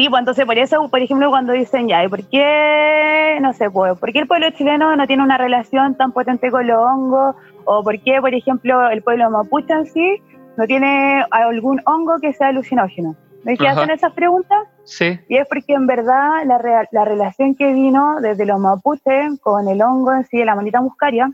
Sí, 0.00 0.08
pues 0.08 0.20
entonces 0.20 0.46
por 0.46 0.56
eso, 0.56 0.88
por 0.88 1.02
ejemplo, 1.02 1.28
cuando 1.28 1.52
dicen 1.52 1.86
ya, 1.86 2.02
¿y 2.02 2.08
por 2.08 2.26
qué, 2.26 3.36
no 3.42 3.52
sé, 3.52 3.70
pues, 3.70 3.98
por 3.98 4.10
qué 4.14 4.20
el 4.20 4.26
pueblo 4.26 4.48
chileno 4.52 4.96
no 4.96 5.06
tiene 5.06 5.22
una 5.22 5.36
relación 5.36 5.94
tan 5.94 6.12
potente 6.12 6.50
con 6.50 6.66
los 6.66 6.78
hongos? 6.78 7.36
¿O 7.66 7.84
por 7.84 8.00
qué, 8.00 8.18
por 8.18 8.32
ejemplo, 8.32 8.88
el 8.88 9.02
pueblo 9.02 9.30
mapuche 9.30 9.74
en 9.74 9.84
sí 9.84 10.22
no 10.56 10.66
tiene 10.66 11.22
algún 11.30 11.82
hongo 11.84 12.18
que 12.18 12.32
sea 12.32 12.48
alucinógeno? 12.48 13.14
¿Me 13.44 13.58
que 13.58 13.68
hacen 13.68 13.90
esas 13.90 14.14
preguntas? 14.14 14.68
Sí. 14.84 15.20
Y 15.28 15.36
es 15.36 15.46
porque 15.46 15.74
en 15.74 15.86
verdad 15.86 16.46
la, 16.46 16.88
la 16.90 17.04
relación 17.04 17.54
que 17.54 17.70
vino 17.74 18.22
desde 18.22 18.46
los 18.46 18.58
mapuches 18.58 19.38
con 19.42 19.68
el 19.68 19.82
hongo 19.82 20.14
en 20.14 20.24
sí, 20.24 20.38
de 20.38 20.46
la 20.46 20.54
manita 20.54 20.80
muscaria, 20.80 21.30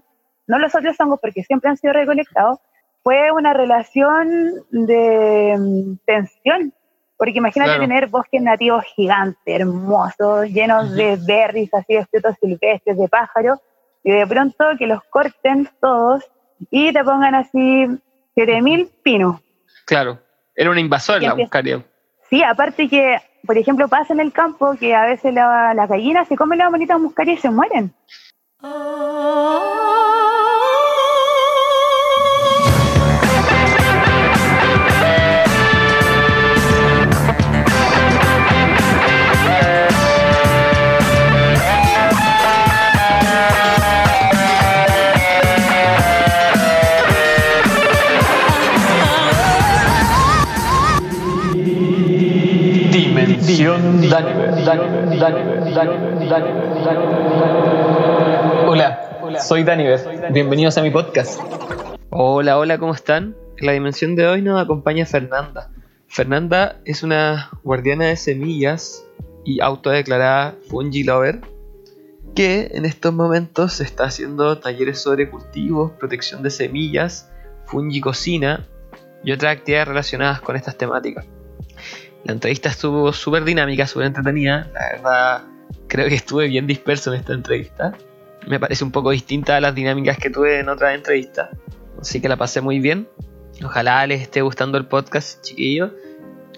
no 0.48 0.58
los 0.58 0.74
otros 0.74 0.98
hongos 0.98 1.20
porque 1.20 1.44
siempre 1.44 1.70
han 1.70 1.76
sido 1.76 1.92
recolectados, 1.92 2.58
fue 3.04 3.30
una 3.30 3.52
relación 3.52 4.54
de 4.72 5.56
mm, 5.56 5.98
tensión 6.04 6.72
porque 7.16 7.38
imagínate 7.38 7.78
tener 7.78 8.08
bosques 8.08 8.42
nativos 8.42 8.84
gigantes, 8.94 9.40
hermosos, 9.46 10.48
llenos 10.48 10.94
de 10.94 11.16
berries, 11.16 11.72
así 11.72 11.94
de 11.94 12.06
frutos 12.06 12.34
silvestres, 12.40 12.96
de 12.96 13.08
pájaros, 13.08 13.58
y 14.02 14.12
de 14.12 14.26
pronto 14.26 14.64
que 14.78 14.86
los 14.86 15.02
corten 15.04 15.68
todos 15.80 16.24
y 16.70 16.92
te 16.92 17.02
pongan 17.02 17.34
así 17.34 17.86
7000 18.34 18.90
pinos. 19.02 19.40
Claro, 19.84 20.18
era 20.54 20.70
una 20.70 20.80
invasora 20.80 21.20
la 21.20 21.34
buscaría. 21.34 21.82
Sí, 22.28 22.42
aparte 22.42 22.88
que, 22.88 23.18
por 23.46 23.56
ejemplo, 23.56 23.88
pasa 23.88 24.12
en 24.12 24.20
el 24.20 24.32
campo 24.32 24.74
que 24.78 24.94
a 24.94 25.06
veces 25.06 25.32
la, 25.32 25.74
la 25.74 25.86
gallina 25.86 26.24
se 26.24 26.36
come 26.36 26.56
la 26.56 26.68
bonita 26.68 26.98
muscaria 26.98 27.34
y 27.34 27.38
se 27.38 27.50
mueren. 27.50 27.94
Ah. 28.62 29.85
Hola, 58.68 59.40
soy 59.40 59.64
Daniver. 59.64 60.32
Bienvenidos 60.32 60.78
a 60.78 60.82
mi 60.82 60.90
podcast. 60.90 61.40
Hola, 62.10 62.58
hola, 62.58 62.78
¿cómo 62.78 62.94
están? 62.94 63.34
En 63.56 63.66
la 63.66 63.72
dimensión 63.72 64.14
de 64.14 64.28
hoy 64.28 64.42
nos 64.42 64.62
acompaña 64.62 65.06
Fernanda. 65.06 65.72
Fernanda 66.06 66.76
es 66.84 67.02
una 67.02 67.50
guardiana 67.64 68.04
de 68.04 68.16
semillas 68.16 69.04
y 69.44 69.60
autodeclarada 69.60 70.54
fungi 70.68 71.02
lover 71.02 71.40
que 72.36 72.70
en 72.74 72.84
estos 72.84 73.12
momentos 73.12 73.80
está 73.80 74.04
haciendo 74.04 74.58
talleres 74.58 75.00
sobre 75.00 75.28
cultivos, 75.28 75.92
protección 75.98 76.44
de 76.44 76.50
semillas, 76.50 77.28
fungi 77.64 78.00
cocina 78.00 78.68
y 79.24 79.32
otras 79.32 79.56
actividades 79.56 79.88
relacionadas 79.88 80.40
con 80.42 80.54
estas 80.54 80.76
temáticas. 80.76 81.26
La 82.26 82.32
entrevista 82.32 82.68
estuvo 82.68 83.12
súper 83.12 83.44
dinámica, 83.44 83.86
súper 83.86 84.08
entretenida. 84.08 84.68
La 84.74 84.88
verdad, 84.90 85.42
creo 85.86 86.08
que 86.08 86.16
estuve 86.16 86.48
bien 86.48 86.66
disperso 86.66 87.14
en 87.14 87.20
esta 87.20 87.34
entrevista. 87.34 87.92
Me 88.48 88.58
parece 88.58 88.82
un 88.82 88.90
poco 88.90 89.12
distinta 89.12 89.56
a 89.56 89.60
las 89.60 89.76
dinámicas 89.76 90.18
que 90.18 90.28
tuve 90.28 90.58
en 90.58 90.68
otras 90.68 90.96
entrevistas. 90.96 91.50
Así 92.00 92.20
que 92.20 92.28
la 92.28 92.36
pasé 92.36 92.60
muy 92.60 92.80
bien. 92.80 93.06
Ojalá 93.64 94.04
les 94.08 94.22
esté 94.22 94.42
gustando 94.42 94.76
el 94.76 94.86
podcast, 94.86 95.40
chiquillos. 95.42 95.92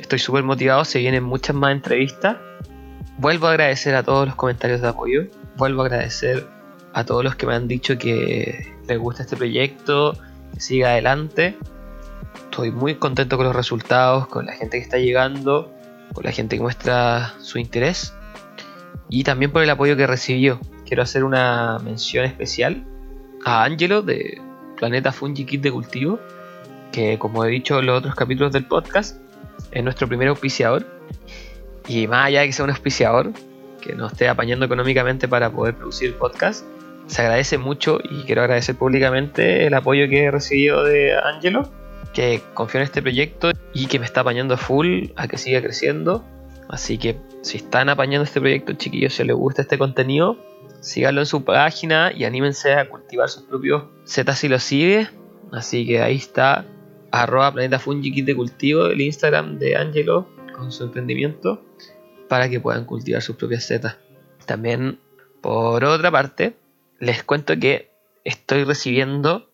Estoy 0.01 0.19
súper 0.19 0.43
motivado, 0.43 0.87
se 0.87 1.01
vienen 1.01 1.23
muchas 1.23 1.55
más 1.55 1.73
entrevistas. 1.73 2.39
Vuelvo 3.19 3.49
a 3.49 3.51
agradecer 3.51 3.95
a 3.95 4.03
todos 4.03 4.27
los 4.27 4.37
comentarios 4.37 4.81
de 4.81 4.89
apoyo. 4.89 5.27
Vuelvo 5.59 5.83
a 5.83 5.85
agradecer 5.85 6.47
a 6.95 7.05
todos 7.05 7.23
los 7.23 7.37
que 7.37 7.45
me 7.45 7.55
han 7.55 7.69
dicho 7.69 7.99
que 7.99 8.75
les 8.89 8.99
gusta 8.99 9.23
este 9.23 9.37
proyecto, 9.37 10.17
que 10.55 10.61
siga 10.61 10.93
adelante 10.93 11.59
estoy 12.45 12.71
muy 12.71 12.97
contento 12.97 13.37
con 13.37 13.47
los 13.47 13.55
resultados, 13.55 14.27
con 14.29 14.47
la 14.47 14.53
gente 14.53 14.79
que 14.79 14.83
está 14.83 14.99
llegando, 14.99 15.73
con 16.13 16.25
la 16.25 16.33
gente 16.33 16.57
que 16.57 16.63
muestra 16.63 17.35
su 17.41 17.59
interés 17.59 18.15
y 19.09 19.25
también 19.25 19.51
por 19.51 19.63
el 19.63 19.71
apoyo 19.71 19.97
que 19.97 20.07
recibió. 20.07 20.61
Quiero 20.87 21.03
hacer 21.03 21.25
una 21.25 21.79
mención 21.85 22.25
especial 22.25 22.85
a 23.45 23.65
Angelo 23.65 24.03
de 24.03 24.41
Planeta 24.77 25.13
Fungi 25.13 25.45
Kit 25.45 25.61
de 25.61 25.71
Cultivo, 25.71 26.19
que 26.93 27.19
como 27.19 27.45
he 27.45 27.51
dicho 27.51 27.79
en 27.79 27.87
los 27.87 27.99
otros 27.99 28.15
capítulos 28.15 28.53
del 28.53 28.65
podcast, 28.65 29.19
es 29.71 29.85
nuestro 29.85 30.09
primer 30.09 30.29
auspiciador. 30.29 30.87
Y 31.87 32.07
más 32.07 32.27
allá 32.27 32.41
de 32.41 32.47
que 32.47 32.53
sea 32.53 32.65
un 32.65 32.71
auspiciador, 32.71 33.33
que 33.81 33.95
nos 33.95 34.13
esté 34.13 34.29
apañando 34.29 34.67
económicamente 34.67 35.29
para 35.29 35.51
poder 35.51 35.75
producir 35.75 36.15
podcast, 36.17 36.65
se 37.07 37.23
agradece 37.23 37.57
mucho 37.57 37.99
y 38.03 38.25
quiero 38.25 38.43
agradecer 38.43 38.77
públicamente 38.77 39.67
el 39.67 39.75
apoyo 39.75 40.09
que 40.09 40.25
he 40.25 40.31
recibido 40.31 40.85
de 40.85 41.17
Angelo 41.17 41.71
que 42.19 42.43
confío 42.53 42.81
en 42.81 42.85
este 42.85 43.01
proyecto 43.01 43.53
y 43.73 43.87
que 43.87 44.01
me 44.01 44.05
está 44.05 44.23
apañando 44.23 44.57
full 44.57 45.11
a 45.15 45.29
que 45.29 45.39
siga 45.39 45.63
creciendo. 45.63 46.25
Así 46.69 46.99
que 46.99 47.17
si 47.43 47.59
están 47.59 47.89
apañando 47.89 48.25
este 48.25 48.41
proyecto, 48.41 48.73
chiquillos, 48.73 49.15
si 49.15 49.23
les 49.23 49.37
gusta 49.37 49.63
este 49.63 49.79
contenido, 49.79 50.37
síganlo 50.81 51.21
en 51.21 51.27
su 51.27 51.45
página 51.45 52.11
y 52.13 52.25
anímense 52.25 52.75
a 52.75 52.89
cultivar 52.89 53.29
sus 53.29 53.45
propios 53.45 53.85
setas 54.03 54.41
si 54.41 54.49
lo 54.49 54.59
sigue. 54.59 55.09
Así 55.53 55.87
que 55.87 56.03
ahí 56.03 56.17
está, 56.17 56.67
arroba 57.13 57.53
planeta 57.53 57.79
Fungi 57.79 58.23
de 58.23 58.35
cultivo, 58.35 58.87
el 58.87 59.01
Instagram 59.01 59.61
de 59.61 59.77
Angelo 59.77 60.29
con 60.57 60.73
su 60.73 60.83
emprendimiento, 60.83 61.65
para 62.29 62.49
que 62.49 62.59
puedan 62.59 62.85
cultivar 62.85 63.23
sus 63.23 63.37
propias 63.37 63.65
setas. 63.65 63.97
También, 64.45 64.99
por 65.41 65.85
otra 65.85 66.11
parte, 66.11 66.57
les 66.99 67.23
cuento 67.23 67.57
que 67.61 67.93
estoy 68.25 68.65
recibiendo 68.65 69.53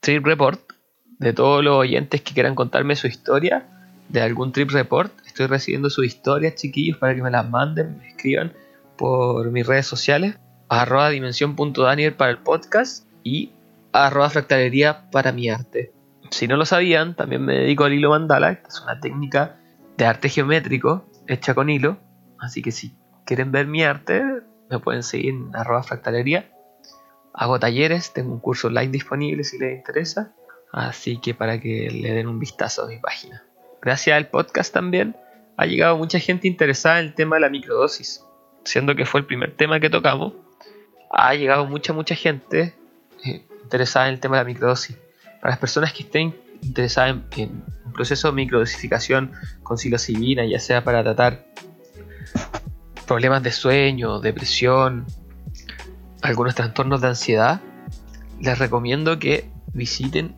Trip 0.00 0.26
Report 0.26 0.60
de 1.22 1.32
todos 1.32 1.62
los 1.62 1.76
oyentes 1.76 2.20
que 2.20 2.34
quieran 2.34 2.56
contarme 2.56 2.96
su 2.96 3.06
historia 3.06 3.64
de 4.08 4.20
algún 4.20 4.52
trip 4.52 4.70
report. 4.70 5.12
Estoy 5.24 5.46
recibiendo 5.46 5.88
sus 5.88 6.04
historias, 6.04 6.56
chiquillos, 6.56 6.98
para 6.98 7.14
que 7.14 7.22
me 7.22 7.30
las 7.30 7.48
manden, 7.48 7.98
me 7.98 8.08
escriban 8.08 8.52
por 8.96 9.50
mis 9.52 9.66
redes 9.66 9.86
sociales. 9.86 10.36
Arroba 10.68 11.10
dimensión.daniel 11.10 12.14
para 12.14 12.32
el 12.32 12.38
podcast 12.38 13.06
y 13.22 13.52
arroba 13.92 14.30
fractalería 14.30 15.10
para 15.10 15.32
mi 15.32 15.48
arte. 15.48 15.92
Si 16.30 16.48
no 16.48 16.56
lo 16.56 16.64
sabían, 16.64 17.14
también 17.14 17.44
me 17.44 17.54
dedico 17.54 17.84
al 17.84 17.92
hilo 17.92 18.10
mandala, 18.10 18.56
que 18.56 18.68
es 18.68 18.80
una 18.80 18.98
técnica 18.98 19.56
de 19.96 20.06
arte 20.06 20.28
geométrico 20.28 21.06
hecha 21.28 21.54
con 21.54 21.70
hilo. 21.70 21.98
Así 22.40 22.62
que 22.62 22.72
si 22.72 22.96
quieren 23.24 23.52
ver 23.52 23.68
mi 23.68 23.84
arte, 23.84 24.24
me 24.70 24.80
pueden 24.80 25.04
seguir 25.04 25.34
en 25.34 25.54
arroba 25.54 25.84
fractalería. 25.84 26.50
Hago 27.32 27.60
talleres, 27.60 28.12
tengo 28.12 28.32
un 28.32 28.40
curso 28.40 28.66
online 28.66 28.90
disponible 28.90 29.44
si 29.44 29.58
les 29.58 29.76
interesa. 29.76 30.32
Así 30.72 31.18
que 31.18 31.34
para 31.34 31.60
que 31.60 31.90
le 31.90 32.12
den 32.12 32.26
un 32.26 32.38
vistazo 32.38 32.84
a 32.84 32.88
mi 32.88 32.98
página. 32.98 33.44
Gracias 33.82 34.16
al 34.16 34.28
podcast 34.28 34.72
también 34.72 35.14
ha 35.56 35.66
llegado 35.66 35.98
mucha 35.98 36.18
gente 36.18 36.48
interesada 36.48 36.98
en 36.98 37.06
el 37.06 37.14
tema 37.14 37.36
de 37.36 37.40
la 37.40 37.50
microdosis. 37.50 38.24
Siendo 38.64 38.96
que 38.96 39.04
fue 39.04 39.20
el 39.20 39.26
primer 39.26 39.54
tema 39.54 39.80
que 39.80 39.90
tocamos, 39.90 40.32
ha 41.10 41.34
llegado 41.34 41.66
mucha, 41.66 41.92
mucha 41.92 42.14
gente 42.14 42.74
eh, 43.24 43.44
interesada 43.62 44.08
en 44.08 44.14
el 44.14 44.20
tema 44.20 44.38
de 44.38 44.44
la 44.44 44.46
microdosis. 44.46 44.96
Para 45.40 45.52
las 45.52 45.58
personas 45.58 45.92
que 45.92 46.04
estén 46.04 46.34
interesadas 46.62 47.16
en, 47.36 47.64
un 47.84 47.92
proceso 47.92 48.28
de 48.28 48.34
microdosificación 48.34 49.32
con 49.62 49.76
psilocibina, 49.76 50.46
ya 50.46 50.58
sea 50.58 50.82
para 50.82 51.02
tratar 51.02 51.44
problemas 53.06 53.42
de 53.42 53.52
sueño, 53.52 54.20
depresión, 54.20 55.04
algunos 56.22 56.54
trastornos 56.54 57.02
de 57.02 57.08
ansiedad, 57.08 57.60
les 58.40 58.58
recomiendo 58.58 59.18
que 59.18 59.50
visiten 59.74 60.34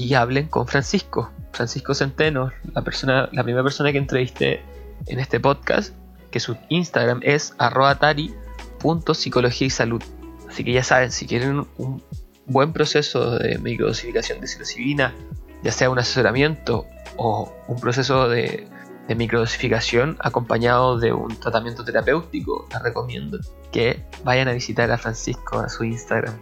y 0.00 0.14
hablen 0.14 0.48
con 0.48 0.66
Francisco, 0.66 1.30
Francisco 1.52 1.92
Centeno, 1.92 2.50
la, 2.72 2.80
persona, 2.80 3.28
la 3.32 3.44
primera 3.44 3.62
persona 3.62 3.92
que 3.92 3.98
entrevisté 3.98 4.62
en 5.06 5.20
este 5.20 5.40
podcast, 5.40 5.94
que 6.30 6.40
su 6.40 6.56
Instagram 6.70 7.20
es 7.22 7.52
arroatari.psicología 7.58 9.66
y 9.66 9.70
salud. 9.70 10.02
Así 10.48 10.64
que 10.64 10.72
ya 10.72 10.82
saben, 10.82 11.12
si 11.12 11.26
quieren 11.26 11.66
un 11.76 12.02
buen 12.46 12.72
proceso 12.72 13.38
de 13.38 13.58
microdosificación 13.58 14.40
de 14.40 14.46
psilocibina, 14.46 15.14
ya 15.62 15.70
sea 15.70 15.90
un 15.90 15.98
asesoramiento 15.98 16.86
o 17.18 17.52
un 17.68 17.78
proceso 17.78 18.26
de, 18.26 18.66
de 19.06 19.14
microdosificación 19.14 20.16
acompañado 20.20 20.98
de 20.98 21.12
un 21.12 21.38
tratamiento 21.38 21.84
terapéutico, 21.84 22.66
les 22.72 22.82
recomiendo 22.82 23.38
que 23.70 24.02
vayan 24.24 24.48
a 24.48 24.52
visitar 24.52 24.90
a 24.90 24.96
Francisco 24.96 25.58
a 25.58 25.68
su 25.68 25.84
Instagram. 25.84 26.40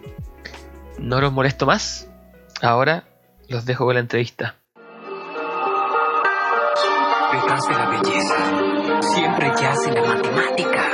No 0.97 1.19
los 1.19 1.33
molesto 1.33 1.65
más. 1.65 2.07
Ahora 2.61 3.08
los 3.49 3.65
dejo 3.65 3.85
con 3.85 3.95
la 3.95 4.01
entrevista. 4.01 4.55
Detrás 7.31 7.67
de 7.67 7.73
la 7.73 7.89
belleza 7.89 9.01
siempre 9.01 9.51
yace 9.59 9.91
la 9.91 10.01
matemática. 10.03 10.85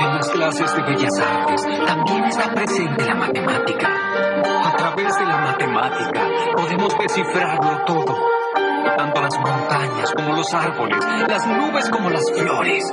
En 0.00 0.14
las 0.16 0.30
clases 0.30 0.74
de 0.74 0.82
bellas 0.82 1.18
artes 1.18 1.66
también 1.86 2.24
está 2.24 2.52
presente 2.52 3.04
la 3.04 3.14
matemática. 3.14 3.88
A 4.64 4.76
través 4.76 5.16
de 5.16 5.24
la 5.24 5.36
matemática 5.38 6.28
podemos 6.56 6.98
descifrarlo 6.98 7.84
todo. 7.86 8.18
tanto 8.96 9.20
las 9.20 9.38
montañas 9.38 10.12
como 10.14 10.36
los 10.36 10.52
árboles, 10.54 11.04
las 11.28 11.46
nubes 11.46 11.88
como 11.90 12.10
las 12.10 12.24
flores, 12.32 12.92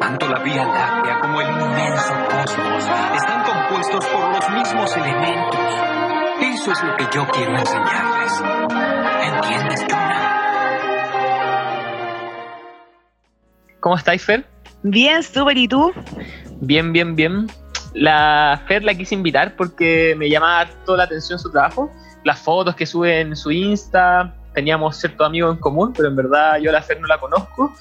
tanto 0.00 0.28
la 0.28 0.38
Vía 0.40 0.64
Láctea 0.64 1.20
como 1.20 1.40
el 1.40 1.48
inmenso 1.48 2.14
cosmos 2.30 2.84
están 3.16 3.44
compuestos 3.44 4.06
por 4.06 4.32
los 4.32 4.50
mismos 4.50 4.96
elementos. 4.96 5.97
Eso 6.70 6.84
es 6.84 6.90
lo 6.90 6.96
que 6.98 7.04
yo 7.14 7.26
quiero 7.32 7.56
enseñarles. 7.56 8.32
¿Entiendes, 9.22 9.86
Jonah? 9.88 10.38
¿Cómo 13.80 13.96
estáis, 13.96 14.22
Fer? 14.22 14.44
Bien, 14.82 15.22
súper, 15.22 15.56
¿y 15.56 15.66
tú? 15.66 15.90
Bien, 16.60 16.92
bien, 16.92 17.16
bien. 17.16 17.46
La 17.94 18.62
Fer 18.68 18.84
la 18.84 18.92
quise 18.94 19.14
invitar 19.14 19.56
porque 19.56 20.14
me 20.18 20.28
llamaba 20.28 20.68
toda 20.84 20.98
la 20.98 21.04
atención 21.04 21.38
su 21.38 21.50
trabajo. 21.50 21.90
Las 22.24 22.38
fotos 22.38 22.74
que 22.74 22.84
sube 22.84 23.20
en 23.22 23.34
su 23.34 23.50
Insta, 23.50 24.34
teníamos 24.52 24.98
cierto 24.98 25.24
amigo 25.24 25.50
en 25.50 25.56
común, 25.56 25.94
pero 25.96 26.08
en 26.08 26.16
verdad 26.16 26.58
yo 26.58 26.68
a 26.68 26.74
la 26.74 26.82
Fer 26.82 27.00
no 27.00 27.06
la 27.06 27.18
conozco. 27.18 27.72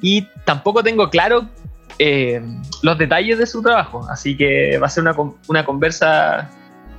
Y 0.00 0.26
tampoco 0.46 0.82
tengo 0.82 1.10
claro 1.10 1.46
eh, 1.98 2.40
los 2.82 2.96
detalles 2.96 3.36
de 3.36 3.44
su 3.44 3.60
trabajo. 3.60 4.06
Así 4.08 4.34
que 4.34 4.78
va 4.78 4.86
a 4.86 4.90
ser 4.90 5.02
una, 5.02 5.14
una 5.46 5.62
conversa 5.66 6.48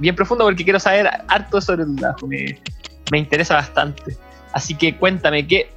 bien 0.01 0.15
profunda 0.15 0.43
porque 0.43 0.63
quiero 0.63 0.79
saber 0.79 1.09
harto 1.27 1.61
sobre 1.61 1.85
tu 1.85 1.95
trabajo. 1.95 2.27
Me, 2.27 2.59
me 3.11 3.19
interesa 3.19 3.55
bastante. 3.55 4.17
Así 4.51 4.75
que 4.75 4.97
cuéntame, 4.97 5.47
¿qué, 5.47 5.69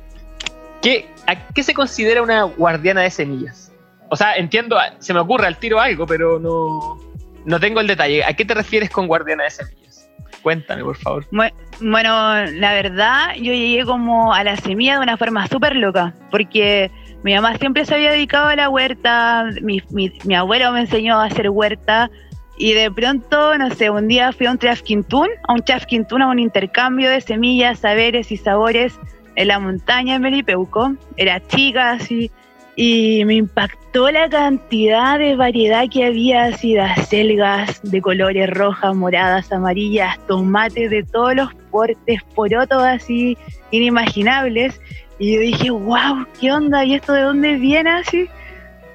qué, 0.83 1.09
¿a 1.27 1.37
qué 1.49 1.63
se 1.63 1.75
considera 1.75 2.23
una 2.23 2.45
guardiana 2.45 3.03
de 3.03 3.11
semillas? 3.11 3.71
O 4.09 4.17
sea, 4.17 4.35
entiendo, 4.37 4.77
se 4.99 5.15
me 5.15 5.21
ocurre 5.21 5.47
al 5.47 5.59
tiro 5.59 5.81
algo, 5.81 6.07
pero 6.07 6.39
no, 6.39 6.99
no 7.45 7.61
tengo 7.61 7.81
el 7.81 7.87
detalle. 7.87 8.25
¿A 8.25 8.33
qué 8.35 8.45
te 8.45 8.55
refieres 8.55 8.91
con 8.91 9.07
guardiana 9.07 9.45
de 9.45 9.51
semillas? 9.51 10.09
Cuéntame, 10.43 10.83
por 10.83 10.97
favor. 10.97 11.27
Bueno, 11.31 12.45
la 12.45 12.75
verdad, 12.75 13.35
yo 13.37 13.53
llegué 13.53 13.85
como 13.85 14.35
a 14.35 14.45
la 14.45 14.57
semilla 14.57 14.97
de 14.97 15.01
una 15.01 15.17
forma 15.17 15.47
súper 15.47 15.75
loca, 15.77 16.15
porque 16.31 16.91
mi 17.23 17.35
mamá 17.35 17.57
siempre 17.57 17.87
se 17.87 17.95
había 17.95 18.11
dedicado 18.11 18.49
a 18.49 18.57
la 18.57 18.69
huerta, 18.69 19.47
mi, 19.63 19.83
mi, 19.91 20.13
mi 20.25 20.35
abuelo 20.35 20.71
me 20.73 20.81
enseñó 20.81 21.19
a 21.19 21.25
hacer 21.25 21.49
huerta, 21.49 22.11
y 22.57 22.73
de 22.73 22.91
pronto, 22.91 23.59
no 23.59 23.71
sé, 23.75 23.91
un 23.91 24.09
día 24.09 24.33
fui 24.33 24.47
a 24.47 24.53
un 24.53 24.59
Trafquintún, 24.59 25.29
a 25.49 25.53
un 25.53 25.63
Trafquintún, 25.63 26.23
a 26.23 26.29
un 26.29 26.39
intercambio 26.39 27.11
de 27.11 27.21
semillas, 27.21 27.81
saberes 27.81 28.31
y 28.31 28.37
sabores 28.37 28.99
en 29.37 29.49
la 29.49 29.59
montaña 29.59 30.15
de 30.15 30.19
Melipeuco. 30.21 30.95
Era 31.17 31.45
chica, 31.49 31.93
así, 31.93 32.31
y 32.77 33.25
me 33.25 33.35
impactó 33.35 34.11
la 34.11 34.29
cantidad 34.29 35.19
de 35.19 35.37
variedad 35.37 35.85
que 35.89 36.05
había, 36.05 36.45
así, 36.45 36.75
de 36.75 36.81
acelgas 36.81 37.81
de 37.83 38.01
colores 38.01 38.51
rojas, 38.51 38.95
moradas, 38.95 39.53
amarillas, 39.53 40.19
tomates 40.27 40.91
de 40.91 41.03
todos 41.05 41.35
los 41.35 41.55
portes, 41.71 42.23
porotos 42.35 42.83
así 42.83 43.37
inimaginables. 43.71 44.81
Y 45.19 45.35
yo 45.35 45.41
dije, 45.41 45.71
wow, 45.71 46.27
¿qué 46.41 46.53
onda? 46.53 46.85
¿Y 46.85 46.95
esto 46.95 47.13
de 47.13 47.23
dónde 47.23 47.55
viene 47.57 47.91
así? 47.91 48.29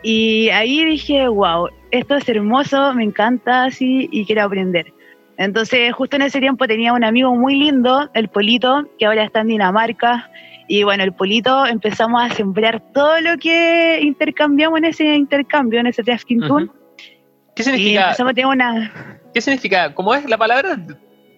Y 0.04 0.50
ahí 0.50 0.84
dije, 0.84 1.28
wow, 1.28 1.70
esto 1.92 2.16
es 2.16 2.28
hermoso, 2.30 2.94
me 2.94 3.04
encanta 3.04 3.66
así 3.66 4.08
y 4.12 4.26
quiero 4.26 4.44
aprender. 4.44 4.94
Entonces, 5.38 5.94
justo 5.94 6.18
en 6.18 6.24
ese 6.24 6.40
tiempo 6.40 6.68
tenía 6.68 6.92
un 6.94 7.04
amigo 7.04 7.34
muy 7.34 7.56
lindo, 7.56 8.10
el 8.14 8.28
Polito, 8.28 8.84
que 8.98 9.06
ahora 9.06 9.24
está 9.24 9.40
en 9.42 9.48
Dinamarca. 9.48 10.30
Y 10.68 10.84
bueno, 10.84 11.04
el 11.04 11.14
Polito 11.14 11.66
empezamos 11.66 12.22
a 12.22 12.30
sembrar 12.36 12.82
todo 12.94 13.20
lo 13.22 13.38
que 13.38 14.00
intercambiamos 14.02 14.80
en 14.80 14.86
ese 14.86 15.16
intercambio, 15.16 15.80
en 15.80 15.88
ese 15.88 16.04
Trafquintún. 16.04 16.64
Ujú. 16.64 16.74
¿Qué 17.56 17.62
Y 17.62 17.64
significa? 17.64 18.04
empezamos 18.04 18.32
a 18.32 18.34
tener 18.34 18.48
una 18.48 19.20
¿Qué 19.34 19.42
significa? 19.42 19.94
¿Cómo 19.94 20.14
es 20.14 20.26
la 20.30 20.38
palabra? 20.38 20.78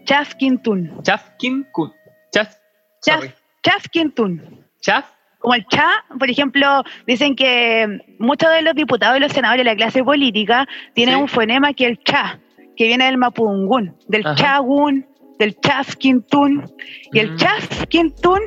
Chafquintún. 0.06 1.02
Chafkin 1.04 1.66
kun. 1.72 1.92
Chaf. 2.34 2.56
Chaf, 3.04 3.20
sorry. 3.20 3.32
Chafquintún. 3.64 4.66
Chaf. 4.82 5.06
Como 5.42 5.56
el 5.56 5.66
cha, 5.68 5.90
por 6.20 6.30
ejemplo, 6.30 6.84
dicen 7.08 7.36
que 7.36 8.00
muchos 8.20 8.50
de 8.52 8.62
los 8.62 8.76
diputados 8.76 9.18
y 9.18 9.22
los 9.22 9.32
senadores 9.32 9.66
de 9.66 9.72
la 9.72 9.76
clase 9.76 10.04
política 10.04 10.68
tienen 10.94 11.16
Sí. 11.16 11.22
un 11.22 11.28
fonema 11.28 11.74
que 11.74 11.86
es 11.86 11.90
el 11.92 12.04
cha, 12.04 12.40
que 12.78 12.86
viene 12.86 13.06
del 13.06 13.18
mapudungún, 13.18 13.96
del 14.08 14.26
Ajá. 14.26 14.36
chagún, 14.36 15.06
del 15.40 15.60
chafquintún. 15.60 16.66
Y 17.12 17.20
el 17.20 17.32
Mm. 17.32 17.38
chafquintún 17.38 18.40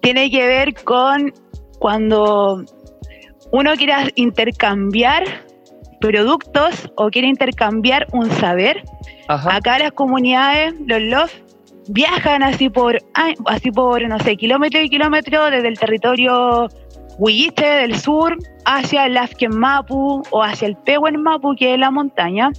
tiene 0.00 0.30
que 0.30 0.46
ver 0.46 0.74
con 0.84 1.32
cuando 1.78 2.64
uno 3.52 3.74
quiere 3.74 3.92
intercambiar 4.14 5.24
productos 6.00 6.90
o 6.96 7.10
quiere 7.10 7.28
intercambiar 7.28 8.06
un 8.12 8.30
saber. 8.30 8.82
Ajá. 9.28 9.54
Acá 9.56 9.78
las 9.78 9.92
comunidades, 9.92 10.74
los 10.86 11.00
LOF, 11.02 11.32
viajan 11.88 12.42
así 12.42 12.68
por, 12.68 12.98
así 13.46 13.70
por, 13.70 14.06
no 14.08 14.18
sé, 14.20 14.36
kilómetros 14.36 14.84
y 14.84 14.88
kilómetros 14.88 15.50
desde 15.50 15.68
el 15.68 15.78
territorio 15.78 16.68
Huilliche 17.18 17.66
del 17.66 17.98
sur 17.98 18.36
hacia 18.64 19.06
el 19.06 19.16
Afken 19.16 19.56
Mapu 19.56 20.22
o 20.30 20.42
hacia 20.42 20.68
el 20.68 20.76
Pehuen 20.76 21.22
Mapu, 21.22 21.54
que 21.56 21.74
es 21.74 21.78
la 21.78 21.90
montaña, 21.90 22.50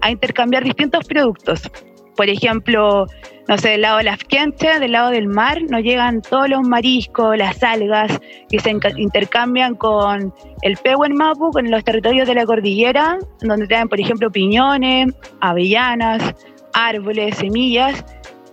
a 0.00 0.10
intercambiar 0.10 0.62
distintos 0.62 1.06
productos. 1.06 1.70
Por 2.16 2.28
ejemplo, 2.28 3.06
no 3.48 3.58
sé, 3.58 3.70
del 3.70 3.80
lado 3.80 3.98
del 3.98 4.08
Afkenche, 4.08 4.78
del 4.78 4.92
lado 4.92 5.10
del 5.10 5.26
mar, 5.26 5.60
nos 5.68 5.82
llegan 5.82 6.22
todos 6.22 6.48
los 6.48 6.62
mariscos, 6.62 7.36
las 7.36 7.60
algas, 7.64 8.20
que 8.48 8.60
se 8.60 8.70
intercambian 8.96 9.74
con 9.74 10.32
el 10.62 10.76
Pehuen 10.76 11.14
Mapu, 11.14 11.50
con 11.50 11.68
los 11.68 11.82
territorios 11.82 12.28
de 12.28 12.34
la 12.34 12.46
cordillera, 12.46 13.18
donde 13.40 13.66
traen, 13.66 13.88
por 13.88 13.98
ejemplo, 13.98 14.30
piñones, 14.30 15.12
avellanas, 15.40 16.34
árboles, 16.72 17.36
semillas, 17.36 18.04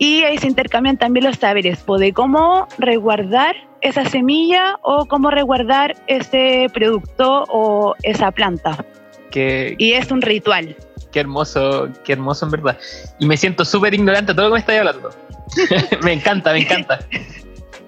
y 0.02 0.24
ahí 0.24 0.36
se 0.36 0.48
intercambian 0.48 0.96
también 0.96 1.24
los 1.24 1.36
saberes 1.36 1.84
de 1.86 2.12
cómo 2.12 2.66
resguardar 2.76 3.54
esa 3.82 4.04
semilla 4.04 4.76
o 4.82 5.06
cómo 5.06 5.30
resguardar 5.30 5.94
ese 6.08 6.66
producto 6.74 7.44
o 7.48 7.94
esa 8.02 8.32
planta. 8.32 8.84
Y 9.32 9.92
es 9.92 10.10
un 10.10 10.20
ritual. 10.20 10.74
qué 11.12 11.20
hermoso, 11.20 11.88
qué 12.02 12.14
hermoso 12.14 12.46
en 12.46 12.50
verdad. 12.50 12.78
Y 13.20 13.26
me 13.26 13.36
siento 13.36 13.64
súper 13.64 13.94
ignorante 13.94 14.32
de 14.32 14.34
todo 14.34 14.46
lo 14.46 14.50
que 14.50 14.54
me 14.54 14.58
estáis 14.58 14.80
hablando. 14.80 15.10
me 16.02 16.14
encanta, 16.14 16.52
me 16.52 16.62
encanta. 16.62 16.98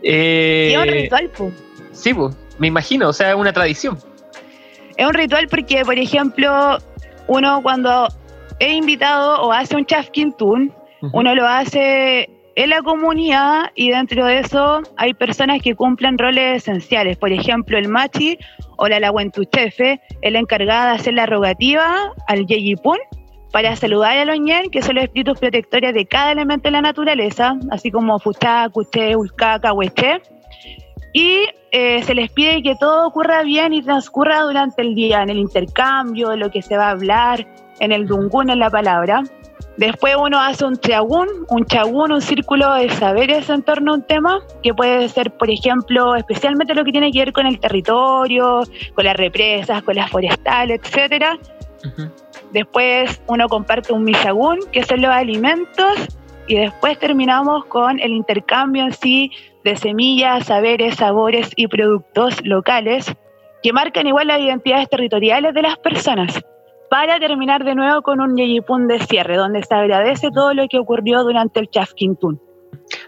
Eh, 0.01 0.69
Y 0.71 0.75
es 0.75 0.79
un 0.79 0.89
ritual, 0.89 1.29
po. 1.31 1.51
Sí, 1.91 2.15
pues, 2.15 2.37
me 2.59 2.69
imagino, 2.69 3.09
o 3.09 3.13
sea, 3.13 3.31
es 3.31 3.35
una 3.35 3.53
tradición. 3.53 3.99
Es 4.97 5.05
un 5.05 5.15
ritual 5.15 5.49
porque, 5.49 5.85
por 5.85 5.99
ejemplo, 5.99 6.79
uno 7.27 7.61
cuando 7.61 8.07
es 8.61 8.73
invitado 8.73 9.43
o 9.43 9.51
hace 9.51 9.75
un 9.75 9.85
uno 11.13 11.35
lo 11.35 11.47
hace 11.47 12.29
en 12.57 12.71
la 12.71 12.83
comunidad 12.83 13.73
y 13.75 13.91
dentro 13.91 14.27
de 14.27 14.41
eso 14.41 14.81
hay 14.97 15.15
personas 15.15 15.61
que 15.61 15.75
cumplen 15.75 16.19
roles 16.19 16.63
esenciales. 16.63 17.17
Por 17.17 17.33
ejemplo, 17.33 17.79
el 17.79 17.89
machi 17.89 18.39
o 18.77 18.89
la 18.89 19.01
laguentuchefe 19.01 20.01
es 20.23 20.33
la 20.33 20.39
encargada 20.39 20.91
de 20.91 20.97
hacer 20.97 21.15
la 21.15 21.27
rogativa 21.27 22.13
al 22.29 22.47
yeyipún 22.47 22.99
para 23.51 23.77
saludar 23.77 24.19
a 24.19 24.25
los 24.25 24.41
ñen, 24.41 24.69
que 24.71 24.83
son 24.83 24.97
los 24.97 25.05
espíritus 25.05 25.39
protectores 25.39 25.95
de 25.95 26.07
cada 26.07 26.33
elemento 26.33 26.65
de 26.65 26.73
la 26.73 26.81
naturaleza, 26.81 27.57
así 27.71 27.91
como 27.91 28.19
fuchá, 28.19 28.69
cuché, 28.69 29.15
ulcaca, 29.15 29.73
hueché. 29.73 30.21
Y 31.13 31.47
eh, 31.71 32.03
se 32.03 32.17
les 32.17 32.33
pide 32.33 32.65
que 32.65 32.75
todo 32.75 33.07
ocurra 33.07 33.45
bien 33.45 33.73
y 33.73 33.81
transcurra 33.81 34.41
durante 34.41 34.83
el 34.83 34.97
día, 34.97 35.23
en 35.23 35.31
el 35.31 35.39
intercambio, 35.39 36.35
lo 36.35 36.51
que 36.51 36.63
se 36.63 36.77
va 36.77 36.89
a 36.89 36.91
hablar, 36.91 37.47
en 37.79 37.93
el 37.93 38.09
dungún, 38.09 38.51
en 38.51 38.59
la 38.59 38.71
palabra. 38.71 39.23
Después 39.77 40.15
uno 40.17 40.41
hace 40.41 40.65
un 40.65 40.77
triagún, 40.77 41.29
un 41.49 41.65
chagún, 41.67 42.13
un 42.13 42.21
círculo 42.21 42.73
de 42.75 42.91
saberes 42.91 43.51
en 43.51 43.63
torno 43.63 43.93
a 43.93 43.95
un 43.97 44.03
tema, 44.03 44.41
que 44.63 44.73
puede 44.73 45.09
ser, 45.09 45.33
por 45.33 45.51
ejemplo, 45.51 46.15
especialmente 46.15 46.75
lo 46.75 46.85
que 46.85 46.93
tiene 46.93 47.11
que 47.11 47.19
ver 47.21 47.33
con 47.33 47.47
el 47.47 47.59
territorio, 47.59 48.63
con 48.95 49.05
las 49.05 49.17
represas, 49.17 49.83
con 49.83 49.97
las 49.97 50.11
forestales, 50.11 50.81
etcétera. 50.85 51.39
Después 52.53 53.21
uno 53.27 53.49
comparte 53.49 53.93
un 53.93 54.05
misagún, 54.05 54.61
que 54.71 54.85
son 54.85 55.03
los 55.03 55.11
alimentos, 55.11 56.09
y 56.47 56.57
después 56.57 56.99
terminamos 56.99 57.65
con 57.65 57.99
el 57.99 58.13
intercambio 58.13 58.85
en 58.85 58.93
sí 58.93 59.33
de 59.65 59.77
semillas, 59.77 60.47
saberes, 60.47 60.97
sabores 60.97 61.51
y 61.57 61.67
productos 61.67 62.45
locales 62.45 63.13
que 63.63 63.73
marcan 63.73 64.07
igual 64.07 64.29
las 64.29 64.41
identidades 64.41 64.89
territoriales 64.91 65.55
de 65.55 65.63
las 65.63 65.79
personas, 65.79 66.45
para 66.95 67.19
terminar 67.19 67.65
de 67.65 67.75
nuevo 67.75 68.03
con 68.03 68.21
un 68.21 68.37
yeyipún 68.37 68.87
de 68.87 69.01
cierre, 69.01 69.37
donde 69.37 69.65
se 69.65 69.75
agradece 69.75 70.31
todo 70.33 70.55
lo 70.55 70.69
que 70.69 70.79
ocurrió 70.79 71.25
durante 71.25 71.59
el 71.59 71.69
Chafquintún. 71.69 72.41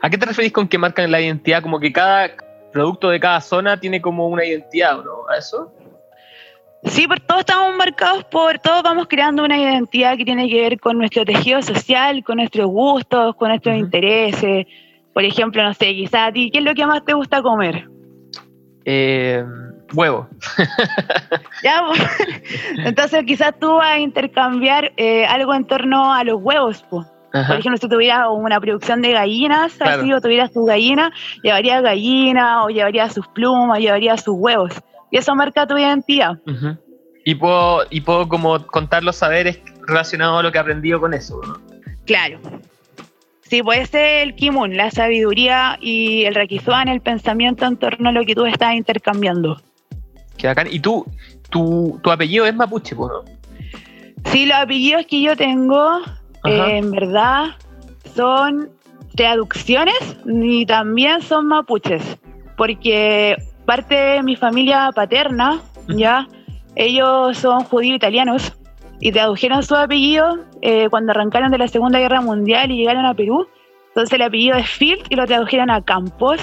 ¿A 0.02 0.10
qué 0.10 0.18
te 0.18 0.26
referís 0.26 0.50
con 0.50 0.66
que 0.66 0.76
marcan 0.76 1.08
la 1.08 1.20
identidad? 1.20 1.62
Como 1.62 1.78
que 1.78 1.92
cada 1.92 2.30
producto 2.72 3.10
de 3.10 3.20
cada 3.20 3.40
zona 3.40 3.78
tiene 3.78 4.02
como 4.02 4.26
una 4.26 4.44
identidad, 4.44 4.98
¿o 4.98 5.04
¿no? 5.04 5.12
¿A 5.32 5.38
eso? 5.38 5.72
Sí, 6.82 7.06
por 7.06 7.20
todos 7.20 7.42
estamos 7.42 7.76
marcados 7.76 8.24
por, 8.24 8.58
todos 8.58 8.82
vamos 8.82 9.06
creando 9.08 9.44
una 9.44 9.56
identidad 9.56 10.16
que 10.16 10.24
tiene 10.24 10.48
que 10.48 10.62
ver 10.62 10.80
con 10.80 10.98
nuestro 10.98 11.24
tejido 11.24 11.62
social, 11.62 12.24
con 12.24 12.38
nuestros 12.38 12.66
gustos, 12.66 13.36
con 13.36 13.50
nuestros 13.50 13.76
intereses. 13.76 14.66
Por 15.14 15.22
ejemplo, 15.22 15.62
no 15.62 15.72
sé, 15.74 15.94
quizás 15.94 16.30
a 16.30 16.32
ti, 16.32 16.50
¿qué 16.50 16.58
es 16.58 16.64
lo 16.64 16.74
que 16.74 16.84
más 16.86 17.04
te 17.04 17.12
gusta 17.12 17.40
comer? 17.40 17.88
Eh, 18.84 19.44
huevo. 19.94 20.28
¿Ya? 21.62 21.82
Entonces 22.84 23.24
quizás 23.26 23.54
tú 23.58 23.74
vas 23.76 23.92
a 23.94 23.98
intercambiar 23.98 24.92
eh, 24.96 25.24
algo 25.26 25.54
en 25.54 25.64
torno 25.64 26.12
a 26.12 26.24
los 26.24 26.40
huevos. 26.42 26.84
Ajá. 27.32 27.48
Por 27.48 27.58
ejemplo, 27.58 27.76
si 27.78 27.88
tuvieras 27.88 28.26
una 28.30 28.60
producción 28.60 29.02
de 29.02 29.12
gallinas, 29.12 29.74
Claro. 29.74 30.00
así, 30.02 30.12
o 30.12 30.20
tuvieras 30.20 30.52
tus 30.52 30.66
gallinas, 30.66 31.12
llevarías 31.42 31.82
gallina, 31.82 32.64
o 32.64 32.68
llevarías 32.68 33.12
sus 33.12 33.26
plumas, 33.28 33.78
llevarías 33.78 34.22
sus 34.22 34.34
huevos. 34.38 34.72
Y 35.10 35.18
eso 35.18 35.34
marca 35.34 35.66
tu 35.66 35.76
identidad. 35.76 36.38
Ujú. 36.46 36.76
Y 37.24 37.34
puedo, 37.34 37.82
y 37.90 38.00
puedo 38.00 38.28
como 38.28 38.64
contar 38.66 39.02
los 39.04 39.16
saberes 39.16 39.60
relacionados 39.86 40.40
a 40.40 40.42
lo 40.42 40.52
que 40.52 40.58
he 40.58 40.60
aprendido 40.60 41.00
con 41.00 41.12
eso, 41.12 41.40
¿no? 41.46 41.58
Claro. 42.06 42.38
Sí, 43.42 43.62
puede 43.62 43.86
ser 43.86 44.22
el 44.26 44.34
kimun, 44.34 44.76
la 44.76 44.90
sabiduría 44.90 45.78
y 45.80 46.24
el 46.24 46.34
rakizuan, 46.34 46.88
el 46.88 47.00
pensamiento 47.00 47.64
en 47.66 47.76
torno 47.76 48.08
a 48.08 48.12
lo 48.12 48.24
que 48.24 48.34
tú 48.34 48.46
estás 48.46 48.74
intercambiando. 48.74 49.60
Qué 50.36 50.46
bacán. 50.46 50.68
Y 50.70 50.80
tú, 50.80 51.06
tu, 51.50 51.98
tu 52.02 52.10
apellido 52.10 52.46
es 52.46 52.54
mapuche, 52.54 52.94
¿no? 52.94 53.22
Sí, 54.26 54.46
los 54.46 54.56
apellidos 54.56 55.06
que 55.06 55.20
yo 55.22 55.36
tengo, 55.36 56.00
eh, 56.44 56.78
en 56.78 56.90
verdad, 56.90 57.56
son 58.14 58.70
traducciones 59.14 60.16
y 60.26 60.66
también 60.66 61.22
son 61.22 61.46
mapuches, 61.46 62.18
porque 62.56 63.36
parte 63.64 63.94
de 63.94 64.22
mi 64.22 64.36
familia 64.36 64.90
paterna, 64.94 65.60
ya, 65.88 66.26
ellos 66.74 67.38
son 67.38 67.64
judíos 67.64 67.96
italianos 67.96 68.52
y 69.00 69.12
tradujeron 69.12 69.62
su 69.62 69.74
apellido 69.74 70.38
eh, 70.62 70.88
cuando 70.90 71.12
arrancaron 71.12 71.50
de 71.50 71.58
la 71.58 71.68
Segunda 71.68 71.98
Guerra 71.98 72.20
Mundial 72.20 72.70
y 72.70 72.76
llegaron 72.76 73.06
a 73.06 73.14
Perú. 73.14 73.46
Entonces 73.88 74.12
el 74.12 74.22
apellido 74.22 74.56
es 74.56 74.68
Field 74.68 75.04
y 75.08 75.16
lo 75.16 75.26
tradujeron 75.26 75.70
a 75.70 75.82
Campos. 75.82 76.38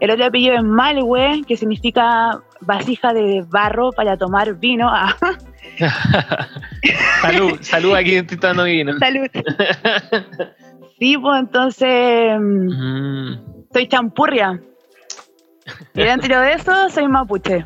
El 0.00 0.10
otro 0.10 0.26
apellido 0.26 0.56
es 0.56 0.62
Malwe, 0.62 1.42
que 1.46 1.56
significa 1.56 2.42
vasija 2.66 3.12
de 3.12 3.44
barro 3.48 3.92
para 3.92 4.16
tomar 4.16 4.54
vino. 4.58 4.88
Ah, 4.90 5.14
salud, 7.22 7.58
salud, 7.60 7.94
aquí 7.94 8.14
estoy 8.16 8.36
tomando 8.38 8.64
vino. 8.64 8.98
salud. 8.98 9.26
Sí, 10.98 11.18
pues 11.18 11.40
entonces 11.40 12.38
mm, 12.38 12.68
Mm, 12.70 13.64
soy 13.72 13.88
champurria. 13.88 14.60
Y 15.94 16.02
dentro 16.02 16.40
de 16.40 16.52
eso 16.52 16.90
soy 16.90 17.08
mapuche. 17.08 17.64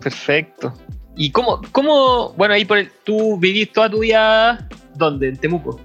perfecto. 0.00 0.72
¿Y 1.14 1.30
cómo, 1.30 1.60
cómo, 1.72 2.32
bueno, 2.34 2.54
ahí 2.54 2.64
por 2.64 2.78
el, 2.78 2.90
tú 3.04 3.38
vivís 3.38 3.70
toda 3.72 3.90
tu 3.90 3.98
vida, 4.00 4.66
¿dónde? 4.94 5.28
En 5.28 5.36
Temuco. 5.36 5.78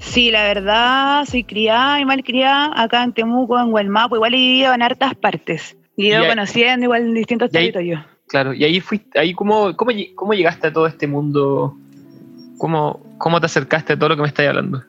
Sí, 0.00 0.32
la 0.32 0.42
verdad, 0.42 1.24
soy 1.26 1.44
criada 1.44 2.00
y 2.00 2.04
mal 2.04 2.24
criada 2.24 2.72
acá 2.74 3.04
en 3.04 3.12
Temuco, 3.12 3.56
en 3.60 3.72
Huelmapo. 3.72 4.16
Igual 4.16 4.34
he 4.34 4.38
vivido 4.38 4.74
en 4.74 4.82
hartas 4.82 5.14
partes. 5.14 5.76
Y 5.96 6.06
he 6.06 6.08
ido 6.08 6.20
Y 6.20 6.24
ahí- 6.24 6.30
conociendo 6.30 6.84
igual 6.84 7.02
en 7.02 7.14
distintos 7.14 7.46
ahí- 7.48 7.52
territorios. 7.72 8.02
Claro, 8.26 8.54
y 8.54 8.64
ahí 8.64 8.80
fuiste, 8.80 9.18
ahí 9.18 9.34
cómo, 9.34 9.76
cómo, 9.76 9.92
cómo 10.14 10.32
llegaste 10.34 10.68
a 10.68 10.72
todo 10.72 10.86
este 10.86 11.06
mundo, 11.06 11.76
cómo, 12.58 13.00
cómo 13.18 13.38
te 13.38 13.46
acercaste 13.46 13.92
a 13.92 13.98
todo 13.98 14.08
lo 14.10 14.16
que 14.16 14.22
me 14.22 14.28
estás 14.28 14.46
hablando. 14.48 14.82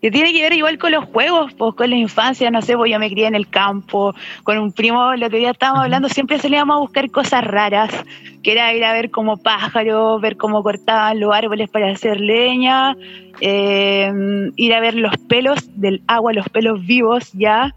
Y 0.00 0.10
tiene 0.10 0.32
que 0.32 0.42
ver 0.42 0.52
igual 0.54 0.78
con 0.78 0.92
los 0.92 1.04
juegos, 1.06 1.52
pues 1.54 1.74
con 1.74 1.88
la 1.88 1.96
infancia, 1.96 2.50
no 2.50 2.60
sé, 2.62 2.76
pues 2.76 2.90
yo 2.90 2.98
me 2.98 3.10
crié 3.10 3.26
en 3.26 3.34
el 3.34 3.48
campo, 3.48 4.14
con 4.42 4.58
un 4.58 4.72
primo, 4.72 5.12
el 5.12 5.22
otro 5.22 5.38
día 5.38 5.50
estábamos 5.52 5.84
hablando, 5.84 6.08
siempre 6.08 6.38
salíamos 6.38 6.76
a 6.76 6.80
buscar 6.80 7.10
cosas 7.10 7.44
raras, 7.44 7.90
que 8.42 8.52
era 8.52 8.74
ir 8.74 8.84
a 8.84 8.92
ver 8.92 9.10
como 9.10 9.36
pájaros, 9.38 10.20
ver 10.20 10.36
cómo 10.36 10.62
cortaban 10.62 11.20
los 11.20 11.34
árboles 11.34 11.70
para 11.70 11.90
hacer 11.90 12.20
leña, 12.20 12.96
eh, 13.40 14.12
ir 14.56 14.74
a 14.74 14.80
ver 14.80 14.94
los 14.94 15.16
pelos 15.28 15.58
del 15.80 16.02
agua, 16.06 16.32
los 16.32 16.48
pelos 16.50 16.84
vivos 16.84 17.30
ya. 17.32 17.74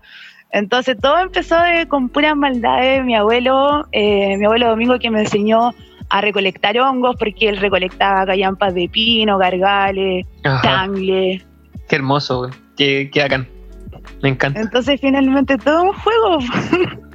Entonces 0.52 0.98
todo 1.02 1.20
empezó 1.20 1.56
de- 1.62 1.88
con 1.88 2.10
puras 2.10 2.36
maldades. 2.36 3.04
Mi 3.04 3.16
abuelo, 3.16 3.86
eh, 3.92 4.38
mi 4.38 4.46
abuelo 4.46 4.70
Domingo 4.70 4.98
que 5.00 5.10
me 5.12 5.22
enseñó 5.22 5.74
a 6.10 6.22
recolectar 6.22 6.78
hongos, 6.80 7.16
porque 7.20 7.50
él 7.50 7.58
recolectaba 7.58 8.26
callampas 8.26 8.74
de 8.74 8.88
pino, 8.90 9.38
gargales, 9.38 10.26
tangle. 10.62 11.46
Qué 11.90 11.96
hermoso, 11.98 12.40
güey. 12.40 12.52
Qué, 12.78 13.10
qué 13.12 13.22
bacán. 13.24 13.48
Me 14.24 14.30
encanta. 14.30 14.60
Entonces 14.62 15.00
finalmente 15.02 15.58
todo 15.58 15.84
un 15.84 15.94
juego. 15.94 16.40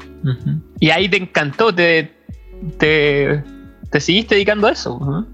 Y 0.78 0.90
ahí 0.90 1.08
te 1.08 1.16
encantó, 1.16 1.74
te, 1.74 2.12
te, 2.78 3.42
te 3.90 4.00
seguiste 4.00 4.36
dedicando 4.36 4.68
a 4.68 4.72
eso. 4.72 5.26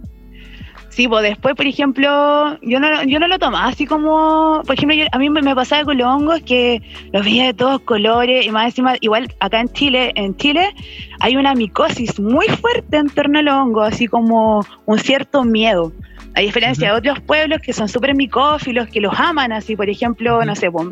Sí, 0.99 1.07
pues 1.07 1.23
después, 1.23 1.55
por 1.55 1.64
ejemplo, 1.64 2.59
yo 2.61 2.81
no, 2.81 3.05
yo 3.05 3.21
no 3.21 3.28
lo 3.28 3.38
tomaba 3.38 3.69
así 3.69 3.87
como, 3.87 4.62
por 4.67 4.75
ejemplo, 4.75 4.97
yo- 4.97 5.05
a 5.12 5.19
mí 5.21 5.31
me, 5.31 5.43
me 5.43 5.55
pasaba 5.55 5.85
con 5.85 5.97
los 5.97 6.09
hongos 6.09 6.40
que 6.43 6.83
los 7.12 7.25
veía 7.25 7.45
de 7.47 7.55
todos 7.55 7.81
colores 7.83 8.45
y 8.45 8.50
más 8.50 8.64
encima, 8.64 8.97
igual 9.00 9.33
acá 9.38 9.61
en 9.61 9.69
Chile, 9.69 10.11
en 10.17 10.37
Chile 10.37 10.75
hay 11.21 11.37
una 11.37 11.55
micosis 11.55 12.19
muy 12.19 12.49
fuerte 12.49 12.97
en 12.97 13.11
torno 13.11 13.38
a 13.38 13.43
los 13.43 13.55
hongos, 13.55 13.93
así 13.93 14.09
como 14.09 14.67
un 14.87 14.99
cierto 14.99 15.45
miedo. 15.45 15.93
A 16.35 16.40
diferencia 16.40 16.90
de 16.90 16.99
otros 16.99 17.21
pueblos 17.21 17.61
que 17.62 17.73
son 17.73 17.88
súper 17.88 18.17
micófilos, 18.17 18.88
que 18.88 19.00
los 19.00 19.14
aman 19.21 19.52
así, 19.52 19.76
por 19.76 19.88
ejemplo, 19.88 20.45
no 20.45 20.57
sé, 20.57 20.69
pues, 20.69 20.88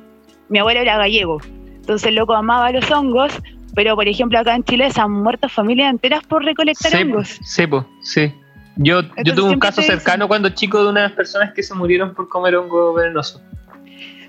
mi 0.49 0.61
abuelo 0.61 0.83
era 0.83 0.99
gallego, 0.99 1.39
entonces 1.81 2.07
el 2.11 2.15
loco 2.15 2.33
amaba 2.35 2.71
los 2.71 2.89
hongos, 2.93 3.33
pero 3.75 3.97
por 3.97 4.07
ejemplo 4.07 4.39
acá 4.39 4.55
en 4.55 4.63
Chile 4.63 4.89
se 4.93 5.01
han 5.01 5.11
muerto 5.11 5.49
familias 5.49 5.91
enteras 5.91 6.23
por 6.23 6.45
recolectar 6.45 6.93
Sí, 6.93 6.99
hongos. 6.99 7.41
sí, 7.43 7.67
po, 7.67 7.85
sí. 8.03 8.33
Yo, 8.77 9.03
yo 9.25 9.35
tuve 9.35 9.51
un 9.51 9.59
caso 9.59 9.83
cercano 9.83 10.29
cuando 10.29 10.51
chico 10.51 10.83
de 10.83 10.91
unas 10.91 11.13
personas 11.13 11.53
que 11.55 11.63
se 11.63 11.75
murieron 11.75 12.15
por 12.15 12.29
comer 12.29 12.57
hongo 12.57 12.93
venenoso. 12.93 13.41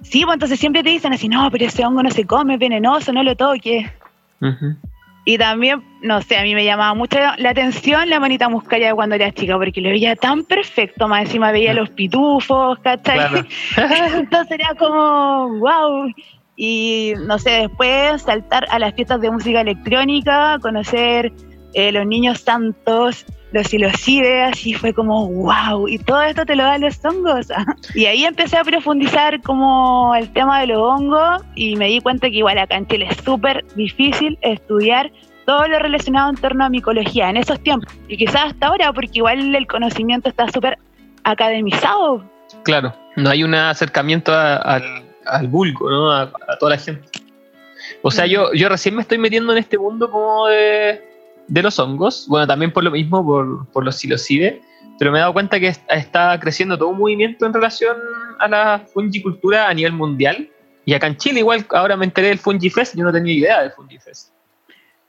Sí, 0.02 0.24
pues 0.24 0.36
entonces 0.36 0.60
siempre 0.60 0.84
te 0.84 0.90
dicen 0.90 1.14
así, 1.14 1.28
no, 1.28 1.50
pero 1.52 1.66
ese 1.66 1.86
hongo 1.86 2.02
no 2.02 2.12
se 2.12 2.26
come, 2.26 2.54
es 2.54 2.60
venenoso, 2.60 3.12
no 3.12 3.24
lo 3.24 3.36
toques. 3.36 3.90
Y 5.26 5.38
también, 5.38 5.84
no 6.02 6.22
sé, 6.22 6.38
a 6.38 6.44
mí 6.44 6.56
me 6.56 6.64
llamaba 6.64 6.94
mucho 6.94 7.18
la 7.38 7.50
atención 7.50 8.10
la 8.10 8.18
manita 8.18 8.48
muscaria 8.48 8.88
de 8.88 8.94
cuando 8.94 9.16
era 9.16 9.34
chica, 9.34 9.58
porque 9.58 9.82
lo 9.82 9.90
veía 9.90 10.16
tan 10.16 10.46
perfecto, 10.46 11.10
más 11.10 11.26
encima 11.26 11.52
veía 11.52 11.74
los 11.74 11.90
pitufos, 11.90 12.80
¿cachai? 12.80 13.18
Claro. 13.18 13.48
Entonces 14.16 14.58
era 14.58 14.74
como, 14.76 15.60
wow. 15.60 16.10
Y 16.56 17.14
no 17.26 17.38
sé, 17.38 17.50
después 17.50 18.22
saltar 18.22 18.66
a 18.70 18.80
las 18.80 18.94
fiestas 18.94 19.20
de 19.20 19.30
música 19.30 19.60
electrónica, 19.60 20.58
conocer 20.62 21.34
eh, 21.74 21.92
los 21.92 22.08
niños 22.08 22.40
santos, 22.40 23.26
los 23.52 23.68
silocides, 23.68 24.52
así 24.54 24.74
fue 24.74 24.94
como, 24.94 25.28
wow. 25.30 25.88
Y 25.88 25.98
todo 26.00 26.22
esto 26.24 26.46
te 26.46 26.56
lo 26.56 26.64
dan 26.64 26.82
los 26.82 27.04
hongos. 27.06 27.48
y 27.96 28.06
ahí 28.06 28.26
empecé 28.26 28.58
a 28.58 28.64
profundizar 28.64 29.42
como 29.42 30.14
el 30.16 30.32
tema 30.34 30.60
de 30.62 30.68
los 30.68 30.80
hongos 30.82 31.42
y 31.56 31.76
me 31.76 31.88
di 31.88 32.02
cuenta 32.02 32.30
que 32.30 32.36
igual 32.38 32.58
acá 32.58 32.76
en 32.76 32.88
Chile 32.88 33.08
es 33.10 33.18
súper 33.24 33.64
difícil 33.76 34.38
estudiar 34.42 35.12
todo 35.46 35.66
lo 35.68 35.80
relacionado 35.80 36.30
en 36.30 36.36
torno 36.36 36.66
a 36.66 36.70
micología 36.70 37.30
en 37.30 37.38
esos 37.38 37.60
tiempos. 37.62 37.94
Y 38.10 38.18
quizás 38.18 38.48
hasta 38.48 38.68
ahora, 38.68 38.92
porque 38.92 39.12
igual 39.14 39.56
el 39.56 39.66
conocimiento 39.66 40.28
está 40.28 40.50
súper 40.52 40.78
academizado. 41.24 42.24
Claro, 42.64 42.94
no 43.16 43.30
hay 43.30 43.44
un 43.44 43.54
acercamiento 43.56 44.34
a- 44.34 44.58
al, 44.58 44.84
al 45.26 45.48
vulgo, 45.48 45.90
¿no? 45.90 46.12
A, 46.12 46.24
a 46.24 46.58
toda 46.60 46.72
la 46.72 46.78
gente. 46.78 47.08
O 48.02 48.12
sea, 48.12 48.26
yo, 48.26 48.52
yo 48.54 48.68
recién 48.70 48.96
me 48.96 49.02
estoy 49.02 49.18
metiendo 49.18 49.52
en 49.54 49.60
este 49.60 49.78
mundo 49.78 50.10
como 50.12 50.48
de, 50.48 51.02
de 51.48 51.62
los 51.64 51.80
hongos. 51.80 52.26
Bueno, 52.30 52.46
también 52.48 52.72
por 52.72 52.84
lo 52.84 52.92
mismo, 52.92 53.26
por, 53.26 53.68
por 53.72 53.84
los 53.86 53.96
silocides. 53.98 54.62
Pero 55.00 55.12
me 55.12 55.18
he 55.20 55.22
dado 55.22 55.34
cuenta 55.34 55.60
que 55.60 55.68
est- 55.68 55.84
está 55.92 56.40
creciendo 56.40 56.78
todo 56.78 56.90
un 56.90 56.98
movimiento 56.98 57.46
en 57.46 57.54
relación 57.54 57.96
a 58.40 58.48
la 58.48 58.82
fungicultura 58.94 59.68
a 59.70 59.74
nivel 59.74 59.94
mundial. 59.94 60.50
Y 60.86 60.94
acá 60.94 61.08
en 61.08 61.18
Chile 61.18 61.40
igual, 61.40 61.66
ahora 61.72 61.96
me 61.98 62.06
enteré 62.06 62.30
del 62.30 62.40
Fungifest, 62.40 62.96
yo 62.96 63.04
no 63.04 63.12
tenía 63.12 63.34
idea 63.34 63.62
del 63.62 63.72
Fungifest. 63.72 64.30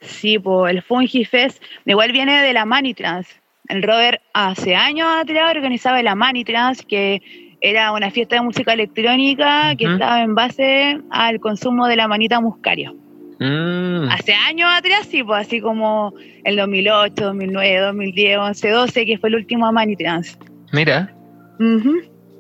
Sí, 0.01 0.39
pues 0.39 0.73
el 0.75 0.83
Fungi 0.83 1.25
Fest 1.25 1.63
igual 1.85 2.13
viene 2.13 2.43
de 2.43 2.53
la 2.53 2.65
Manitrans. 2.65 3.29
El 3.69 3.83
Robert 3.83 4.21
hace 4.33 4.77
años 4.77 5.09
atrás 5.21 5.51
organizaba 5.55 6.03
la 6.03 6.15
Manitrans, 6.15 6.83
que 6.83 7.23
era 7.61 7.93
una 7.93 8.11
fiesta 8.11 8.37
de 8.37 8.43
música 8.43 8.73
electrónica 8.73 9.75
que 9.77 9.87
estaba 9.95 10.23
en 10.23 10.35
base 10.35 11.01
al 11.11 11.41
consumo 11.41 11.87
de 11.89 11.97
la 11.97 12.07
manita 12.09 12.41
muscaria. 12.41 12.93
Mm, 13.41 14.09
Hace 14.11 14.33
años 14.35 14.69
atrás, 14.77 15.07
sí, 15.09 15.23
pues 15.23 15.47
así 15.47 15.61
como 15.61 16.13
el 16.45 16.57
2008, 16.57 17.25
2009, 17.27 17.79
2010, 17.81 18.39
11, 18.39 18.71
12, 18.71 19.07
que 19.07 19.19
fue 19.19 19.29
el 19.29 19.37
último 19.37 19.71
Manitrans. 19.73 20.37
mira, 20.73 21.15
Ujú. 21.61 21.95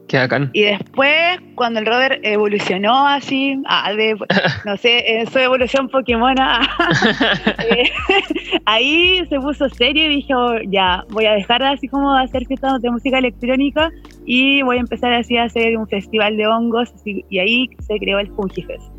qué 0.08 0.18
bacán. 0.18 0.50
Y 0.54 0.62
después, 0.62 1.38
cuando 1.54 1.78
el 1.80 1.86
Robert 1.86 2.18
evolucionó 2.24 3.06
así, 3.06 3.56
ah, 3.66 3.92
de, 3.92 4.16
no 4.64 4.76
sé, 4.76 5.18
en 5.20 5.26
su 5.30 5.38
evolución 5.38 5.88
Pokémon, 5.88 6.34
eh, 7.70 7.84
ahí 8.66 9.24
se 9.28 9.38
puso 9.38 9.68
serio 9.68 10.06
y 10.06 10.16
dijo, 10.16 10.34
ya, 10.68 11.04
voy 11.10 11.26
a 11.26 11.32
dejar 11.34 11.62
así 11.62 11.86
como 11.88 12.12
de 12.14 12.24
hacer 12.24 12.44
fiestas 12.46 12.80
de 12.82 12.90
música 12.90 13.18
electrónica 13.18 13.90
y 14.26 14.62
voy 14.62 14.78
a 14.78 14.80
empezar 14.80 15.12
así 15.12 15.36
a 15.36 15.44
hacer 15.44 15.76
un 15.76 15.86
festival 15.86 16.36
de 16.36 16.46
hongos 16.46 16.92
así, 16.94 17.24
y 17.30 17.38
ahí 17.38 17.68
se 17.86 17.98
creó 17.98 18.18
el 18.18 18.28
Fungifest. 18.34 18.97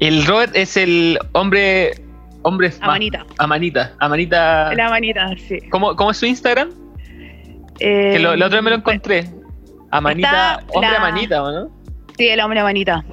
El 0.00 0.24
Robert 0.26 0.54
es 0.54 0.76
el 0.76 1.18
hombre. 1.32 1.92
Hombre 2.42 2.68
más- 2.68 2.78
Amanita, 2.82 3.26
Amanita. 3.38 3.92
Amanita. 3.98 4.72
la 4.74 4.88
manita, 4.88 5.30
sí. 5.48 5.58
¿Cómo, 5.68 5.96
cómo 5.96 6.12
es 6.12 6.16
su 6.16 6.26
Instagram? 6.26 6.70
Eh, 7.80 8.12
Que 8.12 8.18
lo, 8.20 8.36
la 8.36 8.46
otra 8.46 8.58
vez 8.58 8.64
me 8.64 8.70
lo 8.70 8.76
encontré. 8.76 9.24
Amanita. 9.90 10.60
Hombre 10.68 10.90
la- 10.92 10.96
Amanita, 10.98 11.42
¿o 11.42 11.50
no? 11.50 11.70
Sí, 12.16 12.28
el 12.28 12.40
hombre 12.40 12.62
manita. 12.62 13.04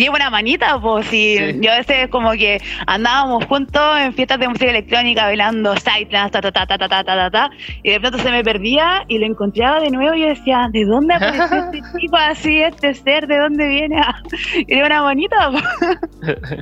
Llevo 0.00 0.16
una 0.16 0.30
manita, 0.30 0.78
pues, 0.80 1.06
y 1.12 1.36
Sí. 1.38 1.58
yo 1.60 1.72
a 1.72 1.76
veces 1.78 2.08
como 2.08 2.32
que 2.32 2.60
andábamos 2.86 3.44
juntos 3.46 3.82
en 4.00 4.12
fiestas 4.14 4.38
de 4.38 4.48
música 4.48 4.70
electrónica 4.70 5.24
bailando 5.24 5.74
Psytrance, 5.76 6.30
ta, 6.30 6.40
ta, 6.40 6.52
ta, 6.52 6.66
ta, 6.66 6.78
ta, 6.78 6.88
ta, 6.88 7.04
ta, 7.04 7.16
ta, 7.16 7.30
ta, 7.30 7.50
y 7.82 7.90
de 7.90 8.00
pronto 8.00 8.18
se 8.18 8.30
me 8.30 8.42
perdía 8.44 9.04
y 9.08 9.18
lo 9.18 9.26
encontraba 9.26 9.80
de 9.80 9.90
nuevo 9.90 10.14
y 10.14 10.20
yo 10.22 10.28
decía, 10.28 10.68
¿de 10.72 10.84
dónde 10.84 11.14
apareció 11.14 11.56
este 11.64 11.80
tipo 11.98 12.16
así, 12.16 12.60
este 12.62 12.94
ser, 12.94 13.26
de 13.26 13.38
dónde 13.38 13.66
viene? 13.66 14.00
Y 14.68 14.74
era 14.74 14.86
una 14.86 15.02
manita, 15.02 15.50
pues. 15.50 16.36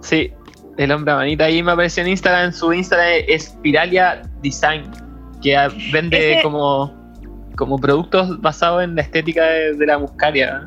Sí, 0.00 0.32
el 0.78 0.92
hombre 0.92 1.14
manita 1.14 1.44
ahí 1.46 1.62
me 1.62 1.72
apareció 1.72 2.02
en 2.02 2.10
Instagram. 2.10 2.52
Su 2.52 2.72
Instagram 2.72 3.24
es 3.26 3.46
Spiralia 3.46 4.22
Design, 4.42 4.84
que 5.42 5.56
vende 5.92 6.34
Ese- 6.34 6.42
como, 6.42 6.92
como 7.56 7.78
productos 7.78 8.40
basados 8.40 8.84
en 8.84 8.94
la 8.94 9.02
estética 9.02 9.44
de, 9.44 9.74
de 9.74 9.86
la 9.86 9.98
muscaria. 9.98 10.62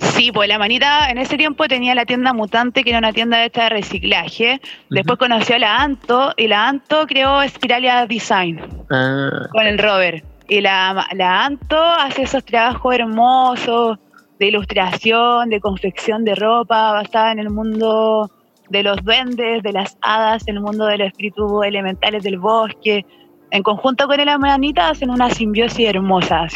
Sí, 0.00 0.30
pues 0.32 0.48
la 0.48 0.58
manita 0.58 1.10
en 1.10 1.18
ese 1.18 1.36
tiempo 1.36 1.66
tenía 1.68 1.94
la 1.94 2.04
tienda 2.04 2.32
Mutante, 2.32 2.84
que 2.84 2.90
era 2.90 2.98
una 2.98 3.12
tienda 3.12 3.38
de 3.38 3.46
esta 3.46 3.64
de 3.64 3.70
reciclaje. 3.70 4.60
Después 4.90 5.18
conoció 5.18 5.56
a 5.56 5.58
la 5.58 5.76
Anto 5.82 6.32
y 6.36 6.48
la 6.48 6.68
Anto 6.68 7.06
creó 7.06 7.46
Spiralia 7.48 8.06
Design 8.06 8.60
Ah, 8.90 9.46
con 9.52 9.66
el 9.66 9.78
Robert. 9.78 10.24
Y 10.48 10.60
la, 10.60 11.06
la 11.12 11.44
Anto 11.44 11.82
hace 11.82 12.22
esos 12.22 12.44
trabajos 12.44 12.94
hermosos 12.94 13.98
de 14.38 14.46
ilustración, 14.46 15.48
de 15.48 15.60
confección 15.60 16.24
de 16.24 16.34
ropa, 16.34 16.92
basada 16.92 17.32
en 17.32 17.38
el 17.38 17.50
mundo 17.50 18.30
de 18.68 18.82
los 18.82 19.02
duendes, 19.04 19.62
de 19.62 19.72
las 19.72 19.96
hadas, 20.02 20.46
en 20.46 20.56
el 20.56 20.60
mundo 20.60 20.86
de 20.86 20.98
los 20.98 21.08
espíritus 21.08 21.64
elementales 21.64 22.22
del 22.22 22.38
bosque. 22.38 23.04
En 23.50 23.62
conjunto 23.62 24.06
con 24.06 24.24
la 24.24 24.38
manita 24.38 24.90
hacen 24.90 25.10
una 25.10 25.30
simbiosis 25.30 25.88
hermosa. 25.88 26.46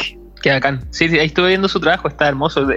qué 0.41 0.51
bacán. 0.51 0.81
Sí, 0.91 1.09
sí, 1.09 1.17
ahí 1.17 1.27
estuve 1.27 1.49
viendo 1.49 1.67
su 1.67 1.79
trabajo, 1.79 2.07
está 2.07 2.27
hermoso. 2.27 2.67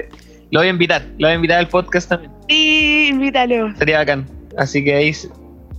Lo 0.55 0.61
voy 0.61 0.69
a 0.69 0.71
invitar, 0.71 1.03
lo 1.19 1.27
voy 1.27 1.33
a 1.33 1.35
invitar 1.35 1.59
al 1.59 1.67
podcast 1.67 2.09
también. 2.09 2.31
Sí, 2.49 3.09
invítalo. 3.11 3.75
Sería 3.75 3.99
bacán. 3.99 4.25
Así 4.57 4.85
que 4.85 4.95
ahí 4.95 5.13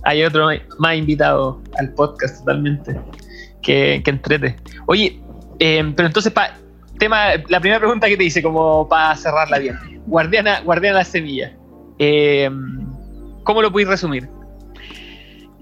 hay 0.02 0.22
otro 0.22 0.48
más 0.78 0.96
invitado 0.96 1.62
al 1.78 1.94
podcast 1.94 2.40
totalmente. 2.40 2.94
Que, 3.62 4.02
que 4.04 4.10
entrete. 4.10 4.54
Oye, 4.84 5.18
eh, 5.60 5.92
pero 5.96 6.08
entonces, 6.08 6.30
pa, 6.30 6.58
tema, 6.98 7.28
la 7.48 7.58
primera 7.58 7.78
pregunta 7.78 8.06
que 8.06 8.18
te 8.18 8.24
hice, 8.24 8.42
como 8.42 8.86
para 8.86 9.16
cerrarla 9.16 9.58
bien. 9.60 9.78
Guardiana, 10.06 10.60
guardiana 10.60 10.98
de 10.98 11.04
la 11.04 11.10
semilla. 11.10 11.56
Eh, 11.98 12.50
¿Cómo 13.44 13.62
lo 13.62 13.72
puedes 13.72 13.88
resumir? 13.88 14.28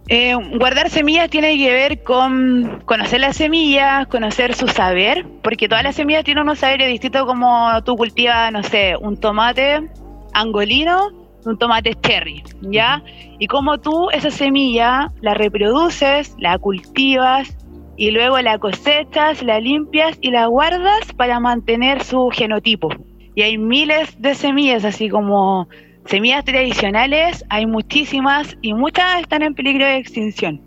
Eh, 0.08 0.34
guardar 0.58 0.90
semillas 0.90 1.30
tiene 1.30 1.56
que 1.56 1.72
ver 1.72 2.02
con 2.02 2.82
conocer 2.84 3.20
las 3.20 3.36
semillas, 3.36 4.06
conocer 4.08 4.54
su 4.54 4.68
saber, 4.68 5.24
porque 5.42 5.66
todas 5.66 5.82
las 5.82 5.96
semillas 5.96 6.24
tienen 6.24 6.42
unos 6.42 6.58
saberes 6.58 6.88
distintos 6.88 7.24
como 7.24 7.82
tú 7.84 7.96
cultivas, 7.96 8.52
no 8.52 8.62
sé, 8.62 8.96
un 9.00 9.18
tomate 9.18 9.88
angolino, 10.34 11.08
un 11.46 11.58
tomate 11.58 11.94
cherry, 12.02 12.42
¿ya? 12.60 13.02
Y 13.38 13.46
como 13.46 13.78
tú 13.78 14.10
esa 14.10 14.30
semilla 14.30 15.10
la 15.22 15.32
reproduces, 15.32 16.34
la 16.38 16.58
cultivas 16.58 17.56
y 17.96 18.10
luego 18.10 18.38
la 18.40 18.58
cosechas, 18.58 19.42
la 19.42 19.58
limpias 19.58 20.18
y 20.20 20.32
la 20.32 20.46
guardas 20.46 21.12
para 21.16 21.40
mantener 21.40 22.02
su 22.02 22.28
genotipo. 22.30 22.90
Y 23.34 23.42
hay 23.42 23.56
miles 23.56 24.20
de 24.20 24.34
semillas, 24.34 24.84
así 24.84 25.08
como 25.08 25.68
semillas 26.06 26.44
tradicionales, 26.44 27.44
hay 27.48 27.66
muchísimas 27.66 28.56
y 28.60 28.74
muchas 28.74 29.20
están 29.20 29.42
en 29.42 29.54
peligro 29.54 29.84
de 29.86 29.96
extinción. 29.96 30.60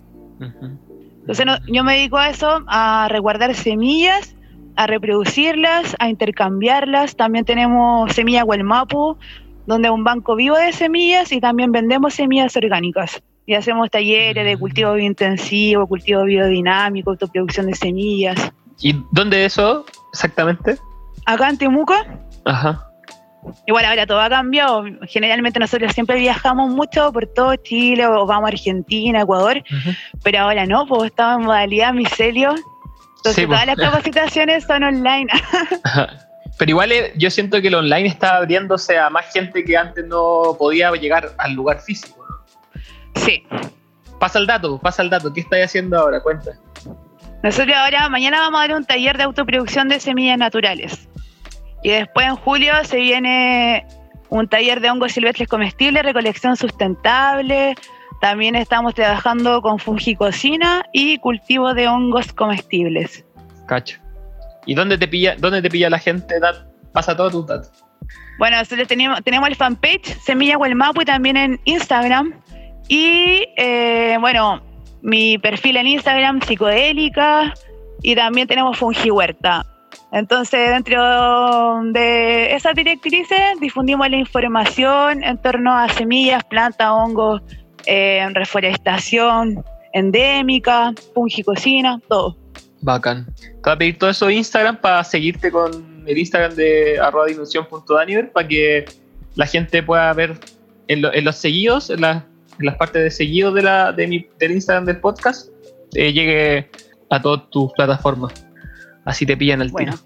Entonces 1.21 1.45
no- 1.45 1.57
yo 1.71 1.83
me 1.83 1.95
dedico 1.95 2.17
a 2.17 2.29
eso, 2.29 2.63
a 2.67 3.07
resguardar 3.09 3.53
semillas, 3.55 4.35
a 4.75 4.87
reproducirlas, 4.87 5.95
a 5.99 6.09
intercambiarlas. 6.09 7.15
También 7.15 7.45
tenemos 7.45 8.13
Semilla 8.13 8.43
Huelmapu, 8.45 9.17
donde 9.65 9.87
es 9.89 9.93
un 9.93 10.03
banco 10.03 10.35
vivo 10.35 10.55
de 10.55 10.71
semillas 10.71 11.31
y 11.31 11.41
también 11.41 11.71
vendemos 11.71 12.13
semillas 12.13 12.55
orgánicas. 12.55 13.21
Y 13.45 13.53
hacemos 13.55 13.89
talleres 13.89 14.43
de 14.45 14.57
cultivo 14.57 14.93
biointensivo, 14.93 15.87
cultivo 15.87 16.23
biodinámico, 16.25 17.11
autoproducción 17.11 17.65
de 17.67 17.75
semillas. 17.75 18.51
¿Y 18.81 18.93
dónde 19.11 19.45
eso 19.45 19.85
exactamente? 20.13 20.77
Acá 21.25 21.49
en 21.49 21.57
Temuco, 21.57 21.93
Ajá. 22.45 22.86
Igual 23.65 23.85
ahora 23.85 24.05
todo 24.05 24.19
ha 24.21 24.29
cambiado. 24.29 24.83
Generalmente 25.07 25.59
nosotros 25.59 25.93
siempre 25.93 26.19
viajamos 26.19 26.69
mucho 26.69 27.11
por 27.11 27.27
todo 27.27 27.55
Chile 27.57 28.05
o 28.07 28.25
vamos 28.25 28.45
a 28.45 28.53
Argentina, 28.53 29.21
Ecuador, 29.21 29.63
pero 30.23 30.39
ahora 30.39 30.65
no, 30.65 30.85
pues 30.87 31.05
estamos 31.11 31.41
en 31.41 31.45
modalidad 31.45 31.93
micelio. 31.93 32.51
Entonces 33.17 33.35
Sí, 33.35 33.47
pues. 33.47 33.59
todas 33.59 33.65
las 33.65 33.75
capacitaciones 33.77 34.63
son 34.65 34.83
online. 34.83 35.27
Pero 36.59 36.71
igual 36.71 36.91
eh, 36.91 37.13
yo 37.17 37.29
siento 37.29 37.61
que 37.61 37.67
el 37.67 37.75
online 37.75 38.07
está 38.07 38.37
abriéndose 38.37 38.97
a 38.97 39.11
más 39.11 39.31
gente 39.31 39.63
que 39.63 39.77
antes 39.77 40.03
no 40.07 40.55
podía 40.57 40.91
llegar 40.93 41.29
al 41.37 41.53
lugar 41.53 41.79
físico. 41.81 42.25
sí. 43.15 43.45
Pasa 44.19 44.39
el 44.39 44.47
dato, 44.47 44.79
pasa 44.79 45.03
el 45.03 45.11
dato. 45.11 45.31
¿Qué 45.31 45.41
estáis 45.41 45.65
haciendo 45.65 45.99
ahora? 45.99 46.19
Cuenta. 46.21 46.53
Nosotros 47.43 47.75
ahora, 47.77 48.09
mañana 48.09 48.39
vamos 48.39 48.59
a 48.59 48.67
dar 48.67 48.75
un 48.77 48.83
taller 48.83 49.15
de 49.15 49.23
autoproducción 49.25 49.87
de 49.89 49.99
semillas 49.99 50.39
naturales. 50.39 51.07
Y 51.83 51.89
después 51.89 52.27
en 52.27 52.35
julio 52.35 52.73
se 52.83 52.97
viene 52.97 53.85
un 54.29 54.47
taller 54.47 54.81
de 54.81 54.89
hongos 54.89 55.13
silvestres 55.13 55.47
comestibles, 55.47 56.03
recolección 56.03 56.55
sustentable. 56.55 57.75
También 58.19 58.55
estamos 58.55 58.95
trabajando 58.95 59.61
con 59.61 59.79
fungicocina 59.79 60.83
y 60.91 61.17
cultivo 61.19 61.73
de 61.73 61.87
hongos 61.87 62.33
comestibles. 62.33 63.23
Cacho. 63.67 63.99
¿Y 64.65 64.73
dónde 64.73 64.97
te 64.97 65.07
pilla, 65.07 65.35
dónde 65.37 65.61
te 65.61 65.69
pilla 65.69 65.89
la 65.89 65.99
gente? 65.99 66.39
Dat? 66.39 66.55
Pasa 66.91 67.15
todo 67.15 67.29
tu 67.29 67.45
dato. 67.45 67.69
Bueno, 68.37 68.57
nosotros 68.57 68.87
tenemos, 68.87 69.23
tenemos 69.23 69.47
el 69.49 69.55
fanpage 69.55 70.19
Semilla 70.21 70.57
Huelmapu 70.57 71.01
y 71.01 71.05
también 71.05 71.37
en 71.37 71.59
Instagram. 71.65 72.33
Y 72.87 73.45
eh, 73.57 74.17
bueno, 74.19 74.61
mi 75.01 75.37
perfil 75.37 75.77
en 75.77 75.87
Instagram, 75.87 76.41
psicodélica, 76.41 77.53
y 78.01 78.15
también 78.15 78.47
tenemos 78.47 78.77
Fungi 78.77 79.11
Huerta. 79.11 79.65
Entonces, 80.11 80.69
dentro 80.69 81.81
de 81.91 82.53
esas 82.55 82.73
directrices, 82.75 83.39
difundimos 83.59 84.09
la 84.09 84.17
información 84.17 85.23
en 85.23 85.37
torno 85.41 85.73
a 85.77 85.89
semillas, 85.89 86.43
plantas, 86.45 86.89
hongos, 86.91 87.41
eh, 87.85 88.25
reforestación 88.33 89.63
endémica, 89.93 90.93
fungicocina, 91.13 91.99
todo. 92.07 92.37
Bacán. 92.81 93.25
Te 93.35 93.51
voy 93.63 93.73
a 93.73 93.77
pedir 93.77 93.97
todo 93.97 94.09
eso 94.09 94.29
Instagram 94.29 94.77
para 94.77 95.03
seguirte 95.03 95.51
con 95.51 96.03
el 96.05 96.17
Instagram 96.17 96.53
de 96.53 96.99
arroba 96.99 97.25
para 98.31 98.47
que 98.47 98.85
la 99.35 99.45
gente 99.45 99.83
pueda 99.83 100.13
ver 100.13 100.39
en, 100.87 101.01
lo- 101.01 101.13
en 101.13 101.25
los 101.25 101.35
seguidos, 101.35 101.89
en 101.89 102.01
las 102.01 102.23
partes 102.77 103.03
de 103.03 103.11
seguidos 103.11 103.53
de 103.55 103.63
la, 103.63 103.91
de 103.91 104.07
mi- 104.07 104.27
del 104.39 104.51
Instagram 104.51 104.85
del 104.85 104.99
podcast, 104.99 105.49
eh, 105.95 106.13
llegue 106.13 106.69
a 107.09 107.21
todas 107.21 107.49
tus 107.49 107.71
plataformas. 107.73 108.46
Así 109.07 109.25
te 109.25 109.37
pillan 109.37 109.61
al 109.61 109.69
Bueno. 109.69 109.93
tiro. 109.93 110.03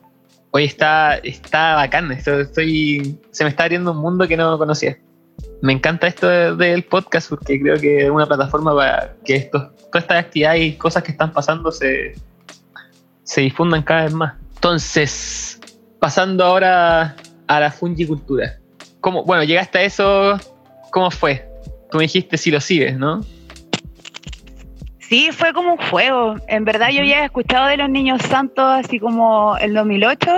Hoy 0.51 0.65
está, 0.65 1.15
está 1.17 1.75
bacán. 1.75 2.11
esto- 2.11 2.39
estoy, 2.41 3.17
se 3.31 3.43
me 3.43 3.49
está 3.49 3.63
abriendo 3.63 3.91
un 3.93 3.97
mundo 3.97 4.27
que 4.27 4.37
no 4.37 4.57
conocía. 4.59 4.95
Me 5.63 5.73
encanta 5.73 6.05
esto 6.05 6.27
de- 6.27 6.55
del 6.55 6.83
podcast 6.83 7.29
porque 7.29 7.59
creo 7.59 7.77
que 7.79 8.05
es 8.05 8.11
una 8.11 8.27
plataforma 8.27 8.75
para 8.75 9.15
que 9.25 9.35
esto, 9.37 9.71
todas 9.91 10.03
estas 10.03 10.19
actividades 10.25 10.61
y 10.61 10.73
cosas 10.73 11.01
que 11.03 11.11
están 11.13 11.33
pasando 11.33 11.71
se, 11.71 12.13
se 13.23 13.41
difundan 13.41 13.81
cada 13.81 14.03
vez 14.03 14.13
más. 14.13 14.33
Entonces, 14.55 15.59
pasando 15.99 16.43
ahora 16.45 17.15
a 17.47 17.59
la 17.59 17.71
fungicultura. 17.71 18.59
¿Cómo, 18.99 19.23
bueno, 19.25 19.43
llegaste 19.43 19.79
a 19.79 19.83
eso, 19.83 20.39
¿cómo 20.91 21.09
fue? 21.09 21.49
Tú 21.89 21.97
me 21.97 22.03
dijiste 22.03 22.37
si 22.37 22.51
lo 22.51 22.61
sigues, 22.61 22.95
¿no? 22.97 23.25
Sí, 25.11 25.29
fue 25.33 25.51
como 25.51 25.73
un 25.73 25.77
juego. 25.89 26.35
En 26.47 26.63
verdad 26.63 26.87
yo 26.89 27.01
había 27.01 27.25
escuchado 27.25 27.67
de 27.67 27.75
los 27.75 27.89
niños 27.89 28.21
santos 28.21 28.63
así 28.63 28.97
como 28.97 29.57
el 29.57 29.73
2008 29.73 30.31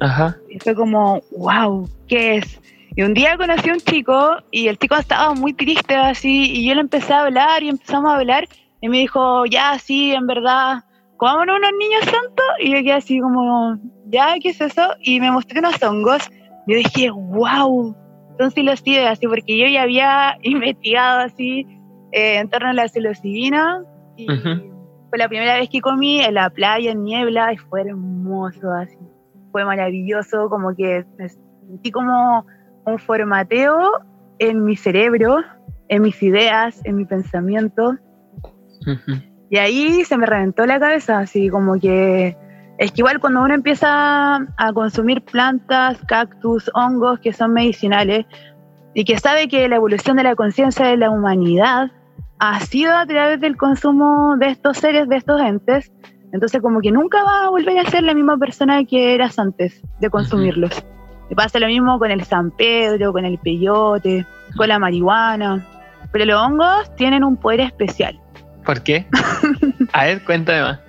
Ajá. 0.00 0.36
y 0.50 0.58
fue 0.58 0.74
como, 0.74 1.22
wow, 1.34 1.88
¿qué 2.08 2.36
es? 2.36 2.60
Y 2.94 3.04
un 3.04 3.14
día 3.14 3.38
conocí 3.38 3.70
a 3.70 3.72
un 3.72 3.80
chico 3.80 4.36
y 4.50 4.68
el 4.68 4.76
chico 4.78 4.96
estaba 4.96 5.32
muy 5.32 5.54
triste 5.54 5.94
así 5.94 6.44
y 6.44 6.68
yo 6.68 6.74
le 6.74 6.82
empecé 6.82 7.14
a 7.14 7.22
hablar 7.22 7.62
y 7.62 7.70
empezamos 7.70 8.10
a 8.10 8.16
hablar 8.16 8.46
y 8.82 8.90
me 8.90 8.98
dijo, 8.98 9.46
ya, 9.46 9.78
sí, 9.78 10.12
en 10.12 10.26
verdad, 10.26 10.84
comámonos 11.16 11.56
unos 11.56 11.72
niños 11.80 12.04
santos 12.04 12.46
y 12.60 12.72
yo 12.72 12.82
quedé 12.82 12.92
así 12.92 13.20
como, 13.20 13.78
ya, 14.08 14.34
¿qué 14.42 14.50
es 14.50 14.60
eso? 14.60 14.90
Y 15.00 15.20
me 15.20 15.30
mostré 15.30 15.60
unos 15.60 15.82
hongos. 15.82 16.28
Yo 16.66 16.76
dije, 16.76 17.08
wow, 17.08 17.96
son 18.38 18.50
psilocibe, 18.50 19.08
así 19.08 19.26
porque 19.26 19.56
yo 19.56 19.66
ya 19.68 19.84
había 19.84 20.36
investigado 20.42 21.20
así 21.20 21.66
eh, 22.12 22.36
en 22.36 22.50
torno 22.50 22.68
a 22.68 22.72
la 22.74 22.88
psilocibina 22.88 23.86
y 24.18 24.26
fue 24.26 25.18
la 25.18 25.28
primera 25.28 25.54
vez 25.54 25.68
que 25.70 25.80
comí 25.80 26.20
en 26.20 26.34
la 26.34 26.50
playa, 26.50 26.90
en 26.90 27.04
niebla, 27.04 27.52
y 27.52 27.56
fue 27.56 27.82
hermoso, 27.82 28.70
así. 28.72 28.98
Fue 29.52 29.64
maravilloso, 29.64 30.50
como 30.50 30.74
que 30.74 31.06
me 31.16 31.28
sentí 31.28 31.90
como 31.90 32.44
un 32.84 32.98
formateo 32.98 33.92
en 34.38 34.64
mi 34.64 34.76
cerebro, 34.76 35.38
en 35.88 36.02
mis 36.02 36.22
ideas, 36.22 36.80
en 36.84 36.96
mi 36.96 37.04
pensamiento. 37.06 37.96
Y 39.50 39.56
ahí 39.56 40.04
se 40.04 40.18
me 40.18 40.26
reventó 40.26 40.66
la 40.66 40.78
cabeza, 40.78 41.18
así 41.18 41.48
como 41.48 41.80
que 41.80 42.36
Es 42.78 42.92
que 42.92 43.00
igual 43.00 43.18
cuando 43.18 43.42
uno 43.42 43.54
empieza 43.54 44.36
a 44.36 44.72
consumir 44.72 45.22
plantas, 45.22 45.98
cactus, 46.06 46.70
hongos 46.74 47.18
que 47.18 47.32
son 47.32 47.52
medicinales 47.52 48.24
y 48.94 49.04
que 49.04 49.18
sabe 49.18 49.48
que 49.48 49.68
la 49.68 49.76
evolución 49.76 50.16
de 50.16 50.22
la 50.22 50.36
conciencia 50.36 50.86
de 50.86 50.96
la 50.96 51.10
humanidad 51.10 51.90
ha 52.38 52.60
sido 52.60 52.96
a 52.96 53.06
través 53.06 53.40
del 53.40 53.56
consumo 53.56 54.36
de 54.38 54.48
estos 54.48 54.78
seres, 54.78 55.08
de 55.08 55.16
estos 55.16 55.40
entes, 55.40 55.92
entonces 56.32 56.60
como 56.60 56.80
que 56.80 56.92
nunca 56.92 57.22
va 57.22 57.46
a 57.46 57.50
volver 57.50 57.78
a 57.78 57.90
ser 57.90 58.02
la 58.02 58.14
misma 58.14 58.36
persona 58.36 58.84
que 58.84 59.14
eras 59.14 59.38
antes 59.38 59.82
de 60.00 60.10
consumirlos. 60.10 60.84
Me 61.30 61.36
pasa 61.36 61.58
lo 61.58 61.66
mismo 61.66 61.98
con 61.98 62.10
el 62.10 62.24
San 62.24 62.50
Pedro, 62.50 63.12
con 63.12 63.24
el 63.24 63.38
peyote, 63.38 64.26
con 64.56 64.68
la 64.68 64.78
marihuana. 64.78 65.66
Pero 66.10 66.24
los 66.24 66.40
hongos 66.40 66.94
tienen 66.96 67.22
un 67.22 67.36
poder 67.36 67.60
especial. 67.60 68.18
¿Por 68.64 68.82
qué? 68.82 69.06
a 69.92 70.04
ver, 70.04 70.24
cuéntame 70.24 70.62
más. 70.62 70.80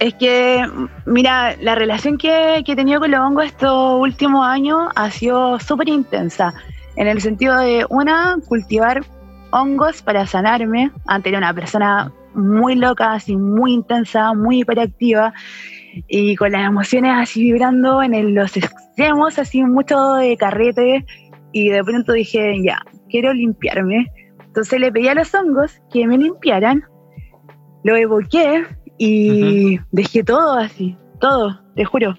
Es 0.00 0.14
que, 0.14 0.66
mira, 1.06 1.54
la 1.62 1.74
relación 1.74 2.18
que, 2.18 2.62
que 2.66 2.72
he 2.72 2.76
tenido 2.76 3.00
con 3.00 3.10
los 3.10 3.20
hongos 3.20 3.46
estos 3.46 4.00
últimos 4.00 4.46
años 4.46 4.88
ha 4.96 5.10
sido 5.10 5.58
súper 5.60 5.88
intensa. 5.88 6.52
En 6.96 7.06
el 7.06 7.20
sentido 7.22 7.56
de, 7.58 7.86
una, 7.88 8.36
cultivar 8.46 9.02
hongos 9.54 10.02
para 10.02 10.26
sanarme. 10.26 10.90
Antes 11.06 11.30
era 11.30 11.38
una 11.38 11.54
persona 11.54 12.12
muy 12.34 12.74
loca, 12.74 13.12
así 13.12 13.36
muy 13.36 13.72
intensa, 13.72 14.34
muy 14.34 14.60
hiperactiva 14.60 15.32
y 16.08 16.34
con 16.34 16.52
las 16.52 16.66
emociones 16.66 17.12
así 17.14 17.42
vibrando 17.44 18.02
en 18.02 18.34
los 18.34 18.56
extremos, 18.56 19.38
así 19.38 19.62
mucho 19.62 20.14
de 20.14 20.36
carrete 20.36 21.06
y 21.52 21.68
de 21.68 21.84
pronto 21.84 22.12
dije, 22.12 22.60
ya, 22.64 22.80
quiero 23.08 23.32
limpiarme. 23.32 24.10
Entonces 24.44 24.80
le 24.80 24.90
pedí 24.90 25.08
a 25.08 25.14
los 25.14 25.32
hongos 25.34 25.80
que 25.92 26.06
me 26.06 26.18
limpiaran, 26.18 26.84
lo 27.84 27.96
evoqué 27.96 28.66
y 28.98 29.78
dejé 29.92 30.24
todo 30.24 30.54
así, 30.54 30.96
todo, 31.20 31.60
te 31.76 31.84
juro. 31.84 32.16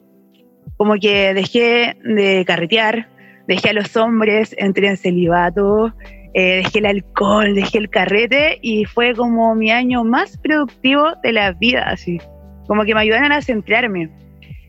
Como 0.77 0.95
que 0.95 1.33
dejé 1.33 1.97
de 2.03 2.43
carretear, 2.45 3.09
dejé 3.47 3.69
a 3.69 3.73
los 3.73 3.95
hombres, 3.97 4.55
entré 4.57 4.87
en 4.87 4.97
celibato, 4.97 5.93
eh, 6.37 6.57
dejé 6.57 6.79
el 6.79 6.85
alcohol, 6.85 7.55
dejé 7.55 7.77
el 7.77 7.89
carrete 7.89 8.59
y 8.61 8.83
fue 8.83 9.15
como 9.15 9.55
mi 9.55 9.71
año 9.71 10.03
más 10.03 10.37
productivo 10.37 11.13
de 11.23 11.31
la 11.31 11.53
vida, 11.53 11.85
así. 11.87 12.19
Como 12.67 12.83
que 12.83 12.93
me 12.93 12.99
ayudaron 12.99 13.31
a 13.31 13.41
centrarme. 13.41 14.09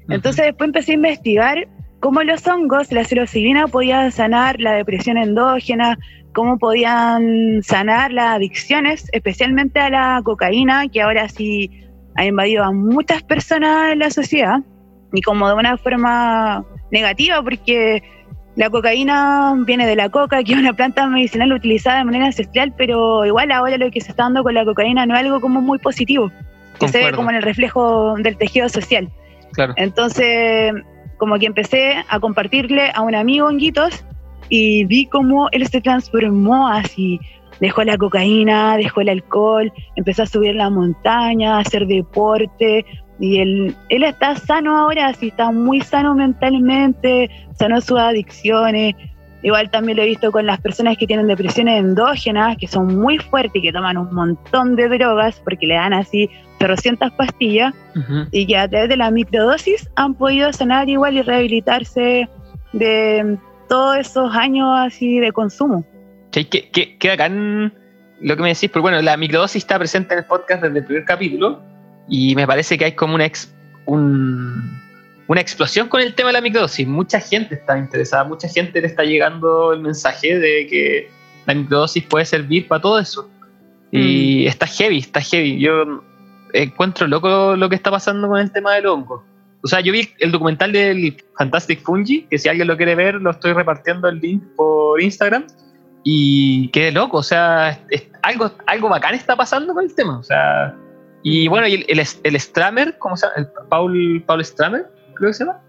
Entonces 0.09 0.45
después 0.45 0.69
empecé 0.69 0.93
a 0.93 0.95
investigar 0.95 1.69
cómo 1.99 2.23
los 2.23 2.47
hongos, 2.47 2.93
la 2.93 3.03
psilocibina 3.03 3.67
podían 3.67 4.13
sanar 4.13 4.61
la 4.61 4.75
depresión 4.75 5.17
endógena, 5.17 5.99
cómo 6.33 6.57
podían 6.57 7.65
sanar 7.65 8.13
las 8.13 8.37
adicciones, 8.37 9.09
especialmente 9.13 9.81
a 9.81 9.91
la 9.91 10.21
cocaína, 10.23 10.87
que 10.87 11.03
ahora 11.03 11.29
sí 11.29 11.69
ha 12.15 12.25
invadido 12.25 12.63
a 12.63 12.71
muchas 12.71 13.25
personas 13.25 13.93
en 13.93 13.99
la 13.99 14.11
sociedad, 14.11 14.61
y 15.13 15.21
como 15.23 15.49
de 15.49 15.55
una 15.55 15.77
forma 15.79 16.65
negativa, 16.93 17.43
porque 17.43 18.05
la 18.57 18.71
cocaína 18.71 19.55
viene 19.67 19.87
de 19.87 19.97
la 19.97 20.09
coca, 20.09 20.43
que 20.45 20.53
es 20.53 20.59
una 20.59 20.73
planta 20.73 21.07
medicinal 21.07 21.53
utilizada 21.53 21.99
de 21.99 22.05
manera 22.05 22.27
ancestral, 22.27 22.75
pero 22.77 23.25
igual 23.25 23.53
ahora 23.53 23.77
lo 23.77 23.91
que 23.91 24.01
se 24.01 24.11
está 24.11 24.25
dando 24.25 24.43
con 24.43 24.55
la 24.55 24.65
cocaína 24.65 25.07
no 25.07 25.15
es 25.15 25.21
algo 25.21 25.41
como 25.41 25.61
muy 25.61 25.79
positivo, 25.79 26.33
que 26.81 26.89
se 26.89 27.05
ve 27.05 27.13
como 27.13 27.31
en 27.31 27.37
el 27.37 27.43
reflejo 27.43 28.17
del 28.17 28.37
tejido 28.37 28.69
social. 28.69 29.09
Claro. 29.53 29.75
Entonces, 29.77 30.73
como 31.19 31.39
que 31.39 31.47
empecé 31.47 32.05
a 32.09 32.21
compartirle 32.21 32.91
a 32.95 33.03
un 33.03 33.15
amigo 33.15 33.47
honguitos 33.47 34.05
y 34.49 34.85
vi 34.85 35.07
cómo 35.07 35.49
él 35.53 35.67
se 35.67 35.81
transformó 35.81 36.69
así. 36.69 37.21
Dejó 37.61 37.85
la 37.85 37.97
cocaína, 37.97 38.77
dejó 38.77 39.01
el 39.01 39.09
alcohol, 39.09 39.73
empezó 39.97 40.25
a 40.25 40.27
subir 40.27 40.55
la 40.55 40.69
montaña, 40.69 41.57
a 41.57 41.61
hacer 41.61 41.87
deporte, 41.87 42.85
y 43.19 43.39
él, 43.39 43.77
él 43.89 44.03
está 44.03 44.37
sano 44.37 44.77
ahora, 44.77 45.13
sí, 45.15 45.29
está 45.29 45.51
muy 45.51 45.81
sano 45.81 46.15
mentalmente, 46.15 47.31
sanó 47.59 47.81
sus 47.81 47.99
adicciones. 47.99 48.95
Igual 49.43 49.71
también 49.71 49.97
lo 49.97 50.03
he 50.03 50.07
visto 50.07 50.33
con 50.33 50.45
las 50.45 50.61
personas 50.61 50.97
que 50.99 51.07
tienen 51.07 51.29
depresiones 51.29 51.81
endógenas, 51.81 52.57
que 52.59 52.67
son 52.67 52.99
muy 52.99 53.19
fuertes 53.19 53.57
y 53.57 53.63
que 53.63 53.73
toman 53.73 53.97
un 53.97 54.13
montón 54.13 54.77
de 54.77 54.89
drogas 54.89 55.41
porque 55.45 55.67
le 55.67 55.75
dan 55.75 55.93
así 55.93 56.29
300 56.59 57.13
pastillas 57.13 57.73
y 58.33 58.47
que 58.47 58.57
a 58.57 58.69
través 58.69 58.89
de 58.89 58.97
la 58.97 59.11
microdosis 59.11 59.89
han 59.95 60.15
podido 60.15 60.53
sanar 60.53 60.89
igual 60.89 61.17
y 61.17 61.23
rehabilitarse 61.23 62.29
de 62.73 63.39
todos 63.69 63.99
esos 63.99 64.35
años 64.35 64.69
así 64.75 65.21
de 65.21 65.33
consumo. 65.33 65.85
¿Qué, 66.33 66.49
qué, 66.49 66.97
qué 66.99 67.09
bacán 67.09 67.73
lo 68.21 68.37
que 68.37 68.43
me 68.43 68.49
decís? 68.49 68.69
Porque 68.69 68.83
bueno, 68.83 69.01
la 69.01 69.17
microdosis 69.17 69.63
está 69.63 69.79
presente 69.79 70.15
en 70.15 70.21
el 70.21 70.27
podcast 70.27 70.63
desde 70.63 70.79
el 70.81 70.85
primer 70.85 71.05
capítulo 71.05 71.76
y 72.09 72.35
me 72.35 72.47
parece 72.47 72.79
que 72.79 72.85
hay 72.87 72.93
como 72.93 73.15
una, 73.15 73.31
una 75.27 75.41
explosión 75.41 75.89
con 75.89 76.01
el 76.01 76.15
tema 76.15 76.29
de 76.29 76.35
la 76.35 76.41
microdosis. 76.41 76.87
Mucha 76.87 77.21
gente 77.21 77.55
está 77.57 77.79
interesada, 77.79 78.25
mucha 78.25 78.49
gente 78.49 78.81
le 78.81 78.87
está 78.87 79.05
llegando 79.05 79.73
el 79.73 79.81
mensaje 79.81 80.39
de 80.39 80.67
que 80.67 81.11
la 81.47 81.55
microdosis 81.55 82.05
puede 82.05 82.25
servir 82.25 82.69
para 82.69 82.81
todo 82.81 82.99
eso. 82.99 83.29
Y 83.91 84.45
mm. 84.45 84.49
está 84.49 84.67
heavy, 84.67 84.99
está 84.99 85.21
heavy. 85.21 85.59
Yo 85.59 86.03
encuentro 86.53 87.07
loco 87.07 87.57
lo 87.57 87.69
que 87.69 87.77
está 87.77 87.91
pasando 87.91 88.29
con 88.29 88.41
el 88.41 88.53
tema 88.53 88.75
del 88.75 88.87
hongo. 88.87 89.25
O 89.63 89.69
sea, 89.69 89.81
yo 89.81 89.93
vi 89.93 90.09
el 90.21 90.31
documental 90.31 90.73
del 90.73 91.17
Fantastic 91.37 91.83
Fungi, 91.83 92.23
que 92.31 92.39
si 92.39 92.49
alguien 92.49 92.69
lo 92.69 92.77
quiere 92.77 92.95
ver, 92.95 93.17
lo 93.17 93.31
estoy 93.31 93.53
repartiendo 93.53 94.09
el 94.09 94.21
link 94.21 94.43
por 94.55 95.01
Instagram. 95.01 95.45
Y 96.05 96.69
qué 96.69 96.93
loco, 96.93 97.17
o 97.17 97.23
sea, 97.23 97.81
algo, 98.23 98.53
algo 98.67 98.89
bacán 98.89 99.15
está 99.17 99.35
pasando 99.35 99.75
con 99.75 99.85
el 99.85 99.93
tema. 99.93 100.19
O 100.19 100.23
sea, 100.23 100.73
y 101.23 101.49
bueno, 101.49 101.67
y 101.67 101.85
el, 101.89 102.01
el, 102.23 102.41
Stramer, 102.41 102.99
¿cómo 102.99 103.17
se 103.17 103.27
llama? 103.27 103.39
El 103.39 103.49
Paul, 103.69 104.23
Paul 104.27 104.45
Stramer, 104.45 104.87
creo 105.15 105.31
que 105.31 105.35
se 105.35 105.45
llama. 105.45 105.61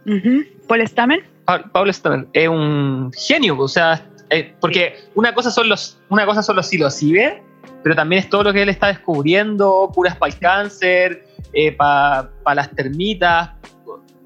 Paul 0.67 0.87
Stramer. 0.87 1.23
Paul, 1.71 1.93
Stramer, 1.93 2.27
es 2.33 2.47
un 2.49 3.11
genio, 3.15 3.57
o 3.57 3.67
sea, 3.69 4.05
eh, 4.29 4.53
porque 4.59 4.95
una 5.15 5.33
cosa 5.33 5.49
son 5.49 5.69
los, 5.69 5.97
una 6.09 6.25
cosa 6.25 6.43
son 6.43 6.57
los 6.57 6.67
psilocibe, 6.67 7.41
pero 7.83 7.95
también 7.95 8.21
es 8.21 8.29
todo 8.29 8.43
lo 8.43 8.53
que 8.53 8.63
él 8.63 8.69
está 8.69 8.87
descubriendo, 8.87 9.89
curas 9.95 10.17
para 10.17 10.33
el 10.33 10.39
cáncer, 10.39 11.25
eh, 11.53 11.71
para 11.71 12.29
las 12.53 12.69
termitas, 12.71 13.51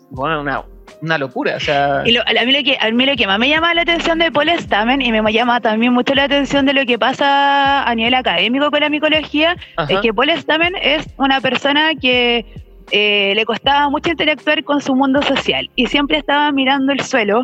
bueno, 0.10 0.42
una, 0.42 0.66
una 1.02 1.18
locura. 1.18 1.56
O 1.58 1.60
sea... 1.60 2.04
Y 2.06 2.16
a, 2.18 2.46
mí 2.46 2.52
lo 2.52 2.64
que, 2.64 2.78
a 2.80 2.92
mí 2.92 3.06
lo 3.06 3.16
que 3.16 3.28
más 3.28 3.40
me 3.40 3.50
llama 3.50 3.74
la 3.74 3.82
atención 3.82 4.20
de 4.20 4.32
Paul 4.32 4.50
Stamen 4.50 5.02
y 5.02 5.12
me 5.12 5.34
llama 5.34 5.60
también 5.60 5.94
mucho 5.94 6.14
la 6.14 6.24
atención 6.24 6.66
de 6.66 6.74
lo 6.74 6.86
que 6.86 6.98
pasa 6.98 7.84
a 7.84 7.96
nivel 7.96 8.14
académico 8.14 8.72
con 8.72 8.80
la 8.80 8.90
micología 8.90 9.56
es 9.90 10.00
que 10.00 10.14
Paul 10.14 10.30
Stamen 10.30 10.74
es 10.82 11.08
una 11.18 11.42
persona 11.42 11.92
que 12.00 12.46
eh, 12.92 13.34
le 13.36 13.46
costaba 13.46 13.90
mucho 13.90 14.12
interactuar 14.12 14.64
con 14.64 14.82
su 14.82 14.94
mundo 14.96 15.22
social 15.22 15.70
y 15.76 15.88
siempre 15.88 16.18
estaba 16.18 16.52
mirando 16.52 16.92
el 16.92 17.00
suelo 17.02 17.44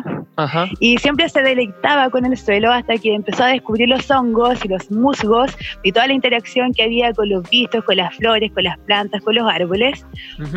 y 0.78 0.98
siempre 0.98 1.28
se 1.28 1.42
deleitaba 1.42 2.10
con 2.10 2.24
el 2.24 2.36
suelo 2.36 2.70
hasta 2.70 2.96
que 2.96 3.14
empezó 3.14 3.44
a 3.44 3.48
descubrir 3.48 3.88
los 3.88 4.10
hongos 4.10 4.64
y 4.64 4.68
los 4.68 4.90
musgos 4.90 5.56
y 5.82 5.92
toda 5.92 6.06
la 6.06 6.12
interacción 6.12 6.72
que 6.72 6.84
había 6.84 7.12
con 7.12 7.28
los 7.28 7.48
vistos, 7.50 7.82
con 7.84 7.96
las 7.96 8.14
flores, 8.14 8.52
con 8.52 8.64
las 8.64 8.78
plantas, 8.80 9.22
con 9.22 9.34
los 9.34 9.50
árboles. 9.50 10.06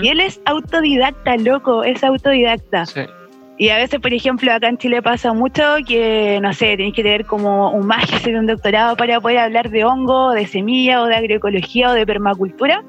Y 0.02 0.10
él 0.10 0.20
es 0.20 0.42
autodidacta, 0.46 1.38
loco, 1.38 1.84
es 1.84 2.04
autodidacta. 2.04 2.86
Y 3.58 3.70
a 3.70 3.78
veces, 3.78 4.00
por 4.00 4.14
ejemplo, 4.14 4.52
acá 4.52 4.70
en 4.70 4.78
Chile 4.78 5.02
pasa 5.02 5.34
mucho 5.34 5.62
que, 5.88 6.40
no 6.42 6.52
sé, 6.54 6.78
tenéis 6.78 6.96
que 6.96 7.04
tener 7.04 7.26
como 7.26 7.72
un 7.72 7.86
máster, 7.86 8.36
un 8.36 8.48
doctorado 8.48 8.96
para 8.96 9.22
poder 9.22 9.38
hablar 9.38 9.70
de 9.70 9.86
hongo, 9.86 10.32
de 10.32 10.48
semilla 10.48 11.02
o 11.02 11.06
de 11.06 11.16
agroecología 11.16 11.92
o 11.92 11.94
de 11.94 12.06
permacultura. 12.06 12.84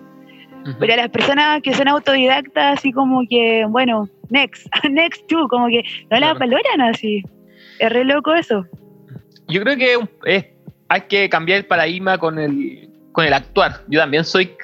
Pero 0.79 0.93
a 0.93 0.97
las 0.97 1.09
personas 1.11 1.63
que 1.63 1.75
son 1.75 1.89
autodidactas, 1.89 2.79
así 2.79 2.93
como 2.93 3.23
que, 3.29 3.65
bueno, 3.69 4.09
next, 4.31 4.67
next 4.91 5.27
too, 5.29 5.49
como 5.49 5.67
que 5.69 5.83
no 6.11 6.19
las 6.19 6.39
valoran 6.39 6.81
así. 6.81 7.23
Es 7.79 7.91
re 7.93 8.05
loco 8.05 8.35
eso. 8.35 8.65
Yo 9.49 9.63
creo 9.63 9.77
que 9.77 10.55
hay 10.89 11.01
que 11.03 11.29
cambiar 11.29 11.59
el 11.59 11.67
paradigma 11.67 12.19
con 12.19 12.39
el, 12.39 12.89
con 13.13 13.25
el 13.25 13.33
actuar. 13.33 13.83
Yo 13.89 14.01
también 14.01 14.25
soy 14.25 14.55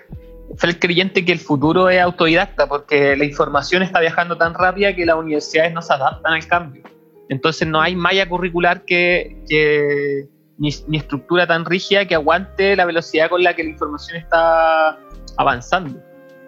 el 0.63 0.79
creyente 0.79 1.25
que 1.25 1.33
el 1.33 1.39
futuro 1.39 1.89
es 1.89 2.01
autodidacta 2.01 2.67
porque 2.69 3.17
la 3.17 3.25
información 3.25 3.83
está 3.83 4.01
viajando 4.01 4.37
tan 4.37 4.55
rápida 4.55 4.95
que 4.95 5.05
las 5.05 5.17
universidades 5.17 5.73
no 5.73 5.83
se 5.83 5.93
adaptan 5.93 6.33
al 6.33 6.47
cambio. 6.47 6.83
Entonces 7.29 7.69
no 7.69 7.81
hay 7.81 7.95
malla 7.95 8.29
curricular 8.29 8.85
que, 8.85 9.37
que 9.49 10.27
ni, 10.57 10.71
ni, 10.87 10.97
estructura 10.97 11.47
tan 11.47 11.65
rígida 11.65 12.07
que 12.07 12.15
aguante 12.15 12.75
la 12.75 12.87
velocidad 12.87 13.29
con 13.29 13.43
la 13.43 13.55
que 13.55 13.65
la 13.65 13.71
información 13.71 14.17
está 14.17 14.99
avanzando. 15.39 15.99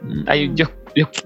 Mm. 0.03 0.55
yo, 0.55 0.67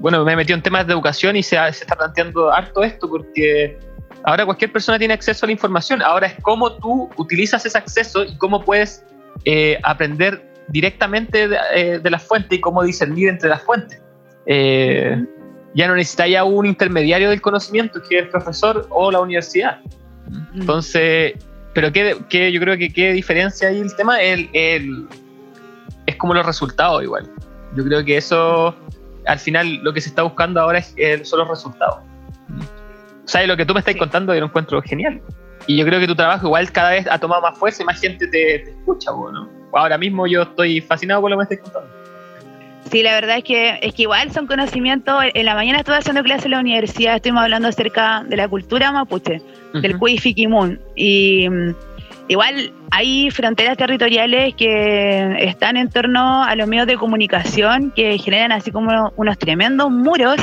bueno, 0.00 0.24
me 0.24 0.33
he 0.33 0.37
metido 0.37 0.57
en 0.57 0.62
temas 0.62 0.87
de 0.87 0.92
educación 0.92 1.37
y 1.37 1.42
se, 1.42 1.57
se, 1.57 1.85
está 1.85 1.94
planteando 1.94 2.53
harto 2.53 2.83
esto 2.83 3.09
porque 3.09 3.79
ahora 4.24 4.44
cualquier 4.44 4.72
persona 4.72 4.98
tiene 4.98 5.14
acceso 5.14 5.44
a 5.44 5.48
la 5.48 5.53
información. 5.53 6.03
Ahora 6.03 6.29
es 6.29 6.35
cómo 6.42 6.72
tú 6.74 7.09
utilizas 7.16 7.64
ese 7.64 7.79
acceso 7.79 8.24
y 8.24 8.37
cómo 8.37 8.64
puedes 8.64 9.05
eh, 9.44 9.79
aprender 9.83 10.44
directamente 10.68 11.48
de, 11.48 11.59
eh, 11.74 11.98
de, 11.98 12.11
la 12.11 12.18
fuente 12.18 12.57
y 12.57 12.61
cómo 12.61 12.83
discernir 12.83 13.29
entre 13.29 13.48
las 13.48 13.62
fuentes. 13.62 14.00
Eh, 14.46 15.24
ya 15.74 15.88
no 15.88 15.94
necesita 15.94 16.27
ya 16.27 16.44
un 16.44 16.66
intermediario 16.66 17.31
del 17.31 17.40
conocimiento 17.40 18.00
que 18.03 18.18
es 18.18 18.24
el 18.24 18.29
profesor 18.29 18.87
o 18.90 19.11
la 19.11 19.20
universidad. 19.20 19.81
Mm. 20.29 20.61
Entonces, 20.61 21.35
pero 21.74 21.92
¿qué, 21.92 22.16
qué, 22.29 22.53
yo 22.53 22.61
creo 22.61 22.79
que 22.79 22.92
qué 22.92 23.12
diferencia 23.12 23.68
hay 23.68 23.81
el 23.81 23.94
tema? 23.96 24.20
El, 24.22 24.48
el, 24.53 25.09
es 26.07 26.16
como 26.16 26.35
los 26.35 26.46
resultados 26.46 27.03
igual. 27.03 27.29
Yo 27.77 27.85
creo 27.85 28.05
que 28.05 28.17
eso 28.17 28.75
al 29.27 29.39
final 29.39 29.81
lo 29.83 29.93
que 29.93 30.01
se 30.01 30.09
está 30.09 30.23
buscando 30.23 30.61
ahora 30.61 30.79
es, 30.79 30.95
eh, 30.97 31.25
son 31.25 31.41
los 31.41 31.49
resultados. 31.49 31.99
O 33.25 33.29
sea, 33.29 33.47
lo 33.47 33.57
que 33.57 33.65
tú 33.65 33.73
me 33.73 33.81
estás 33.81 33.97
contando 33.97 34.35
yo 34.35 34.41
lo 34.41 34.47
encuentro 34.47 34.83
genial. 34.83 35.21
Y 35.67 35.79
yo 35.79 35.87
creo 35.87 35.99
que 35.99 36.07
tu 36.07 36.15
trabajo 36.15 36.47
igual 36.47 36.71
cada 36.73 36.91
vez 36.91 37.07
ha 37.11 37.19
tomado 37.19 37.41
más 37.41 37.57
fuerza 37.57 37.83
y 37.83 37.87
más 37.87 38.01
gente 38.01 38.27
te, 38.27 38.59
te 38.59 38.71
escucha, 38.71 39.11
¿no? 39.13 39.49
Ahora 39.73 39.97
mismo 39.97 40.27
yo 40.27 40.43
estoy 40.43 40.81
fascinado 40.81 41.23
con 41.23 41.31
lo 41.31 41.37
que 41.37 41.39
me 41.39 41.55
estás 41.55 41.59
contando. 41.61 42.05
Sí, 42.91 43.03
la 43.03 43.15
verdad 43.15 43.39
es 43.39 43.45
que 43.45 43.79
es 43.81 43.95
que 43.95 44.03
igual 44.03 44.31
son 44.31 44.47
conocimientos. 44.47 45.15
En 45.33 45.47
la 45.47 45.55
mañana 45.55 45.79
estuve 45.79 45.97
haciendo 45.97 46.23
clase 46.23 46.47
en 46.47 46.51
la 46.53 46.61
universidad, 46.61 47.17
estuvimos 47.17 47.43
hablando 47.43 47.69
acerca 47.69 48.23
de 48.25 48.37
la 48.37 48.47
cultura 48.47 48.93
mapuche, 48.93 49.41
del 49.73 49.99
Cui 49.99 50.19
Fikimun. 50.19 50.79
Y 50.95 51.49
mm, 51.49 51.75
igual 52.29 52.73
hay 52.91 53.31
fronteras 53.31 53.77
territoriales 53.77 54.55
que 54.55 55.37
están 55.41 55.77
en 55.77 55.91
torno 55.91 56.43
a 56.43 56.55
los 56.57 56.67
medios 56.69 56.87
de 56.87 56.97
comunicación 56.97 57.93
que 57.95 58.19
generan 58.19 58.53
así 58.53 58.71
como 58.71 59.13
unos 59.17 59.39
tremendos 59.39 59.91
muros 59.91 60.37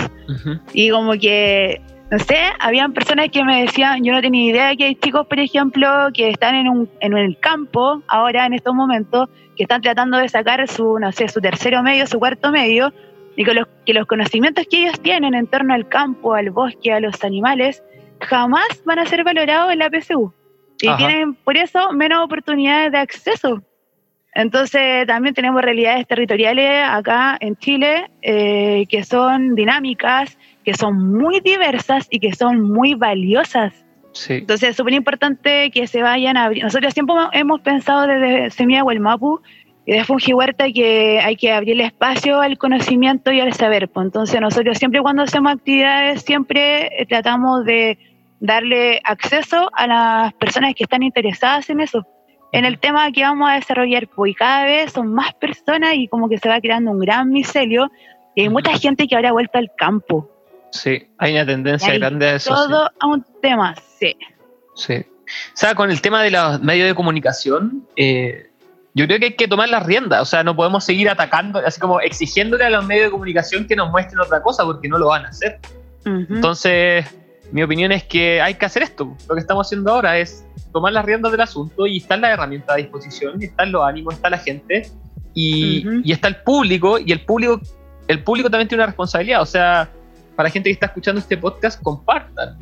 y 0.74 0.90
como 0.90 1.14
que 1.14 1.82
no 2.12 2.20
sé, 2.20 2.36
habían 2.60 2.92
personas 2.92 3.30
que 3.30 3.42
me 3.46 3.62
decían, 3.62 4.04
yo 4.04 4.12
no 4.12 4.22
tenía 4.22 4.52
idea 4.52 4.76
que 4.76 4.84
hay 4.84 4.96
chicos, 4.96 5.26
por 5.28 5.40
ejemplo, 5.40 5.88
que 6.14 6.28
están 6.28 6.56
en, 6.56 6.68
un, 6.68 6.90
en 7.00 7.18
el 7.18 7.40
campo 7.40 8.04
ahora, 8.06 8.46
en 8.46 8.54
estos 8.54 8.76
momentos, 8.76 9.30
que 9.56 9.64
están 9.64 9.82
tratando 9.82 10.18
de 10.18 10.28
sacar 10.28 10.68
su, 10.68 11.00
no 11.00 11.14
sé, 11.14 11.30
su 11.30 11.40
tercero 11.40 11.82
medio, 11.82 12.06
su 12.08 12.20
cuarto 12.20 12.52
medio, 12.52 12.92
y 13.38 13.46
que 13.46 13.54
los, 13.54 13.66
que 13.86 13.94
los 13.94 14.08
conocimientos 14.08 14.66
que 14.70 14.84
ellos 14.84 15.00
tienen 15.00 15.34
en 15.34 15.48
torno 15.48 15.74
al 15.74 15.88
campo, 15.88 16.34
al 16.34 16.50
bosque, 16.50 16.92
a 16.92 17.00
los 17.00 17.24
animales, 17.24 17.82
jamás 18.20 18.68
van 18.84 19.00
a 19.00 19.06
ser 19.06 19.24
valorados 19.24 19.72
en 19.72 19.80
la 19.80 19.90
PSU. 19.90 20.34
Y 20.82 20.96
tienen, 20.98 21.36
por 21.36 21.58
eso, 21.58 21.92
menos 21.94 22.24
oportunidades 22.24 22.92
de 22.92 22.98
acceso. 22.98 23.62
Entonces, 24.34 25.06
también 25.08 25.36
tenemos 25.36 25.62
realidades 25.62 26.08
territoriales 26.08 26.88
acá 26.88 27.38
en 27.40 27.56
Chile 27.58 28.10
eh, 28.22 28.86
que 28.90 29.04
son 29.04 29.56
dinámicas, 29.56 30.38
que 30.64 30.74
son 30.74 31.18
muy 31.18 31.42
diversas 31.42 32.08
y 32.10 32.20
que 32.20 32.34
son 32.34 32.62
muy 32.62 32.96
valiosas. 32.96 33.74
Sí. 34.14 34.36
Entonces 34.36 34.70
es 34.70 34.76
súper 34.76 34.94
importante 34.94 35.72
que 35.72 35.88
se 35.88 36.02
vayan 36.02 36.38
a 36.38 36.46
abrir. 36.46 36.64
Nosotros 36.64 36.94
siempre 36.94 37.16
hemos 37.34 37.62
pensado 37.62 38.08
desde 38.08 38.50
Semilla 38.50 38.84
Mapu 38.84 39.42
y 39.86 39.94
de 39.94 40.04
Fungi 40.04 40.34
Huerta 40.34 40.66
que 40.74 41.20
hay 41.20 41.36
que 41.36 41.52
abrirle 41.52 41.86
espacio 41.86 42.40
al 42.42 42.58
conocimiento 42.58 43.32
y 43.32 43.40
al 43.40 43.54
saber. 43.54 43.90
Pues 43.90 44.06
entonces 44.06 44.40
nosotros 44.42 44.78
siempre 44.78 45.02
cuando 45.02 45.24
hacemos 45.24 45.54
actividades 45.54 46.24
siempre 46.24 46.88
eh, 47.02 47.06
tratamos 47.06 47.66
de 47.66 47.98
darle 48.42 49.00
acceso 49.06 49.70
a 49.74 49.88
las 49.88 50.34
personas 50.34 50.74
que 50.76 50.84
están 50.84 51.04
interesadas 51.04 51.70
en 51.70 51.80
eso, 51.80 52.06
en 52.52 52.66
el 52.66 52.80
tema 52.80 53.10
que 53.12 53.22
vamos 53.22 53.50
a 53.50 53.54
desarrollar. 53.54 54.10
Pues 54.10 54.32
y 54.32 54.36
cada 54.36 54.66
vez 54.66 54.92
son 54.92 55.14
más 55.14 55.34
personas 55.36 55.94
y 55.94 56.10
como 56.10 56.28
que 56.28 56.38
se 56.38 56.50
va 56.50 56.60
creando 56.60 56.92
un 56.92 57.00
gran 57.00 57.30
micelio 57.30 57.90
y 58.36 58.42
hay 58.42 58.50
mucha 58.50 58.78
gente 58.78 59.08
que 59.08 59.16
ahora 59.16 59.30
ha 59.30 59.34
vuelto 59.34 59.58
al 59.58 59.72
campo. 59.78 60.30
Sí, 60.72 61.08
hay 61.18 61.34
una 61.34 61.46
tendencia 61.46 61.94
grande 61.98 62.28
a 62.28 62.36
eso. 62.36 62.54
Todo 62.54 62.90
a 63.00 63.08
un 63.08 63.26
tema, 63.42 63.76
sí. 64.00 64.16
Sí. 64.76 64.96
O 64.96 65.56
sea, 65.56 65.76
con 65.76 65.92
el 65.92 66.02
tema 66.02 66.24
de 66.24 66.32
los 66.32 66.62
medios 66.62 66.88
de 66.88 66.96
comunicación, 66.96 67.88
eh, 67.96 68.50
yo 68.94 69.06
creo 69.06 69.20
que 69.20 69.26
hay 69.26 69.36
que 69.36 69.48
tomar 69.48 69.70
las 69.70 69.86
riendas. 69.86 70.22
O 70.22 70.26
sea, 70.26 70.44
no 70.44 70.56
podemos 70.56 70.84
seguir 70.84 71.10
atacando, 71.10 71.60
así 71.60 71.80
como 71.80 72.00
exigiéndole 72.00 72.66
a 72.66 72.70
los 72.70 72.86
medios 72.86 73.06
de 73.06 73.12
comunicación 73.12 73.68
que 73.68 73.76
nos 73.76 73.92
muestren 73.92 74.20
otra 74.20 74.42
cosa, 74.42 74.64
porque 74.64 74.88
no 74.88 74.98
lo 74.98 75.08
van 75.08 75.26
a 75.26 75.30
hacer. 75.30 75.60
Entonces, 76.06 77.06
mi 77.52 77.64
opinión 77.64 77.92
es 77.92 78.04
que 78.04 78.42
hay 78.42 78.56
que 78.56 78.66
hacer 78.66 78.84
esto. 78.84 79.16
Lo 79.28 79.36
que 79.36 79.42
estamos 79.42 79.68
haciendo 79.68 79.92
ahora 79.92 80.18
es 80.18 80.46
tomar 80.72 80.94
las 80.94 81.06
riendas 81.06 81.32
del 81.32 81.42
asunto 81.42 81.86
y 81.86 81.98
están 81.98 82.22
las 82.22 82.32
herramientas 82.32 82.76
a 82.76 82.78
disposición, 82.78 83.42
están 83.42 83.72
los 83.72 83.84
ánimos, 83.84 84.16
está 84.16 84.30
la 84.30 84.38
gente, 84.38 84.90
y, 85.34 85.86
y 86.04 86.12
está 86.12 86.28
el 86.28 86.38
público, 86.38 86.98
y 87.00 87.12
el 87.12 87.26
público, 87.26 87.62
el 88.08 88.24
público 88.24 88.50
también 88.50 88.68
tiene 88.68 88.84
una 88.84 88.88
responsabilidad. 88.88 89.42
O 89.42 89.46
sea, 89.46 89.90
para 90.36 90.48
la 90.48 90.54
gente 90.54 90.70
que 90.70 90.74
está 90.74 90.88
escuchando 90.88 91.20
este 91.20 91.38
podcast, 91.38 91.82
compartan. 91.82 92.58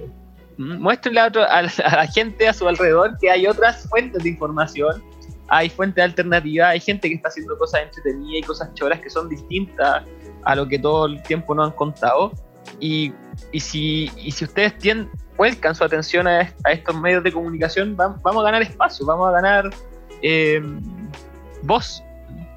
Mm, 0.57 0.81
muéstrenle 0.81 1.21
a, 1.21 1.61
la 1.61 2.07
gente 2.07 2.47
a 2.47 2.53
su 2.53 2.67
alrededor 2.67 3.17
que 3.19 3.29
hay 3.29 3.47
otras 3.47 3.87
fuentes 3.87 4.23
de 4.23 4.29
información, 4.29 5.01
hay 5.47 5.69
fuentes 5.69 6.03
alternativas, 6.03 6.69
hay 6.69 6.79
gente 6.79 7.09
que 7.09 7.15
está 7.15 7.29
haciendo 7.29 7.57
cosas 7.57 7.81
entretenidas 7.83 8.39
y 8.39 8.43
cosas 8.43 8.73
choras 8.73 8.99
que 8.99 9.09
son 9.09 9.29
distintas 9.29 10.03
a 10.43 10.55
lo 10.55 10.67
que 10.67 10.77
todo 10.77 11.05
el 11.07 11.23
tiempo 11.23 11.55
nos 11.55 11.67
han 11.69 11.75
contado. 11.75 12.33
Y, 12.79 13.13
y 13.51 13.59
si, 13.59 14.11
y 14.17 14.31
si 14.31 14.45
ustedes 14.45 14.77
tienen, 14.77 15.09
vuelcan 15.37 15.73
su 15.73 15.83
atención 15.83 16.27
a, 16.27 16.41
estos 16.71 16.99
medios 16.99 17.23
de 17.23 17.31
comunicación, 17.31 17.95
vamos, 17.95 18.19
a 18.23 18.41
ganar 18.43 18.61
espacio, 18.61 19.05
vamos 19.05 19.29
a 19.29 19.31
ganar 19.31 19.69
eh, 20.21 20.61
voz. 21.63 22.03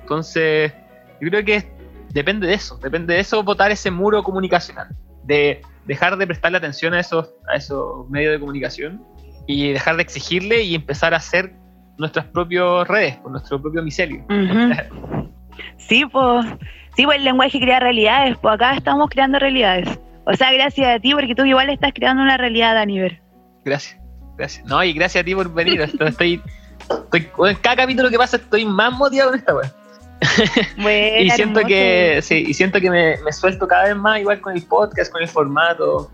Entonces, 0.01 0.73
yo 1.21 1.31
creo 1.31 1.45
que 1.45 1.73
depende 2.11 2.47
de 2.47 2.55
eso, 2.55 2.77
depende 2.79 3.15
de 3.15 3.21
eso 3.21 3.43
votar 3.43 3.71
ese 3.71 3.91
muro 3.91 4.23
comunicacional, 4.23 4.89
de 5.25 5.63
dejar 5.87 6.17
de 6.17 6.27
prestarle 6.27 6.59
atención 6.59 6.95
a 6.95 7.01
esos, 7.01 7.31
a 7.49 7.57
esos 7.57 8.09
medios 8.11 8.33
de 8.33 8.41
comunicación 8.41 9.05
y 9.47 9.73
dejar 9.73 9.97
de 9.97 10.03
exigirle 10.03 10.63
y 10.63 10.75
empezar 10.75 11.15
a 11.15 11.19
hacer 11.19 11.55
nuestras 11.99 12.27
propias 12.27 12.87
redes, 12.89 13.17
con 13.19 13.33
nuestro 13.33 13.61
propio 13.61 13.83
micelio. 13.83 14.25
sí, 15.77 16.05
pues, 16.07 16.47
sí, 16.97 17.05
pues 17.05 17.19
el 17.19 17.25
lenguaje 17.25 17.61
crea 17.61 17.81
realidades, 17.81 18.37
pues 18.39 18.55
acá 18.55 18.75
estamos 18.75 19.09
creando 19.09 19.39
realidades. 19.39 19.99
O 20.25 20.35
sea, 20.35 20.53
gracias 20.53 20.97
a 20.97 21.01
ti, 21.01 21.15
porque 21.15 21.35
tú 21.35 21.45
igual 21.45 21.71
estás 21.71 21.93
creando 21.95 22.23
una 22.23 22.37
realidad 22.37 22.77
a 22.77 22.87
nivel. 22.87 23.21
Gracias, 23.65 24.01
gracias. 24.37 24.65
No, 24.67 24.83
y 24.83 24.93
gracias 24.93 25.23
a 25.23 25.25
ti 25.25 25.35
por 25.35 25.53
venir. 25.53 25.81
estoy, 25.99 26.09
estoy, 26.09 26.41
en 27.49 27.57
cada 27.57 27.77
capítulo 27.77 28.11
que 28.11 28.19
pasa 28.19 28.37
estoy 28.37 28.65
más 28.65 28.93
motivado 28.93 29.31
con 29.31 29.39
esta 29.39 29.55
weá. 29.55 29.73
y 31.21 31.31
siento 31.31 31.61
que 31.63 32.21
sí, 32.23 32.45
y 32.47 32.55
siento 32.55 32.81
que 32.81 32.91
me, 32.91 33.33
suelto 33.33 33.67
cada 33.67 33.85
vez 33.85 33.97
más 33.97 34.21
igual 34.21 34.41
con 34.41 34.55
el 34.55 34.63
podcast, 34.63 35.11
con 35.11 35.23
el 35.23 35.29
formato, 35.29 36.11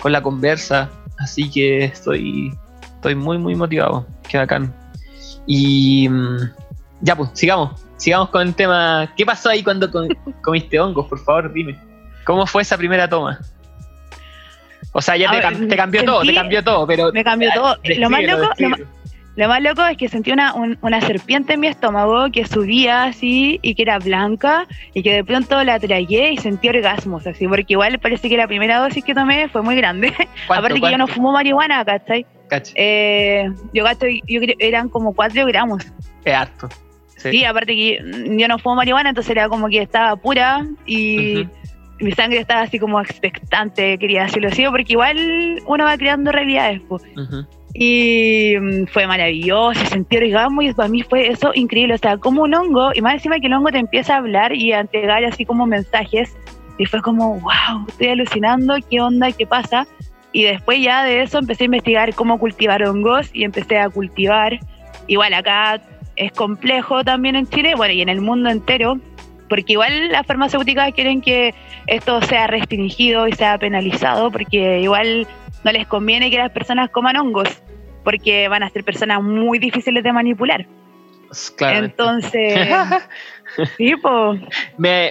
con 0.00 0.10
la 0.12 0.20
conversa. 0.20 0.90
Así 1.18 1.48
que 1.48 1.84
estoy, 1.84 2.52
estoy 2.82 3.14
muy, 3.14 3.38
muy 3.38 3.54
motivado. 3.54 4.06
Qué 4.28 4.38
bacán. 4.38 4.74
Y 5.46 6.08
mm, 6.08 6.38
ya 7.02 7.14
pues, 7.14 7.30
sigamos. 7.34 7.80
Sigamos 7.96 8.30
con 8.30 8.42
el 8.42 8.54
tema. 8.54 9.12
¿Qué 9.16 9.24
pasó 9.24 9.50
ahí 9.50 9.62
cuando 9.62 9.88
comiste 10.42 10.80
hongos? 10.80 11.06
Por 11.06 11.20
favor, 11.20 11.52
dime. 11.52 11.78
¿Cómo 12.24 12.46
fue 12.46 12.62
esa 12.62 12.76
primera 12.76 13.08
toma? 13.08 13.40
O 14.92 15.02
sea, 15.02 15.16
ya 15.16 15.30
te, 15.30 15.40
cambió 15.76 16.04
todo, 16.04 16.22
te 16.22 16.34
cambió 16.34 16.62
todo, 16.62 16.86
pero... 16.86 17.12
Me 17.12 17.24
cambió 17.24 17.50
todo. 17.52 17.76
Lo 17.98 18.10
más 18.10 18.22
loco, 18.22 18.48
lo 19.36 19.48
más 19.48 19.60
loco 19.60 19.84
es 19.84 19.96
que 19.96 20.08
sentí 20.08 20.30
una, 20.30 20.54
una 20.54 21.00
serpiente 21.00 21.54
en 21.54 21.60
mi 21.60 21.66
estómago 21.66 22.30
que 22.30 22.46
subía 22.46 23.04
así 23.04 23.58
y 23.62 23.74
que 23.74 23.82
era 23.82 23.98
blanca 23.98 24.68
y 24.92 25.02
que 25.02 25.12
de 25.12 25.24
pronto 25.24 25.62
la 25.64 25.80
tragué 25.80 26.30
y 26.30 26.36
sentí 26.36 26.68
orgasmos 26.68 27.26
así, 27.26 27.48
porque 27.48 27.72
igual 27.72 27.98
parece 27.98 28.28
que 28.28 28.36
la 28.36 28.46
primera 28.46 28.78
dosis 28.78 29.02
que 29.04 29.14
tomé 29.14 29.48
fue 29.48 29.62
muy 29.62 29.74
grande. 29.74 30.14
Aparte 30.48 30.80
que 30.80 30.90
yo 30.90 30.98
no 30.98 31.08
fumo 31.08 31.32
marihuana, 31.32 31.84
¿cachai? 31.84 32.24
Eh, 32.76 33.50
yo 33.72 33.82
gasto, 33.82 34.06
yo 34.06 34.40
creo, 34.40 34.54
eran 34.60 34.88
como 34.88 35.12
4 35.12 35.44
gramos. 35.46 35.84
Es 36.24 36.34
harto. 36.34 36.68
Sí. 37.16 37.44
aparte 37.44 37.74
que 37.74 37.98
yo 38.38 38.48
no 38.48 38.58
fumo 38.58 38.76
marihuana, 38.76 39.08
entonces 39.08 39.30
era 39.30 39.48
como 39.48 39.68
que 39.68 39.80
estaba 39.80 40.14
pura 40.14 40.66
y 40.86 41.48
mi 42.00 42.12
sangre 42.12 42.38
estaba 42.38 42.62
así 42.62 42.78
como 42.78 43.00
expectante, 43.00 43.98
quería 43.98 44.24
decirlo 44.24 44.48
así, 44.48 44.64
porque 44.70 44.92
igual 44.92 45.62
uno 45.66 45.84
va 45.84 45.96
creando 45.96 46.32
realidades. 46.32 46.80
Pues. 46.88 47.02
Y 47.74 48.54
mm, 48.60 48.86
fue 48.86 49.06
maravilloso, 49.06 49.84
sentí 49.86 50.16
orgasmo 50.16 50.62
y 50.62 50.72
para 50.72 50.88
mí 50.88 51.02
fue 51.02 51.28
eso 51.28 51.52
increíble. 51.54 51.94
O 51.94 51.98
sea, 51.98 52.16
como 52.16 52.42
un 52.42 52.54
hongo, 52.54 52.90
y 52.94 53.00
más 53.00 53.14
encima 53.14 53.38
que 53.40 53.46
el 53.46 53.54
hongo 53.54 53.70
te 53.70 53.78
empieza 53.78 54.14
a 54.14 54.18
hablar 54.18 54.54
y 54.54 54.72
a 54.72 54.80
entregar 54.80 55.24
así 55.24 55.44
como 55.44 55.66
mensajes. 55.66 56.36
Y 56.78 56.86
fue 56.86 57.00
como, 57.02 57.40
wow, 57.40 57.86
estoy 57.88 58.08
alucinando, 58.08 58.74
qué 58.90 59.00
onda, 59.00 59.30
qué 59.30 59.46
pasa. 59.46 59.86
Y 60.32 60.42
después 60.42 60.82
ya 60.82 61.04
de 61.04 61.22
eso 61.22 61.38
empecé 61.38 61.64
a 61.64 61.66
investigar 61.66 62.14
cómo 62.14 62.38
cultivar 62.38 62.82
hongos 62.82 63.30
y 63.32 63.44
empecé 63.44 63.78
a 63.78 63.88
cultivar. 63.88 64.58
Igual 65.06 65.34
acá 65.34 65.80
es 66.16 66.32
complejo 66.32 67.04
también 67.04 67.36
en 67.36 67.46
Chile, 67.46 67.74
bueno, 67.76 67.94
y 67.94 68.02
en 68.02 68.08
el 68.08 68.20
mundo 68.20 68.50
entero, 68.50 68.98
porque 69.48 69.74
igual 69.74 70.10
las 70.10 70.26
farmacéuticas 70.26 70.92
quieren 70.94 71.20
que 71.20 71.54
esto 71.86 72.20
sea 72.22 72.46
restringido 72.46 73.28
y 73.28 73.32
sea 73.32 73.58
penalizado, 73.58 74.30
porque 74.30 74.80
igual 74.80 75.26
no 75.64 75.72
les 75.72 75.86
conviene 75.86 76.30
que 76.30 76.38
las 76.38 76.50
personas 76.50 76.90
coman 76.90 77.16
hongos, 77.16 77.48
porque 78.02 78.48
van 78.48 78.62
a 78.62 78.70
ser 78.70 78.84
personas 78.84 79.22
muy 79.22 79.58
difíciles 79.58 80.02
de 80.02 80.12
manipular. 80.12 80.66
Claro. 81.56 81.86
Entonces, 81.86 82.54
sí, 83.76 83.96
pues. 83.96 84.40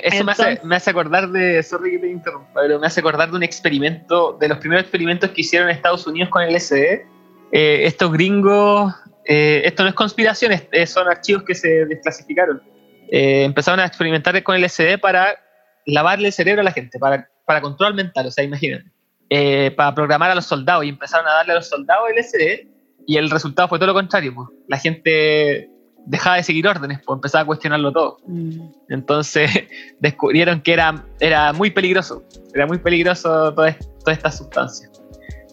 eso 0.04 0.24
me, 0.24 0.32
hace, 0.32 0.62
me, 0.64 0.76
hace, 0.76 0.90
acordar 0.90 1.30
de, 1.30 1.62
sorry 1.64 1.92
que 1.92 2.00
te 2.00 2.10
interrumpa, 2.10 2.62
pero 2.62 2.80
me 2.80 2.88
hace 2.88 3.02
acordar 3.02 3.30
de 3.30 3.36
un 3.36 3.44
experimento, 3.44 4.38
de 4.40 4.48
los 4.48 4.58
primeros 4.60 4.84
experimentos 4.84 5.32
que 5.32 5.42
hicieron 5.42 5.70
en 5.70 5.76
Estados 5.76 6.08
Unidos 6.08 6.30
con 6.30 6.44
el 6.44 6.60
SD. 6.60 7.06
Eh, 7.52 7.86
estos 7.86 8.12
gringos, 8.12 8.94
eh, 9.26 9.64
esto 9.66 9.84
no 9.84 9.90
es 9.90 9.96
conspiración, 9.96 10.54
son 10.86 11.10
archivos 11.10 11.44
que 11.44 11.56
se 11.56 11.86
desclasificaron. 11.86 12.62
Eh, 13.12 13.44
empezaron 13.44 13.80
a 13.80 13.86
experimentar 13.86 14.42
con 14.44 14.56
el 14.56 14.68
SD 14.70 14.98
para 14.98 15.38
lavarle 15.86 16.28
el 16.28 16.34
cerebro 16.34 16.62
a 16.62 16.64
la 16.64 16.72
gente, 16.72 17.00
para, 17.00 17.30
para 17.46 17.62
control 17.62 17.94
mental, 17.94 18.28
o 18.28 18.32
sea, 18.32 18.44
imagínate. 18.44 18.86
Eh, 19.30 19.72
para 19.72 19.96
programar 19.96 20.30
a 20.30 20.36
los 20.36 20.46
soldados 20.46 20.86
y 20.86 20.90
empezaron 20.90 21.28
a 21.28 21.34
darle 21.34 21.54
a 21.54 21.56
los 21.56 21.68
soldados 21.68 22.10
el 22.12 22.24
SD 22.24 22.68
y 23.08 23.18
el 23.18 23.30
resultado 23.30 23.68
fue 23.68 23.80
todo 23.80 23.88
lo 23.88 23.94
contrario. 23.94 24.34
Pues. 24.36 24.50
La 24.68 24.78
gente 24.78 25.70
dejaba 26.06 26.36
de 26.36 26.44
seguir 26.44 26.68
órdenes, 26.68 27.00
pues 27.06 27.18
empezaba 27.18 27.44
a 27.44 27.46
cuestionarlo 27.46 27.92
todo. 27.92 28.18
Mm. 28.28 28.60
Entonces 28.90 29.50
descubrieron 30.00 30.62
que 30.62 30.74
era, 30.74 31.06
era 31.20 31.54
muy 31.54 31.72
peligroso, 31.72 32.24
era 32.54 32.68
muy 32.68 32.78
peligroso 32.78 33.54
toda, 33.54 33.76
toda 34.00 34.14
esta 34.14 34.32
sustancia, 34.32 34.90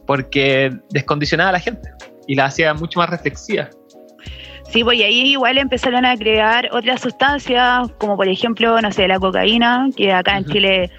porque 0.06 0.76
descondicionaba 0.90 1.50
a 1.50 1.52
la 1.52 1.60
gente 1.60 1.90
y 2.26 2.34
la 2.34 2.46
hacía 2.46 2.74
mucho 2.74 2.98
más 2.98 3.10
reflexiva. 3.10 3.70
Sí, 4.70 4.84
pues 4.84 4.98
y 4.98 5.02
ahí 5.02 5.20
igual 5.32 5.58
empezaron 5.58 6.04
a 6.04 6.16
crear 6.16 6.68
otras 6.72 7.00
sustancias, 7.00 7.88
como 7.98 8.16
por 8.16 8.28
ejemplo, 8.28 8.80
no 8.80 8.92
sé, 8.92 9.08
la 9.08 9.18
cocaína, 9.18 9.88
que 9.96 10.12
acá 10.12 10.36
en 10.36 10.44
Ujú. 10.44 10.52
Chile 10.52 10.90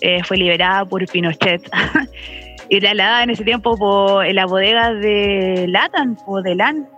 eh, 0.00 0.22
fue 0.24 0.38
liberada 0.38 0.84
por 0.86 1.04
Pinochet. 1.06 1.62
y 2.70 2.80
trasladada 2.80 3.22
en 3.24 3.30
ese 3.30 3.44
tiempo 3.44 3.76
por, 3.76 4.24
en 4.26 4.36
las 4.36 4.46
bodegas 4.46 4.98
de 5.00 5.66
Latan 5.68 6.16
o 6.26 6.40
de 6.42 6.54
LAN. 6.54 6.88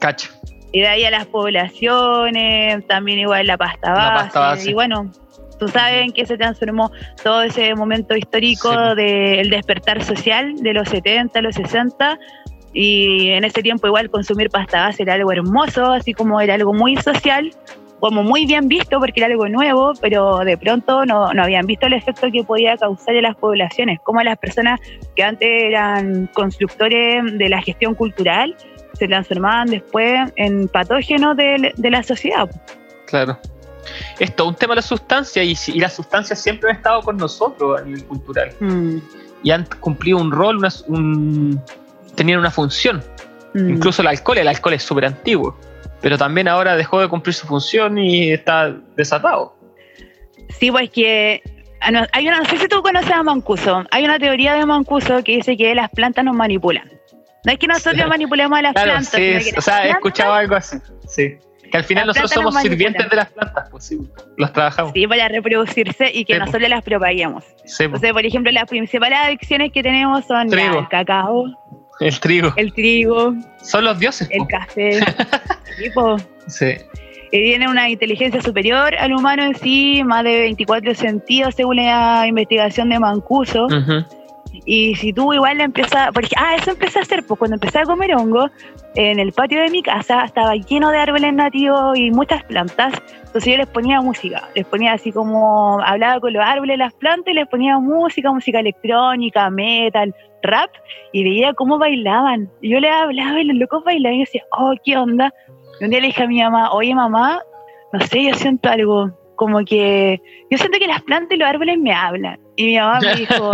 Cacho. 0.00 0.28
Y 0.72 0.80
de 0.80 0.88
ahí 0.88 1.04
a 1.04 1.10
las 1.10 1.26
poblaciones, 1.26 2.86
también 2.86 3.20
igual 3.20 3.46
la 3.46 3.56
pasta 3.56 3.88
La 3.88 3.94
base. 3.94 4.24
pasta 4.24 4.40
base. 4.40 4.70
Y 4.70 4.74
bueno, 4.74 5.10
tú 5.58 5.68
sabes 5.68 6.02
en 6.04 6.12
qué 6.12 6.26
se 6.26 6.36
transformó 6.36 6.90
todo 7.24 7.42
ese 7.42 7.74
momento 7.74 8.14
histórico 8.16 8.70
Sí. 8.72 8.96
del 9.02 9.48
despertar 9.50 10.02
social 10.04 10.54
de 10.56 10.74
los 10.74 10.88
70, 10.90 11.40
los 11.40 11.54
60. 11.54 12.18
Y 12.80 13.30
en 13.30 13.42
ese 13.42 13.60
tiempo 13.60 13.88
igual 13.88 14.08
consumir 14.08 14.50
pasta 14.50 14.86
base 14.86 15.02
era 15.02 15.14
algo 15.14 15.32
hermoso, 15.32 15.90
así 15.90 16.14
como 16.14 16.40
era 16.40 16.54
algo 16.54 16.72
muy 16.72 16.96
social, 16.96 17.50
como 17.98 18.22
muy 18.22 18.46
bien 18.46 18.68
visto 18.68 19.00
porque 19.00 19.18
era 19.18 19.26
algo 19.26 19.48
nuevo, 19.48 19.94
pero 20.00 20.38
de 20.44 20.56
pronto 20.56 21.04
no, 21.04 21.34
no 21.34 21.42
habían 21.42 21.66
visto 21.66 21.88
el 21.88 21.94
efecto 21.94 22.28
que 22.30 22.44
podía 22.44 22.76
causar 22.76 23.16
en 23.16 23.24
las 23.24 23.34
poblaciones, 23.34 23.98
como 24.04 24.22
las 24.22 24.38
personas 24.38 24.78
que 25.16 25.24
antes 25.24 25.48
eran 25.50 26.28
constructores 26.34 27.36
de 27.36 27.48
la 27.48 27.60
gestión 27.62 27.96
cultural 27.96 28.54
se 28.92 29.08
transformaban 29.08 29.70
después 29.70 30.32
en 30.36 30.68
patógenos 30.68 31.36
de, 31.36 31.72
de 31.76 31.90
la 31.90 32.04
sociedad. 32.04 32.48
Claro. 33.06 33.40
Esto, 34.20 34.46
un 34.46 34.54
tema 34.54 34.74
de 34.74 34.76
la 34.76 34.82
sustancia, 34.82 35.42
y, 35.42 35.56
y 35.66 35.80
las 35.80 35.94
sustancias 35.94 36.40
siempre 36.40 36.70
han 36.70 36.76
estado 36.76 37.02
con 37.02 37.16
nosotros 37.16 37.80
a 37.80 37.84
nivel 37.84 38.04
cultural. 38.04 38.52
Mm, 38.60 38.98
Y 39.42 39.50
han 39.50 39.66
cumplido 39.80 40.18
un 40.18 40.30
rol, 40.30 40.58
una, 40.58 40.68
un, 40.86 41.60
tenían 42.18 42.38
una 42.38 42.50
función. 42.50 43.02
mm. 43.54 43.70
Incluso 43.70 44.02
el 44.02 44.08
alcohol, 44.08 44.38
el 44.38 44.48
alcohol 44.48 44.74
es 44.74 44.82
súper 44.82 45.06
antiguo. 45.06 45.58
Pero 46.02 46.16
también 46.18 46.46
ahora 46.46 46.76
dejó 46.76 47.00
de 47.00 47.08
cumplir 47.08 47.34
su 47.34 47.46
función 47.46 47.98
y 47.98 48.30
está 48.32 48.72
desatado. 48.96 49.56
Sí, 50.60 50.70
pues 50.70 50.90
que 50.90 51.42
ah, 51.80 52.06
hay 52.12 52.28
una, 52.28 52.38
no 52.38 52.44
sé 52.44 52.56
si 52.58 52.68
tú 52.68 52.80
conoces 52.82 53.10
a 53.10 53.22
Mancuso, 53.22 53.84
hay 53.90 54.04
una 54.04 54.18
teoría 54.18 54.54
de 54.54 54.64
Mancuso 54.66 55.22
que 55.24 55.32
dice 55.36 55.56
que 55.56 55.74
las 55.74 55.90
plantas 55.90 56.24
nos 56.24 56.36
manipulan. 56.36 56.88
No 57.44 57.52
es 57.52 57.58
que 57.58 57.66
nosotros 57.66 58.06
manipulemos 58.08 58.58
a 58.58 58.62
las 58.62 58.72
Claro, 58.74 58.90
plantas, 58.92 59.10
sí, 59.12 59.50
o 59.52 59.54
las 59.56 59.64
sea, 59.64 59.86
he 59.86 59.90
escuchado 59.90 60.34
algo 60.34 60.54
así. 60.56 60.76
Sí. 61.08 61.36
Que 61.70 61.76
al 61.76 61.84
final 61.84 62.06
Las 62.06 62.16
nosotros 62.16 62.32
somos 62.32 62.54
nos 62.54 62.62
sirvientes 62.62 63.10
de 63.10 63.16
las 63.16 63.30
plantas, 63.30 63.68
pues 63.70 63.84
sí, 63.84 63.98
los 64.38 64.52
trabajamos. 64.54 64.92
Sí, 64.94 65.06
para 65.06 65.28
reproducirse 65.28 66.10
y 66.14 66.24
que 66.24 66.38
nosotros 66.38 66.68
las 66.68 66.82
propaguemos. 66.82 67.44
Sí, 67.66 67.84
O 67.84 67.90
pues. 67.90 68.00
sea, 68.00 68.12
por 68.14 68.24
ejemplo, 68.24 68.50
las 68.52 68.64
principales 68.64 69.18
adicciones 69.18 69.70
que 69.72 69.82
tenemos 69.82 70.24
son 70.26 70.48
Trigo. 70.48 70.78
el 70.78 70.88
cacao, 70.88 71.44
el 72.00 72.20
trigo. 72.20 72.52
el 72.56 72.72
trigo, 72.72 73.34
Son 73.62 73.84
los 73.84 73.98
dioses. 73.98 74.28
el 74.30 74.38
po. 74.40 74.46
café. 74.48 75.00
Sí, 75.78 75.90
po. 75.94 76.16
Sí. 76.48 76.74
y 77.30 77.42
tiene 77.42 77.68
una 77.68 77.88
inteligencia 77.88 78.40
superior 78.42 78.94
al 78.96 79.12
humano 79.12 79.44
en 79.44 79.54
sí, 79.54 80.02
más 80.04 80.24
de 80.24 80.40
24 80.40 80.94
sentidos 80.94 81.54
según 81.54 81.76
la 81.76 82.26
investigación 82.26 82.88
de 82.88 82.98
Mancuso. 82.98 83.68
Y 84.64 84.94
si 84.96 85.12
tú 85.12 85.32
igual 85.32 85.58
le 85.58 85.64
empiezas, 85.64 86.08
porque, 86.12 86.30
ah, 86.36 86.56
eso 86.56 86.70
empecé 86.72 86.98
a 86.98 87.02
hacer, 87.02 87.22
pues 87.24 87.38
cuando 87.38 87.56
empecé 87.56 87.78
a 87.80 87.84
comer 87.84 88.14
hongo, 88.16 88.48
en 88.94 89.18
el 89.18 89.32
patio 89.32 89.60
de 89.60 89.70
mi 89.70 89.82
casa 89.82 90.24
estaba 90.24 90.54
lleno 90.56 90.90
de 90.90 90.98
árboles 90.98 91.32
nativos 91.34 91.96
y 91.98 92.10
muchas 92.10 92.42
plantas, 92.44 92.94
entonces 93.26 93.52
yo 93.52 93.56
les 93.58 93.66
ponía 93.66 94.00
música, 94.00 94.48
les 94.54 94.66
ponía 94.66 94.94
así 94.94 95.12
como, 95.12 95.80
hablaba 95.82 96.18
con 96.20 96.32
los 96.32 96.42
árboles, 96.42 96.78
las 96.78 96.94
plantas, 96.94 97.32
y 97.32 97.34
les 97.36 97.46
ponía 97.46 97.78
música, 97.78 98.32
música 98.32 98.60
electrónica, 98.60 99.48
metal, 99.50 100.14
rap, 100.42 100.70
y 101.12 101.24
veía 101.24 101.54
cómo 101.54 101.78
bailaban. 101.78 102.50
Y 102.60 102.70
yo 102.70 102.80
les 102.80 102.92
hablaba 102.92 103.40
y 103.40 103.44
los 103.44 103.56
locos 103.56 103.84
bailaban 103.84 104.16
y 104.16 104.18
yo 104.18 104.24
decía, 104.24 104.44
oh, 104.52 104.74
¿qué 104.84 104.96
onda? 104.96 105.32
Y 105.80 105.84
un 105.84 105.90
día 105.90 106.00
le 106.00 106.08
dije 106.08 106.22
a 106.24 106.28
mi 106.28 106.42
mamá, 106.42 106.72
oye 106.72 106.94
mamá, 106.94 107.40
no 107.92 108.00
sé, 108.00 108.24
yo 108.24 108.34
siento 108.34 108.68
algo, 108.68 109.10
como 109.36 109.64
que, 109.64 110.20
yo 110.50 110.58
siento 110.58 110.78
que 110.78 110.86
las 110.86 111.02
plantas 111.02 111.36
y 111.36 111.38
los 111.38 111.48
árboles 111.48 111.78
me 111.78 111.92
hablan. 111.92 112.40
Y 112.56 112.66
mi 112.66 112.78
mamá 112.78 113.00
me 113.00 113.14
dijo, 113.16 113.52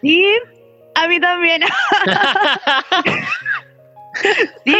sí, 0.00 0.24
a 0.94 1.08
mí 1.08 1.20
también. 1.20 1.62
sí, 4.64 4.74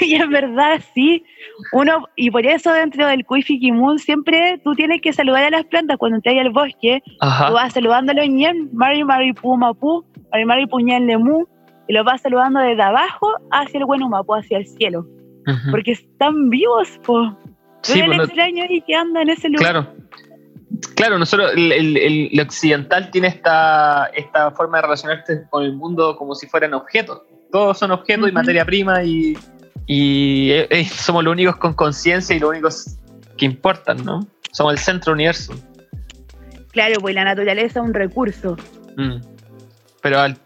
y 0.06 0.14
es 0.16 0.28
verdad, 0.28 0.80
sí. 0.94 1.24
Uno, 1.72 2.06
y 2.16 2.30
por 2.30 2.44
eso 2.46 2.72
dentro 2.72 3.06
del 3.06 3.24
Kuifi 3.24 3.58
Kimun 3.58 3.98
siempre 3.98 4.60
tú 4.62 4.74
tienes 4.74 5.00
que 5.00 5.12
saludar 5.12 5.44
a 5.44 5.50
las 5.50 5.64
plantas 5.64 5.96
cuando 5.96 6.20
te 6.20 6.38
al 6.38 6.50
bosque. 6.50 7.02
Ajá. 7.20 7.48
Tú 7.48 7.54
vas 7.54 7.72
saludando 7.72 8.12
a 8.12 8.14
los 8.14 8.26
ñen, 8.28 8.68
Mari 8.72 9.04
Mari 9.04 9.32
Pu 9.32 9.56
Mapu, 9.56 10.04
Mari 10.32 10.44
Mari 10.44 10.66
Puñal 10.66 11.06
Lemu, 11.06 11.46
y 11.88 11.92
los 11.92 12.04
vas 12.04 12.20
saludando 12.20 12.60
desde 12.60 12.82
abajo 12.82 13.30
hacia 13.50 13.78
el 13.78 13.86
buen 13.86 14.06
Mapu, 14.08 14.34
hacia 14.34 14.58
el 14.58 14.66
cielo. 14.66 15.06
Porque 15.70 15.92
están 15.92 16.50
vivos, 16.50 16.98
po. 17.04 17.36
Sí, 17.82 18.00
el 18.00 18.16
no- 18.16 18.24
extraño 18.24 18.64
ahí 18.64 18.80
que 18.82 18.94
anda 18.96 19.22
en 19.22 19.30
ese 19.30 19.48
lugar. 19.48 19.70
Claro. 19.72 19.94
Claro, 20.96 21.18
nosotros, 21.18 21.52
el, 21.54 21.70
el- 21.72 21.96
el- 21.96 22.28
el 22.32 22.40
occidental 22.40 23.10
tiene 23.10 23.28
esta, 23.28 24.06
esta 24.14 24.50
forma 24.50 24.78
de 24.78 24.82
relacionarse 24.82 25.46
con 25.48 25.62
el 25.62 25.72
mundo 25.74 26.16
como 26.16 26.34
si 26.34 26.46
fueran 26.48 26.74
objetos. 26.74 27.22
Todos 27.52 27.78
son 27.78 27.90
objetos 27.90 28.28
y 28.28 28.32
materia 28.32 28.64
prima 28.64 29.02
y, 29.02 29.36
y 29.86 30.50
eh, 30.50 30.66
eh, 30.70 30.84
somos 30.86 31.24
los 31.24 31.32
únicos 31.32 31.56
con 31.56 31.74
conciencia 31.74 32.34
y 32.36 32.40
los 32.40 32.50
únicos 32.50 32.96
que 33.36 33.44
importan, 33.46 34.04
¿no? 34.04 34.26
Somos 34.52 34.72
el 34.72 34.78
centro 34.78 35.12
universo. 35.12 35.54
Claro, 36.72 37.00
pues 37.00 37.14
la 37.14 37.24
naturaleza 37.24 37.80
es 37.80 37.86
un 37.86 37.94
recurso. 37.94 38.56
Mm. 38.96 39.16
Pero 40.02 40.20
al, 40.20 40.36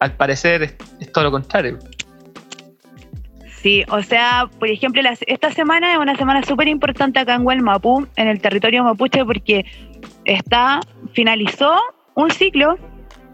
al 0.00 0.12
parecer 0.12 0.62
es, 0.62 0.74
es 1.00 1.10
todo 1.12 1.24
lo 1.24 1.30
contrario. 1.32 1.78
Sí, 3.62 3.84
o 3.90 4.02
sea, 4.02 4.48
por 4.58 4.68
ejemplo, 4.68 5.02
las- 5.02 5.20
esta 5.26 5.52
semana 5.52 5.92
es 5.92 5.98
una 5.98 6.16
semana 6.16 6.42
súper 6.44 6.68
importante 6.68 7.18
acá 7.18 7.34
en 7.34 7.46
Huelmapú, 7.46 8.06
en 8.16 8.28
el 8.28 8.40
territorio 8.40 8.82
mapuche, 8.84 9.24
porque 9.24 9.66
está, 10.24 10.80
finalizó 11.12 11.74
un 12.14 12.30
ciclo 12.30 12.78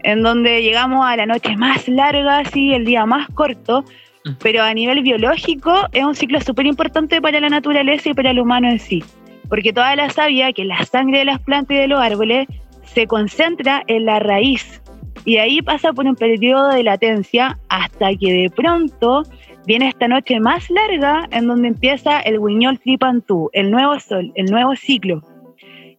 en 0.07 0.23
donde 0.23 0.63
llegamos 0.63 1.05
a 1.05 1.15
la 1.15 1.25
noche 1.25 1.55
más 1.57 1.87
larga, 1.87 2.39
así, 2.39 2.73
el 2.73 2.85
día 2.85 3.05
más 3.05 3.27
corto, 3.35 3.83
Mm. 4.27 4.31
pero 4.41 4.63
a 4.63 4.73
nivel 4.73 5.03
biológico 5.03 5.73
es 5.91 6.03
un 6.03 6.15
ciclo 6.15 6.41
súper 6.41 6.65
importante 6.65 7.21
para 7.21 7.39
la 7.39 7.49
naturaleza 7.49 8.09
y 8.09 8.13
para 8.13 8.31
el 8.31 8.39
humano 8.39 8.69
en 8.69 8.79
sí, 8.79 9.03
porque 9.49 9.71
toda 9.71 9.95
la 9.95 10.09
savia, 10.09 10.51
que 10.53 10.63
es 10.63 10.67
la 10.67 10.83
sangre 10.83 11.19
de 11.19 11.25
las 11.25 11.39
plantas 11.39 11.75
y 11.75 11.79
de 11.79 11.87
los 11.87 11.99
árboles, 11.99 12.47
se 12.83 13.07
concentra 13.07 13.83
en 13.87 14.05
la 14.05 14.19
raíz 14.19 14.81
y 15.25 15.37
ahí 15.37 15.61
pasa 15.61 15.93
por 15.93 16.05
un 16.05 16.15
periodo 16.15 16.69
de 16.69 16.83
latencia 16.83 17.57
hasta 17.69 18.15
que 18.15 18.31
de 18.31 18.49
pronto 18.49 19.23
viene 19.65 19.89
esta 19.89 20.07
noche 20.07 20.39
más 20.39 20.69
larga 20.69 21.27
en 21.31 21.47
donde 21.47 21.69
empieza 21.69 22.19
el 22.21 22.39
Guiñol 22.39 22.79
Tripantú, 22.79 23.49
el 23.53 23.71
nuevo 23.71 23.99
sol, 23.99 24.31
el 24.35 24.45
nuevo 24.45 24.75
ciclo. 24.75 25.21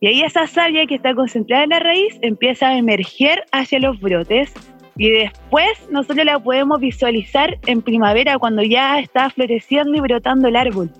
Y 0.00 0.06
ahí 0.06 0.22
esa 0.22 0.46
savia 0.46 0.86
que 0.86 0.94
está 0.94 1.14
concentrada 1.14 1.64
en 1.64 1.70
la 1.70 1.80
raíz 1.80 2.18
empieza 2.22 2.68
a 2.68 2.78
emerger 2.78 3.44
hacia 3.52 3.80
los 3.80 3.98
brotes 4.00 4.52
y 4.96 5.10
después 5.10 5.68
nosotros 5.90 6.24
la 6.24 6.38
podemos 6.38 6.80
visualizar 6.80 7.58
en 7.66 7.82
primavera 7.82 8.38
cuando 8.38 8.62
ya 8.62 8.98
está 8.98 9.30
floreciendo 9.30 9.96
y 9.96 10.00
brotando 10.00 10.48
el 10.48 10.56
árbol. 10.56 10.90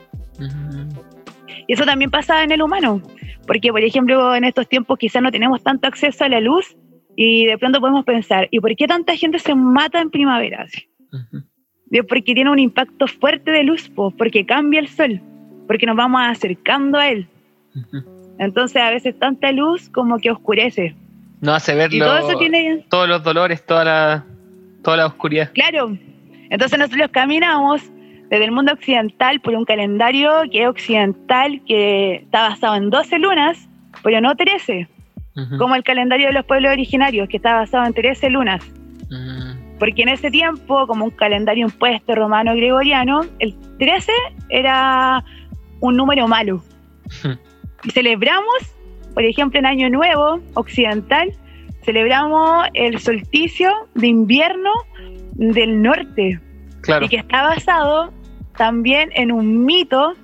Y 1.67 1.73
eso 1.73 1.85
también 1.85 2.11
pasa 2.11 2.43
en 2.43 2.51
el 2.51 2.63
humano, 2.63 3.03
porque 3.47 3.71
por 3.71 3.83
ejemplo 3.83 4.35
en 4.35 4.45
estos 4.45 4.69
tiempos 4.69 4.99
quizás 4.99 5.23
no 5.23 5.31
tenemos 5.31 5.63
tanto 5.63 5.87
acceso 5.87 6.25
a 6.25 6.29
la 6.29 6.41
luz 6.41 6.77
y 7.17 7.47
de 7.47 7.59
pronto 7.59 7.81
podemos 7.81 8.05
pensar, 8.05 8.49
¿y 8.51 8.61
por 8.61 8.75
qué 8.75 8.87
tanta 8.87 9.17
gente 9.17 9.39
se 9.39 9.55
mata 9.55 10.01
en 10.01 10.11
primavera? 10.11 10.67
Y 11.91 11.99
es 11.99 12.05
porque 12.07 12.35
tiene 12.35 12.51
un 12.51 12.59
impacto 12.59 13.07
fuerte 13.07 13.51
de 13.51 13.65
luz, 13.65 13.89
po, 13.89 14.11
porque 14.13 14.47
cambia 14.47 14.81
el 14.81 14.89
sol, 14.89 15.21
porque 15.67 15.87
nos 15.87 15.97
vamos 15.97 16.21
acercando 16.23 16.99
a 16.99 17.09
él. 17.09 17.27
Ujú. 17.75 18.18
Entonces 18.39 18.81
a 18.83 18.91
veces 18.91 19.19
tanta 19.19 19.53
luz 19.53 19.89
como 19.91 20.19
que 20.19 20.31
oscurece. 20.31 20.95
No 21.41 21.55
hace 21.55 21.75
ver 21.75 21.93
Y 21.93 21.99
lo- 21.99 22.07
todo 22.07 22.19
eso 22.31 22.39
tiene, 22.39 22.85
todos 22.89 23.09
los 23.09 23.23
dolores, 23.23 23.65
toda 23.65 23.85
la, 23.85 24.25
toda 24.83 24.97
la 24.99 25.07
oscuridad. 25.07 25.51
claro. 25.53 25.97
Entonces 26.51 26.79
nosotros 26.79 27.09
caminamos 27.13 27.83
desde 28.31 28.45
el 28.45 28.53
mundo 28.53 28.73
occidental 28.73 29.41
por 29.41 29.55
un 29.55 29.65
calendario 29.65 30.31
que 30.51 30.63
es 30.63 30.69
occidental, 30.69 31.61
que 31.67 32.17
está 32.25 32.49
basado 32.51 32.75
en 32.77 32.91
12 32.91 33.19
lunas, 33.19 33.69
pero 34.03 34.21
no 34.21 34.35
13, 34.35 34.89
Ujú. 35.37 35.59
como 35.59 35.75
el 35.75 35.83
calendario 35.83 36.27
de 36.29 36.33
los 36.33 36.45
pueblos 36.47 36.73
originarios, 36.73 37.29
que 37.29 37.37
está 37.37 37.55
basado 37.55 37.87
en 37.87 37.93
13 37.95 38.31
lunas. 38.31 38.63
Ujú. 39.11 39.59
Porque 39.79 40.03
en 40.03 40.09
ese 40.09 40.31
tiempo, 40.31 40.87
como 40.87 41.05
un 41.05 41.11
calendario 41.11 41.67
impuesto 41.67 42.15
romano 42.15 42.55
gregoriano, 42.55 43.21
el 43.39 43.55
13 43.79 44.11
era 44.49 45.23
un 45.81 45.97
número 45.97 46.27
malo. 46.29 46.63
celebramos, 47.93 48.75
por 49.15 49.25
ejemplo, 49.25 49.59
en 49.59 49.67
Año 49.67 49.91
Nuevo 49.91 50.41
occidental, 50.55 51.33
celebramos 51.85 52.67
el 52.75 52.99
solsticio 53.01 53.71
de 53.95 54.07
invierno 54.09 54.71
del 55.35 55.81
norte, 55.83 56.41
Claro. 56.83 57.05
y 57.05 57.09
que 57.09 57.17
está 57.17 57.43
basado 57.43 58.13
también 58.57 59.11
en 59.15 59.31
un 59.33 59.65
mito 59.65 60.15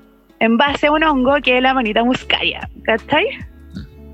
en 0.40 0.56
base 0.56 0.88
a 0.88 0.92
un 0.92 1.02
hongo 1.04 1.36
que 1.42 1.56
es 1.56 1.62
la 1.62 1.72
manita 1.74 2.02
muscaria, 2.04 2.68
¿cachai? 2.84 3.26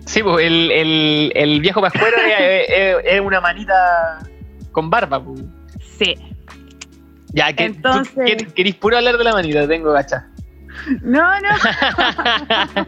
Sí, 0.06 0.22
pues 0.22 0.44
el, 0.46 0.70
el, 0.70 1.32
el 1.34 1.60
viejo 1.60 1.80
pascuero 1.80 2.16
es, 2.26 3.20
una 3.24 3.40
manita 3.40 4.18
con 4.72 4.90
barba. 4.90 5.22
pues. 5.22 5.42
Sí. 5.98 6.14
Ya, 7.32 7.52
que 7.52 7.64
Entonces- 7.66 8.36
tú 8.36 8.52
querís 8.54 8.74
puro 8.74 8.96
hablar 8.96 9.16
de 9.16 9.24
la 9.24 9.32
manita, 9.32 9.66
tengo 9.68 9.92
gacha. 9.92 10.26
No, 11.02 11.22
no. 11.40 11.48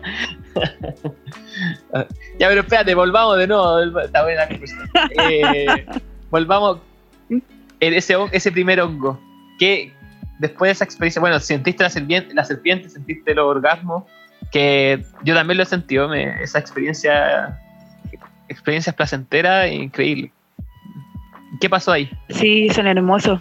ya, 2.39 2.49
pero 2.49 2.61
espérate, 2.61 2.95
volvamos 2.95 3.39
de 3.39 3.47
nuevo. 3.47 4.01
Está 4.01 4.23
buena 4.23 4.43
la 4.43 4.49
conversación. 4.49 4.89
Eh, 5.19 5.87
volvamos. 6.31 6.79
Ese, 7.81 8.17
ese 8.33 8.53
primer 8.53 8.81
hongo. 8.81 9.21
Que 9.59 9.93
después 10.39 10.69
de 10.69 10.73
esa 10.73 10.85
experiencia, 10.85 11.21
bueno, 11.21 11.39
sentiste 11.41 11.83
la 11.83 11.91
serpiente, 11.91 12.35
la 12.35 12.45
serpiente 12.45 12.89
sentiste 12.89 13.35
los 13.35 13.47
orgasmos. 13.47 14.05
Que 14.51 15.05
yo 15.25 15.35
también 15.35 15.57
lo 15.57 15.63
he 15.63 15.67
sentido. 15.67 16.09
me- 16.09 16.43
esa 16.43 16.59
experiencia. 16.59 17.59
Experiencias 18.49 18.95
placenteras 18.95 19.67
e 19.67 19.75
increíble. 19.75 20.33
¿Qué 21.61 21.69
pasó 21.71 21.93
ahí? 21.93 22.11
Sí, 22.31 22.69
son 22.71 22.87
hermosos. 22.87 23.41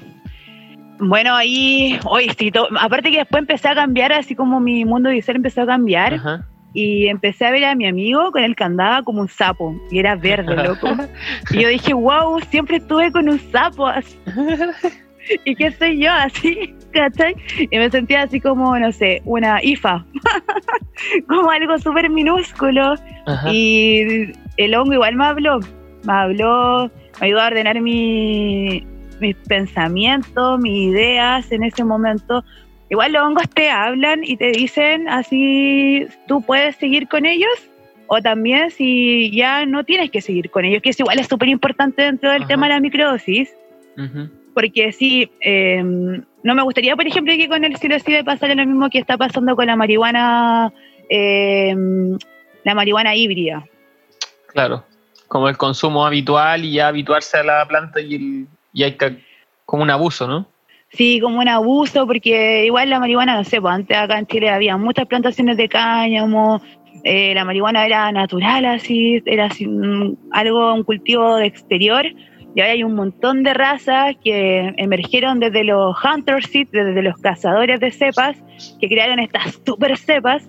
Bueno, 0.99 1.35
ahí, 1.35 1.99
hoy 2.05 2.29
sí, 2.37 2.51
aparte 2.79 3.09
que 3.09 3.17
después 3.17 3.41
empecé 3.41 3.69
a 3.69 3.73
cambiar, 3.75 4.13
así 4.13 4.35
como 4.35 4.59
mi 4.59 4.85
mundo 4.85 5.09
visual 5.09 5.37
empezó 5.37 5.63
a 5.63 5.65
cambiar, 5.65 6.13
Ajá. 6.13 6.45
Y 6.73 7.07
empecé 7.07 7.45
a 7.45 7.51
ver 7.51 7.65
a 7.65 7.75
mi 7.75 7.85
amigo 7.87 8.31
con 8.31 8.43
el 8.43 8.55
que 8.55 8.63
andaba 8.63 9.01
como 9.03 9.21
un 9.21 9.27
sapo, 9.27 9.75
y 9.91 9.99
era 9.99 10.15
verde, 10.15 10.55
loco. 10.63 10.95
y 11.51 11.61
yo 11.61 11.67
dije, 11.69 11.93
wow, 11.93 12.39
siempre 12.49 12.77
estuve 12.77 13.11
con 13.11 13.27
un 13.29 13.39
sapo, 13.39 13.87
así. 13.87 14.15
¿y 15.45 15.55
qué 15.55 15.71
soy 15.71 15.99
yo 16.03 16.11
así? 16.11 16.73
¿Cachai? 16.91 17.35
Y 17.69 17.77
me 17.77 17.89
sentía 17.89 18.23
así 18.23 18.39
como, 18.41 18.77
no 18.77 18.91
sé, 18.91 19.21
una 19.25 19.63
IFA, 19.63 20.05
como 21.27 21.49
algo 21.49 21.77
súper 21.79 22.09
minúsculo. 22.09 22.95
Ajá. 23.25 23.49
Y 23.51 24.31
el 24.57 24.75
hongo 24.75 24.93
igual 24.93 25.15
me 25.15 25.25
habló, 25.25 25.59
me 26.05 26.13
habló, 26.13 26.91
me 27.19 27.27
ayudó 27.27 27.41
a 27.41 27.47
ordenar 27.47 27.79
mi- 27.81 28.85
mis 29.21 29.35
pensamientos, 29.47 30.59
mis 30.59 30.89
ideas 30.91 31.51
en 31.51 31.63
ese 31.63 31.83
momento. 31.83 32.43
Igual 32.91 33.13
los 33.13 33.23
hongos 33.23 33.49
te 33.49 33.69
hablan 33.69 34.21
y 34.25 34.35
te 34.35 34.51
dicen 34.51 35.07
así, 35.07 36.05
tú 36.27 36.41
puedes 36.41 36.75
seguir 36.75 37.07
con 37.07 37.25
ellos 37.25 37.49
o 38.07 38.21
también 38.21 38.69
si 38.69 39.31
ya 39.31 39.65
no 39.65 39.85
tienes 39.85 40.11
que 40.11 40.19
seguir 40.19 40.51
con 40.51 40.65
ellos, 40.65 40.81
que 40.81 40.89
es 40.89 40.99
igual 40.99 41.17
es 41.17 41.27
súper 41.27 41.47
importante 41.47 42.01
dentro 42.01 42.29
del 42.29 42.41
Ajá. 42.41 42.49
tema 42.49 42.67
de 42.67 42.73
la 42.73 42.79
microdosis, 42.81 43.55
porque 44.53 44.91
sí, 44.91 45.31
eh, 45.39 45.81
no 45.81 46.53
me 46.53 46.63
gustaría, 46.63 46.97
por 46.97 47.07
ejemplo, 47.07 47.33
que 47.37 47.47
con 47.47 47.63
el 47.63 47.77
psilocibe 47.77 48.25
pasara 48.25 48.55
lo 48.55 48.65
mismo 48.65 48.89
que 48.89 48.99
está 48.99 49.17
pasando 49.17 49.55
con 49.55 49.67
la 49.67 49.77
marihuana, 49.77 50.73
eh, 51.09 51.73
la 52.65 52.75
marihuana 52.75 53.15
híbrida. 53.15 53.65
Claro, 54.47 54.83
como 55.29 55.47
el 55.47 55.55
consumo 55.55 56.05
habitual 56.05 56.65
y 56.65 56.73
ya 56.73 56.89
habituarse 56.89 57.37
a 57.37 57.43
la 57.43 57.65
planta 57.65 58.01
y, 58.01 58.15
el, 58.15 58.47
y 58.73 58.83
hay 58.83 58.97
como 59.65 59.83
un 59.83 59.89
abuso, 59.89 60.27
¿no? 60.27 60.45
Sí, 60.93 61.19
como 61.21 61.39
un 61.39 61.47
abuso, 61.47 62.05
porque 62.05 62.65
igual 62.65 62.89
la 62.89 62.99
marihuana, 62.99 63.35
no 63.35 63.43
sé, 63.43 63.61
pues 63.61 63.73
antes 63.73 63.97
acá 63.97 64.19
en 64.19 64.27
Chile 64.27 64.49
había 64.49 64.75
muchas 64.77 65.07
plantaciones 65.07 65.55
de 65.55 65.69
cáñamo, 65.69 66.61
eh, 67.03 67.33
la 67.33 67.45
marihuana 67.45 67.85
era 67.85 68.11
natural, 68.11 68.65
así, 68.65 69.21
era 69.25 69.45
así, 69.45 69.67
algo, 70.31 70.73
un 70.73 70.83
cultivo 70.83 71.37
de 71.37 71.45
exterior, 71.45 72.05
y 72.53 72.59
ahora 72.59 72.73
hay 72.73 72.83
un 72.83 72.95
montón 72.95 73.43
de 73.43 73.53
razas 73.53 74.15
que 74.21 74.73
emergieron 74.75 75.39
desde 75.39 75.63
los 75.63 75.95
hunter 76.03 76.43
seeds, 76.45 76.71
desde 76.71 77.01
los 77.01 77.15
cazadores 77.17 77.79
de 77.79 77.91
cepas, 77.91 78.37
que 78.79 78.89
crearon 78.89 79.19
estas 79.19 79.59
super 79.65 79.97
cepas, 79.97 80.47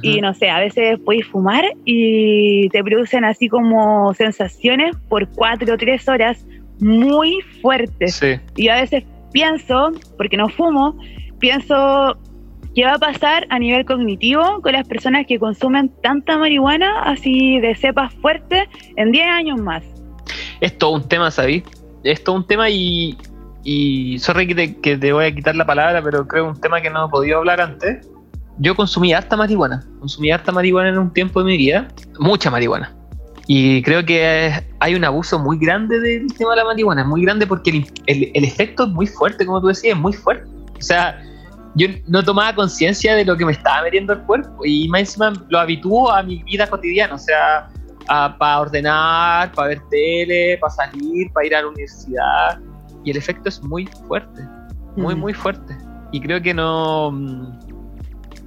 y 0.00 0.20
no 0.20 0.32
sé, 0.32 0.48
a 0.48 0.58
veces 0.58 0.98
puedes 1.04 1.26
fumar 1.26 1.64
y 1.84 2.68
te 2.70 2.82
producen 2.82 3.24
así 3.24 3.48
como 3.48 4.14
sensaciones 4.14 4.96
por 5.08 5.28
cuatro 5.28 5.74
o 5.74 5.76
tres 5.76 6.08
horas 6.08 6.46
muy 6.78 7.40
fuertes. 7.60 8.14
Sí, 8.14 8.38
Y 8.56 8.68
a 8.68 8.80
veces 8.80 9.04
pienso, 9.32 9.92
porque 10.16 10.36
no 10.36 10.48
fumo, 10.48 10.96
pienso 11.38 12.16
qué 12.74 12.84
va 12.84 12.94
a 12.94 12.98
pasar 12.98 13.46
a 13.50 13.58
nivel 13.58 13.84
cognitivo 13.84 14.60
con 14.62 14.72
las 14.72 14.86
personas 14.86 15.26
que 15.26 15.38
consumen 15.38 15.90
tanta 16.02 16.38
marihuana 16.38 17.02
así 17.02 17.60
de 17.60 17.74
cepas 17.74 18.14
fuertes 18.14 18.68
en 18.96 19.12
10 19.12 19.26
años 19.28 19.60
más. 19.60 19.82
es 20.60 20.76
todo 20.78 20.92
un 20.92 21.06
tema, 21.06 21.30
¿sabí? 21.30 21.62
Es 22.04 22.22
todo 22.24 22.36
un 22.36 22.46
tema 22.46 22.70
y, 22.70 23.16
y 23.64 24.18
sorry 24.18 24.46
que 24.46 24.54
te, 24.54 24.80
que 24.80 24.96
te 24.96 25.12
voy 25.12 25.26
a 25.26 25.34
quitar 25.34 25.54
la 25.54 25.66
palabra, 25.66 26.02
pero 26.02 26.26
creo 26.26 26.44
que 26.44 26.50
un 26.50 26.60
tema 26.60 26.80
que 26.80 26.90
no 26.90 27.06
he 27.06 27.08
podido 27.08 27.38
hablar 27.38 27.60
antes. 27.60 28.08
Yo 28.58 28.76
consumí 28.76 29.12
harta 29.12 29.36
marihuana, 29.36 29.84
consumí 29.98 30.30
harta 30.30 30.52
marihuana 30.52 30.90
en 30.90 30.98
un 30.98 31.12
tiempo 31.12 31.40
de 31.40 31.46
mi 31.46 31.56
vida, 31.56 31.88
mucha 32.18 32.50
marihuana. 32.50 32.94
Y 33.46 33.82
creo 33.82 34.04
que 34.04 34.52
hay 34.78 34.94
un 34.94 35.04
abuso 35.04 35.38
muy 35.38 35.58
grande 35.58 35.98
del 36.00 36.26
tema 36.36 36.50
de 36.52 36.56
la 36.58 36.64
marihuana, 36.64 37.04
muy 37.04 37.22
grande 37.22 37.46
porque 37.46 37.70
el, 37.70 37.86
el- 38.06 38.30
el 38.34 38.44
efecto 38.44 38.84
es 38.84 38.90
muy 38.90 39.06
fuerte, 39.06 39.44
como 39.44 39.60
tú 39.60 39.66
decías, 39.68 39.94
es 39.96 40.00
muy 40.00 40.12
fuerte. 40.12 40.48
O 40.78 40.80
sea, 40.82 41.20
yo 41.74 41.88
no 42.06 42.22
tomaba 42.22 42.54
conciencia 42.54 43.14
de 43.14 43.24
lo 43.24 43.36
que 43.36 43.44
me 43.44 43.52
estaba 43.52 43.82
metiendo 43.82 44.12
el 44.12 44.20
cuerpo 44.22 44.64
y 44.64 44.88
más 44.88 45.00
encima 45.00 45.32
lo 45.48 45.58
habitúo 45.58 46.10
a 46.12 46.22
mi 46.22 46.42
vida 46.44 46.66
cotidiana, 46.68 47.14
o 47.14 47.18
sea, 47.18 47.68
para 48.06 48.60
ordenar, 48.60 49.52
para 49.54 49.68
ver 49.68 49.80
tele, 49.90 50.58
para 50.60 50.72
salir, 50.72 51.32
para 51.32 51.46
ir 51.46 51.56
a 51.56 51.62
la 51.62 51.68
universidad. 51.68 52.58
Y 53.04 53.10
el 53.10 53.16
efecto 53.16 53.48
es 53.48 53.62
muy 53.62 53.86
fuerte, 54.06 54.40
muy, 54.96 55.14
Mm. 55.14 55.18
muy 55.18 55.34
fuerte. 55.34 55.76
Y 56.12 56.20
creo 56.20 56.40
que 56.42 56.54
no. 56.54 57.10
mm, 57.10 57.58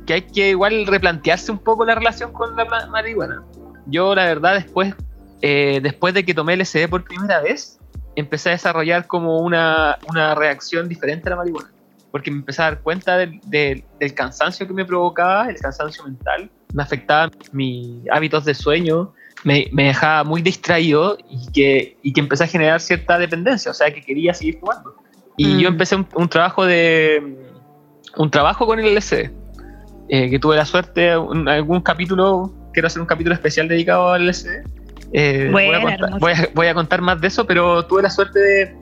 que 0.06 0.14
hay 0.14 0.22
que 0.22 0.52
igual 0.52 0.86
replantearse 0.86 1.52
un 1.52 1.58
poco 1.58 1.84
la 1.84 1.96
relación 1.96 2.32
con 2.32 2.56
la 2.56 2.64
ma- 2.66 2.86
marihuana. 2.88 3.44
Yo, 3.88 4.16
la 4.16 4.26
verdad, 4.26 4.56
después, 4.56 4.94
eh, 5.42 5.80
después 5.82 6.14
de 6.14 6.24
que 6.26 6.34
tomé 6.34 6.54
LSD 6.56 6.88
por 6.90 7.04
primera 7.04 7.42
vez, 7.42 7.80
empecé 8.16 8.50
a 8.50 8.52
desarrollar 8.54 9.08
como 9.08 9.40
una, 9.42 9.98
una 10.08 10.34
reacción 10.36 10.88
diferente 10.88 11.28
a 11.30 11.32
la 11.32 11.36
marihuana. 11.38 11.70
Porque 12.12 12.32
me 12.32 12.38
empecé 12.38 12.62
a 12.62 12.66
dar 12.66 12.82
cuenta 12.82 13.18
del, 13.18 13.40
del- 13.44 13.84
del 14.00 14.14
cansancio 14.14 14.66
que 14.66 14.74
me 14.74 14.86
provocaba, 14.86 15.50
el 15.50 15.58
cansancio 15.58 16.04
mental. 16.06 16.50
Me 16.72 16.82
afectaba 16.84 17.30
mis 17.52 18.04
hábitos 18.12 18.46
de 18.46 18.54
sueño, 18.54 19.14
me, 19.44 19.68
me 19.74 19.86
dejaba 19.86 20.24
muy 20.24 20.42
distraído 20.42 21.18
y 21.30 21.52
que, 21.52 21.98
y 22.02 22.14
que 22.14 22.22
empecé 22.22 22.46
a 22.46 22.48
generar 22.48 22.80
cierta 22.80 23.18
dependencia, 23.20 23.70
o 23.72 23.74
sea, 23.74 23.94
que 23.94 24.02
quería 24.02 24.34
seguir 24.34 24.60
fumando. 24.60 24.96
Y 25.38 25.46
Mm. 25.56 25.60
yo 25.60 25.68
empecé 25.68 25.96
un, 25.98 26.08
un 26.16 26.30
trabajo 26.30 26.66
de 26.66 27.22
un 28.18 28.32
trabajo 28.32 28.66
con 28.66 28.80
el 28.80 28.86
LSD, 28.98 29.30
eh, 30.08 30.30
que 30.30 30.40
tuve 30.40 30.56
la 30.56 30.66
suerte, 30.66 31.12
en 31.12 31.50
algún 31.50 31.82
capítulo, 31.82 32.54
quiero 32.76 32.86
hacer 32.88 33.02
un 33.02 33.08
capítulo 33.08 33.34
especial 33.34 33.68
dedicado 33.68 34.12
al 34.14 34.28
LSD. 34.28 34.50
Eh, 35.14 35.50
voy, 35.52 35.66
a 35.74 35.82
contar, 35.82 36.20
voy, 36.20 36.32
a, 36.34 36.50
voy 36.54 36.68
a 36.68 36.74
contar 36.76 37.02
más 37.02 37.20
de 37.22 37.28
eso, 37.28 37.46
pero 37.48 37.86
tuve 37.86 38.04
la 38.04 38.10
suerte 38.12 38.38
de, 38.40 38.76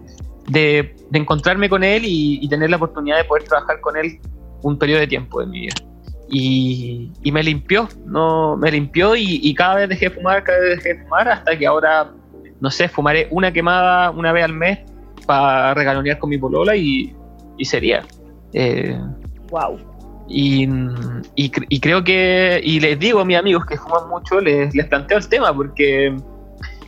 de- 0.47 0.95
de 1.09 1.19
encontrarme 1.19 1.69
con 1.69 1.83
él 1.83 2.03
y, 2.05 2.39
y 2.41 2.49
tener 2.49 2.69
la 2.71 2.75
oportunidad 2.77 3.17
de 3.17 3.23
poder 3.23 3.43
trabajar 3.43 3.79
con 3.81 3.95
él 3.95 4.19
un 4.63 4.77
periodo 4.79 4.99
de 5.01 5.07
tiempo 5.07 5.39
de 5.41 5.45
mi 5.45 5.61
vida. 5.61 5.75
Y, 6.29 7.11
y 7.21 7.31
me 7.31 7.43
limpió, 7.43 7.87
no, 8.05 8.57
me 8.57 8.71
limpió 8.71 9.15
y, 9.15 9.39
y 9.43 9.53
cada 9.53 9.75
vez 9.75 9.89
dejé 9.89 10.09
de 10.09 10.15
fumar, 10.15 10.43
cada 10.43 10.59
vez 10.59 10.77
dejé 10.77 10.95
de 10.95 11.03
fumar, 11.03 11.27
hasta 11.29 11.55
que 11.57 11.67
ahora, 11.67 12.11
no 12.59 12.71
sé, 12.71 12.87
fumaré 12.89 13.27
una 13.29 13.51
quemada 13.53 14.09
una 14.09 14.31
vez 14.31 14.43
al 14.43 14.53
mes 14.53 14.79
para 15.27 15.73
regalonear 15.75 16.17
con 16.17 16.29
mi 16.31 16.37
polola 16.39 16.75
y, 16.75 17.15
y 17.57 17.65
sería. 17.65 18.03
Eh, 18.53 18.97
Wow. 19.51 19.77
Y, 20.28 20.63
y 21.36 21.51
cre- 21.51 21.65
y 21.69 21.80
creo 21.80 22.03
que, 22.03 22.61
y 22.63 22.80
les 22.80 22.97
digo 22.99 23.19
a 23.19 23.26
mis 23.26 23.38
amigos 23.38 23.65
que 23.65 23.78
fuman 23.78 24.07
mucho, 24.09 24.39
les, 24.39 24.74
les 24.74 24.86
planteo 24.88 25.17
el 25.17 25.28
tema, 25.28 25.53
porque 25.53 26.15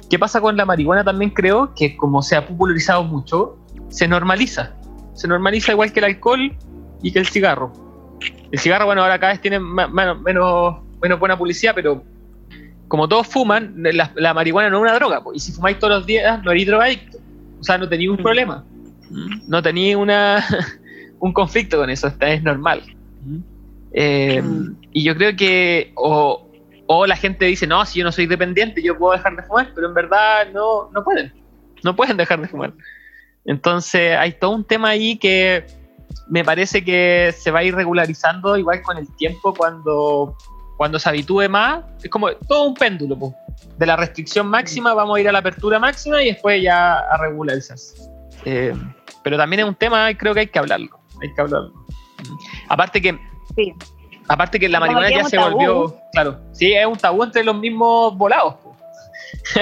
¿qué 0.09 0.17
pasa 0.19 0.39
con 0.41 0.55
la 0.57 0.65
marihuana 0.65 1.03
también? 1.03 1.31
Creo 1.31 1.73
que 1.75 1.95
como 1.97 2.21
se 2.21 2.35
ha 2.35 2.45
popularizado 2.47 3.03
mucho, 3.03 3.57
se 3.89 4.07
normaliza. 4.07 4.73
Se 5.13 5.27
normaliza 5.27 5.71
igual 5.71 5.91
que 5.93 5.99
el 5.99 6.05
alcohol 6.05 6.53
y 7.01 7.11
que 7.11 7.19
el 7.19 7.27
cigarro. 7.27 7.71
El 8.51 8.59
cigarro, 8.59 8.85
bueno, 8.85 9.01
ahora 9.03 9.19
cada 9.19 9.33
vez 9.33 9.41
tiene 9.41 9.59
menos, 9.59 10.21
menos 10.21 11.19
buena 11.19 11.37
publicidad, 11.37 11.73
pero 11.75 12.03
como 12.87 13.07
todos 13.07 13.27
fuman, 13.27 13.73
la, 13.77 14.11
la 14.15 14.33
marihuana 14.33 14.69
no 14.69 14.77
es 14.77 14.81
una 14.83 14.93
droga, 14.95 15.21
y 15.33 15.39
si 15.39 15.51
fumáis 15.51 15.79
todos 15.79 15.97
los 15.97 16.05
días, 16.05 16.41
no 16.43 16.51
eres 16.51 16.67
drogadicto. 16.67 17.17
O 17.59 17.63
sea, 17.63 17.77
no 17.77 17.87
tenéis 17.89 18.09
un 18.11 18.17
Mm. 18.17 18.23
problema. 18.23 18.63
No 19.47 19.61
tenéis 19.61 19.95
una, 19.95 20.43
un 21.19 21.33
conflicto 21.33 21.77
con 21.77 21.89
eso, 21.89 22.07
está, 22.07 22.29
es 22.29 22.43
normal. 22.43 22.81
Eh, 23.93 24.41
Mm. 24.41 24.75
y 24.91 25.03
yo 25.03 25.15
creo 25.15 25.35
que 25.35 25.91
o, 25.95 26.47
o 26.87 27.05
la 27.05 27.15
gente 27.15 27.45
dice, 27.45 27.65
no, 27.65 27.85
si 27.85 27.99
yo 27.99 28.05
no 28.05 28.11
soy 28.11 28.25
dependiente, 28.25 28.81
yo 28.83 28.97
puedo 28.97 29.13
dejar 29.13 29.35
de 29.35 29.43
fumar, 29.43 29.71
pero 29.73 29.87
en 29.87 29.93
verdad 29.93 30.47
no, 30.53 30.89
no 30.93 31.03
pueden. 31.03 31.33
No 31.83 31.95
pueden 31.95 32.17
dejar 32.17 32.41
de 32.41 32.47
fumar. 32.47 32.73
Entonces 33.45 34.17
hay 34.17 34.33
todo 34.33 34.51
un 34.51 34.63
tema 34.63 34.89
ahí 34.89 35.17
que 35.17 35.65
me 36.27 36.43
parece 36.43 36.83
que 36.83 37.33
se 37.37 37.51
va 37.51 37.59
a 37.59 37.63
ir 37.63 37.75
regularizando 37.75 38.57
igual 38.57 38.81
con 38.81 38.97
el 38.97 39.07
tiempo 39.17 39.53
cuando, 39.53 40.35
cuando 40.77 40.97
se 40.99 41.07
habitúe 41.09 41.47
más. 41.49 41.83
Es 42.03 42.09
como 42.09 42.31
todo 42.31 42.63
un 42.63 42.73
péndulo. 42.73 43.17
po. 43.17 43.35
De 43.77 43.85
la 43.85 43.95
restricción 43.95 44.47
máxima 44.47 44.93
vamos 44.93 45.17
a 45.17 45.21
ir 45.21 45.29
a 45.29 45.31
la 45.31 45.39
apertura 45.39 45.79
máxima 45.79 46.21
y 46.23 46.27
después 46.27 46.61
ya 46.61 46.95
a 46.99 47.17
regularizarse. 47.17 48.09
Eh, 48.45 48.73
pero 49.23 49.37
también 49.37 49.61
es 49.61 49.65
un 49.67 49.75
tema, 49.75 50.11
creo 50.17 50.33
que 50.33 50.41
hay 50.41 50.47
que 50.47 50.59
hablarlo. 50.59 50.99
Hay 51.21 51.33
que 51.33 51.41
hablarlo. 51.41 51.84
Aparte 52.69 53.01
que 53.01 53.19
Sí. 53.55 53.73
Aparte 54.27 54.59
que 54.59 54.67
la 54.67 54.79
marihuana 54.79 55.09
ya 55.09 55.23
se 55.25 55.37
tabú. 55.37 55.51
volvió, 55.53 55.97
claro, 56.11 56.39
sí, 56.51 56.73
es 56.73 56.85
un 56.85 56.97
tabú 56.97 57.23
entre 57.23 57.43
los 57.43 57.55
mismos 57.57 58.17
volados. 58.17 58.55
Sí. 59.43 59.59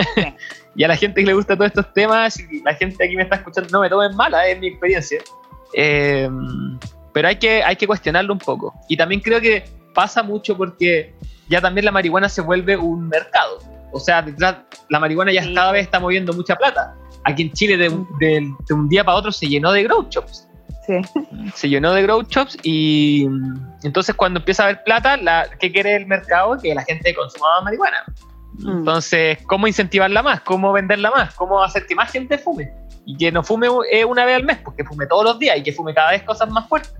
y 0.76 0.84
a 0.84 0.88
la 0.88 0.96
gente 0.96 1.22
que 1.22 1.28
le 1.28 1.34
gusta 1.34 1.56
todos 1.56 1.68
estos 1.68 1.94
temas, 1.94 2.40
y 2.40 2.62
la 2.64 2.74
gente 2.76 3.04
aquí 3.04 3.16
me 3.16 3.24
está 3.24 3.36
escuchando, 3.38 3.70
no 3.72 3.82
me 3.82 3.90
tomen 3.90 4.16
mala, 4.16 4.48
es 4.48 4.58
mi 4.60 4.68
experiencia. 4.68 5.22
Eh, 5.74 6.30
pero 7.12 7.28
hay 7.28 7.36
que, 7.38 7.62
hay 7.64 7.76
que 7.76 7.86
cuestionarlo 7.88 8.32
un 8.34 8.40
poco. 8.40 8.74
Y 8.88 8.96
también 8.98 9.22
creo 9.22 9.42
que 9.42 9.66
pasa 9.94 10.24
mucho 10.24 10.56
porque 10.58 11.14
ya 11.50 11.60
también 11.62 11.86
la 11.86 11.92
marihuana 11.92 12.30
se 12.30 12.42
vuelve 12.42 12.78
un 12.78 13.08
mercado. 13.10 13.60
O 13.92 14.00
sea, 14.00 14.22
detrás, 14.22 14.58
la 14.90 15.00
marihuana 15.00 15.32
ya 15.32 15.44
Sí. 15.44 15.54
cada 15.54 15.72
vez 15.74 15.84
está 15.84 16.00
moviendo 16.00 16.34
mucha 16.34 16.56
plata. 16.56 16.96
Aquí 17.26 17.44
en 17.44 17.52
Chile 17.52 17.78
de, 17.78 17.90
de- 18.20 18.54
de 18.68 18.74
un 18.74 18.88
día 18.90 19.04
para 19.04 19.18
otro 19.18 19.32
se 19.32 19.46
llenó 19.48 19.72
de 19.72 19.84
grow 19.84 20.08
shops. 20.10 20.48
Sí. 20.86 21.02
Se 21.56 21.70
llenó 21.70 21.94
de 21.94 22.02
grow 22.04 22.24
shops 22.24 22.58
y 22.64 23.26
mm, 23.30 23.78
entonces 23.84 24.16
cuando 24.16 24.40
empieza 24.40 24.64
a 24.64 24.66
haber 24.68 24.84
plata, 24.84 25.16
la, 25.18 25.48
¿qué 25.60 25.72
quiere 25.72 25.96
el 25.96 26.06
mercado? 26.08 26.58
Que 26.62 26.76
la 26.76 26.84
gente 26.84 27.14
consuma 27.16 27.48
más 27.56 27.64
marihuana. 27.64 28.04
Mm. 28.60 28.70
Entonces, 28.80 29.38
¿cómo 29.48 29.68
incentivarla 29.68 30.22
más? 30.22 30.42
¿Cómo 30.42 30.74
venderla 30.74 31.10
más? 31.12 31.34
¿Cómo 31.36 31.64
hacer 31.64 31.86
que 31.86 31.96
más 31.96 32.12
gente 32.12 32.38
fume? 32.38 32.72
Y 33.06 33.18
que 33.18 33.32
no 33.32 33.44
fume 33.44 33.68
eh, 33.92 34.06
una 34.06 34.26
vez 34.26 34.36
al 34.36 34.44
mes, 34.44 34.58
porque 34.64 34.84
fume 34.84 35.06
todos 35.08 35.24
los 35.24 35.40
días 35.40 35.58
y 35.58 35.64
que 35.64 35.72
fume 35.74 35.94
cada 35.94 36.12
vez 36.12 36.24
cosas 36.24 36.50
más 36.50 36.68
fuertes. 36.68 36.94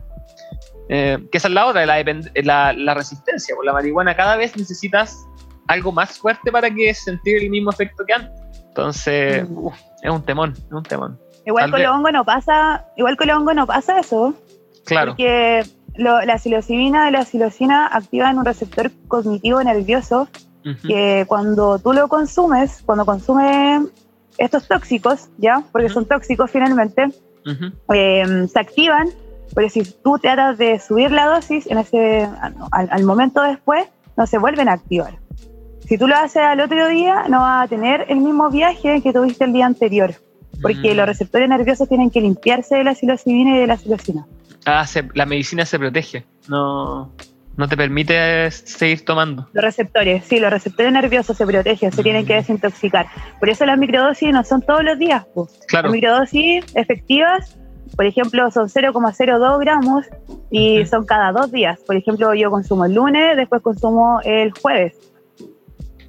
Eh, 0.90 1.18
que 1.32 1.38
esa 1.38 1.48
es 1.48 1.54
la 1.54 1.66
otra, 1.66 1.86
la, 1.86 2.04
la, 2.44 2.74
la 2.74 2.94
resistencia. 2.94 3.56
Por 3.56 3.66
la 3.66 3.74
marihuana 3.74 4.16
cada 4.16 4.36
vez 4.36 4.56
necesitas 4.58 5.26
algo 5.68 5.92
más 5.92 6.18
fuerte 6.18 6.52
para 6.52 6.70
que 6.70 6.94
sentir 6.94 7.44
el 7.44 7.50
mismo 7.50 7.72
efecto 7.72 8.04
que 8.06 8.14
antes. 8.14 8.42
Entonces, 8.68 9.48
Mm. 9.48 9.58
uf, 9.58 9.76
es 10.02 10.12
un 10.12 10.24
temón, 10.24 10.54
es 10.58 10.72
un 10.72 10.84
temón. 10.84 11.20
Igual 11.46 11.72
con 11.72 11.82
los 11.82 11.92
hongos 11.92 12.12
no 12.14 12.24
pasa, 12.24 12.86
igual 12.96 13.18
con 13.18 13.28
los 13.28 13.38
hongos 13.38 13.56
no 13.56 13.68
pasa 13.68 14.00
eso, 14.00 14.34
Claro. 14.86 15.12
porque 15.12 15.64
lo- 15.96 16.22
la 16.22 16.38
psilocibina 16.38 17.10
y 17.10 17.12
la 17.12 17.26
psilocina 17.26 17.88
activan 17.88 18.38
un 18.38 18.46
receptor 18.46 18.92
cognitivo 19.08 19.62
nervioso 19.64 20.28
que 20.88 21.26
cuando 21.28 21.78
tú 21.80 21.92
lo 21.92 22.08
consumes, 22.08 22.82
cuando 22.86 23.06
consumes 23.06 23.82
estos 24.38 24.68
tóxicos, 24.68 25.28
¿ya? 25.38 25.62
Porque 25.74 25.90
son 25.90 26.06
tóxicos 26.06 26.50
finalmente, 26.50 27.08
eh, 27.94 28.48
se 28.52 28.60
activan, 28.60 29.10
pero 29.54 29.70
si 29.70 29.84
tú 29.84 30.18
tratas 30.20 30.58
de 30.58 30.80
subir 30.80 31.12
la 31.12 31.26
dosis, 31.26 31.68
en 31.68 31.78
ese, 31.80 32.28
al, 32.72 32.88
al 32.90 33.04
momento 33.04 33.42
después, 33.42 33.86
no 34.16 34.26
se 34.26 34.38
vuelven 34.38 34.70
a 34.70 34.74
activar. 34.74 35.16
Si 35.88 35.98
tú 35.98 36.08
lo 36.08 36.16
haces 36.16 36.42
al 36.42 36.62
otro 36.62 36.88
día, 36.88 37.26
no 37.28 37.42
vas 37.42 37.66
a 37.66 37.68
tener 37.68 38.06
el 38.08 38.20
mismo 38.22 38.50
viaje 38.50 39.02
que 39.02 39.12
tuviste 39.12 39.44
el 39.44 39.52
día 39.54 39.66
anterior, 39.66 40.14
porque 40.62 40.94
Mm. 40.94 40.98
los 40.98 41.06
receptores 41.08 41.50
nerviosos 41.50 41.88
tienen 41.90 42.10
que 42.10 42.22
limpiarse 42.22 42.76
de 42.76 42.84
la 42.84 42.96
psilocibina 42.96 43.56
y 43.58 43.60
de 43.60 43.68
la 43.68 43.78
psilocina. 43.78 44.26
Ah, 44.66 44.86
se- 44.88 45.08
la 45.14 45.26
medicina 45.26 45.66
se 45.66 45.78
protege. 45.78 46.26
No, 46.48 47.12
no 47.58 47.68
te 47.68 47.76
permite 47.78 48.50
seguir 48.52 49.04
tomando. 49.06 49.48
Los 49.54 49.64
receptores, 49.64 50.24
sí, 50.26 50.40
los 50.40 50.50
receptores 50.52 50.92
nerviosos 50.94 51.36
se 51.38 51.46
protegen, 51.46 51.92
se 51.92 52.04
tienen 52.04 52.24
Mm. 52.24 52.28
que 52.28 52.34
desintoxicar. 52.36 53.08
Por 53.40 53.50
eso 53.50 53.66
las 53.66 53.78
microdosis 53.78 54.32
no 54.32 54.44
son 54.44 54.62
todos 54.62 54.84
los 54.84 54.98
días. 54.98 55.26
po. 55.34 55.48
Claro. 55.68 55.88
Las 55.90 55.94
microdosis 55.94 56.66
efectivas, 56.76 57.58
por 57.96 58.06
ejemplo, 58.06 58.50
son 58.52 58.70
0,02 58.70 59.60
gramos 59.60 60.06
y 60.50 60.86
son 60.86 61.06
cada 61.06 61.32
dos 61.32 61.52
días. 61.52 61.80
Por 61.86 61.96
ejemplo, 61.96 62.34
yo 62.34 62.50
consumo 62.50 62.86
el 62.86 62.94
lunes, 62.94 63.36
después 63.38 63.62
consumo 63.62 64.20
el 64.24 64.52
jueves. 64.52 64.96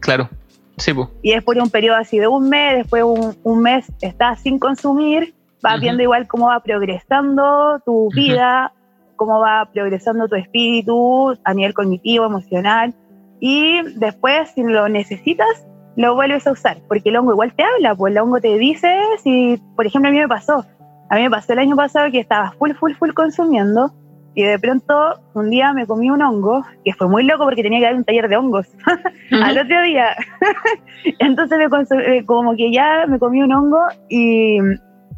Claro. 0.01 0.29
Sí. 0.77 0.93
Y 1.23 1.33
es 1.33 1.43
por 1.43 1.57
un 1.59 1.71
periodo 1.71 1.97
así 1.97 2.19
de 2.19 2.29
un 2.29 2.49
mes, 2.49 2.77
después 2.77 3.05
un, 3.05 3.37
un 3.43 3.63
mes 3.63 3.91
estás 4.01 4.41
sin 4.41 4.59
consumir, 4.59 5.35
vas 5.63 5.81
viendo 5.81 6.03
igual 6.03 6.27
cómo 6.27 6.49
va 6.49 6.61
progresando 6.61 7.81
tu 7.85 8.09
vida, 8.15 8.73
cómo 9.17 9.41
va 9.41 9.69
progresando 9.73 10.29
tu 10.29 10.37
espíritu 10.37 11.37
a 11.45 11.55
nivel 11.55 11.75
cognitivo, 11.75 12.27
emocional. 12.27 12.95
Y 13.41 13.83
después, 13.97 14.51
si 14.55 14.63
lo 14.63 14.89
necesitas, 14.89 15.67
lo 15.97 16.15
vuelves 16.15 16.47
a 16.47 16.53
usar, 16.53 16.79
porque 16.89 17.09
el 17.09 17.17
hongo 17.17 17.33
igual 17.33 17.55
te 17.55 17.63
habla, 17.63 17.95
pues 17.95 18.13
el 18.13 18.19
hongo 18.19 18.41
te 18.41 18.59
dice, 18.59 18.97
si, 19.23 19.61
por 19.77 19.87
ejemplo, 19.87 20.09
a 20.09 20.13
mí 20.13 20.19
me 20.19 20.29
pasó, 20.29 20.65
a 21.09 21.17
mí 21.17 21.23
me 21.23 21.31
pasó 21.31 21.53
el 21.53 21.61
año 21.61 21.77
pasado 21.77 22.11
que 22.11 22.21
estaba 22.21 22.53
full, 22.53 22.73
full, 22.73 22.95
full 22.95 23.13
consumiendo, 23.13 23.93
y 24.35 24.43
de 24.43 24.59
pronto 24.59 25.15
un 25.35 25.51
día 25.51 25.73
me 25.73 25.87
comí 25.87 26.11
un 26.11 26.23
hongo, 26.23 26.65
que 26.85 26.93
fue 26.93 27.09
muy 27.09 27.25
loco 27.25 27.45
porque 27.45 27.63
tenía 27.63 27.79
que 27.79 27.87
dar 27.87 27.95
un 27.95 28.05
taller 28.05 28.29
de 28.29 28.37
hongos 28.37 28.69
al 29.31 29.59
otro 29.59 29.83
día. 29.83 30.17
Entonces 31.19 31.59
me 31.59 32.17
eh, 32.17 32.25
como 32.25 32.57
que 32.57 32.73
ya 32.73 33.07
me 33.07 33.19
comí 33.19 33.43
un 33.43 33.53
hongo 33.53 33.81
y 34.09 34.59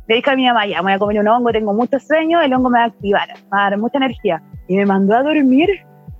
le 0.08 0.14
dije 0.14 0.30
a 0.30 0.36
mi 0.36 0.46
mamá, 0.46 0.66
ya 0.66 0.82
me 0.82 0.84
voy 0.84 0.92
a 0.92 0.98
comer 0.98 1.20
un 1.20 1.28
hongo, 1.28 1.50
tengo 1.50 1.74
mucho 1.74 1.98
sueño, 1.98 2.40
el 2.40 2.52
hongo 2.52 2.70
me 2.70 2.78
va 2.78 2.84
a 2.84 2.88
activar, 2.88 3.28
me 3.28 3.48
va 3.50 3.66
a 3.66 3.70
dar 3.70 3.78
mucha 3.78 3.98
energía. 3.98 4.42
Y 4.68 4.76
me 4.76 4.86
mandó 4.86 5.16
a 5.16 5.22
dormir, 5.22 5.68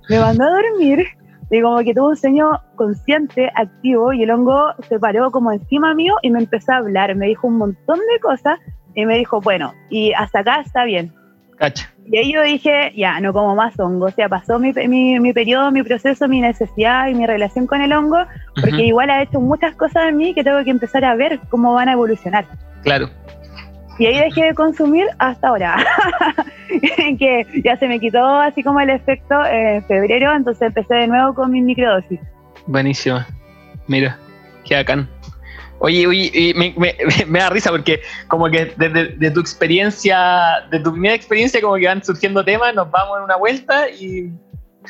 me 0.09 0.19
mandó 0.19 0.43
a 0.43 0.49
dormir, 0.49 1.05
y 1.49 1.61
como 1.61 1.77
que 1.79 1.93
tuve 1.93 2.09
un 2.09 2.17
sueño 2.17 2.49
consciente, 2.75 3.49
activo, 3.55 4.11
y 4.11 4.23
el 4.23 4.31
hongo 4.31 4.73
se 4.89 4.99
paró 4.99 5.31
como 5.31 5.51
encima 5.51 5.93
mío 5.93 6.15
y 6.21 6.31
me 6.31 6.39
empezó 6.39 6.73
a 6.73 6.77
hablar, 6.77 7.15
me 7.15 7.27
dijo 7.27 7.47
un 7.47 7.57
montón 7.57 7.99
de 7.99 8.19
cosas, 8.19 8.59
y 8.93 9.05
me 9.05 9.17
dijo, 9.17 9.39
bueno, 9.41 9.73
y 9.89 10.11
hasta 10.13 10.39
acá 10.39 10.61
está 10.61 10.83
bien. 10.83 11.13
Cacha. 11.57 11.93
Y 12.09 12.17
ahí 12.17 12.33
yo 12.33 12.41
dije, 12.41 12.93
ya, 12.95 13.19
no 13.19 13.33
como 13.33 13.55
más 13.55 13.77
hongo. 13.79 14.05
O 14.05 14.11
sea, 14.11 14.29
pasó 14.29 14.59
mi, 14.59 14.71
mi, 14.71 15.19
mi 15.19 15.33
periodo, 15.33 15.71
mi 15.71 15.83
proceso, 15.83 16.27
mi 16.27 16.39
necesidad 16.39 17.07
y 17.07 17.13
mi 17.13 17.25
relación 17.25 17.67
con 17.67 17.81
el 17.81 17.91
hongo, 17.91 18.19
porque 18.55 18.85
igual 18.85 19.09
ha 19.09 19.21
hecho 19.21 19.41
muchas 19.41 19.75
cosas 19.75 20.07
en 20.07 20.17
mí 20.17 20.33
que 20.33 20.43
tengo 20.43 20.63
que 20.63 20.69
empezar 20.69 21.03
a 21.03 21.15
ver 21.15 21.39
cómo 21.49 21.73
van 21.73 21.89
a 21.89 21.93
evolucionar. 21.93 22.45
Claro. 22.83 23.09
Y 23.99 24.05
ahí 24.05 24.19
dejé 24.19 24.45
de 24.45 24.53
consumir 24.53 25.07
hasta 25.17 25.49
ahora, 25.49 25.83
que 27.19 27.45
ya 27.65 27.75
se 27.77 27.87
me 27.87 27.99
quitó 27.99 28.23
así 28.23 28.61
como 28.63 28.79
el 28.79 28.91
efecto 28.91 29.43
en 29.45 29.83
febrero, 29.85 30.33
entonces 30.35 30.67
empecé 30.67 30.93
de 30.93 31.07
nuevo 31.07 31.33
con 31.33 31.51
mi 31.51 31.61
microdosis. 31.61 32.19
Buenísima. 32.67 33.27
Mira, 33.87 34.17
qué 34.65 34.75
bacán. 34.75 35.09
Oye, 35.79 36.07
oye, 36.07 36.31
y 36.33 36.53
me, 36.55 36.73
me- 36.77 36.95
me 37.27 37.39
da 37.39 37.49
risa 37.49 37.69
porque 37.71 38.01
como 38.27 38.49
que 38.49 38.73
desde 38.77 39.09
de 39.09 39.31
tu 39.31 39.39
experiencia, 39.39 40.65
de 40.71 40.79
tu 40.79 40.91
primera 40.91 41.13
experiencia, 41.15 41.61
como 41.61 41.75
que 41.75 41.85
van 41.87 42.03
surgiendo 42.03 42.43
temas, 42.43 42.73
nos 42.73 42.89
vamos 42.89 43.17
en 43.19 43.23
una 43.25 43.35
vuelta 43.35 43.89
y 43.89 44.31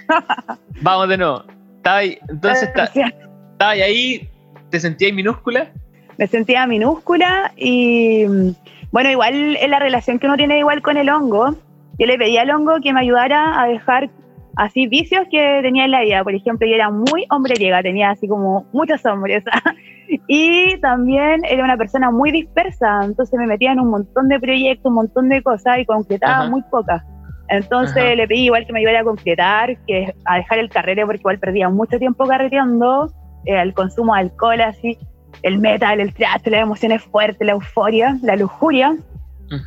vamos 0.81 1.09
de 1.09 1.17
nuevo. 1.17 1.43
Estaba 1.77 1.97
ahí, 1.97 2.17
entonces 2.29 2.69
sea, 2.93 3.13
estaba 3.51 3.71
ahí, 3.71 4.29
te 4.69 4.79
sentías 4.79 5.13
minúscula. 5.13 5.71
me 6.17 6.27
sentía 6.27 6.65
minúscula 6.67 7.51
y 7.55 8.25
mm, 8.27 8.49
bueno, 8.91 9.09
igual 9.09 9.57
en 9.57 9.71
la 9.71 9.79
relación 9.79 10.19
que 10.19 10.27
uno 10.27 10.35
tiene 10.37 10.59
igual 10.59 10.81
con 10.81 10.97
el 10.97 11.09
hongo, 11.09 11.55
yo 11.99 12.05
le 12.05 12.17
pedí 12.17 12.37
al 12.37 12.49
hongo 12.51 12.79
que 12.81 12.93
me 12.93 12.99
ayudara 13.01 13.61
a 13.61 13.67
dejar 13.67 14.09
así 14.57 14.87
vicios 14.87 15.25
que 15.31 15.59
tenía 15.61 15.85
en 15.85 15.91
la 15.91 16.01
vida. 16.01 16.23
Por 16.23 16.35
ejemplo, 16.35 16.67
yo 16.67 16.75
era 16.75 16.89
muy 16.89 17.25
hombreriega, 17.29 17.81
tenía 17.81 18.09
así 18.11 18.27
como 18.27 18.65
muchos 18.73 19.05
hombres. 19.05 19.43
y 20.27 20.79
también 20.81 21.41
era 21.45 21.63
una 21.63 21.77
persona 21.77 22.11
muy 22.11 22.31
dispersa, 22.31 22.99
entonces 23.03 23.37
me 23.39 23.47
metía 23.47 23.71
en 23.71 23.79
un 23.79 23.89
montón 23.89 24.27
de 24.27 24.39
proyectos, 24.39 24.89
un 24.89 24.95
montón 24.95 25.29
de 25.29 25.41
cosas 25.41 25.79
y 25.79 25.85
concretaba 25.85 26.39
Ajá. 26.39 26.49
muy 26.49 26.61
pocas. 26.63 27.03
Entonces 27.49 28.03
Ajá. 28.03 28.15
le 28.15 28.27
pedí 28.27 28.45
igual 28.45 28.65
que 28.65 28.73
me 28.73 28.79
ayudara 28.79 29.01
a 29.01 29.03
concretar, 29.03 29.77
que 29.85 30.13
a 30.25 30.37
dejar 30.37 30.59
el 30.59 30.69
carrete 30.69 31.05
porque 31.05 31.19
igual 31.19 31.39
perdía 31.39 31.69
mucho 31.69 31.97
tiempo 31.99 32.25
carreteando, 32.25 33.11
eh, 33.45 33.61
el 33.61 33.73
consumo 33.73 34.15
de 34.15 34.21
alcohol 34.21 34.59
así, 34.61 34.97
el 35.43 35.59
metal, 35.59 36.01
el 36.01 36.13
trash, 36.13 36.41
las 36.45 36.61
emociones 36.61 37.03
fuertes, 37.03 37.45
la 37.45 37.53
euforia, 37.53 38.17
la 38.23 38.35
lujuria, 38.35 38.97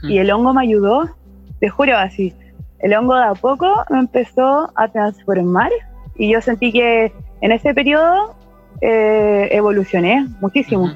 y 0.02 0.18
el 0.18 0.30
hongo 0.30 0.52
me 0.52 0.62
ayudó, 0.62 1.08
te 1.58 1.68
juro 1.70 1.96
así. 1.96 2.34
El 2.82 2.94
hongo 2.94 3.14
de 3.16 3.24
a 3.24 3.34
poco 3.34 3.84
me 3.90 3.98
empezó 3.98 4.70
a 4.74 4.88
transformar 4.88 5.70
y 6.16 6.32
yo 6.32 6.40
sentí 6.40 6.72
que 6.72 7.12
en 7.40 7.52
ese 7.52 7.74
periodo 7.74 8.34
eh, 8.80 9.48
evolucioné 9.52 10.26
muchísimo. 10.40 10.90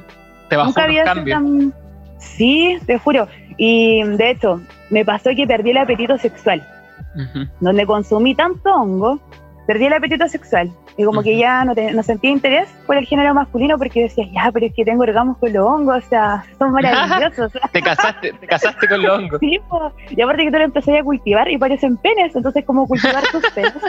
Te 0.49 0.57
bajó 0.57 0.69
Nunca 0.69 0.85
había 0.85 1.13
sido 1.13 1.25
tan... 1.27 1.75
Sí, 2.19 2.79
te 2.87 2.99
juro. 2.99 3.29
Y 3.59 4.03
de 4.03 4.31
hecho, 4.31 4.61
me 4.91 5.05
pasó 5.05 5.31
que 5.37 5.47
perdí 5.47 5.71
el 5.71 5.79
apetito 5.79 6.17
sexual. 6.19 6.67
Ujú. 7.15 7.47
Donde 7.61 7.87
consumí 7.87 8.35
tanto 8.35 8.75
hongo, 8.75 9.21
perdí 9.67 9.87
el 9.87 9.93
apetito 9.93 10.27
sexual. 10.29 10.71
Y 10.97 11.05
como 11.05 11.23
que 11.23 11.37
ya 11.37 11.65
no, 11.65 11.75
te- 11.75 11.93
no 11.93 12.03
sentía 12.03 12.31
interés 12.31 12.69
por 12.87 12.97
el 12.97 13.05
género 13.07 13.35
masculino 13.35 13.77
porque 13.79 14.03
decía, 14.03 14.27
ya, 14.33 14.51
pero 14.53 14.67
es 14.67 14.75
que 14.75 14.85
tengo 14.85 15.03
orgasmos 15.03 15.39
con 15.39 15.53
los 15.53 15.67
hongos, 15.67 16.05
o 16.05 16.09
sea, 16.09 16.45
son 16.59 16.73
maravillosos. 16.73 17.53
Te 17.73 17.83
casaste, 17.83 18.33
te 18.33 18.47
casaste 18.47 18.87
con 18.89 19.03
los 19.03 19.19
hongos. 19.19 19.41
Sí, 19.41 19.59
po. 19.69 19.93
y 20.11 20.21
aparte 20.23 20.45
que 20.45 20.51
tú 20.53 20.59
lo 20.59 20.65
empecé 20.65 20.99
a 20.99 21.03
cultivar 21.03 21.51
y 21.51 21.59
parecen 21.59 21.97
penes, 21.97 22.35
entonces 22.37 22.65
como 22.65 22.87
cultivar 22.87 23.23
tus 23.33 23.43
penes. 23.51 23.73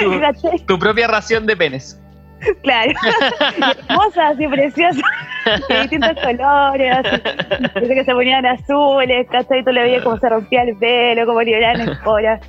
Tu, 0.00 0.20
¿Cachai? 0.20 0.58
tu 0.66 0.78
propia 0.80 1.06
ración 1.06 1.46
de 1.46 1.56
penes. 1.56 2.00
Claro, 2.62 2.92
hermosas 3.88 4.40
y 4.40 4.48
preciosas, 4.48 5.02
de 5.68 5.80
distintos 5.80 6.14
colores. 6.22 6.96
Desde 7.74 7.94
que 7.94 8.04
se 8.04 8.12
ponían 8.12 8.46
azules, 8.46 9.26
¿cachai? 9.30 9.64
Tú 9.64 9.70
le 9.70 9.82
veías 9.82 10.02
cómo 10.02 10.18
se 10.18 10.28
rompía 10.28 10.62
el 10.62 10.76
pelo, 10.76 11.26
cómo 11.26 11.42
liberaban 11.42 11.88
esporas. 11.88 12.40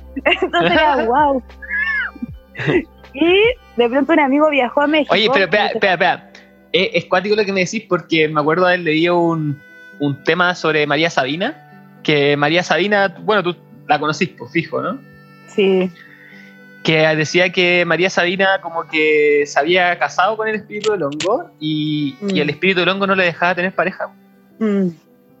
Entonces 0.42 0.72
era 0.72 1.04
wow. 1.04 1.42
Y 3.14 3.34
de 3.76 3.88
pronto 3.88 4.12
un 4.12 4.20
amigo 4.20 4.50
viajó 4.50 4.82
a 4.82 4.86
México. 4.86 5.14
Oye, 5.14 5.28
pero 5.32 5.44
espera, 5.44 5.64
y 5.64 5.66
espera, 5.74 5.92
espera. 5.92 6.30
Es, 6.72 6.90
es 6.94 7.04
cuático 7.06 7.36
lo 7.36 7.44
que 7.44 7.52
me 7.52 7.60
decís 7.60 7.84
porque 7.88 8.28
me 8.28 8.40
acuerdo 8.40 8.66
haber 8.66 8.80
leído 8.80 9.18
un, 9.18 9.60
un 9.98 10.24
tema 10.24 10.54
sobre 10.54 10.86
María 10.86 11.10
Sabina. 11.10 11.62
Que 12.02 12.36
María 12.36 12.62
Sabina, 12.62 13.14
bueno, 13.20 13.42
tú 13.42 13.56
la 13.88 13.98
conocís, 13.98 14.28
pues 14.30 14.52
fijo, 14.52 14.80
¿no? 14.80 14.98
Sí. 15.48 15.90
Que 16.86 17.16
decía 17.16 17.50
que 17.50 17.84
María 17.84 18.08
Sabina 18.08 18.60
como 18.62 18.84
que 18.86 19.42
se 19.46 19.58
había 19.58 19.98
casado 19.98 20.36
con 20.36 20.46
el 20.46 20.54
espíritu 20.54 20.92
del 20.92 21.02
hongo 21.02 21.50
y, 21.58 22.14
Mm. 22.20 22.30
y 22.36 22.40
el 22.40 22.48
espíritu 22.50 22.78
del 22.80 22.88
hongo 22.90 23.06
no 23.08 23.16
le 23.16 23.24
dejaba 23.24 23.56
tener 23.56 23.74
pareja. 23.74 24.08
Mm. 24.60 24.88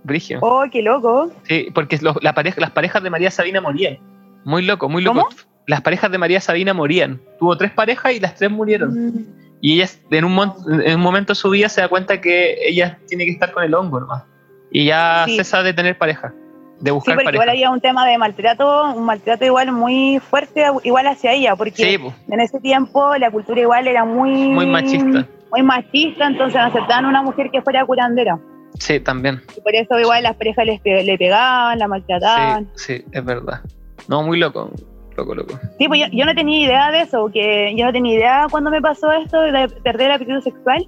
Brigio. 0.02 0.38
Oh, 0.42 0.64
qué 0.70 0.82
loco. 0.82 1.30
Sí, 1.44 1.68
porque 1.72 1.98
los- 2.02 2.20
la 2.22 2.34
pareja, 2.34 2.60
las 2.60 2.70
parejas 2.72 3.00
de 3.02 3.10
María 3.10 3.30
Sabina 3.30 3.60
morían. 3.60 3.98
Muy 4.44 4.62
loco, 4.64 4.88
muy 4.88 5.02
loco. 5.02 5.20
¿Cómo? 5.20 5.36
Las 5.68 5.82
parejas 5.82 6.10
de 6.10 6.18
María 6.18 6.40
Sabina 6.40 6.74
morían. 6.74 7.20
Tuvo 7.38 7.56
tres 7.56 7.70
parejas 7.72 8.12
y 8.12 8.20
las 8.20 8.34
tres 8.34 8.50
murieron. 8.50 8.90
Mm. 8.92 9.26
Y 9.60 9.74
ella 9.80 9.88
en 10.10 10.24
un, 10.24 10.52
en 10.84 10.94
un 10.96 11.00
momento 11.00 11.30
de 11.32 11.36
su 11.36 11.50
vida 11.50 11.68
se 11.68 11.80
da 11.80 11.88
cuenta 11.88 12.20
que 12.20 12.56
ella 12.68 12.98
tiene 13.08 13.24
que 13.24 13.30
estar 13.32 13.52
con 13.52 13.62
el 13.64 13.72
hongo 13.74 14.00
nomás. 14.00 14.24
Y 14.72 14.86
ya 14.86 15.24
Sí. 15.26 15.36
cesa 15.36 15.62
de 15.62 15.72
tener 15.72 15.96
pareja, 15.96 16.34
de 16.80 16.90
Sí, 16.90 16.94
buscar 16.94 17.14
porque 17.14 17.24
pareja. 17.24 17.36
igual 17.44 17.48
había 17.50 17.70
un 17.70 17.80
tema 17.80 18.06
de 18.06 18.18
maltrato, 18.18 18.92
un 18.94 19.04
maltrato 19.04 19.44
igual 19.44 19.72
muy 19.72 20.18
fuerte, 20.20 20.64
igual 20.84 21.06
hacia 21.06 21.32
ella, 21.32 21.56
porque 21.56 21.90
Sí, 21.90 21.98
po, 21.98 22.12
en 22.28 22.40
ese 22.40 22.60
tiempo 22.60 23.16
la 23.16 23.30
cultura 23.30 23.60
igual 23.60 23.86
era 23.88 24.04
muy... 24.04 24.30
muy 24.48 24.66
machista. 24.66 25.26
Muy 25.52 25.62
machista, 25.62 26.26
entonces 26.26 26.60
no 26.60 26.66
aceptaban 26.66 27.06
una 27.06 27.22
mujer 27.22 27.50
que 27.50 27.62
fuera 27.62 27.84
curandera. 27.86 28.38
Sí, 28.78 29.00
también. 29.00 29.40
Y 29.56 29.60
por 29.62 29.74
eso 29.74 29.98
igual 29.98 30.22
las 30.24 30.36
parejas 30.36 30.66
les 30.66 30.80
pe- 30.80 31.02
le 31.02 31.16
pegaban, 31.16 31.78
la 31.78 31.86
Sí, 31.86 31.90
maltrataban. 31.90 32.68
sí, 32.74 33.04
es 33.10 33.24
verdad. 33.24 33.60
No, 34.08 34.22
muy 34.22 34.38
loco. 34.38 34.70
Loco, 35.16 35.34
loco. 35.34 35.58
Sí, 35.78 35.88
pues 35.88 36.00
yo, 36.00 36.06
yo 36.12 36.26
no 36.26 36.34
tenía 36.34 36.66
idea 36.66 36.90
de 36.90 37.00
eso, 37.02 37.30
que 37.32 37.74
yo 37.74 37.86
no 37.86 37.92
tenía 37.92 38.14
idea 38.16 38.46
cuando 38.50 38.70
me 38.70 38.82
pasó 38.82 39.10
esto 39.12 39.40
de 39.40 39.66
perder 39.82 40.08
el 40.10 40.16
apetito 40.16 40.42
sexual, 40.42 40.86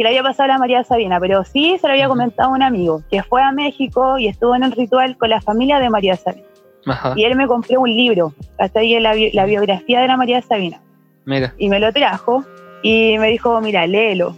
que 0.00 0.04
le 0.04 0.08
había 0.08 0.22
pasado 0.22 0.44
a 0.44 0.54
la 0.54 0.58
María 0.58 0.82
Sabina, 0.82 1.20
pero 1.20 1.44
sí 1.44 1.76
se 1.78 1.86
lo 1.86 1.92
había 1.92 2.08
comentado 2.08 2.48
a 2.48 2.54
un 2.54 2.62
amigo 2.62 3.02
que 3.10 3.22
fue 3.22 3.42
a 3.42 3.52
México 3.52 4.16
y 4.16 4.28
estuvo 4.28 4.54
en 4.54 4.62
el 4.62 4.72
ritual 4.72 5.18
con 5.18 5.28
la 5.28 5.42
familia 5.42 5.78
de 5.78 5.90
María 5.90 6.16
Sabina. 6.16 6.46
Ajá. 6.86 7.12
Y 7.16 7.24
él 7.24 7.36
me 7.36 7.46
compró 7.46 7.82
un 7.82 7.90
libro, 7.90 8.32
hasta 8.58 8.80
ahí 8.80 8.98
la, 8.98 9.12
bi- 9.12 9.30
la 9.32 9.44
biografía 9.44 10.00
de 10.00 10.06
la 10.08 10.16
María 10.16 10.40
Sabina, 10.40 10.80
Mira. 11.26 11.52
y 11.58 11.68
me 11.68 11.78
lo 11.78 11.92
trajo 11.92 12.42
y 12.82 13.18
me 13.18 13.28
dijo, 13.28 13.60
mira, 13.60 13.86
léelo. 13.86 14.34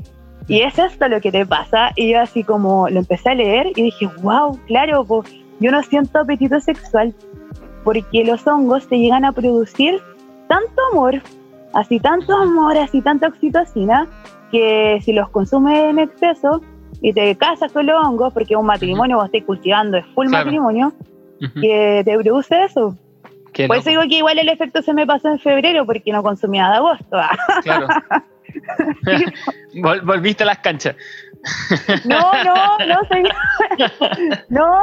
Y 0.48 0.62
es 0.62 0.76
esto 0.80 1.06
lo 1.06 1.20
que 1.20 1.30
te 1.30 1.46
pasa. 1.46 1.92
Y 1.94 2.10
yo 2.10 2.20
así 2.20 2.42
como 2.42 2.88
lo 2.88 2.98
empecé 2.98 3.30
a 3.30 3.34
leer 3.36 3.68
y 3.76 3.82
dije, 3.84 4.08
wow, 4.20 4.58
claro, 4.66 5.04
pues 5.04 5.32
yo 5.60 5.70
no 5.70 5.80
siento 5.84 6.18
apetito 6.18 6.58
sexual 6.58 7.14
porque 7.84 8.24
los 8.24 8.44
hongos 8.48 8.88
te 8.88 8.98
llegan 8.98 9.24
a 9.24 9.30
producir 9.30 10.00
tanto 10.48 10.74
amor, 10.90 11.22
así 11.72 12.00
tanto 12.00 12.36
amor, 12.36 12.76
así 12.76 13.00
tanta 13.00 13.28
oxitocina, 13.28 14.08
que 14.52 15.00
si 15.02 15.12
los 15.12 15.28
consumes 15.30 15.76
en 15.84 15.98
exceso 15.98 16.60
y 17.00 17.12
te 17.12 17.34
casas 17.36 17.72
con 17.72 17.86
los 17.86 17.96
hongos, 18.06 18.32
porque 18.32 18.54
un 18.54 18.66
matrimonio 18.66 19.16
vos 19.16 19.26
estés 19.26 19.44
cultivando, 19.44 19.96
es 19.96 20.06
full 20.14 20.28
Claro. 20.28 20.44
matrimonio, 20.44 20.92
que 21.60 22.02
te 22.04 22.16
produce 22.18 22.62
eso. 22.64 22.96
Qué 23.52 23.66
Por 23.66 23.76
loco, 23.76 23.80
eso 23.80 23.90
digo 23.90 24.02
que 24.08 24.18
igual 24.18 24.38
el 24.38 24.48
efecto 24.48 24.80
se 24.82 24.94
me 24.94 25.06
pasó 25.06 25.28
en 25.28 25.38
febrero 25.40 25.84
porque 25.84 26.12
no 26.12 26.22
consumía 26.22 26.68
de 26.68 26.76
agosto. 26.76 27.16
ah. 27.16 27.30
Claro. 27.64 27.86
Vol- 29.74 30.02
volviste 30.04 30.42
a 30.42 30.46
las 30.46 30.58
canchas. 30.58 30.94
No, 32.04 32.20
no, 32.44 32.78
no 32.86 33.00
soy. 33.08 33.22
No, 34.48 34.82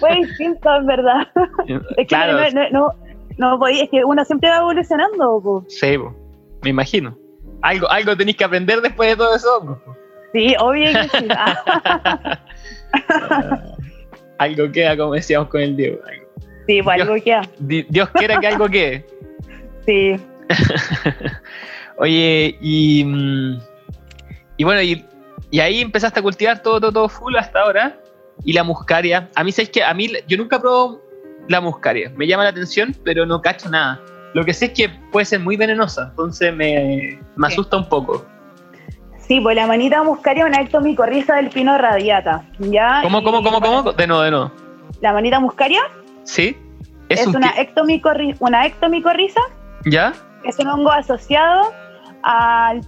fue 0.00 0.16
distinto 0.16 0.74
en 0.76 0.86
verdad. 0.86 1.28
Es 1.66 1.80
que 1.98 2.06
claro. 2.06 2.38
no, 2.38 2.50
no, 2.50 2.70
no, 2.70 2.92
no 3.38 3.58
podía- 3.58 3.84
es 3.84 3.90
que 3.90 4.04
uno 4.04 4.24
siempre 4.24 4.48
va 4.50 4.56
evolucionando. 4.58 5.40
po. 5.42 5.64
Sí, 5.68 5.96
po, 5.98 6.14
me 6.62 6.70
imagino. 6.70 7.16
Algo, 7.62 7.90
algo 7.90 8.16
tenéis 8.16 8.36
que 8.36 8.44
aprender 8.44 8.80
después 8.80 9.10
de 9.10 9.16
todo 9.16 9.34
eso. 9.36 9.82
Sí, 10.32 10.54
obvio 10.58 10.92
que 10.92 11.08
sí. 11.18 11.28
Ah, 12.92 13.62
Algo 14.38 14.70
queda, 14.72 14.96
como 14.96 15.14
decíamos 15.14 15.48
con 15.48 15.60
el 15.60 15.76
Diego. 15.76 15.98
Algo- 16.06 16.26
Sí, 16.66 16.82
pues 16.82 17.00
algo 17.00 17.14
queda. 17.22 17.42
Di- 17.58 17.86
Dios 17.88 18.08
quiera 18.10 18.38
que 18.40 18.46
algo 18.46 18.68
quede. 18.68 19.06
Sí. 19.86 20.16
Oye, 21.96 22.56
y, 22.60 23.04
mm, 23.04 23.60
y 24.56 24.64
bueno, 24.64 24.80
y, 24.82 25.04
y 25.50 25.60
ahí 25.60 25.80
empezaste 25.80 26.20
a 26.20 26.22
cultivar 26.22 26.62
todo, 26.62 26.80
todo, 26.80 26.92
todo 26.92 27.08
full 27.08 27.36
hasta 27.36 27.60
ahora. 27.60 27.96
Y 28.44 28.52
la 28.54 28.64
muscaria, 28.64 29.28
a 29.34 29.44
mí, 29.44 29.52
¿sabes 29.52 29.68
que 29.70 29.82
A 29.84 29.92
mí, 29.92 30.10
yo 30.26 30.36
nunca 30.38 30.58
probado 30.58 31.02
la 31.48 31.60
muscaria. 31.60 32.10
Me 32.16 32.26
llama 32.26 32.44
la 32.44 32.50
atención, 32.50 32.94
pero 33.04 33.26
no 33.26 33.42
cacho 33.42 33.68
nada. 33.68 34.00
Lo 34.34 34.44
que 34.44 34.52
sé 34.54 34.66
es 34.66 34.72
que 34.72 34.88
puede 35.10 35.24
ser 35.26 35.40
muy 35.40 35.56
venenosa, 35.56 36.08
entonces 36.10 36.54
me, 36.54 37.18
me 37.36 37.48
Sí. 37.48 37.52
asusta 37.54 37.76
un 37.76 37.88
poco. 37.88 38.24
Sí, 39.18 39.40
pues 39.40 39.54
la 39.56 39.66
manita 39.66 40.02
muscaria 40.02 40.44
es 40.44 40.50
una 40.50 40.62
ectomicorriza 40.62 41.36
del 41.36 41.50
pino 41.50 41.76
radiata. 41.78 42.42
¿ya? 42.58 43.00
¿Cómo, 43.02 43.22
cómo, 43.22 43.42
cómo, 43.42 43.60
cómo? 43.60 43.92
De 43.92 44.06
nuevo, 44.06 44.22
de 44.22 44.30
nuevo. 44.30 44.50
La 45.00 45.12
manita 45.12 45.38
muscaria 45.40 45.80
¿Sí? 46.24 46.56
es, 47.08 47.26
un 47.26 47.36
una, 47.36 47.54
ectomicorri- 47.54 48.36
una 48.40 48.66
ectomicorriza 48.66 49.40
¿Ya? 49.84 50.12
es 50.44 50.58
un 50.58 50.66
hongo 50.68 50.90
asociado 50.90 51.72
al 52.22 52.80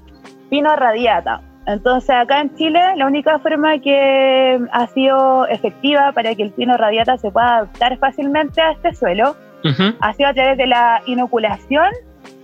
pino 0.51 0.75
radiata. 0.77 1.41
Entonces 1.67 2.11
acá 2.11 2.41
en 2.41 2.55
Chile 2.57 2.81
la 2.97 3.07
única 3.07 3.39
forma 3.39 3.79
que 3.79 4.59
ha 4.73 4.87
sido 4.89 5.47
efectiva 5.47 6.11
para 6.13 6.35
que 6.35 6.43
el 6.43 6.51
pino 6.53 6.77
radiata 6.77 7.17
se 7.19 7.31
pueda 7.31 7.59
adaptar 7.59 7.99
fácilmente 7.99 8.61
a 8.61 8.73
este 8.73 8.95
suelo 8.95 9.37
Ha 10.01 10.13
sido 10.15 10.29
a 10.29 10.35
través 10.35 10.59
de 10.59 10.67
la 10.67 11.03
inoculación 11.07 11.87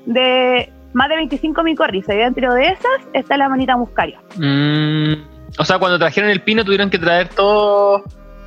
de 0.06 0.72
más 0.92 1.08
de 1.08 1.16
25 1.16 1.62
micorrizas 1.62 2.14
y 2.14 2.18
dentro 2.18 2.54
de 2.54 2.66
esas 2.68 3.08
está 3.12 3.36
la 3.36 3.48
manita 3.48 3.76
muscaria. 3.76 4.20
Mm, 4.36 5.12
o 5.58 5.64
sea, 5.64 5.78
cuando 5.78 5.98
trajeron 5.98 6.30
el 6.30 6.42
pino 6.42 6.64
tuvieron 6.64 6.90
que 6.90 6.98
traer 6.98 7.28
todo 7.28 8.02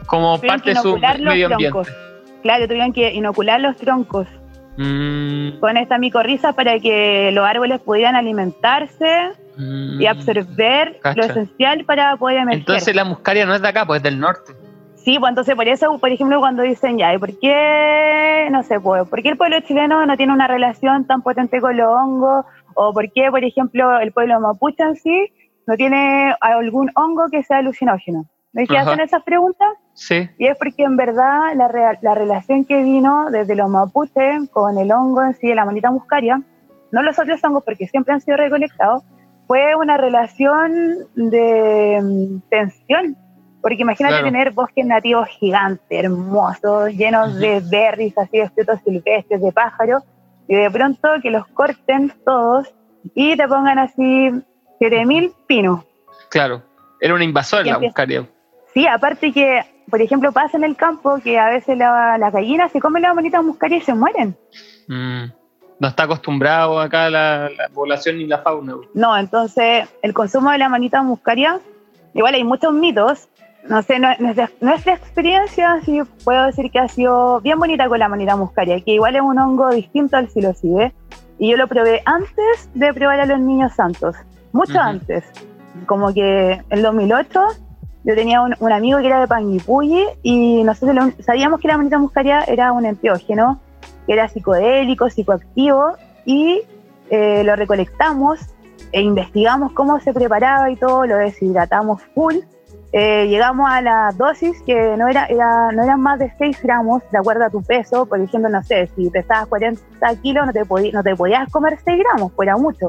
como 0.06 0.38
Tuvieron 0.38 0.60
parte 0.60 0.70
de 0.72 0.76
su 0.78 0.90
inocular 0.90 1.20
los 1.20 1.34
medio 1.34 1.48
troncos. 1.50 1.88
ambiente. 1.88 2.42
Claro, 2.42 2.68
tuvieron 2.68 2.94
que 2.94 3.14
inocular 3.14 3.62
los 3.62 3.78
troncos 3.78 4.28
Mm, 4.78 5.60
con 5.60 5.78
esta 5.78 5.98
micorriza 5.98 6.54
para 6.54 6.80
que 6.80 7.32
los 7.34 7.46
árboles 7.46 7.82
pudieran 7.82 8.16
alimentarse 8.16 9.32
mm. 9.58 10.02
y 10.02 10.06
absorber 10.08 11.00
Cacha. 11.02 11.20
lo 11.20 11.26
esencial 11.26 11.86
para 11.86 12.16
poder 12.16 12.38
emerger. 12.38 12.60
Entonces 12.62 12.96
la 12.96 13.04
muscaria 13.04 13.46
no 13.46 13.54
es 13.54 13.62
de 13.62 13.68
acá, 13.68 13.86
pues 13.86 14.00
es 14.00 14.04
del 14.04 14.20
norte. 14.20 14.54
Sí, 15.04 15.18
pues 15.20 15.30
entonces 15.32 15.56
por 15.56 15.68
eso, 15.68 15.98
por 15.98 16.12
ejemplo, 16.12 16.40
cuando 16.40 16.62
dicen 16.62 16.98
ya, 16.98 17.14
¿y 17.14 17.18
por 17.18 17.38
qué, 17.40 18.48
no 18.52 18.62
sé, 18.64 18.80
pues, 18.80 19.08
por 19.08 19.22
qué 19.24 19.30
el 19.30 19.38
pueblo 19.38 19.60
chileno 19.62 20.06
no 20.06 20.16
tiene 20.16 20.34
una 20.34 20.48
relación 20.48 21.06
tan 21.06 21.24
potente 21.24 21.60
con 21.60 21.76
los 21.76 21.88
hongos? 21.88 22.46
¿O 22.76 22.94
por 22.94 23.12
qué, 23.12 23.32
por 23.32 23.44
ejemplo, 23.44 24.00
el 24.00 24.12
pueblo 24.12 24.40
mapuche 24.40 24.84
en 24.84 24.96
sí 24.96 25.34
no 25.66 25.76
tiene 25.76 26.36
algún 26.40 26.92
hongo 26.96 27.30
que 27.32 27.42
sea 27.44 27.58
alucinógeno? 27.58 28.26
¿Ves 28.54 28.68
que 28.68 28.78
hacen 28.78 29.00
esas 29.00 29.24
preguntas? 29.24 29.70
Sí. 29.94 30.30
Y 30.38 30.48
es 30.48 30.58
porque 30.58 30.84
en 30.84 30.98
verdad 30.98 31.56
la, 31.56 31.98
la 32.02 32.16
relación 32.16 32.66
que 32.66 32.84
vino 32.84 33.32
desde 33.32 33.56
los 33.56 33.70
mapuches 33.70 34.50
con 34.52 34.78
el 34.78 34.92
hongo 34.92 35.24
en 35.24 35.34
sí, 35.34 35.48
de 35.48 35.56
la 35.56 35.66
manita 35.66 35.90
muscaria, 35.90 36.42
no 36.92 37.02
los 37.02 37.18
otros 37.18 37.44
hongos 37.44 37.64
porque 37.64 37.88
siempre 37.88 38.14
han 38.14 38.22
sido 38.22 38.38
recolectados, 38.38 39.04
fue 39.48 39.76
una 39.76 39.98
relación 39.98 40.72
de 41.16 42.00
mm, 42.02 42.50
tensión. 42.50 43.18
Porque 43.62 43.82
imagínate 43.82 44.14
Claro. 44.16 44.26
tener 44.26 44.52
bosques 44.52 44.86
nativos 44.86 45.28
gigantes, 45.30 45.86
hermosos, 45.90 46.90
llenos 46.94 47.36
de 47.38 47.62
berries, 47.70 48.18
así 48.18 48.40
de 48.40 48.50
frutos 48.50 48.80
silvestres, 48.84 49.42
de 49.42 49.52
pájaros, 49.52 50.04
y 50.48 50.56
de 50.56 50.70
pronto 50.72 51.08
que 51.22 51.30
los 51.30 51.46
corten 51.48 52.12
todos 52.26 52.74
y 53.14 53.36
te 53.38 53.48
pongan 53.48 53.80
así 53.80 54.32
7000 54.80 55.32
pinos. 55.48 55.84
Claro. 56.30 56.64
Era 57.00 57.14
una 57.14 57.24
invasora 57.24 57.64
la 57.64 57.80
muscaria. 57.80 58.28
Sí, 58.74 58.88
aparte 58.88 59.32
que, 59.32 59.62
por 59.90 60.02
ejemplo, 60.02 60.32
pasa 60.32 60.58
en 60.58 60.64
el 60.64 60.76
campo 60.76 61.18
que 61.24 61.38
a 61.40 61.50
veces 61.50 61.78
la- 61.78 62.18
las 62.18 62.32
gallinas 62.34 62.72
se 62.72 62.80
comen 62.80 63.04
las 63.04 63.14
bonitas 63.16 63.44
muscarias 63.44 63.84
y 63.84 63.86
se 63.86 63.94
mueren. 63.94 64.36
Mm. 64.88 65.26
No 65.80 65.88
está 65.88 66.04
acostumbrado 66.04 66.80
acá 66.80 67.10
la, 67.10 67.50
la 67.58 67.70
población 67.74 68.18
ni 68.20 68.28
la 68.28 68.38
fauna. 68.40 68.76
No, 68.94 69.18
entonces 69.18 69.90
el 70.04 70.14
consumo 70.14 70.52
de 70.52 70.60
la 70.60 70.70
manita 70.70 71.02
muscaria, 71.02 71.60
igual 72.14 72.36
hay 72.36 72.44
muchos 72.44 72.72
mitos. 72.72 73.28
No 73.70 73.82
sé, 73.84 74.00
nuestra, 74.00 74.50
nuestra 74.60 74.94
experiencia, 74.94 75.80
sí 75.86 76.02
puedo 76.24 76.46
decir 76.48 76.72
que 76.72 76.80
ha 76.80 76.88
sido 76.88 77.40
bien 77.42 77.60
bonita 77.60 77.88
con 77.88 78.00
la 78.00 78.10
manita 78.10 78.36
muscaria, 78.36 78.82
que 78.82 78.92
igual 78.94 79.16
es 79.16 79.22
un 79.22 79.38
hongo 79.38 79.70
distinto 79.70 80.18
al 80.18 80.30
psilocibe. 80.30 80.94
Y 81.38 81.52
yo 81.52 81.58
lo 81.58 81.68
probé 81.68 82.02
antes 82.06 82.70
de 82.74 82.94
probar 82.94 83.20
a 83.22 83.26
los 83.26 83.40
niños 83.40 83.74
santos, 83.74 84.16
mucho 84.52 84.80
antes. 84.80 85.24
Como 85.86 86.14
que 86.14 86.62
en 86.70 86.82
2008 86.82 87.40
yo 88.04 88.16
tenía 88.16 88.42
un, 88.42 88.56
un 88.60 88.72
amigo 88.72 89.00
que 89.00 89.08
era 89.08 89.20
de 89.20 89.28
Panguipulli 89.28 90.06
y 90.24 90.64
nosotros 90.64 90.96
lo- 90.96 91.24
sabíamos 91.24 91.60
que 91.60 91.68
la 91.68 91.78
manita 91.78 91.98
muscaria 92.00 92.42
era 92.44 92.72
un 92.72 92.86
enteógeno, 92.86 93.60
que 94.06 94.14
era 94.14 94.28
psicodélico, 94.28 95.10
psicoactivo, 95.10 95.94
y 96.26 96.62
eh, 97.10 97.44
lo 97.44 97.56
recolectamos 97.56 98.40
e 98.92 99.02
investigamos 99.02 99.72
cómo 99.74 100.00
se 100.00 100.14
preparaba 100.14 100.70
y 100.72 100.76
todo, 100.76 101.06
lo 101.06 101.18
deshidratamos 101.18 102.02
full. 102.16 102.36
Eh, 102.94 103.28
llegamos 103.30 103.70
a 103.72 103.82
la 103.82 104.12
dosis 104.18 104.62
que 104.64 104.98
no, 104.98 105.08
era, 105.08 105.26
era, 105.28 105.72
no 105.72 105.84
eran 105.84 106.02
más 106.02 106.20
de 106.20 106.32
6 106.38 106.62
gramos, 106.62 107.02
de 107.12 107.18
acuerdo 107.20 107.46
a 107.46 107.50
tu 107.50 107.62
peso. 107.64 108.06
Por 108.06 108.20
ejemplo, 108.20 108.50
no 108.50 108.62
sé, 108.64 108.88
si 108.96 109.10
pesabas 109.10 109.48
40 109.48 109.82
kilos, 110.22 110.46
no 110.46 110.52
te, 110.52 110.66
podí- 110.66 110.92
no 110.92 111.02
te 111.02 111.16
podías 111.16 111.50
comer 111.52 111.78
6 111.86 112.00
gramos, 112.04 112.34
fuera 112.34 112.58
mucho. 112.58 112.88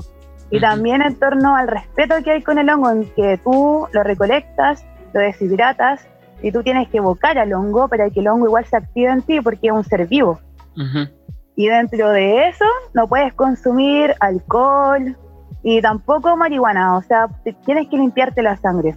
Y 0.51 0.61
también 0.61 1.01
en 1.03 1.15
torno 1.15 1.57
al 1.57 1.69
respeto 1.69 2.17
que 2.25 2.33
hay 2.33 2.43
con 2.43 2.59
el 2.59 2.69
hongo, 2.69 2.91
en 2.91 3.05
que 3.15 3.39
tú 3.43 3.87
lo 3.93 4.03
recolectas, 4.03 4.85
lo 5.15 5.21
deshidratas 5.21 6.07
y 6.43 6.51
tú 6.53 6.63
tienes 6.63 6.89
que 6.89 6.99
evocar 6.99 7.39
al 7.39 7.53
hongo 7.55 7.89
para 7.89 8.11
que 8.11 8.21
el 8.21 8.29
hongo 8.29 8.47
igual 8.47 8.65
se 8.67 8.77
active 8.77 9.11
en 9.11 9.23
ti 9.23 9.41
porque 9.41 9.69
es 9.69 9.73
un 9.73 9.85
ser 9.85 10.07
vivo. 10.09 10.41
Ujú. 10.77 11.09
Y 11.57 11.69
dentro 11.69 12.11
de 12.11 12.49
eso 12.49 12.65
no 12.93 13.07
puedes 13.07 13.33
consumir 13.35 14.15
alcohol 14.21 15.17
y 15.63 15.81
tampoco 15.81 16.37
marihuana, 16.37 16.97
o 16.97 17.03
sea, 17.03 17.29
tienes 17.65 17.89
que 17.89 17.97
limpiarte 17.97 18.43
la 18.43 18.57
sangre. 18.57 18.97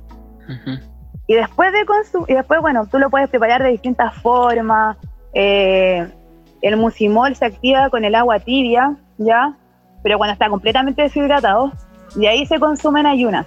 Ujú. 0.49 0.94
Y 1.27 1.33
después 1.33 1.71
de 1.73 1.85
consumir, 1.85 2.29
y 2.29 2.33
después, 2.35 2.61
bueno, 2.61 2.87
tú 2.87 2.99
lo 2.99 3.09
puedes 3.09 3.29
preparar 3.29 3.63
de 3.63 3.69
distintas 3.69 4.13
formas. 4.21 4.97
eh, 5.33 6.07
el 6.61 6.77
mucimol 6.77 7.35
se 7.35 7.45
activa 7.45 7.91
con 7.91 8.05
el 8.05 8.15
agua 8.15 8.39
tibia, 8.39 8.95
¿ya? 9.19 9.55
Pero 10.01 10.17
cuando 10.17 10.33
está 10.33 10.49
completamente 10.49 11.03
deshidratado, 11.03 11.71
y 12.15 12.25
ahí 12.25 12.45
se 12.47 12.59
consume 12.59 13.01
en 13.01 13.05
ayunas. 13.05 13.45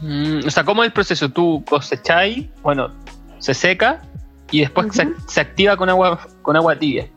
Mm, 0.00 0.46
o 0.46 0.50
sea, 0.50 0.64
¿cómo 0.64 0.82
es 0.82 0.88
el 0.88 0.92
proceso? 0.92 1.28
Tú 1.28 1.64
cosecháis, 1.68 2.46
bueno, 2.62 2.90
se 3.38 3.54
seca 3.54 4.00
y 4.50 4.60
después 4.60 4.88
se, 5.26 5.40
activa 5.40 5.76
con 5.76 5.88
agua, 5.88 6.20
con 6.42 6.56
agua 6.56 6.76
tibia. 6.76 7.08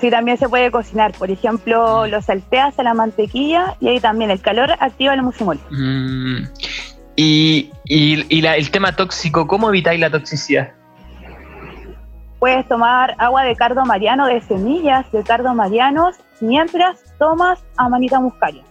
Sí, 0.00 0.10
también 0.10 0.36
se 0.36 0.48
puede 0.48 0.70
cocinar. 0.70 1.12
Por 1.12 1.30
ejemplo, 1.30 2.06
lo 2.06 2.20
salteas 2.22 2.78
a 2.78 2.82
la 2.82 2.94
mantequilla 2.94 3.76
y 3.80 3.88
ahí 3.88 4.00
también 4.00 4.30
el 4.30 4.40
calor 4.40 4.70
activa 4.80 5.14
el 5.14 5.22
mucimol. 5.22 5.60
Mm, 5.70 6.44
y 7.16 7.70
y, 7.84 8.24
y 8.28 8.40
la- 8.42 8.56
el 8.56 8.70
tema 8.70 8.92
tóxico, 8.96 9.46
¿cómo 9.46 9.68
evitáis 9.68 10.00
la 10.00 10.10
toxicidad? 10.10 10.70
Puedes 12.38 12.66
tomar 12.66 13.14
agua 13.18 13.44
de 13.44 13.54
cardo 13.54 13.84
mariano, 13.84 14.26
de 14.26 14.40
semillas 14.40 15.10
de 15.12 15.22
cardo 15.22 15.54
marianos, 15.54 16.16
mientras 16.40 16.98
tomas 17.18 17.60
amanita 17.76 18.18
muscaria 18.18 18.64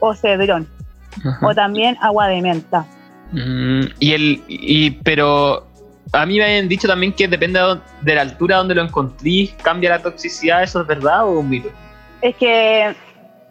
o 0.00 0.14
cedrón, 0.14 0.66
Ajá. 1.24 1.46
o 1.46 1.54
también 1.54 1.96
agua 2.00 2.28
de 2.28 2.40
menta. 2.40 2.86
Mm, 3.32 3.80
y 3.98 4.12
el 4.12 4.42
y 4.48 4.90
pero 5.02 5.66
a 6.12 6.24
mí 6.24 6.38
me 6.38 6.44
habían 6.44 6.68
dicho 6.68 6.86
también 6.86 7.12
que 7.12 7.26
depende 7.26 7.60
de 8.02 8.14
la 8.14 8.20
altura 8.22 8.58
donde 8.58 8.74
lo 8.76 8.82
encontrís, 8.82 9.52
cambia 9.62 9.90
la 9.90 9.98
toxicidad, 9.98 10.62
¿eso 10.62 10.80
es 10.82 10.86
verdad 10.86 11.24
o 11.26 11.40
un 11.40 11.50
mito? 11.50 11.68
Es 12.22 12.36
que 12.36 12.94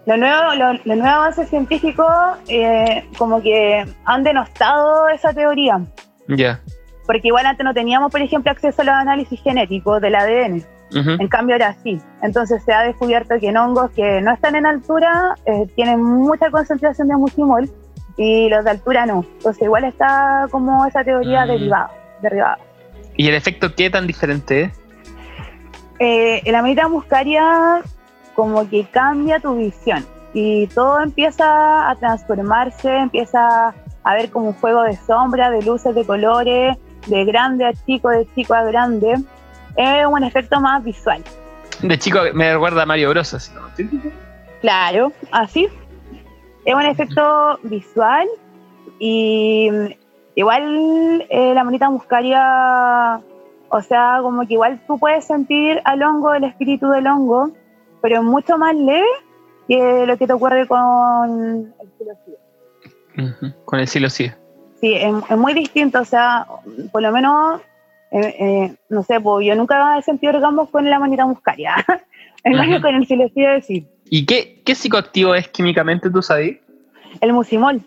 los 0.06 0.18
nuevos 0.18 0.58
lo, 0.58 0.74
los 0.74 0.86
nuevos 0.86 1.06
avances 1.08 1.50
científicos 1.50 2.08
eh, 2.48 3.06
como 3.18 3.42
que 3.42 3.86
han 4.06 4.24
denostado 4.24 5.08
esa 5.10 5.34
teoría, 5.34 5.80
Ya. 6.28 6.60
porque 7.06 7.28
igual 7.30 7.46
antes 7.46 7.64
no 7.64 7.74
teníamos, 7.74 8.12
por 8.12 8.22
ejemplo, 8.22 8.52
acceso 8.52 8.82
a 8.82 8.86
los 8.86 8.96
análisis 8.96 9.42
genéticos 9.42 10.02
del 10.02 10.16
ADN. 10.16 10.64
En 10.96 11.28
cambio 11.28 11.56
ahora 11.56 11.76
sí. 11.82 11.98
Entonces 12.22 12.64
se 12.64 12.72
ha 12.72 12.84
descubierto 12.84 13.34
que 13.40 13.48
en 13.48 13.58
hongos 13.58 13.90
que 13.96 14.22
no 14.22 14.32
están 14.32 14.56
en 14.56 14.68
altura 14.68 15.34
eh, 15.48 15.66
tienen 15.76 16.04
mucha 16.04 16.52
concentración 16.52 17.08
de 17.08 17.16
mucimol 17.18 17.68
y 18.16 18.48
los 18.50 18.64
de 18.64 18.70
altura 18.70 19.08
no. 19.08 19.26
Entonces 19.38 19.64
igual 19.64 19.86
está 19.86 20.46
como 20.52 20.86
esa 20.86 21.04
teoría 21.04 21.46
Mm. 21.46 21.48
derivada, 21.48 21.92
derivada. 22.22 22.60
¿Y 23.18 23.28
el 23.28 23.34
efecto 23.34 23.74
qué 23.74 23.90
tan 23.90 24.06
diferente 24.06 24.62
es? 24.66 24.80
Eh, 26.00 26.44
la 26.52 26.60
amanita 26.60 26.88
muscaria 26.88 27.82
como 28.36 28.70
que 28.70 28.86
cambia 28.86 29.40
tu 29.40 29.56
visión 29.56 30.06
y 30.34 30.68
todo 30.68 31.00
empieza 31.02 31.90
a 31.90 31.96
transformarse, 31.96 32.98
empieza 32.98 33.74
a 34.04 34.14
ver 34.16 34.32
como 34.32 34.48
un 34.48 34.54
juego 34.54 34.84
de 34.84 34.98
sombra, 34.98 35.50
de 35.50 35.62
luces, 35.62 35.94
de 35.94 36.06
colores, 36.06 36.78
de 37.08 37.26
grande 37.26 37.66
a 37.66 37.74
chico, 37.74 38.10
de 38.10 38.28
chico 38.36 38.54
a 38.54 38.64
grande. 38.64 39.16
Es 39.78 40.06
un 40.06 40.24
efecto 40.24 40.60
más 40.60 40.84
visual. 40.84 41.24
De 41.82 41.98
chico 41.98 42.20
me 42.34 42.54
recuerda 42.54 42.84
a 42.84 42.86
Mario 42.86 43.10
Bros. 43.10 43.34
así. 43.34 43.52
Claro, 44.62 45.12
así. 45.32 45.68
Es 46.66 46.74
un 46.74 46.84
efecto 46.84 47.60
visual 47.64 48.28
y 49.00 49.70
igual 50.36 51.26
eh, 51.30 51.54
la 51.54 51.64
monita 51.64 51.90
muscaria, 51.90 53.20
o 53.70 53.82
sea, 53.82 54.20
como 54.22 54.48
que 54.48 54.54
igual 54.54 54.82
tú 54.88 54.98
puedes 54.98 55.26
sentir 55.26 55.82
al 55.84 56.02
hongo, 56.04 56.34
el 56.34 56.46
espíritu 56.46 56.90
del 56.90 57.08
hongo, 57.08 57.52
pero 58.04 58.18
es 58.18 58.24
mucho 58.24 58.58
más 58.58 58.76
leve 58.76 59.08
que 59.68 60.06
lo 60.06 60.18
que 60.18 60.28
te 60.28 60.34
ocurre 60.34 60.68
con 60.68 61.74
el 61.80 61.90
psilocibe. 61.98 62.38
Ujú. 63.18 63.66
Con 63.66 63.80
el 63.80 63.88
silo 63.88 64.10
sí. 64.10 64.30
Es, 64.82 65.14
es 65.30 65.38
muy 65.38 65.54
distinto, 65.54 66.02
o 66.02 66.06
sea, 66.06 66.46
por 66.92 67.02
lo 67.02 67.12
menos, 67.14 67.62
eh, 68.12 68.36
eh, 68.40 68.76
no 68.90 69.02
sé, 69.04 69.22
pues 69.22 69.48
yo 69.48 69.56
nunca 69.56 69.98
he 69.98 70.02
sentido 70.02 70.34
orgasmos 70.36 70.70
con 70.70 70.88
la 70.90 71.00
monita 71.00 71.26
muscaria. 71.26 71.76
En 72.46 72.58
cambio, 72.58 72.76
Ujú. 72.80 72.88
con 72.88 72.96
el 72.96 73.08
psilocibe 73.08 73.62
sí. 73.62 73.88
¿Y 74.10 74.26
qué, 74.26 74.62
qué 74.66 74.76
psicoactivo 74.76 75.34
es 75.34 75.48
químicamente, 75.48 76.10
tú 76.10 76.22
sabes? 76.22 76.58
El 77.22 77.32
mucimol. 77.32 77.80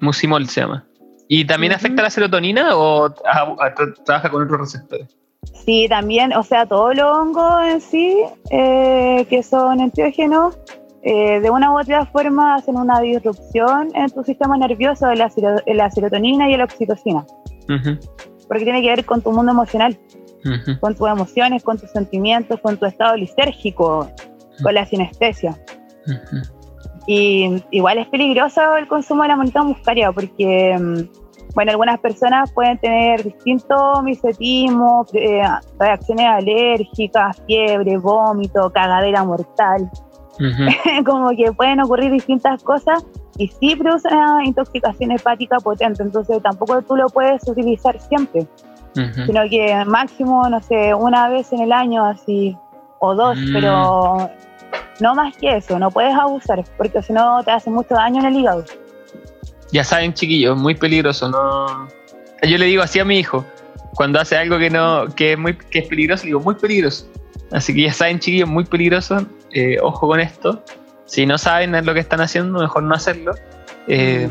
Mucimol 0.00 0.46
se 0.48 0.60
llama. 0.60 0.84
¿Y 1.28 1.46
también 1.46 1.72
Ujú. 1.72 1.78
afecta 1.78 2.02
la 2.02 2.10
serotonina 2.10 2.76
o 2.76 3.06
a- 3.06 3.40
a- 3.58 3.74
tra- 3.74 4.04
trabaja 4.04 4.28
con 4.28 4.42
otros 4.42 4.60
receptores? 4.60 5.16
Sí, 5.64 5.86
también, 5.88 6.32
o 6.32 6.42
sea, 6.42 6.66
todos 6.66 6.96
los 6.96 7.16
hongos 7.16 7.64
en 7.64 7.80
sí, 7.80 8.16
eh, 8.50 9.26
que 9.28 9.42
son 9.42 9.80
enteógenos, 9.80 10.58
eh, 11.02 11.40
de 11.40 11.50
una 11.50 11.72
u 11.72 11.80
otra 11.80 12.06
forma 12.06 12.54
hacen 12.54 12.76
una 12.76 13.00
disrupción 13.00 13.90
en 13.94 14.10
tu 14.10 14.22
sistema 14.22 14.56
nervioso 14.56 15.08
de 15.08 15.16
la, 15.16 15.90
serotonina 15.90 16.48
y 16.48 16.56
la 16.56 16.64
oxitocina, 16.64 17.26
porque 18.46 18.64
tiene 18.64 18.82
que 18.82 18.88
ver 18.88 19.04
con 19.04 19.20
tu 19.20 19.32
mundo 19.32 19.50
emocional, 19.52 19.98
con 20.80 20.94
tus 20.94 21.08
emociones, 21.08 21.62
con 21.62 21.78
tus 21.78 21.90
sentimientos, 21.90 22.60
con 22.60 22.76
tu 22.76 22.86
estado 22.86 23.16
lisérgico, 23.16 24.08
con 24.62 24.74
la 24.74 24.86
sinestesia. 24.86 25.58
Y 27.06 27.62
igual 27.70 27.98
es 27.98 28.06
peligroso 28.06 28.76
el 28.76 28.86
consumo 28.86 29.22
de 29.22 29.30
la 29.30 29.36
monita 29.36 29.62
muscaria 29.62 30.12
porque, 30.12 30.78
mm, 30.78 31.21
bueno, 31.54 31.72
algunas 31.72 31.98
personas 32.00 32.52
pueden 32.52 32.78
tener 32.78 33.22
distintos 33.22 34.02
misetismos, 34.02 35.08
eh, 35.14 35.42
reacciones 35.78 36.26
alérgicas, 36.26 37.40
fiebre, 37.46 37.98
vómito, 37.98 38.70
cagadera 38.70 39.24
mortal. 39.24 39.90
Como 41.06 41.30
que 41.30 41.52
pueden 41.52 41.80
ocurrir 41.80 42.10
distintas 42.10 42.62
cosas 42.62 43.04
y 43.38 43.48
sí 43.48 43.76
produce 43.76 44.08
una 44.08 44.44
intoxicación 44.44 45.12
hepática 45.12 45.58
potente. 45.58 46.02
Entonces 46.02 46.42
tampoco 46.42 46.80
tú 46.82 46.96
lo 46.96 47.08
puedes 47.08 47.46
utilizar 47.48 48.00
siempre, 48.00 48.46
sino 49.26 49.42
que 49.48 49.84
máximo, 49.86 50.48
no 50.48 50.60
sé, 50.60 50.94
una 50.94 51.28
vez 51.28 51.52
en 51.52 51.60
el 51.60 51.72
año 51.72 52.04
así, 52.04 52.56
o 52.98 53.14
dos, 53.14 53.36
Mm. 53.38 53.52
pero 53.52 54.30
no 55.00 55.14
más 55.14 55.36
que 55.36 55.56
eso, 55.56 55.78
no 55.78 55.90
puedes 55.90 56.14
abusar, 56.14 56.62
porque 56.76 57.02
si 57.02 57.12
no 57.12 57.42
te 57.42 57.50
hace 57.50 57.70
mucho 57.70 57.94
daño 57.94 58.20
en 58.20 58.26
el 58.26 58.36
hígado. 58.36 58.64
Ya 59.72 59.84
saben, 59.84 60.12
chiquillos, 60.12 60.56
muy 60.56 60.74
peligroso, 60.74 61.28
no. 61.28 61.88
Yo 62.42 62.58
le 62.58 62.66
digo 62.66 62.82
así 62.82 62.98
a 62.98 63.04
mi 63.04 63.18
hijo, 63.18 63.44
cuando 63.94 64.20
hace 64.20 64.36
algo 64.36 64.58
que 64.58 64.70
no, 64.70 65.06
que 65.14 65.32
es 65.32 65.38
muy, 65.38 65.56
que 65.56 65.80
es 65.80 65.88
peligroso, 65.88 66.24
le 66.24 66.28
digo 66.28 66.40
muy 66.40 66.54
peligroso. 66.54 67.06
Así 67.50 67.74
que 67.74 67.82
ya 67.82 67.92
saben, 67.92 68.18
chiquillos, 68.18 68.48
muy 68.48 68.64
peligroso. 68.64 69.26
eh, 69.52 69.78
ojo 69.82 70.06
con 70.06 70.20
esto. 70.20 70.62
Si 71.04 71.26
no 71.26 71.36
saben 71.36 71.72
lo 71.84 71.94
que 71.94 72.00
están 72.00 72.20
haciendo, 72.20 72.60
mejor 72.60 72.82
no 72.84 72.94
hacerlo. 72.94 73.34
Eh, 73.88 74.28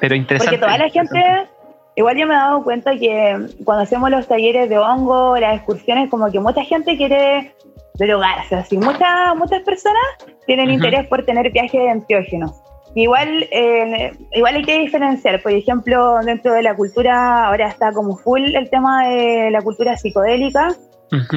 pero 0.00 0.14
interesante. 0.14 0.58
Porque 0.58 0.66
toda 0.66 0.78
la 0.78 0.90
gente, 0.90 1.48
igual 1.96 2.16
yo 2.18 2.26
me 2.26 2.34
he 2.34 2.36
dado 2.36 2.62
cuenta 2.62 2.98
que 2.98 3.46
cuando 3.64 3.84
hacemos 3.84 4.10
los 4.10 4.26
talleres 4.28 4.68
de 4.68 4.78
hongo, 4.78 5.38
las 5.38 5.56
excursiones, 5.56 6.10
como 6.10 6.30
que 6.30 6.40
mucha 6.40 6.62
gente 6.64 6.96
quiere 6.96 7.54
drogarse, 7.94 8.56
así, 8.56 8.76
muchas, 8.76 9.36
muchas 9.36 9.62
personas 9.62 10.02
tienen 10.46 10.70
interés 10.70 11.06
por 11.06 11.24
tener 11.24 11.50
viajes 11.50 11.80
enteógenos. 11.88 12.63
Igual, 12.94 13.48
eh, 13.50 14.12
igual 14.32 14.54
hay 14.54 14.64
que 14.64 14.78
diferenciar, 14.78 15.42
por 15.42 15.52
ejemplo, 15.52 16.18
dentro 16.24 16.52
de 16.54 16.62
la 16.62 16.76
cultura, 16.76 17.46
ahora 17.46 17.68
está 17.68 17.92
como 17.92 18.16
full 18.16 18.54
el 18.54 18.70
tema 18.70 19.08
de 19.08 19.50
la 19.50 19.60
cultura 19.62 19.96
psicodélica, 19.96 20.68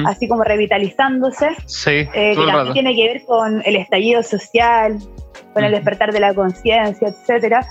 así 0.06 0.28
como 0.28 0.44
revitalizándose, 0.44 1.50
Sí, 1.66 1.90
eh, 1.90 2.06
que 2.12 2.34
también 2.34 2.56
rato. 2.56 2.72
tiene 2.72 2.94
que 2.94 3.04
ver 3.12 3.24
con 3.24 3.62
el 3.64 3.76
estallido 3.76 4.22
social, 4.22 4.98
con 5.52 5.64
el 5.64 5.72
despertar 5.72 6.12
de 6.12 6.20
la 6.20 6.32
conciencia, 6.34 7.08
etcétera. 7.08 7.66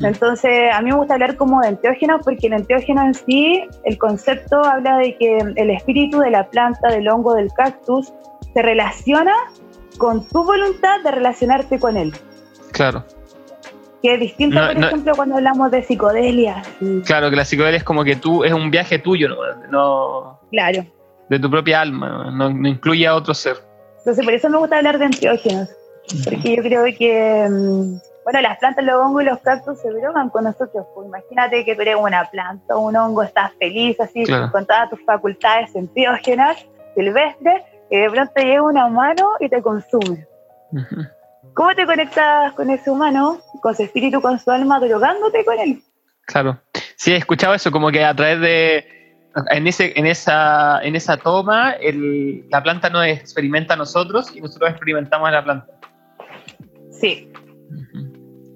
Entonces, 0.00 0.74
a 0.74 0.80
mí 0.82 0.90
me 0.90 0.96
gusta 0.96 1.14
hablar 1.14 1.36
como 1.36 1.60
de 1.60 1.68
enteógenos 1.68 2.20
porque 2.24 2.48
el 2.48 2.54
enteógeno 2.54 3.02
en 3.02 3.14
sí, 3.14 3.64
el 3.84 3.96
concepto 3.98 4.64
habla 4.64 4.96
de 4.98 5.16
que 5.16 5.38
el 5.38 5.70
espíritu 5.70 6.18
de 6.18 6.30
la 6.30 6.48
planta, 6.50 6.88
del 6.88 7.08
hongo, 7.08 7.34
del 7.34 7.52
cactus, 7.52 8.12
se 8.54 8.62
relaciona 8.62 9.34
con 9.96 10.26
tu 10.28 10.42
voluntad 10.44 11.00
de 11.04 11.12
relacionarte 11.12 11.78
con 11.78 11.96
él. 11.96 12.12
Claro, 12.72 13.04
Que 14.02 14.14
es 14.14 14.20
distinto, 14.20 14.60
No, 14.60 14.66
por 14.68 14.76
no- 14.78 14.86
ejemplo, 14.86 15.12
cuando 15.16 15.34
hablamos 15.36 15.70
de 15.70 15.82
psicodelia. 15.82 16.62
sí, 16.78 17.02
claro 17.04 17.30
que 17.30 17.36
la 17.36 17.44
psicodelia 17.44 17.78
es 17.78 17.84
como 17.84 18.04
que 18.04 18.14
tú 18.16 18.44
es 18.44 18.52
un 18.52 18.70
viaje 18.70 18.98
tuyo, 18.98 19.28
no, 19.70 20.38
claro. 20.50 20.84
de 21.28 21.38
tu 21.38 21.50
propia 21.50 21.80
alma, 21.80 22.30
no, 22.32 22.48
incluye 22.68 23.06
a 23.06 23.14
otro 23.16 23.34
ser. 23.34 23.56
Entonces, 23.98 24.24
por 24.24 24.32
eso 24.34 24.48
me 24.48 24.58
gusta 24.58 24.76
hablar 24.78 24.98
de 24.98 25.06
enteógenos. 25.06 25.68
Porque 26.24 26.56
yo 26.56 26.62
creo 26.62 26.84
que, 26.98 27.46
mm, 27.50 27.98
bueno, 28.24 28.40
las 28.40 28.58
plantas, 28.58 28.82
los 28.84 28.94
hongos 28.94 29.22
y 29.22 29.26
los 29.26 29.38
cactus 29.40 29.78
se 29.80 29.90
drogan 29.90 30.30
con 30.30 30.44
nosotros. 30.44 30.86
Pues 30.94 31.06
imagínate 31.06 31.64
que 31.66 31.74
tú 31.74 31.82
eres 31.82 31.96
una 32.00 32.24
planta, 32.30 32.76
un 32.78 32.96
hongo, 32.96 33.22
estás 33.22 33.52
feliz 33.58 34.00
así, 34.00 34.24
Claro. 34.24 34.50
con 34.50 34.64
todas 34.64 34.88
tus 34.88 35.04
facultades 35.04 35.74
enteógenas, 35.74 36.64
silvestres, 36.94 37.62
y 37.90 37.98
de 37.98 38.10
pronto 38.10 38.32
llega 38.36 38.62
una 38.62 38.88
mano 38.88 39.30
y 39.40 39.48
te 39.50 39.60
consume. 39.60 40.26
Ujú. 40.72 41.02
¿Cómo 41.58 41.74
te 41.74 41.86
conectas 41.86 42.52
con 42.52 42.70
ese 42.70 42.88
humano, 42.88 43.40
con 43.60 43.74
su 43.74 43.82
espíritu, 43.82 44.20
con 44.20 44.38
su 44.38 44.48
alma, 44.48 44.78
drogándote 44.78 45.44
con 45.44 45.58
él? 45.58 45.82
Claro. 46.24 46.56
Sí, 46.94 47.10
he 47.12 47.16
escuchado 47.16 47.52
eso, 47.52 47.72
como 47.72 47.90
que 47.90 48.04
a 48.04 48.14
través 48.14 48.40
de, 48.40 48.86
En, 49.50 49.66
ese, 49.66 49.92
en, 49.98 50.06
esa, 50.06 50.80
en 50.84 50.94
esa 50.94 51.16
toma, 51.16 51.72
el- 51.72 52.48
la 52.48 52.62
planta 52.62 52.88
nos 52.90 53.04
experimenta 53.06 53.74
a 53.74 53.76
nosotros 53.76 54.30
y 54.36 54.40
nosotros 54.40 54.70
experimentamos 54.70 55.28
a 55.28 55.32
la 55.32 55.42
planta. 55.42 55.66
Sí. 56.92 57.28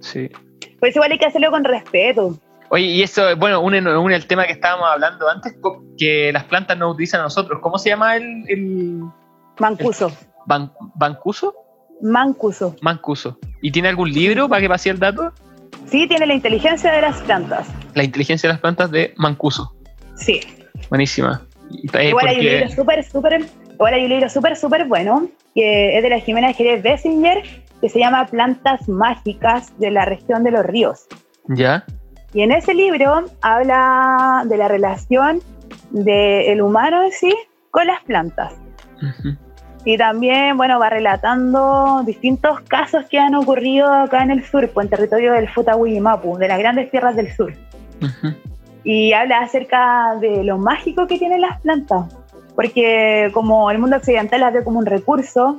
Sí. 0.01 0.31
Pues 0.79 0.95
igual 0.95 1.11
hay 1.11 1.19
que 1.19 1.27
hacerlo 1.27 1.51
con 1.51 1.65
respeto. 1.65 2.39
Oye, 2.71 2.85
y 2.85 3.03
eso, 3.03 3.37
bueno, 3.37 3.61
une, 3.63 3.81
une 3.99 4.15
el 4.15 4.27
tema 4.29 4.47
que 4.47 4.53
estábamos 4.53 4.87
hablando 4.89 5.29
antes, 5.29 5.57
que 5.99 6.31
las 6.33 6.45
plantas 6.45 6.79
nos 6.79 6.93
utilizan 6.95 7.21
a 7.21 7.25
nosotros. 7.25 7.59
¿Cómo 7.63 7.79
se 7.79 7.89
llama 7.91 8.15
el, 8.17 8.45
el 8.49 9.01
Mancuso. 9.59 10.11
ban- 10.47 10.73
bancuso? 10.95 11.55
Mancuso. 12.03 12.77
Mancuso. 12.83 13.39
¿Y 13.61 13.71
tiene 13.71 13.89
algún 13.89 14.13
libro 14.13 14.49
para 14.49 14.61
que 14.61 14.69
pase 14.69 14.91
el 14.91 14.99
dato? 14.99 15.33
Sí, 15.87 16.07
tiene 16.09 16.27
la 16.27 16.35
inteligencia 16.35 16.93
de 16.93 17.01
las 17.01 17.21
plantas. 17.23 17.69
La 17.95 18.03
inteligencia 18.03 18.49
de 18.49 18.55
las 18.55 18.61
plantas 18.61 18.91
de 18.91 19.15
Mancuso. 19.17 19.75
Sí. 20.17 20.41
Buenísima. 20.91 21.43
Igual 21.71 22.29
hay 22.29 22.39
un 22.39 22.45
libro 22.45 22.69
súper, 22.69 23.05
súper, 23.05 23.47
igual 23.73 23.95
hay 23.95 24.05
un 24.05 24.11
libro 24.11 24.29
súper, 24.29 24.57
súper 24.57 24.87
bueno, 24.87 25.29
que 25.55 25.97
es 25.97 26.03
de 26.03 26.11
la 26.11 26.19
Jimena 26.19 26.53
Jerez 26.53 26.83
Bessinger, 26.83 27.43
que 27.81 27.89
se 27.89 27.99
llama 27.99 28.27
Plantas 28.27 28.89
Mágicas 28.89 29.73
de 29.79 29.91
la 29.91 30.05
región 30.05 30.45
de 30.45 30.51
los 30.51 30.65
ríos. 30.67 31.07
¿Ya? 31.49 31.85
Y 32.35 32.43
en 32.43 32.53
ese 32.53 32.75
libro 32.75 33.25
habla 33.41 34.45
de 34.47 34.57
la 34.57 34.69
relación 34.69 35.41
del 35.91 36.61
humano 36.63 37.05
en 37.05 37.13
sí 37.13 37.35
con 37.71 37.87
las 37.87 38.03
plantas. 38.05 38.55
Y 39.85 39.99
también, 39.99 40.57
bueno, 40.57 40.79
va 40.79 40.91
relatando 40.91 42.03
distintos 42.05 42.61
casos 42.63 43.05
que 43.11 43.19
han 43.19 43.35
ocurrido 43.35 43.93
acá 43.93 44.23
en 44.23 44.31
el 44.31 44.45
sur, 44.45 44.69
pues, 44.71 44.87
en 44.87 44.91
territorio 44.91 45.33
del 45.33 45.49
Futahuimapu, 45.49 46.39
de 46.39 46.49
las 46.49 46.59
grandes 46.59 46.91
tierras 46.91 47.17
del 47.17 47.33
sur. 47.33 47.53
Ujú. 48.03 48.35
y 48.85 49.13
habla 49.13 49.41
acerca 49.41 50.17
de 50.21 50.43
lo 50.43 50.59
mágico 50.59 51.07
que 51.07 51.19
tienen 51.19 51.41
las 51.41 51.61
plantas, 51.61 52.07
porque 52.55 53.31
como 53.33 53.71
el 53.71 53.79
mundo 53.79 53.97
occidental 53.97 54.41
las 54.41 54.53
ve 54.53 54.65
como 54.65 54.79
un 54.79 54.87
recurso, 54.87 55.59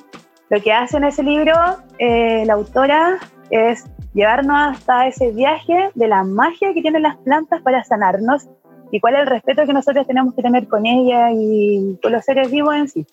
lo 0.49 0.61
que 0.61 0.73
hace 0.73 0.97
en 0.97 1.05
ese 1.05 1.23
libro 1.23 1.53
eh, 1.99 2.43
la 2.45 2.53
autora 2.53 3.19
es 3.49 3.85
llevarnos 4.13 4.77
hasta 4.77 5.07
ese 5.07 5.31
viaje 5.31 5.89
de 5.95 6.07
la 6.07 6.23
magia 6.23 6.73
que 6.73 6.81
tienen 6.81 7.03
las 7.03 7.17
plantas 7.17 7.61
para 7.61 7.83
sanarnos 7.83 8.47
y 8.91 8.99
cuál 8.99 9.15
es 9.15 9.21
el 9.21 9.27
respeto 9.27 9.65
que 9.65 9.73
nosotros 9.73 10.05
tenemos 10.05 10.35
que 10.35 10.43
tener 10.43 10.67
con 10.67 10.85
ellas 10.85 11.31
y 11.35 11.97
con 12.01 12.11
los 12.11 12.23
seres 12.23 12.51
vivos 12.51 12.75
en 12.75 12.87
sí. 12.87 13.07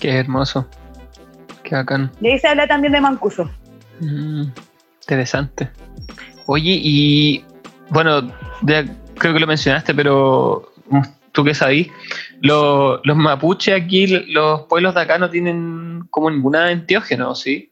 Qué 0.00 0.10
hermoso. 0.10 0.66
Qué 1.62 1.74
bacán. 1.74 2.10
Y 2.20 2.28
ahí 2.28 2.38
se 2.38 2.48
habla 2.48 2.66
también 2.66 2.92
de 2.92 3.00
Mancuso. 3.00 3.50
Mm, 4.00 4.44
interesante. 5.02 5.70
Oye, 6.46 6.80
y 6.82 7.44
bueno, 7.90 8.22
ya 8.62 8.84
creo 9.18 9.34
que 9.34 9.40
lo 9.40 9.46
mencionaste, 9.46 9.94
pero 9.94 10.72
tú 11.32 11.44
qué 11.44 11.54
sabís, 11.54 11.88
Lo- 12.40 13.00
los 13.04 13.16
mapuches 13.16 13.74
aquí, 13.80 14.06
los 14.32 14.62
pueblos 14.62 14.94
de 14.94 15.02
acá 15.02 15.18
no 15.18 15.28
tienen 15.28 16.06
como 16.10 16.30
ninguna 16.30 16.70
enteógeno, 16.72 17.34
¿sí? 17.34 17.70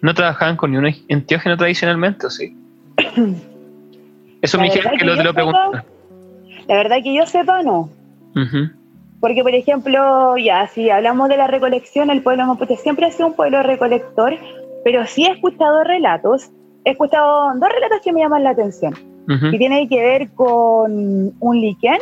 No 0.00 0.14
trabajaban 0.14 0.56
con 0.56 0.70
ningún 0.70 0.94
enteógeno 1.08 1.56
tradicionalmente, 1.56 2.26
¿o 2.26 2.30
sí? 2.30 2.56
Eso 4.42 4.56
La 4.58 4.62
me 4.62 4.68
dijeron 4.68 4.92
que 4.92 4.98
que 4.98 5.04
lo, 5.04 5.16
te 5.16 5.24
lo 5.24 5.34
pregunté. 5.34 5.58
La 6.68 6.76
verdad 6.76 6.96
que 7.02 7.14
yo 7.14 7.26
sepa 7.26 7.62
no, 7.62 7.90
Porque, 9.20 9.42
por 9.42 9.54
ejemplo, 9.54 10.36
ya, 10.36 10.66
si 10.68 10.90
hablamos 10.90 11.28
de 11.28 11.36
la 11.36 11.46
recolección, 11.46 12.10
el 12.10 12.22
pueblo 12.22 12.46
mapuche 12.46 12.76
siempre 12.76 13.06
ha 13.06 13.10
sido 13.10 13.28
un 13.28 13.34
pueblo 13.34 13.62
recolector, 13.62 14.34
pero 14.84 15.06
sí 15.06 15.24
he 15.24 15.32
escuchado 15.32 15.84
relatos, 15.84 16.50
he 16.84 16.90
escuchado 16.90 17.54
dos 17.54 17.68
relatos 17.68 18.00
que 18.04 18.12
me 18.12 18.20
llaman 18.20 18.44
la 18.44 18.50
atención, 18.50 18.94
ujú, 19.28 19.50
que 19.50 19.58
tienen 19.58 19.88
que 19.88 20.00
ver 20.00 20.30
con 20.30 21.34
un 21.38 21.60
liquen 21.60 21.98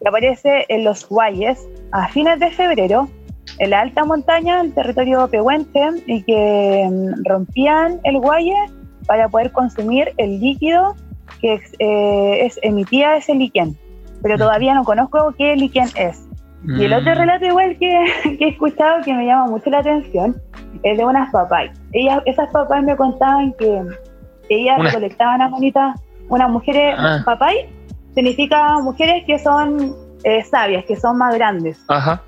que 0.00 0.08
aparece 0.08 0.66
en 0.68 0.84
los 0.84 1.08
Guayes 1.08 1.66
a 1.92 2.08
fines 2.08 2.38
de 2.38 2.50
febrero, 2.50 3.08
en 3.58 3.70
la 3.70 3.80
alta 3.80 4.04
montaña, 4.04 4.60
el 4.60 4.74
territorio 4.74 5.28
pehuenche, 5.28 5.80
y 6.06 6.22
que 6.22 6.88
mm, 6.90 7.24
rompían 7.24 8.00
el 8.04 8.18
Guaye 8.18 8.54
para 9.06 9.28
poder 9.28 9.52
consumir 9.52 10.12
el 10.18 10.40
líquido 10.40 10.94
que 11.40 11.60
eh, 11.78 12.46
es, 12.46 12.58
emitía 12.62 13.16
ese 13.16 13.34
liquen. 13.34 13.76
Pero 14.22 14.36
todavía 14.38 14.74
no 14.74 14.84
conozco 14.84 15.34
qué 15.38 15.56
liquen 15.56 15.88
es. 15.96 16.22
Y 16.64 16.84
el 16.84 16.92
otro 16.94 17.12
Mm, 17.14 17.18
relato 17.18 17.44
igual 17.46 17.76
que, 17.78 18.04
que 18.38 18.44
he 18.44 18.48
escuchado 18.48 19.02
que 19.04 19.14
me 19.14 19.26
llama 19.26 19.46
mucho 19.46 19.70
la 19.70 19.78
atención 19.78 20.36
es 20.82 20.98
de 20.98 21.04
unas 21.04 21.30
papás. 21.30 21.70
Ellas, 21.92 22.20
esas 22.26 22.48
papás 22.50 22.82
me 22.82 22.96
contaban 22.96 23.52
que 23.58 23.82
ellas 24.48 24.78
Unas- 24.78 24.92
recolectaban 24.94 25.42
a 25.42 25.48
manitas, 25.48 26.00
unas 26.28 26.50
mujeres, 26.50 26.94
Ah. 26.98 27.22
papay 27.24 27.68
significa 28.14 28.78
mujeres 28.80 29.24
que 29.26 29.38
son 29.38 29.94
eh, 30.24 30.42
sabias, 30.44 30.84
que 30.86 30.96
son 30.96 31.18
más 31.18 31.34
grandes. 31.34 31.78
Ajá. 31.88 32.22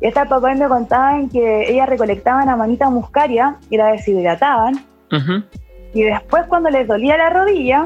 Y 0.00 0.06
estas 0.08 0.26
papás 0.28 0.58
me 0.58 0.66
contaban 0.66 1.28
que 1.28 1.70
ellas 1.70 1.88
recolectaban 1.88 2.48
a 2.48 2.56
manita 2.56 2.90
muscaria 2.90 3.56
y 3.70 3.76
la 3.76 3.88
deshidrataban. 3.92 4.74
ujú. 5.12 5.44
Y 5.94 6.02
después 6.02 6.44
cuando 6.48 6.70
les 6.70 6.88
dolía 6.88 7.16
la 7.16 7.30
rodilla, 7.30 7.84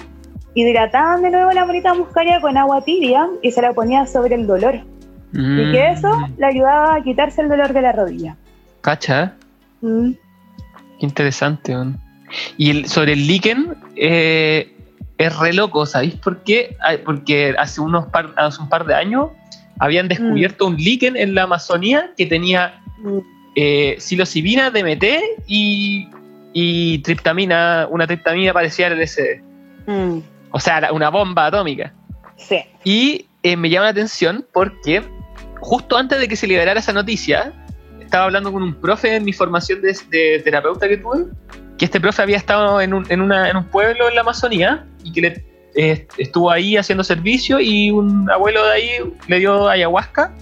hidrataban 0.60 1.22
de 1.22 1.30
nuevo 1.30 1.50
la 1.52 1.64
manita 1.64 1.94
muscaria 1.94 2.40
con 2.40 2.56
agua 2.56 2.82
tibia 2.84 3.26
y 3.42 3.50
se 3.50 3.62
la 3.62 3.72
ponían 3.72 4.06
sobre 4.08 4.34
el 4.34 4.46
dolor. 4.46 4.80
Y 5.32 5.70
que 5.72 5.90
eso 5.90 6.08
Mm, 6.08 6.34
le 6.38 6.46
ayudaba 6.46 6.94
a 6.96 7.02
quitarse 7.02 7.42
el 7.42 7.48
dolor 7.50 7.72
de 7.74 7.82
la 7.82 7.92
rodilla. 7.92 8.36
Cacha, 8.80 9.22
¿eh? 9.24 9.30
Mm. 9.86 10.10
Qué 10.98 11.06
interesante. 11.06 11.74
Y 12.56 12.70
el- 12.70 12.88
sobre 12.88 13.12
el 13.12 13.26
líquen, 13.26 13.76
eh, 13.96 14.72
es 15.18 15.38
re 15.38 15.52
loco, 15.52 15.84
¿sabéis 15.84 16.14
por 16.14 16.42
qué? 16.44 16.76
Ay, 16.80 16.98
Porque 17.04 17.54
hace, 17.58 17.80
unos 17.80 18.06
par, 18.06 18.30
hace 18.36 18.60
un 18.62 18.68
par 18.70 18.86
de 18.86 18.94
años 18.94 19.30
habían 19.78 20.08
descubierto 20.08 20.66
un 20.66 20.76
líquen 20.76 21.16
en 21.16 21.34
la 21.34 21.42
Amazonía 21.44 22.10
que 22.16 22.24
tenía 22.26 22.80
Mm. 22.98 23.18
eh, 23.54 23.96
psilocibina, 23.98 24.70
DMT 24.70 25.04
y, 25.46 26.08
y 26.52 26.98
triptamina, 27.00 27.86
una 27.90 28.06
triptamina 28.06 28.52
parecida 28.52 28.86
al 28.88 28.94
LSD. 29.00 29.42
O 30.50 30.60
sea, 30.60 30.88
una 30.92 31.10
bomba 31.10 31.46
atómica. 31.46 31.92
Sí. 32.36 32.60
Y 32.84 33.26
eh, 33.42 33.56
me 33.56 33.68
llama 33.70 33.84
la 33.84 33.90
atención 33.90 34.46
porque 34.52 35.02
justo 35.60 35.96
antes 35.96 36.18
de 36.20 36.28
que 36.28 36.36
se 36.36 36.46
liberara 36.46 36.80
esa 36.80 36.92
noticia, 36.92 37.52
estaba 38.00 38.24
hablando 38.24 38.52
con 38.52 38.62
un 38.62 38.74
profe 38.74 39.16
en 39.16 39.24
mi 39.24 39.32
formación 39.32 39.82
de, 39.82 39.96
de 40.10 40.40
terapeuta 40.42 40.88
que 40.88 40.96
tuve, 40.98 41.24
que 41.76 41.84
este 41.84 42.00
profe 42.00 42.22
había 42.22 42.36
estado 42.36 42.80
en 42.80 42.94
un, 42.94 43.04
en 43.10 43.20
una- 43.20 43.50
en 43.50 43.56
un 43.56 43.64
pueblo 43.64 44.08
en 44.08 44.14
la 44.14 44.22
Amazonía 44.22 44.86
y 45.04 45.12
que 45.12 45.20
le, 45.20 45.44
eh, 45.74 46.06
estuvo 46.16 46.50
ahí 46.50 46.76
haciendo 46.76 47.04
servicio 47.04 47.60
y 47.60 47.90
un 47.90 48.30
abuelo 48.30 48.64
de 48.66 48.72
ahí 48.72 48.90
le 49.26 49.38
dio 49.38 49.68
ayahuasca 49.68 50.32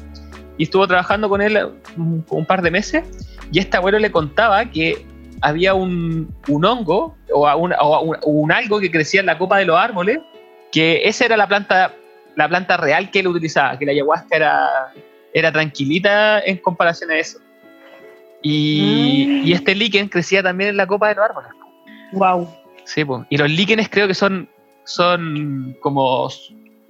y 0.59 0.63
estuvo 0.65 0.87
trabajando 0.87 1.29
con 1.29 1.43
él 1.43 1.59
un, 1.97 2.25
un 2.29 2.47
par 2.47 2.63
de 2.63 2.71
meses 2.71 3.05
y 3.53 3.59
este 3.59 3.77
abuelo 3.77 3.99
le 3.99 4.11
contaba 4.11 4.65
que 4.67 5.05
había 5.43 5.75
un, 5.75 6.29
un 6.49 6.65
hongo 6.65 7.17
o, 7.33 7.47
a 7.47 7.57
un, 7.57 7.73
o 7.79 8.01
un- 8.01 8.17
un 8.25 8.53
algo 8.53 8.81
que 8.81 8.91
crecía 8.91 9.21
en 9.21 9.27
la 9.27 9.39
copa 9.39 9.59
de 9.59 9.65
los 9.67 9.77
árboles 9.79 10.19
que 10.73 11.03
esa 11.05 11.25
era 11.27 11.37
la 11.37 11.47
planta 11.47 11.93
la 12.35 12.49
planta 12.49 12.77
real 12.77 13.11
que 13.11 13.21
él 13.21 13.29
utilizaba, 13.29 13.79
que 13.79 13.87
la 13.87 13.93
ayahuasca 13.93 14.37
era, 14.37 14.69
era 15.33 15.51
tranquilita 15.51 16.41
en 16.41 16.59
comparación 16.59 17.11
a 17.11 17.17
eso. 17.17 17.39
Y, 18.43 19.27
Mm. 19.43 19.47
y 19.47 19.53
este 19.53 19.75
líquen 19.75 20.09
crecía 20.09 20.43
también 20.43 20.71
en 20.71 20.77
la 20.77 20.87
copa 20.87 21.09
de 21.09 21.15
los 21.15 21.25
árboles. 21.25 21.51
Wow. 22.13 22.49
Sí, 22.85 23.05
po. 23.05 23.25
y 23.31 23.37
los 23.37 23.51
líquenes 23.51 23.89
creo 23.89 24.07
que 24.07 24.15
son, 24.15 24.49
son 24.85 25.77
como 25.81 26.29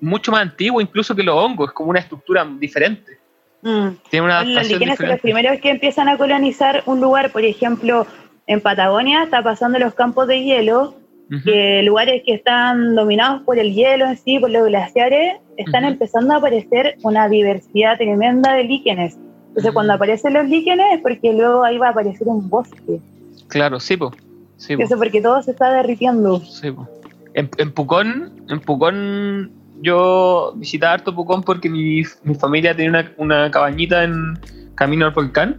mucho 0.00 0.30
más 0.30 0.42
antiguos 0.42 0.82
incluso 0.82 1.14
que 1.16 1.22
los 1.22 1.34
hongos, 1.36 1.68
es 1.68 1.74
como 1.74 1.90
una 1.90 2.00
estructura 2.00 2.46
diferente. 2.58 3.18
Mm. 3.62 3.88
Tiene 4.10 4.26
una 4.26 4.40
Los 4.42 4.48
adaptación 4.50 4.78
líquenes 4.80 4.98
son 4.98 5.08
los 5.08 5.20
primeros 5.20 5.60
que 5.60 5.70
empiezan 5.70 6.08
a 6.08 6.18
colonizar 6.18 6.82
un 6.86 7.00
lugar, 7.00 7.30
por 7.32 7.44
ejemplo, 7.44 8.06
en 8.46 8.60
Patagonia 8.60 9.24
está 9.24 9.42
pasando 9.42 9.78
los 9.78 9.94
campos 9.94 10.26
de 10.28 10.42
hielo, 10.42 10.94
Ujú. 11.30 11.42
que 11.44 11.82
lugares 11.82 12.22
que 12.24 12.34
están 12.34 12.94
dominados 12.94 13.42
por 13.42 13.58
el 13.58 13.74
hielo 13.74 14.06
en 14.06 14.16
sí, 14.16 14.38
por 14.38 14.50
los 14.50 14.66
glaciares, 14.68 15.38
están 15.56 15.82
Ujú. 15.84 15.92
empezando 15.94 16.34
a 16.34 16.36
aparecer 16.36 16.96
una 17.02 17.28
diversidad 17.28 17.96
tremenda 17.96 18.54
de 18.54 18.64
líquenes. 18.64 19.18
Entonces, 19.48 19.72
Mm. 19.72 19.74
cuando 19.74 19.92
aparecen 19.94 20.34
los 20.34 20.46
líquenes 20.48 20.86
es 20.94 21.00
porque 21.00 21.32
luego 21.32 21.64
ahí 21.64 21.78
va 21.78 21.88
a 21.88 21.90
aparecer 21.90 22.28
un 22.28 22.48
bosque. 22.48 23.00
Claro, 23.48 23.80
sí, 23.80 23.96
po. 23.96 24.12
Sí, 24.56 24.76
po. 24.76 24.82
Eso 24.82 24.96
porque 24.96 25.20
todo 25.20 25.42
se 25.42 25.50
está 25.52 25.72
derritiendo. 25.72 26.40
Sí, 26.40 26.70
po. 26.70 26.86
En, 27.34 27.50
en 27.58 27.72
Pucón, 27.72 28.32
en 28.48 28.60
Pucón, 28.60 29.50
yo 29.82 30.52
visitaba 30.56 30.94
harto 30.94 31.14
Pucón 31.14 31.42
porque 31.42 31.68
mi, 31.68 32.02
mi 32.22 32.34
familia 32.34 32.74
tenía 32.76 32.90
una, 32.90 33.12
una 33.18 33.50
cabañita 33.50 34.04
en 34.04 34.38
camino 34.74 35.06
al 35.06 35.12
volcán 35.12 35.56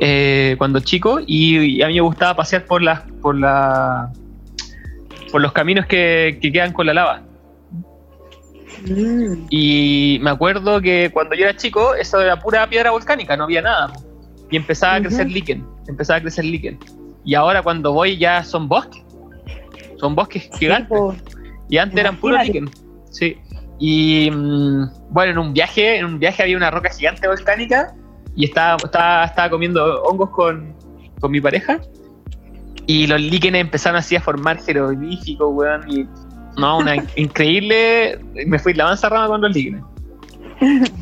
eh, 0.00 0.54
cuando 0.58 0.80
chico 0.80 1.20
y, 1.26 1.58
y 1.58 1.82
a 1.82 1.88
mí 1.88 1.94
me 1.94 2.00
gustaba 2.00 2.36
pasear 2.36 2.64
por 2.64 2.82
las 2.82 3.00
por 3.20 3.34
la 3.34 4.12
por 5.30 5.40
los 5.40 5.52
caminos 5.52 5.86
que, 5.86 6.38
que 6.40 6.52
quedan 6.52 6.72
con 6.72 6.86
la 6.86 6.94
lava. 6.94 7.22
Mm. 8.86 9.46
Y 9.50 10.18
me 10.22 10.30
acuerdo 10.30 10.80
que 10.80 11.10
cuando 11.12 11.34
yo 11.34 11.44
era 11.44 11.56
chico, 11.56 11.94
eso 11.94 12.20
era 12.20 12.38
pura 12.38 12.68
piedra 12.68 12.90
volcánica, 12.90 13.36
no 13.36 13.44
había 13.44 13.62
nada. 13.62 13.92
Y 14.50 14.56
empezaba 14.56 14.94
a 14.94 15.00
crecer 15.00 15.28
líquen, 15.28 15.66
empezaba 15.86 16.18
a 16.18 16.22
crecer 16.22 16.44
líquen. 16.44 16.78
Y 17.24 17.34
ahora 17.34 17.62
cuando 17.62 17.92
voy 17.92 18.16
ya 18.16 18.42
son 18.44 18.68
bosques. 18.68 19.02
Son 19.98 20.14
bosques 20.14 20.48
gigantes. 20.58 20.98
Y 21.68 21.76
antes 21.76 21.98
eran 21.98 22.16
puro 22.16 22.40
líquen. 22.42 22.70
Sí. 23.10 23.36
Y 23.78 24.30
mm, 24.30 24.84
bueno, 25.10 25.32
en 25.32 25.38
un 25.38 25.52
viaje, 25.52 25.98
en 25.98 26.06
un 26.06 26.18
viaje 26.18 26.42
había 26.42 26.56
una 26.56 26.70
roca 26.70 26.88
gigante 26.90 27.28
volcánica 27.28 27.94
y 28.38 28.44
estaba, 28.44 28.76
estaba, 28.76 29.24
estaba 29.24 29.50
comiendo 29.50 30.00
hongos 30.04 30.30
con, 30.30 30.72
con 31.20 31.30
mi 31.32 31.40
pareja. 31.40 31.80
Y 32.86 33.08
los 33.08 33.20
líquenes 33.20 33.60
empezaron 33.62 33.98
así 33.98 34.14
a 34.14 34.20
formar 34.20 34.62
jeroglíficos, 34.62 35.48
weón. 35.52 35.90
Y 35.90 36.06
no, 36.56 36.78
una 36.78 36.94
increíble. 37.16 38.20
Me 38.46 38.60
fui 38.60 38.74
la 38.74 38.84
mansa 38.84 39.08
rama 39.08 39.26
con 39.26 39.40
los 39.40 39.52
líquenes. 39.52 39.82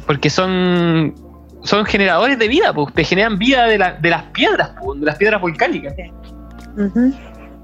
Porque 0.07 0.30
son 0.30 1.14
son 1.62 1.84
generadores 1.84 2.39
de 2.39 2.49
vida, 2.49 2.72
pues 2.72 2.95
te 2.95 3.05
generan 3.05 3.39
vida 3.39 3.66
de, 3.66 3.76
la, 3.76 3.93
de 3.95 4.09
las 4.11 4.22
piedras, 4.24 4.70
pues, 4.82 5.01
de 5.01 5.07
las 5.07 5.16
piedras 5.16 5.41
volcánicas. 5.41 5.95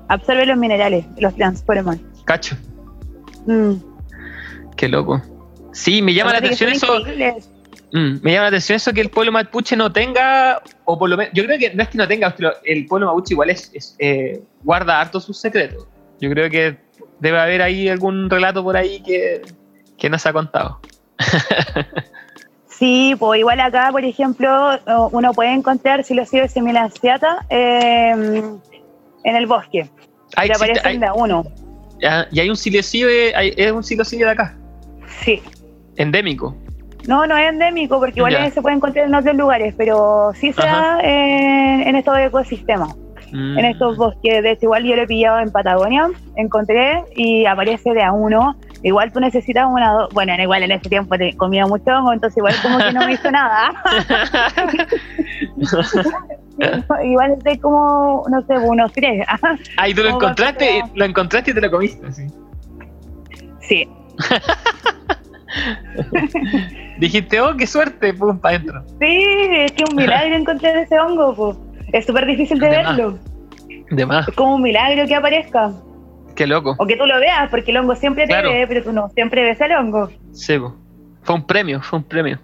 Absorbe 0.08 0.44
los 0.44 0.58
minerales, 0.58 1.06
los 1.18 1.34
transforman. 1.34 2.00
Cacho, 2.24 2.56
Mm. 3.46 3.74
qué 4.76 4.88
loco. 4.88 5.20
Sí, 5.72 6.02
me 6.02 6.12
llama 6.14 6.32
la 6.32 6.38
atención 6.38 6.70
eso. 6.70 6.98
increíbles. 6.98 7.48
Mm, 7.92 8.20
me 8.22 8.32
llama 8.32 8.42
la 8.44 8.48
atención 8.48 8.76
eso 8.76 8.92
que 8.92 9.02
el 9.02 9.10
pueblo 9.10 9.32
mapuche 9.32 9.76
no 9.76 9.92
tenga, 9.92 10.62
o 10.86 10.98
por 10.98 11.10
lo 11.10 11.16
menos, 11.16 11.32
yo 11.34 11.44
creo 11.44 11.58
que 11.58 11.74
no 11.74 11.82
es 11.82 11.88
que 11.90 11.98
no 11.98 12.08
tenga, 12.08 12.34
el 12.64 12.86
pueblo 12.86 13.06
mapuche 13.08 13.34
igual 13.34 13.50
es, 13.50 13.70
es, 13.74 13.94
eh, 13.98 14.40
guarda 14.62 15.00
harto 15.00 15.20
sus 15.20 15.38
secretos. 15.38 15.86
Yo 16.20 16.30
creo 16.30 16.48
que 16.48 16.78
debe 17.20 17.38
haber 17.38 17.60
ahí 17.62 17.88
algún 17.88 18.30
relato 18.30 18.62
por 18.64 18.76
ahí 18.76 19.02
que, 19.02 19.42
que 19.98 20.08
no 20.08 20.18
se 20.18 20.28
ha 20.28 20.32
contado. 20.32 20.80
Sí, 22.66 23.14
pues 23.16 23.38
igual 23.38 23.60
acá, 23.60 23.90
por 23.92 24.04
ejemplo, 24.04 24.50
uno 25.12 25.32
puede 25.34 25.52
encontrar 25.52 26.02
silocidio 26.02 26.48
semilanciata 26.48 27.46
eh, 27.48 28.10
en 28.10 29.36
el 29.36 29.46
bosque. 29.46 29.88
Ah, 30.34 30.46
y 30.46 30.50
existe- 30.50 30.54
aparecen 30.80 31.04
hay- 31.04 31.10
uno. 31.14 31.44
y 32.32 32.40
hay 32.40 32.50
un 32.50 32.56
hay- 33.36 33.54
es 33.56 33.70
un 33.70 33.84
silicidio 33.84 34.26
de 34.26 34.32
acá, 34.32 34.56
Sí. 35.22 35.40
endémico. 35.96 36.56
No, 37.06 37.26
no 37.26 37.36
es 37.36 37.50
endémico, 37.50 37.98
porque 37.98 38.20
igual 38.20 38.32
Ya. 38.32 38.50
se 38.50 38.62
puede 38.62 38.76
encontrar 38.76 39.06
en 39.06 39.14
otros 39.14 39.34
lugares, 39.36 39.74
pero 39.76 40.30
sí 40.34 40.52
se 40.52 40.62
da 40.62 41.00
en, 41.02 41.82
en 41.88 41.96
estos 41.96 42.16
ecosistemas, 42.18 42.94
Mm. 43.32 43.58
en 43.58 43.64
estos 43.64 43.96
bosques. 43.96 44.42
De 44.42 44.50
hecho, 44.52 44.66
igual 44.66 44.84
yo 44.84 44.94
lo 44.94 45.02
he 45.02 45.06
pillado 45.06 45.40
en 45.40 45.50
Patagonia, 45.50 46.08
encontré 46.36 47.02
y 47.16 47.46
aparece 47.46 47.92
de 47.94 48.02
a 48.02 48.12
uno. 48.12 48.54
Igual 48.84 49.12
tú 49.12 49.20
necesitas 49.20 49.66
una, 49.70 50.08
bueno, 50.12 50.34
igual 50.42 50.64
en 50.64 50.72
ese 50.72 50.88
tiempo 50.88 51.16
te 51.16 51.34
comía 51.36 51.66
mucho 51.66 51.90
hongo, 51.92 52.12
entonces 52.12 52.36
igual 52.36 52.54
como 52.62 52.78
que 52.78 52.92
no 52.92 53.06
me 53.06 53.12
hizo 53.12 53.30
nada. 53.30 53.72
igual 57.04 57.32
estoy 57.38 57.58
como, 57.58 58.24
no 58.28 58.42
sé, 58.42 58.58
unos 58.58 58.92
tres. 58.92 59.24
Ahí 59.78 59.94
tú 59.94 60.02
lo 60.02 60.10
encontraste, 60.10 60.82
lo 60.94 61.04
encontraste 61.04 61.52
y 61.52 61.54
te 61.54 61.60
lo 61.60 61.70
comiste. 61.70 62.12
sí. 62.12 62.26
sí, 63.60 63.88
Dijiste, 66.98 67.40
oh, 67.40 67.56
qué 67.56 67.66
suerte, 67.66 68.12
pum, 68.14 68.38
para 68.38 68.56
adentro. 68.56 68.82
sí, 69.00 69.24
es 69.50 69.72
que 69.72 69.84
un 69.84 69.96
milagro 69.96 70.34
encontrar 70.36 70.76
ese 70.76 70.98
hongo, 70.98 71.34
po. 71.34 71.56
Es 71.92 72.06
súper 72.06 72.26
difícil 72.26 72.58
de 72.58 72.68
De 72.68 72.82
más. 72.82 72.96
verlo. 72.96 73.18
De 73.90 74.06
más, 74.06 74.28
Es 74.28 74.34
como 74.34 74.54
un 74.56 74.62
milagro 74.62 75.06
que 75.06 75.14
aparezca. 75.14 75.72
qué 76.36 76.46
loco. 76.46 76.74
O 76.78 76.86
que 76.86 76.96
tú 76.96 77.04
lo 77.06 77.18
veas, 77.18 77.48
porque 77.50 77.70
el 77.70 77.78
hongo 77.78 77.94
siempre 77.94 78.24
te 78.24 78.28
Claro. 78.32 78.50
ve, 78.50 78.66
pero 78.66 78.82
tú 78.82 78.92
no 78.92 79.08
siempre 79.10 79.42
ves 79.42 79.60
el 79.60 79.72
hongo. 79.72 80.10
Sí, 80.32 80.58
po. 80.58 80.74
fue 81.22 81.34
un 81.36 81.46
premio, 81.46 81.80
fue 81.82 81.98
un 81.98 82.04
premio. 82.04 82.38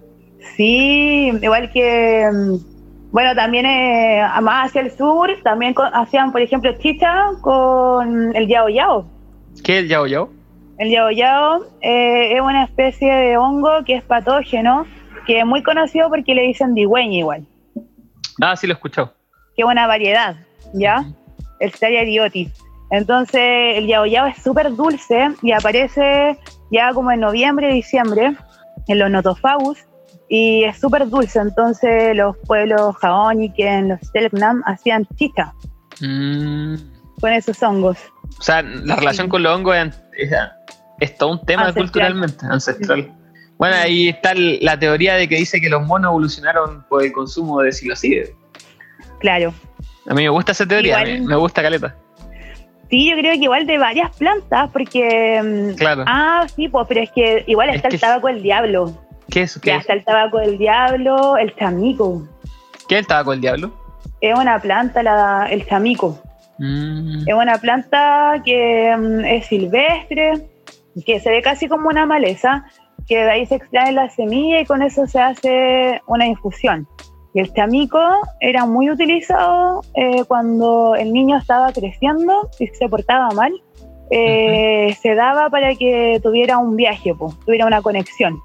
Sí, 0.56 1.30
igual 1.42 1.70
que, 1.72 2.26
mm, 2.32 3.10
bueno, 3.12 3.34
también 3.34 3.64
eh, 3.66 4.22
más 4.42 4.68
hacia 4.68 4.82
el 4.82 4.90
sur, 4.90 5.30
también 5.42 5.72
con- 5.74 5.92
hacían, 5.94 6.30
por 6.32 6.40
ejemplo, 6.40 6.72
chicha 6.78 7.26
con 7.40 8.34
el 8.36 8.46
yao 8.48 8.68
yao. 8.68 9.06
¿Qué 9.64 9.78
es 9.78 9.82
el 9.84 9.88
yao 9.88 10.06
yao? 10.06 10.30
El 10.78 10.90
yao 10.90 11.10
yao 11.10 11.64
eh, 11.80 12.34
es 12.36 12.40
una 12.40 12.64
especie 12.64 13.12
de 13.12 13.36
hongo 13.36 13.82
que 13.84 13.96
es 13.96 14.02
patógeno, 14.04 14.86
que 15.26 15.40
es 15.40 15.46
muy 15.46 15.62
conocido 15.62 16.08
porque 16.08 16.34
le 16.34 16.42
dicen 16.42 16.74
digüeña 16.74 17.18
igual, 17.18 17.46
Ah, 18.40 18.54
sí 18.56 18.66
lo 18.66 18.72
he 18.72 18.76
escuchado. 18.76 19.12
que 19.56 19.62
es 19.62 19.68
una 19.68 19.86
variedad, 19.88 20.36
¿ya? 20.72 21.04
El 21.58 21.72
Staria 21.72 22.04
diotis. 22.04 22.52
Entonces, 22.90 23.76
el 23.76 23.86
yao 23.88 24.06
yao 24.06 24.26
es 24.26 24.40
súper 24.42 24.74
dulce 24.76 25.30
y 25.42 25.52
aparece 25.52 26.38
ya 26.70 26.92
como 26.94 27.10
en 27.10 27.20
noviembre, 27.20 27.72
diciembre, 27.74 28.36
en 28.86 28.98
los 28.98 29.10
notofagus, 29.10 29.78
y 30.28 30.62
es 30.64 30.78
súper 30.78 31.08
dulce. 31.08 31.40
Entonces, 31.40 32.16
los 32.16 32.36
pueblos 32.46 32.96
Jaoniken, 32.98 33.88
los 33.88 34.00
Selknam, 34.12 34.62
hacían 34.66 35.06
chicha 35.16 35.52
Mm, 36.00 36.76
con 37.20 37.32
esos 37.32 37.60
hongos. 37.62 37.98
O 38.38 38.42
sea, 38.42 38.62
la 38.62 38.94
relación 38.94 39.28
con 39.28 39.42
los 39.42 39.52
hongos 39.56 39.74
es, 39.76 40.02
es- 40.16 40.30
es 41.00 41.16
todo 41.16 41.30
un 41.32 41.44
tema 41.44 41.62
Ancestral. 41.62 41.84
culturalmente, 41.86 42.46
ancestral. 42.46 43.12
Bueno, 43.58 43.76
ahí 43.76 44.08
está 44.08 44.32
la 44.34 44.78
teoría 44.78 45.14
de 45.14 45.28
que 45.28 45.36
dice 45.36 45.60
que 45.60 45.68
los 45.68 45.84
monos 45.84 46.10
evolucionaron 46.10 46.84
por 46.88 47.02
el 47.04 47.12
consumo 47.12 47.60
de 47.60 47.72
psilocibe. 47.72 48.34
Claro. 49.20 49.52
A 50.08 50.14
mí 50.14 50.22
me 50.22 50.28
gusta 50.28 50.52
esa 50.52 50.66
teoría, 50.66 51.00
Igual- 51.04 51.22
me, 51.26 51.36
gusta 51.36 51.62
caleta. 51.62 51.94
Sí, 52.88 53.10
yo 53.10 53.16
creo 53.18 53.32
que 53.34 53.44
igual 53.44 53.66
de 53.66 53.76
varias 53.78 54.16
plantas, 54.16 54.70
porque. 54.72 55.42
mm, 55.42 55.76
Claro. 55.76 56.04
Ah, 56.06 56.46
sí, 56.54 56.68
pues, 56.68 56.86
pero 56.88 57.00
es 57.02 57.10
que 57.10 57.44
igual 57.46 57.68
Es 57.70 57.76
está 57.76 57.88
el 57.88 58.00
tabaco 58.00 58.28
del 58.28 58.42
diablo. 58.42 58.96
¿Qué 59.30 59.42
es, 59.42 59.58
qué 59.60 59.68
Ya 59.70 59.74
es? 59.76 59.80
está 59.82 59.92
el 59.92 60.04
tabaco 60.04 60.38
del 60.38 60.56
diablo, 60.56 61.36
el 61.36 61.54
chamico. 61.56 62.26
¿Qué 62.88 62.94
es 62.94 63.00
el 63.00 63.06
tabaco 63.06 63.32
del 63.32 63.42
diablo? 63.42 63.72
Es 64.22 64.38
una 64.38 64.58
planta, 64.60 65.02
la, 65.02 65.48
el 65.50 65.66
chamico. 65.66 66.18
Mm, 66.58 67.28
Es 67.28 67.34
una 67.34 67.58
planta 67.58 68.40
que 68.44 68.96
mm, 68.96 69.24
es 69.26 69.46
silvestre, 69.46 70.48
que 71.06 71.20
se 71.20 71.30
ve 71.30 71.42
casi 71.42 71.68
como 71.68 71.88
una 71.88 72.06
maleza, 72.06 72.64
que 73.06 73.16
de 73.24 73.30
ahí 73.30 73.46
se 73.46 73.54
extrae 73.56 73.92
la 73.92 74.08
semilla 74.10 74.60
y 74.60 74.64
con 74.66 74.82
eso 74.82 75.06
se 75.06 75.20
hace 75.20 76.00
una 76.06 76.26
infusión. 76.26 76.86
Y 77.34 77.40
el 77.40 77.52
chamico 77.52 78.00
era 78.40 78.66
muy 78.66 78.90
utilizado 78.90 79.82
eh, 79.94 80.24
cuando 80.26 80.94
el 80.96 81.12
niño 81.12 81.36
estaba 81.38 81.72
creciendo 81.72 82.48
y 82.58 82.66
se 82.68 82.88
portaba 82.88 83.28
mal. 83.30 83.52
eh, 84.10 84.96
Se 85.02 85.14
daba 85.14 85.50
para 85.50 85.74
que 85.74 86.18
tuviera 86.22 86.58
un 86.58 86.74
viaje, 86.76 87.14
po, 87.14 87.34
tuviera 87.44 87.66
una 87.66 87.82
conexión. 87.82 88.38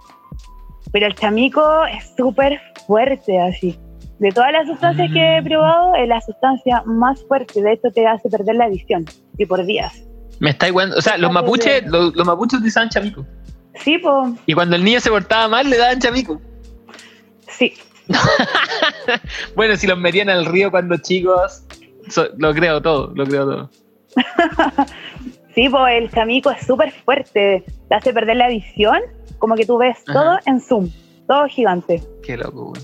Pero 0.91 1.07
el 1.07 1.15
chamico 1.15 1.85
es 1.85 2.13
súper 2.15 2.59
fuerte 2.85 3.39
así. 3.39 3.79
De 4.19 4.31
todas 4.31 4.51
las 4.51 4.67
sustancias 4.67 5.09
que 5.11 5.37
he 5.37 5.41
Mm. 5.41 5.45
probado, 5.45 5.95
es 5.95 6.07
la 6.07 6.21
sustancia 6.21 6.83
más 6.85 7.25
fuerte. 7.27 7.61
De 7.63 7.73
hecho, 7.73 7.89
te 7.91 8.05
hace 8.05 8.29
perder 8.29 8.55
la 8.57 8.67
visión 8.67 9.05
y 9.37 9.45
por 9.45 9.65
días. 9.65 10.03
Me 10.43 10.49
está 10.51 10.67
igual. 10.67 10.93
O 10.95 11.01
sea, 11.01 11.17
los 11.17 11.31
mapuches, 11.31 11.85
los, 11.87 12.13
los 12.15 12.27
mapuches 12.27 12.59
utilizaban 12.59 12.89
chamico. 12.89 13.25
Sí, 13.75 13.97
pues, 13.97 14.33
Y 14.45 14.53
cuando 14.53 14.75
el 14.75 14.83
niño 14.83 14.99
se 14.99 15.09
portaba 15.09 15.47
mal, 15.47 15.69
le 15.69 15.77
daban 15.77 15.99
chamico. 15.99 16.39
sí. 17.47 17.73
Bueno, 19.55 19.77
si 19.77 19.87
los 19.87 19.97
metían 19.97 20.29
al 20.29 20.45
río 20.45 20.69
cuando 20.69 20.97
chicos, 20.97 21.63
so- 22.09 22.27
lo 22.37 22.53
creo 22.53 22.81
todo, 22.81 23.11
lo 23.15 23.25
creo 23.25 23.45
todo. 23.45 23.69
Sí, 25.55 25.69
pues 25.69 25.83
el 26.01 26.09
chamico 26.11 26.49
es 26.49 26.65
súper 26.65 26.91
fuerte. 26.91 27.63
Te 27.87 27.95
hace 27.95 28.11
perder 28.11 28.37
la 28.37 28.47
visión, 28.47 28.97
como 29.37 29.53
que 29.55 29.65
tú 29.67 29.77
ves 29.77 29.97
Ajá. 30.07 30.13
todo 30.13 30.39
en 30.47 30.59
zoom, 30.59 30.89
todo 31.27 31.45
gigante. 31.47 32.01
Qué 32.23 32.35
loco, 32.37 32.65
güey. 32.71 32.81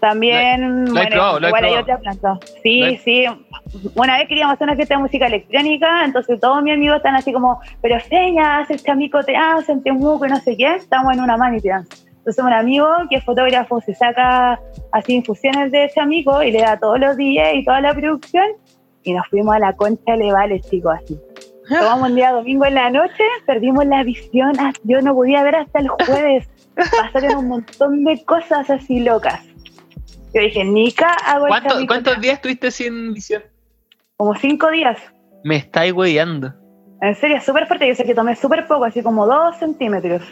También, 0.00 0.84
bueno, 0.86 1.38
igual 1.40 1.64
hay 1.64 1.76
otra 1.76 1.98
planta. 1.98 2.38
Sí, 2.62 2.98
sí. 3.04 3.24
Una 3.94 4.18
vez 4.18 4.28
queríamos 4.28 4.54
hacer 4.54 4.66
una 4.66 4.76
fiesta 4.76 4.96
de 4.96 5.02
música 5.02 5.26
electrónica, 5.26 6.04
entonces 6.04 6.38
todos 6.38 6.62
mis 6.62 6.74
amigos 6.74 6.98
están 6.98 7.14
así 7.14 7.32
como, 7.32 7.60
pero 7.80 7.98
Feña, 8.00 8.58
hace 8.58 8.74
el 8.74 8.82
chamico 8.82 9.22
te 9.22 9.34
hace 9.36 9.72
en 9.72 9.82
Temuco 9.82 10.26
y 10.26 10.28
no 10.28 10.36
sé 10.40 10.56
qué. 10.56 10.74
Estamos 10.74 11.14
en 11.14 11.20
una 11.20 11.36
manity 11.36 11.68
dance. 11.68 12.06
Entonces 12.18 12.44
un 12.44 12.52
amigo 12.52 12.88
que 13.08 13.16
es 13.16 13.24
fotógrafo 13.24 13.80
se 13.80 13.94
saca 13.94 14.60
así 14.92 15.14
infusiones 15.14 15.70
de 15.70 15.90
chamico 15.94 16.42
y 16.42 16.50
le 16.50 16.60
da 16.60 16.78
todos 16.78 16.98
los 16.98 17.16
DJs 17.16 17.54
y 17.54 17.64
toda 17.64 17.80
la 17.80 17.94
producción 17.94 18.44
y 19.04 19.12
nos 19.12 19.26
fuimos 19.28 19.54
a 19.54 19.60
la 19.60 19.72
concha 19.74 20.16
de 20.16 20.32
Vale, 20.32 20.60
chicos, 20.60 20.94
así. 21.02 21.18
Tomamos 21.68 22.10
un 22.10 22.16
día 22.16 22.32
domingo 22.32 22.64
en 22.64 22.74
la 22.74 22.90
noche, 22.90 23.22
perdimos 23.46 23.86
la 23.86 24.02
visión, 24.02 24.52
ah, 24.58 24.72
yo 24.84 25.00
no 25.00 25.14
podía 25.14 25.42
ver 25.42 25.56
hasta 25.56 25.78
el 25.78 25.88
jueves. 25.88 26.48
Pasaron 26.74 27.36
un 27.38 27.48
montón 27.48 28.04
de 28.04 28.24
cosas 28.24 28.68
así 28.70 29.00
locas. 29.00 29.40
Yo 30.36 30.42
dije, 30.42 30.64
Nica, 30.66 31.14
hago 31.24 31.46
el 31.46 31.48
¿Cuánto- 31.48 31.68
chamico 31.70 31.86
¿Cuántos 31.94 32.14
ya". 32.16 32.20
días 32.20 32.34
estuviste 32.34 32.70
sin 32.70 33.14
visión? 33.14 33.42
Como 34.18 34.34
cinco 34.34 34.70
días. 34.70 34.98
Me 35.44 35.56
estáis 35.56 35.94
weyando. 35.94 36.52
En 37.00 37.14
serio, 37.14 37.40
súper 37.40 37.66
fuerte. 37.66 37.88
Yo 37.88 37.94
sé 37.94 38.04
que 38.04 38.14
tomé 38.14 38.36
súper 38.36 38.66
poco, 38.66 38.84
así 38.84 39.02
como 39.02 39.26
dos 39.26 39.56
centímetros. 39.58 40.22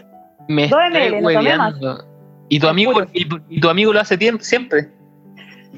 Me 0.46 0.68
Dos 0.68 0.78
estáis 0.92 1.22
no 1.22 1.26
weyando. 1.26 2.04
¿Y 2.50 2.60
tu, 2.60 2.68
amigo, 2.68 2.92
y, 3.14 3.26
y 3.48 3.60
tu 3.60 3.70
amigo 3.70 3.94
lo 3.94 4.00
hace 4.00 4.18
tiemp- 4.18 4.40
siempre? 4.40 4.90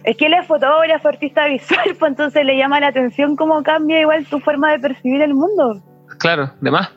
Es 0.03 0.17
que 0.17 0.27
él 0.27 0.35
es 0.35 0.45
fotógrafo, 0.49 1.07
artista 1.07 1.47
visual, 1.47 1.95
pues 1.99 2.11
entonces 2.11 2.45
le 2.45 2.57
llama 2.57 2.81
la 2.81 2.89
atención 2.89 3.37
cómo 3.37 3.63
cambia 3.63 4.01
igual 4.01 4.27
tu 4.27 4.41
forma 4.41 4.73
de 4.73 4.81
percibir 4.81 5.23
el 5.23 5.35
mundo. 5.35 5.81
Claro, 6.19 6.51
de 6.61 6.71
más. 6.73 6.91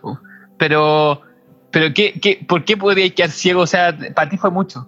Pero, 0.58 1.22
pero 1.70 1.94
¿qué, 1.94 2.20
qué, 2.20 2.44
¿por 2.48 2.66
qué 2.66 2.76
podríais 2.76 3.14
quedar 3.14 3.30
ciego? 3.30 3.62
O 3.62 3.68
sea, 3.68 3.96
para 4.16 4.30
ti 4.30 4.38
fue 4.38 4.50
mucho. 4.50 4.88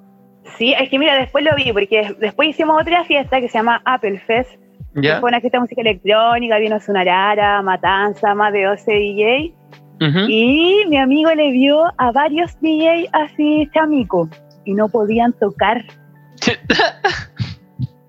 Sí, 0.58 0.74
es 0.78 0.90
que 0.90 1.00
mira, 1.00 1.16
después 1.16 1.44
lo 1.44 1.56
vi, 1.56 1.72
porque 1.74 2.16
después 2.20 2.50
hicimos 2.50 2.80
otra 2.80 3.04
fiesta 3.06 3.40
que 3.40 3.48
se 3.48 3.58
llama 3.58 3.82
Apple 3.86 4.20
Fest, 4.20 4.52
que 4.94 5.08
¿Ya? 5.08 5.20
fue 5.20 5.30
una 5.30 5.40
fiesta 5.40 5.58
de 5.58 5.62
música 5.62 5.82
electrónica, 5.82 6.58
vino 6.58 6.80
Sunarara, 6.80 7.62
Matanza, 7.62 8.36
más 8.36 8.54
de 8.54 8.64
12 8.64 8.92
DJ. 8.92 9.54
Ujú. 10.02 10.20
Y 10.28 10.86
mi 10.88 10.98
amigo 10.98 11.34
le 11.34 11.52
vio 11.52 11.86
a 11.98 12.12
varios 12.12 12.60
DJ 12.60 13.08
así 13.12 13.70
chamico 13.74 14.30
y 14.66 14.74
no 14.74 14.90
podían 14.90 15.34
tocar. 15.34 15.84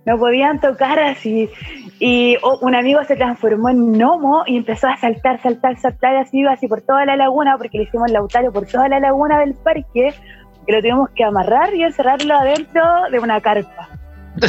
No 0.05 0.19
podían 0.19 0.61
tocar 0.61 0.99
así. 0.99 1.49
Y 2.01 2.37
oh, 2.43 2.59
un 2.63 2.75
amigo 2.75 3.05
se 3.05 3.15
transformó 3.15 3.69
en 3.69 3.93
gnomo 3.93 4.43
y 4.47 4.57
empezó 4.57 4.89
a 4.89 4.97
saltar, 4.97 5.41
saltar, 5.41 5.79
saltar 5.79 6.17
así, 6.17 6.45
así 6.45 6.67
por 6.67 6.83
toda 6.83 7.05
la 7.05 7.17
laguna, 7.17 7.57
porque 7.57 7.79
le 7.79 7.85
hicimos 7.85 8.11
lautario 8.11 8.53
por 8.53 8.67
toda 8.67 8.89
la 8.89 8.99
laguna 8.99 9.39
del 9.39 9.55
parque, 9.55 10.13
que 10.67 10.73
lo 10.73 10.81
tuvimos 10.81 11.11
que 11.15 11.25
amarrar 11.25 11.75
y 11.75 11.83
encerrarlo 11.83 12.35
adentro 12.35 12.83
de 13.11 13.19
una 13.19 13.41
carpa. 13.41 13.89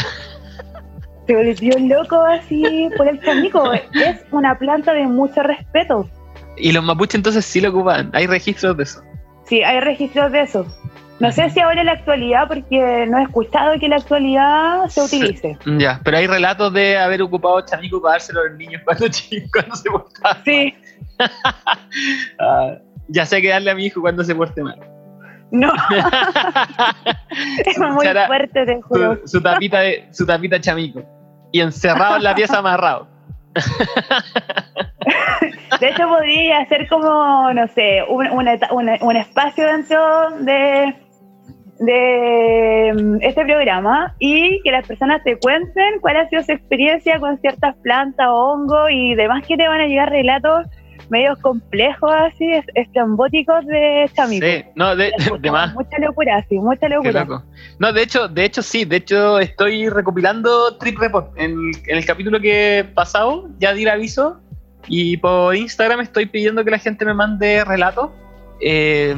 Se 1.28 1.34
volvió 1.36 1.80
loco 1.80 2.20
así 2.22 2.90
por 2.98 3.08
el 3.08 3.22
chamico. 3.22 3.72
Es 3.74 4.26
una 4.32 4.58
planta 4.58 4.92
de 4.94 5.08
mucho 5.08 5.42
respeto. 5.42 6.10
Y 6.58 6.74
los 6.74 6.84
mapuches 6.84 7.16
entonces 7.16 7.46
sí 7.46 7.62
lo 7.62 7.70
ocupan. 7.70 8.10
Hay 8.14 8.28
registros 8.28 8.76
de 8.76 8.84
eso. 8.84 9.02
Sí, 9.46 9.64
hay 9.64 9.80
registros 9.80 10.32
de 10.34 10.42
eso. 10.42 10.66
No 11.20 11.32
sé 11.32 11.50
si 11.52 11.62
ahora 11.62 11.80
en 11.80 11.86
la 11.86 11.94
actualidad, 11.94 12.48
porque 12.50 13.06
no 13.08 13.18
he 13.20 13.24
escuchado 13.24 13.80
que 13.80 13.86
en 13.86 13.92
la 13.92 13.98
actualidad 13.98 14.88
se 14.90 15.08
Sí. 15.08 15.18
utilice. 15.22 15.58
Ya, 15.78 16.02
pero 16.04 16.18
hay 16.18 16.28
relatos 16.28 16.74
de 16.74 16.98
haber 16.98 17.22
ocupado 17.22 17.62
chamico 17.62 18.02
para 18.02 18.14
dárselo 18.16 18.42
a 18.42 18.46
los 18.50 18.58
niños 18.58 18.82
cuando 18.86 19.08
chicos, 19.08 19.50
cuando 19.54 19.76
se 19.78 19.90
portaban. 19.90 20.44
Sí, 20.44 20.76
Ah, 22.40 22.76
ya 23.08 23.26
sé 23.26 23.42
que 23.42 23.50
darle 23.50 23.72
a 23.72 23.76
mi 23.76 23.86
hijo 23.86 24.02
cuando 24.02 24.24
se 24.24 24.36
porte 24.36 24.62
mal. 24.62 24.78
No, 25.54 25.72
es 27.66 27.80
muy 27.80 28.06
fuerte, 28.28 28.66
te 28.66 28.82
juro. 28.82 29.16
Su, 29.22 29.38
su 29.38 29.42
tapita 29.42 29.80
de, 29.80 30.08
su 30.12 30.26
tapita 30.26 30.60
chamico. 30.60 31.02
Y 31.52 31.62
encerrado 31.62 32.18
en 32.18 32.24
la 32.24 32.36
pieza 32.36 32.58
amarrado. 32.58 33.08
De 35.80 35.90
hecho, 35.90 36.08
podría 36.08 36.60
hacer 36.60 36.88
como, 36.88 37.52
no 37.54 37.68
sé, 37.70 38.04
un, 38.08 38.28
una 38.32 38.54
eta- 38.54 38.72
una- 38.72 38.98
un 39.02 39.16
espacio 39.16 39.66
dentro 39.66 40.30
de, 40.40 40.96
de 41.80 42.94
mm, 42.96 43.18
este 43.22 43.44
programa 43.46 44.16
y 44.20 44.62
que 44.64 44.72
las 44.72 44.88
personas 44.88 45.24
te 45.24 45.38
cuenten 45.40 46.00
cuál 46.02 46.18
ha 46.18 46.30
sido 46.30 46.44
su 46.44 46.52
experiencia 46.52 47.20
con 47.20 47.38
ciertas 47.40 47.76
plantas 47.84 48.28
o 48.30 48.34
hongos 48.54 48.90
y 48.92 49.16
demás 49.16 49.46
que 49.48 49.58
te 49.58 49.68
van 49.68 49.82
a 49.82 49.88
llegar 49.88 50.10
relatos 50.10 50.68
medios 51.14 51.38
complejos 51.40 52.12
así, 52.28 52.46
es- 52.52 52.66
estrambóticos 52.74 53.66
de 53.68 54.10
chamico. 54.16 54.46
Sí, 54.46 54.66
no, 54.76 54.96
de, 54.96 55.12
de 55.40 55.52
más. 55.52 55.74
Mucha 55.76 55.98
locura, 56.00 56.44
sí, 56.50 56.56
mucha 56.58 56.88
locura. 56.90 57.26
No, 57.80 57.94
de 57.94 58.02
hecho, 58.02 58.28
de 58.28 58.44
hecho 58.46 58.62
sí, 58.62 58.84
de 58.86 58.98
hecho 58.98 59.40
estoy 59.40 59.90
recopilando 59.90 60.76
Trip 60.78 60.98
Report. 61.00 61.28
En, 61.38 61.52
en 61.88 61.98
el 61.98 62.06
capítulo 62.06 62.40
que 62.40 62.86
pasado 62.94 63.50
ya 63.60 63.74
di 63.74 63.84
el 63.84 63.90
aviso 63.90 64.40
y 64.88 65.18
por 65.18 65.56
Instagram 65.56 66.02
estoy 66.02 66.26
pidiendo 66.26 66.64
que 66.66 66.72
la 66.72 66.80
gente 66.80 67.06
me 67.06 67.14
mande 67.14 67.64
relatos 67.64 68.10
eh, 68.60 69.16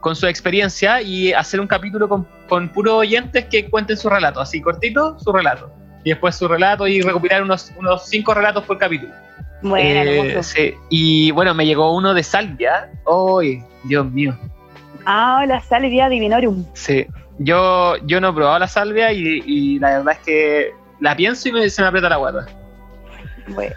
con 0.00 0.14
su 0.14 0.26
experiencia 0.26 1.00
y 1.02 1.32
hacer 1.32 1.58
un 1.60 1.66
capítulo 1.66 2.08
con, 2.08 2.26
con 2.48 2.68
puros 2.68 2.94
oyentes 2.94 3.46
que 3.46 3.68
cuenten 3.70 3.96
su 3.96 4.08
relato, 4.08 4.40
así 4.40 4.60
cortito, 4.60 5.18
su 5.18 5.32
relato. 5.32 5.72
Y 6.04 6.10
después 6.10 6.36
su 6.36 6.46
relato 6.46 6.86
y 6.86 7.02
recopilar 7.02 7.42
unos, 7.42 7.72
unos 7.76 8.06
cinco 8.06 8.32
relatos 8.34 8.62
por 8.64 8.78
capítulo. 8.78 9.12
Bueno, 9.62 10.00
Eh, 10.38 10.42
sí. 10.42 10.74
Y 10.88 11.30
bueno, 11.32 11.52
me 11.54 11.66
llegó 11.66 11.94
uno 11.96 12.14
de 12.14 12.22
Salvia. 12.22 12.90
¡Ay, 13.06 13.62
Dios 13.84 14.10
mío! 14.10 14.36
Ah, 15.04 15.44
la 15.46 15.60
salvia 15.60 16.08
divinorum. 16.08 16.64
Sí, 16.74 17.06
yo, 17.38 17.96
yo 18.06 18.20
no 18.20 18.28
he 18.28 18.32
probado 18.32 18.58
la 18.58 18.68
salvia 18.68 19.12
y, 19.12 19.42
y 19.46 19.78
la 19.78 19.98
verdad 19.98 20.14
es 20.14 20.18
que 20.26 20.70
la 21.00 21.16
pienso 21.16 21.48
y 21.48 21.52
me- 21.52 21.70
se 21.70 21.80
me 21.82 21.88
aprieta 21.88 22.08
la 22.08 22.16
guarda. 22.16 22.46
Bueno, 23.48 23.74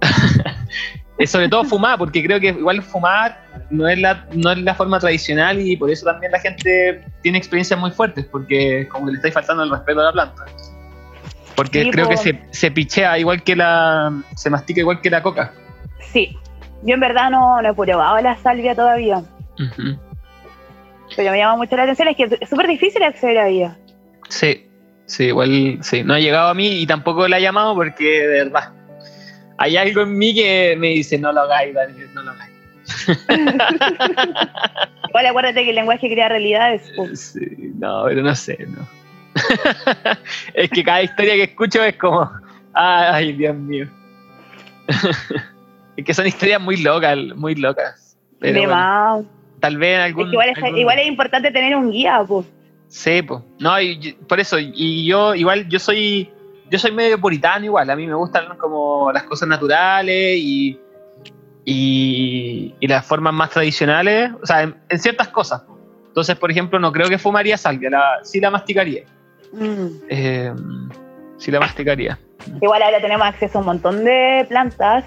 sobre 1.26 1.48
todo 1.48 1.64
fumar, 1.64 1.98
porque 1.98 2.22
creo 2.22 2.38
que 2.38 2.48
igual 2.48 2.80
fumar 2.82 3.42
no 3.70 3.88
es, 3.88 3.98
la, 3.98 4.24
no 4.32 4.52
es 4.52 4.58
la 4.58 4.74
forma 4.74 5.00
tradicional 5.00 5.60
y 5.60 5.76
por 5.76 5.90
eso 5.90 6.06
también 6.06 6.30
la 6.32 6.38
gente 6.38 7.04
tiene 7.22 7.38
experiencias 7.38 7.78
muy 7.78 7.90
fuertes, 7.90 8.24
porque 8.26 8.86
como 8.88 9.06
que 9.06 9.12
le 9.12 9.16
estáis 9.16 9.34
faltando 9.34 9.64
el 9.64 9.70
respeto 9.70 10.00
a 10.00 10.04
la 10.04 10.12
planta. 10.12 10.44
Porque 11.58 11.82
Sí, 11.82 11.90
creo 11.90 12.04
po. 12.04 12.10
que 12.12 12.16
se, 12.18 12.40
se 12.52 12.70
pichea 12.70 13.18
igual 13.18 13.42
que 13.42 13.56
la. 13.56 14.12
se 14.36 14.48
mastica 14.48 14.80
igual 14.80 15.00
que 15.00 15.10
la 15.10 15.22
coca. 15.22 15.52
sí. 16.12 16.36
Yo 16.84 16.94
en 16.94 17.00
verdad 17.00 17.28
no, 17.28 17.60
no 17.60 17.70
he 17.70 17.74
probado 17.74 18.20
la 18.20 18.36
salvia 18.36 18.72
todavía. 18.72 19.20
Pero 21.16 21.30
me 21.32 21.38
llama 21.38 21.56
mucho 21.56 21.74
la 21.76 21.82
atención, 21.82 22.06
es 22.06 22.16
que 22.16 22.28
es 22.40 22.48
súper 22.48 22.68
difícil 22.68 23.02
acceder 23.02 23.36
a 23.38 23.48
ella. 23.48 23.76
Sí, 24.28 24.64
sí, 25.06 25.24
igual 25.24 25.78
sí. 25.82 26.04
No 26.04 26.14
ha 26.14 26.20
llegado 26.20 26.50
a 26.50 26.54
mí 26.54 26.68
y 26.80 26.86
tampoco 26.86 27.26
la 27.26 27.38
he 27.38 27.42
llamado 27.42 27.74
porque 27.74 28.04
de 28.04 28.44
verdad. 28.44 28.72
Hay 29.56 29.76
algo 29.76 30.02
en 30.02 30.16
mí 30.16 30.32
que 30.36 30.76
me 30.78 30.90
dice 30.90 31.18
no 31.18 31.32
lo 31.32 31.40
hagáis, 31.40 31.74
Daniel, 31.74 32.08
no 32.14 32.22
lo 32.22 32.30
hagáis. 32.30 32.52
Igual 35.08 35.26
acuérdate 35.26 35.64
que 35.64 35.70
el 35.70 35.76
lenguaje 35.76 36.08
crea 36.08 36.28
realidades. 36.28 36.82
Sí, 37.14 37.40
no, 37.78 38.04
pero 38.06 38.22
no 38.22 38.34
sé, 38.36 38.56
no. 38.68 38.86
es 40.54 40.70
que 40.70 40.84
cada 40.84 41.02
historia 41.02 41.34
que 41.34 41.42
escucho 41.44 41.82
es 41.82 41.96
como, 41.96 42.30
ay, 42.74 43.32
Dios 43.32 43.56
mío. 43.56 43.86
es 45.96 46.04
que 46.04 46.14
son 46.14 46.26
historias 46.26 46.60
muy 46.60 46.76
locas, 46.78 47.18
muy 47.36 47.54
locas. 47.54 48.16
Pero 48.40 48.60
bueno, 48.62 49.24
tal 49.60 49.76
vez 49.78 49.94
en 49.96 50.00
Es 50.00 50.06
algún. 50.06 50.24
que 50.26 50.32
igual, 50.32 50.48
es, 50.50 50.56
algún- 50.62 50.78
igual 50.78 50.98
es 51.00 51.06
importante 51.08 51.50
tener 51.50 51.76
un 51.76 51.90
guía, 51.90 52.22
pues. 52.26 52.46
Sí, 52.88 53.22
pues. 53.22 53.40
No, 53.58 53.78
y 53.80 54.12
por 54.28 54.40
eso, 54.40 54.58
y 54.58 55.06
yo 55.06 55.34
igual, 55.34 55.68
yo 55.68 55.78
soy, 55.78 56.30
yo 56.70 56.78
soy 56.78 56.92
medio 56.92 57.20
puritano 57.20 57.64
igual, 57.66 57.90
a 57.90 57.96
mí 57.96 58.06
me 58.06 58.14
gustan 58.14 58.56
como 58.56 59.10
las 59.12 59.24
cosas 59.24 59.48
naturales 59.48 60.38
y, 60.38 60.78
y, 61.64 62.74
y 62.80 62.86
las 62.86 63.04
formas 63.04 63.34
más 63.34 63.50
tradicionales, 63.50 64.30
o 64.42 64.46
sea, 64.46 64.62
en, 64.62 64.76
en 64.88 64.98
ciertas 64.98 65.28
cosas. 65.28 65.62
Entonces, 66.06 66.36
por 66.36 66.50
ejemplo, 66.50 66.78
no 66.78 66.90
creo 66.90 67.08
que 67.08 67.18
fumaría 67.18 67.58
salvia, 67.58 67.90
la, 67.90 68.04
sí 68.22 68.40
la 68.40 68.50
masticaría. 68.50 69.02
Eh, 70.08 70.52
sí 71.38 71.50
la 71.50 71.60
masticaría. 71.60 72.18
Igual 72.60 72.82
ahora 72.82 73.00
tenemos 73.00 73.26
acceso 73.26 73.58
a 73.58 73.60
un 73.60 73.66
montón 73.66 74.04
de 74.04 74.46
plantas. 74.48 75.04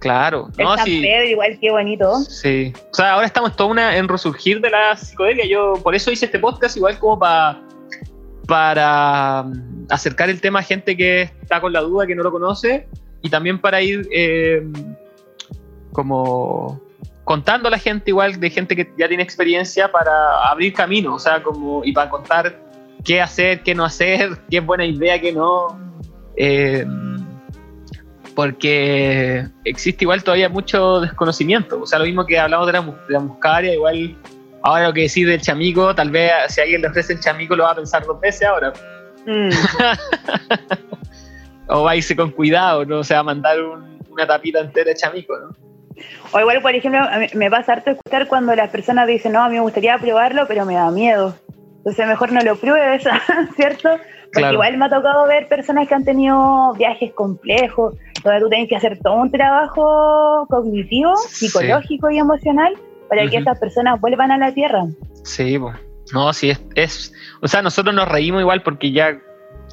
Claro, 0.00 0.48
El 0.56 0.64
no, 0.64 0.76
San 0.76 0.86
sí. 0.86 1.00
Pedro, 1.00 1.24
igual 1.24 1.58
que 1.60 1.70
bonito. 1.70 2.16
Sí. 2.22 2.72
O 2.90 2.94
sea, 2.94 3.12
ahora 3.12 3.26
estamos 3.26 3.54
toda 3.54 3.70
una 3.70 3.96
en 3.96 4.08
resurgir 4.08 4.60
de 4.60 4.70
la 4.70 4.96
psicodelia. 4.96 5.46
Yo 5.46 5.74
por 5.82 5.94
eso 5.94 6.10
hice 6.10 6.26
este 6.26 6.40
podcast 6.40 6.76
igual 6.76 6.98
como 6.98 7.18
para 7.20 7.60
para 8.46 9.44
mm, 9.44 9.86
acercar 9.90 10.28
el 10.28 10.40
tema 10.40 10.60
a 10.60 10.62
gente 10.62 10.96
que 10.96 11.22
está 11.40 11.60
con 11.60 11.72
la 11.72 11.80
duda, 11.80 12.06
que 12.06 12.14
no 12.14 12.22
lo 12.22 12.30
conoce, 12.30 12.88
y 13.22 13.30
también 13.30 13.60
para 13.60 13.80
ir 13.80 14.08
eh, 14.12 14.62
como 15.92 16.80
contando 17.24 17.68
a 17.68 17.70
la 17.70 17.78
gente 17.78 18.10
igual 18.10 18.40
de 18.40 18.50
gente 18.50 18.74
que 18.74 18.92
ya 18.98 19.06
tiene 19.06 19.22
experiencia 19.22 19.90
para 19.90 20.50
abrir 20.50 20.72
camino, 20.72 21.14
o 21.14 21.18
sea, 21.18 21.42
como 21.42 21.84
y 21.84 21.92
para 21.92 22.10
contar 22.10 22.58
qué 23.04 23.20
hacer, 23.20 23.62
qué 23.62 23.74
no 23.74 23.84
hacer, 23.84 24.30
qué 24.50 24.58
es 24.58 24.66
buena 24.66 24.84
idea, 24.84 25.20
qué 25.20 25.32
no. 25.32 25.78
Eh, 26.36 26.86
porque 28.34 29.46
existe 29.64 30.04
igual 30.04 30.22
todavía 30.24 30.48
mucho 30.48 31.00
desconocimiento. 31.00 31.80
O 31.82 31.86
sea, 31.86 31.98
lo 31.98 32.06
mismo 32.06 32.24
que 32.24 32.38
hablamos 32.38 32.66
de 32.66 32.72
la, 32.72 32.80
de 32.80 32.92
la 33.08 33.20
muscaria, 33.20 33.74
igual 33.74 34.16
ahora 34.62 34.88
lo 34.88 34.92
que 34.94 35.02
decís 35.02 35.26
del 35.26 35.40
chamico, 35.40 35.94
tal 35.94 36.10
vez 36.10 36.32
si 36.48 36.60
alguien 36.60 36.80
le 36.82 36.88
ofrece 36.88 37.12
el 37.12 37.20
chamico 37.20 37.54
lo 37.54 37.64
va 37.64 37.72
a 37.72 37.76
pensar 37.76 38.04
dos 38.06 38.20
veces 38.20 38.48
ahora. 38.48 38.72
Mm. 39.26 39.50
O 41.68 41.84
va 41.84 41.92
a 41.92 41.96
irse 41.96 42.14
con 42.14 42.30
cuidado, 42.32 42.84
no 42.84 43.02
se 43.02 43.14
va 43.14 43.20
a 43.20 43.22
mandar 43.22 43.62
un- 43.62 43.98
una 44.10 44.26
tapita 44.26 44.58
entera 44.60 44.90
de 44.90 44.94
chamico, 44.94 45.34
¿no? 45.38 45.56
O 46.32 46.40
igual, 46.40 46.60
por 46.60 46.74
ejemplo, 46.74 47.00
me 47.34 47.50
pasa 47.50 47.74
harto 47.74 47.92
escuchar 47.92 48.26
cuando 48.28 48.54
las 48.54 48.68
personas 48.68 49.06
dicen, 49.06 49.32
no, 49.32 49.42
a 49.42 49.48
mí 49.48 49.54
me 49.54 49.60
gustaría 49.60 49.96
probarlo, 49.96 50.46
pero 50.46 50.66
me 50.66 50.74
da 50.74 50.90
miedo. 50.90 51.34
Entonces 51.82 52.06
mejor 52.06 52.30
no 52.32 52.40
lo 52.42 52.56
pruebes, 52.56 53.02
¿cierto? 53.56 53.88
Porque 53.90 54.30
Claro. 54.38 54.54
igual 54.54 54.78
me 54.78 54.84
ha 54.86 54.88
tocado 54.88 55.26
ver 55.26 55.48
personas 55.48 55.88
que 55.88 55.94
han 55.94 56.04
tenido 56.04 56.72
viajes 56.74 57.12
complejos, 57.12 57.94
donde 58.24 58.40
tú 58.40 58.48
tienes 58.48 58.68
que 58.68 58.76
hacer 58.76 58.98
todo 59.02 59.14
un 59.14 59.30
trabajo 59.30 60.46
cognitivo, 60.48 61.14
Sí. 61.16 61.48
psicológico 61.48 62.10
y 62.10 62.18
emocional 62.18 62.72
para 63.08 63.28
que 63.28 63.36
estas 63.38 63.58
personas 63.58 64.00
vuelvan 64.00 64.30
a 64.30 64.38
la 64.38 64.54
Tierra. 64.54 64.84
Sí, 65.24 65.58
pues. 65.58 65.76
No, 66.14 66.32
sí, 66.32 66.50
es, 66.50 66.62
es. 66.76 67.12
O 67.42 67.48
sea, 67.48 67.60
nosotros 67.62 67.94
nos 67.94 68.08
reímos 68.08 68.40
igual 68.40 68.62
porque 68.62 68.90
ya 68.92 69.18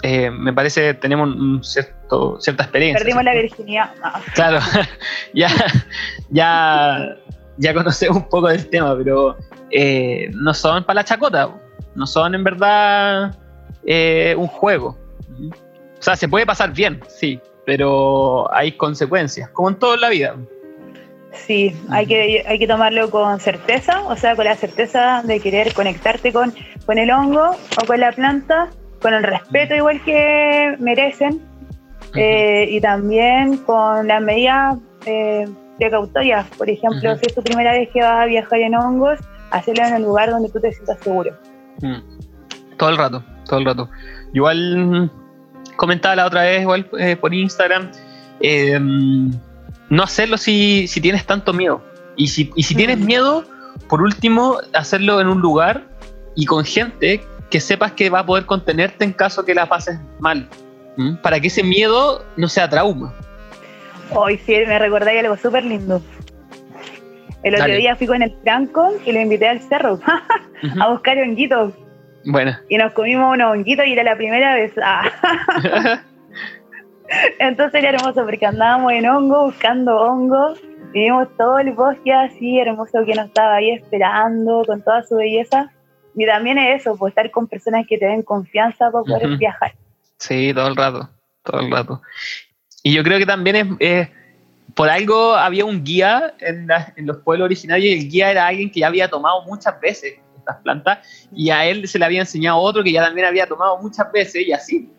eh, 0.04 0.30
me 0.32 0.52
parece 0.54 0.94
tenemos 0.96 1.30
un 1.30 1.64
cierto, 1.64 2.40
cierta 2.42 2.64
experiencia. 2.64 3.00
Perdimos 3.04 3.24
la 3.24 3.34
virginidad. 3.34 3.92
No. 4.04 4.12
Claro, 4.34 4.60
ya, 5.34 5.50
ya, 6.30 7.16
ya 7.58 7.74
conocemos 7.74 8.18
un 8.18 8.30
poco 8.30 8.48
del 8.48 8.70
tema, 8.70 8.96
pero 8.98 9.38
eh, 9.72 10.30
no 10.34 10.54
son 10.54 10.84
para 10.84 10.96
la 10.96 11.04
chacota, 11.06 11.50
no 12.00 12.08
son 12.08 12.34
en 12.34 12.44
verdad 12.44 13.36
eh, 13.86 14.34
un 14.38 14.48
juego. 14.48 14.98
O 16.00 16.02
sea, 16.02 16.16
se 16.16 16.30
puede 16.30 16.46
pasar 16.46 16.74
bien, 16.74 17.02
sí, 17.10 17.40
pero 17.66 18.52
hay 18.54 18.72
consecuencias, 18.72 19.50
como 19.50 19.70
en 19.70 19.76
toda 19.76 19.98
la 19.98 20.10
vida. 20.10 20.36
Sí, 21.34 21.76
hay 21.90 22.08
que, 22.08 22.44
hay 22.48 22.58
que 22.58 22.68
tomarlo 22.68 23.12
con 23.12 23.40
certeza, 23.40 24.02
o 24.06 24.16
sea, 24.16 24.36
con 24.36 24.46
la 24.46 24.56
certeza 24.56 25.22
de 25.24 25.40
querer 25.40 25.74
conectarte 25.74 26.32
con, 26.32 26.54
con 26.86 26.98
el 26.98 27.12
hongo 27.12 27.52
o 27.52 27.86
con 27.86 28.00
la 28.00 28.12
planta, 28.14 28.70
con 29.02 29.14
el 29.14 29.24
respeto 29.24 29.76
igual 29.76 30.02
que 30.04 30.76
merecen, 30.80 31.42
eh, 32.16 32.66
y 32.70 32.82
también 32.82 33.58
con 33.58 34.08
las 34.08 34.22
medidas 34.22 34.78
eh, 35.06 35.46
precautorias. 35.78 36.48
Por 36.58 36.70
ejemplo, 36.70 37.18
si 37.18 37.26
es 37.26 37.36
tu 37.36 37.44
primera 37.44 37.74
vez 37.74 37.90
que 37.90 38.02
vas 38.02 38.24
a 38.24 38.26
viajar 38.26 38.60
en 38.60 38.76
hongos, 38.76 39.20
hacerlo 39.52 39.86
en 39.86 39.96
el 39.96 40.04
lugar 40.04 40.32
donde 40.32 40.50
tú 40.50 40.60
te 40.60 40.72
sientas 40.72 40.98
seguro. 41.02 41.36
Mm. 41.82 42.78
Todo 42.78 42.90
el 42.90 42.98
rato, 42.98 43.24
todo 43.46 43.60
el 43.60 43.66
rato. 43.66 43.90
Igual 44.34 45.12
comentaba 45.76 46.16
la 46.16 46.26
otra 46.28 46.44
vez, 46.44 46.62
igual 46.62 46.90
eh, 47.00 47.16
por 47.16 47.34
Instagram, 47.34 47.90
eh, 48.42 48.78
mm, 48.80 49.32
no 49.90 50.04
hacerlo 50.04 50.38
si, 50.38 50.88
si 50.88 51.02
tienes 51.02 51.26
tanto 51.26 51.54
miedo. 51.54 51.82
Y 52.16 52.28
si, 52.28 52.52
y 52.56 52.64
si 52.64 52.76
tienes 52.76 53.00
Mm. 53.00 53.06
miedo, 53.06 53.44
por 53.88 54.02
último, 54.02 54.58
hacerlo 54.74 55.22
en 55.22 55.28
un 55.28 55.40
lugar 55.42 55.84
y 56.36 56.46
con 56.46 56.64
gente 56.66 57.22
que 57.50 57.60
sepas 57.60 57.94
que 57.94 58.10
va 58.10 58.20
a 58.20 58.26
poder 58.26 58.46
contenerte 58.46 59.04
en 59.06 59.14
caso 59.14 59.44
que 59.46 59.56
la 59.56 59.68
pases 59.68 60.00
mal. 60.20 60.48
¿Mm? 60.98 61.16
Para 61.18 61.40
que 61.40 61.48
ese 61.48 61.64
miedo 61.64 62.26
no 62.36 62.48
sea 62.50 62.70
trauma. 62.70 63.14
Hoy 64.12 64.38
sí, 64.46 64.54
me 64.68 64.78
recordáis 64.80 65.22
algo 65.24 65.38
súper 65.38 65.64
lindo. 65.64 66.02
El 67.44 67.54
otro 67.54 67.68
Dale. 67.68 67.78
día 67.78 67.96
fui 67.96 68.06
con 68.08 68.22
el 68.22 68.36
Franco 68.44 68.92
y 69.06 69.12
lo 69.12 69.22
invité 69.22 69.48
al 69.48 69.62
cerro 69.62 70.00
a 70.82 70.90
buscar 70.90 71.18
honguitos. 71.18 71.74
Bueno. 72.26 72.56
Y 72.68 72.78
nos 72.78 72.92
comimos 72.94 73.34
unos 73.34 73.52
honguitos 73.54 73.86
y 73.88 73.94
era 73.94 74.04
la 74.04 74.16
primera 74.18 74.56
vez. 74.56 74.74
Ah. 74.84 76.02
Entonces 77.40 77.82
era 77.84 77.98
hermoso 77.98 78.24
porque 78.26 78.46
andábamos 78.46 78.92
en 78.92 79.08
hongo, 79.08 79.46
buscando 79.46 79.96
hongos. 80.00 80.60
Vimos 80.92 81.28
todo 81.38 81.60
el 81.60 81.72
bosque 81.74 82.12
así 82.12 82.60
hermoso 82.60 83.06
que 83.06 83.14
nos 83.16 83.28
estaba 83.28 83.56
ahí 83.56 83.72
esperando 83.72 84.64
con 84.66 84.84
toda 84.84 85.04
su 85.04 85.16
belleza. 85.16 85.72
Y 86.16 86.26
también 86.26 86.58
es 86.58 86.82
eso, 86.82 86.98
pues 86.98 87.12
estar 87.12 87.30
con 87.32 87.48
personas 87.48 87.86
que 87.88 87.98
te 87.98 88.06
den 88.06 88.24
confianza 88.24 88.92
para 88.92 89.04
poder 89.06 89.38
viajar. 89.38 89.74
Sí, 90.18 90.52
todo 90.54 90.68
el 90.68 90.76
rato, 90.76 91.10
todo 91.44 91.62
el 91.62 91.72
rato. 91.72 92.02
Y 92.84 92.94
yo 92.94 93.04
creo 93.04 93.18
que 93.20 93.26
también 93.26 93.56
es, 93.56 93.68
es- 93.80 94.10
por 94.76 94.90
algo 94.90 95.36
había 95.36 95.66
un 95.66 95.84
guía 95.84 96.34
en, 96.40 96.68
la- 96.68 96.94
en 96.96 97.06
los 97.08 97.18
pueblos 97.18 97.46
originarios 97.46 97.86
y 97.96 98.00
el 98.00 98.10
guía 98.10 98.32
era 98.32 98.48
alguien 98.48 98.72
que 98.72 98.82
ya 98.82 98.88
había 98.88 99.10
tomado 99.10 99.42
muchas 99.44 99.80
veces 99.82 100.16
estas 100.38 100.58
plantas 100.64 101.00
y 101.34 101.50
a 101.50 101.66
él 101.66 101.88
se 101.88 102.00
le 102.00 102.06
había 102.06 102.22
enseñado 102.22 102.58
otro 102.60 102.84
que 102.84 102.92
ya 102.92 103.04
también 103.04 103.28
había 103.28 103.48
tomado 103.48 103.78
muchas 103.82 104.12
veces 104.12 104.48
y 104.48 104.52
así. 104.52 104.90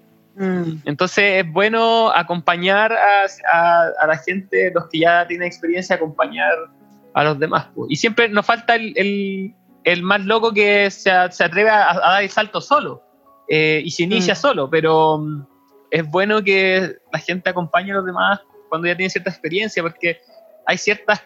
Entonces 0.84 1.44
es 1.44 1.52
bueno 1.52 2.10
acompañar 2.10 2.92
a, 2.92 3.24
a- 3.52 3.88
a 4.00 4.06
la 4.06 4.16
gente, 4.18 4.70
los 4.74 4.86
que 4.88 5.00
ya 5.00 5.26
tienen 5.26 5.46
experiencia, 5.46 5.96
acompañar 5.96 6.52
a 7.14 7.24
los 7.24 7.38
demás. 7.38 7.66
Y 7.88 7.96
siempre 7.96 8.28
nos 8.28 8.46
falta 8.46 8.74
el, 8.76 8.92
el- 8.96 9.54
el 9.84 10.02
más 10.02 10.20
loco 10.24 10.52
que 10.52 10.90
se, 10.90 11.10
se 11.30 11.44
atreve 11.44 11.70
a, 11.70 11.90
a 11.90 11.98
dar 12.12 12.22
el 12.22 12.30
salto 12.30 12.60
solo 12.60 13.02
eh, 13.48 13.82
y 13.84 13.90
se 13.90 14.04
inicia 14.04 14.34
Mm. 14.34 14.36
solo, 14.36 14.70
pero 14.70 15.18
mm, 15.18 15.46
es 15.90 16.06
bueno 16.10 16.42
que 16.42 16.96
la 17.12 17.18
gente 17.18 17.50
acompañe 17.50 17.90
a 17.92 17.96
los 17.96 18.06
demás 18.06 18.40
cuando 18.70 18.88
ya 18.88 18.96
tienen 18.96 19.10
cierta 19.10 19.28
experiencia, 19.28 19.82
porque 19.82 20.20
hay 20.64 20.78
ciertas, 20.78 21.20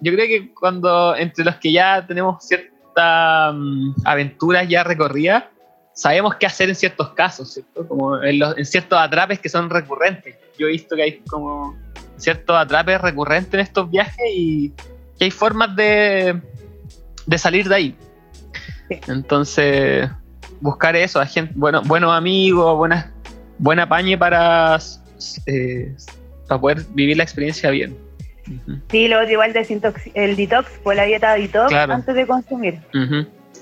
yo 0.00 0.12
creo 0.12 0.26
que 0.26 0.54
cuando 0.54 1.16
entre 1.16 1.44
los 1.44 1.56
que 1.56 1.72
ya 1.72 2.06
tenemos 2.06 2.44
ciertas 2.46 3.52
mm, 3.54 3.92
aventuras 4.04 4.68
ya 4.68 4.84
recorridas, 4.84 5.44
sabemos 5.92 6.36
qué 6.36 6.46
hacer 6.46 6.68
en 6.68 6.76
ciertos 6.76 7.10
casos, 7.14 7.52
¿cierto? 7.52 7.88
Como 7.88 8.22
en, 8.22 8.38
los- 8.38 8.56
en 8.56 8.64
ciertos 8.64 8.98
atrapes 8.98 9.40
que 9.40 9.48
son 9.48 9.68
recurrentes. 9.68 10.36
Yo 10.58 10.68
he 10.68 10.70
visto 10.70 10.94
que 10.94 11.02
hay 11.02 11.18
como 11.28 11.76
ciertos 12.16 12.56
atrapes 12.56 13.00
recurrentes 13.00 13.54
en 13.54 13.60
estos 13.60 13.90
viajes 13.90 14.24
y 14.32 14.70
que 15.18 15.24
hay 15.24 15.30
formas 15.30 15.74
de, 15.74 16.40
de 17.26 17.38
salir 17.38 17.68
de 17.68 17.74
ahí. 17.74 17.96
Entonces, 19.08 20.08
buscar 20.60 20.96
eso, 20.96 21.20
a 21.20 21.26
gente, 21.26 21.52
bueno, 21.56 21.82
buenos 21.82 22.12
amigos, 22.12 22.76
buena, 22.76 23.12
buena 23.58 23.88
pañe 23.88 24.18
para, 24.18 24.78
eh, 25.46 25.94
para 26.50 26.60
poder 26.60 26.78
vivir 26.94 27.16
la 27.16 27.22
experiencia 27.22 27.70
bien. 27.70 27.96
Sí, 28.90 29.06
otro 29.14 29.30
igual 29.30 29.52
desintox- 29.52 30.10
el 30.14 30.34
detox, 30.34 30.68
pues 30.82 30.96
la 30.96 31.04
dieta 31.04 31.34
detox 31.34 31.68
Claro. 31.68 31.92
antes 31.94 32.12
de 32.12 32.26
consumir. 32.26 32.80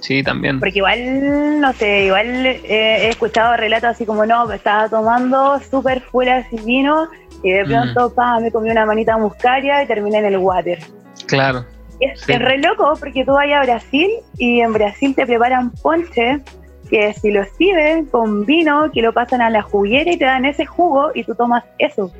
Sí, 0.00 0.22
también. 0.22 0.58
Porque 0.58 0.78
igual, 0.78 1.60
no 1.60 1.70
sé, 1.74 2.04
igual 2.06 2.46
eh, 2.46 2.62
he 3.04 3.08
escuchado 3.10 3.58
relatos 3.58 3.90
así 3.90 4.06
como, 4.06 4.24
no, 4.24 4.46
me 4.46 4.56
estaba 4.56 4.88
tomando 4.88 5.60
súper 5.70 6.00
full 6.00 6.28
así 6.28 6.56
vino 6.64 7.08
y 7.42 7.50
de 7.50 7.64
Mm. 7.64 7.68
pronto, 7.68 8.14
pa, 8.14 8.40
me 8.40 8.50
comí 8.50 8.70
una 8.70 8.86
manita 8.86 9.18
muscaria 9.18 9.82
y 9.82 9.86
terminé 9.86 10.18
en 10.20 10.24
el 10.24 10.38
water. 10.38 10.78
Claro. 11.26 11.66
Es, 12.00 12.20
Sí. 12.22 12.32
es 12.32 12.38
re 12.38 12.56
loco 12.56 12.94
porque 12.98 13.22
tú 13.26 13.32
vas 13.32 13.50
a 13.52 13.60
Brasil 13.64 14.08
y 14.38 14.60
en 14.60 14.72
Brasil 14.72 15.14
te 15.14 15.26
preparan 15.26 15.72
ponche 15.82 16.40
que 16.88 17.12
si 17.12 17.30
lo 17.30 17.44
sirven 17.58 18.06
con 18.06 18.46
vino, 18.46 18.90
que 18.94 19.02
lo 19.02 19.12
pasan 19.12 19.42
a 19.42 19.50
la 19.50 19.60
juguera 19.60 20.10
y 20.10 20.16
te 20.16 20.24
dan 20.24 20.46
ese 20.46 20.64
jugo 20.64 21.10
y 21.14 21.24
tú 21.24 21.34
tomas 21.34 21.62
eso. 21.78 22.10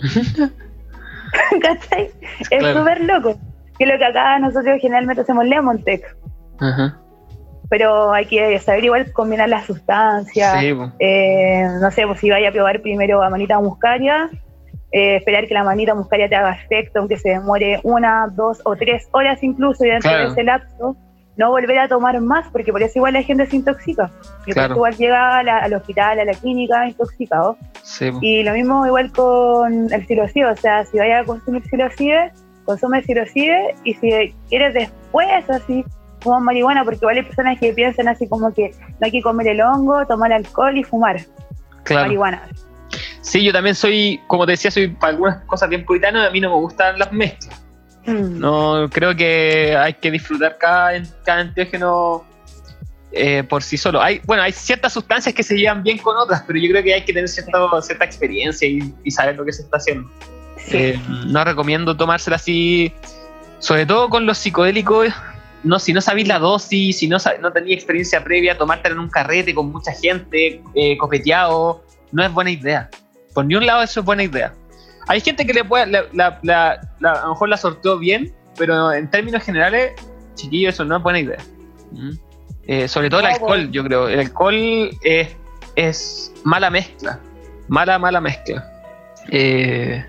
¿Cachai? 1.62 2.10
Es 2.50 2.58
Claro. 2.58 2.80
súper 2.80 3.00
loco. 3.04 3.38
Que 3.78 3.84
es 3.84 3.90
lo 3.90 3.98
que 3.98 4.04
acá 4.04 4.38
nosotros 4.38 4.78
generalmente 4.80 5.22
hacemos 5.22 5.44
lemon 5.46 5.82
tech. 5.84 6.02
Ajá. 6.60 6.98
Pero 7.70 8.12
hay 8.12 8.24
que 8.26 8.58
saber 8.60 8.84
igual 8.84 9.12
combinar 9.12 9.48
las 9.48 9.66
sustancias. 9.66 10.58
Sí. 10.60 10.74
Eh, 11.00 11.66
no 11.80 11.90
sé, 11.90 12.06
pues 12.06 12.18
si 12.20 12.30
vaya 12.30 12.48
a 12.48 12.52
probar 12.52 12.80
primero 12.80 13.22
a 13.22 13.28
manita 13.30 13.60
muscaria, 13.60 14.30
eh, 14.90 15.16
esperar 15.16 15.46
que 15.46 15.54
la 15.54 15.64
manita 15.64 15.94
muscaria 15.94 16.28
te 16.28 16.34
haga 16.34 16.52
efecto, 16.54 16.98
aunque 17.00 17.18
se 17.18 17.28
demore 17.30 17.78
una, 17.84 18.26
dos 18.34 18.60
o 18.64 18.74
tres 18.74 19.06
horas 19.12 19.42
incluso, 19.42 19.84
y 19.84 19.90
dentro 19.90 20.10
Claro. 20.10 20.24
de 20.26 20.30
ese 20.32 20.42
lapso, 20.44 20.96
no 21.38 21.50
volver 21.50 21.78
a 21.78 21.88
tomar 21.88 22.20
más, 22.20 22.46
porque 22.52 22.70
por 22.72 22.82
eso 22.82 22.92
igual 22.98 23.14
la 23.14 23.22
gente 23.22 23.46
se 23.46 23.56
intoxica. 23.56 24.10
Y 24.46 24.52
Claro. 24.52 24.74
igual 24.74 24.94
llega 24.96 25.38
a 25.38 25.42
la- 25.42 25.58
al 25.58 25.72
hospital, 25.72 26.18
a 26.20 26.24
la 26.24 26.32
clínica, 26.34 26.86
intoxicado. 26.86 27.56
Sí. 27.82 28.10
Y 28.20 28.42
lo 28.42 28.52
mismo 28.52 28.84
igual 28.86 29.10
con 29.12 29.92
el 29.92 30.06
psilocibe, 30.06 30.50
o 30.50 30.56
sea, 30.56 30.84
si 30.84 30.98
vayas 30.98 31.22
a 31.22 31.26
consumir 31.26 31.62
psilocibe, 31.64 32.32
consume 32.64 33.02
psilocibe, 33.02 33.74
y 33.84 33.94
si 33.94 34.34
quieres 34.50 34.74
después, 34.74 35.48
así, 35.48 35.84
fumar 36.20 36.42
marihuana, 36.42 36.82
porque 36.84 36.98
igual 37.00 37.16
hay 37.16 37.22
personas 37.22 37.58
que 37.58 37.72
piensan 37.72 38.08
así 38.08 38.28
como 38.28 38.52
que 38.52 38.72
no 39.00 39.04
hay 39.06 39.10
que 39.12 39.22
comer 39.22 39.46
el 39.48 39.60
hongo, 39.60 40.04
tomar 40.06 40.32
alcohol 40.32 40.76
y 40.76 40.82
fumar 40.84 41.20
Claro. 41.84 42.02
marihuana. 42.06 42.42
Sí, 43.20 43.44
yo 43.44 43.52
también 43.52 43.74
soy, 43.76 44.20
como 44.26 44.44
te 44.44 44.52
decía, 44.52 44.70
soy 44.70 44.88
para 44.88 45.12
algunas 45.12 45.44
cosas 45.44 45.68
bien 45.68 45.84
puritano, 45.84 46.20
a 46.22 46.30
mí 46.30 46.40
no 46.40 46.50
me 46.50 46.56
gustan 46.56 46.98
las 46.98 47.12
mezclas. 47.12 47.64
No, 48.38 48.88
creo 48.90 49.14
que 49.14 49.76
hay 49.76 49.94
que 49.94 50.10
disfrutar 50.10 50.56
cada, 50.58 51.02
cada 51.24 51.42
enteógeno 51.42 52.24
eh, 53.12 53.42
por 53.42 53.62
sí 53.62 53.76
solo. 53.76 54.00
Hay, 54.00 54.20
bueno, 54.24 54.42
hay 54.42 54.52
ciertas 54.52 54.92
sustancias 54.92 55.34
que 55.34 55.42
se 55.42 55.56
llevan 55.56 55.82
bien 55.82 55.98
con 55.98 56.16
otras, 56.16 56.42
pero 56.46 56.58
yo 56.58 56.70
creo 56.70 56.82
que 56.82 56.94
hay 56.94 57.04
que 57.04 57.12
tener 57.12 57.28
cierta, 57.28 57.58
cierta 57.82 58.04
experiencia 58.04 58.68
y, 58.68 58.94
y 59.04 59.10
saber 59.10 59.36
lo 59.36 59.44
que 59.44 59.52
se 59.52 59.62
está 59.62 59.78
haciendo. 59.78 60.10
Sí. 60.56 60.76
Eh, 60.76 61.00
no 61.26 61.44
recomiendo 61.44 61.96
tomársela 61.96 62.36
así, 62.36 62.92
sobre 63.58 63.86
todo 63.86 64.08
con 64.08 64.26
los 64.26 64.38
psicodélicos. 64.38 65.08
No, 65.64 65.78
si 65.78 65.92
no 65.92 66.00
sabéis 66.00 66.28
la 66.28 66.38
dosis, 66.38 66.98
si 66.98 67.08
no, 67.08 67.16
no 67.40 67.52
tenéis 67.52 67.78
experiencia 67.78 68.22
previa, 68.22 68.56
tomártela 68.56 68.94
en 68.94 69.00
un 69.00 69.10
carrete 69.10 69.54
con 69.54 69.72
mucha 69.72 69.92
gente, 69.92 70.62
eh, 70.74 70.96
copeteado, 70.96 71.84
no 72.12 72.24
es 72.24 72.32
buena 72.32 72.50
idea. 72.50 72.88
Por 73.34 73.44
ni 73.44 73.56
un 73.56 73.66
lado 73.66 73.82
eso 73.82 74.00
es 74.00 74.06
buena 74.06 74.22
idea. 74.22 74.54
Hay 75.08 75.20
gente 75.20 75.46
que 75.46 75.52
le 75.54 75.64
puede, 75.64 75.86
la, 75.86 76.04
la- 76.12 76.38
la- 76.42 76.80
la- 77.00 77.12
a 77.12 77.22
lo 77.24 77.28
mejor 77.30 77.48
la 77.48 77.56
sorteó 77.56 77.98
bien, 77.98 78.32
pero 78.56 78.92
en 78.92 79.10
términos 79.10 79.42
generales, 79.42 79.92
chiquillos, 80.34 80.74
eso 80.74 80.84
no 80.84 80.96
es 80.98 81.02
buena 81.02 81.18
idea. 81.20 81.38
¿Mm? 81.92 82.10
Eh, 82.66 82.86
sobre 82.88 83.08
todo 83.08 83.20
el 83.20 83.26
alcohol, 83.26 83.70
yo 83.70 83.82
creo. 83.84 84.08
El 84.08 84.20
alcohol 84.20 84.90
es, 85.02 85.34
es 85.76 86.32
mala 86.44 86.68
mezcla. 86.70 87.18
Mala, 87.68 87.98
mala 87.98 88.20
mezcla. 88.20 88.64
Eh, 89.30 90.04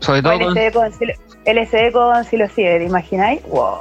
sobre 0.00 0.22
todo 0.22 0.38
con, 0.38 0.54
LSD 0.54 0.72
con, 0.72 0.92
sil- 0.94 1.18
LSD 1.46 1.92
con 1.92 2.24
psilocibe, 2.24 2.78
¿te 2.78 2.84
imagináis? 2.84 3.42
Wow. 3.48 3.78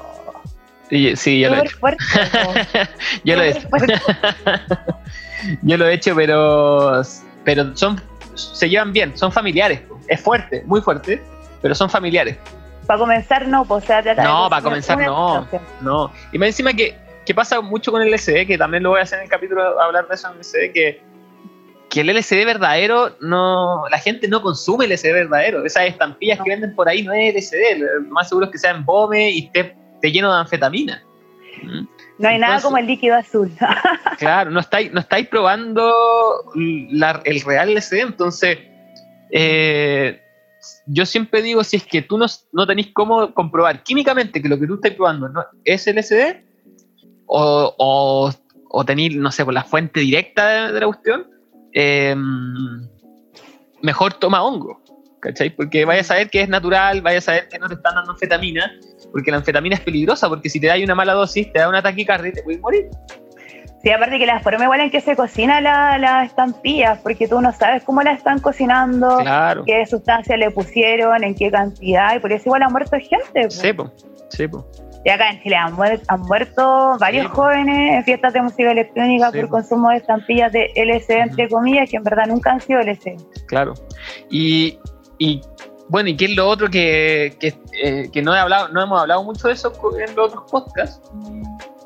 y- 0.89 1.15
Sí, 1.15 1.39
ya 1.41 1.49
lo 1.49 1.63
he 1.63 1.69
fuerte. 1.69 2.03
Yo 3.23 3.35
lo 3.35 3.43
he 3.43 3.49
hecho. 3.51 3.67
Yo 5.61 5.77
lo 5.77 5.87
he 5.87 5.93
hecho, 5.93 6.15
pero, 6.15 7.01
pero 7.43 7.75
son, 7.75 8.01
se 8.35 8.69
llevan 8.69 8.93
bien, 8.93 9.17
son 9.17 9.31
familiares. 9.31 9.81
Es 10.07 10.21
fuerte, 10.21 10.63
muy 10.65 10.81
fuerte, 10.81 11.21
pero 11.61 11.73
son 11.75 11.89
familiares. 11.89 12.37
Para 12.87 12.99
comenzar, 12.99 13.47
no, 13.47 13.63
pues, 13.65 13.83
o 13.83 13.87
sea, 13.87 14.01
No, 14.15 14.49
para 14.49 14.61
comenzar, 14.61 14.97
no. 14.99 15.47
No. 15.81 16.11
Y 16.31 16.37
más 16.37 16.47
encima 16.47 16.73
que, 16.73 16.95
que 17.25 17.33
pasa 17.33 17.61
mucho 17.61 17.91
con 17.91 18.01
el 18.01 18.11
LSD, 18.11 18.45
que 18.45 18.57
también 18.57 18.83
lo 18.83 18.89
voy 18.89 18.99
a 18.99 19.03
hacer 19.03 19.19
en 19.19 19.25
el 19.25 19.29
capítulo, 19.29 19.79
hablar 19.79 20.07
de 20.07 20.15
eso 20.15 20.27
en 20.27 20.33
el 20.33 20.39
LSD, 20.39 20.73
que, 20.73 21.01
que 21.89 22.01
el 22.01 22.07
LSD 22.07 22.45
verdadero, 22.45 23.15
no 23.21 23.83
la 23.89 23.99
gente 23.99 24.27
no 24.27 24.41
consume 24.41 24.85
el 24.85 24.91
LSD 24.91 25.13
verdadero. 25.13 25.65
Esas 25.65 25.85
estampillas 25.85 26.39
No. 26.39 26.43
que 26.43 26.49
venden 26.49 26.75
por 26.75 26.89
ahí 26.89 27.03
no 27.03 27.13
es 27.13 27.33
LSD. 27.33 27.79
Lo 27.79 28.01
más 28.13 28.27
seguro 28.27 28.47
es 28.47 28.51
que 28.51 28.57
sea 28.57 28.71
en 28.71 28.83
bome 28.83 29.29
y 29.29 29.45
esté, 29.45 29.75
esté 29.95 30.11
lleno 30.11 30.33
de 30.33 30.39
anfetamina. 30.39 31.01
No 32.19 32.29
hay 32.29 32.37
nada 32.39 32.61
como 32.61 32.77
el 32.77 32.85
líquido 32.87 33.15
azul. 33.15 33.51
Claro, 34.19 34.51
no 34.51 34.59
estáis, 34.59 34.91
no 34.93 34.99
estáis 34.99 35.27
probando 35.27 35.91
la- 36.55 37.21
el 37.25 37.41
real 37.41 37.69
LSD, 37.73 37.99
entonces 38.01 38.57
eh, 39.31 40.21
yo 40.85 41.05
siempre 41.05 41.41
digo, 41.41 41.63
si 41.63 41.77
es 41.77 41.85
que 41.85 42.01
tú 42.03 42.17
no, 42.17 42.27
no 42.51 42.67
tenéis 42.67 42.89
cómo 42.93 43.33
comprobar 43.33 43.83
químicamente 43.83 44.41
que 44.41 44.47
lo 44.47 44.59
que 44.59 44.67
tú 44.67 44.75
estás 44.75 44.91
probando 44.91 45.27
no 45.29 45.43
es 45.65 45.87
LSD, 45.87 46.37
o, 47.25 47.73
o, 47.77 48.31
o 48.69 48.85
tenéis, 48.85 49.15
no 49.15 49.31
sé, 49.31 49.43
por 49.43 49.53
la 49.53 49.63
fuente 49.63 49.99
directa 50.01 50.47
de, 50.67 50.73
de 50.73 50.79
la 50.79 50.85
cuestión, 50.85 51.27
eh, 51.73 52.15
mejor 53.81 54.13
toma 54.13 54.43
hongo. 54.43 54.82
¿Cachai? 55.23 55.49
Porque 55.49 55.85
vaya 55.85 56.01
a 56.01 56.03
saber 56.03 56.29
que 56.29 56.41
es 56.41 56.49
natural, 56.49 57.01
vaya 57.01 57.17
a 57.19 57.21
saber 57.21 57.47
que 57.47 57.57
no 57.57 57.67
te 57.67 57.75
están 57.75 57.95
dando 57.95 58.11
anfetamina, 58.11 58.71
porque 59.11 59.31
la 59.31 59.37
anfetamina 59.37 59.75
es 59.75 59.81
peligrosa, 59.81 60.27
porque 60.29 60.49
si 60.49 60.59
te 60.59 60.67
da 60.67 60.75
una 60.83 60.95
mala 60.95 61.13
dosis, 61.13 61.51
te 61.53 61.59
da 61.59 61.69
una 61.69 61.81
taquicardia 61.81 62.29
y 62.29 62.33
te 62.33 62.43
puedes 62.43 62.59
morir. 62.61 62.89
Sí, 63.81 63.89
aparte 63.91 64.17
que 64.17 64.25
la 64.25 64.39
forma 64.39 64.63
igual 64.63 64.79
en 64.79 64.89
que 64.91 65.01
se 65.01 65.15
cocina 65.15 65.59
las 65.59 65.99
la 65.99 66.23
estampillas, 66.23 66.99
porque 66.99 67.27
tú 67.27 67.41
no 67.41 67.51
sabes 67.51 67.83
cómo 67.83 68.01
la 68.01 68.13
están 68.13 68.39
cocinando, 68.39 69.17
Claro. 69.19 69.63
qué 69.65 69.85
sustancia 69.85 70.37
le 70.37 70.51
pusieron, 70.51 71.23
en 71.23 71.35
qué 71.35 71.51
cantidad, 71.51 72.15
y 72.15 72.19
por 72.19 72.31
eso 72.31 72.43
igual 72.47 72.63
han 72.63 72.71
muerto 72.71 72.97
gente. 72.97 73.43
po. 73.43 73.49
Sí, 73.51 73.73
po. 73.73 73.91
Sí, 74.29 74.47
po. 74.47 74.65
Y 75.05 75.09
acá 75.09 75.31
en 75.31 75.41
Chile 75.43 75.57
han, 75.57 75.75
muer- 75.75 76.01
han 76.07 76.21
muerto 76.21 76.95
varios 76.97 77.25
Sí, 77.25 77.31
jóvenes 77.33 77.95
en 77.97 78.03
fiestas 78.05 78.31
de 78.31 78.41
música 78.41 78.71
electrónica 78.71 79.31
Sí, 79.31 79.39
por 79.39 79.49
po. 79.49 79.55
consumo 79.55 79.89
de 79.89 79.97
estampillas 79.97 80.49
de 80.53 80.71
LSD, 80.77 81.19
entre 81.19 81.49
comillas, 81.49 81.89
que 81.89 81.97
en 81.97 82.03
verdad 82.03 82.23
nunca 82.27 82.53
han 82.53 82.61
sido 82.61 82.79
LSD. 82.79 83.17
Claro. 83.47 83.73
Y, 84.29 84.79
y 85.23 85.41
bueno, 85.89 86.09
¿y 86.09 86.17
qué 86.17 86.25
es 86.25 86.35
lo 86.35 86.47
otro 86.47 86.69
que, 86.69 87.35
que, 87.39 87.55
eh, 87.81 88.09
que 88.11 88.21
no, 88.21 88.35
he 88.35 88.39
hablado, 88.39 88.69
no 88.69 88.81
hemos 88.81 88.99
hablado 89.01 89.23
mucho 89.23 89.47
de 89.47 89.53
eso 89.53 89.71
en 89.99 90.15
los 90.15 90.27
otros 90.27 90.49
podcasts? 90.49 91.11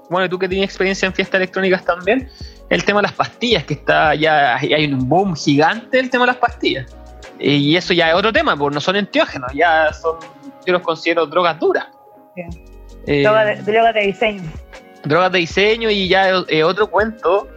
Bueno, 0.09 0.30
tú 0.30 0.39
que 0.39 0.47
tienes 0.47 0.69
experiencia 0.69 1.05
en 1.05 1.14
fiestas 1.14 1.39
electrónicas 1.39 1.84
también, 1.84 2.30
el 2.69 2.84
tema 2.84 2.99
de 3.01 3.07
las 3.07 3.14
pastillas, 3.14 3.64
que 3.65 3.73
está 3.73 4.15
ya 4.15 4.55
hay 4.57 4.85
un 4.91 5.07
boom 5.07 5.35
gigante 5.35 5.99
el 5.99 6.09
tema 6.09 6.26
de 6.26 6.31
las 6.31 6.38
pastillas. 6.38 6.95
Y 7.39 7.76
eso 7.76 7.93
ya 7.93 8.09
es 8.09 8.15
otro 8.15 8.31
tema, 8.34 8.55
porque 8.55 8.76
no 8.76 8.81
son 8.81 8.95
enteógenos, 8.95 9.51
ya 9.53 9.91
son, 9.93 10.18
yo 10.65 10.73
los 10.73 10.81
considero 10.81 11.26
drogas 11.26 11.59
duras. 11.59 11.85
Sí. 12.35 12.41
Eh, 13.05 13.23
Droga 13.23 13.45
de, 13.45 13.55
droga 13.61 13.93
de 13.93 14.01
diseño. 14.01 14.43
drogas 15.03 15.31
de 15.31 15.39
diseño 15.39 15.89
y 15.89 16.07
ya 16.07 16.30
eh, 16.47 16.64
otro 16.64 16.88
cuento 16.88 17.47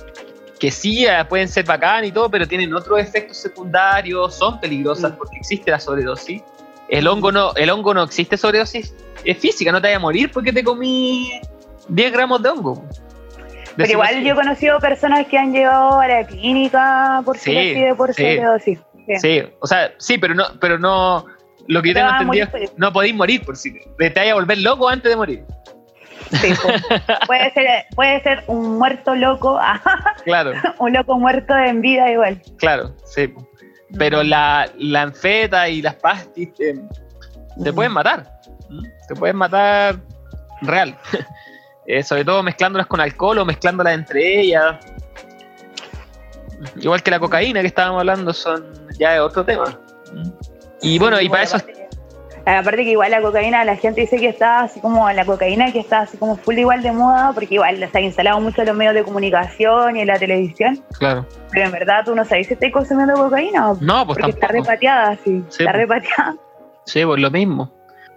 que 0.61 0.71
sí 0.71 1.07
eh, 1.07 1.25
pueden 1.29 1.49
ser 1.49 1.65
bacán 1.65 2.05
y 2.05 2.13
todo, 2.13 2.31
pero 2.31 2.47
tienen 2.47 2.73
otros 2.75 3.01
efectos 3.01 3.39
secundarios, 3.39 4.35
son 4.37 4.61
peligrosas 4.61 5.13
Mm. 5.13 5.17
porque 5.17 5.37
existe 5.39 5.71
la 5.71 5.81
sobredosis. 5.81 6.43
El 6.89 7.07
hongo 7.09 7.33
no, 7.33 7.55
el 7.55 7.71
hongo 7.71 7.95
no 7.95 8.03
existe 8.05 8.37
sobredosis, 8.37 8.95
es 9.25 9.39
física, 9.39 9.73
no 9.73 9.81
te 9.81 9.89
vaya 9.89 9.97
a 9.97 10.01
morir 10.01 10.31
porque 10.33 10.53
te 10.53 10.63
comí 10.63 11.31
10 11.89 12.13
gramos 12.13 12.43
de 12.43 12.51
hongo. 12.51 12.85
Pero 13.77 13.91
igual 13.93 14.23
yo 14.23 14.33
he 14.33 14.35
conocido 14.37 14.79
personas 14.81 15.27
que 15.27 15.39
han 15.39 15.53
llegado 15.53 15.99
a 16.01 16.07
la 16.09 16.27
clínica 16.27 17.23
por 17.25 17.39
Sí, 17.39 17.51
psilocybe, 17.51 17.95
por 17.95 18.13
sí. 18.13 18.23
sobredosis. 18.23 18.79
Sí. 19.07 19.15
Sí, 19.19 19.43
o 19.61 19.67
sea, 19.67 19.93
sí, 19.99 20.19
pero 20.19 20.35
no, 20.35 20.45
pero 20.61 20.79
no, 20.79 21.25
lo 21.69 21.81
que 21.83 21.89
yo 21.89 21.95
Te 21.95 22.01
tengo 22.01 22.13
entendido, 22.13 22.51
por 22.51 22.63
eso. 22.63 22.73
no 22.77 22.93
podéis 22.93 23.15
morir 23.15 23.45
por 23.45 23.57
si 23.57 23.73
te 23.97 24.11
vaya 24.11 24.33
a 24.33 24.35
volver 24.35 24.59
loco 24.59 24.89
antes 24.89 25.11
de 25.11 25.17
morir. 25.17 25.45
Sí, 26.31 26.53
puede, 27.27 27.53
ser, 27.53 27.87
puede 27.95 28.23
ser 28.23 28.45
un 28.47 28.79
muerto 28.79 29.15
loco, 29.15 29.59
Claro, 30.25 30.53
un 30.79 30.93
loco 30.93 31.19
muerto 31.19 31.57
en 31.57 31.81
vida 31.81 32.11
igual. 32.11 32.41
claro, 32.59 32.95
sí. 33.05 33.35
Pero 33.99 34.23
la, 34.23 34.71
la 34.79 35.03
anfeta 35.03 35.69
y 35.69 35.83
las 35.83 35.97
pastis 35.97 36.55
te, 36.55 36.75
te 37.63 37.73
pueden 37.73 37.91
matar. 37.93 38.41
Te 39.09 39.15
pueden 39.17 39.37
matar 39.37 39.97
real. 40.63 40.97
Eh, 41.87 42.05
sobre 42.05 42.25
todo 42.25 42.41
mezclándolas 42.41 42.87
con 42.87 43.01
alcohol 43.01 43.39
o 43.39 43.45
mezclándolas 43.45 43.95
entre 43.95 44.43
ellas. 44.43 44.77
Igual 46.77 47.03
que 47.03 47.11
la 47.11 47.19
cocaína 47.19 47.63
que 47.63 47.67
estábamos 47.67 48.01
hablando, 48.01 48.33
son 48.33 48.65
ya 48.97 49.17
es 49.17 49.21
otro 49.21 49.45
tema. 49.45 49.77
Y 50.83 51.01
bueno, 51.01 51.21
y 51.21 51.29
para 51.29 51.43
eso. 51.43 51.57
Aparte 52.41 52.53
que- 52.53 52.59
Aparte 52.71 52.85
que 52.85 52.91
igual 52.91 53.11
la 53.11 53.21
cocaína, 53.23 53.65
la 53.65 53.77
gente 53.77 54.01
dice 54.03 54.19
que 54.19 54.29
está 54.29 54.61
así 54.61 54.81
como 54.81 55.11
la 55.11 55.25
cocaína 55.25 55.73
que 55.73 55.81
está 55.81 56.01
así 56.01 56.17
como 56.19 56.37
full 56.37 56.59
igual 56.59 56.83
de 56.83 56.93
moda, 56.93 57.33
porque 57.35 57.55
igual 57.55 57.77
se 57.91 57.99
ha 57.99 58.01
instalado 58.01 58.41
mucho 58.41 58.63
en 58.63 58.69
los 58.69 58.77
medios 58.77 58.95
de 58.95 59.03
comunicación 59.05 59.97
y 59.97 60.01
en 60.01 60.07
la 60.09 60.19
televisión, 60.19 60.83
Claro. 60.99 61.27
pero 61.51 61.67
en 61.67 61.73
verdad 61.73 62.03
tú 62.05 62.15
no 62.15 62.25
sabes 62.25 62.47
si 62.49 62.55
estás 62.55 62.71
consumiendo 62.73 63.15
cocaína, 63.15 63.73
No, 63.81 64.07
pues 64.07 64.19
porque 64.19 64.31
está 64.31 64.49
repateada, 64.49 65.17
sí, 65.25 65.43
Sí, 65.49 65.63
está 65.65 65.73
pues. 65.73 65.77
repateada. 65.77 66.37
Sí, 66.87 67.05
pues 67.05 67.21
lo 67.21 67.31
mismo. 67.31 67.71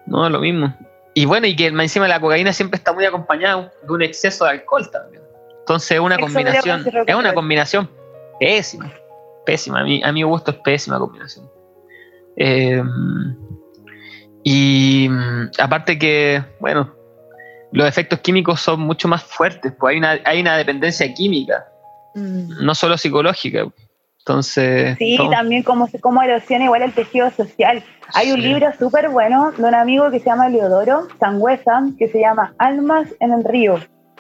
No, 0.05 0.29
lo 0.29 0.39
mismo. 0.39 0.73
Y 1.13 1.25
bueno, 1.25 1.45
y 1.47 1.55
que 1.55 1.67
encima 1.67 2.07
la 2.07 2.19
cocaína 2.19 2.53
siempre 2.53 2.77
está 2.77 2.91
muy 2.93 3.05
acompañada 3.05 3.71
de 3.85 3.93
un 3.93 4.01
exceso 4.01 4.45
de 4.45 4.51
alcohol 4.51 4.89
también. 4.91 5.21
Entonces 5.59 5.91
es 5.91 5.99
una 5.99 6.17
combinación, 6.17 6.83
es 7.07 7.15
una 7.15 7.33
combinación 7.33 7.89
pésima. 8.39 8.91
Pésima. 9.45 9.81
A 9.81 9.83
mi, 9.83 10.01
a 10.03 10.11
mi 10.11 10.23
gusto 10.23 10.51
es 10.51 10.57
pésima 10.57 10.97
combinación. 10.99 11.49
Eh, 12.35 12.81
y 14.43 15.07
mm, 15.09 15.51
aparte 15.59 15.97
que, 15.97 16.43
bueno, 16.59 16.93
los 17.71 17.87
efectos 17.87 18.19
químicos 18.19 18.61
son 18.61 18.81
mucho 18.81 19.07
más 19.07 19.23
fuertes, 19.23 19.73
pues 19.79 19.93
hay 19.93 19.97
una, 19.97 20.19
hay 20.25 20.41
una 20.41 20.57
dependencia 20.57 21.11
química, 21.13 21.65
no 22.15 22.75
solo 22.75 22.97
psicológica. 22.97 23.65
Entonces, 24.19 24.97
Sí, 24.97 25.17
también 25.31 25.63
como, 25.63 25.89
como 25.99 26.21
erosiona 26.21 26.65
igual 26.65 26.83
el 26.83 26.93
tejido 26.93 27.29
social. 27.31 27.83
Hay 28.13 28.31
un 28.31 28.41
libro 28.41 28.71
súper 28.77 29.09
bueno 29.09 29.51
de 29.51 29.63
un 29.63 29.75
amigo 29.75 30.09
que 30.11 30.19
se 30.19 30.25
llama 30.27 30.47
Leodoro 30.47 31.07
Sangüesa, 31.19 31.83
que 31.97 32.07
se 32.07 32.21
llama 32.21 32.53
Almas 32.57 33.07
en 33.19 33.33
el 33.33 33.43
río, 33.43 33.79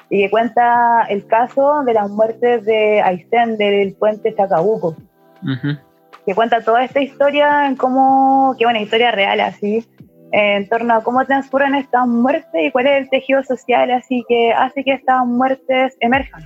y 0.09 0.23
que 0.23 0.29
cuenta 0.29 1.05
el 1.09 1.25
caso 1.27 1.83
de 1.85 1.93
las 1.93 2.09
muertes 2.09 2.65
de 2.65 3.01
Aysén 3.01 3.57
del 3.57 3.93
puente 3.93 4.35
Chacabuco, 4.35 4.95
Ujú. 5.43 5.77
que 6.25 6.35
cuenta 6.35 6.61
toda 6.61 6.83
esta 6.83 7.01
historia 7.01 7.67
en 7.67 7.75
cómo, 7.75 8.55
que 8.57 8.65
una 8.65 8.81
historia 8.81 9.11
real 9.11 9.39
así, 9.39 9.87
en 10.35 10.67
torno 10.67 10.95
a 10.95 11.03
cómo 11.03 11.23
transcurren 11.25 11.75
estas 11.75 12.07
muertes 12.07 12.49
y 12.65 12.71
cuál 12.71 12.87
es 12.87 13.03
el 13.03 13.09
tejido 13.09 13.43
social 13.43 13.91
así 13.91 14.25
que 14.27 14.51
hace 14.51 14.83
que 14.83 14.93
estas 14.93 15.25
muertes 15.27 15.95
emerjan. 15.99 16.43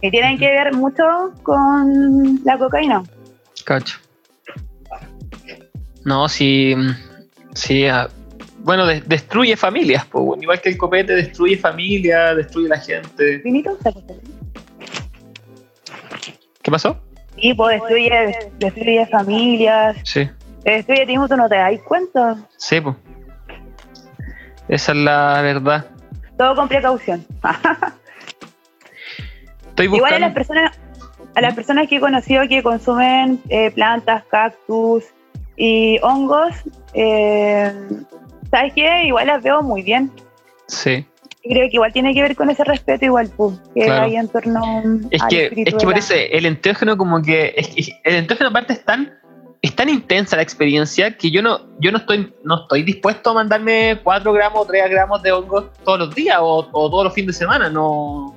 Y 0.00 0.10
tienen 0.12 0.38
que 0.38 0.46
ver 0.46 0.72
mucho 0.72 1.02
con 1.42 2.38
la 2.44 2.56
cocaína. 2.58 3.02
Cacho. 3.64 3.98
No, 6.04 6.28
sí. 6.28 6.74
mm, 6.76 6.90
Sí. 7.54 7.86
ah, 7.86 8.08
bueno, 8.58 8.86
de- 8.86 9.00
destruye 9.02 9.56
familias, 9.56 10.04
po, 10.06 10.36
igual 10.40 10.60
que 10.60 10.68
el 10.70 10.78
copete 10.78 11.14
destruye 11.16 11.56
familias, 11.56 12.36
destruye 12.36 12.68
la 12.68 12.78
gente. 12.78 13.38
¿Vinito? 13.38 13.76
¿Se 13.82 13.92
¿Qué 16.62 16.70
pasó? 16.70 16.96
Sí, 17.40 17.54
pues 17.54 17.80
destruye, 17.80 18.36
destruye 18.58 19.06
familias, 19.06 19.96
Sí, 20.04 20.28
destruye 20.70 21.06
tiempo, 21.06 21.28
tú 21.28 21.36
no 21.36 21.48
te 21.48 21.56
das 21.56 21.72
cuenta. 21.86 22.36
sí, 22.56 22.80
pues. 22.80 22.96
Esa 24.68 24.92
es 24.92 24.98
la 24.98 25.42
verdad. 25.42 25.86
Todo 26.38 26.54
con 26.54 26.68
precaución. 26.68 27.24
Estoy 29.68 29.86
Igual 29.86 30.14
a 30.14 30.18
las 30.18 30.32
buscando. 30.32 30.34
personas, 30.34 30.78
a 31.34 31.40
las 31.40 31.54
personas 31.54 31.88
que 31.88 31.96
he 31.96 32.00
conocido 32.00 32.46
que 32.48 32.62
consumen 32.62 33.40
eh, 33.48 33.70
plantas, 33.70 34.24
cactus 34.30 35.04
y 35.56 35.98
hongos, 36.02 36.54
eh, 36.94 37.72
¿sabes 38.50 38.72
qué? 38.74 39.04
Igual 39.06 39.26
las 39.28 39.42
veo 39.42 39.62
muy 39.62 39.82
bien. 39.82 40.10
Sí. 40.68 41.06
Creo 41.42 41.68
que 41.68 41.74
igual 41.74 41.92
tiene 41.92 42.14
que 42.14 42.22
ver 42.22 42.36
con 42.36 42.50
ese 42.50 42.62
respeto 42.64 43.04
igual, 43.04 43.28
pues, 43.36 43.58
que 43.74 43.84
Claro. 43.84 44.04
hay 44.04 44.16
en 44.16 44.28
torno 44.28 44.60
Es 45.10 45.22
que, 45.24 45.46
es 45.46 45.74
que 45.74 45.98
eso 45.98 46.14
el 46.14 46.46
enteógeno 46.46 46.96
como 46.96 47.20
que 47.20 47.52
es 47.56 47.68
que 47.68 48.00
el 48.04 48.14
enteógeno 48.14 48.50
aparte 48.50 48.74
es 48.74 48.84
tan 48.84 49.12
es 49.62 49.74
tan 49.76 49.88
intensa 49.88 50.34
la 50.36 50.42
experiencia 50.42 51.16
que 51.16 51.30
yo 51.30 51.40
no 51.40 51.60
yo 51.78 51.92
no 51.92 51.98
estoy 51.98 52.34
no 52.42 52.62
estoy 52.62 52.82
dispuesto 52.82 53.30
a 53.30 53.34
mandarme 53.34 53.98
4 54.02 54.32
gramos 54.32 54.60
o 54.62 54.66
3 54.66 54.90
gramos 54.90 55.22
de 55.22 55.30
hongos 55.32 55.66
todos 55.84 56.00
los 56.00 56.14
días 56.14 56.38
o, 56.40 56.68
o 56.72 56.90
todos 56.90 57.04
los 57.04 57.14
fines 57.14 57.28
de 57.28 57.44
semana 57.44 57.70
no 57.70 58.36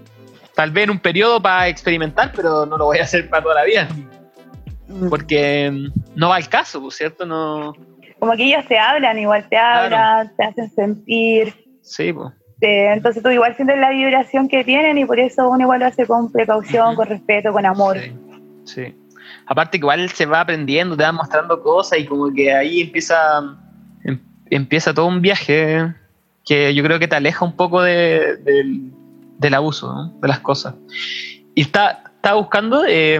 tal 0.53 0.69
vez 0.71 0.83
en 0.85 0.91
un 0.91 0.99
periodo 0.99 1.41
para 1.41 1.67
experimentar 1.67 2.31
pero 2.35 2.65
no 2.67 2.77
lo 2.77 2.85
voy 2.85 2.99
a 2.99 3.03
hacer 3.03 3.29
para 3.29 3.43
toda 3.43 3.55
la 3.55 3.63
vida 3.65 3.87
Mm. 4.87 5.09
porque 5.09 5.71
mm, 5.71 5.87
no 6.15 6.29
va 6.29 6.35
al 6.35 6.47
caso 6.47 6.79
pues, 6.79 6.95
cierto 6.95 7.25
no 7.25 7.73
Como 8.19 8.33
que 8.33 8.43
ellos 8.43 8.63
te 8.67 8.77
hablan, 8.77 9.17
igual 9.17 9.41
te 9.43 9.55
Claro. 9.55 9.95
hablan, 9.97 10.35
te 10.37 10.45
hacen 10.45 10.69
sentir. 10.69 11.55
sí 11.81 12.13
pues 12.13 12.33
entonces 12.59 13.23
tú 13.23 13.29
igual 13.31 13.55
sientes 13.55 13.79
la 13.79 13.89
vibración 13.89 14.47
que 14.47 14.63
tienen 14.63 14.97
y 14.99 15.05
por 15.05 15.19
eso 15.19 15.49
uno 15.49 15.61
igual 15.63 15.79
lo 15.79 15.87
hace 15.87 16.05
con 16.05 16.31
precaución, 16.31 16.95
con 16.95 17.07
respeto, 17.07 17.51
con 17.51 17.65
amor. 17.65 17.97
Sí, 17.99 18.13
sí. 18.65 18.95
Aparte 19.47 19.77
igual 19.77 20.09
se 20.09 20.25
va 20.25 20.41
aprendiendo, 20.41 20.97
te 20.97 21.03
van 21.03 21.15
mostrando 21.15 21.61
cosas 21.61 21.99
y 21.99 22.05
como 22.05 22.33
que 22.33 22.53
ahí 22.53 22.81
empieza 22.81 23.55
em- 24.03 24.19
empieza 24.49 24.93
todo 24.93 25.05
un 25.07 25.21
viaje 25.21 25.93
que 26.45 26.73
yo 26.73 26.83
creo 26.83 26.99
que 26.99 27.07
te 27.07 27.15
aleja 27.15 27.43
un 27.45 27.55
poco 27.55 27.81
de- 27.81 28.37
del, 28.37 28.91
del 29.39 29.53
abuso, 29.53 29.93
¿no? 29.93 30.13
de 30.21 30.27
las 30.27 30.39
cosas. 30.39 30.75
Y 31.55 31.61
está, 31.61 32.03
estaba 32.15 32.37
buscando 32.39 32.83
eh, 32.87 33.19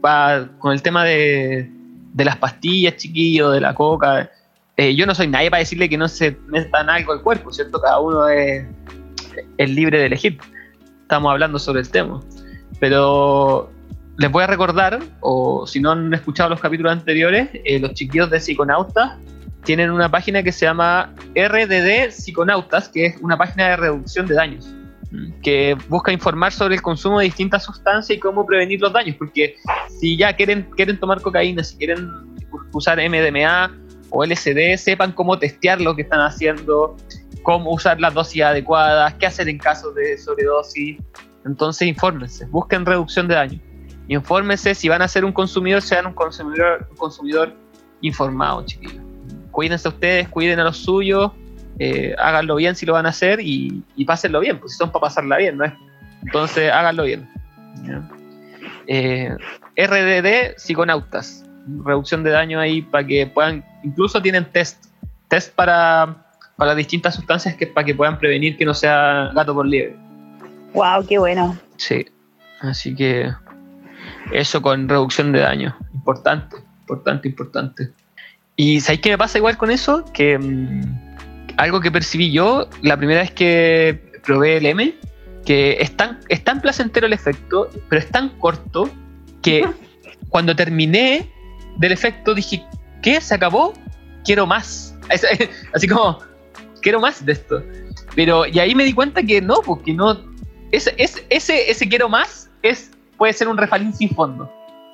pa- 0.00 0.48
con 0.58 0.72
el 0.72 0.82
tema 0.82 1.04
de, 1.04 1.70
de 2.12 2.24
las 2.24 2.36
pastillas, 2.36 2.96
chiquillos, 2.96 3.52
de 3.52 3.60
la 3.60 3.74
coca. 3.74 4.30
Eh, 4.78 4.94
yo 4.94 5.06
no 5.06 5.14
soy 5.14 5.26
nadie 5.28 5.50
para 5.50 5.60
decirle 5.60 5.88
que 5.88 5.96
no 5.98 6.06
se 6.08 6.36
metan 6.48 6.88
algo 6.90 7.12
al 7.12 7.22
cuerpo, 7.22 7.50
¿cierto? 7.52 7.80
Cada 7.80 7.98
uno 7.98 8.28
es, 8.28 8.66
es 9.56 9.70
libre 9.70 9.98
de 9.98 10.06
elegir. 10.06 10.38
Estamos 11.02 11.30
hablando 11.32 11.58
sobre 11.58 11.80
el 11.80 11.88
tema. 11.90 12.20
Pero 12.80 13.70
les 14.18 14.30
voy 14.30 14.44
a 14.44 14.46
recordar, 14.46 15.00
o 15.20 15.66
si 15.66 15.80
no 15.80 15.92
han 15.92 16.12
escuchado 16.14 16.50
los 16.50 16.60
capítulos 16.60 16.92
anteriores, 16.92 17.50
eh, 17.52 17.78
los 17.78 17.92
chiquillos 17.92 18.30
de 18.30 18.40
Psiconautas 18.40 19.12
tienen 19.64 19.90
una 19.90 20.10
página 20.10 20.42
que 20.42 20.52
se 20.52 20.64
llama 20.64 21.12
RDD 21.34 22.10
Psiconautas, 22.10 22.88
que 22.88 23.06
es 23.06 23.20
una 23.20 23.36
página 23.36 23.68
de 23.68 23.76
reducción 23.76 24.26
de 24.26 24.34
daños, 24.34 24.72
mm, 25.10 25.40
que 25.42 25.76
busca 25.88 26.12
informar 26.12 26.52
sobre 26.52 26.76
el 26.76 26.82
consumo 26.82 27.18
de 27.18 27.26
distintas 27.26 27.64
sustancias 27.64 28.16
y 28.16 28.20
cómo 28.20 28.46
prevenir 28.46 28.80
los 28.80 28.92
daños, 28.92 29.16
porque 29.16 29.56
si 30.00 30.16
ya 30.16 30.34
quieren, 30.34 30.70
quieren 30.76 30.98
tomar 30.98 31.20
cocaína, 31.20 31.62
si 31.62 31.76
quieren 31.76 32.08
usar 32.72 32.98
MDMA 32.98 33.70
o 34.10 34.24
LSD 34.24 34.78
sepan 34.78 35.12
cómo 35.12 35.38
testear 35.38 35.80
lo 35.80 35.94
que 35.94 36.02
están 36.02 36.20
haciendo, 36.20 36.96
cómo 37.42 37.72
usar 37.72 38.00
las 38.00 38.14
dosis 38.14 38.42
adecuadas, 38.42 39.12
qué 39.14 39.26
hacer 39.26 39.48
en 39.48 39.58
caso 39.58 39.92
de 39.92 40.16
sobredosis. 40.16 40.98
Entonces, 41.44 41.86
infórmense, 41.86 42.46
busquen 42.46 42.86
reducción 42.86 43.28
de 43.28 43.34
daño. 43.34 43.65
Infórmense 44.08 44.74
si 44.74 44.88
van 44.88 45.02
a 45.02 45.08
ser 45.08 45.24
un 45.24 45.32
consumidor, 45.32 45.82
sean 45.82 46.06
un 46.06 46.12
consumidor, 46.12 46.86
un 46.90 46.96
consumidor 46.96 47.54
informado, 48.00 48.64
chiquillos. 48.64 49.02
Cuídense 49.50 49.88
ustedes, 49.88 50.28
cuiden 50.28 50.60
a 50.60 50.64
los 50.64 50.76
suyos, 50.76 51.32
eh, 51.78 52.14
háganlo 52.18 52.56
bien 52.56 52.76
si 52.76 52.86
lo 52.86 52.92
van 52.92 53.06
a 53.06 53.10
hacer 53.10 53.40
y, 53.40 53.82
y 53.96 54.04
pásenlo 54.04 54.40
bien, 54.40 54.58
pues 54.58 54.72
si 54.72 54.78
son 54.78 54.90
para 54.90 55.02
pasarla 55.02 55.38
bien, 55.38 55.56
¿no 55.56 55.64
es? 55.64 55.72
Entonces, 56.22 56.70
háganlo 56.72 57.04
bien. 57.04 57.28
Eh, 58.86 59.34
RDD, 59.76 60.56
psiconautas. 60.56 61.44
Reducción 61.84 62.22
de 62.22 62.30
daño 62.30 62.60
ahí 62.60 62.82
para 62.82 63.06
que 63.06 63.26
puedan, 63.26 63.64
incluso 63.82 64.22
tienen 64.22 64.44
test, 64.44 64.86
test 65.28 65.54
para, 65.54 66.24
para 66.56 66.74
distintas 66.74 67.16
sustancias 67.16 67.56
que 67.56 67.66
para 67.66 67.84
que 67.84 67.94
puedan 67.94 68.18
prevenir 68.18 68.56
que 68.56 68.64
no 68.64 68.72
sea 68.72 69.30
gato 69.34 69.52
por 69.52 69.66
liebre. 69.66 69.96
Wow, 70.74 71.06
qué 71.06 71.18
bueno. 71.18 71.56
Sí, 71.76 72.06
así 72.60 72.94
que 72.94 73.32
eso 74.32 74.62
con 74.62 74.88
reducción 74.88 75.32
de 75.32 75.40
daño, 75.40 75.76
importante, 75.94 76.56
importante, 76.80 77.28
importante. 77.28 77.90
Y 78.56 78.80
¿sabéis 78.80 79.02
qué 79.02 79.10
me 79.10 79.18
pasa 79.18 79.38
igual 79.38 79.56
con 79.56 79.70
eso? 79.70 80.04
Que 80.12 80.38
mm, 80.38 81.54
algo 81.56 81.80
que 81.80 81.90
percibí 81.90 82.32
yo 82.32 82.68
la 82.82 82.96
primera 82.96 83.20
vez 83.20 83.30
que 83.30 84.12
probé 84.24 84.56
el 84.58 84.66
M, 84.66 84.94
que 85.44 85.76
es 85.80 85.96
tan, 85.96 86.20
es 86.28 86.42
tan 86.42 86.60
placentero 86.60 87.06
el 87.06 87.12
efecto, 87.12 87.70
pero 87.88 88.00
es 88.00 88.10
tan 88.10 88.30
corto 88.38 88.90
que 89.42 89.66
cuando 90.28 90.56
terminé 90.56 91.30
del 91.76 91.92
efecto 91.92 92.34
dije, 92.34 92.64
¿qué? 93.02 93.20
¿Se 93.20 93.34
acabó? 93.34 93.72
Quiero 94.24 94.46
más. 94.46 94.96
Así 95.74 95.86
como, 95.86 96.18
quiero 96.82 97.00
más 97.00 97.24
de 97.24 97.32
esto. 97.32 97.62
Pero, 98.14 98.46
y 98.46 98.58
ahí 98.58 98.74
me 98.74 98.84
di 98.84 98.92
cuenta 98.92 99.22
que 99.22 99.40
no, 99.40 99.60
porque 99.62 99.92
no. 99.92 100.18
Ese, 100.72 100.94
ese, 100.98 101.24
ese, 101.30 101.70
ese 101.70 101.88
quiero 101.88 102.08
más 102.08 102.50
es, 102.62 102.90
puede 103.16 103.32
ser 103.32 103.48
un 103.48 103.56
refalín 103.56 103.92
sin 103.94 104.10
fondo. 104.10 104.50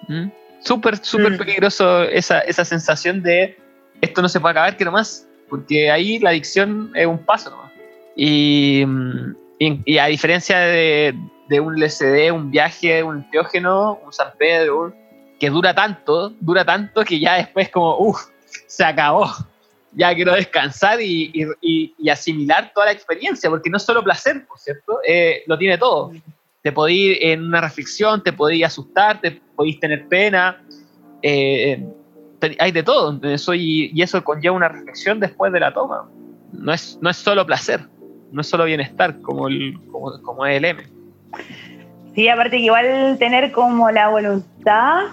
¿Mm? 0.09 0.29
Súper, 0.61 0.97
súper 0.99 1.33
Mm. 1.33 1.39
peligroso 1.39 2.03
esa, 2.05 2.41
esa 2.41 2.65
sensación 2.65 3.23
de 3.23 3.57
esto 4.01 4.23
no 4.23 4.29
se 4.29 4.41
puede 4.41 4.53
acabar, 4.53 4.77
quiero 4.77 4.93
más. 4.93 5.27
Porque 5.49 5.91
ahí 5.91 6.19
la 6.19 6.31
adicción 6.31 6.91
es 6.95 7.07
un 7.07 7.19
paso 7.19 7.51
nomás. 7.51 7.71
Y, 8.17 8.85
mm, 8.87 9.37
y, 9.59 9.93
y 9.95 9.99
a 9.99 10.07
diferencia 10.07 10.59
de, 10.61 11.15
de 11.49 11.61
un 11.61 11.77
LSD, 11.79 12.31
un 12.33 12.51
viaje, 12.51 13.03
un 13.03 13.17
enteógeno, 13.19 13.99
un 14.05 14.13
San 14.13 14.33
Pedro, 14.39 14.95
que 15.39 15.51
dura 15.51 15.75
tanto, 15.75 16.31
dura 16.41 16.65
tanto 16.65 17.05
que 17.05 17.19
ya 17.21 17.35
después 17.35 17.69
como, 17.69 17.99
uff, 17.99 18.21
se 18.67 18.85
acabó. 18.85 19.31
Ya 19.95 20.15
quiero 20.15 20.33
descansar 20.35 21.03
y, 21.03 21.31
y- 21.35 21.47
y- 21.61 21.95
y 21.99 22.09
asimilar 22.09 22.73
toda 22.73 22.87
la 22.87 22.93
experiencia, 22.93 23.51
porque 23.51 23.69
no 23.69 23.77
es 23.77 23.83
solo 23.83 24.03
placer, 24.03 24.47
por 24.47 24.59
cierto, 24.59 25.01
eh, 25.07 25.43
lo 25.47 25.59
tiene 25.59 25.77
todo. 25.77 26.13
Te 26.63 26.71
podéis 26.71 27.17
ir 27.17 27.19
en 27.21 27.45
una 27.45 27.61
reflexión, 27.61 28.23
te 28.23 28.33
podéis 28.33 28.65
asustar, 28.65 29.21
te 29.21 29.41
podéis 29.57 29.81
tener 29.81 30.07
pena, 30.09 30.63
eh, 31.23 31.85
hay 32.59 32.73
de 32.73 32.83
todo. 32.83 33.19
Eso 33.23 33.55
y, 33.55 33.91
y 33.93 34.03
eso 34.03 34.23
conlleva 34.23 34.55
una 34.55 34.69
reflexión 34.69 35.19
después 35.19 35.53
de 35.53 35.61
la 35.61 35.73
toma. 35.73 36.09
No 36.53 36.73
es, 36.73 36.99
no 37.01 37.11
es 37.11 37.17
solo 37.17 37.45
placer, 37.47 37.81
no 38.31 38.41
es 38.43 38.47
solo 38.47 38.65
bienestar 38.65 39.21
como, 39.23 39.49
el, 39.49 39.75
como, 39.91 40.21
como 40.23 40.47
es 40.47 40.57
el 40.59 40.65
M. 40.65 40.83
Sí, 42.15 42.29
aparte 42.29 42.59
que 42.59 42.65
igual 42.65 43.17
tener 43.19 43.51
como 43.53 43.91
la 43.91 44.09
voluntad 44.09 45.07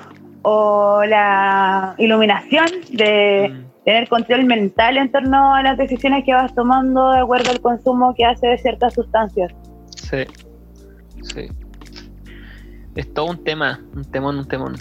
o 0.44 1.02
la 1.06 1.96
iluminación 1.98 2.68
de 2.92 3.50
Mm. 3.50 3.86
tener 3.86 4.08
control 4.10 4.44
mental 4.46 4.98
en 4.98 5.12
torno 5.12 5.56
a 5.56 5.64
las 5.64 5.78
decisiones 5.78 6.24
que 6.26 6.34
vas 6.34 6.54
tomando 6.54 7.12
de 7.12 7.20
acuerdo 7.20 7.52
al 7.52 7.62
consumo 7.62 8.14
que 8.16 8.26
hace 8.26 8.48
de 8.48 8.58
ciertas 8.58 8.94
sustancias. 8.94 9.52
Sí, 9.96 10.26
sí. 11.24 11.48
Es 12.96 13.14
todo 13.14 13.26
un 13.28 13.44
tema, 13.44 13.80
un 13.96 14.04
temón, 14.12 14.38
un 14.40 14.48
temón. 14.48 14.76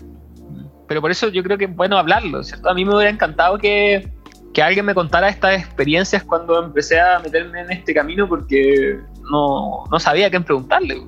Pero 0.86 1.01
por 1.01 1.10
eso 1.10 1.28
yo 1.28 1.43
creo 1.43 1.59
que 1.59 1.66
es 1.66 1.77
bueno 1.77 1.98
hablarlo, 1.98 2.43
¿cierto? 2.43 2.70
A 2.70 2.74
mí 2.74 2.85
me 2.85 2.94
hubiera 2.94 3.10
encantado 3.10 3.59
que, 3.59 4.10
que 4.55 4.62
alguien 4.62 4.86
me 4.86 4.94
contara 4.94 5.28
estas 5.28 5.59
experiencias 5.60 6.24
cuando 6.24 6.62
empecé 6.65 6.98
a 6.98 7.19
meterme 7.20 7.60
en 7.60 7.70
este 7.73 7.93
camino 7.93 8.27
porque 8.28 8.98
no, 9.31 9.85
no 9.90 10.01
sabía 10.01 10.28
a 10.28 10.31
quién 10.31 10.44
preguntarle. 10.44 11.02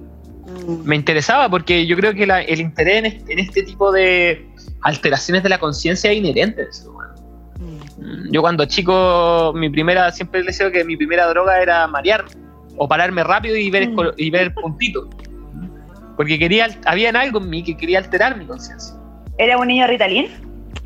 Me 0.84 0.96
interesaba 0.96 1.48
porque 1.48 1.86
yo 1.86 1.96
creo 1.96 2.12
que 2.12 2.26
la- 2.26 2.42
el 2.42 2.60
interés 2.60 2.96
en 2.98 3.06
este, 3.06 3.32
en 3.32 3.38
este 3.38 3.62
tipo 3.62 3.90
de 3.92 4.46
alteraciones 4.82 5.42
de 5.42 5.48
la 5.48 5.58
conciencia 5.58 6.10
es 6.10 6.18
inherente 6.18 6.62
al 6.62 6.72
ser 6.72 6.88
humano. 6.88 7.14
Mm, 7.58 8.32
Yo 8.32 8.40
cuando 8.42 8.64
chico, 8.66 9.52
mi 9.54 9.70
primera, 9.70 10.10
siempre 10.12 10.42
les 10.42 10.58
digo 10.58 10.70
que 10.70 10.84
mi 10.84 10.96
primera 10.96 11.26
droga 11.28 11.60
era 11.62 11.86
marear 11.86 12.24
o 12.82 12.88
pararme 12.88 13.22
rápido 13.22 13.56
y 13.56 13.70
ver, 13.70 13.90
Mm. 13.90 14.00
y 14.16 14.30
ver 14.30 14.54
puntitos. 14.54 15.06
Porque 16.16 16.38
quería, 16.38 16.66
había 16.86 17.10
algo 17.10 17.38
en 17.38 17.50
mí 17.50 17.62
que 17.62 17.76
quería 17.76 17.98
alterar 17.98 18.38
mi 18.38 18.46
conciencia. 18.46 18.96
¿Era 19.36 19.58
un 19.58 19.68
niño 19.68 19.86
Ritalin? 19.86 20.28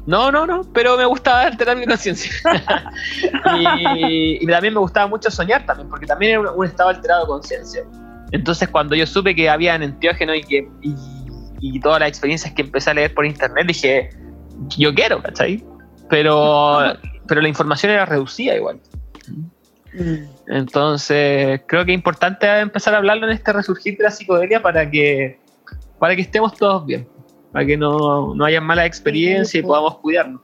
No, 0.04 0.32
no, 0.32 0.44
no, 0.44 0.62
pero 0.74 0.96
me 0.96 1.04
gustaba 1.04 1.42
alterar 1.42 1.76
mi 1.76 1.86
conciencia. 1.86 2.32
y, 3.96 4.38
y 4.42 4.46
también 4.46 4.74
me 4.74 4.80
gustaba 4.80 5.06
mucho 5.06 5.30
soñar 5.30 5.64
también, 5.66 5.88
porque 5.88 6.04
también 6.06 6.32
era 6.32 6.40
un, 6.40 6.48
un 6.58 6.66
estado 6.66 6.88
alterado 6.88 7.22
de 7.22 7.28
conciencia. 7.28 7.84
Entonces 8.32 8.68
cuando 8.68 8.96
yo 8.96 9.06
supe 9.06 9.34
que 9.36 9.48
había 9.48 9.76
enteógeno 9.76 10.34
y 10.34 10.42
que 10.42 10.68
y, 10.82 10.94
y 11.60 11.80
todas 11.80 12.00
las 12.00 12.08
experiencias 12.08 12.52
que 12.54 12.62
empecé 12.62 12.90
a 12.90 12.94
leer 12.94 13.14
por 13.14 13.24
internet, 13.24 13.66
dije, 13.68 14.10
yo 14.76 14.92
quiero, 14.92 15.22
¿cachai? 15.22 15.64
Pero, 16.10 16.80
pero 17.28 17.40
la 17.40 17.48
información 17.48 17.92
era 17.92 18.04
reducida 18.04 18.56
igual. 18.56 18.80
Entonces, 20.46 21.62
creo 21.66 21.84
que 21.84 21.92
es 21.92 21.98
importante 21.98 22.46
empezar 22.60 22.94
a 22.94 22.98
hablarlo 22.98 23.26
en 23.26 23.32
este 23.32 23.52
resurgir 23.52 23.96
de 23.96 24.04
la 24.04 24.10
psicodelia 24.10 24.60
para 24.60 24.90
que, 24.90 25.38
para 25.98 26.14
que 26.14 26.22
estemos 26.22 26.56
todos 26.56 26.84
bien, 26.84 27.08
para 27.52 27.64
que 27.64 27.76
no, 27.76 28.34
no 28.34 28.44
haya 28.44 28.60
malas 28.60 28.86
experiencias 28.86 29.54
y 29.54 29.66
podamos 29.66 29.98
cuidarnos. 29.98 30.42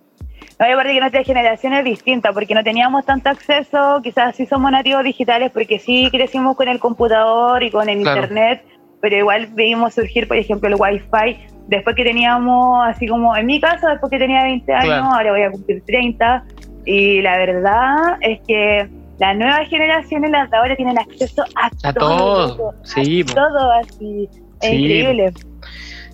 No, 0.58 0.68
y 0.68 0.72
aparte 0.72 0.92
que 0.92 1.00
nuestra 1.00 1.24
generación 1.24 1.72
es 1.72 1.84
distinta, 1.84 2.32
porque 2.32 2.54
no 2.54 2.62
teníamos 2.62 3.04
tanto 3.06 3.30
acceso, 3.30 4.00
quizás 4.02 4.36
sí 4.36 4.46
somos 4.46 4.70
nativos 4.70 5.02
digitales, 5.04 5.50
porque 5.52 5.78
sí 5.78 6.08
crecimos 6.10 6.54
con 6.56 6.68
el 6.68 6.78
computador 6.78 7.62
y 7.62 7.70
con 7.70 7.88
el 7.88 8.02
Claro. 8.02 8.20
internet, 8.20 8.62
pero 9.00 9.16
igual 9.16 9.48
vimos 9.54 9.94
surgir, 9.94 10.28
por 10.28 10.36
ejemplo, 10.36 10.68
el 10.68 10.74
wifi, 10.78 11.38
después 11.66 11.96
que 11.96 12.04
teníamos, 12.04 12.86
así 12.86 13.06
como 13.06 13.34
en 13.34 13.46
mi 13.46 13.58
caso, 13.58 13.88
después 13.88 14.10
que 14.10 14.18
tenía 14.18 14.42
20 14.42 14.72
años, 14.72 14.86
Claro. 14.86 15.14
ahora 15.14 15.32
voy 15.32 15.42
a 15.42 15.50
cumplir 15.50 15.82
30, 15.86 16.44
y 16.84 17.22
la 17.22 17.38
verdad 17.38 18.18
es 18.20 18.40
que 18.46 18.99
las 19.20 19.36
nuevas 19.36 19.68
generaciones, 19.68 20.30
las 20.30 20.50
de 20.50 20.56
ahora, 20.56 20.74
tienen 20.76 20.98
acceso 20.98 21.44
a, 21.54 21.70
A 21.88 21.92
todo, 21.92 22.74
sí, 22.82 23.24
a 23.30 23.34
todo, 23.34 23.70
así, 23.72 24.28
es 24.62 24.68
Sí. 24.70 24.76
increíble. 24.76 25.32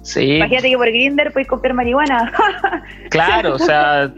Sí, 0.02 0.36
Imagínate 0.36 0.68
que 0.70 0.76
por 0.76 0.86
Grinder 0.88 1.32
puedes 1.32 1.48
comprar 1.48 1.72
marihuana, 1.74 2.32
claro, 3.10 3.54
o 3.54 3.58
sea, 3.58 4.12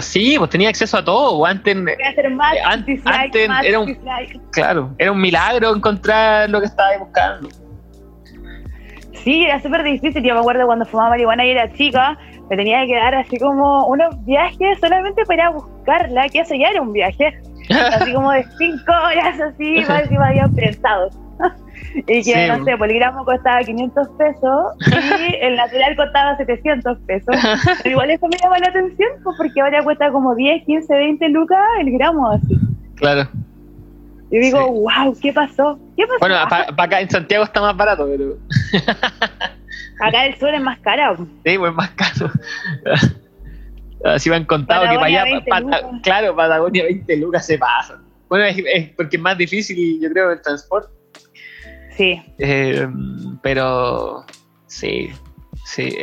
sí, 0.00 0.36
pues 0.38 0.50
tenía 0.50 0.68
acceso 0.68 0.96
a 0.98 1.04
todo. 1.04 1.44
Antes, 1.44 1.74
voy 1.80 1.92
a 2.04 2.08
hacer 2.10 2.30
más 2.30 2.54
Eh, 2.54 2.60
an- 2.64 2.84
dislike, 2.84 3.16
antes 3.24 3.48
más 3.48 3.64
era 3.64 3.78
un- 3.80 3.86
dislike. 3.86 4.40
claro, 4.52 4.94
era 4.98 5.10
un 5.12 5.20
milagro 5.20 5.74
encontrar 5.74 6.48
lo 6.50 6.60
que 6.60 6.66
estaba 6.66 6.96
buscando. 6.98 7.48
Sí, 9.24 9.44
era 9.44 9.60
súper 9.60 9.82
difícil. 9.82 10.22
Yo 10.22 10.34
me 10.34 10.40
acuerdo 10.40 10.66
cuando 10.66 10.84
fumaba 10.86 11.10
marihuana 11.10 11.44
y 11.44 11.50
era 11.50 11.72
chica, 11.72 12.16
me 12.48 12.56
tenía 12.56 12.86
que 12.86 12.94
dar 12.94 13.14
así 13.16 13.38
como 13.38 13.86
unos 13.88 14.24
viajes 14.24 14.78
solamente 14.80 15.24
para 15.26 15.50
buscarla, 15.50 16.28
que 16.28 16.40
eso 16.40 16.54
ya 16.54 16.68
era 16.68 16.80
un 16.80 16.92
viaje. 16.92 17.34
Así 17.94 18.12
como 18.12 18.30
de 18.32 18.44
cinco 18.58 18.92
horas, 18.92 19.40
así, 19.40 19.84
más 19.88 20.02
encima 20.02 20.28
habían 20.28 20.54
prensado. 20.54 21.10
y 21.94 22.02
que, 22.02 22.22
Sí, 22.24 22.32
no 22.48 22.64
sé, 22.64 22.76
pues 22.76 22.90
el 22.90 22.96
gramo 22.98 23.24
costaba 23.24 23.60
500 23.60 24.08
pesos 24.18 24.74
y 25.30 25.34
el 25.40 25.56
natural 25.56 25.96
costaba 25.96 26.36
700 26.36 26.98
pesos. 27.06 27.36
Pero 27.82 27.90
igual 27.92 28.10
eso 28.10 28.26
me 28.28 28.36
llama 28.38 28.58
la 28.58 28.68
atención, 28.68 29.08
pues 29.22 29.36
porque 29.36 29.60
ahora 29.60 29.82
cuesta 29.84 30.10
como 30.10 30.34
10, 30.34 30.64
15, 30.64 30.94
20 30.94 31.28
lucas 31.28 31.58
el 31.80 31.92
gramo, 31.92 32.30
así. 32.30 32.58
Claro. 32.96 33.28
Y 34.30 34.38
digo, 34.40 34.58
Sí. 34.58 34.72
wow, 34.72 35.16
¿qué 35.22 35.32
pasó? 35.32 35.78
¿Qué 35.96 36.06
pasó? 36.06 36.18
Bueno, 36.20 36.34
para 36.48 36.66
acá 36.76 37.00
en 37.00 37.08
Santiago 37.08 37.44
está 37.44 37.60
más 37.62 37.76
barato, 37.76 38.06
pero 38.10 38.36
Acá 40.00 40.26
el 40.26 40.36
sur 40.38 40.50
es 40.52 40.60
más 40.60 40.78
caro. 40.80 41.16
sí, 41.44 41.56
pues 41.58 41.72
más 41.74 41.90
caro. 41.90 42.30
Así 44.04 44.30
me 44.30 44.36
han 44.36 44.44
contado 44.44 44.82
que 44.82 44.86
para 44.96 45.00
Patagonia, 45.00 45.22
allá, 45.22 45.32
20 45.32 45.50
pa- 45.50 45.60
lucas. 45.60 45.82
claro, 46.02 46.36
Patagonia 46.36 46.84
20 46.84 47.16
lucas 47.16 47.46
se 47.46 47.58
pasa. 47.58 48.00
Bueno, 48.28 48.44
es, 48.44 48.56
es 48.74 48.90
porque 48.90 49.16
es 49.16 49.22
más 49.22 49.36
difícil, 49.38 50.00
yo 50.00 50.10
creo, 50.10 50.30
el 50.32 50.40
transporte. 50.42 50.92
Sí. 51.96 52.22
Eh, 52.38 52.86
pero 53.42 54.24
sí, 54.66 55.10
sí, 55.64 55.96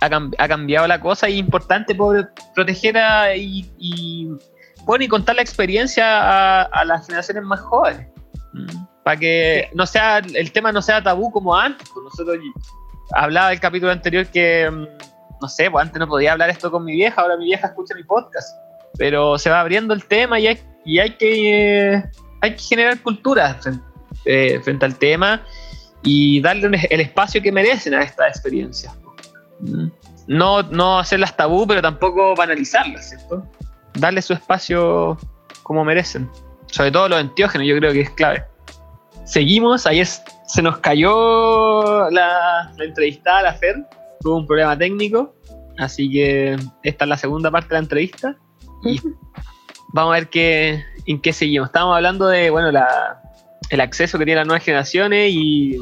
ha, 0.00 0.08
ha 0.38 0.48
cambiado 0.48 0.88
la 0.88 1.00
cosa 1.00 1.28
y 1.28 1.34
es 1.34 1.38
importante 1.38 1.94
poder 1.94 2.30
proteger 2.54 2.98
a, 2.98 3.36
y, 3.36 3.70
y, 3.78 4.28
bueno, 4.84 5.04
y 5.04 5.08
contar 5.08 5.36
la 5.36 5.42
experiencia 5.42 6.04
a, 6.20 6.62
a 6.62 6.84
las 6.84 7.06
generaciones 7.06 7.44
más 7.44 7.60
jóvenes. 7.60 8.08
Para 9.04 9.16
que 9.18 9.68
no 9.74 9.86
sea 9.86 10.18
el 10.18 10.50
tema 10.52 10.72
no 10.72 10.82
sea 10.82 11.02
tabú 11.02 11.30
como 11.30 11.56
antes. 11.56 11.88
pues 11.94 12.04
nosotros 12.04 12.38
hablaba 13.14 13.50
del 13.50 13.60
capítulo 13.60 13.92
anterior 13.92 14.26
que, 14.26 14.68
mm, 14.68 14.86
no 15.40 15.48
sé, 15.48 15.70
pues 15.70 15.84
antes 15.84 15.98
no 15.98 16.06
podía 16.06 16.32
hablar 16.32 16.50
esto 16.50 16.70
con 16.70 16.84
mi 16.84 16.92
vieja, 16.92 17.20
ahora 17.20 17.36
mi 17.36 17.46
vieja 17.46 17.68
escucha 17.68 17.94
mi 17.94 18.04
podcast. 18.04 18.56
Pero 18.98 19.38
se 19.38 19.50
va 19.50 19.60
abriendo 19.60 19.94
el 19.94 20.04
tema 20.04 20.38
y 20.38 20.48
hay, 20.48 20.58
y 20.84 20.98
hay 20.98 21.16
que 21.16 21.94
eh, 21.94 22.04
hay 22.40 22.54
que 22.54 22.62
generar 22.62 23.00
cultura 23.00 23.54
frente, 23.54 23.84
eh, 24.24 24.60
frente 24.62 24.84
al 24.84 24.96
tema 24.96 25.42
y 26.02 26.40
darle 26.40 26.86
el 26.90 27.00
espacio 27.00 27.42
que 27.42 27.52
merecen 27.52 27.94
a 27.94 28.02
esta 28.02 28.26
experiencia. 28.28 28.92
No, 30.26 30.62
no 30.62 30.98
hacerlas 30.98 31.36
tabú, 31.36 31.66
pero 31.66 31.82
tampoco 31.82 32.34
banalizarlas, 32.34 33.10
¿cierto? 33.10 33.46
Darle 33.94 34.22
su 34.22 34.32
espacio 34.32 35.18
como 35.62 35.84
merecen. 35.84 36.30
Sobre 36.66 36.90
todo 36.90 37.08
los 37.08 37.20
enteógenos, 37.20 37.66
yo 37.66 37.76
creo 37.76 37.92
que 37.92 38.02
es 38.02 38.10
clave. 38.10 38.44
Seguimos, 39.24 39.86
ayer 39.86 40.06
se 40.06 40.62
nos 40.62 40.78
cayó 40.78 42.08
la, 42.10 42.72
la 42.76 42.84
entrevistada, 42.84 43.42
la 43.42 43.54
Fer, 43.54 43.76
tuvo 44.20 44.36
un 44.36 44.46
problema 44.46 44.76
técnico, 44.76 45.34
así 45.78 46.10
que 46.10 46.56
esta 46.82 47.04
es 47.04 47.08
la 47.08 47.16
segunda 47.16 47.50
parte 47.50 47.68
de 47.68 47.74
la 47.74 47.80
entrevista 47.80 48.36
y 48.84 49.00
vamos 49.92 50.12
a 50.12 50.18
ver 50.18 50.28
qué, 50.28 50.84
en 51.06 51.20
qué 51.20 51.32
seguimos. 51.32 51.68
Estábamos 51.68 51.96
hablando 51.96 52.26
de, 52.28 52.50
bueno, 52.50 52.70
la, 52.70 53.20
el 53.70 53.80
acceso 53.80 54.18
que 54.18 54.24
tienen 54.24 54.40
las 54.42 54.46
nuevas 54.46 54.64
generaciones 54.64 55.30
y, 55.32 55.76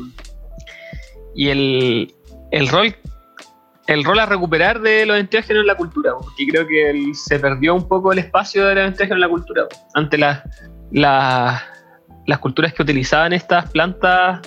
y 1.34 1.48
el, 1.48 2.14
el 2.50 2.68
rol 2.68 2.94
el 3.86 4.04
rol 4.04 4.18
a 4.18 4.26
recuperar 4.26 4.80
de 4.82 5.06
los 5.06 5.18
enteógenos 5.18 5.62
en 5.62 5.66
la 5.66 5.74
cultura, 5.74 6.12
porque 6.20 6.46
creo 6.46 6.66
que 6.66 6.90
el- 6.90 7.14
se 7.14 7.38
perdió 7.38 7.74
un 7.74 7.88
poco 7.88 8.12
el 8.12 8.18
espacio 8.18 8.66
de 8.66 8.74
los 8.74 8.86
enteógenos 8.88 9.16
en 9.16 9.20
la 9.22 9.28
cultura. 9.30 9.62
Ante 9.94 10.18
las 10.18 10.42
las- 10.90 11.62
las 12.26 12.38
culturas 12.38 12.74
que 12.74 12.82
utilizaban 12.82 13.32
estas 13.32 13.70
plantas, 13.70 14.40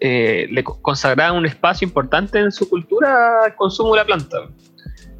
eh, 0.00 0.46
le 0.50 0.62
co- 0.64 0.80
consagraban 0.82 1.36
un 1.36 1.46
espacio 1.46 1.86
importante 1.86 2.38
en 2.38 2.52
su 2.52 2.68
cultura 2.68 3.44
al 3.44 3.54
consumo 3.56 3.94
de 3.94 3.98
la 4.00 4.04
planta. 4.06 4.38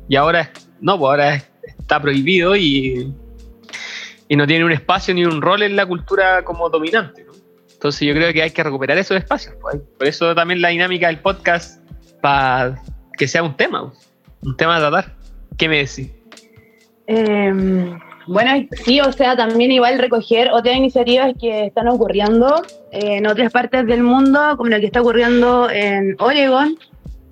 Y 0.08 0.16
ahora 0.16 0.50
no, 0.80 0.98
pues 0.98 1.08
ahora 1.10 1.34
es- 1.34 1.50
está 1.78 2.00
prohibido 2.00 2.54
y, 2.56 3.12
y 4.28 4.36
no 4.36 4.46
tiene 4.46 4.64
un 4.64 4.72
espacio 4.72 5.14
ni 5.14 5.24
un 5.24 5.40
rol 5.42 5.62
en 5.62 5.76
la 5.76 5.86
cultura 5.86 6.44
como 6.44 6.68
dominante. 6.70 7.26
Entonces 7.72 8.06
yo 8.08 8.12
creo 8.14 8.32
que 8.32 8.42
hay 8.42 8.50
que 8.50 8.62
recuperar 8.62 8.98
esos 8.98 9.16
espacios. 9.16 9.54
pues. 9.60 9.76
Por 9.98 10.06
eso 10.06 10.34
también 10.34 10.60
la 10.60 10.68
dinámica 10.68 11.06
del 11.06 11.20
podcast 11.20 11.80
para 12.20 12.82
que 13.16 13.28
sea 13.28 13.42
un 13.42 13.56
tema, 13.56 13.92
un 14.42 14.56
tema 14.56 14.76
a 14.76 14.80
tratar. 14.80 15.14
¿Qué 15.56 15.68
me 15.68 15.78
decís? 15.78 16.10
Eh, 17.06 17.98
bueno, 18.28 18.50
sí, 18.84 19.00
o 19.00 19.10
sea, 19.12 19.36
también 19.36 19.72
igual 19.72 19.98
recoger 19.98 20.50
otras 20.52 20.76
iniciativas 20.76 21.32
que 21.40 21.66
están 21.66 21.88
ocurriendo 21.88 22.62
eh, 22.92 23.16
en 23.16 23.26
otras 23.26 23.52
partes 23.52 23.86
del 23.86 24.02
mundo, 24.02 24.40
como 24.56 24.68
lo 24.68 24.78
que 24.80 24.86
está 24.86 25.00
ocurriendo 25.00 25.70
en 25.70 26.14
Oregon, 26.18 26.76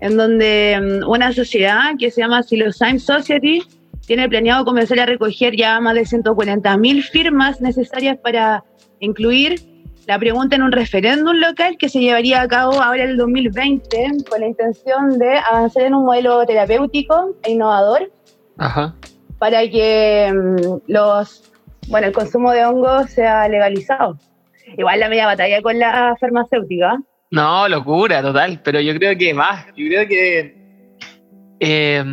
en 0.01 0.16
donde 0.16 1.01
mm, 1.02 1.09
una 1.09 1.32
sociedad 1.32 1.93
que 1.98 2.10
se 2.10 2.23
llama 2.23 2.43
Psilocybin 2.43 2.98
Society 2.98 3.62
tiene 4.06 4.28
planeado 4.28 4.64
comenzar 4.64 5.01
a 5.01 5.06
recoger 5.06 5.55
ya 5.56 5.81
más 5.81 5.94
de 5.94 6.02
140.000 6.02 7.02
firmas 7.02 7.60
necesarias 7.60 8.16
para 8.18 8.64
incluir 9.01 9.60
la 10.06 10.18
pregunta 10.18 10.56
en 10.56 10.62
un 10.62 10.73
referéndum 10.73 11.35
local 11.35 11.77
que 11.78 11.89
se 11.89 12.01
llevaría 12.01 12.40
a 12.40 12.48
cabo 12.48 12.81
ahora 12.81 13.05
en 13.05 13.10
el 13.10 13.16
2020 13.16 14.24
con 14.31 14.40
la 14.40 14.47
intención 14.47 15.18
de 15.18 15.39
avanzar 15.39 15.82
en 15.82 15.94
un 15.94 16.05
modelo 16.05 16.47
terapéutico 16.47 17.35
e 17.43 17.52
innovador 17.52 18.10
Ajá. 18.59 18.94
Para 19.38 19.68
que 19.68 20.32
mm, 20.32 20.90
los 20.90 21.52
bueno 21.88 22.08
el 22.08 22.12
consumo 22.12 22.52
de 22.52 22.64
hongos 22.64 23.10
sea 23.10 23.48
legalizado. 23.48 24.18
Igual 24.76 25.00
la 25.00 25.08
media 25.08 25.26
batalla 25.26 25.62
con 25.62 25.78
la 25.78 26.16
farmacéutica. 26.20 26.98
No, 27.30 27.68
locura, 27.68 28.22
total. 28.22 28.60
Pero 28.62 28.80
yo 28.80 28.94
creo 28.94 29.16
que 29.16 29.34
más. 29.34 29.66
Yo 29.76 29.86
creo 29.88 30.08
que. 30.08 30.56
eh, 31.60 32.04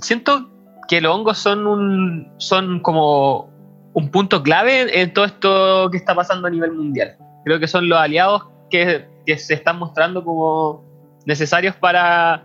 siento 0.00 0.50
que 0.88 1.00
los 1.00 1.14
hongos 1.14 1.38
son 1.38 1.66
un. 1.66 2.32
son 2.38 2.80
como 2.80 3.50
un 3.92 4.10
punto 4.10 4.42
clave 4.42 5.00
en 5.00 5.12
todo 5.12 5.24
esto 5.24 5.90
que 5.90 5.96
está 5.96 6.14
pasando 6.14 6.46
a 6.46 6.50
nivel 6.50 6.72
mundial. 6.72 7.16
Creo 7.44 7.58
que 7.58 7.66
son 7.66 7.88
los 7.88 7.98
aliados 7.98 8.44
que, 8.70 9.06
que 9.26 9.36
se 9.38 9.54
están 9.54 9.78
mostrando 9.78 10.22
como 10.22 10.84
necesarios 11.26 11.74
para, 11.76 12.44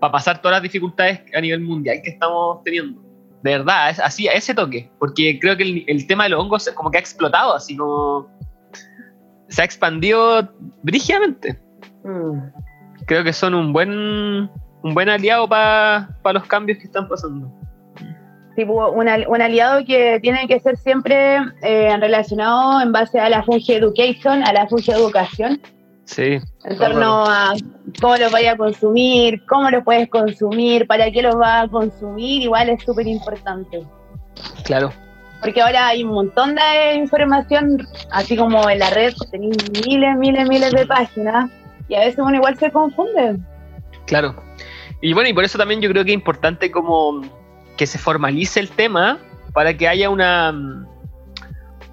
para 0.00 0.12
pasar 0.12 0.40
todas 0.40 0.56
las 0.56 0.62
dificultades 0.62 1.20
a 1.34 1.40
nivel 1.40 1.60
mundial 1.60 2.00
que 2.02 2.10
estamos 2.10 2.62
teniendo. 2.64 3.07
De 3.42 3.52
verdad, 3.52 3.90
es 3.90 4.00
así, 4.00 4.26
a 4.28 4.32
ese 4.32 4.54
toque. 4.54 4.90
Porque 4.98 5.38
creo 5.40 5.56
que 5.56 5.62
el, 5.62 5.84
el 5.86 6.06
tema 6.06 6.24
de 6.24 6.30
los 6.30 6.40
hongos 6.40 6.68
como 6.74 6.90
que 6.90 6.98
ha 6.98 7.00
explotado, 7.00 7.54
así 7.54 7.76
como. 7.76 8.28
Se 9.48 9.62
ha 9.62 9.64
expandido 9.64 10.52
brígidamente 10.82 11.58
creo 13.06 13.24
que 13.24 13.32
son 13.32 13.54
un 13.54 13.72
buen 13.72 13.90
un 14.82 14.94
buen 14.94 15.08
aliado 15.08 15.48
para 15.48 16.08
los 16.34 16.44
cambios 16.44 16.78
que 16.78 16.84
están 16.84 17.08
pasando. 17.08 17.50
Tipo, 18.56 18.90
un, 18.90 19.08
al- 19.08 19.26
un 19.28 19.40
aliado 19.40 19.84
que 19.86 20.18
tiene 20.20 20.46
que 20.48 20.60
ser 20.60 20.76
siempre 20.76 21.38
eh, 21.62 21.96
relacionado 21.98 22.80
en 22.82 22.92
base 22.92 23.18
a 23.20 23.28
la 23.30 23.42
Fungi 23.42 23.72
Education, 23.74 24.42
a 24.42 24.52
la 24.52 24.66
Fungi 24.68 24.90
Educación, 24.90 25.60
Sí, 26.04 26.38
en 26.68 26.76
torno 26.76 27.24
a 27.24 27.54
cómo 28.00 28.16
los 28.16 28.30
vaya 28.30 28.52
a 28.52 28.56
consumir, 28.56 29.44
cómo 29.46 29.70
los 29.70 29.84
puedes 29.84 30.08
consumir, 30.08 30.86
para 30.86 31.10
qué 31.10 31.22
los 31.22 31.36
vas 31.36 31.64
a 31.64 31.68
consumir, 31.68 32.42
igual 32.42 32.68
es 32.68 32.82
súper 32.82 33.06
importante. 33.06 33.82
claro. 34.64 34.92
Porque 35.40 35.62
ahora 35.62 35.86
hay 35.86 36.02
un 36.02 36.10
montón 36.10 36.56
de 36.56 36.94
información, 36.96 37.86
así 38.10 38.36
como 38.36 38.68
en 38.68 38.80
la 38.80 38.90
red, 38.90 39.14
tenéis 39.30 39.56
miles, 39.86 40.16
miles, 40.16 40.48
miles 40.48 40.72
de 40.72 40.84
páginas, 40.84 41.48
y 41.88 41.94
a 41.94 42.00
veces 42.00 42.18
uno 42.18 42.34
igual 42.34 42.58
se 42.58 42.72
confunde. 42.72 43.36
Claro. 44.06 44.34
Y 45.00 45.12
bueno, 45.12 45.28
y 45.28 45.32
por 45.32 45.44
eso 45.44 45.56
también 45.56 45.80
yo 45.80 45.88
creo 45.90 46.04
que 46.04 46.10
es 46.10 46.16
importante 46.16 46.72
como 46.72 47.22
que 47.76 47.86
se 47.86 47.98
formalice 47.98 48.58
el 48.58 48.68
tema 48.68 49.18
para 49.52 49.76
que 49.76 49.86
haya 49.86 50.10
una 50.10 50.50
mm, 50.50 50.86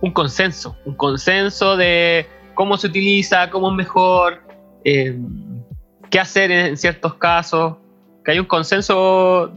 un 0.02 0.12
consenso, 0.12 0.76
un 0.86 0.96
consenso 0.96 1.78
de 1.78 2.28
cómo 2.54 2.78
se 2.78 2.88
utiliza, 2.88 3.50
cómo 3.50 3.70
es 3.70 3.76
mejor, 3.76 4.42
eh, 4.86 5.18
qué 6.10 6.20
hacer 6.20 6.52
en 6.52 6.78
ciertos 6.78 7.16
casos, 7.16 7.76
que 8.24 8.32
haya 8.32 8.42
un 8.42 8.48
consenso 8.48 9.52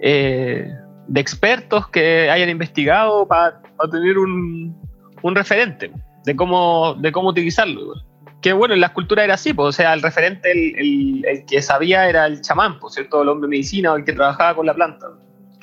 eh, 0.00 0.70
de 1.08 1.20
expertos 1.20 1.88
que 1.88 2.30
hayan 2.30 2.48
investigado 2.48 3.26
para 3.26 3.60
tener 3.90 4.18
un, 4.18 4.76
un 5.22 5.34
referente 5.34 5.90
de 6.24 6.36
cómo, 6.36 6.94
de 6.98 7.10
cómo 7.12 7.28
utilizarlo. 7.30 7.94
Que 8.42 8.52
bueno, 8.52 8.74
en 8.74 8.80
las 8.80 8.90
culturas 8.90 9.24
era 9.24 9.34
así, 9.34 9.52
pues, 9.54 9.68
o 9.68 9.72
sea, 9.72 9.92
el 9.94 10.02
referente, 10.02 10.52
el, 10.52 10.78
el- 10.78 11.24
el 11.26 11.46
que 11.46 11.60
sabía 11.62 12.08
era 12.08 12.26
el 12.26 12.40
chamán, 12.42 12.78
pues, 12.78 12.94
¿cierto? 12.94 13.22
El 13.22 13.28
hombre 13.28 13.46
de 13.46 13.50
medicina 13.50 13.92
o 13.92 13.96
el 13.96 14.04
que 14.04 14.12
trabajaba 14.12 14.54
con 14.54 14.66
la 14.66 14.74
planta. 14.74 15.06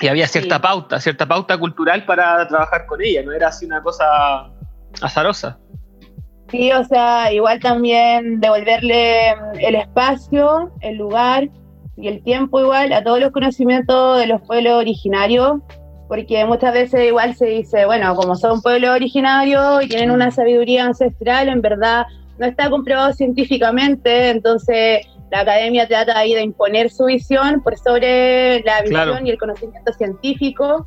Y 0.00 0.08
había 0.08 0.26
cierta 0.26 0.56
Sí. 0.56 0.62
pauta, 0.62 1.00
cierta 1.00 1.26
pauta 1.26 1.56
cultural 1.56 2.04
para 2.04 2.46
trabajar 2.48 2.84
con 2.86 3.00
ella, 3.00 3.22
no 3.22 3.32
era 3.32 3.48
así 3.48 3.64
una 3.64 3.80
cosa 3.82 4.50
azarosa. 5.00 5.58
Sí, 6.54 6.70
o 6.70 6.84
sea, 6.84 7.32
igual 7.32 7.58
también 7.58 8.38
devolverle 8.38 9.34
mm, 9.34 9.58
el 9.58 9.74
espacio, 9.74 10.70
el 10.82 10.96
lugar 10.96 11.48
y 11.96 12.06
el 12.06 12.22
tiempo 12.22 12.60
igual 12.60 12.92
a 12.92 13.02
todos 13.02 13.18
los 13.18 13.32
conocimientos 13.32 14.18
de 14.20 14.28
los 14.28 14.40
pueblos 14.42 14.74
originarios, 14.74 15.58
porque 16.06 16.44
muchas 16.44 16.72
veces 16.72 17.08
igual 17.08 17.34
se 17.34 17.46
dice, 17.46 17.86
bueno, 17.86 18.14
como 18.14 18.36
son 18.36 18.62
pueblos 18.62 18.90
originarios 18.90 19.82
y 19.84 19.88
tienen 19.88 20.12
una 20.12 20.30
sabiduría 20.30 20.84
ancestral, 20.84 21.48
en 21.48 21.60
verdad 21.60 22.06
no 22.38 22.46
está 22.46 22.70
comprobado 22.70 23.12
científicamente, 23.12 24.30
entonces 24.30 25.06
la 25.32 25.40
academia 25.40 25.88
trata 25.88 26.16
ahí 26.16 26.34
de 26.34 26.42
imponer 26.42 26.88
su 26.90 27.06
visión 27.06 27.62
por 27.62 27.76
sobre 27.78 28.60
la 28.60 28.82
visión 28.82 29.02
Claro. 29.04 29.26
y 29.26 29.30
el 29.30 29.38
conocimiento 29.38 29.92
científico 29.92 30.86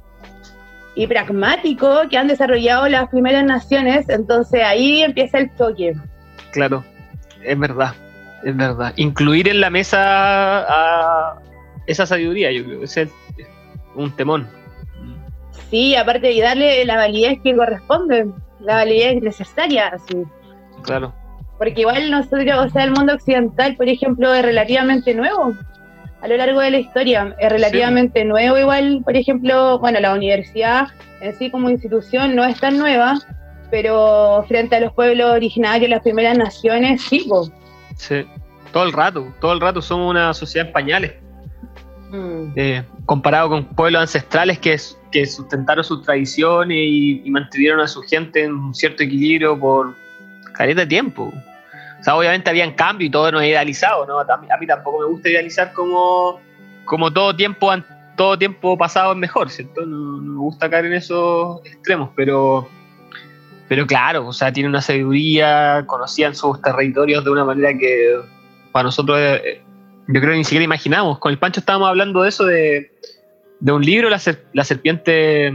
y 0.97 1.05
pragmático 1.05 2.09
que 2.09 2.17
han 2.17 2.27
desarrollado 2.27 2.89
las 2.89 3.07
primeras 3.09 3.45
naciones, 3.45 4.09
entonces 4.09 4.63
ahí 4.63 5.03
empieza 5.03 5.37
el 5.37 5.55
choque. 5.55 5.95
Claro, 6.51 6.83
es 7.43 7.57
verdad, 7.57 7.93
es 8.43 8.57
verdad. 8.57 8.93
Incluir 8.95 9.47
en 9.47 9.61
la 9.61 9.69
mesa 9.69 9.99
a 10.01 11.39
esa 11.85 12.07
sabiduría, 12.07 12.51
yo 12.51 12.65
creo 12.65 12.79
que 12.79 12.85
ese 12.85 13.03
es 13.03 13.11
un 13.93 14.11
temón. 14.15 14.47
Sí, 15.69 15.95
aparte 15.95 16.29
de 16.29 16.41
darle 16.41 16.83
la 16.85 16.95
validez 16.95 17.39
que 17.43 17.55
corresponde, 17.55 18.31
la 18.59 18.77
validez 18.77 19.21
necesaria, 19.21 19.89
así. 19.89 20.23
Claro, 20.81 21.13
Porque 21.59 21.81
igual 21.81 22.09
nosotros, 22.09 22.65
o 22.65 22.69
sea, 22.69 22.85
el 22.85 22.91
mundo 22.91 23.13
occidental, 23.13 23.75
por 23.75 23.87
ejemplo, 23.87 24.33
es 24.33 24.43
relativamente 24.43 25.13
nuevo 25.13 25.53
a 26.21 26.27
lo 26.27 26.37
largo 26.37 26.61
de 26.61 26.71
la 26.71 26.79
historia. 26.79 27.35
Es 27.39 27.51
relativamente 27.51 28.25
nuevo 28.25 28.57
igual, 28.57 29.01
por 29.03 29.15
ejemplo, 29.15 29.79
bueno, 29.79 29.99
la 29.99 30.13
universidad 30.13 30.87
en 31.21 31.35
sí 31.37 31.49
como 31.49 31.69
institución 31.69 32.35
no 32.35 32.43
es 32.43 32.59
tan 32.59 32.77
nueva, 32.77 33.19
pero 33.71 34.43
frente 34.47 34.75
a 34.75 34.79
los 34.79 34.93
pueblos 34.93 35.31
originarios, 35.31 35.89
las 35.89 36.01
primeras 36.01 36.37
naciones, 36.37 37.01
sí, 37.01 37.25
po. 37.27 37.49
sí. 37.95 38.25
Todo 38.71 38.83
el 38.83 38.93
rato, 38.93 39.33
todo 39.39 39.53
el 39.53 39.61
rato 39.61 39.81
somos 39.81 40.09
una 40.09 40.33
sociedad 40.33 40.67
en 40.67 40.73
pañales. 40.73 41.13
Mm. 42.09 42.53
eh, 42.55 42.83
comparado 43.05 43.49
con 43.49 43.65
pueblos 43.65 44.01
ancestrales 44.01 44.59
que, 44.59 44.77
que 45.11 45.25
sustentaron 45.25 45.83
sus 45.83 46.03
tradiciones 46.03 46.77
y, 46.77 47.21
y 47.25 47.29
mantuvieron 47.29 47.81
a 47.81 47.87
su 47.87 48.01
gente 48.01 48.45
en 48.45 48.53
un 48.53 48.73
cierto 48.73 49.03
equilibrio 49.03 49.59
por 49.59 49.93
caleta 50.53 50.81
de 50.81 50.87
tiempo. 50.87 51.33
O 51.99 52.03
sea, 52.03 52.15
obviamente 52.15 52.49
habían 52.49 52.73
cambios 52.73 53.07
y 53.07 53.11
todo 53.11 53.31
no 53.31 53.41
es 53.41 53.49
idealizado, 53.49 54.05
¿no? 54.05 54.19
A 54.19 54.57
mí, 54.59 54.67
tampoco 54.67 54.99
me 54.99 55.05
gusta 55.07 55.29
idealizar 55.29 55.73
como 55.73 56.39
como 56.85 57.11
todo 57.11 57.35
tiempo, 57.35 57.69
todo 58.15 58.37
tiempo 58.37 58.77
pasado 58.77 59.11
es 59.11 59.17
mejor, 59.17 59.49
¿cierto? 59.49 59.85
No, 59.85 60.21
no 60.21 60.31
me 60.33 60.39
gusta 60.39 60.69
caer 60.69 60.85
en 60.85 60.93
esos 60.93 61.59
extremos, 61.65 62.09
pero, 62.15 62.67
pero 63.67 63.85
claro, 63.85 64.27
o 64.27 64.31
sea, 64.31 64.53
tiene 64.53 64.69
una 64.69 64.81
sabiduría, 64.81 65.83
conocían 65.85 66.33
sus 66.33 66.61
territorios 66.61 67.25
de 67.25 67.29
una 67.29 67.43
manera 67.43 67.77
que 67.77 68.17
para 68.71 68.83
nosotros, 68.83 69.17
eh, 69.19 69.61
yo 70.07 70.21
creo 70.21 70.31
que 70.31 70.37
ni 70.37 70.43
siquiera 70.45 70.63
imaginamos. 70.63 71.19
Con 71.19 71.31
el 71.33 71.39
Pancho 71.39 71.59
estábamos 71.59 71.89
hablando 71.89 72.21
de 72.21 72.29
eso, 72.29 72.45
de, 72.45 72.89
de 73.59 73.71
un 73.73 73.83
libro, 73.83 74.09
la, 74.09 74.19
ser- 74.19 74.45
la 74.53 74.63
serpiente, 74.63 75.51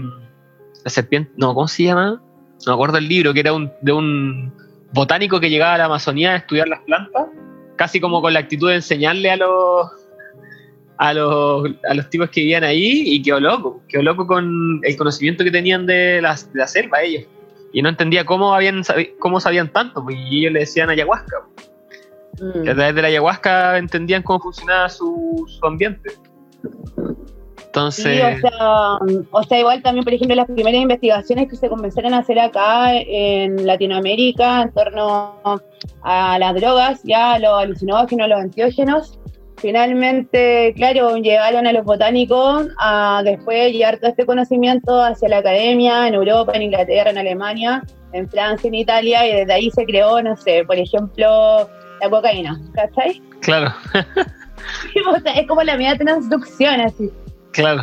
la 0.84 0.90
serpiente, 0.90 1.32
no, 1.36 1.54
¿cómo 1.54 1.66
se 1.68 1.84
llama? 1.84 2.20
No 2.66 2.72
me 2.72 2.74
acuerdo 2.74 2.98
el 2.98 3.08
libro, 3.08 3.32
que 3.32 3.40
era 3.40 3.54
un, 3.54 3.72
de 3.80 3.92
un 3.92 4.52
botánico 4.92 5.40
que 5.40 5.50
llegaba 5.50 5.74
a 5.74 5.78
la 5.78 5.84
Amazonía 5.86 6.32
a 6.32 6.36
estudiar 6.36 6.68
las 6.68 6.80
plantas, 6.80 7.26
casi 7.76 8.00
como 8.00 8.20
con 8.20 8.32
la 8.32 8.40
actitud 8.40 8.68
de 8.68 8.76
enseñarle 8.76 9.30
a 9.30 9.36
los 9.36 9.90
a 10.98 11.14
los, 11.14 11.68
a 11.88 11.94
los 11.94 12.08
tipos 12.10 12.30
que 12.30 12.42
vivían 12.42 12.62
ahí 12.62 13.02
y 13.06 13.22
quedó 13.22 13.40
loco, 13.40 13.82
quedó 13.88 14.02
loco 14.02 14.26
con 14.26 14.80
el 14.82 14.96
conocimiento 14.96 15.42
que 15.42 15.50
tenían 15.50 15.84
de 15.84 16.22
la, 16.22 16.36
de 16.52 16.58
la 16.58 16.66
selva 16.68 17.02
ellos. 17.02 17.24
Y 17.72 17.82
no 17.82 17.88
entendía 17.88 18.24
cómo, 18.24 18.54
habían, 18.54 18.82
cómo 19.18 19.40
sabían 19.40 19.72
tanto, 19.72 20.04
pues, 20.04 20.16
y 20.16 20.40
ellos 20.40 20.52
le 20.52 20.60
decían 20.60 20.90
ayahuasca. 20.90 21.36
Mm. 22.40 22.62
Que 22.62 22.70
a 22.70 22.74
través 22.74 22.94
de 22.94 23.02
la 23.02 23.08
ayahuasca 23.08 23.78
entendían 23.78 24.22
cómo 24.22 24.40
funcionaba 24.40 24.88
su, 24.88 25.44
su 25.48 25.66
ambiente. 25.66 26.10
Entonces, 27.72 28.04
Sí, 28.04 28.20
o 28.20 28.50
sea, 28.50 28.98
o 29.30 29.42
sea, 29.44 29.58
igual 29.58 29.82
también, 29.82 30.04
por 30.04 30.12
ejemplo, 30.12 30.36
las 30.36 30.46
primeras 30.46 30.82
investigaciones 30.82 31.48
que 31.48 31.56
se 31.56 31.70
comenzaron 31.70 32.12
a 32.12 32.18
hacer 32.18 32.38
acá 32.38 32.94
en 32.94 33.66
Latinoamérica 33.66 34.60
en 34.60 34.72
torno 34.72 35.40
a 36.02 36.38
las 36.38 36.54
drogas, 36.54 37.00
ya 37.02 37.38
los 37.38 37.62
alucinógenos, 37.62 38.28
los 38.28 38.40
antiógenos, 38.40 39.18
finalmente, 39.56 40.74
claro, 40.76 41.16
llegaron 41.16 41.66
a 41.66 41.72
los 41.72 41.82
botánicos 41.86 42.68
a 42.78 43.22
después 43.24 43.72
llevar 43.72 43.96
todo 43.96 44.10
este 44.10 44.26
conocimiento 44.26 45.02
hacia 45.02 45.30
la 45.30 45.38
academia 45.38 46.06
en 46.06 46.12
Europa, 46.12 46.52
en 46.54 46.62
Inglaterra, 46.62 47.08
en 47.08 47.16
Alemania, 47.16 47.82
en 48.12 48.28
Francia, 48.28 48.68
en 48.68 48.74
Italia, 48.74 49.26
y 49.26 49.34
desde 49.34 49.52
ahí 49.54 49.70
se 49.70 49.86
creó, 49.86 50.20
no 50.20 50.36
sé, 50.36 50.62
por 50.66 50.76
ejemplo, 50.76 51.70
la 52.02 52.10
cocaína, 52.10 52.60
¿cachai? 52.74 53.22
claro, 53.40 53.72
O 55.06 55.20
sea, 55.20 55.32
es 55.32 55.46
como 55.48 55.62
la 55.62 55.76
media 55.76 55.96
transducción, 55.96 56.80
así. 56.80 57.10
Claro. 57.52 57.82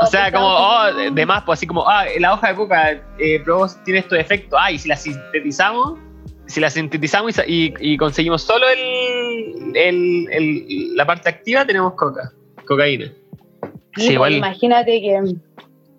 O 0.00 0.06
sea, 0.06 0.30
como, 0.30 0.46
oh, 0.46 1.10
de, 1.12 1.26
más, 1.26 1.42
pues 1.42 1.58
así 1.58 1.66
como, 1.66 1.88
ah, 1.88 2.04
la 2.20 2.34
hoja 2.34 2.48
de 2.50 2.54
coca 2.54 2.90
eh, 3.18 3.42
tiene 3.84 3.98
estos 4.00 4.16
efectos, 4.16 4.56
ah, 4.62 4.70
y 4.70 4.78
si 4.78 4.88
la 4.88 4.94
sintetizamos, 4.96 5.98
si 6.46 6.60
la 6.60 6.70
sintetizamos 6.70 7.30
y, 7.30 7.32
sa- 7.34 7.46
y- 7.46 7.74
y 7.80 7.96
conseguimos 7.96 8.42
solo 8.42 8.64
el, 8.68 9.76
el- 9.76 10.28
el- 10.30 10.94
la 10.96 11.04
parte 11.04 11.28
activa, 11.28 11.64
tenemos 11.66 11.94
coca, 11.94 12.30
cocaína. 12.66 13.06
Sí, 13.06 13.12
Sí, 13.12 13.70
pues, 13.96 14.10
igual, 14.12 14.32
Imagínate 14.34 15.00
que 15.00 15.20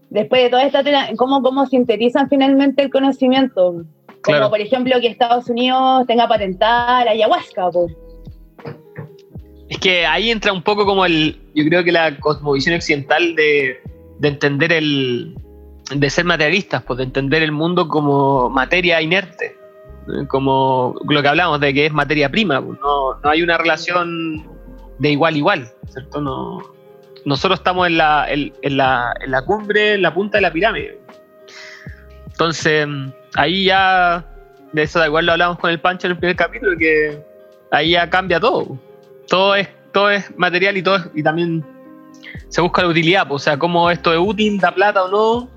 después 0.10 0.44
de 0.44 0.50
toda 0.50 0.64
esta 0.64 0.82
tela, 0.82 1.10
¿cómo, 1.18 1.42
cómo 1.42 1.66
sintetizan 1.66 2.30
finalmente 2.30 2.84
el 2.84 2.90
conocimiento? 2.90 3.72
Como 3.74 3.88
Claro. 4.22 4.50
por 4.50 4.62
ejemplo 4.62 4.96
que 5.02 5.08
Estados 5.08 5.50
Unidos 5.50 6.08
tenga 6.08 6.28
patentada 6.30 7.04
la 7.04 7.12
ayahuasca, 7.12 7.70
po. 7.70 7.88
es 9.70 9.78
que 9.78 10.06
ahí 10.06 10.32
entra 10.32 10.54
un 10.54 10.62
poco 10.62 10.86
como 10.86 11.06
el, 11.06 11.38
yo 11.56 11.64
creo 11.66 11.84
que 11.84 11.92
la 11.92 12.20
cosmovisión 12.20 12.76
occidental 12.76 13.36
de, 13.36 13.82
de 14.20 14.28
entender 14.28 14.72
el, 14.74 15.36
de 15.94 16.10
ser 16.10 16.26
materialistas, 16.26 16.84
pues 16.84 16.98
de 16.98 17.04
entender 17.04 17.44
el 17.44 17.52
mundo 17.52 17.88
como 17.88 18.50
materia 18.50 19.02
inerte, 19.02 19.58
como 20.28 20.96
lo 21.08 21.22
que 21.22 21.28
hablamos 21.28 21.60
de 21.60 21.74
que 21.74 21.86
es 21.86 21.94
materia 21.94 22.30
prima, 22.30 22.62
pues, 22.62 22.80
no, 22.80 23.20
no 23.20 23.30
hay 23.30 23.42
una 23.42 23.58
relación 23.58 24.48
de 25.00 25.12
igual 25.12 25.38
igual, 25.38 25.72
¿cierto? 25.88 26.22
No, 26.22 26.60
nosotros 27.26 27.60
estamos 27.60 27.88
en 27.88 27.98
la, 27.98 28.28
en 28.30 28.78
la, 28.78 29.14
en 29.22 29.32
la 29.32 29.42
cumbre, 29.44 29.96
en 29.96 30.02
la 30.02 30.14
punta 30.14 30.38
de 30.38 30.42
la 30.42 30.52
pirámide. 30.52 31.00
Entonces, 32.28 32.88
ahí 33.36 33.66
ya, 33.66 34.26
de 34.72 34.84
eso 34.84 35.00
da 35.00 35.08
igual 35.08 35.26
lo 35.26 35.34
hablamos 35.34 35.60
con 35.60 35.70
el 35.70 35.80
Pancho 35.80 36.08
en 36.08 36.12
el 36.12 36.18
primer 36.18 36.36
capítulo, 36.36 36.78
que 36.78 37.24
ahí 37.72 37.92
ya 37.92 38.10
cambia 38.10 38.40
todo. 38.40 38.78
Todo 39.28 39.56
es, 39.56 39.70
todo 39.94 40.10
es 40.10 40.36
material 40.38 40.76
y 40.78 40.84
todo 40.84 40.98
es- 40.98 41.10
y 41.14 41.24
también 41.24 41.64
se 42.49 42.61
busca 42.61 42.82
la 42.82 42.90
utilidad, 42.90 43.28
pues, 43.28 43.41
o 43.41 43.45
sea, 43.45 43.57
cómo 43.57 43.90
esto 43.90 44.11
es 44.11 44.20
útil, 44.20 44.60
da 44.60 44.72
plata 44.74 45.03
o 45.03 45.07
no. 45.10 45.49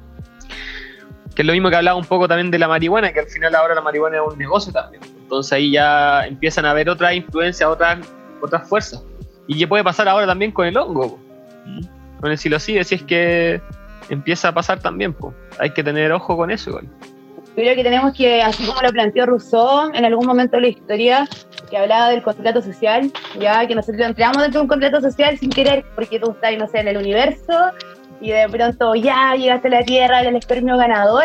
Que 1.34 1.42
es 1.42 1.46
lo 1.46 1.52
mismo 1.52 1.68
que 1.68 1.76
hablaba 1.76 1.98
un 1.98 2.04
poco 2.06 2.26
también 2.28 2.50
de 2.50 2.58
la 2.58 2.68
marihuana, 2.68 3.12
que 3.12 3.20
al 3.20 3.26
final 3.26 3.54
ahora 3.54 3.74
la 3.74 3.80
marihuana 3.82 4.16
es 4.16 4.22
un 4.32 4.38
negocio 4.38 4.72
también. 4.72 5.02
Entonces 5.22 5.52
ahí 5.52 5.72
ya 5.72 6.26
empiezan 6.26 6.64
a 6.64 6.70
haber 6.70 6.88
otras 6.88 7.14
influencias, 7.14 7.68
otras, 7.68 7.98
otras 8.40 8.68
fuerzas. 8.68 9.02
Y 9.46 9.58
qué 9.58 9.66
puede 9.66 9.84
pasar 9.84 10.08
ahora 10.08 10.26
también 10.26 10.52
con 10.52 10.66
el 10.66 10.76
hongo, 10.76 11.18
¿Mm? 11.66 12.20
con 12.20 12.30
el 12.30 12.38
psilocibe, 12.38 12.82
si 12.84 12.94
es 12.94 13.02
que 13.02 13.60
empieza 14.08 14.48
a 14.48 14.52
pasar 14.54 14.80
también, 14.80 15.12
pues. 15.12 15.34
Hay 15.58 15.70
que 15.70 15.82
tener 15.84 16.10
ojo 16.12 16.36
con 16.36 16.50
eso, 16.50 16.70
igual. 16.70 16.86
Yo 17.48 17.62
creo 17.62 17.74
que 17.74 17.82
tenemos 17.84 18.14
que, 18.14 18.42
así 18.42 18.64
como 18.66 18.80
lo 18.82 18.90
planteó 18.90 19.26
Rousseau 19.26 19.90
en 19.92 20.04
algún 20.04 20.26
momento 20.26 20.56
de 20.56 20.62
la 20.62 20.68
historia, 20.68 21.28
que 21.70 21.76
hablaba 21.76 22.10
del 22.10 22.22
contrato 22.22 22.62
social, 22.62 23.10
ya 23.38 23.66
que 23.66 23.74
nosotros 23.74 24.06
entramos 24.06 24.42
dentro 24.42 24.60
de 24.60 24.62
un 24.62 24.68
contrato 24.68 25.00
social 25.00 25.38
sin 25.38 25.50
querer, 25.50 25.84
porque 25.94 26.18
tú 26.20 26.30
estás, 26.30 26.56
no 26.58 26.66
sé, 26.68 26.80
en 26.80 26.88
el 26.88 26.96
universo, 26.96 27.72
y 28.20 28.30
de 28.30 28.48
pronto 28.48 28.94
ya 28.94 29.34
llegaste 29.36 29.68
a 29.68 29.70
la 29.72 29.82
Tierra, 29.82 30.20
el 30.20 30.36
espermio 30.36 30.76
ganador, 30.76 31.24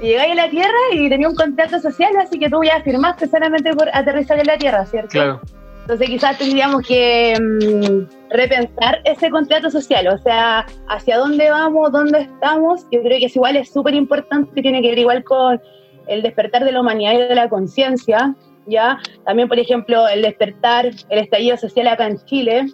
y 0.00 0.06
llegáis 0.06 0.32
a 0.32 0.34
la 0.34 0.50
Tierra 0.50 0.78
y 0.92 1.08
tenías 1.08 1.30
un 1.30 1.36
contrato 1.36 1.78
social, 1.78 2.12
así 2.20 2.38
que 2.38 2.48
tú 2.48 2.62
ya 2.64 2.80
firmaste 2.82 3.28
solamente 3.28 3.72
por 3.74 3.88
aterrizar 3.92 4.38
en 4.38 4.46
la 4.46 4.58
Tierra, 4.58 4.84
¿cierto? 4.86 5.10
Claro, 5.10 5.40
Entonces 5.82 6.08
quizás 6.08 6.38
tendríamos 6.38 6.86
que 6.86 7.34
mm, 7.40 8.32
repensar 8.32 9.00
ese 9.04 9.30
contrato 9.30 9.70
social, 9.70 10.08
o 10.08 10.18
sea, 10.18 10.66
hacia 10.88 11.18
dónde 11.18 11.50
vamos, 11.50 11.92
dónde 11.92 12.22
estamos. 12.22 12.86
Yo 12.90 13.00
creo 13.02 13.18
que 13.18 13.26
es 13.26 13.36
igual, 13.36 13.56
es 13.56 13.72
súper 13.72 13.94
importante, 13.94 14.60
tiene 14.60 14.82
que 14.82 14.88
ver 14.88 14.98
igual 14.98 15.22
con 15.22 15.60
el 16.06 16.22
despertar 16.22 16.64
de 16.64 16.72
la 16.72 16.80
humanidad 16.80 17.12
y 17.12 17.18
de 17.18 17.34
la 17.34 17.48
conciencia, 17.48 18.34
¿ya? 18.66 18.98
También, 19.24 19.48
por 19.48 19.58
ejemplo, 19.58 20.08
el 20.08 20.22
despertar, 20.22 20.86
el 21.08 21.18
estallido 21.18 21.56
social 21.56 21.88
acá 21.88 22.06
en 22.06 22.18
Chile, 22.24 22.66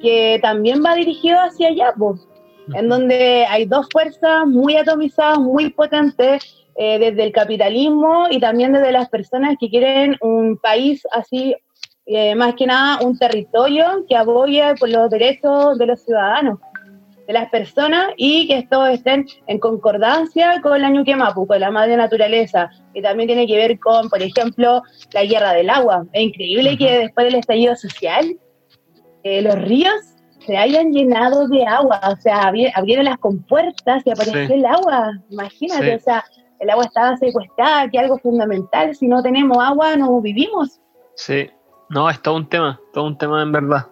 que 0.00 0.38
también 0.42 0.82
va 0.84 0.94
dirigido 0.94 1.38
hacia 1.38 1.68
allá, 1.68 1.92
po, 1.96 2.16
en 2.74 2.88
donde 2.88 3.46
hay 3.48 3.66
dos 3.66 3.86
fuerzas 3.92 4.46
muy 4.46 4.76
atomizadas, 4.76 5.38
muy 5.38 5.70
potentes, 5.70 6.60
eh, 6.82 6.98
desde 6.98 7.24
el 7.24 7.32
capitalismo 7.32 8.28
y 8.30 8.40
también 8.40 8.72
desde 8.72 8.92
las 8.92 9.08
personas 9.10 9.56
que 9.60 9.68
quieren 9.68 10.16
un 10.22 10.56
país 10.56 11.02
así, 11.12 11.54
eh, 12.06 12.34
más 12.34 12.54
que 12.54 12.64
nada 12.64 13.04
un 13.04 13.18
territorio 13.18 14.06
que 14.08 14.16
abogue 14.16 14.74
por 14.78 14.88
los 14.88 15.10
derechos 15.10 15.76
de 15.76 15.86
los 15.86 16.02
ciudadanos, 16.02 16.58
de 17.30 17.38
las 17.38 17.48
personas 17.48 18.08
y 18.16 18.48
que 18.48 18.58
estos 18.58 18.88
estén 18.88 19.24
en 19.46 19.60
concordancia 19.60 20.60
con 20.62 20.82
la 20.82 20.90
Ñuque 20.90 21.14
Mapu, 21.14 21.46
con 21.46 21.60
la 21.60 21.70
madre 21.70 21.96
naturaleza. 21.96 22.68
Y 22.92 23.02
también 23.02 23.28
tiene 23.28 23.46
que 23.46 23.56
ver 23.56 23.78
con, 23.78 24.08
por 24.10 24.20
ejemplo, 24.20 24.82
la 25.12 25.24
guerra 25.24 25.52
del 25.52 25.70
agua. 25.70 26.04
Es 26.12 26.22
increíble 26.22 26.76
que 26.76 26.98
después 26.98 27.26
del 27.26 27.36
estallido 27.36 27.76
social, 27.76 28.36
eh, 29.22 29.42
los 29.42 29.54
ríos 29.62 29.94
se 30.44 30.56
hayan 30.56 30.90
llenado 30.92 31.46
de 31.46 31.64
agua, 31.64 32.00
o 32.10 32.16
sea, 32.16 32.50
abri- 32.50 32.72
abrieron 32.74 33.04
las 33.04 33.18
compuertas 33.18 34.02
y 34.04 34.10
apareció 34.10 34.48
Sí. 34.48 34.52
el 34.54 34.66
agua, 34.66 35.12
imagínate, 35.30 35.84
Sí. 35.90 35.94
o 35.94 36.00
sea, 36.00 36.24
el 36.58 36.68
agua 36.70 36.84
estaba 36.84 37.16
secuestrada, 37.16 37.88
que 37.88 37.96
es 37.98 38.02
algo 38.02 38.18
fundamental, 38.18 38.92
si 38.96 39.06
no 39.06 39.22
tenemos 39.22 39.56
agua 39.58 39.94
no 39.94 40.20
vivimos. 40.20 40.80
Sí, 41.14 41.48
no, 41.90 42.10
es 42.10 42.20
todo 42.22 42.34
un 42.36 42.48
tema, 42.48 42.80
todo 42.92 43.04
un 43.04 43.16
tema 43.16 43.40
en 43.42 43.52
verdad. 43.52 43.86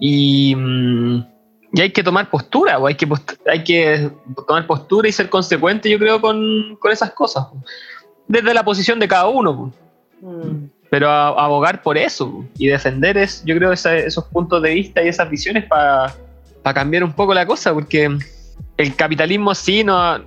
Y, 0.00 0.54
mm, 0.56 1.35
y 1.76 1.80
hay 1.82 1.90
que 1.92 2.02
tomar 2.02 2.30
postura, 2.30 2.78
o 2.78 2.86
hay 2.86 2.94
que, 2.94 3.06
post- 3.06 3.32
hay 3.46 3.62
que 3.62 4.10
tomar 4.46 4.66
postura 4.66 5.08
y 5.08 5.12
ser 5.12 5.28
consecuente, 5.28 5.90
yo 5.90 5.98
creo, 5.98 6.20
con, 6.20 6.76
con 6.80 6.90
esas 6.90 7.10
cosas. 7.12 7.44
po. 7.46 7.62
Desde 8.26 8.54
la 8.54 8.64
posición 8.64 8.98
de 8.98 9.06
cada 9.06 9.26
uno, 9.28 9.54
po. 9.56 9.72
pero 10.88 11.10
a- 11.10 11.28
abogar 11.44 11.82
por 11.82 11.98
eso 11.98 12.30
po, 12.32 12.44
y 12.58 12.68
defender 12.68 13.18
es, 13.18 13.42
yo 13.44 13.54
creo, 13.56 13.72
esa- 13.72 13.94
esos 13.96 14.24
puntos 14.24 14.62
de 14.62 14.72
vista 14.74 15.02
y 15.02 15.08
esas 15.08 15.28
visiones 15.28 15.64
para 15.66 16.14
cambiar 16.74 17.04
un 17.04 17.12
poco 17.12 17.34
la 17.34 17.44
cosa, 17.46 17.74
porque 17.74 18.16
el 18.78 18.96
capitalismo 18.96 19.54
sí 19.54 19.84
no 19.84 20.20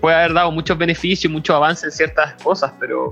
puede 0.00 0.16
haber 0.16 0.32
dado 0.34 0.52
muchos 0.52 0.78
beneficios, 0.78 1.32
muchos 1.32 1.54
avances 1.56 1.84
en 1.84 1.90
ciertas 1.92 2.40
cosas, 2.42 2.72
pero 2.78 3.10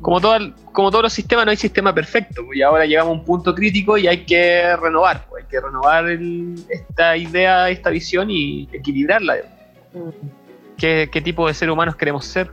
como, 0.00 0.20
todo, 0.20 0.36
el- 0.36 0.54
como 0.72 0.90
todos 0.90 1.02
los 1.04 1.12
sistemas, 1.12 1.44
no 1.44 1.50
hay 1.50 1.56
sistema 1.56 1.94
perfecto. 1.94 2.44
pues, 2.46 2.58
Y 2.58 2.62
ahora 2.62 2.84
llegamos 2.86 3.10
a 3.10 3.20
un 3.20 3.24
punto 3.24 3.54
crítico 3.54 3.96
y 3.98 4.06
hay 4.06 4.24
que 4.24 4.76
renovar. 4.76 5.26
pues, 5.28 5.44
hay 5.44 5.50
que 5.50 5.60
renovar 5.60 6.06
el- 6.08 6.54
esta 6.68 7.16
idea, 7.16 7.68
esta 7.70 7.90
visión 7.90 8.30
y 8.30 8.68
equilibrarla. 8.72 9.36
¿Qué, 10.76 11.08
qué 11.12 11.20
tipo 11.20 11.46
de 11.46 11.54
seres 11.54 11.72
humanos 11.72 11.96
queremos 11.96 12.24
ser? 12.24 12.50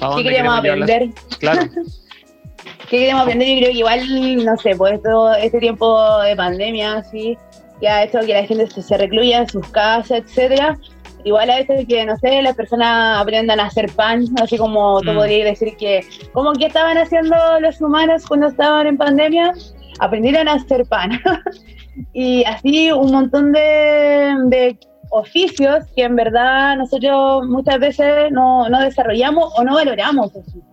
¿A 0.00 0.14
¿Qué 0.16 0.22
queremos 0.22 0.62
llevarla? 0.62 0.84
aprender? 0.84 1.08
Claro, 1.38 1.62
¿Qué 2.88 2.98
queremos 2.98 3.22
aprender? 3.22 3.48
Yo 3.48 3.56
creo 3.58 3.70
que 3.72 3.78
igual, 3.78 4.44
no 4.44 4.56
sé, 4.58 4.76
pues 4.76 5.02
todo 5.02 5.34
este 5.34 5.58
tiempo 5.58 6.18
de 6.20 6.36
pandemia, 6.36 6.98
así, 6.98 7.36
que 7.80 7.88
ha 7.88 8.04
hecho 8.04 8.20
que 8.20 8.32
la 8.32 8.44
gente 8.44 8.68
se, 8.70 8.82
se 8.82 8.96
recluya 8.96 9.38
en 9.40 9.48
sus 9.48 9.66
casas, 9.68 10.22
etcétera. 10.24 10.78
Igual 11.26 11.50
a 11.50 11.56
veces 11.56 11.86
que, 11.88 12.06
no 12.06 12.16
sé, 12.18 12.40
las 12.40 12.54
personas 12.54 13.20
aprendan 13.20 13.58
a 13.58 13.64
hacer 13.66 13.90
pan, 13.90 14.24
así 14.40 14.56
como 14.56 15.00
tú 15.00 15.10
Mm. 15.10 15.16
podrías 15.16 15.44
decir 15.50 15.76
que, 15.76 16.04
¿cómo 16.32 16.52
que 16.52 16.66
estaban 16.66 16.96
haciendo 16.98 17.34
los 17.60 17.80
humanos 17.80 18.24
cuando 18.26 18.46
estaban 18.46 18.86
en 18.86 18.96
pandemia? 18.96 19.52
Aprendieron 19.98 20.46
a 20.46 20.52
hacer 20.52 20.86
pan. 20.86 21.10
y 22.12 22.44
así 22.44 22.92
un 22.92 23.10
montón 23.10 23.50
de, 23.50 24.36
de 24.46 24.78
oficios 25.10 25.84
que 25.96 26.04
en 26.04 26.14
verdad 26.14 26.76
nosotros 26.76 27.44
muchas 27.48 27.80
veces 27.80 28.30
no, 28.30 28.68
no 28.68 28.80
desarrollamos 28.80 29.52
o 29.58 29.64
no 29.64 29.74
valoramos. 29.74 30.30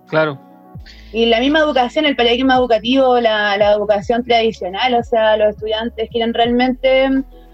Claro. 0.08 0.40
Y 1.14 1.26
la 1.26 1.40
misma 1.40 1.60
educación, 1.60 2.06
el 2.06 2.16
paradigma 2.16 2.58
educativo, 2.58 3.20
la, 3.20 3.58
la 3.58 3.72
educación 3.72 4.24
tradicional, 4.24 4.94
o 4.94 5.04
sea, 5.04 5.36
los 5.36 5.56
estudiantes 5.56 6.10
quieren 6.12 6.32
realmente 6.36 7.10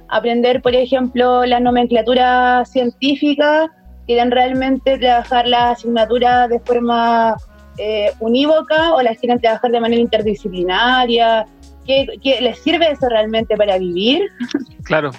aprender, 0.10 0.61
por 0.61 0.76
ejemplo, 0.76 1.45
la 1.45 1.60
nomenclatura 1.60 2.64
científica, 2.65 3.69
quieren 4.06 4.31
realmente 4.31 4.98
trabajar 4.98 5.48
la 5.48 5.72
asignatura 5.72 6.48
de 6.48 6.60
forma 6.60 7.36
eh, 7.77 8.11
unívoca 8.19 8.94
o 8.95 9.02
las 9.02 9.18
quieren 9.19 9.40
trabajar 9.40 9.72
de 9.72 9.80
manera 9.80 10.02
interdisciplinaria. 10.02 11.45
¿Qué, 11.86 12.07
qué 12.22 12.41
les 12.41 12.60
sirve 12.60 12.91
eso 12.91 13.07
realmente 13.07 13.56
para 13.56 13.77
vivir? 13.77 14.23
Claro. 14.84 15.11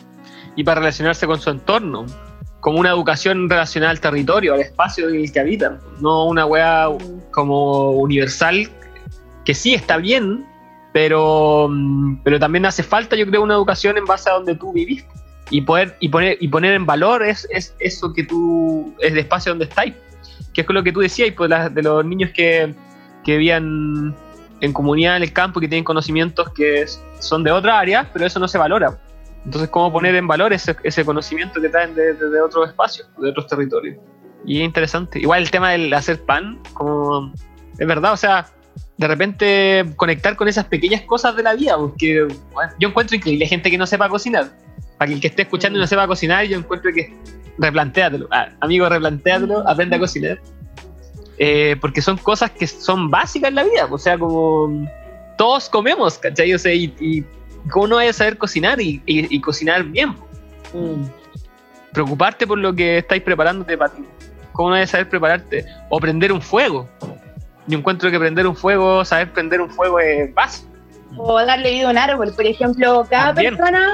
Y 0.57 0.65
para 0.65 0.81
relacionarse 0.81 1.29
con 1.29 1.41
su 1.41 1.51
entorno. 1.51 2.07
Como 2.59 2.81
una 2.81 2.91
educación 2.91 3.49
relacionada 3.49 3.93
al 3.93 4.01
territorio, 4.01 4.55
al 4.55 4.61
espacio 4.61 5.09
en 5.09 5.21
el 5.21 5.33
que 5.33 5.39
habitan. 5.39 5.79
No 6.01 6.27
una 6.27 6.45
weá 6.45 6.89
como 7.31 7.93
universal, 7.93 8.69
que 9.45 9.55
sí 9.55 9.75
está 9.75 9.97
bien, 9.97 10.45
pero, 10.93 11.69
mm, 11.71 12.23
pero 12.25 12.39
también 12.39 12.67
hace 12.67 12.83
falta, 12.83 13.17
yo 13.17 13.27
creo, 13.27 13.43
una 13.43 13.55
educación 13.55 13.97
en 13.99 14.05
base 14.05 14.29
a 14.31 14.35
donde 14.35 14.55
tú 14.55 14.73
vivís. 14.73 15.05
Y 15.53 15.63
poder 15.63 15.97
y 15.99 16.09
poner, 16.09 16.37
y 16.41 16.47
poner 16.47 16.75
en 16.75 16.87
valor 16.87 17.25
es, 17.25 17.47
es 17.51 17.75
eso 17.81 18.13
que 18.13 18.23
tú, 18.23 18.95
es 19.01 19.11
el 19.13 19.19
espacio 19.19 19.51
donde 19.51 19.65
estáis. 19.65 19.95
Que 20.55 20.61
es 20.61 20.67
con 20.67 20.75
lo 20.77 20.83
que 20.85 20.93
tú 20.93 21.01
decías, 21.01 21.33
pues, 21.37 21.51
la- 21.51 21.69
de 21.69 21.83
los 21.83 22.05
niños 22.05 22.31
que, 22.35 22.73
que 23.25 23.33
vivían 23.37 24.15
en 24.61 24.73
comunidad 24.73 25.17
en 25.17 25.23
el 25.25 25.33
campo 25.33 25.59
que 25.59 25.67
tienen 25.67 25.85
conocimientos 25.85 26.51
que 26.51 26.85
son 27.19 27.43
de 27.43 27.51
otra 27.51 27.79
área, 27.81 28.09
pero 28.13 28.27
eso 28.27 28.39
no 28.39 28.47
se 28.47 28.59
valora. 28.59 28.99
Entonces, 29.45 29.71
¿cómo 29.71 29.91
poner 29.91 30.15
en 30.15 30.27
valor 30.29 30.53
ese, 30.53 30.77
ese 30.85 31.05
conocimiento 31.05 31.61
que 31.61 31.69
traen 31.69 31.95
de, 31.97 32.13
de- 32.15 32.29
de 32.31 32.41
otros 32.43 32.69
espacios, 32.69 33.09
de 33.19 33.31
otros 33.31 33.47
territorios? 33.49 33.97
Y 34.47 34.59
es 34.61 34.65
interesante. 34.65 35.19
Igual 35.19 35.43
el 35.43 35.51
tema 35.51 35.71
del 35.71 35.93
hacer 35.95 36.23
pan, 36.25 36.61
como 36.75 37.33
es 37.79 37.87
verdad, 37.89 38.13
o 38.13 38.17
sea, 38.17 38.47
de 39.01 39.09
repente 39.09 39.85
conectar 39.97 40.37
con 40.37 40.47
esas 40.47 40.67
pequeñas 40.67 41.01
cosas 41.03 41.35
de 41.35 41.43
la 41.43 41.55
vida, 41.55 41.75
porque 41.79 42.29
bueno, 42.53 42.71
yo 42.79 42.89
encuentro 42.89 43.17
increíble 43.17 43.47
gente 43.47 43.71
que 43.71 43.79
no 43.79 43.87
sepa 43.87 44.11
cocinar. 44.11 44.51
Para 44.99 45.11
el 45.11 45.21
que 45.23 45.29
esté 45.29 45.43
escuchando 45.43 45.79
y 45.79 45.81
no 45.81 45.87
sepa 45.87 46.07
cocinar, 46.07 46.45
yo 46.45 46.59
encuentro 46.59 46.93
que 46.93 47.11
replantéatelo. 47.57 48.29
Ah, 48.31 48.51
amigo, 48.61 48.87
replantéatelo, 48.91 49.67
aprende 49.67 49.97
a 49.97 49.99
cocinar. 50.01 50.39
Eh, 51.39 51.77
porque 51.81 52.03
son 52.03 52.19
cosas 52.19 52.51
que 52.51 52.67
son 52.67 53.11
básicas 53.11 53.49
en 53.49 53.55
la 53.55 53.65
vida, 53.65 53.87
o 53.91 53.97
sea, 53.97 54.19
como 54.19 54.87
todos 55.39 55.71
comemos, 55.71 56.19
¿cachai? 56.19 56.53
O 56.53 56.59
sea, 56.59 56.75
y, 56.75 56.95
y 57.01 57.25
saber 58.13 58.37
cocinar 58.37 58.83
y, 58.83 59.03
y- 59.07 59.35
y 59.35 59.41
cocinar 59.41 59.83
bien. 59.85 60.15
Preocuparte 61.95 62.47
por 62.47 62.59
lo 62.59 62.75
que 62.75 62.99
estáis 62.99 63.23
preparándote 63.23 63.79
para 63.79 63.95
ti. 63.95 64.05
¿Cómo 64.53 64.69
no 64.69 64.77
a 64.77 64.87
saber 64.87 65.09
prepararte? 65.09 65.65
O 65.89 65.99
prender 65.99 66.33
un 66.33 66.43
fuego. 66.43 66.87
Yo 67.71 67.79
encuentro 67.79 68.11
que 68.11 68.19
prender 68.19 68.47
un 68.47 68.57
fuego, 68.57 69.05
saber 69.05 69.33
prender 69.33 69.61
un 69.61 69.71
fuego 69.71 70.01
es 70.01 70.33
básico. 70.35 70.69
O 71.17 71.39
darle 71.45 71.71
vida 71.71 71.87
a 71.89 71.91
un 71.91 71.99
árbol. 71.99 72.33
Por 72.35 72.47
ejemplo, 72.47 73.05
cada 73.09 73.27
También. 73.35 73.57
persona, 73.57 73.89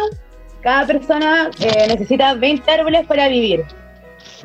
cada 0.62 0.86
persona 0.86 1.50
eh, 1.60 1.86
necesita 1.88 2.34
20 2.34 2.70
árboles 2.70 3.06
para 3.06 3.28
vivir. 3.28 3.64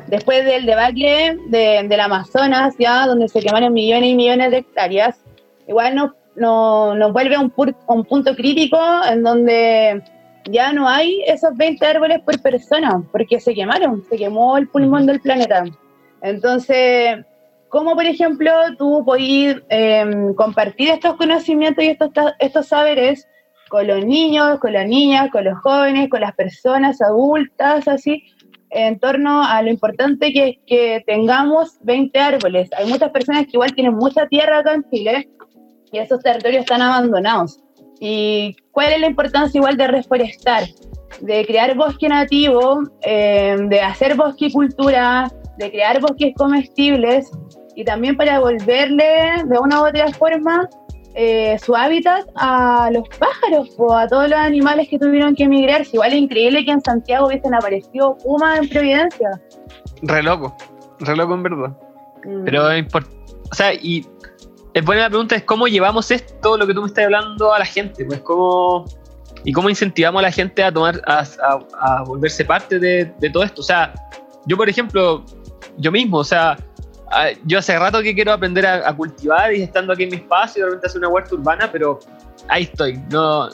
Después 0.06 0.44
del 0.44 0.66
debacle 0.66 1.36
de, 1.48 1.84
del 1.88 2.00
Amazonas, 2.00 2.74
ya 2.78 3.06
donde 3.06 3.28
se 3.28 3.40
quemaron 3.40 3.72
millones 3.72 4.10
y 4.10 4.14
millones 4.14 4.50
de 4.50 4.58
hectáreas, 4.58 5.16
igual 5.68 5.94
nos, 5.94 6.10
no- 6.36 6.94
nos 6.94 7.12
vuelve 7.12 7.34
a 7.36 7.40
un, 7.40 7.50
pur- 7.54 7.76
un 7.86 8.04
punto 8.04 8.34
crítico 8.34 8.78
en 9.10 9.22
donde 9.22 10.02
ya 10.46 10.72
no 10.72 10.88
hay 10.88 11.22
esos 11.26 11.56
20 11.56 11.86
árboles 11.86 12.20
por 12.20 12.40
persona, 12.42 13.02
porque 13.12 13.38
se 13.40 13.54
quemaron, 13.54 14.02
se 14.10 14.16
quemó 14.16 14.56
el 14.58 14.68
pulmón 14.68 15.06
del 15.06 15.20
planeta. 15.20 15.64
Entonces, 16.22 17.24
¿cómo, 17.72 17.94
por 17.94 18.04
ejemplo, 18.04 18.52
tú 18.76 19.02
podés 19.02 19.56
em, 19.70 20.34
compartir 20.34 20.90
estos 20.90 21.16
conocimientos 21.16 21.82
y 21.82 21.88
estos, 21.88 22.10
estos 22.38 22.66
saberes 22.66 23.26
con 23.70 23.86
los 23.86 24.04
niños, 24.04 24.58
con 24.60 24.74
las 24.74 24.86
niñas, 24.86 25.30
con 25.30 25.44
los 25.44 25.58
jóvenes, 25.60 26.10
con 26.10 26.20
las 26.20 26.34
personas 26.34 27.00
adultas, 27.00 27.88
así, 27.88 28.24
en 28.68 28.98
torno 29.00 29.42
a 29.42 29.62
lo 29.62 29.70
importante 29.70 30.34
que 30.34 30.48
es 30.48 30.56
que 30.66 31.02
tengamos 31.06 31.78
20 31.80 32.18
árboles? 32.20 32.68
Hay 32.76 32.86
muchas 32.86 33.10
personas 33.10 33.44
que 33.44 33.52
igual 33.54 33.74
tienen 33.74 33.94
mucha 33.94 34.26
tierra 34.26 34.58
acá 34.58 34.74
en 34.74 34.84
Chile 34.90 35.30
y 35.90 35.98
esos 35.98 36.22
territorios 36.22 36.64
están 36.64 36.82
abandonados. 36.82 37.58
¿Y 38.00 38.54
cuál 38.70 38.92
es 38.92 39.00
la 39.00 39.06
importancia 39.06 39.58
igual 39.58 39.78
de 39.78 39.86
reforestar? 39.86 40.64
De 41.22 41.46
crear 41.46 41.74
bosque 41.74 42.06
nativo, 42.06 42.82
eh, 43.00 43.56
de 43.58 43.80
hacer 43.80 44.14
bosquicultura, 44.14 45.30
de 45.56 45.70
crear 45.70 46.00
bosques 46.02 46.34
comestibles 46.36 47.30
y 47.74 47.84
también 47.84 48.16
para 48.16 48.34
devolverle 48.34 49.44
de 49.44 49.58
una 49.58 49.82
u 49.82 49.86
otra 49.86 50.08
forma 50.12 50.68
eh, 51.14 51.58
su 51.58 51.74
hábitat 51.76 52.26
a 52.36 52.90
los 52.92 53.06
pájaros 53.18 53.68
o 53.78 53.94
a 53.94 54.06
todos 54.08 54.28
los 54.30 54.38
animales 54.38 54.88
que 54.88 54.98
tuvieron 54.98 55.34
que 55.34 55.44
emigrar. 55.44 55.82
Igual 55.92 56.12
es 56.12 56.18
increíble 56.18 56.64
que 56.64 56.70
en 56.70 56.80
Santiago 56.82 57.26
hubiesen 57.26 57.54
aparecido 57.54 58.16
pumas 58.18 58.60
en 58.60 58.68
Providencia. 58.68 59.30
Re 60.02 60.22
loco. 60.22 60.56
Re 61.00 61.16
loco 61.16 61.34
en 61.34 61.42
verdad. 61.42 61.70
Mm. 62.24 62.44
Pero 62.44 62.70
es 62.70 62.86
O 63.50 63.54
sea, 63.54 63.74
y 63.74 64.06
es 64.74 64.84
buena 64.84 65.02
la 65.02 65.08
pregunta 65.10 65.36
es 65.36 65.42
cómo 65.44 65.66
llevamos 65.68 66.10
esto, 66.10 66.56
lo 66.56 66.66
que 66.66 66.72
tú 66.72 66.80
me 66.80 66.86
estás 66.86 67.04
hablando, 67.04 67.52
a 67.52 67.58
la 67.58 67.66
gente. 67.66 68.04
Pues 68.04 68.20
cómo. 68.20 68.84
Y 69.44 69.52
cómo 69.52 69.68
incentivamos 69.68 70.20
a 70.20 70.22
la 70.22 70.30
gente 70.30 70.62
a 70.62 70.70
tomar, 70.72 71.02
a, 71.04 71.18
a- 71.42 71.98
a 71.98 72.02
volverse 72.04 72.44
parte 72.44 72.78
de, 72.78 73.12
de 73.18 73.28
todo 73.30 73.42
esto. 73.42 73.60
O 73.60 73.64
sea, 73.64 73.92
yo, 74.46 74.56
por 74.56 74.68
ejemplo, 74.68 75.24
yo 75.78 75.90
mismo, 75.90 76.18
o 76.18 76.24
sea, 76.24 76.56
yo 77.44 77.58
hace 77.58 77.78
rato 77.78 78.02
que 78.02 78.14
quiero 78.14 78.32
aprender 78.32 78.66
a, 78.66 78.88
a 78.88 78.96
cultivar 78.96 79.52
y 79.54 79.62
estando 79.62 79.92
aquí 79.92 80.04
en 80.04 80.10
mi 80.10 80.16
espacio, 80.16 80.64
de 80.64 80.70
repente 80.70 80.86
hacer 80.86 80.98
una 80.98 81.08
huerta 81.08 81.34
urbana, 81.34 81.68
pero 81.70 81.98
ahí 82.48 82.64
estoy, 82.64 82.98
no, 83.10 83.48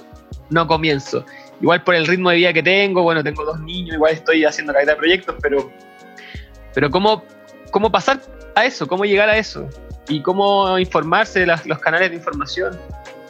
no 0.50 0.66
comienzo. 0.66 1.24
Igual 1.60 1.82
por 1.82 1.94
el 1.96 2.06
ritmo 2.06 2.30
de 2.30 2.36
vida 2.36 2.52
que 2.52 2.62
tengo, 2.62 3.02
bueno, 3.02 3.22
tengo 3.24 3.44
dos 3.44 3.58
niños, 3.60 3.96
igual 3.96 4.12
estoy 4.12 4.44
haciendo 4.44 4.72
calidad 4.72 4.92
de 4.92 4.96
proyectos, 4.98 5.34
pero, 5.42 5.70
pero 6.72 6.88
¿cómo, 6.90 7.24
cómo 7.72 7.90
pasar 7.90 8.20
a 8.54 8.64
eso? 8.64 8.86
¿Cómo 8.86 9.04
llegar 9.04 9.28
a 9.28 9.36
eso? 9.36 9.68
¿Y 10.08 10.22
cómo 10.22 10.78
informarse 10.78 11.40
de 11.40 11.46
las- 11.46 11.66
los 11.66 11.78
canales 11.80 12.10
de 12.10 12.16
información? 12.16 12.78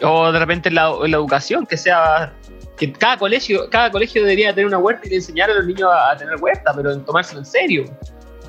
O 0.02 0.30
de 0.30 0.38
repente 0.38 0.68
en 0.68 0.74
la, 0.76 0.90
la 0.90 1.16
educación, 1.16 1.66
que 1.66 1.76
sea 1.76 2.32
que 2.76 2.92
cada 2.92 3.16
colegio, 3.16 3.68
cada 3.70 3.90
colegio 3.90 4.22
debería 4.22 4.50
tener 4.54 4.66
una 4.66 4.78
huerta 4.78 5.08
y 5.10 5.14
enseñar 5.14 5.50
a 5.50 5.54
los 5.54 5.66
niños 5.66 5.90
a, 5.90 6.12
a 6.12 6.16
tener 6.16 6.36
huerta, 6.40 6.72
pero 6.76 6.92
en 6.92 7.04
tomárselo 7.04 7.40
en 7.40 7.46
serio. 7.46 7.84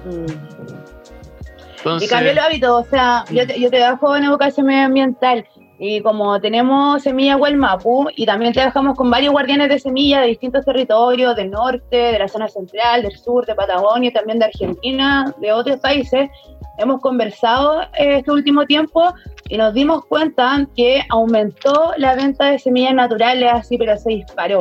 Mm. 0.05 0.88
Entonces, 1.79 2.09
Y 2.09 2.13
cambió 2.13 2.31
el 2.31 2.39
hábito, 2.39 2.77
o 2.77 2.83
sea, 2.85 3.23
yo, 3.31 3.45
te- 3.47 3.59
yo 3.59 3.69
trabajo 3.69 4.15
en 4.15 4.23
educación 4.25 4.65
medioambiental 4.67 5.45
y 5.81 6.01
como 6.01 6.39
tenemos 6.41 7.01
Semilla 7.03 7.37
Huelmapu 7.37 8.09
y 8.15 8.25
también 8.25 8.51
trabajamos 8.51 8.97
con 8.97 9.09
varios 9.09 9.31
guardianes 9.31 9.69
de 9.69 9.79
semilla 9.79 10.19
de 10.19 10.27
distintos 10.27 10.65
territorios, 10.65 11.37
del 11.37 11.51
norte, 11.51 11.95
de 11.95 12.19
la 12.19 12.27
zona 12.27 12.49
central, 12.49 13.01
del 13.03 13.17
sur, 13.17 13.45
de 13.45 13.55
Patagonia, 13.55 14.11
también 14.11 14.39
de 14.39 14.45
Argentina, 14.45 15.33
de 15.39 15.53
otros 15.53 15.79
países, 15.79 16.29
hemos 16.79 16.99
conversado 16.99 17.81
eh, 17.97 18.17
este 18.17 18.29
último 18.31 18.65
tiempo 18.65 19.13
y 19.47 19.57
nos 19.57 19.73
dimos 19.73 20.03
cuenta 20.05 20.67
que 20.75 21.01
aumentó 21.09 21.93
la 21.97 22.13
venta 22.15 22.51
de 22.51 22.59
semillas 22.59 22.93
naturales 22.93 23.49
así, 23.53 23.77
pero 23.77 23.95
se 23.97 24.09
disparó 24.09 24.59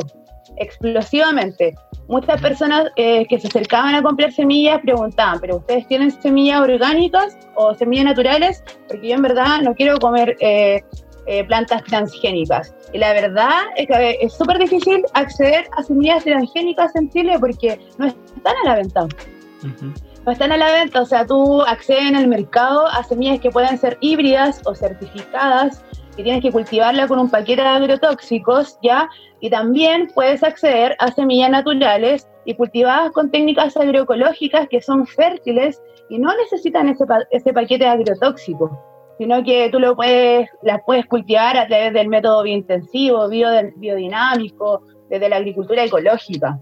explosivamente. 0.59 1.75
Muchas 2.07 2.41
personas 2.41 2.85
eh, 2.95 3.25
que 3.27 3.39
se 3.39 3.47
acercaban 3.47 3.95
a 3.95 4.01
comprar 4.01 4.31
semillas 4.31 4.79
preguntaban, 4.81 5.39
¿pero 5.39 5.57
ustedes 5.57 5.87
tienen 5.87 6.11
semillas 6.11 6.61
orgánicas 6.61 7.37
o 7.55 7.73
semillas 7.75 8.05
naturales? 8.05 8.63
Porque 8.87 9.09
yo 9.09 9.15
en 9.15 9.21
verdad 9.21 9.61
no 9.61 9.73
quiero 9.75 9.97
comer 9.99 10.35
eh, 10.39 10.81
eh, 11.27 11.43
plantas 11.43 11.83
transgénicas. 11.83 12.73
Y 12.93 12.97
la 12.97 13.13
verdad 13.13 13.61
es 13.75 13.87
que 13.87 14.17
es 14.21 14.33
súper 14.33 14.57
difícil 14.57 15.03
acceder 15.13 15.67
a 15.77 15.83
semillas 15.83 16.23
transgénicas 16.23 16.95
en 16.95 17.09
Chile 17.11 17.37
porque 17.39 17.79
no 17.97 18.07
están 18.07 18.55
a 18.63 18.69
la 18.69 18.75
venta 18.75 19.03
Ujú. 19.03 19.93
no 20.25 20.31
están 20.31 20.51
a 20.51 20.57
la 20.57 20.71
venta, 20.71 21.01
o 21.01 21.05
sea, 21.05 21.25
tú 21.25 21.61
accedes 21.63 22.05
en 22.05 22.15
el 22.15 22.27
mercado 22.27 22.87
a 22.87 23.03
semillas 23.03 23.39
que 23.41 23.51
pueden 23.51 23.77
ser 23.77 23.97
híbridas 23.99 24.61
o 24.65 24.73
certificadas, 24.73 25.83
que 26.19 26.23
tienes 26.23 26.41
que 26.41 26.51
cultivarla 26.51 27.07
con 27.07 27.17
un 27.17 27.29
paquete 27.31 27.61
de 27.61 27.67
agrotóxicos, 27.69 28.77
¿ya? 28.83 29.07
Y 29.39 29.49
también 29.49 30.11
puedes 30.13 30.43
acceder 30.43 30.93
a 30.99 31.13
semillas 31.13 31.49
naturales 31.49 32.27
y 32.43 32.55
cultivadas 32.55 33.13
con 33.13 33.31
técnicas 33.31 33.77
agroecológicas 33.77 34.67
que 34.67 34.81
son 34.81 35.07
fértiles 35.07 35.81
y 36.09 36.19
no 36.19 36.35
necesitan 36.35 36.89
ese, 36.89 37.05
pa- 37.05 37.23
ese 37.31 37.53
paquete 37.53 37.85
de 37.85 37.91
agrotóxicos, 37.91 38.69
sino 39.17 39.41
que 39.45 39.69
tú 39.71 39.79
lo 39.79 39.95
puedes, 39.95 40.49
las 40.61 40.81
puedes 40.85 41.05
cultivar 41.05 41.55
a 41.55 41.65
través 41.67 41.93
del 41.93 42.09
método 42.09 42.43
biointensivo, 42.43 43.29
bio- 43.29 43.71
biodinámico, 43.77 44.81
desde 45.09 45.29
la 45.29 45.37
agricultura 45.37 45.85
ecológica. 45.85 46.59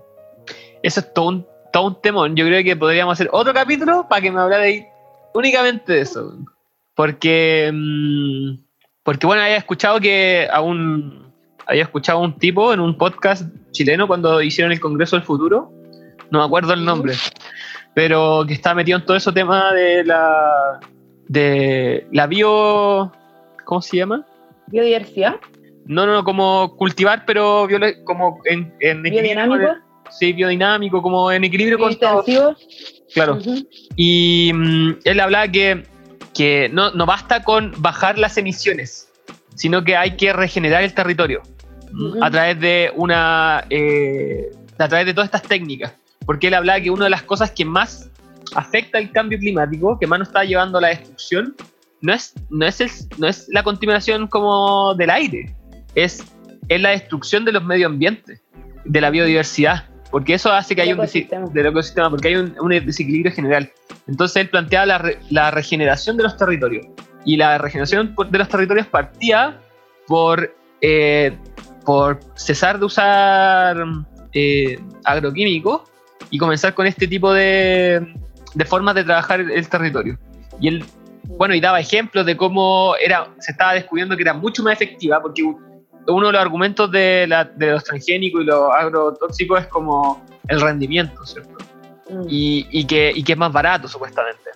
Eso 0.83 0.99
es 0.99 1.11
todo 1.15 1.29
un, 1.29 1.47
todo 1.73 1.87
un 1.87 1.99
temón. 1.99 2.35
Yo 2.35 2.45
creo 2.45 2.63
que 2.63 2.75
podríamos 2.75 3.13
hacer 3.13 3.27
otro 3.31 3.55
capítulo 3.55 4.05
para 4.07 4.21
que 4.21 4.31
me 4.31 4.39
hablarais 4.39 4.85
únicamente 5.33 5.93
de 5.93 6.01
eso. 6.01 6.31
Porque, 6.93 7.71
mm, 7.73 8.66
porque 9.07 9.25
bueno, 9.25 9.41
había 9.41 9.55
escuchado 9.55 10.01
que 10.01 10.49
a 10.51 10.59
un, 10.59 11.31
había 11.65 11.83
escuchado 11.83 12.19
a 12.19 12.21
un 12.23 12.37
tipo 12.37 12.73
en 12.73 12.81
un 12.81 12.97
podcast 12.97 13.43
chileno 13.71 14.05
cuando 14.05 14.41
hicieron 14.41 14.73
el 14.73 14.81
Congreso 14.81 15.15
del 15.15 15.23
Futuro, 15.23 15.71
no 16.29 16.39
me 16.39 16.45
acuerdo 16.45 16.73
el 16.73 16.83
nombre, 16.83 17.13
pero 17.95 18.43
que 18.45 18.53
estaba 18.53 18.75
metido 18.75 18.97
en 18.97 19.05
todo 19.05 19.15
ese 19.15 19.31
tema 19.31 19.71
de 19.71 20.03
la 20.03 20.81
de 21.29 22.05
la 22.11 22.27
bio 22.27 23.13
¿cómo 23.63 23.81
se 23.81 23.95
llama? 23.95 24.25
Biodiversidad. 24.65 25.35
No, 25.85 26.05
no, 26.05 26.11
no, 26.11 26.25
como 26.25 26.75
cultivar, 26.75 27.23
pero 27.25 27.65
biole- 27.65 28.03
como 28.03 28.41
en, 28.43 28.73
en 28.81 29.05
equilibrio 29.05 29.45
Biodinámico. 29.45 29.73
sí, 30.09 30.33
biodinámico, 30.33 31.01
como 31.01 31.31
en 31.31 31.45
equilibrio 31.45 31.79
con 31.79 31.95
todo. 31.95 32.25
Claro. 33.13 33.39
Y 33.95 34.51
mm, 34.53 34.91
él 35.05 35.19
hablaba 35.21 35.47
que, 35.47 35.85
que 36.37 36.69
no, 36.71 36.91
no 36.91 37.05
basta 37.07 37.43
con 37.43 37.73
bajar 37.79 38.17
las 38.19 38.37
emisiones, 38.37 39.09
sino 39.55 39.83
que 39.83 39.97
hay 39.97 40.15
que 40.15 40.31
regenerar 40.33 40.83
el 40.83 40.93
territorio 40.93 41.41
a 42.21 42.29
través 42.29 42.59
de 42.59 42.91
una 42.95 43.65
eh, 43.71 44.51
a 44.77 44.87
través 44.87 45.07
de 45.07 45.13
todas 45.13 45.27
estas 45.27 45.41
técnicas. 45.43 45.93
Porque 46.25 46.47
él 46.47 46.53
hablaba 46.53 46.79
que 46.79 46.91
una 46.91 47.05
de 47.05 47.09
las 47.09 47.23
cosas 47.23 47.49
que 47.51 47.65
más 47.65 48.11
afecta 48.55 48.99
el 48.99 49.11
cambio 49.11 49.39
climático, 49.39 49.97
que 49.97 50.05
más 50.05 50.19
nos 50.19 50.27
está 50.27 50.43
llevando 50.43 50.77
a 50.77 50.81
la 50.81 50.89
destrucción, 50.89 51.55
no 52.01 52.13
es, 52.13 52.33
no 52.49 52.65
es, 52.67 52.81
el- 52.81 52.91
no 53.17 53.27
es 53.27 53.47
la 53.49 53.63
contaminación 53.63 54.27
como 54.27 54.93
del 54.95 55.09
aire, 55.09 55.55
es, 55.95 56.23
es 56.67 56.81
la 56.81 56.89
destrucción 56.89 57.43
de 57.45 57.53
los 57.53 57.63
medio 57.63 57.87
ambientes, 57.87 58.41
de 58.85 59.01
la 59.01 59.09
biodiversidad, 59.09 59.85
porque 60.11 60.33
eso 60.35 60.51
hace 60.51 60.75
que 60.75 60.81
haya 60.81 60.95
un 60.95 61.53
del 61.53 61.65
ecosistema, 61.65 62.09
porque 62.09 62.29
hay 62.29 62.35
un, 62.35 62.55
un 62.59 62.69
desequilibrio 62.69 63.31
general. 63.31 63.71
Entonces 64.07 64.37
él 64.37 64.49
planteaba 64.49 64.85
la, 64.85 64.97
re- 64.97 65.19
la 65.29 65.51
regeneración 65.51 66.17
de 66.17 66.23
los 66.23 66.37
territorios. 66.37 66.85
Y 67.25 67.35
la 67.35 67.57
regeneración 67.57 68.15
de 68.29 68.37
los 68.37 68.47
territorios 68.47 68.87
partía 68.87 69.59
por, 70.07 70.55
eh, 70.79 71.35
por 71.85 72.19
cesar 72.35 72.79
de 72.79 72.85
usar 72.85 73.83
eh, 74.33 74.79
agroquímicos 75.03 75.81
y 76.29 76.37
comenzar 76.37 76.73
con 76.73 76.87
este 76.87 77.05
tipo 77.05 77.33
de, 77.33 78.13
de 78.53 78.65
formas 78.65 78.95
de 78.95 79.03
trabajar 79.03 79.41
el 79.41 79.67
territorio. 79.67 80.17
Y 80.61 80.69
él, 80.69 80.85
bueno, 81.25 81.53
y 81.53 81.59
daba 81.59 81.81
ejemplos 81.81 82.25
de 82.25 82.37
cómo 82.37 82.95
era, 83.03 83.27
se 83.39 83.51
estaba 83.51 83.73
descubriendo 83.73 84.15
que 84.15 84.23
era 84.23 84.33
mucho 84.33 84.63
más 84.63 84.73
efectiva, 84.73 85.21
porque 85.21 85.43
uno 86.07 86.27
de 86.27 86.33
los 86.33 86.41
argumentos 86.41 86.89
de, 86.91 87.25
la- 87.27 87.45
de 87.45 87.71
los 87.71 87.83
transgénicos 87.83 88.41
y 88.41 88.45
los 88.45 88.71
agrotóxicos 88.73 89.61
es 89.61 89.67
como 89.67 90.23
el 90.47 90.61
rendimiento, 90.61 91.25
¿cierto? 91.25 91.57
Mm. 92.09 92.21
y, 92.29 92.67
y 92.71 92.85
que, 92.87 93.11
y 93.13 93.21
que 93.23 93.33
es 93.33 93.37
más 93.37 93.51
barato 93.51 93.87
supuestamente. 93.87 94.49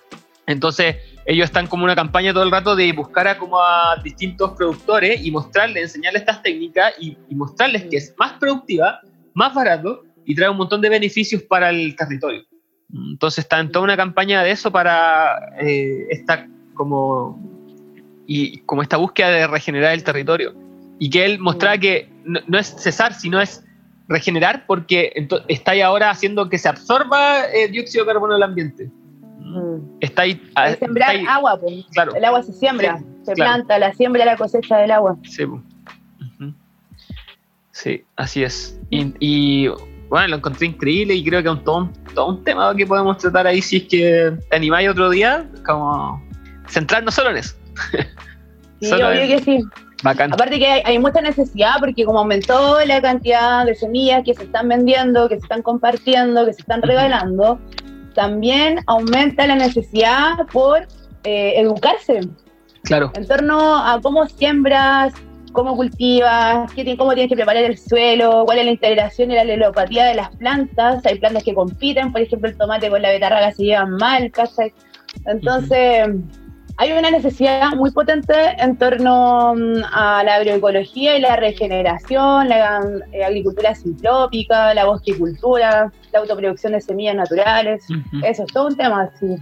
Entonces 0.46 0.96
ellos 1.26 1.44
están 1.44 1.66
como 1.66 1.84
una 1.84 1.94
campaña 1.94 2.32
todo 2.32 2.42
el 2.42 2.50
rato 2.50 2.74
de 2.74 2.92
buscar 2.92 3.28
a 3.28 3.38
como 3.38 3.60
a 3.60 3.96
distintos 4.02 4.52
productores 4.52 5.24
y 5.24 5.30
mostrarles, 5.30 5.82
enseñarles 5.84 6.22
estas 6.22 6.42
técnicas 6.42 6.94
y, 6.98 7.16
y 7.28 7.34
mostrarles 7.34 7.84
que 7.84 7.98
es 7.98 8.14
más 8.18 8.32
productiva, 8.40 9.00
más 9.34 9.54
barato 9.54 10.02
y 10.24 10.34
trae 10.34 10.48
un 10.48 10.56
montón 10.56 10.80
de 10.80 10.88
beneficios 10.88 11.42
para 11.42 11.70
el 11.70 11.94
territorio. 11.94 12.42
Entonces 12.92 13.44
está 13.44 13.60
en 13.60 13.70
toda 13.70 13.84
una 13.84 13.96
campaña 13.96 14.42
de 14.42 14.50
eso 14.50 14.70
para 14.72 15.54
eh, 15.60 16.06
esta 16.10 16.46
como 16.74 17.38
y 18.26 18.58
como 18.60 18.82
esta 18.82 18.96
búsqueda 18.96 19.28
de 19.30 19.46
regenerar 19.46 19.92
el 19.92 20.02
territorio 20.04 20.54
y 20.98 21.10
que 21.10 21.24
él 21.24 21.38
mostraba 21.38 21.78
que 21.78 22.10
no, 22.24 22.40
no 22.46 22.58
es 22.58 22.68
cesar 22.78 23.14
sino 23.14 23.40
es 23.40 23.64
regenerar 24.08 24.64
porque 24.66 25.12
está 25.48 25.72
ahí 25.72 25.80
ahora 25.80 26.10
haciendo 26.10 26.48
que 26.48 26.58
se 26.58 26.68
absorba 26.68 27.44
el 27.46 27.72
dióxido 27.72 28.04
de 28.04 28.12
carbono 28.12 28.34
del 28.34 28.42
ambiente. 28.42 28.90
Mm. 29.38 29.98
Está 30.00 30.22
ahí. 30.22 30.40
ah, 30.54 30.68
Es 30.70 30.78
sembrar 30.78 31.14
está 31.16 31.20
ahí- 31.20 31.26
agua, 31.36 31.58
pues. 31.60 31.84
Claro. 31.92 32.14
El 32.14 32.24
agua 32.24 32.42
se 32.42 32.52
siembra, 32.52 32.98
Sí, 32.98 33.04
se 33.24 33.32
claro. 33.34 33.52
planta, 33.54 33.78
la 33.78 33.92
siembra, 33.94 34.24
la 34.24 34.36
cosecha 34.36 34.76
del 34.78 34.90
agua. 34.90 35.16
Sí. 35.24 35.44
Sí, 37.72 38.04
así 38.16 38.42
es. 38.44 38.78
Y, 38.90 39.14
y, 39.18 39.68
bueno, 40.08 40.28
lo 40.28 40.36
encontré 40.36 40.66
increíble 40.66 41.14
y 41.14 41.24
creo 41.24 41.42
que 41.42 41.48
es 41.48 41.64
todo, 41.64 41.78
un, 41.78 41.92
todo 42.14 42.26
un 42.28 42.44
tema 42.44 42.74
que 42.76 42.86
podemos 42.86 43.16
tratar 43.18 43.46
ahí 43.46 43.62
si 43.62 43.78
es 43.78 43.82
que 43.84 44.32
te 44.50 44.56
animáis 44.56 44.88
otro 44.90 45.08
día, 45.10 45.48
como 45.64 46.22
centrarnos 46.68 47.14
solo 47.14 47.30
en 47.30 47.36
eso. 47.38 47.56
Sí, 48.80 48.88
Solo 48.88 49.10
obvio 49.10 49.20
en- 49.20 49.28
que 49.28 49.44
sí. 49.44 49.64
Bacán. 50.02 50.32
Aparte 50.32 50.58
que 50.58 50.66
hay, 50.66 50.82
hay 50.84 50.98
mucha 50.98 51.20
necesidad 51.20 51.74
porque 51.80 52.04
como 52.04 52.18
aumentó 52.20 52.78
la 52.84 53.00
cantidad 53.00 53.64
de 53.64 53.74
semillas 53.74 54.22
que 54.24 54.34
se 54.34 54.44
están 54.44 54.68
vendiendo, 54.68 55.28
que 55.28 55.36
se 55.36 55.42
están 55.42 55.62
compartiendo, 55.62 56.44
que 56.44 56.52
se 56.54 56.62
están 56.62 56.82
regalando, 56.82 57.58
también 58.14 58.80
aumenta 58.86 59.46
la 59.46 59.56
necesidad 59.56 60.46
por 60.52 60.86
eh, 61.24 61.54
educarse 61.56 62.20
Claro. 62.84 63.12
en 63.14 63.26
torno 63.28 63.76
a 63.76 64.00
cómo 64.02 64.26
siembras, 64.26 65.14
cómo 65.52 65.76
cultivas, 65.76 66.70
qué, 66.72 66.96
cómo 66.96 67.12
tienes 67.14 67.28
que 67.28 67.36
preparar 67.36 67.62
el 67.62 67.78
suelo, 67.78 68.42
cuál 68.44 68.58
es 68.58 68.64
la 68.64 68.70
integración 68.72 69.30
y 69.30 69.34
la 69.34 69.42
alelopatía 69.42 70.06
de 70.06 70.14
las 70.16 70.30
plantas. 70.36 71.04
Hay 71.06 71.18
plantas 71.18 71.44
que 71.44 71.54
compiten, 71.54 72.10
por 72.10 72.20
ejemplo, 72.22 72.48
el 72.48 72.56
tomate 72.56 72.90
con 72.90 73.00
la 73.00 73.10
betarraga 73.10 73.52
se 73.52 73.64
llevan 73.64 73.92
mal, 73.92 74.30
¿cachai? 74.32 74.72
Entonces, 75.26 76.08
hay 76.82 76.90
una 76.90 77.12
necesidad 77.12 77.76
muy 77.76 77.92
potente 77.92 78.34
en 78.58 78.76
torno 78.76 79.54
mm, 79.54 79.84
a 79.92 80.24
la 80.24 80.34
agroecología 80.34 81.16
y 81.16 81.20
la 81.20 81.36
regeneración, 81.36 82.48
la 82.48 82.82
eh, 83.12 83.22
agricultura 83.22 83.72
sintrópica, 83.72 84.74
la 84.74 84.86
bosquicultura, 84.86 85.92
la 86.12 86.18
autoproducción 86.18 86.72
de 86.72 86.80
semillas 86.80 87.14
naturales. 87.14 87.84
Eso 88.24 88.42
es 88.42 88.52
todo 88.52 88.66
un 88.66 88.76
tema 88.76 89.02
así. 89.02 89.36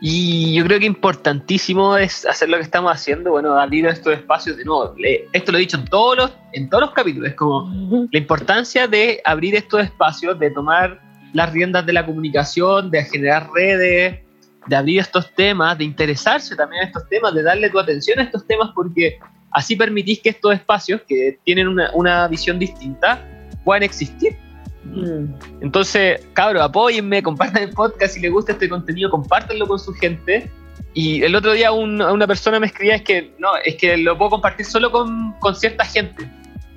Y 0.00 0.54
yo 0.54 0.64
creo 0.64 0.80
que 0.80 0.86
importantísimo 0.86 1.98
es 1.98 2.24
hacer 2.24 2.48
lo 2.48 2.56
que 2.56 2.62
estamos 2.62 2.90
haciendo, 2.92 3.32
bueno, 3.32 3.52
abrir 3.60 3.84
estos 3.86 4.14
espacios 4.14 4.56
de 4.56 4.64
nuevo. 4.64 4.94
Esto 5.34 5.52
lo 5.52 5.58
he 5.58 5.60
dicho 5.60 5.76
en 5.76 5.84
todos 5.84 6.16
los, 6.16 6.32
en 6.54 6.70
todos 6.70 6.84
los 6.84 6.92
capítulos, 6.92 7.28
es 7.28 7.36
como 7.36 7.70
la 8.10 8.18
importancia 8.18 8.88
de 8.88 9.20
abrir 9.26 9.54
estos 9.54 9.82
espacios, 9.82 10.38
de 10.38 10.50
tomar 10.50 10.98
las 11.34 11.52
riendas 11.52 11.84
de 11.84 11.92
la 11.92 12.06
comunicación, 12.06 12.90
de 12.90 13.04
generar 13.04 13.50
redes, 13.54 14.21
de 14.66 14.76
abrir 14.76 15.00
estos 15.00 15.32
temas, 15.34 15.76
de 15.78 15.84
interesarse 15.84 16.54
también 16.56 16.82
a 16.82 16.86
estos 16.86 17.08
temas, 17.08 17.34
de 17.34 17.42
darle 17.42 17.68
tu 17.70 17.78
atención 17.78 18.18
a 18.18 18.22
estos 18.22 18.46
temas, 18.46 18.70
porque 18.74 19.18
así 19.50 19.76
permitís 19.76 20.20
que 20.20 20.30
estos 20.30 20.54
espacios 20.54 21.00
que 21.08 21.38
tienen 21.44 21.68
una, 21.68 21.90
una 21.94 22.28
visión 22.28 22.58
distinta 22.58 23.26
puedan 23.64 23.82
existir. 23.82 24.36
Mm. 24.84 25.34
Entonces, 25.60 26.26
cabros, 26.32 26.62
apóyenme, 26.62 27.22
compartan 27.22 27.62
el 27.64 27.70
podcast 27.70 28.14
si 28.14 28.20
les 28.20 28.30
gusta 28.32 28.52
este 28.52 28.68
contenido, 28.68 29.10
compártanlo 29.10 29.66
con 29.66 29.78
su 29.78 29.92
gente. 29.94 30.50
Y 30.94 31.22
el 31.22 31.34
otro 31.34 31.52
día 31.52 31.72
un- 31.72 32.02
una 32.02 32.26
persona 32.26 32.60
me 32.60 32.66
escribía 32.66 32.96
es 32.96 33.02
que 33.02 33.32
no, 33.38 33.48
es 33.64 33.76
que 33.76 33.96
lo 33.96 34.16
puedo 34.18 34.30
compartir 34.32 34.66
solo 34.66 34.90
con, 34.90 35.32
con 35.40 35.54
cierta 35.54 35.84
gente. 35.84 36.28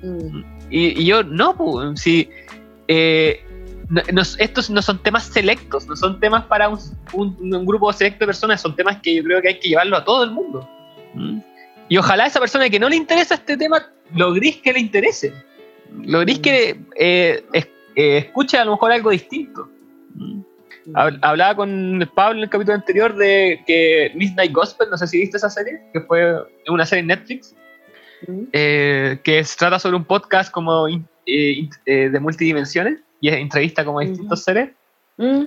Mm. 0.02 0.42
Y, 0.70 1.02
y 1.02 1.04
yo, 1.06 1.22
no, 1.22 1.56
pues, 1.56 2.00
si 2.00 2.28
eh, 2.88 3.44
no- 3.88 4.02
nos- 4.12 4.38
estos 4.40 4.70
no 4.70 4.82
son 4.82 4.98
temas 5.02 5.24
selectos, 5.24 5.86
no 5.86 5.96
son 5.96 6.18
temas 6.20 6.44
para 6.44 6.68
un, 6.68 6.78
un- 7.12 7.54
un 7.54 7.66
grupo 7.66 7.92
selecto 7.92 8.20
de 8.20 8.26
personas, 8.26 8.60
son 8.60 8.74
temas 8.76 9.00
que 9.02 9.14
yo 9.16 9.22
creo 9.24 9.40
que 9.42 9.48
hay 9.48 9.58
que 9.58 9.68
llevarlo 9.68 9.96
a 9.96 10.04
todo 10.04 10.24
el 10.24 10.30
mundo. 10.30 10.68
¿Mm? 11.14 11.38
Y 11.88 11.96
ojalá 11.98 12.26
esa 12.26 12.40
persona 12.40 12.68
que 12.68 12.80
no 12.80 12.88
le 12.88 12.96
interesa 12.96 13.34
este 13.36 13.56
tema, 13.56 13.86
logréis 14.14 14.56
que 14.56 14.72
le 14.72 14.80
interese. 14.80 15.32
Logréis 16.02 16.40
que 16.40 16.80
eh, 16.96 17.44
es- 17.52 17.68
eh, 17.94 18.18
escuche 18.18 18.58
a 18.58 18.64
lo 18.64 18.72
mejor 18.72 18.92
algo 18.92 19.10
distinto. 19.10 19.68
¿Mm? 20.14 20.40
Hab- 20.94 21.18
Hablaba 21.22 21.56
con 21.56 22.08
Pablo 22.14 22.38
en 22.38 22.44
el 22.44 22.50
capítulo 22.50 22.74
anterior 22.76 23.14
de 23.16 23.60
que 23.66 24.12
Midnight 24.14 24.52
Gospel, 24.52 24.88
no 24.90 24.96
sé 24.96 25.06
si 25.08 25.18
viste 25.18 25.36
esa 25.36 25.50
serie, 25.50 25.80
que 25.92 26.00
fue 26.00 26.36
una 26.68 26.86
serie 26.86 27.00
en 27.00 27.06
Netflix, 27.08 27.54
Mm. 28.26 28.42
eh, 28.52 29.18
que 29.22 29.44
se 29.44 29.56
trata 29.58 29.78
sobre 29.78 29.96
un 29.96 30.04
podcast 30.04 30.50
como 30.50 30.88
eh, 30.88 31.02
eh, 31.26 32.08
de 32.08 32.20
multidimensiones 32.20 33.00
y 33.20 33.28
entrevista 33.28 33.84
como 33.84 34.00
a 34.00 34.02
distintos 34.04 34.42
seres. 34.42 34.70
Mm. 35.18 35.44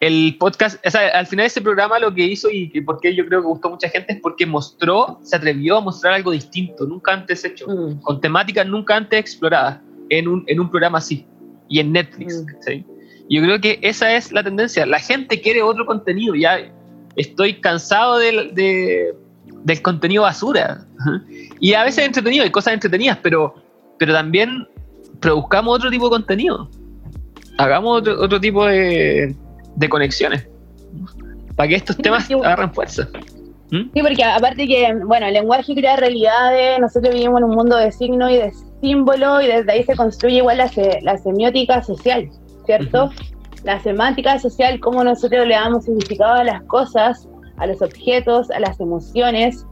El 0.00 0.36
podcast, 0.38 0.84
o 0.86 0.90
sea, 0.90 1.08
al 1.08 1.26
final 1.26 1.46
ese 1.46 1.62
programa 1.62 1.98
lo 1.98 2.12
que 2.12 2.22
hizo 2.24 2.50
y 2.50 2.68
que 2.68 2.82
por 2.82 3.00
qué 3.00 3.14
yo 3.14 3.24
creo 3.26 3.40
que 3.40 3.46
gustó 3.46 3.68
a 3.68 3.70
mucha 3.70 3.88
gente 3.88 4.12
es 4.12 4.20
porque 4.20 4.44
mostró, 4.44 5.18
se 5.22 5.36
atrevió 5.36 5.78
a 5.78 5.80
mostrar 5.80 6.12
algo 6.12 6.32
distinto, 6.32 6.84
nunca 6.86 7.12
antes 7.14 7.44
hecho, 7.44 7.66
Mm. 7.66 8.00
con 8.02 8.20
temáticas 8.20 8.66
nunca 8.66 8.96
antes 8.96 9.18
exploradas 9.18 9.80
en 10.10 10.28
un, 10.28 10.44
en 10.46 10.60
un 10.60 10.70
programa 10.70 10.98
así 10.98 11.26
y 11.68 11.80
en 11.80 11.92
Netflix. 11.92 12.42
Mm. 12.42 12.46
¿cachai? 12.46 12.86
Yo 13.30 13.42
creo 13.42 13.60
que 13.60 13.78
esa 13.82 14.14
es 14.14 14.30
la 14.32 14.44
tendencia. 14.44 14.84
La 14.86 14.98
gente 15.00 15.40
quiere 15.40 15.62
otro 15.62 15.84
contenido. 15.86 16.34
Ya 16.34 16.58
estoy 17.16 17.54
cansado 17.60 18.18
del, 18.18 18.54
de- 18.54 19.14
del 19.64 19.82
contenido 19.82 20.22
basura. 20.24 20.86
Y 21.58 21.72
a 21.72 21.82
veces 21.82 22.06
entretenido, 22.06 22.44
hay 22.44 22.50
cosas 22.50 22.74
entretenidas, 22.74 23.18
pero, 23.22 23.54
pero 23.98 24.12
también 24.12 24.68
produzcamos 25.20 25.76
otro 25.78 25.90
tipo 25.90 26.04
de 26.04 26.10
contenido. 26.10 26.68
Hagamos 27.58 28.00
otro, 28.00 28.20
otro 28.22 28.40
tipo 28.40 28.66
de, 28.66 29.34
de 29.76 29.88
conexiones. 29.88 30.46
Para 31.54 31.68
que 31.70 31.74
estos 31.76 31.96
temas 31.96 32.30
agarren 32.30 32.72
fuerza. 32.74 33.08
¿Mm? 33.70 33.90
Sí, 33.94 34.02
porque 34.02 34.22
aparte 34.22 34.66
que, 34.68 34.94
bueno, 35.06 35.26
el 35.26 35.32
lenguaje 35.34 35.74
crea 35.74 35.96
realidades, 35.96 36.78
nosotros 36.78 37.14
vivimos 37.14 37.38
en 37.38 37.44
un 37.44 37.54
mundo 37.56 37.76
de 37.76 37.90
signos 37.90 38.30
y 38.30 38.36
de 38.36 38.52
símbolos 38.80 39.42
y 39.42 39.46
desde 39.48 39.72
ahí 39.72 39.82
se 39.84 39.96
construye 39.96 40.36
igual 40.36 40.58
la, 40.58 40.68
se- 40.68 41.00
la 41.02 41.16
semiótica 41.18 41.82
social, 41.82 42.28
¿cierto? 42.66 43.10
La 43.64 43.80
semántica 43.80 44.38
social, 44.38 44.78
cómo 44.80 45.02
nosotros 45.02 45.46
le 45.46 45.54
damos 45.54 45.84
significado 45.86 46.34
a 46.34 46.44
las 46.44 46.62
cosas, 46.64 47.26
a 47.56 47.66
los 47.66 47.80
objetos, 47.82 48.50
a 48.50 48.60
las 48.60 48.78
emociones. 48.78 49.64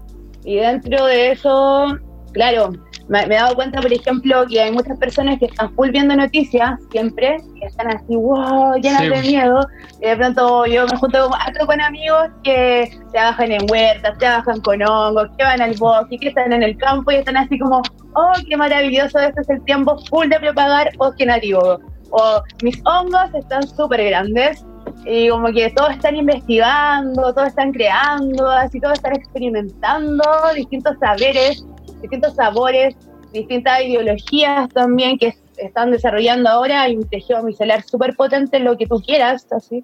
Y 0.45 0.57
dentro 0.57 1.05
de 1.07 1.31
eso, 1.33 1.99
claro, 2.33 2.73
me, 3.09 3.27
me 3.27 3.35
he 3.35 3.39
dado 3.39 3.55
cuenta, 3.55 3.81
por 3.81 3.93
ejemplo, 3.93 4.45
que 4.49 4.61
hay 4.61 4.73
muchas 4.73 4.99
personas 4.99 5.39
que 5.39 5.47
están 5.47 5.75
full 5.75 5.91
viendo 5.91 6.17
noticias 6.17 6.79
siempre, 6.91 7.37
que 7.61 7.67
están 7.67 7.89
así, 7.89 8.17
wow, 8.17 8.75
llenas 8.77 9.03
Sí. 9.03 9.09
de 9.09 9.21
miedo. 9.23 9.67
Y 10.01 10.07
de 10.07 10.17
pronto 10.17 10.67
yo 10.67 10.87
me 10.87 10.97
junto 10.97 11.29
con, 11.29 11.67
con 11.67 11.81
amigos 11.81 12.29
que 12.43 12.91
trabajan 13.13 13.53
en 13.53 13.71
huertas, 13.71 14.19
trabajan 14.19 14.61
con 14.61 14.83
hongos, 14.83 15.29
que 15.37 15.45
van 15.45 15.61
al 15.61 15.75
bosque, 15.77 16.19
que 16.19 16.29
están 16.29 16.53
en 16.53 16.63
el 16.63 16.77
campo 16.79 17.11
y 17.13 17.17
están 17.17 17.37
así 17.37 17.59
como, 17.59 17.83
oh, 18.15 18.33
qué 18.49 18.57
maravilloso, 18.57 19.19
este 19.19 19.41
es 19.41 19.51
el 19.51 19.63
tiempo 19.65 19.99
full 20.09 20.29
de 20.29 20.41
propagar 20.41 20.91
bosque 20.97 21.27
nativo. 21.27 21.79
O 22.11 22.43
mis 22.63 22.81
hongos 22.87 23.35
están 23.35 23.67
súper 23.67 24.05
grandes 24.05 24.65
y 25.05 25.29
como 25.29 25.49
que 25.49 25.71
todos 25.71 25.91
están 25.91 26.17
investigando, 26.17 27.35
todos 27.35 27.49
están 27.49 27.73
creando, 27.73 28.49
así 28.49 28.81
todos 28.81 28.95
están 28.95 29.15
experimentando 29.17 30.25
distintos 30.55 30.97
saberes, 31.01 31.65
distintos 32.05 32.35
sabores, 32.35 32.95
distintas 33.33 33.83
ideologías 33.83 34.69
también 34.69 35.19
que 35.19 35.35
están 35.57 35.91
desarrollando 35.91 36.51
ahora. 36.51 36.83
Hay 36.83 36.97
un 36.97 37.09
tejido 37.09 37.43
micelar 37.43 37.83
súper 37.83 38.15
potente 38.15 38.59
en 38.59 38.65
lo 38.65 38.77
que 38.77 38.87
tú 38.87 39.01
quieras, 39.01 39.47
así. 39.51 39.83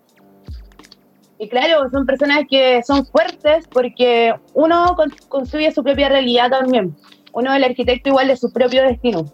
Y 1.38 1.48
claro, 1.48 1.88
son 1.90 2.05
personas 2.05 2.44
que 2.51 2.82
son 2.82 3.06
fuertes 3.06 3.66
porque 3.72 4.34
uno 4.52 4.94
con- 4.94 5.14
construye 5.28 5.72
su 5.72 5.82
propia 5.82 6.10
realidad 6.10 6.51
también. 6.51 6.94
Uno 7.32 7.55
el 7.55 7.64
arquitecto 7.64 8.10
igual 8.10 8.28
de 8.28 8.36
su 8.36 8.52
propio 8.52 8.82
destino. 8.82 9.24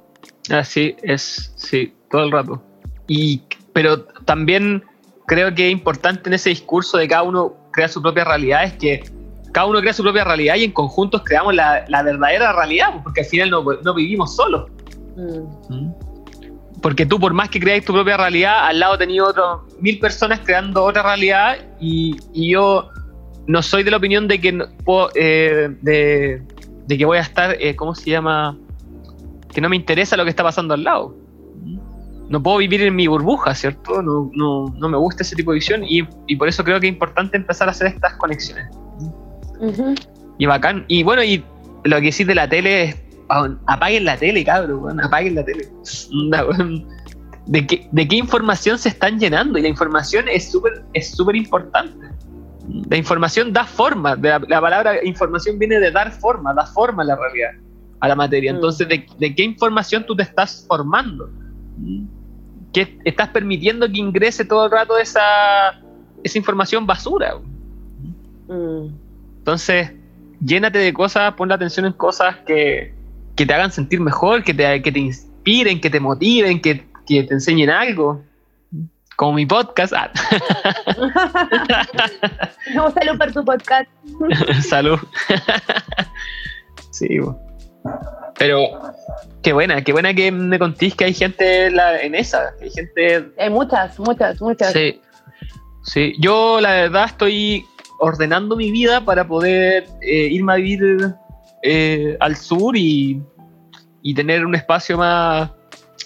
Así 0.50 0.94
es, 1.02 1.52
sí, 1.56 1.92
todo 2.08 2.22
el 2.22 2.30
rato. 2.30 2.62
Y, 3.08 3.42
pero 3.72 4.04
también 4.24 4.84
creo 5.26 5.52
que 5.52 5.66
es 5.66 5.72
importante 5.72 6.28
en 6.28 6.34
ese 6.34 6.50
discurso 6.50 6.98
de 6.98 7.08
cada 7.08 7.24
uno 7.24 7.56
crea 7.72 7.88
su 7.88 8.00
propia 8.00 8.22
realidad, 8.22 8.62
es 8.62 8.72
que 8.74 9.02
cada 9.56 9.68
uno 9.68 9.80
crea 9.80 9.94
su 9.94 10.02
propia 10.02 10.22
realidad 10.22 10.56
y 10.56 10.64
en 10.64 10.72
conjuntos 10.72 11.22
creamos 11.24 11.54
la, 11.54 11.82
la 11.88 12.02
verdadera 12.02 12.52
realidad, 12.52 12.88
pues, 12.92 13.04
porque 13.04 13.20
al 13.22 13.26
final 13.26 13.48
no, 13.48 13.64
no 13.82 13.94
vivimos 13.94 14.36
solos. 14.36 14.70
Porque 16.82 17.06
tú, 17.06 17.18
por 17.18 17.32
más 17.32 17.48
que 17.48 17.58
creáis 17.58 17.82
tu 17.82 17.94
propia 17.94 18.18
realidad, 18.18 18.66
al 18.66 18.78
lado 18.78 18.98
tenías 18.98 19.28
otras 19.28 19.60
mil 19.80 19.98
personas 19.98 20.40
creando 20.44 20.84
otra 20.84 21.02
realidad 21.02 21.56
y, 21.80 22.18
y 22.34 22.50
yo 22.50 22.90
no 23.46 23.62
soy 23.62 23.82
de 23.82 23.92
la 23.92 23.96
opinión 23.96 24.28
de 24.28 24.42
que 24.42 24.52
no 24.52 24.66
puedo, 24.84 25.08
eh, 25.14 25.74
de, 25.80 26.42
de 26.86 26.98
que 26.98 27.06
voy 27.06 27.16
a 27.16 27.22
estar, 27.22 27.56
eh, 27.58 27.74
¿cómo 27.76 27.94
se 27.94 28.10
llama? 28.10 28.58
Que 29.54 29.62
no 29.62 29.70
me 29.70 29.76
interesa 29.76 30.18
lo 30.18 30.24
que 30.24 30.30
está 30.30 30.42
pasando 30.42 30.74
al 30.74 30.84
lado. 30.84 31.16
No 32.28 32.42
puedo 32.42 32.58
vivir 32.58 32.82
en 32.82 32.94
mi 32.94 33.06
burbuja, 33.06 33.54
¿cierto? 33.54 34.02
No, 34.02 34.30
no, 34.34 34.66
no 34.76 34.88
me 34.90 34.98
gusta 34.98 35.22
ese 35.22 35.34
tipo 35.34 35.52
de 35.52 35.54
visión 35.54 35.82
y, 35.82 36.06
y 36.26 36.36
por 36.36 36.46
eso 36.46 36.62
creo 36.62 36.78
que 36.78 36.88
es 36.88 36.92
importante 36.92 37.38
empezar 37.38 37.68
a 37.68 37.70
hacer 37.70 37.86
estas 37.86 38.16
conexiones. 38.16 38.66
Y 40.38 40.46
bacán. 40.46 40.84
Y 40.88 41.02
bueno, 41.02 41.22
y 41.22 41.44
lo 41.84 42.00
que 42.00 42.12
sí 42.12 42.24
de 42.24 42.34
la 42.34 42.48
tele 42.48 42.84
es. 42.84 42.96
weón, 43.28 43.60
Apaguen 43.66 44.04
la 44.04 44.16
tele, 44.16 44.44
cabrón, 44.44 45.00
apaguen 45.00 45.34
la 45.34 45.44
tele. 45.44 45.68
¿De 47.46 47.66
qué, 47.66 47.88
¿De 47.92 48.08
qué 48.08 48.16
información 48.16 48.76
se 48.78 48.88
están 48.88 49.20
llenando? 49.20 49.58
Y 49.58 49.62
la 49.62 49.68
información 49.68 50.26
es 50.28 50.50
súper 50.50 50.84
es 50.94 51.12
súper 51.12 51.36
importante. 51.36 52.06
La 52.90 52.96
información 52.96 53.52
da 53.52 53.64
forma. 53.64 54.16
de 54.16 54.28
la, 54.28 54.40
la 54.40 54.60
palabra 54.60 55.04
información 55.04 55.58
viene 55.58 55.78
de 55.78 55.92
dar 55.92 56.10
forma, 56.10 56.52
da 56.54 56.66
forma 56.66 57.04
a 57.04 57.06
la 57.06 57.16
realidad, 57.16 57.50
a 58.00 58.08
la 58.08 58.16
materia. 58.16 58.52
Mm. 58.52 58.56
Entonces, 58.56 58.88
¿de, 58.88 59.06
de 59.18 59.34
qué 59.34 59.44
información 59.44 60.04
tú 60.04 60.16
te 60.16 60.24
estás 60.24 60.64
formando? 60.66 61.30
¿Qué 62.72 62.98
estás 63.04 63.28
permitiendo 63.28 63.86
que 63.86 63.98
ingrese 63.98 64.44
todo 64.44 64.66
el 64.66 64.72
rato 64.72 64.98
esa, 64.98 65.22
esa 66.24 66.38
información 66.38 66.84
basura? 66.84 67.36
Mm. 68.48 69.05
Entonces, 69.47 69.93
llénate 70.44 70.81
de 70.81 70.93
cosas, 70.93 71.32
pon 71.35 71.48
la 71.48 71.55
atención 71.55 71.86
en 71.86 71.93
cosas 71.93 72.35
que, 72.44 72.93
que 73.36 73.47
te 73.47 73.55
hagan 73.55 73.70
sentir 73.70 74.01
mejor, 74.01 74.43
que 74.43 74.52
te, 74.52 74.82
que 74.82 74.90
te 74.90 74.98
inspiren, 74.98 75.81
que 75.81 75.89
te 75.89 76.01
motiven, 76.01 76.60
que, 76.60 76.85
que 77.06 77.23
te 77.23 77.32
enseñen 77.32 77.70
algo. 77.70 78.24
Como 79.14 79.35
mi 79.35 79.47
podcast. 79.47 79.93
Ah, 79.97 80.10
Un 82.74 82.93
saludo 82.93 83.18
por 83.18 83.32
tu 83.32 83.44
podcast. 83.44 83.89
salud. 84.68 84.98
sí, 86.90 87.20
bo. 87.20 87.39
pero 88.36 88.81
qué 89.44 89.52
buena, 89.52 89.81
qué 89.85 89.93
buena 89.93 90.12
que 90.12 90.32
me 90.32 90.59
contís 90.59 90.97
que 90.97 91.05
hay 91.05 91.14
gente 91.14 91.66
en, 91.66 91.77
la- 91.77 92.02
en 92.02 92.16
esa. 92.16 92.52
que 92.59 92.64
Hay 92.64 92.70
gente 92.73 93.28
Hay 93.39 93.51
muchas, 93.51 93.97
muchas, 94.01 94.40
muchas. 94.40 94.73
Sí, 94.73 95.01
sí. 95.85 96.14
Yo 96.18 96.60
la 96.60 96.73
verdad 96.73 97.05
estoy 97.05 97.64
ordenando 97.98 98.56
mi 98.56 98.70
vida 98.70 99.05
para 99.05 99.27
poder 99.27 99.86
eh, 100.02 100.28
irme 100.31 100.52
a 100.52 100.56
vivir 100.56 101.14
eh, 101.62 102.16
al 102.20 102.36
sur 102.36 102.77
y, 102.77 103.23
y 104.02 104.14
tener 104.14 104.44
un 104.44 104.55
espacio 104.55 104.98
más, 104.98 105.51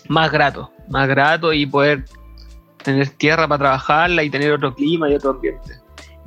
más 0.08 0.30
grato, 0.30 0.70
más 0.88 1.08
grato 1.08 1.52
y 1.52 1.66
poder 1.66 2.04
tener 2.82 3.08
tierra 3.10 3.46
para 3.46 3.58
trabajarla 3.58 4.22
y 4.22 4.30
tener 4.30 4.52
otro 4.52 4.74
clima 4.74 5.10
y 5.10 5.14
otro 5.14 5.30
ambiente. 5.30 5.74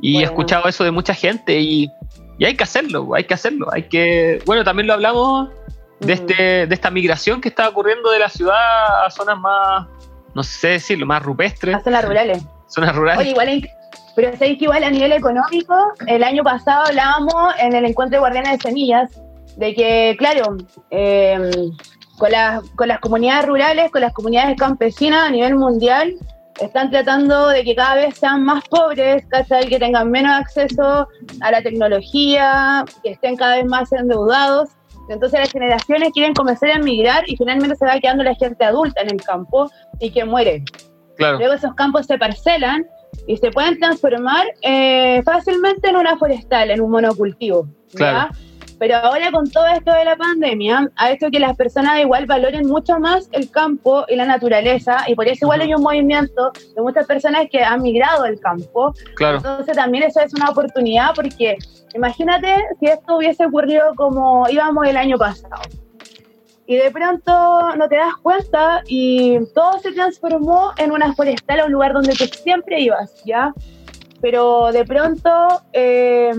Y 0.02 0.20
he 0.20 0.24
escuchado 0.24 0.68
eso 0.68 0.84
de 0.84 0.92
mucha 0.92 1.14
gente 1.14 1.60
y, 1.60 1.90
y 2.38 2.46
hay 2.46 2.56
que 2.56 2.64
hacerlo, 2.64 3.16
hay 3.16 3.24
que 3.24 3.34
hacerlo. 3.34 3.68
Hay 3.72 3.84
que, 3.84 4.42
bueno, 4.46 4.64
también 4.64 4.88
lo 4.88 4.94
hablamos 4.94 5.50
de, 6.02 6.14
este, 6.14 6.68
de 6.68 6.74
esta 6.76 6.92
migración 6.92 7.40
que 7.40 7.48
está 7.50 7.70
ocurriendo 7.70 8.12
de 8.12 8.20
la 8.20 8.28
ciudad 8.30 9.06
a 9.06 9.10
zonas 9.10 9.40
más, 9.40 9.88
no 10.36 10.44
sé 10.44 10.70
decirlo, 10.70 11.06
más 11.06 11.24
rupestres, 11.24 11.74
Las 11.74 11.84
zonas 11.84 12.04
rurales. 12.06 12.44
zonas 12.68 12.96
rurales. 12.96 13.22
Oye, 13.22 13.30
igual, 13.32 13.48
hay- 13.48 13.66
pero 14.16 14.32
sabéis 14.34 14.60
que 14.60 14.66
igual 14.66 14.84
a 14.84 14.90
nivel 14.90 15.12
económico, 15.12 15.76
el 16.08 16.24
año 16.24 16.44
pasado 16.44 16.86
hablábamos 16.88 17.54
en 17.60 17.74
el 17.74 17.86
encuentro 17.86 18.18
de 18.18 18.20
Guardianes 18.20 18.52
de 18.54 18.70
Semillas 18.70 19.22
de 19.58 19.74
que, 19.74 20.16
claro, 20.18 20.58
eh, 20.92 21.52
con, 22.18 22.32
las, 22.32 22.64
con 22.72 22.88
las 22.88 23.00
comunidades 23.00 23.46
rurales, 23.48 23.92
con 23.92 24.02
las 24.02 24.14
comunidades 24.14 24.58
campesinas 24.58 25.28
a 25.28 25.32
nivel 25.32 25.56
mundial, 25.56 26.16
están 26.62 26.92
tratando 26.92 27.48
de 27.48 27.64
que 27.64 27.76
cada 27.76 27.96
vez 27.96 28.16
sean 28.18 28.44
más 28.44 28.64
pobres, 28.70 29.26
¿cachai? 29.28 29.68
que 29.68 29.80
tengan 29.80 30.12
menos 30.12 30.32
acceso 30.34 31.08
a 31.42 31.52
la 31.52 31.62
tecnología, 31.62 32.86
que 33.04 33.12
estén 33.12 33.36
cada 33.36 33.56
vez 33.56 33.66
más 33.66 33.92
endeudados. 33.92 34.70
Entonces 35.10 35.40
las 35.40 35.52
generaciones 35.52 36.12
quieren 36.14 36.34
comenzar 36.34 36.70
a 36.70 36.76
emigrar 36.76 37.24
y 37.28 37.36
finalmente 37.36 37.76
se 37.76 37.86
va 37.86 38.00
quedando 38.00 38.24
la 38.24 38.36
gente 38.36 38.64
adulta 38.64 39.02
en 39.02 39.12
el 39.12 39.22
campo 39.22 39.70
y 40.00 40.12
que 40.12 40.24
muere. 40.24 40.64
claro. 41.18 41.40
Luego 41.40 41.54
esos 41.54 41.74
campos 41.74 42.06
se 42.06 42.18
parcelan 42.18 42.86
y 43.28 43.38
se 43.38 43.52
pueden 43.52 43.80
transformar 43.80 44.46
eh, 44.62 45.22
fácilmente 45.24 45.90
en 45.90 45.96
una 45.96 46.18
forestal, 46.18 46.72
en 46.72 46.82
un 46.82 46.92
monocultivo. 46.92 47.68
Claro. 47.94 48.34
Pero 48.80 48.98
ahora 48.98 49.32
con 49.32 49.50
todo 49.50 49.66
esto 49.68 49.94
de 49.94 50.04
la 50.04 50.18
pandemia, 50.18 50.92
ha 50.98 51.12
hecho 51.12 51.30
que 51.32 51.40
las 51.40 51.56
personas 51.56 52.00
igual 52.00 52.26
valoren 52.26 52.68
mucho 52.68 53.00
más 53.00 53.30
el 53.32 53.50
campo 53.50 54.04
y 54.10 54.16
la 54.16 54.26
naturaleza, 54.26 55.06
y 55.08 55.16
por 55.16 55.28
eso 55.28 55.46
igual 55.46 55.62
hay 55.62 55.74
un 55.74 55.82
movimiento 55.82 56.52
de 56.76 56.82
muchas 56.82 57.06
personas 57.06 57.46
que 57.50 57.64
han 57.64 57.82
migrado 57.82 58.24
al 58.24 58.40
campo. 58.40 58.94
Claro, 59.16 59.38
Entonces 59.38 59.76
también 59.76 60.04
eso 60.04 60.20
es 60.20 60.34
una 60.34 60.50
oportunidad 60.50 61.12
porque 61.16 61.56
imagínate 61.96 62.56
si 62.80 62.88
esto 62.88 63.18
hubiese 63.18 63.46
ocurrido 63.46 63.94
como 63.96 64.50
íbamos 64.50 64.86
el 64.88 64.98
año 64.98 65.18
pasado. 65.18 65.62
Y 66.66 66.78
de 66.78 66.92
pronto 66.92 67.76
no 67.76 67.90
te 67.90 67.98
das 67.98 68.16
cuenta 68.22 68.82
y 68.88 69.38
todo 69.54 69.80
se 69.80 69.92
transformó 69.92 70.72
en 70.78 70.92
una 70.92 71.14
forestal, 71.14 71.64
un 71.66 71.74
lugar 71.74 71.94
donde 71.94 72.14
tú 72.14 72.24
siempre 72.26 72.80
ibas, 72.80 73.22
¿ya? 73.26 73.54
Pero 74.22 74.72
de 74.72 74.86
pronto 74.86 75.30
eh, 75.74 76.32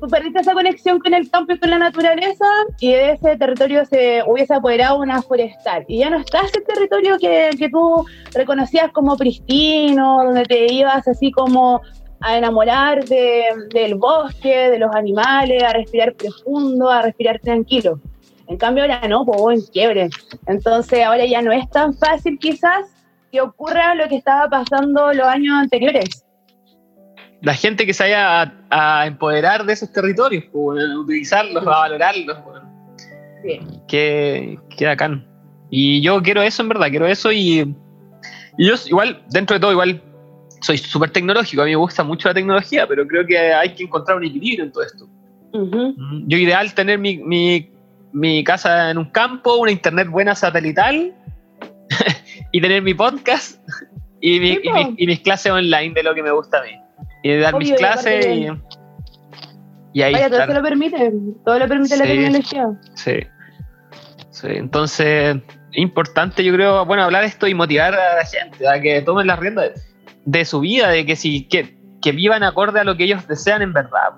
tú 0.00 0.06
perdiste 0.08 0.40
esa 0.40 0.52
conexión 0.52 1.00
con 1.00 1.14
el 1.14 1.28
campo 1.28 1.52
y 1.54 1.58
con 1.58 1.70
la 1.70 1.78
naturaleza 1.78 2.46
y 2.78 2.92
de 2.92 3.12
ese 3.12 3.36
territorio 3.36 3.84
se 3.84 4.22
hubiese 4.24 4.54
apoderado 4.54 4.98
una 5.00 5.20
forestal. 5.20 5.84
Y 5.88 5.98
ya 5.98 6.10
no 6.10 6.18
está 6.18 6.40
ese 6.42 6.60
territorio 6.60 7.18
que, 7.18 7.50
que 7.58 7.68
tú 7.68 8.04
reconocías 8.32 8.92
como 8.92 9.16
pristino, 9.16 10.22
donde 10.24 10.44
te 10.44 10.72
ibas 10.72 11.08
así 11.08 11.32
como 11.32 11.80
a 12.20 12.36
enamorar 12.38 13.04
de- 13.04 13.46
del 13.72 13.96
bosque, 13.96 14.70
de 14.70 14.78
los 14.78 14.94
animales, 14.94 15.62
a 15.64 15.72
respirar 15.72 16.14
profundo, 16.14 16.88
a 16.88 17.02
respirar 17.02 17.40
tranquilo. 17.40 17.98
En 18.48 18.56
cambio 18.56 18.84
ahora 18.84 19.06
no, 19.08 19.24
pues 19.24 19.60
en 19.60 19.66
quiebre. 19.72 20.08
Entonces 20.46 21.04
ahora 21.04 21.24
ya 21.26 21.42
no 21.42 21.52
es 21.52 21.68
tan 21.70 21.94
fácil 21.94 22.38
quizás 22.38 22.86
que 23.30 23.40
ocurra 23.40 23.94
lo 23.94 24.08
que 24.08 24.16
estaba 24.16 24.48
pasando 24.48 25.12
los 25.12 25.26
años 25.26 25.54
anteriores. 25.54 26.24
la 27.42 27.54
gente 27.54 27.86
que 27.86 27.94
se 27.94 28.02
vaya 28.04 28.42
a, 28.42 29.00
a 29.02 29.06
empoderar 29.06 29.64
de 29.64 29.72
esos 29.72 29.92
territorios, 29.92 30.44
pues, 30.52 30.82
a 30.84 30.98
utilizarlos, 30.98 31.62
a 31.66 31.70
valorarlos, 31.70 32.36
weón. 32.46 32.62
Sí. 33.44 33.60
Qué, 33.86 34.58
qué 34.76 34.86
bacán. 34.86 35.24
Y 35.70 36.00
yo 36.02 36.20
quiero 36.22 36.42
eso, 36.42 36.62
en 36.62 36.68
verdad, 36.70 36.88
quiero 36.88 37.06
eso 37.06 37.30
y, 37.30 37.60
y 38.56 38.66
yo 38.66 38.74
igual, 38.86 39.22
dentro 39.30 39.54
de 39.54 39.60
todo, 39.60 39.70
igual 39.72 40.02
soy 40.62 40.78
súper 40.78 41.10
tecnológico, 41.10 41.62
a 41.62 41.66
mí 41.66 41.70
me 41.72 41.76
gusta 41.76 42.02
mucho 42.02 42.26
la 42.28 42.34
tecnología, 42.34 42.86
pero 42.88 43.06
creo 43.06 43.24
que 43.24 43.38
hay 43.38 43.74
que 43.74 43.84
encontrar 43.84 44.16
un 44.16 44.24
equilibrio 44.24 44.64
en 44.64 44.72
todo 44.72 44.82
esto. 44.82 45.06
Ujú. 45.52 45.94
Mm, 45.96 46.24
Yo 46.26 46.38
ideal 46.38 46.74
tener 46.74 46.98
mi, 46.98 47.18
mi, 47.18 47.70
mi 48.18 48.42
casa 48.44 48.90
en 48.90 48.98
un 48.98 49.10
campo, 49.10 49.56
una 49.56 49.70
internet 49.70 50.08
buena 50.08 50.34
satelital 50.34 51.14
y 52.52 52.60
tener 52.60 52.82
mi 52.82 52.94
podcast 52.94 53.60
y, 54.20 54.40
mi- 54.40 54.58
y 54.96 55.06
mis 55.06 55.20
clases 55.20 55.52
online 55.52 55.94
de 55.94 56.02
lo 56.02 56.14
que 56.14 56.22
me 56.22 56.30
gusta 56.32 56.58
a 56.58 56.62
mí. 56.62 56.70
Y 57.22 57.36
dar 57.36 57.56
mis 57.56 57.68
Obvio, 57.68 57.78
clases 57.78 58.26
y, 58.26 58.46
Y 59.92 60.02
ahí 60.02 60.12
Vaya, 60.12 60.28
todo 60.30 60.46
se 60.46 60.54
lo 60.54 60.62
permite, 60.62 61.12
todo 61.44 61.58
lo 61.58 61.68
permite 61.68 61.96
la 61.96 62.04
tecnología. 62.04 62.66
sí. 62.94 63.12
Sí, 64.30 64.46
entonces, 64.50 65.36
importante 65.72 66.44
yo 66.44 66.52
creo, 66.54 66.84
bueno, 66.86 67.02
hablar 67.02 67.24
esto 67.24 67.48
y 67.48 67.54
motivar 67.54 67.92
a 67.94 68.16
la 68.18 68.24
gente 68.24 68.68
a 68.68 68.80
que 68.80 69.02
tomen 69.02 69.26
las 69.26 69.36
riendas 69.40 69.72
de, 69.74 69.80
de 70.26 70.44
su 70.44 70.60
vida, 70.60 70.90
de 70.90 71.04
que 71.04 71.16
si 71.16 71.48
que, 71.48 71.76
que 72.00 72.12
vivan 72.12 72.44
acorde 72.44 72.78
a 72.78 72.84
lo 72.84 72.96
que 72.96 73.02
ellos 73.04 73.26
desean 73.26 73.62
en 73.62 73.72
verdad. 73.72 74.10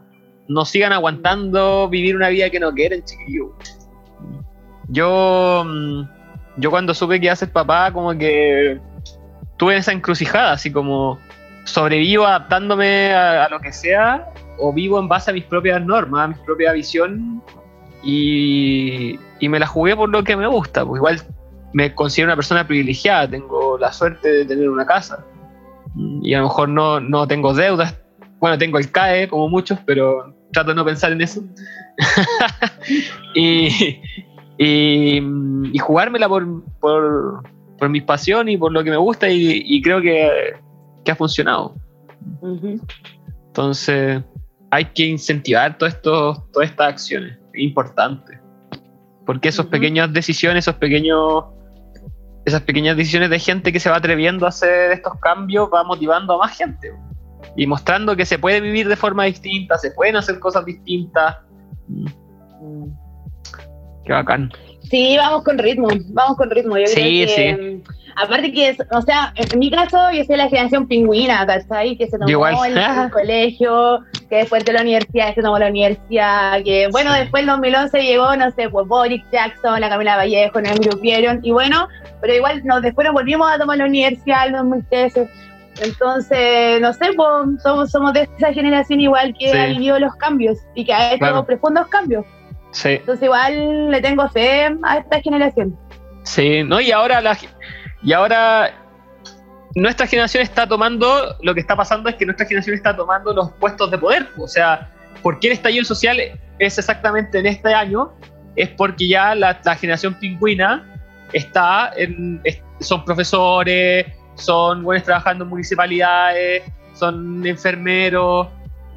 No 0.47 0.67
sigan 0.67 0.93
aguantando 0.93 1.89
vivir 1.89 2.17
una 2.17 2.29
vida 2.29 2.51
que 2.51 2.61
no 2.61 2.71
quieren, 2.75 3.03
chiquillos. 3.03 3.53
Yo, 4.89 5.65
mm, 5.67 6.03
yo 6.57 6.71
cuando 6.71 6.95
supe 6.95 7.21
que 7.21 7.27
iba 7.27 7.35
papá, 7.53 7.93
como 7.93 8.17
que 8.17 8.81
tuve 9.57 9.77
esa 9.77 9.93
encrucijada, 9.93 10.53
así 10.53 10.73
como 10.73 11.19
sobrevivo 11.65 12.27
adaptándome 12.27 13.13
a, 13.13 13.49
lo 13.49 13.61
que 13.61 13.73
sea 13.73 14.33
o 14.59 14.73
vivo 14.73 14.99
en 14.99 15.09
base 15.09 15.31
a 15.31 15.35
mis 15.35 15.45
propias 15.45 15.85
normas, 15.85 16.25
a 16.25 16.29
mi 16.29 16.35
propia 16.45 16.73
visión 16.73 17.43
y, 18.03 19.19
y 19.39 19.49
me 19.49 19.59
la 19.59 19.67
jugué 19.67 19.95
por 19.95 20.09
lo 20.09 20.25
que 20.25 20.37
me 20.37 20.47
gusta. 20.47 20.85
Pues 20.85 20.99
igual 20.99 21.21
me 21.73 21.95
considero 21.95 22.29
una 22.29 22.37
persona 22.37 22.67
privilegiada, 22.67 23.29
tengo 23.29 23.79
la 23.79 23.93
suerte 23.93 24.29
de 24.29 24.45
tener 24.45 24.69
una 24.69 24.87
casa 24.87 25.25
y 26.23 26.35
a 26.35 26.39
lo 26.39 26.45
mejor 26.45 26.69
no, 26.69 27.01
no 27.01 27.27
tengo 27.27 27.55
deudas. 27.55 27.97
Bueno, 28.39 28.57
tengo 28.59 28.79
el 28.79 28.91
CAE 28.91 29.29
como 29.29 29.49
muchos, 29.49 29.79
pero 29.85 30.35
trato 30.53 30.71
de 30.71 30.77
no 30.77 30.85
pensar 30.85 31.13
en 31.13 31.21
eso. 31.21 31.43
y, 33.35 33.69
y, 34.59 35.23
y 35.73 35.79
jugármela 35.79 36.29
por, 36.29 36.65
por, 36.81 37.43
por 37.79 37.89
mi 37.89 38.01
pasión 38.01 38.49
y 38.49 38.57
por 38.57 38.73
lo 38.73 38.83
que 38.85 38.91
me 38.91 38.97
gusta 38.97 39.29
y, 39.29 39.63
y 39.65 39.83
creo 39.83 40.01
que, 40.01 40.55
que 41.05 41.11
ha 41.11 41.17
funcionado. 41.17 41.75
Entonces, 43.47 44.23
hay 44.71 44.85
que 44.87 45.07
incentivar 45.07 45.79
todo 45.79 45.89
esto, 45.89 46.47
todas 46.53 46.71
estas 46.71 46.89
acciones. 46.89 47.39
Es 47.53 47.61
importante. 47.63 48.41
Porque 49.27 49.49
esas 49.49 49.67
Ujú. 49.67 49.73
pequeñas 49.73 50.13
decisiones, 50.13 50.65
esos 50.65 50.77
pequeños, 50.77 51.45
esas 52.45 52.63
pequeñas 52.63 52.97
decisiones 52.97 53.31
de 53.31 53.39
gente 53.39 53.73
que 53.73 53.81
se 53.81 53.91
va 53.91 53.97
atreviendo 53.97 54.47
a 54.47 54.51
hacer 54.51 54.93
estos 54.93 55.15
cambios 55.21 55.69
va 55.73 55.85
motivando 55.85 56.35
a 56.35 56.39
más 56.39 56.57
gente. 56.57 56.93
Y 57.57 57.67
mostrando 57.67 58.15
que 58.17 58.27
se 58.27 58.39
puede 58.39 58.61
vivir 58.61 58.89
de 58.89 58.97
forma 58.97 59.25
distinta, 59.25 59.77
se 59.79 59.91
pueden 59.91 60.17
hacer 60.17 60.39
cosas 60.39 60.65
distintas. 60.65 61.37
Mm, 61.91 62.85
Qué 64.05 64.13
bacán. 64.13 64.51
Sí, 64.83 65.17
vamos 65.19 65.45
con 65.45 65.59
ritmo, 65.59 65.89
vamos 66.09 66.37
con 66.37 66.51
ritmo. 66.51 66.77
Yo 66.79 66.87
Sí, 66.87 66.95
creo 67.25 67.27
que, 67.27 67.55
sí. 67.57 67.63
mm, 67.63 67.83
aparte 68.17 68.53
que, 68.53 68.69
es, 68.71 68.79
o 68.91 69.03
sea, 69.03 69.33
en 69.37 69.59
mi 69.59 69.71
caso, 69.71 69.99
yo 70.13 70.25
soy 70.25 70.37
la 70.37 70.49
generación 70.49 70.89
pingüina, 70.89 71.47
¿cachai? 71.47 71.97
Que 71.97 72.07
se 72.09 72.19
tomó 72.19 72.29
Igual. 72.31 72.55
el, 72.73 72.79
el 72.79 73.11
colegio, 73.13 74.01
que 74.29 74.37
después 74.37 74.65
de 74.65 74.73
la 74.73 74.81
universidad 74.83 75.35
se 75.35 75.43
tomó 75.43 75.59
la 75.59 75.69
universidad, 75.69 76.63
que 76.65 76.89
bueno, 76.91 77.13
Sí. 77.13 77.21
después 77.21 77.43
el 77.43 77.49
2011 77.49 78.03
llegó, 78.03 78.35
no 78.37 78.51
sé, 78.53 78.69
pues 78.71 78.89
Boris 78.89 79.23
Jackson, 79.31 79.81
la 79.81 79.89
Camila 79.91 80.17
Vallejo, 80.17 80.61
nos 80.61 80.73
engrupieron, 80.73 81.41
y 81.43 81.53
bueno, 81.53 81.87
pero 82.21 82.35
igual 82.35 82.63
nos, 82.65 82.83
después 82.83 83.05
nos 83.05 83.15
volvimos 83.15 83.49
a 83.53 83.59
tomar 83.59 83.79
la 83.79 83.85
universidad 83.85 84.47
el 84.47 84.53
2013. 84.55 85.29
Entonces, 85.81 86.81
no 86.81 86.93
sé, 86.93 87.11
pues, 87.17 87.63
somos, 87.63 87.91
somos 87.91 88.13
de 88.13 88.29
esa 88.37 88.53
generación 88.53 89.01
igual 89.01 89.35
que 89.39 89.51
Sí. 89.51 89.57
ha 89.59 89.67
vivido 89.67 89.99
los 89.99 90.15
cambios 90.17 90.59
y 90.75 90.85
que 90.85 90.93
ha 90.93 91.11
hecho 91.11 91.19
Claro. 91.19 91.45
profundos 91.47 91.89
cambios. 91.89 92.25
Sí. 92.73 92.91
Entonces 92.91 93.25
igual 93.25 93.91
le 93.91 94.01
tengo 94.01 94.29
fe 94.29 94.69
a 94.83 94.99
esta 94.99 95.21
generación. 95.21 95.77
Sí, 96.23 96.63
¿no? 96.63 96.81
Y 96.81 96.93
ahora 96.93 97.21
la, 97.21 97.37
y 98.03 98.13
ahora 98.13 98.71
nuestra 99.75 100.07
generación 100.07 100.43
está 100.43 100.67
tomando, 100.69 101.37
lo 101.43 101.55
que 101.55 101.61
está 101.61 101.75
pasando 101.77 102.09
es 102.09 102.17
que 102.17 102.27
nuestra 102.27 102.47
generación 102.47 102.77
está 102.77 102.95
tomando 102.95 103.33
los 103.33 103.51
puestos 103.53 103.91
de 103.91 103.99
poder. 103.99 104.29
O 104.39 104.47
sea, 104.47 104.91
¿por 105.23 105.41
qué 105.41 105.49
el 105.49 105.53
estallido 105.55 105.85
social 105.85 106.19
es 106.59 106.79
exactamente 106.79 107.39
en 107.39 107.47
este 107.47 107.73
año? 107.75 108.13
Es 108.57 108.69
porque 108.69 109.09
ya 109.09 109.35
la, 109.35 109.59
la 109.65 109.75
generación 109.77 110.15
pingüina 110.15 110.87
está 111.33 111.93
en, 111.97 112.41
es- 112.45 112.63
son 112.81 113.05
profesores, 113.05 114.07
son 114.41 114.83
buenos 114.83 115.05
trabajando 115.05 115.45
en 115.45 115.51
municipalidades, 115.51 116.63
son 116.95 117.47
enfermeros, 117.47 118.49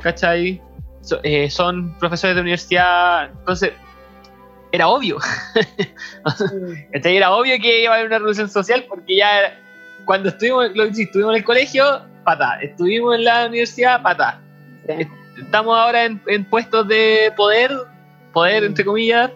¿cachai? 0.02 0.62
So- 1.02 1.20
eh, 1.24 1.50
son 1.50 1.98
profesores 2.00 2.36
de 2.36 2.42
universidad. 2.42 3.30
Entonces, 3.32 3.74
era 4.72 4.88
obvio. 4.88 5.18
¿Cachai? 6.94 7.18
Era 7.18 7.32
obvio 7.32 7.56
que 7.62 7.84
iba 7.84 7.92
a 7.92 7.96
haber 7.96 8.08
una 8.08 8.18
revolución 8.18 8.50
social 8.50 8.86
porque 8.88 9.18
ya 9.18 9.40
era- 9.40 9.60
cuando 10.06 10.30
estuvimos, 10.30 10.76
lo 10.76 10.86
que 10.88 10.94
sí, 10.96 11.04
estuvimos 11.04 11.34
en 11.34 11.38
el 11.38 11.44
colegio, 11.46 12.02
patá. 12.26 12.60
Estuvimos 12.62 13.16
en 13.16 13.24
la 13.24 13.46
universidad, 13.48 14.02
patá. 14.02 14.42
Sí. 14.88 15.08
Estamos 15.42 15.78
ahora 15.78 16.06
en, 16.06 16.22
en 16.28 16.44
puestos 16.46 16.88
de 16.88 17.32
poder, 17.36 17.72
poder 18.34 18.64
entre 18.66 18.84
comillas, 18.86 19.32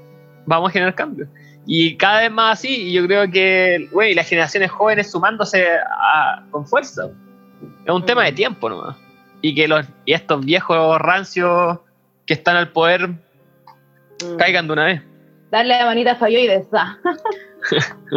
vamos 0.46 0.70
a 0.70 0.74
generar 0.74 0.94
cambios. 0.96 1.30
Y 1.68 1.98
cada 1.98 2.22
vez 2.22 2.32
más 2.32 2.60
así, 2.60 2.88
y 2.90 2.94
yo 2.94 3.06
creo 3.06 3.30
que, 3.30 3.90
güey, 3.92 4.14
las 4.16 4.28
generaciones 4.30 4.72
jóvenes 4.72 5.12
sumándose 5.12 5.68
a- 5.70 6.44
con 6.50 6.66
fuerza. 6.66 7.10
Es 7.86 7.92
un 7.94 8.06
tema 8.06 8.24
de 8.24 8.32
tiempo 8.32 8.70
nomás. 8.70 8.96
Y 9.42 9.54
que 9.54 9.68
los, 9.68 9.86
y 10.06 10.14
estos 10.14 10.44
viejos 10.46 10.98
rancios 11.00 11.80
que 12.26 12.34
están 12.34 12.56
al 12.56 12.70
poder 12.70 13.10
Mm. 14.24 14.38
caigan 14.38 14.68
de 14.68 14.74
una 14.74 14.86
vez. 14.86 15.02
Darle 15.52 15.78
la 15.78 15.86
manita 15.86 16.12
a 16.12 16.18
ah. 16.74 16.98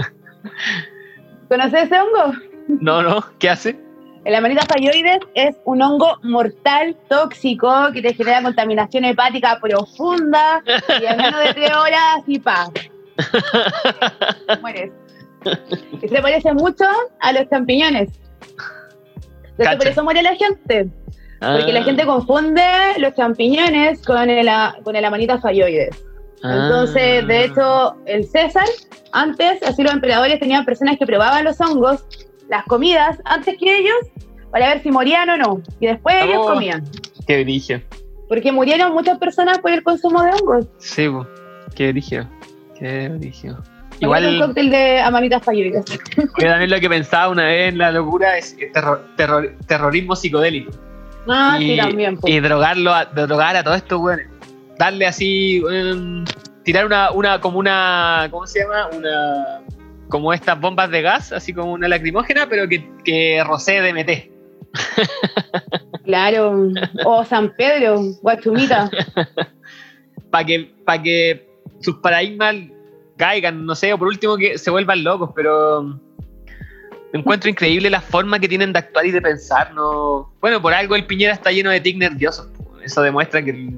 ¿Conoces 1.49 1.83
ese 1.85 2.01
hongo? 2.01 2.33
No, 2.69 3.03
no, 3.03 3.25
¿qué 3.39 3.51
hace? 3.51 3.79
La 4.25 4.41
manita 4.41 4.63
falloides 4.67 5.21
es 5.35 5.57
un 5.65 5.83
hongo 5.83 6.19
mortal, 6.23 6.97
tóxico, 7.09 7.91
que 7.93 8.03
te 8.03 8.15
genera 8.15 8.43
contaminación 8.43 9.05
hepática 9.05 9.59
profunda 9.61 10.63
y 11.01 11.05
en 11.05 11.17
menos 11.17 11.43
de 11.43 11.55
tres 11.55 11.71
horas 11.75 12.23
y 12.27 12.39
pa. 12.39 12.71
Mueres. 14.61 14.93
Y 16.03 16.09
se 16.09 16.21
parece 16.23 16.53
mucho 16.55 16.85
a 17.21 17.33
los 17.33 17.49
champiñones. 17.49 18.11
Entonces, 19.59 19.77
por 19.77 19.87
eso 19.89 20.05
muere 20.05 20.23
la 20.23 20.35
gente. 20.37 20.89
Porque 21.41 21.73
la 21.73 21.81
Ah. 21.81 21.85
gente 21.85 22.05
confunde 22.05 22.63
los 22.99 23.15
champiñones 23.15 24.03
con 24.05 24.29
el, 24.29 24.49
con 24.85 24.95
el 24.97 25.05
amanita 25.05 25.39
falloides. 25.41 26.05
Entonces, 26.43 27.23
Ah. 27.23 27.27
de 27.27 27.45
hecho, 27.45 27.97
el 28.07 28.27
César, 28.27 28.65
antes, 29.13 29.63
así 29.63 29.83
los 29.83 29.93
emperadores 29.93 30.39
tenían 30.41 30.65
personas 30.65 30.99
que 30.99 31.07
probaban 31.07 31.45
los 31.45 31.59
hongos, 31.61 32.05
las 32.49 32.65
comidas, 32.65 33.19
antes 33.25 33.57
que 33.59 33.79
ellos, 33.79 33.95
para 34.51 34.69
ver 34.69 34.83
si 34.83 34.91
morían 34.91 35.29
o 35.31 35.37
no. 35.37 35.63
Y 35.81 35.87
después 35.87 36.17
ellos 36.23 36.39
Oh. 36.41 36.53
comían. 36.55 36.85
Qué 37.27 37.43
brillo. 37.45 37.81
Porque 38.29 38.53
murieron 38.53 38.93
muchas 38.93 39.19
personas 39.19 39.59
por 39.59 39.71
el 39.73 39.83
consumo 39.83 40.23
de 40.23 40.31
hongos. 40.33 40.67
Sí, 40.79 41.09
qué 41.75 41.93
brillo. 41.93 42.27
Qué 42.81 43.09
brillo. 43.11 43.59
Igual 44.01 44.27
un 44.27 44.40
cóctel 44.40 44.70
de 44.70 44.98
amanitas 45.01 45.43
falloides. 45.44 45.85
yo 46.16 46.48
también 46.48 46.70
lo 46.70 46.81
que 46.81 46.89
pensaba 46.89 47.28
una 47.28 47.44
vez 47.44 47.69
en 47.69 47.78
la 47.78 47.93
locura 47.93 48.39
es 48.39 48.57
terror- 48.73 49.05
terror- 49.16 49.55
terrorismo 49.66 50.16
psicodélico. 50.16 50.73
Ah, 51.28 51.59
y, 51.61 51.73
sí, 51.73 51.77
también. 51.77 52.16
pues. 52.16 52.32
y 52.32 52.40
drogarlo, 52.40 52.94
a, 52.94 53.05
drogar 53.05 53.57
a 53.57 53.62
todo 53.62 53.74
esto, 53.74 53.98
weón. 54.01 54.20
Darle 54.78 55.07
así, 55.07 55.62
tirar 56.65 56.86
una, 56.86 57.11
una, 57.11 57.40
como 57.43 57.59
una, 57.59 58.28
¿cómo 58.31 58.47
se 58.47 58.61
llama? 58.61 58.89
Una, 58.97 59.61
como 60.09 60.32
estas 60.32 60.59
bombas 60.59 60.90
de 60.90 61.02
gas, 61.02 61.31
así 61.32 61.52
como 61.52 61.73
una 61.74 61.86
lacrimógena, 61.86 62.48
pero 62.48 62.66
que, 62.66 62.90
que 63.05 63.44
rocee 63.47 63.81
DMT. 63.82 64.31
Claro. 66.05 66.70
O 67.05 67.24
San 67.24 67.55
Pedro, 67.57 68.01
Guachumita. 68.23 68.90
Para 70.31 70.44
que, 70.44 70.73
pa 70.85 71.01
que 71.01 71.50
sus 71.81 71.97
paradigmas 71.97 72.57
caigan, 73.16 73.66
no 73.66 73.74
sé, 73.74 73.93
o 73.93 73.98
por 73.98 74.09
último 74.09 74.36
que 74.36 74.57
se 74.59 74.70
vuelvan 74.70 75.05
locos, 75.05 75.31
pero 75.35 75.98
encuentro 77.12 77.51
increíble 77.51 77.90
la 77.90 78.01
forma 78.01 78.39
que 78.39 78.48
tienen 78.48 78.73
de 78.73 78.78
actuar 78.78 79.05
y 79.07 79.11
de 79.11 79.20
pensar, 79.20 79.74
¿no? 79.74 80.32
Bueno, 80.40 80.62
por 80.62 80.73
algo 80.73 80.94
el 80.97 81.07
Piñera 81.07 81.32
está 81.35 81.51
lleno 81.51 81.70
de 81.70 81.81
tics 81.81 81.98
nerviosos, 81.98 82.48
eso 82.82 83.02
demuestra 83.02 83.43
que 83.43 83.74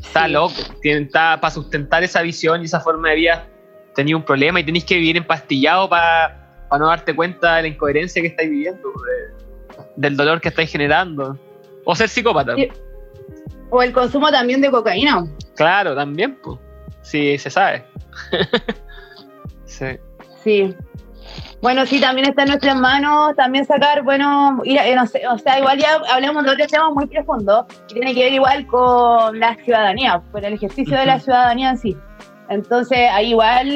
está 0.00 0.28
loco, 0.28 0.54
tiene, 0.82 1.02
está 1.02 1.40
para 1.40 1.52
sustentar 1.52 2.02
esa 2.04 2.22
visión 2.22 2.62
y 2.62 2.66
esa 2.66 2.80
forma 2.80 3.10
de 3.10 3.16
vida 3.16 3.46
tenía 3.94 4.16
un 4.16 4.22
problema 4.24 4.60
y 4.60 4.64
tenéis 4.64 4.84
que 4.84 4.94
vivir 4.96 5.16
empastillado 5.16 5.88
para 5.88 6.66
no 6.78 6.86
darte 6.86 7.14
cuenta 7.16 7.56
de 7.56 7.62
la 7.62 7.68
incoherencia 7.68 8.22
que 8.22 8.28
estáis 8.28 8.50
viviendo, 8.50 8.88
de- 8.90 9.84
del 9.96 10.16
dolor 10.16 10.40
que 10.40 10.48
estáis 10.50 10.70
generando. 10.70 11.36
O 11.84 11.94
ser 11.96 12.08
psicópata. 12.08 12.54
O 13.70 13.82
el 13.82 13.92
consumo 13.92 14.30
también 14.30 14.60
de 14.60 14.70
cocaína. 14.70 15.24
Claro, 15.56 15.94
también, 15.94 16.38
pues. 16.42 16.58
Sí, 17.02 17.38
se 17.38 17.50
sabe. 17.50 17.84
sí. 19.64 19.84
Sí. 20.44 20.74
Bueno, 21.60 21.84
sí, 21.84 22.00
también 22.00 22.28
está 22.28 22.42
en 22.42 22.48
nuestras 22.50 22.76
manos 22.76 23.34
también 23.36 23.64
sacar, 23.66 24.02
bueno, 24.02 24.60
ir 24.64 24.78
a- 24.78 24.86
eh, 24.86 24.94
no 24.94 25.04
sé, 25.06 25.26
o 25.26 25.36
sea, 25.36 25.58
igual 25.58 25.76
ya 25.78 26.00
hablamos 26.14 26.44
de 26.44 26.50
otro 26.52 26.66
tema 26.68 26.90
muy 26.90 27.06
profundo, 27.06 27.66
que 27.88 27.94
tiene 27.94 28.14
que 28.14 28.24
ver 28.24 28.32
igual 28.32 28.66
con 28.68 29.38
la 29.38 29.56
ciudadanía, 29.56 30.22
con 30.30 30.44
el 30.44 30.54
ejercicio 30.54 30.96
de 30.96 31.04
la 31.06 31.18
ciudadanía 31.18 31.70
en 31.70 31.78
sí. 31.78 31.96
Entonces, 32.48 33.10
ahí 33.12 33.30
igual 33.30 33.68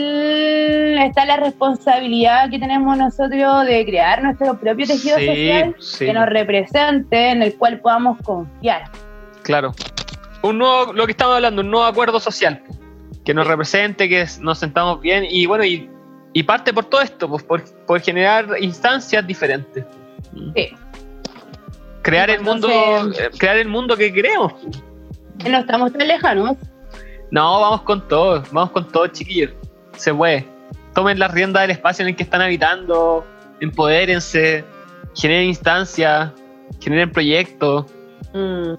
está 0.98 1.26
la 1.26 1.36
responsabilidad 1.36 2.48
que 2.48 2.58
tenemos 2.60 2.96
nosotros 2.96 3.66
de 3.66 3.84
crear 3.84 4.22
nuestro 4.22 4.56
propio 4.58 4.86
tejido 4.86 5.18
social 5.18 5.76
sí, 5.80 6.06
que 6.06 6.12
nos 6.12 6.26
represente, 6.26 7.30
en 7.30 7.42
el 7.42 7.54
cual 7.58 7.80
podamos 7.80 8.16
confiar. 8.22 8.84
Claro. 9.42 9.74
un 10.42 10.58
nuevo, 10.58 10.92
lo 10.92 11.06
que 11.06 11.12
estamos 11.12 11.36
hablando, 11.36 11.62
un 11.62 11.70
nuevo 11.70 11.86
acuerdo 11.86 12.20
social 12.20 12.62
que 13.24 13.34
nos 13.34 13.46
represente, 13.46 14.08
que 14.08 14.26
nos 14.40 14.58
sentamos 14.58 15.00
bien 15.00 15.24
y 15.28 15.46
bueno, 15.46 15.64
y, 15.64 15.88
y 16.32 16.42
parte 16.42 16.72
por 16.72 16.86
todo 16.86 17.00
esto, 17.00 17.28
pues, 17.28 17.42
por, 17.42 17.62
por 17.86 18.00
generar 18.00 18.46
instancias 18.60 19.26
diferentes. 19.26 19.84
Sí. 20.54 20.70
Crear 22.02 22.30
el 22.30 22.40
mundo, 22.40 22.68
eh, 22.68 23.30
crear 23.38 23.56
el 23.58 23.68
mundo 23.68 23.96
que 23.96 24.12
queremos. 24.12 24.54
No 25.48 25.58
estamos 25.58 25.92
tan 25.92 26.08
lejanos. 26.08 26.56
No, 27.30 27.60
vamos 27.60 27.82
con 27.82 28.06
todo, 28.08 28.42
vamos 28.50 28.72
con 28.72 28.88
todo, 28.88 29.06
chiquillos. 29.06 29.52
Se 29.96 30.12
puede. 30.12 30.46
Tomen 30.94 31.18
las 31.18 31.30
riendas 31.30 31.62
del 31.62 31.70
espacio 31.70 32.02
en 32.02 32.10
el 32.10 32.16
que 32.16 32.24
están 32.24 32.42
habitando, 32.42 33.24
empodérense, 33.60 34.64
generen 35.14 35.46
instancias, 35.46 36.32
generen 36.80 37.10
proyectos, 37.12 37.86
Mm, 38.32 38.74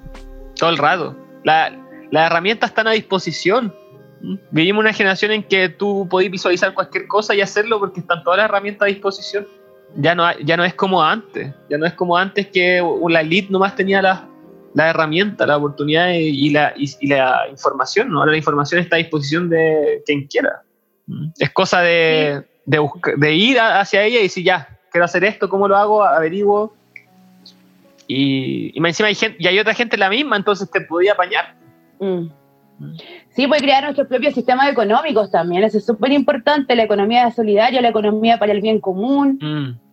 todo 0.56 0.70
el 0.70 0.78
rato. 0.78 1.16
La- 1.44 1.72
las 2.12 2.28
herramientas 2.28 2.70
están 2.70 2.88
a 2.88 2.92
disposición. 2.92 3.74
Vivimos 4.52 4.82
una 4.82 4.94
generación 4.94 5.32
en 5.32 5.44
que 5.44 5.68
tú 5.70 6.08
podés 6.10 6.32
visualizar 6.32 6.74
cualquier 6.74 7.08
cosa 7.08 7.36
y 7.36 7.42
hacerlo 7.42 7.80
porque 7.80 8.00
están 8.00 8.24
todas 8.24 8.38
las 8.38 8.46
herramientas 8.46 8.86
a 8.86 8.90
disposición. 8.90 9.48
Ya 9.98 10.16
no, 10.16 10.32
ya 10.40 10.56
no 10.58 10.64
es 10.64 10.74
como 10.74 11.04
antes. 11.04 11.54
Ya 11.70 11.78
no 11.78 11.86
es 11.86 11.94
como 11.94 12.18
antes 12.18 12.48
que 12.48 12.82
la 13.10 13.22
elite 13.22 13.52
nomás 13.52 13.76
tenía 13.76 14.02
las 14.02 14.22
la 14.76 14.90
herramienta, 14.90 15.46
la 15.46 15.58
oportunidad 15.58 16.10
y, 16.14 16.50
la, 16.50 16.74
y, 16.76 16.90
y 17.00 17.08
la 17.08 17.42
información. 17.52 18.10
¿no? 18.10 18.20
Ahora 18.20 18.32
la 18.32 18.38
información 18.40 18.82
está 18.82 18.96
a 18.96 19.00
disposición 19.00 19.48
de 19.48 20.02
quien 20.04 20.26
quiera. 20.26 20.64
Es 21.38 21.52
cosa 21.52 21.82
de, 21.82 22.44
de, 22.66 22.80
busca- 22.80 23.14
de 23.16 23.34
ir 23.36 23.60
hacia 23.60 24.02
ella 24.04 24.20
y 24.20 24.24
decir, 24.24 24.44
ya, 24.44 24.80
quiero 24.92 25.06
hacer 25.06 25.26
esto, 25.26 25.48
¿cómo 25.48 25.68
lo 25.68 25.78
hago? 25.78 26.04
Averiguo. 26.04 26.76
Y, 28.08 28.72
y 28.74 28.86
encima 28.86 29.08
hay, 29.08 29.16
gente, 29.16 29.38
y 29.40 29.48
hay 29.48 29.60
otra 29.60 29.74
gente 29.74 29.98
la 29.98 30.10
misma, 30.10 30.36
entonces 30.36 30.70
te 30.70 30.82
podía 30.82 31.14
apañar. 31.14 31.56
mm. 32.00 32.28
Sí, 33.30 33.48
puede 33.48 33.62
crear 33.62 33.84
nuestros 33.84 34.08
propios 34.08 34.34
sistemas 34.34 34.70
económicos 34.70 35.32
también. 35.32 35.64
Eso 35.64 35.78
es 35.78 35.86
súper 35.86 36.12
importante. 36.12 36.76
La 36.76 36.84
economía 36.84 37.30
solidaria, 37.32 37.82
la 37.82 37.90
economía 37.90 38.38
para 38.38 38.52
el 38.52 38.62
bien 38.62 38.80
común. 38.80 39.40
Mm. 39.42 39.84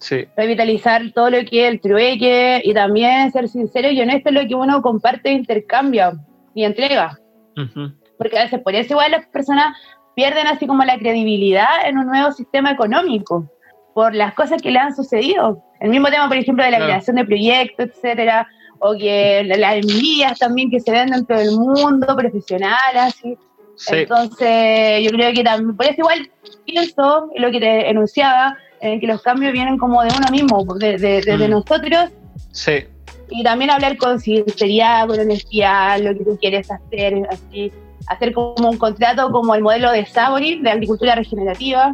Sí. 0.00 0.26
revitalizar 0.34 1.02
todo 1.14 1.28
lo 1.28 1.44
que 1.44 1.66
es 1.66 1.72
el 1.72 1.80
trueque 1.80 2.62
y 2.64 2.72
también 2.72 3.30
ser 3.32 3.48
sincero 3.48 3.90
y 3.90 4.00
honesto 4.00 4.30
en 4.30 4.36
lo 4.36 4.48
que 4.48 4.54
uno 4.54 4.80
comparte 4.80 5.30
intercambia 5.30 6.14
y 6.54 6.64
entrega. 6.64 7.18
Porque 8.16 8.38
a 8.38 8.44
veces 8.44 8.60
por 8.60 8.74
eso 8.74 8.94
igual 8.94 9.10
las 9.10 9.26
personas 9.26 9.76
pierden 10.16 10.46
así 10.46 10.66
como 10.66 10.84
la 10.84 10.98
credibilidad 10.98 11.86
en 11.86 11.98
un 11.98 12.06
nuevo 12.06 12.32
sistema 12.32 12.70
económico, 12.70 13.46
por 13.94 14.14
las 14.14 14.34
cosas 14.34 14.60
que 14.62 14.70
le 14.70 14.78
han 14.78 14.94
sucedido. 14.94 15.62
El 15.80 15.90
mismo 15.90 16.08
tema, 16.08 16.28
por 16.28 16.36
ejemplo, 16.36 16.64
de 16.64 16.70
la 16.70 16.76
Claro. 16.78 16.92
creación 16.92 17.16
de 17.16 17.24
proyectos, 17.24 17.86
etcétera, 17.86 18.46
o 18.78 18.94
que 18.94 19.42
la- 19.44 19.56
las 19.56 19.74
envías 19.76 20.38
también 20.38 20.70
que 20.70 20.80
se 20.80 20.90
ven 20.90 21.10
dentro 21.10 21.38
del 21.38 21.52
mundo 21.52 22.06
profesional, 22.16 22.96
así. 22.96 23.36
Sí. 23.76 23.94
Entonces, 23.96 25.02
yo 25.04 25.10
creo 25.10 25.32
que 25.32 25.42
también, 25.42 25.76
por 25.76 25.86
eso 25.86 25.94
igual 25.98 26.30
pienso, 26.66 27.30
en 27.34 27.42
lo 27.42 27.50
que 27.50 27.60
te 27.60 27.88
enunciaba, 27.88 28.56
en 28.80 29.00
que 29.00 29.06
los 29.06 29.22
cambios 29.22 29.52
vienen 29.52 29.78
como 29.78 30.02
de 30.02 30.10
uno 30.16 30.26
mismo, 30.30 30.64
de, 30.78 30.98
de- 30.98 31.20
desde 31.22 31.48
Mm. 31.48 31.50
nosotros, 31.50 32.10
Sí. 32.52 32.84
y 33.30 33.42
también 33.42 33.70
hablar 33.70 33.96
con 33.96 34.20
sinceridad, 34.20 35.06
con 35.06 35.18
honestidad, 35.18 35.98
lo 36.00 36.12
que 36.16 36.24
tú 36.24 36.38
quieres 36.40 36.70
hacer, 36.70 37.26
así, 37.30 37.72
hacer 38.06 38.32
como 38.32 38.70
un 38.70 38.76
contrato 38.78 39.30
como 39.30 39.54
el 39.54 39.62
modelo 39.62 39.92
de 39.92 40.04
Sabori, 40.06 40.60
de 40.60 40.70
agricultura 40.70 41.14
regenerativa, 41.14 41.92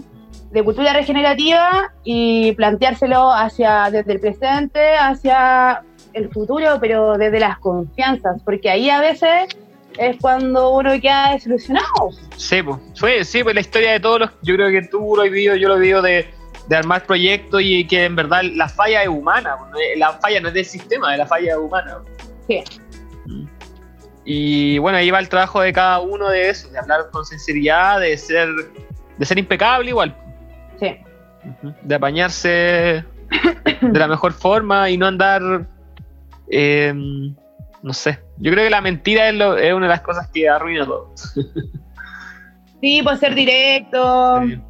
de 0.51 0.63
cultura 0.63 0.93
regenerativa, 0.93 1.93
y 2.05 2.53
planteárselo 2.53 3.33
hacia, 3.33 3.91
desde 3.91 4.13
el 4.13 4.21
presente, 4.21 4.97
hacia 4.97 5.83
el 6.13 6.31
futuro, 6.31 6.79
pero 6.81 7.19
desde 7.19 7.41
las 7.41 7.59
confianzas, 7.59 8.41
porque 8.45 8.71
ahí 8.71 8.89
a 8.89 9.01
veces 9.01 9.49
es 9.99 10.17
cuando 10.21 10.71
uno 10.71 11.01
queda 11.01 11.33
desilusionado. 11.33 12.11
Sí, 12.37 12.63
pues. 12.63 12.79
Fue, 12.97 13.25
sí, 13.25 13.43
pues 13.43 13.55
la 13.55 13.61
historia 13.61 13.93
de 13.93 14.01
todos 14.01 14.21
los. 14.21 14.31
Yo 14.43 14.55
creo 14.55 14.71
que 14.71 14.89
tú 14.89 15.15
lo 15.17 15.23
has 15.23 15.31
vivido, 15.31 15.57
yo 15.57 15.69
lo 15.69 15.77
he 15.77 15.81
vivido 15.81 16.03
de, 16.03 16.27
de 16.69 16.77
armar 16.77 17.05
proyectos 17.05 17.61
y 17.63 17.87
que 17.87 18.05
en 18.05 18.17
verdad 18.17 18.43
la 18.43 18.69
falla 18.69 19.03
es 19.03 19.09
humana. 19.09 19.57
pues, 19.59 19.99
La 19.99 20.13
falla 20.15 20.41
no 20.41 20.49
es 20.49 20.55
del 20.55 20.65
sistema, 20.65 21.17
la 21.17 21.27
falla 21.27 21.53
es 21.53 21.59
humana. 21.59 21.99
Sí. 22.47 22.63
Y 24.25 24.79
bueno, 24.79 24.99
ahí 24.99 25.11
va 25.11 25.21
el 25.21 25.29
trabajo 25.29 25.61
de 25.61 25.73
cada 25.73 26.01
uno 26.01 26.29
de 26.29 26.51
eso, 26.51 26.69
de 26.71 26.79
hablar 26.79 27.11
con 27.13 27.25
sinceridad, 27.25 28.01
de 28.01 28.17
ser, 28.19 28.49
de 29.17 29.25
ser 29.27 29.39
impecable 29.39 29.91
igual. 29.91 30.17
Sí. 30.81 30.97
De 31.83 31.95
apañarse 31.95 33.05
de 33.81 33.99
la 33.99 34.09
mejor 34.09 34.33
forma 34.33 34.91
y 34.91 34.97
no 34.99 35.07
andar. 35.07 35.43
eh, 36.51 36.93
no 37.83 37.93
sé. 37.93 38.19
Yo 38.39 38.51
creo 38.53 38.65
que 38.65 38.71
la 38.71 38.81
mentira 38.81 39.29
es, 39.29 39.35
lo- 39.35 39.57
es 39.57 39.73
una 39.73 39.87
de 39.87 39.91
las 39.93 40.01
cosas 40.01 40.29
que 40.33 40.49
arruina 40.49 40.85
todo. 40.85 41.13
Sí, 42.83 43.01
pues 43.03 43.19
ser 43.21 43.35
directo 43.35 44.43
Sí. 44.43 44.61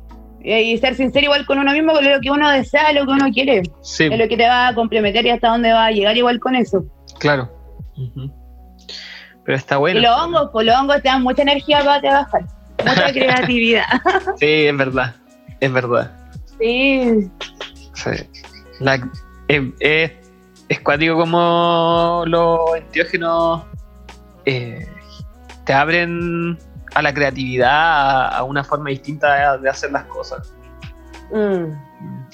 y 0.44 0.78
ser 0.78 0.94
sincero 0.94 1.24
igual 1.24 1.44
con 1.44 1.58
uno 1.58 1.72
mismo, 1.72 1.92
con 1.92 2.08
lo 2.08 2.20
que 2.20 2.30
uno 2.30 2.48
desea, 2.50 2.92
lo 2.92 3.04
que 3.04 3.10
uno 3.12 3.26
quiere. 3.32 3.62
Sí, 3.82 4.04
es 4.04 4.16
lo 4.18 4.28
que 4.28 4.36
te 4.36 4.46
va 4.46 4.68
a 4.68 4.74
comprometer 4.76 5.26
y 5.26 5.30
hasta 5.30 5.48
dónde 5.48 5.72
va 5.72 5.86
a 5.86 5.90
llegar 5.90 6.16
igual 6.16 6.38
con 6.38 6.54
eso. 6.54 6.84
claro. 7.18 7.50
Pero 9.44 9.56
está 9.58 9.76
bueno. 9.78 9.98
Y 9.98 10.02
los 10.02 10.16
hongos, 10.18 10.50
pues 10.52 10.66
los 10.66 10.76
hongos 10.76 10.96
te 11.02 11.08
dan 11.08 11.22
mucha 11.22 11.42
energía 11.42 11.80
para 11.84 12.00
trabajar, 12.00 12.42
mucha 12.78 13.06
creatividad. 13.12 13.84
Sí, 14.38 14.46
es 14.66 14.76
verdad. 14.76 15.14
Es 15.60 15.72
verdad. 15.72 16.12
sí, 16.58 17.30
Sí. 17.94 18.10
La- 18.80 19.08
es, 19.48 20.12
cuático 20.82 21.16
como 21.16 22.24
los 22.26 22.60
enteógenos 22.76 23.64
eh, 24.44 24.86
te 25.64 25.72
abren 25.72 26.58
a 26.94 27.02
la 27.02 27.12
creatividad, 27.14 27.70
a, 27.70 28.28
a 28.38 28.42
una 28.44 28.62
forma 28.64 28.90
distinta 28.90 29.52
de, 29.56 29.62
de 29.62 29.70
hacer 29.70 29.92
las 29.92 30.04
cosas. 30.04 30.52
Mm, 31.32 31.72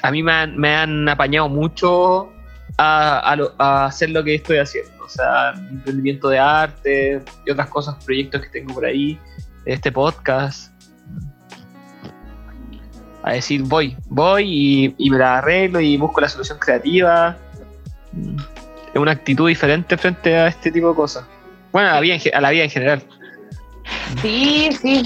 A 0.03 0.11
mí 0.11 0.23
me 0.23 0.33
han, 0.33 0.57
me 0.57 0.75
han 0.75 1.09
apañado 1.09 1.49
mucho 1.49 2.31
a, 2.79 3.19
a 3.21 3.37
lo- 3.37 3.53
a 3.59 3.87
hacer 3.87 4.11
lo 4.11 4.25
que 4.25 4.35
estoy 4.37 4.59
haciendo. 4.59 4.91
O 5.05 5.09
sea, 5.09 5.53
emprendimiento 5.71 6.29
de 6.29 6.39
arte 6.39 7.23
y 7.47 7.51
otras 7.51 7.69
cosas, 7.69 8.03
proyectos 8.05 8.41
que 8.43 8.49
tengo 8.49 8.75
por 8.75 8.85
ahí, 8.85 9.19
este 9.67 9.93
podcast. 9.93 10.72
A 13.23 13.33
decir, 13.35 13.63
voy, 13.63 13.97
voy 14.09 14.95
y, 14.99 15.11
me 15.11 15.19
la 15.19 15.39
arreglo 15.39 15.81
y 15.81 15.97
busco 15.97 16.21
la 16.21 16.29
solución 16.29 16.59
creativa. 16.59 17.37
Es 18.93 19.01
una 19.01 19.13
actitud 19.13 19.49
diferente 19.49 19.97
frente 19.97 20.37
a 20.37 20.49
este 20.49 20.71
tipo 20.73 20.89
de 20.91 20.95
cosas. 20.95 21.25
Bueno, 21.73 21.89
a 21.89 21.93
la 21.95 22.01
vida 22.01 22.15
en, 22.15 22.21
a 22.35 22.41
la 22.41 22.51
vida 22.51 22.65
en 22.65 22.71
general. 22.71 23.03
sí, 24.21 24.71
sí. 24.81 25.03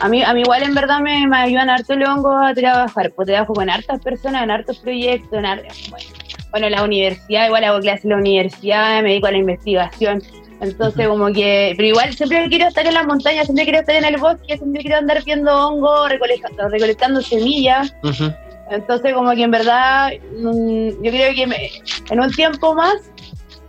A 0.00 0.08
mí, 0.08 0.22
a 0.24 0.34
mí 0.34 0.40
igual 0.40 0.62
en 0.64 0.74
verdad 0.74 0.98
me, 1.00 1.26
me 1.28 1.36
ayudan 1.36 1.70
harto 1.70 1.94
los 1.94 2.08
hongos 2.08 2.34
a 2.44 2.52
trabajar, 2.52 3.12
pues 3.14 3.26
trabajo 3.28 3.54
con 3.54 3.70
hartas 3.70 4.00
personas, 4.00 4.42
en 4.42 4.50
hartos 4.50 4.78
proyectos, 4.78 5.38
en 5.38 5.46
har- 5.46 5.62
bueno, 5.88 6.06
bueno, 6.50 6.68
la 6.68 6.82
universidad, 6.82 7.46
igual 7.46 7.62
hago 7.64 7.78
clases 7.80 8.04
en 8.04 8.10
la 8.10 8.16
universidad, 8.16 9.02
me 9.02 9.10
dedico 9.10 9.28
a 9.28 9.30
la 9.30 9.38
investigación, 9.38 10.20
entonces 10.64 11.06
como 11.08 11.26
que, 11.32 11.74
pero 11.76 11.88
igual 11.88 12.12
siempre 12.14 12.48
quiero 12.48 12.68
estar 12.68 12.86
en 12.86 12.94
las 12.94 13.06
montañas, 13.06 13.44
siempre 13.46 13.64
quiero 13.64 13.80
estar 13.80 13.94
en 13.96 14.04
el 14.04 14.16
bosque, 14.18 14.56
siempre 14.58 14.82
quiero 14.82 14.98
andar 14.98 15.22
viendo 15.24 15.54
hongos, 15.68 16.08
recolectando, 16.10 16.68
recolectando 16.68 17.20
semillas, 17.22 17.94
entonces 18.70 19.12
como 19.14 19.30
que 19.32 19.42
en 19.42 19.50
verdad, 19.50 20.10
mm, 20.38 20.88
yo 21.02 21.10
creo 21.10 21.34
que 21.34 21.46
me- 21.46 21.70
en 22.10 22.20
un 22.20 22.30
tiempo 22.32 22.74
más, 22.74 22.94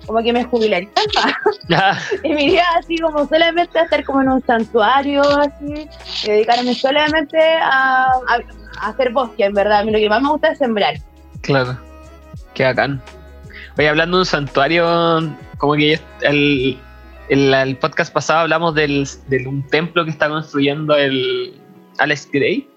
como 0.05 0.21
que 0.21 0.31
me 0.33 0.43
jubilaría 0.43 0.89
y 2.23 2.29
me 2.29 2.43
iría 2.43 2.63
así 2.77 2.97
como 2.99 3.27
solamente 3.27 3.79
a 3.79 3.83
estar 3.83 4.03
como 4.03 4.21
en 4.21 4.29
un 4.29 4.45
santuario, 4.45 5.21
así, 5.39 5.87
y 6.23 6.27
dedicarme 6.27 6.73
solamente 6.75 7.37
a, 7.61 8.05
a- 8.27 8.39
a 8.81 8.89
hacer 8.89 9.11
bosque, 9.11 9.45
en 9.45 9.53
verdad. 9.53 9.79
A 9.79 9.83
mí 9.83 9.91
lo 9.91 9.97
que 9.97 10.09
más 10.09 10.21
me 10.21 10.29
gusta 10.29 10.49
es 10.49 10.57
sembrar. 10.59 10.95
Claro. 11.41 11.77
Qué 12.53 12.63
bacán. 12.65 13.01
Oye, 13.77 13.89
hablando 13.89 14.17
de 14.17 14.21
un 14.21 14.25
santuario, 14.25 15.21
como 15.65 15.77
que 15.77 15.99
el, 16.21 16.77
el, 17.27 17.53
el 17.53 17.77
podcast 17.77 18.13
pasado 18.13 18.41
hablamos 18.41 18.75
del, 18.75 19.07
de 19.27 19.47
un 19.47 19.65
templo 19.67 20.05
que 20.05 20.11
está 20.11 20.29
construyendo 20.29 20.95
el 20.95 21.59
Alex 21.97 22.29
Gray. 22.31 22.69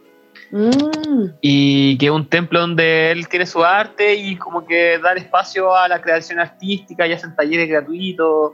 Mm, 0.51 1.32
Y 1.43 1.98
que 1.98 2.06
es 2.06 2.12
un 2.12 2.27
templo 2.27 2.60
donde 2.60 3.10
él 3.10 3.28
tiene 3.28 3.44
su 3.44 3.62
arte 3.62 4.15
y 4.15 4.36
como 4.36 4.66
que 4.66 4.98
dar 4.98 5.19
espacio 5.19 5.77
a 5.77 5.86
la 5.86 6.01
creación 6.01 6.40
artística 6.40 7.06
y 7.06 7.12
hacen 7.12 7.36
talleres 7.36 7.69
gratuitos 7.69 8.52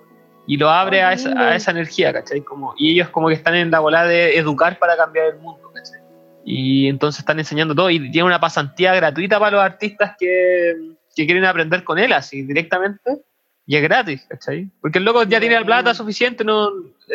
y 0.48 0.56
lo 0.56 0.69
abre 0.69 1.02
a, 1.02 1.12
esa, 1.12 1.31
a 1.39 1.55
esa 1.55 1.70
energía, 1.70 2.12
¿cachai? 2.12 2.40
Como, 2.40 2.74
y 2.77 2.90
ellos 2.90 3.11
como 3.11 3.28
que 3.28 3.35
están 3.35 3.55
en 3.55 3.70
la 3.70 3.78
bola 3.78 4.05
de 4.05 4.36
educar 4.36 4.81
para 4.81 4.97
cambiar 4.97 5.28
el 5.28 5.36
mundo, 5.39 5.70
¿cachai? 5.73 6.01
Y 6.44 6.89
entonces 6.89 7.20
están 7.20 7.39
enseñando 7.39 7.73
todo 7.73 7.89
y 7.89 8.11
tiene 8.11 8.27
una 8.27 8.40
pasantía 8.40 8.93
gratuita 8.97 9.39
para 9.39 9.52
los 9.52 9.62
artistas 9.62 10.16
que, 10.19 10.74
que 11.15 11.24
quieren 11.24 11.44
aprender 11.44 11.85
con 11.85 12.01
él 12.01 12.12
así 12.12 12.43
directamente 12.43 13.23
y 13.66 13.77
es 13.77 13.82
gratis, 13.82 14.27
¿cachai? 14.28 14.69
Porque 14.81 14.99
el 14.99 15.05
loco 15.05 15.23
ya 15.24 15.41
tiene 15.41 15.55
la 15.57 15.65
plata 15.65 15.95
suficiente, 15.95 16.45
no, 16.45 16.70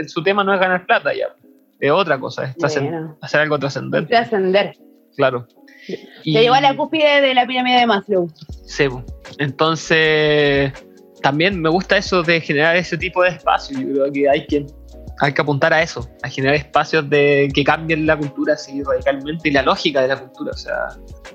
su 0.08 0.24
tema 0.24 0.44
no 0.44 0.54
es 0.54 0.60
ganar 0.60 0.86
plata 0.86 1.14
ya, 1.14 1.28
es 1.80 1.92
otra 1.92 2.20
cosa, 2.20 2.46
es 2.46 2.56
Bueno. 2.58 3.18
hacer 3.22 3.42
algo 3.42 3.60
trascendente, 3.60 4.10
trascender. 4.10 4.76
claro. 5.16 5.48
Se 6.24 6.32
llegó 6.32 6.54
a 6.54 6.62
la 6.62 6.76
cúspide 6.76 7.22
de 7.22 7.34
la 7.34 7.48
pirámide 7.48 7.80
de 7.80 7.88
Maslow. 7.88 8.30
Sí, 8.66 8.88
entonces 9.40 10.72
también 11.22 11.60
me 11.62 11.70
gusta 11.70 11.98
eso 11.98 12.22
de 12.24 12.42
generar 12.42 12.76
ese 12.76 12.98
tipo 12.98 13.24
de 13.24 13.30
espacios. 13.30 13.80
Yo 13.82 13.88
creo 13.88 14.12
que 14.12 14.30
hay 14.30 14.46
que, 14.46 14.66
hay 15.20 15.34
que 15.34 15.42
apuntar 15.42 15.74
a 15.74 15.82
eso, 15.82 16.08
a 16.22 16.30
generar 16.30 16.56
espacios 16.56 17.10
de, 17.10 17.50
que 17.54 17.64
cambien 17.64 18.06
la 18.06 18.18
cultura 18.18 18.54
así 18.54 18.84
radicalmente 18.84 19.50
y 19.50 19.52
la 19.52 19.64
lógica 19.64 20.02
de 20.02 20.10
la 20.10 20.20
cultura. 20.20 20.52
O 20.54 20.58
sea, 20.58 20.90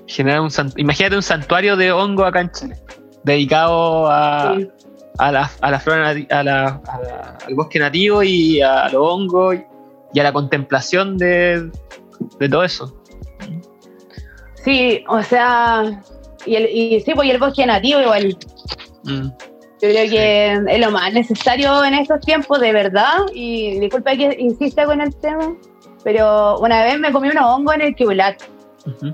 generar 0.07 0.41
un 0.41 0.49
imagínate 0.77 1.15
un 1.15 1.23
santuario 1.23 1.75
de 1.75 1.91
hongo 1.91 2.25
acá 2.25 2.41
en 2.41 2.51
Chile, 2.51 2.75
dedicado 3.23 4.07
a, 4.09 4.55
Sí. 4.57 4.69
A 5.17 5.31
la, 5.31 5.51
a 5.61 5.71
la 5.71 5.79
flora 5.79 6.09
a 6.09 6.13
la- 6.13 6.29
a 6.31 6.43
la- 6.43 7.37
al 7.47 7.55
bosque 7.55 7.79
nativo 7.79 8.21
y 8.23 8.61
a 8.61 8.89
los 8.89 9.01
hongos 9.01 9.57
y 10.13 10.19
a 10.19 10.23
la 10.23 10.33
contemplación 10.33 11.17
de, 11.17 11.69
de 12.39 12.49
todo 12.49 12.63
eso. 12.63 12.95
Sí, 14.63 15.03
o 15.07 15.21
sea, 15.21 16.01
y, 16.45 16.55
el, 16.55 16.69
y 16.69 16.99
sí, 17.01 17.13
pues 17.13 17.27
y 17.27 17.31
el 17.31 17.39
bosque 17.39 17.65
nativo 17.65 18.01
igual. 18.01 18.37
Mm. 19.03 19.27
Yo 19.81 19.89
creo 19.91 20.09
que 20.09 20.53
es 20.67 20.79
lo 20.79 20.89
más 20.91 21.13
necesario 21.13 21.83
en 21.83 21.93
estos 21.95 22.19
tiempos, 22.21 22.59
de 22.59 22.71
verdad. 22.71 23.17
Y 23.33 23.79
disculpa 23.79 24.15
que 24.15 24.35
insista 24.39 24.85
con 24.85 25.01
el 25.01 25.13
tema, 25.17 25.55
pero 26.03 26.57
una 26.59 26.83
vez 26.83 26.97
me 26.99 27.11
comí 27.11 27.29
unos 27.29 27.43
hongos 27.45 27.75
en 27.75 27.81
el 27.81 27.95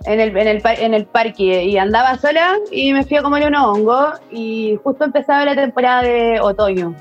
En 0.05 0.19
el, 0.19 0.35
en, 0.35 0.47
el, 0.47 0.61
en 0.65 0.93
el 0.93 1.05
parque, 1.05 1.63
y 1.63 1.77
andaba 1.77 2.17
sola 2.17 2.57
y 2.71 2.93
me 2.93 3.03
fui 3.03 3.17
a 3.17 3.21
comer 3.21 3.47
unos 3.47 3.65
hongos. 3.65 4.19
Y 4.31 4.77
justo 4.83 5.05
empezaba 5.05 5.45
la 5.45 5.55
temporada 5.55 6.03
de 6.03 6.39
otoño. 6.41 6.95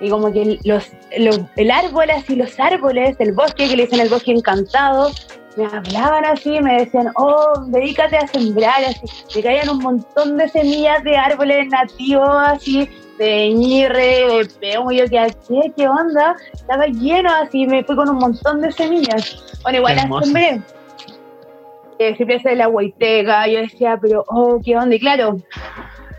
Y 0.00 0.10
como 0.10 0.32
que 0.32 0.58
los, 0.64 0.90
los, 1.18 1.40
el 1.56 1.70
árbol, 1.70 2.10
así, 2.10 2.34
los 2.36 2.58
árboles, 2.58 3.16
el 3.18 3.32
bosque, 3.32 3.68
que 3.68 3.76
le 3.76 3.84
dicen 3.84 4.00
el 4.00 4.08
bosque 4.08 4.32
encantado, 4.32 5.10
me 5.56 5.66
hablaban 5.66 6.24
así, 6.24 6.60
me 6.60 6.80
decían, 6.80 7.12
oh, 7.14 7.60
dedícate 7.68 8.16
a 8.16 8.26
sembrar, 8.26 8.84
así, 8.84 9.06
te 9.32 9.42
caían 9.42 9.70
un 9.70 9.78
montón 9.78 10.36
de 10.36 10.48
semillas 10.48 11.02
de 11.04 11.16
árboles 11.16 11.68
nativos, 11.68 12.28
así, 12.28 12.88
de 13.18 13.50
ñirre, 13.50 14.26
de 14.26 14.48
peo, 14.60 14.90
y 14.90 14.98
yo 14.98 15.04
que 15.04 15.32
¿qué, 15.48 15.72
qué 15.76 15.88
onda? 15.88 16.34
Estaba 16.52 16.86
lleno, 16.86 17.30
así, 17.32 17.66
me 17.66 17.84
fui 17.84 17.94
con 17.94 18.08
un 18.08 18.16
montón 18.16 18.60
de 18.60 18.72
semillas. 18.72 19.44
Bueno, 19.62 19.78
igual 19.78 19.96
las 19.96 20.24
sembré. 20.24 20.60
Eh, 22.08 22.16
siempre 22.16 22.38
de 22.38 22.56
la 22.56 22.68
huayteca, 22.68 23.46
yo 23.48 23.60
decía, 23.60 23.98
pero, 24.00 24.24
oh, 24.28 24.58
qué 24.64 24.76
onda, 24.76 24.94
y 24.94 25.00
claro, 25.00 25.36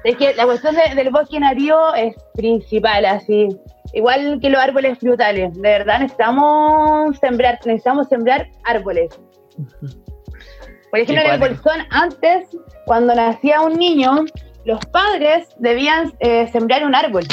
es 0.03 0.15
que 0.17 0.33
la 0.33 0.45
cuestión 0.45 0.75
de- 0.75 0.95
del 0.95 1.11
bosque 1.11 1.39
nativo 1.39 1.93
es 1.95 2.15
principal, 2.33 3.05
así. 3.05 3.49
Igual 3.93 4.39
que 4.41 4.49
los 4.49 4.59
árboles 4.59 4.97
frutales, 4.97 5.53
de 5.53 5.61
verdad 5.69 5.99
necesitamos 5.99 7.17
sembrar, 7.19 7.59
necesitamos 7.65 8.07
sembrar 8.07 8.47
árboles. 8.63 9.09
Por 10.89 10.99
ejemplo, 10.99 11.23
en 11.25 11.31
el. 11.33 11.39
Bolsón, 11.39 11.79
antes, 11.91 12.47
cuando 12.85 13.13
nacía 13.13 13.61
un 13.61 13.73
niño, 13.73 14.25
los 14.65 14.79
padres 14.87 15.47
debían 15.59 16.13
eh, 16.19 16.47
sembrar 16.51 16.83
un 16.85 16.95
árbol. 16.95 17.23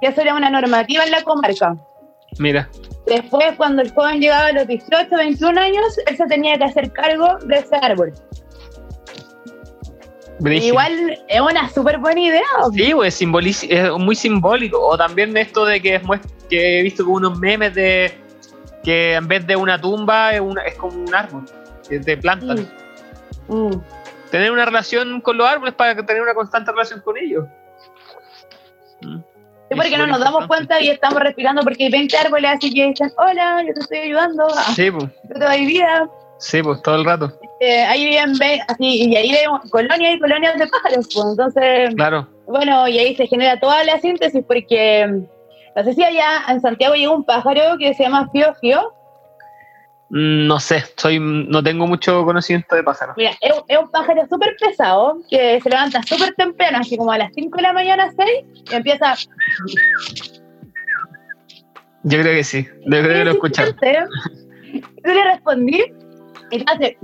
Y 0.00 0.06
eso 0.06 0.20
era 0.20 0.34
una 0.34 0.50
normativa 0.50 1.04
en 1.04 1.10
la 1.10 1.22
comarca. 1.22 1.74
Mira, 2.38 2.68
Después, 3.14 3.52
cuando 3.56 3.82
el 3.82 3.92
joven 3.92 4.20
llegaba 4.20 4.46
a 4.46 4.52
los 4.52 4.66
18, 4.66 5.14
21 5.16 5.60
años, 5.60 5.98
él 6.06 6.16
se 6.16 6.26
tenía 6.26 6.56
que 6.56 6.64
hacer 6.64 6.90
cargo 6.92 7.36
de 7.44 7.56
ese 7.56 7.76
árbol. 7.76 8.12
brígido. 10.40 10.68
Igual 10.68 11.18
es 11.28 11.40
una 11.40 11.68
súper 11.68 11.98
buena 11.98 12.20
idea. 12.20 12.42
Sí, 12.74 12.92
pues 12.94 13.20
es 13.20 13.90
muy 13.98 14.14
simbólico. 14.14 14.80
O 14.80 14.96
también 14.96 15.36
esto 15.36 15.64
de 15.64 15.80
que 15.80 16.00
que 16.48 16.80
he 16.80 16.82
visto 16.82 17.04
como 17.04 17.16
unos 17.16 17.38
memes 17.38 17.74
de 17.74 18.12
que 18.82 19.14
en 19.14 19.28
vez 19.28 19.46
de 19.46 19.54
una 19.56 19.80
tumba 19.80 20.32
es, 20.34 20.40
una- 20.40 20.62
es 20.62 20.74
como 20.74 20.98
un 21.04 21.14
árbol 21.14 21.44
que 21.88 22.00
te 22.00 22.16
plantan. 22.16 22.66
Mm. 23.48 23.54
Mm. 23.68 23.82
Tener 24.30 24.50
una 24.50 24.64
relación 24.64 25.20
con 25.20 25.36
los 25.36 25.46
árboles 25.46 25.74
para 25.74 25.94
tener 25.94 26.22
una 26.22 26.34
constante 26.34 26.72
relación 26.72 27.00
con 27.02 27.16
ellos. 27.18 27.44
Sí, 29.74 29.76
porque 29.76 29.92
Es 29.94 29.98
no 29.98 30.06
nos 30.06 30.20
damos 30.20 30.46
cuenta 30.46 30.80
y 30.80 30.88
estamos 30.88 31.20
respirando 31.20 31.62
porque 31.62 31.84
hay 31.84 31.90
20 31.90 32.16
árboles 32.18 32.50
así 32.56 32.72
que 32.72 32.88
dicen, 32.88 33.12
hola, 33.16 33.62
yo 33.66 33.74
te 33.74 33.80
estoy 33.80 33.98
ayudando, 33.98 34.46
ah, 34.56 34.72
Sí, 34.74 34.90
pues, 34.90 35.04
yo 35.28 35.34
te 35.38 35.44
doy 35.44 35.66
vida. 35.66 36.08
sí, 36.38 36.62
pues 36.62 36.82
todo 36.82 36.96
el 36.96 37.04
rato. 37.04 37.32
Eh, 37.60 37.84
ahí 37.84 38.04
viven 38.06 38.32
ve- 38.38 38.60
así, 38.68 39.04
y 39.10 39.16
ahí 39.16 39.30
hay 39.30 39.46
colonias 39.70 40.14
y 40.14 40.18
colonias 40.18 40.58
de 40.58 40.66
pájaros, 40.66 41.08
pues, 41.14 41.26
entonces, 41.30 41.94
Claro. 41.94 42.28
bueno, 42.46 42.88
y 42.88 42.98
ahí 42.98 43.14
se 43.14 43.26
genera 43.28 43.58
toda 43.60 43.84
la 43.84 44.00
síntesis 44.00 44.42
porque, 44.46 45.06
no 45.76 45.84
sé 45.84 45.94
si 45.94 46.02
allá 46.04 46.42
en 46.48 46.60
Santiago 46.60 46.94
llegó 46.94 47.14
un 47.14 47.24
pájaro 47.24 47.76
que 47.78 47.94
se 47.94 48.02
llama 48.02 48.28
Fío, 48.32 48.52
Mm, 48.62 48.84
No 50.14 50.60
sé, 50.60 50.84
soy, 50.98 51.18
no 51.18 51.62
tengo 51.62 51.86
mucho 51.86 52.22
conocimiento 52.26 52.76
de 52.76 52.82
pájaros. 52.82 53.14
mira, 53.16 53.30
es, 53.40 53.50
un- 53.50 53.64
es 53.66 53.78
un 53.78 53.90
pájaro 53.90 54.26
súper 54.28 54.54
pesado 54.60 55.16
que 55.30 55.58
se 55.58 55.70
levanta 55.70 56.02
súper 56.02 56.34
temprano, 56.34 56.78
así 56.82 56.98
como 56.98 57.12
a 57.12 57.16
las 57.16 57.30
5 57.34 57.56
de 57.56 57.62
la 57.62 57.72
mañana, 57.72 58.12
6, 58.14 58.44
y 58.70 58.74
empieza 58.74 59.14
Yo 62.02 62.20
creo 62.20 62.34
que 62.34 62.44
sí, 62.44 62.64
yo 62.84 62.90
creo 62.90 63.02
que 63.08 63.24
lo 63.24 63.30
he 63.30 63.34
escuchado. 63.34 63.70
Y 64.72 64.80
tú 64.80 64.90
le 65.04 65.24
respondí 65.24 65.82
y 66.50 66.58
te 66.62 66.72
hace. 66.72 66.98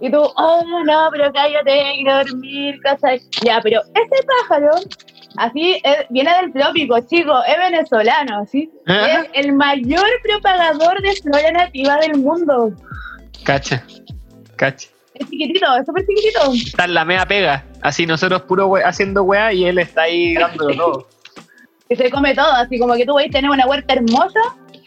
Y 0.00 0.10
tú, 0.10 0.20
oh 0.36 0.62
no, 0.84 1.08
pero 1.10 1.32
cállate, 1.32 1.92
quiero 1.94 2.18
dormir, 2.18 2.80
¿cachai? 2.82 3.18
Ya, 3.42 3.60
pero 3.62 3.80
ese 3.94 4.26
pájaro, 4.40 4.72
así, 5.36 5.80
es- 5.82 6.06
viene 6.10 6.30
del 6.40 6.52
trópico, 6.52 6.98
chico, 7.00 7.32
es 7.44 7.56
venezolano, 7.58 8.46
¿sí? 8.50 8.70
Ajá. 8.86 9.06
Es 9.22 9.28
el 9.34 9.52
mayor 9.54 10.06
propagador 10.22 11.00
de 11.02 11.12
flora 11.16 11.50
nativa 11.52 11.96
del 11.98 12.18
mundo. 12.18 12.72
Cacha, 13.44 13.84
cacha. 14.56 14.88
Es 15.14 15.30
chiquitito, 15.30 15.66
es 15.76 15.86
súper 15.86 16.04
chiquitito. 16.06 16.52
Está 16.54 16.84
en 16.86 16.94
la 16.94 17.04
mea 17.04 17.24
pega. 17.26 17.64
Así 17.82 18.04
nosotros 18.06 18.42
puro 18.42 18.66
we- 18.66 18.82
haciendo 18.82 19.22
weá 19.22 19.52
y 19.52 19.64
él 19.64 19.78
está 19.78 20.02
ahí 20.02 20.34
dándolo 20.34 20.74
todo. 20.76 21.08
Que 21.88 21.96
se 21.96 22.10
come 22.10 22.34
todo, 22.34 22.50
así 22.50 22.78
como 22.78 22.94
que 22.94 23.04
tú 23.04 23.12
vais 23.12 23.28
a 23.28 23.30
tener 23.32 23.50
una 23.50 23.66
huerta 23.66 23.92
hermosa 23.92 24.40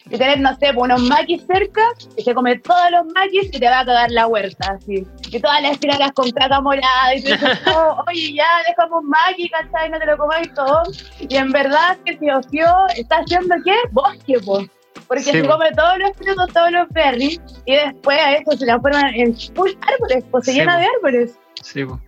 y 0.09 0.17
tener, 0.17 0.39
no 0.39 0.55
sé, 0.57 0.71
unos 0.75 1.01
maquis 1.03 1.43
cerca, 1.45 1.81
y 2.15 2.23
se 2.23 2.33
come 2.33 2.57
todos 2.59 2.91
los 2.91 3.05
maquis 3.13 3.47
y 3.51 3.59
te 3.59 3.65
va 3.67 3.79
a 3.79 3.85
cagar 3.85 4.11
la 4.11 4.27
huerta, 4.27 4.77
así. 4.77 5.05
Y 5.31 5.39
todas 5.39 5.61
las 5.61 5.73
espinacas 5.73 6.11
con 6.13 6.31
caca 6.31 6.61
morada, 6.61 7.15
y 7.15 7.23
tú 7.23 7.31
dices, 7.31 7.59
oh, 7.67 8.03
oye, 8.07 8.33
ya, 8.33 8.47
déjame 8.67 8.95
un 8.95 9.09
maqui, 9.09 9.49
¿cachai? 9.49 9.89
No 9.89 9.99
te 9.99 10.05
lo 10.05 10.17
comáis 10.17 10.53
todo. 10.53 10.83
Y 11.19 11.35
en 11.35 11.51
verdad, 11.51 11.97
que 12.05 12.17
si 12.17 12.29
Ocio 12.29 12.67
está 12.95 13.17
haciendo, 13.17 13.55
¿qué? 13.63 13.75
Bosque, 13.91 14.39
pues. 14.45 14.67
Porque 15.07 15.23
Sí, 15.23 15.31
se 15.31 15.47
come 15.47 15.71
todos 15.71 15.99
los 15.99 16.11
frutos, 16.17 16.53
todos 16.53 16.71
los 16.71 16.89
berries, 16.89 17.39
y 17.65 17.75
después 17.75 18.17
a 18.19 18.33
eso 18.33 18.51
se 18.51 18.65
transforman 18.65 19.13
en 19.15 19.37
full 19.55 19.71
árboles, 19.81 20.23
pues 20.31 20.45
se 20.45 20.51
Sí, 20.51 20.59
llena 20.59 20.77
de 20.77 20.87
árboles. 20.97 21.39
Sí, 21.61 21.85
po. 21.85 21.99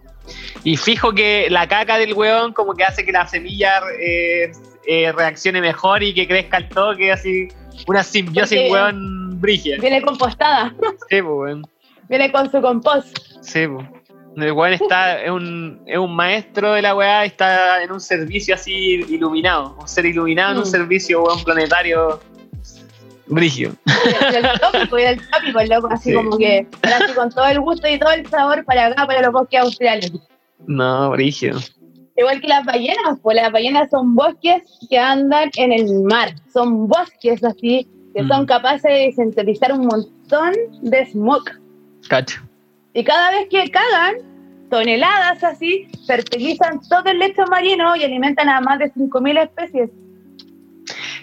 Y 0.63 0.77
fijo 0.77 1.11
que 1.13 1.47
la 1.49 1.67
caca 1.67 1.97
del 1.97 2.13
weón 2.13 2.53
como 2.53 2.73
que 2.73 2.83
hace 2.83 3.03
que 3.03 3.11
la 3.11 3.25
semilla 3.27 3.81
eh, 3.99 4.51
eh, 4.85 5.11
reaccione 5.11 5.59
mejor 5.59 6.03
y 6.03 6.13
que 6.13 6.27
crezca 6.27 6.57
al 6.57 6.69
toque, 6.69 7.11
así 7.11 7.47
una 7.87 8.03
simbiosis 8.03 8.57
Porque- 8.57 8.71
weón 8.71 9.41
brigia. 9.41 9.77
Viene 9.79 10.01
compostada, 10.01 10.73
Sí, 11.09 11.21
weón. 11.21 11.65
viene 12.09 12.31
con 12.31 12.51
su 12.51 12.61
compost. 12.61 13.17
Sí, 13.41 13.67
po. 13.67 13.87
El 14.37 14.51
weón 14.53 14.73
está, 14.73 15.21
es 15.21 15.31
un, 15.31 15.81
es 15.85 15.97
un 15.97 16.15
maestro 16.15 16.73
de 16.73 16.81
la 16.81 16.95
weá 16.95 17.25
está 17.25 17.83
en 17.83 17.91
un 17.91 17.99
servicio 17.99 18.55
así 18.55 19.01
iluminado. 19.09 19.75
Un 19.81 19.87
ser 19.87 20.05
iluminado 20.05 20.51
en 20.51 20.57
un 20.59 20.63
Mm. 20.63 20.67
servicio, 20.67 21.23
weón, 21.23 21.43
planetario 21.43 22.19
brigio. 23.27 23.73
y 23.85 24.31
del 24.33 24.59
tópico 24.59 24.97
y 24.99 25.03
del 25.03 25.21
tópico, 25.29 25.59
el 25.59 25.69
loco, 25.69 25.87
así 25.91 26.09
Sí. 26.09 26.15
como 26.15 26.37
que 26.37 26.67
así 26.83 27.13
con 27.13 27.29
todo 27.29 27.45
el 27.47 27.59
gusto 27.59 27.87
y 27.87 27.97
todo 27.99 28.11
el 28.11 28.27
sabor 28.27 28.63
para 28.65 28.87
acá, 28.87 29.05
para 29.07 29.21
los 29.21 29.31
bosques 29.31 29.59
australes. 29.61 30.11
No, 30.65 31.09
brigio. 31.11 31.55
Igual 32.19 32.41
que 32.41 32.49
las 32.49 32.65
ballenas, 32.65 33.17
pues 33.21 33.37
las 33.37 33.49
ballenas 33.49 33.89
son 33.89 34.13
bosques 34.13 34.61
que 34.89 34.99
andan 34.99 35.49
en 35.55 35.71
el 35.71 36.01
mar, 36.03 36.35
son 36.51 36.87
bosques 36.89 37.41
así 37.45 37.87
que 38.13 38.27
son 38.27 38.43
Mm. 38.43 38.45
capaces 38.45 38.91
de 38.91 39.13
sintetizar 39.15 39.71
un 39.71 39.85
montón 39.85 40.53
de 40.81 41.05
smoke. 41.11 41.51
Cacho. 42.09 42.41
Y 42.93 43.03
cada 43.05 43.31
vez 43.31 43.47
que 43.49 43.69
cagan, 43.71 44.15
toneladas 44.69 45.43
así, 45.45 45.87
fertilizan 46.05 46.81
todo 46.89 47.03
el 47.05 47.19
lecho 47.19 47.43
marino 47.49 47.95
y 47.95 48.03
alimentan 48.03 48.49
a 48.49 48.59
más 48.59 48.79
de 48.79 48.91
5.000 48.91 49.37
especies. 49.37 49.89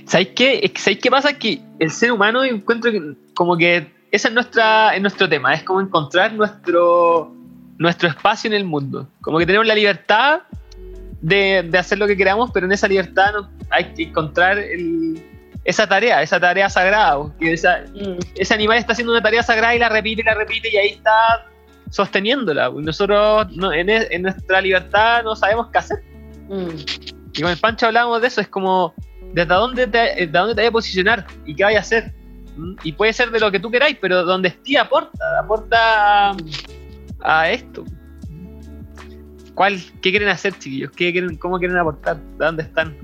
¿Sabéis 0.07 0.29
qué? 0.35 0.73
¿Sabéis 0.77 1.01
qué 1.03 1.11
pasa? 1.11 1.33
Que 1.37 1.61
el 1.79 1.91
ser 1.91 2.13
humano 2.13 2.43
encuentro 2.45 2.91
que 2.91 3.03
como 3.35 3.57
que 3.57 3.93
ese 4.13 4.29
es, 4.29 4.35
nuestra, 4.35 4.95
es 4.95 5.03
nuestro 5.03 5.29
tema, 5.29 5.53
es 5.53 5.63
como 5.65 5.81
encontrar 5.81 6.33
nuestro, 6.33 7.35
nuestro 7.77 8.09
espacio 8.09 8.49
en 8.49 8.55
el 8.55 8.65
mundo. 8.65 9.09
Como 9.21 9.39
que 9.39 9.45
tenemos 9.45 9.67
la 9.67 9.75
libertad 9.75 10.43
de, 11.21 11.65
de 11.69 11.79
hacer 11.79 11.99
lo 11.99 12.07
que 12.07 12.17
queramos, 12.17 12.51
pero 12.53 12.67
en 12.67 12.73
esa 12.73 12.89
libertad 12.89 13.33
no- 13.33 13.51
hay 13.71 13.93
que 13.95 14.05
encontrar 14.05 14.59
el- 14.59 15.23
esa 15.65 15.89
tarea, 15.89 16.23
esa 16.23 16.39
tarea 16.39 16.69
sagrada. 16.71 17.17
esa- 17.41 17.85
ese 18.37 18.55
animal 18.55 18.79
está 18.79 18.93
haciendo 18.93 19.13
una 19.13 19.23
tarea 19.23 19.43
sagrada 19.43 19.75
y 19.75 19.79
la 19.79 19.89
repite 19.89 20.21
y 20.23 20.25
la 20.25 20.35
repite 20.35 20.71
y 20.73 20.77
ahí 20.77 20.89
está 20.91 21.47
sosteniéndola. 21.91 22.71
Nosotros 22.71 23.49
no- 23.57 23.73
en, 23.73 23.89
en 23.91 24.23
nuestra 24.23 24.61
libertad 24.61 25.23
no 25.25 25.35
sabemos 25.35 25.69
qué 25.73 25.79
hacer. 25.79 25.99
Y 27.35 27.43
con 27.43 27.51
el 27.51 27.59
Pancho 27.59 27.87
hablábamos 27.87 28.21
de 28.23 28.29
eso, 28.29 28.41
es 28.41 28.49
como, 28.49 28.95
¿desde 29.33 29.53
dónde 29.55 29.87
te, 29.87 29.99
desde 29.99 30.27
dónde 30.29 30.55
te 30.55 30.67
a 30.67 30.71
posicionar? 30.71 31.27
¿Y 31.45 31.55
qué 31.55 31.65
vayas 31.65 31.79
a 31.79 31.87
hacer? 31.87 32.13
¿Mm? 32.57 32.77
Y 32.85 32.93
puede 32.93 33.13
ser 33.13 33.31
de 33.31 33.41
lo 33.41 33.51
que 33.51 33.59
tú 33.61 33.71
queráis, 33.71 33.99
pero 34.01 34.25
donde 34.25 34.49
esté 34.49 34.79
aporta, 34.79 35.19
aporta 35.41 36.31
a, 36.31 36.37
a 37.25 37.51
esto. 37.51 37.85
¿Cuál, 39.57 39.81
¿Qué 40.03 40.11
quieren 40.11 40.29
hacer, 40.29 40.53
chiquillos? 40.53 40.91
¿Qué 40.91 41.13
quieren, 41.13 41.37
¿Cómo 41.39 41.59
quieren 41.59 41.79
aportar? 41.79 42.19
¿De 42.19 42.45
dónde 42.45 42.63
están? 42.63 42.95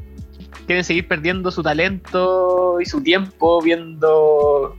¿Quieren 0.66 0.84
seguir 0.84 1.08
perdiendo 1.08 1.50
su 1.50 1.62
talento 1.62 2.78
y 2.78 2.84
su 2.84 3.02
tiempo 3.02 3.62
viendo 3.62 4.76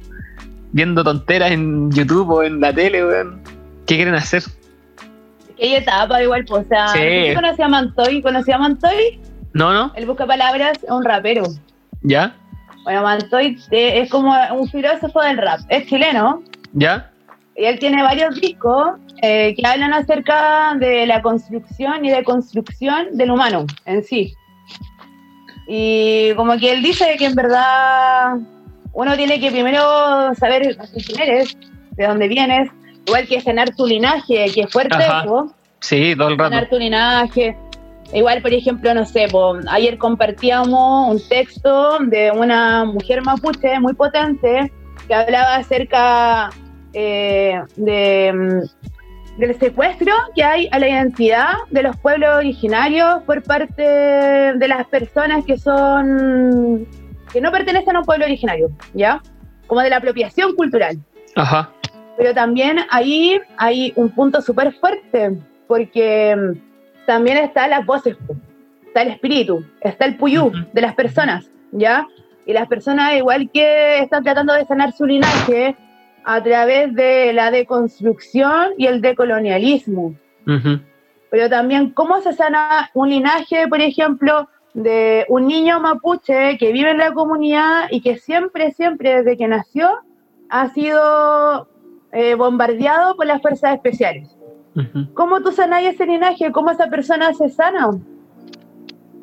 viendo 0.71 1.03
tonteras 1.03 1.51
en 1.51 1.91
YouTube 1.91 2.29
o 2.29 2.43
en 2.43 2.61
la 2.61 2.71
tele, 2.71 3.03
weón? 3.03 3.41
¿Qué 3.87 3.95
quieren 3.95 4.13
hacer? 4.13 4.43
Hay 5.59 5.75
etapa 5.75 6.21
igual, 6.21 6.45
pues, 6.45 6.63
o 6.63 6.67
sea, 6.67 6.89
Sí. 6.89 7.29
¿tú 7.29 7.41
conocí 7.41 7.61
a 7.63 7.67
Mantoy? 7.67 8.21
¿Conocí 8.21 8.51
a 8.51 8.57
Mantoy? 8.59 9.19
¿No, 9.53 9.73
no? 9.73 9.91
El 9.95 10.05
busca 10.05 10.27
palabras 10.27 10.77
es 10.83 10.89
un 10.91 11.03
rapero. 11.03 11.43
¿Ya? 12.03 12.35
Bueno, 12.83 13.01
Mantoy 13.01 13.57
eh, 13.71 14.01
es 14.01 14.11
como 14.11 14.31
un 14.51 14.69
filósofo 14.69 15.21
del 15.23 15.37
rap. 15.37 15.61
Es 15.69 15.87
chileno 15.87 16.43
¿Ya? 16.73 17.11
Y 17.55 17.65
él 17.65 17.79
tiene 17.79 18.01
varios 18.01 18.39
discos 18.39 18.93
eh, 19.21 19.53
que 19.55 19.67
hablan 19.67 19.93
acerca 19.93 20.75
de 20.79 21.05
la 21.05 21.21
construcción 21.21 22.03
y 22.03 22.09
deconstrucción 22.09 23.15
del 23.17 23.31
humano 23.31 23.65
en 23.85 24.03
sí. 24.03 24.33
Y 25.67 26.33
como 26.35 26.57
que 26.57 26.71
él 26.71 26.83
dice 26.83 27.15
que 27.17 27.25
en 27.25 27.35
verdad 27.35 28.37
uno 28.93 29.15
tiene 29.15 29.39
que 29.39 29.51
primero 29.51 30.33
saber 30.35 30.77
quién 31.05 31.21
eres, 31.21 31.57
de 31.91 32.07
dónde 32.07 32.27
vienes, 32.27 32.69
igual 33.05 33.27
que 33.27 33.39
sanar 33.39 33.75
tu 33.75 33.85
linaje, 33.85 34.45
que 34.53 34.61
es 34.61 34.71
fuerte. 34.71 34.97
Sí, 35.79 36.15
todo 36.15 36.29
el 36.29 36.37
rato. 36.37 36.49
sanar 36.49 36.69
tu 36.69 36.77
linaje. 36.77 37.55
Igual, 38.13 38.41
por 38.41 38.53
ejemplo, 38.53 38.93
no 38.93 39.05
sé, 39.05 39.27
po, 39.29 39.57
ayer 39.69 39.97
compartíamos 39.97 41.09
un 41.09 41.29
texto 41.29 41.97
de 41.99 42.31
una 42.31 42.85
mujer 42.85 43.23
mapuche 43.23 43.79
muy 43.79 43.93
potente 43.93 44.71
que 45.07 45.13
hablaba 45.13 45.55
acerca 45.55 46.49
eh, 46.93 47.61
de, 47.75 48.33
mm, 48.33 49.39
del 49.39 49.59
secuestro 49.59 50.13
que 50.35 50.43
hay 50.43 50.69
a 50.71 50.79
la 50.79 50.89
identidad 50.89 51.53
de 51.71 51.83
los 51.83 51.97
pueblos 51.97 52.37
originarios 52.37 53.23
por 53.23 53.41
parte 53.43 53.83
de 53.83 54.67
las 54.67 54.85
personas 54.87 55.43
que 55.45 55.57
son 55.57 56.87
que 57.31 57.41
no 57.41 57.51
pertenecen 57.51 57.95
a 57.95 57.99
un 57.99 58.05
pueblo 58.05 58.25
originario, 58.25 58.69
¿ya? 58.93 59.21
Como 59.65 59.81
de 59.81 59.89
la 59.89 59.97
apropiación 59.97 60.55
cultural. 60.55 60.97
Ajá. 61.35 61.71
Pero 62.15 62.33
también 62.35 62.77
ahí 62.91 63.41
hay 63.57 63.91
un 63.95 64.09
punto 64.09 64.39
súper 64.39 64.71
fuerte, 64.73 65.35
porque 65.67 66.35
mm, 66.35 67.05
también 67.07 67.37
están 67.37 67.71
las 67.71 67.85
voces, 67.87 68.15
está 68.85 69.01
el 69.01 69.09
espíritu, 69.09 69.65
está 69.81 70.05
el 70.05 70.15
puyú 70.15 70.51
de 70.73 70.81
las 70.81 70.93
personas, 70.93 71.49
¿ya? 71.71 72.07
Y 72.45 72.53
las 72.53 72.67
personas, 72.67 73.15
igual 73.15 73.49
que 73.51 73.99
están 73.99 74.23
tratando 74.23 74.53
de 74.53 74.65
sanar 74.65 74.91
su 74.93 75.05
linaje 75.05 75.75
a 76.25 76.41
través 76.41 76.93
de 76.93 77.33
la 77.33 77.51
deconstrucción 77.51 78.71
y 78.77 78.87
el 78.87 79.01
decolonialismo. 79.01 80.15
Ujú. 80.47 80.79
Pero 81.29 81.49
también, 81.49 81.91
¿cómo 81.91 82.21
se 82.21 82.33
sana 82.33 82.89
un 82.93 83.09
linaje, 83.09 83.67
por 83.67 83.81
ejemplo, 83.81 84.47
de 84.73 85.25
un 85.29 85.47
niño 85.47 85.79
mapuche 85.79 86.57
que 86.57 86.71
vive 86.71 86.91
en 86.91 86.97
la 86.97 87.13
comunidad 87.13 87.87
y 87.91 88.01
que 88.01 88.17
siempre, 88.17 88.71
siempre, 88.71 89.17
desde 89.17 89.37
que 89.37 89.47
nació, 89.47 89.89
ha 90.49 90.69
sido 90.69 91.67
eh, 92.11 92.35
bombardeado 92.35 93.15
por 93.15 93.25
las 93.25 93.41
fuerzas 93.41 93.75
especiales? 93.75 94.29
Ujú. 94.75 95.13
¿Cómo 95.13 95.41
tú 95.41 95.51
sanás 95.51 95.83
ese 95.83 96.05
linaje? 96.05 96.51
¿Cómo 96.51 96.71
esa 96.71 96.87
persona 96.87 97.33
se 97.33 97.49
sana? 97.49 97.91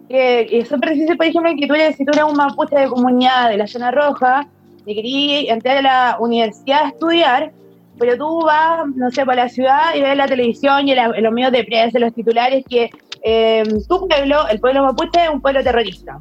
Que, 0.08 0.48
y 0.50 0.58
es 0.58 0.68
súper 0.68 0.90
difícil, 0.90 1.16
por 1.16 1.26
ejemplo, 1.26 1.52
que 1.58 1.66
tú 1.66 1.74
eres, 1.74 1.96
si 1.96 2.04
tú 2.04 2.12
eres 2.12 2.24
un 2.24 2.36
mapuche 2.36 2.76
de 2.76 2.88
comunidad 2.88 3.50
de 3.50 3.56
la 3.56 3.66
zona 3.66 3.90
roja 3.90 4.48
y 4.86 4.94
querías 4.94 5.54
entrar 5.54 5.76
a 5.78 5.82
la 5.82 6.16
universidad 6.20 6.84
a 6.84 6.88
estudiar, 6.88 7.52
pero 7.98 8.16
tú 8.16 8.44
vas, 8.44 8.86
no 8.94 9.10
sé, 9.10 9.24
para 9.26 9.44
la 9.44 9.48
ciudad 9.48 9.94
y 9.94 10.00
ves 10.00 10.16
la 10.16 10.26
televisión 10.26 10.88
y 10.88 10.94
la- 10.94 11.08
los 11.08 11.32
medios 11.32 11.52
de 11.52 11.64
prensa, 11.64 11.98
los 11.98 12.14
titulares, 12.14 12.64
que 12.68 12.90
eh, 13.22 13.64
tu 13.88 14.08
pueblo, 14.08 14.48
el 14.48 14.58
pueblo 14.60 14.82
mapuche, 14.84 15.22
es 15.24 15.28
un 15.28 15.42
pueblo 15.42 15.62
terrorista. 15.62 16.18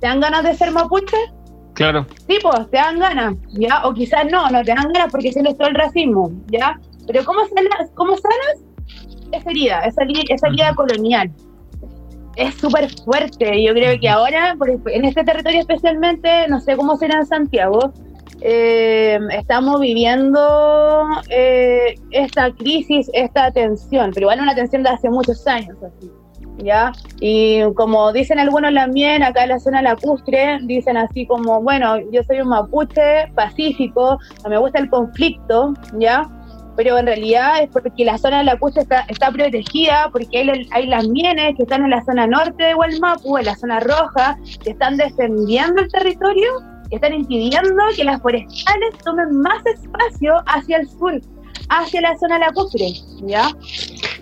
¿Te 0.00 0.06
dan 0.06 0.20
ganas 0.20 0.42
de 0.44 0.54
ser 0.54 0.70
mapuche? 0.70 1.16
Claro. 1.74 2.06
Sí, 2.28 2.36
pues, 2.42 2.68
te 2.70 2.76
dan 2.76 2.98
ganas, 2.98 3.34
¿ya? 3.52 3.80
O 3.86 3.94
quizás 3.94 4.26
no, 4.30 4.48
no 4.50 4.62
te 4.62 4.74
dan 4.74 4.92
ganas 4.92 5.10
porque 5.10 5.32
sientes 5.32 5.56
todo 5.56 5.68
el 5.68 5.74
racismo, 5.74 6.30
¿ya? 6.48 6.78
Pero 7.06 7.24
¿cómo 7.24 7.40
sanas, 7.46 7.90
cómo 7.94 8.14
sanas 8.16 8.64
esa 9.32 9.50
herida, 9.50 9.80
esa, 9.80 10.02
heri- 10.02 10.26
esa 10.28 10.48
herida 10.48 10.74
colonial? 10.74 11.30
Es 12.36 12.54
súper 12.54 12.88
fuerte. 13.04 13.62
Yo 13.62 13.72
creo 13.74 13.98
que 14.00 14.08
ahora, 14.08 14.56
en 14.86 15.04
este 15.04 15.24
territorio 15.24 15.60
especialmente, 15.60 16.48
no 16.48 16.60
sé 16.60 16.76
cómo 16.76 16.96
será 16.96 17.18
en 17.18 17.26
Santiago, 17.26 17.92
eh, 18.40 19.20
estamos 19.30 19.80
viviendo 19.80 21.06
eh, 21.28 21.94
esta 22.10 22.50
crisis, 22.52 23.08
esta 23.12 23.50
tensión, 23.52 24.10
pero 24.12 24.24
igual 24.24 24.40
una 24.40 24.54
tensión 24.54 24.82
de 24.82 24.90
hace 24.90 25.10
muchos 25.10 25.46
años, 25.46 25.76
así. 25.82 26.10
¿Ya? 26.58 26.92
Y 27.20 27.62
como 27.74 28.12
dicen 28.12 28.38
algunos 28.38 28.74
también, 28.74 29.22
acá 29.22 29.44
en 29.44 29.50
la 29.50 29.58
zona 29.58 29.80
lacustre, 29.80 30.58
dicen 30.64 30.96
así 30.96 31.26
como, 31.26 31.62
bueno, 31.62 31.98
yo 32.10 32.22
soy 32.24 32.40
un 32.40 32.48
mapuche 32.48 33.28
pacífico, 33.34 34.18
no 34.44 34.50
me 34.50 34.58
gusta 34.58 34.78
el 34.80 34.90
conflicto, 34.90 35.72
¿ya? 35.98 36.28
Pero 36.76 36.98
en 36.98 37.06
realidad 37.06 37.62
es 37.62 37.70
porque 37.70 38.04
la 38.04 38.16
zona 38.18 38.42
lacustre 38.42 38.82
está, 38.82 39.00
está 39.08 39.30
protegida, 39.30 40.08
porque 40.10 40.38
hay, 40.38 40.68
hay 40.70 40.86
las 40.86 41.06
mienes 41.08 41.54
que 41.56 41.64
están 41.64 41.84
en 41.84 41.90
la 41.90 42.02
zona 42.04 42.26
norte 42.26 42.64
de 42.64 42.74
Hualmapu, 42.74 43.38
en 43.38 43.46
la 43.46 43.56
zona 43.56 43.80
roja, 43.80 44.36
que 44.64 44.70
están 44.70 44.96
defendiendo 44.96 45.82
el 45.82 45.90
territorio 45.90 46.50
y 46.90 46.96
están 46.96 47.14
impidiendo 47.14 47.82
que 47.96 48.04
las 48.04 48.20
forestales 48.20 48.98
tomen 49.04 49.40
más 49.40 49.64
espacio 49.66 50.42
hacia 50.46 50.78
el 50.78 50.88
sur, 50.88 51.20
hacia 51.68 52.00
la 52.00 52.16
zona 52.18 52.38
lacustre, 52.38 52.92
¿ya? 53.22 53.50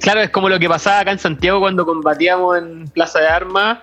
Claro, 0.01 0.21
es 0.21 0.31
como 0.31 0.49
lo 0.49 0.59
que 0.59 0.69
pasaba 0.69 1.01
acá 1.01 1.13
en 1.13 1.19
Santiago 1.19 1.61
cuando 1.61 1.85
combatíamos 1.85 2.59
en 2.59 2.85
Plaza 2.89 3.21
de 3.21 3.29
Armas, 3.29 3.79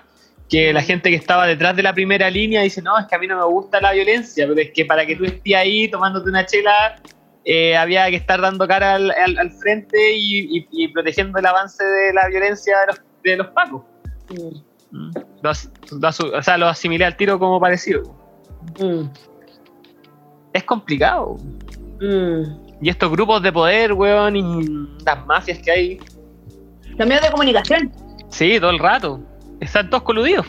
que 0.50 0.72
la 0.72 0.82
gente 0.82 1.10
que 1.10 1.16
estaba 1.16 1.46
detrás 1.46 1.76
de 1.76 1.84
la 1.84 1.94
primera 1.94 2.30
línea 2.30 2.62
dice, 2.62 2.82
no, 2.82 2.98
es 2.98 3.06
que 3.08 3.16
a 3.16 3.20
mí 3.20 3.28
no 3.28 3.38
me 3.38 3.46
gusta 3.46 3.82
la 3.82 3.92
violencia, 3.92 4.48
pero 4.48 4.60
es 4.60 4.72
que 4.72 4.86
para 4.86 5.06
que 5.06 5.16
tú 5.16 5.26
estés 5.26 5.56
ahí 5.56 5.90
tomándote 5.90 6.30
una 6.30 6.46
chela, 6.46 6.96
eh, 7.50 7.78
había 7.78 8.10
que 8.10 8.18
estar 8.18 8.42
dando 8.42 8.68
cara 8.68 8.96
al, 8.96 9.10
al- 9.12 9.38
al 9.40 9.52
frente 9.52 9.98
y, 10.18 10.58
y- 10.60 10.68
y 10.72 10.88
protegiendo 10.90 11.40
el 11.40 11.46
avance 11.46 11.82
de 11.84 12.14
la 12.14 12.28
violencia 12.28 12.78
de 12.82 12.88
los, 12.88 13.02
de 13.24 13.38
los 13.38 13.48
pacos. 13.48 13.84
Mm. 14.92 15.12
Lo 15.42 15.52
lo 16.00 16.10
o 16.38 16.42
sea, 16.42 16.58
lo 16.58 16.68
asimilé 16.68 17.06
al 17.06 17.16
tiro 17.16 17.40
como 17.40 17.60
parecido. 17.60 18.04
Mm, 18.82 19.06
Es 20.54 20.64
complicado. 20.64 21.38
mm. 22.02 22.68
Y 22.82 22.90
estos 22.90 23.10
grupos 23.12 23.42
de 23.42 23.52
poder, 23.52 23.94
weón, 23.94 24.36
y 24.36 24.66
las 25.06 25.26
mafias 25.26 25.58
que 25.60 25.72
hay, 25.72 26.00
Los 26.98 27.08
medios 27.08 27.24
de 27.24 27.32
comunicación. 27.32 27.92
sí, 28.30 28.60
todo 28.60 28.70
el 28.72 28.80
rato. 28.80 29.20
Están 29.60 29.90
todos 29.90 30.04
coludidos. 30.04 30.46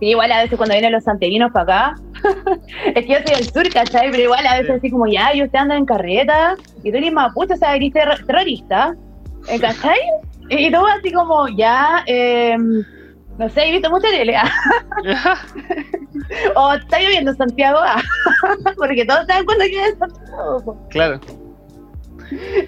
Sí, 0.00 0.08
igual 0.08 0.30
a 0.32 0.42
veces 0.42 0.56
cuando 0.58 0.74
vienen 0.74 0.92
los 0.92 1.04
santerinos 1.04 1.50
para 1.52 1.92
acá, 1.92 2.02
es 2.94 3.04
que 3.04 3.08
yo 3.08 3.18
soy 3.22 3.34
del 3.36 3.52
sur, 3.52 3.72
¿cachai? 3.72 4.10
Pero 4.10 4.22
igual 4.24 4.46
a 4.46 4.54
veces 4.58 4.66
Sí. 4.72 4.78
así 4.78 4.90
como, 4.90 5.06
ya, 5.06 5.34
y 5.34 5.42
usted 5.42 5.58
anda 5.58 5.76
en 5.76 5.86
carreta, 5.86 6.56
y 6.82 6.90
tú 6.90 6.98
eres 6.98 7.12
mapuche, 7.12 7.54
o 7.54 7.56
sea, 7.56 7.74
eres 7.76 7.92
terro- 7.92 8.26
terrorista, 8.26 8.94
¿eh, 9.48 9.60
¿cachai? 9.60 9.98
Y 10.50 10.70
tú 10.70 10.84
así 10.86 11.12
como, 11.12 11.48
ya, 11.48 12.02
eh, 12.06 12.56
no 13.38 13.48
sé, 13.48 13.68
he 13.68 13.72
visto 13.72 13.90
mucha 13.90 14.08
tele, 14.08 14.36
o 16.54 16.72
está 16.74 17.00
lloviendo 17.00 17.30
en 17.32 17.36
Santiago, 17.36 17.78
ah, 17.82 18.00
porque 18.76 19.04
todos 19.04 19.26
saben 19.26 19.44
cuándo 19.44 19.64
llueve 19.64 19.88
en 19.88 19.98
Santiago. 19.98 20.88
claro. 20.90 21.20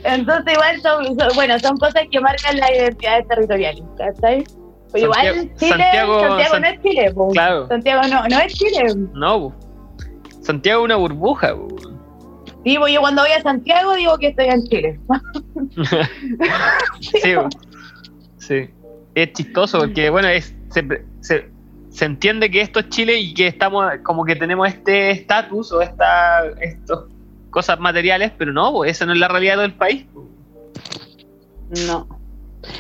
Entonces 0.05 0.53
igual 0.53 0.81
son, 0.83 1.19
son- 1.19 1.35
bueno, 1.35 1.59
son 1.59 1.77
cosas 1.79 2.03
que 2.11 2.21
marcan 2.21 2.59
la 2.59 2.73
identidad 2.75 3.25
territorial, 3.29 3.77
¿cachai? 3.97 4.45
Pero 4.93 5.05
igual 5.07 5.27
Santiago- 5.27 5.57
Chile, 5.59 5.71
Santiago- 5.71 6.21
Santiago, 6.21 6.51
San- 6.53 6.63
no 6.63 6.69
es 6.69 6.83
Chile, 6.83 7.13
po. 7.15 7.29
Claro. 7.31 7.69
Santiago 7.69 8.03
no, 8.09 8.29
no 8.29 8.39
es 8.41 8.55
Chile. 8.55 8.83
No, 9.15 9.41
po. 9.41 9.55
Santiago 10.43 10.83
es 10.83 10.85
una 10.85 10.97
burbuja. 10.97 11.55
po. 11.55 11.69
Digo, 12.65 12.89
yo 12.89 13.01
cuando 13.01 13.23
voy 13.23 13.31
a 13.33 13.43
Santiago 13.43 13.95
digo 13.95 14.19
que 14.19 14.29
estoy 14.29 14.47
en 14.47 14.65
Chile. 14.65 15.01
Sí, 17.01 17.35
po. 17.35 17.49
sí. 18.39 18.71
Es 19.15 19.33
chistoso 19.33 19.79
porque, 19.79 20.11
bueno, 20.11 20.29
es, 20.29 20.55
se, 20.71 20.87
se, 21.21 21.49
se 21.91 22.05
entiende 22.05 22.51
que 22.51 22.61
esto 22.61 22.81
es 22.81 22.89
Chile 22.91 23.17
y 23.19 23.33
que 23.35 23.47
estamos 23.47 23.85
como 24.03 24.25
que 24.25 24.37
tenemos 24.37 24.69
este 24.69 25.11
estatus 25.11 25.73
o 25.73 25.81
esta 25.81 26.47
estos 26.61 27.05
cosas 27.51 27.79
materiales, 27.81 28.33
pero 28.37 28.53
no, 28.53 28.71
po, 28.73 28.85
esa 28.85 29.07
no 29.07 29.13
es 29.15 29.19
la 29.19 29.29
realidad 29.29 29.57
del 29.59 29.73
país. 29.75 30.05
po. 30.13 30.27
No. 31.87 32.07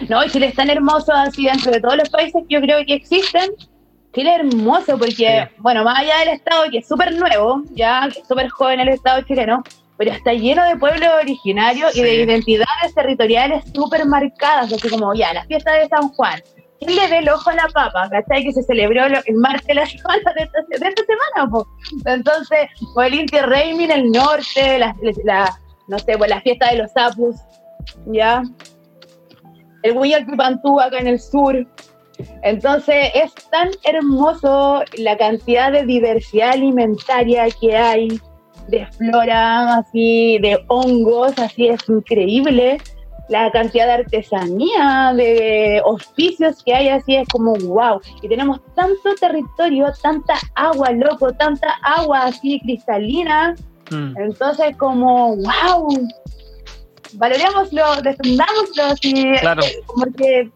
No, 0.09 0.25
Chile 0.29 0.47
es 0.47 0.55
tan 0.55 0.71
hermoso 0.71 1.13
así 1.13 1.45
dentro 1.47 1.73
de 1.73 1.81
todos 1.81 1.97
los 1.97 2.09
países 2.11 2.43
que 2.49 2.55
yo 2.55 2.61
creo 2.61 2.85
que 2.87 2.95
existen. 2.95 3.51
Chile 4.15 4.35
es 4.35 4.41
hermoso 4.41 4.99
porque, 4.99 5.15
Sí. 5.49 5.55
bueno, 5.59 5.85
más 5.85 5.99
allá 5.99 6.19
del 6.21 6.29
Estado, 6.31 6.65
que 6.71 6.79
es 6.79 6.89
súper 6.89 7.15
nuevo, 7.17 7.63
ya, 7.73 8.09
que 8.13 8.21
es 8.21 8.27
súper 8.29 8.49
joven 8.49 8.81
el 8.81 8.89
Estado 8.89 9.21
chileno, 9.23 9.63
pero 9.99 10.11
está 10.13 10.33
lleno 10.33 10.65
de 10.65 10.77
pueblos 10.77 11.09
originarios 11.23 11.95
y 11.97 12.03
de 12.03 12.11
Sí. 12.11 12.17
identidades 12.23 12.95
territoriales 12.95 13.65
súper 13.75 14.07
marcadas, 14.07 14.73
así 14.73 14.89
como, 14.89 15.15
ya, 15.15 15.33
la 15.35 15.45
fiesta 15.45 15.73
de 15.73 15.87
San 15.89 16.09
Juan. 16.09 16.41
¿Quién 16.79 16.95
le 16.95 17.09
ve 17.09 17.19
el 17.19 17.29
ojo 17.31 17.49
a 17.51 17.55
la 17.55 17.69
papa? 17.73 18.09
¿Cachai? 18.11 18.45
Que 18.45 18.53
se 18.53 18.63
celebró 18.63 19.09
lo- 19.09 19.21
el 19.25 19.35
martes 19.37 19.67
de 19.67 19.75
la 19.75 19.87
semana 19.87 20.33
de 20.37 20.43
esta, 20.45 20.61
de 20.69 20.89
esta 20.89 21.03
semana, 21.05 21.51
po. 21.51 21.67
Entonces, 22.05 22.69
o 22.95 23.03
el 23.03 23.15
Inti 23.15 23.39
Raymi 23.39 23.85
en 23.85 23.91
el 23.93 24.11
norte, 24.13 24.79
la, 24.79 24.95
la- 25.25 25.59
no 25.89 25.99
sé, 25.99 26.19
pues 26.19 26.29
la 26.29 26.41
fiesta 26.43 26.71
de 26.71 26.77
los 26.79 26.93
sapus, 26.93 27.37
¿ya? 28.07 28.43
El 29.83 29.97
Huillalpipantú 29.97 30.81
acá 30.81 30.99
en 30.99 31.09
el 31.09 31.21
sur. 31.21 31.67
Entonces 32.43 33.11
es 33.15 33.35
tan 33.51 33.71
hermoso 33.85 34.83
la 34.99 35.17
cantidad 35.17 35.71
de 35.71 35.85
diversidad 35.85 36.53
alimentaria 36.53 37.47
que 37.61 37.77
hay, 37.77 38.21
de 38.69 38.87
flora, 38.87 39.77
así, 39.77 40.39
de 40.39 40.59
hongos, 40.69 41.39
así 41.39 41.69
es 41.69 41.89
increíble. 41.89 42.79
La 43.29 43.51
cantidad 43.51 43.87
de 43.87 43.93
artesanía, 43.93 45.13
de 45.15 45.83
oficios 45.85 46.63
que 46.65 46.73
hay, 46.73 46.89
así 46.89 47.17
es 47.17 47.29
como 47.29 47.55
wow. 47.55 48.01
Y 48.23 48.29
tenemos 48.29 48.61
tanto 48.75 49.15
territorio, 49.21 49.93
tanta 50.01 50.35
agua, 50.55 50.91
loco, 50.93 51.33
tanta 51.33 51.75
agua 51.83 52.27
así 52.27 52.61
cristalina. 52.61 53.57
Mm. 53.91 54.17
Entonces, 54.19 54.77
como 54.77 55.37
wow, 55.37 55.89
valorémoslo, 57.15 58.03
defendámoslo, 58.03 58.85
así, 58.85 59.33
Claro. 59.41 59.63
porque 59.95 60.51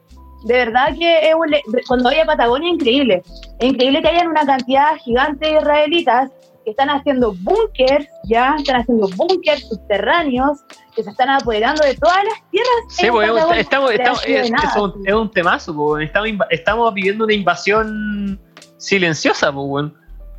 de 0.45 0.55
verdad 0.55 0.97
que 0.99 1.29
es 1.29 1.35
un 1.35 1.55
cuando 1.87 2.11
voy 2.11 2.19
a 2.19 2.25
Patagonia 2.25 2.69
es 2.69 2.75
increíble. 2.75 3.23
Es 3.59 3.69
increíble 3.69 4.03
que 4.03 4.09
hayan 4.09 4.29
una 4.29 4.45
cantidad 4.47 4.97
gigante 4.97 5.47
de 5.47 5.59
israelitas 5.59 6.31
que 6.65 6.71
están 6.71 6.91
haciendo 6.91 7.35
búnkers, 7.41 8.07
ya, 8.25 8.55
están 8.59 8.83
haciendo 8.83 9.09
búnkers 9.17 9.69
subterráneos, 9.69 10.59
que 10.95 11.03
se 11.03 11.11
están 11.11 11.31
apoderando 11.31 11.85
de 11.85 11.95
todas 11.95 12.23
las 12.25 12.51
tierras. 12.51 12.71
Sí, 12.89 13.07
en 13.07 13.13
pues, 13.13 13.29
estamos, 13.59 13.93
estamos, 13.93 14.25
es, 14.27 14.51
nada, 14.51 14.69
es 14.69 14.77
un, 14.77 15.09
es 15.09 15.15
un 15.15 15.31
temazo, 15.31 15.75
pues, 15.75 16.07
estamos, 16.07 16.29
estamos 16.51 16.95
viviendo 16.95 17.25
una 17.25 17.35
invasión 17.35 18.41
silenciosa, 18.77 19.53
pues. 19.53 19.87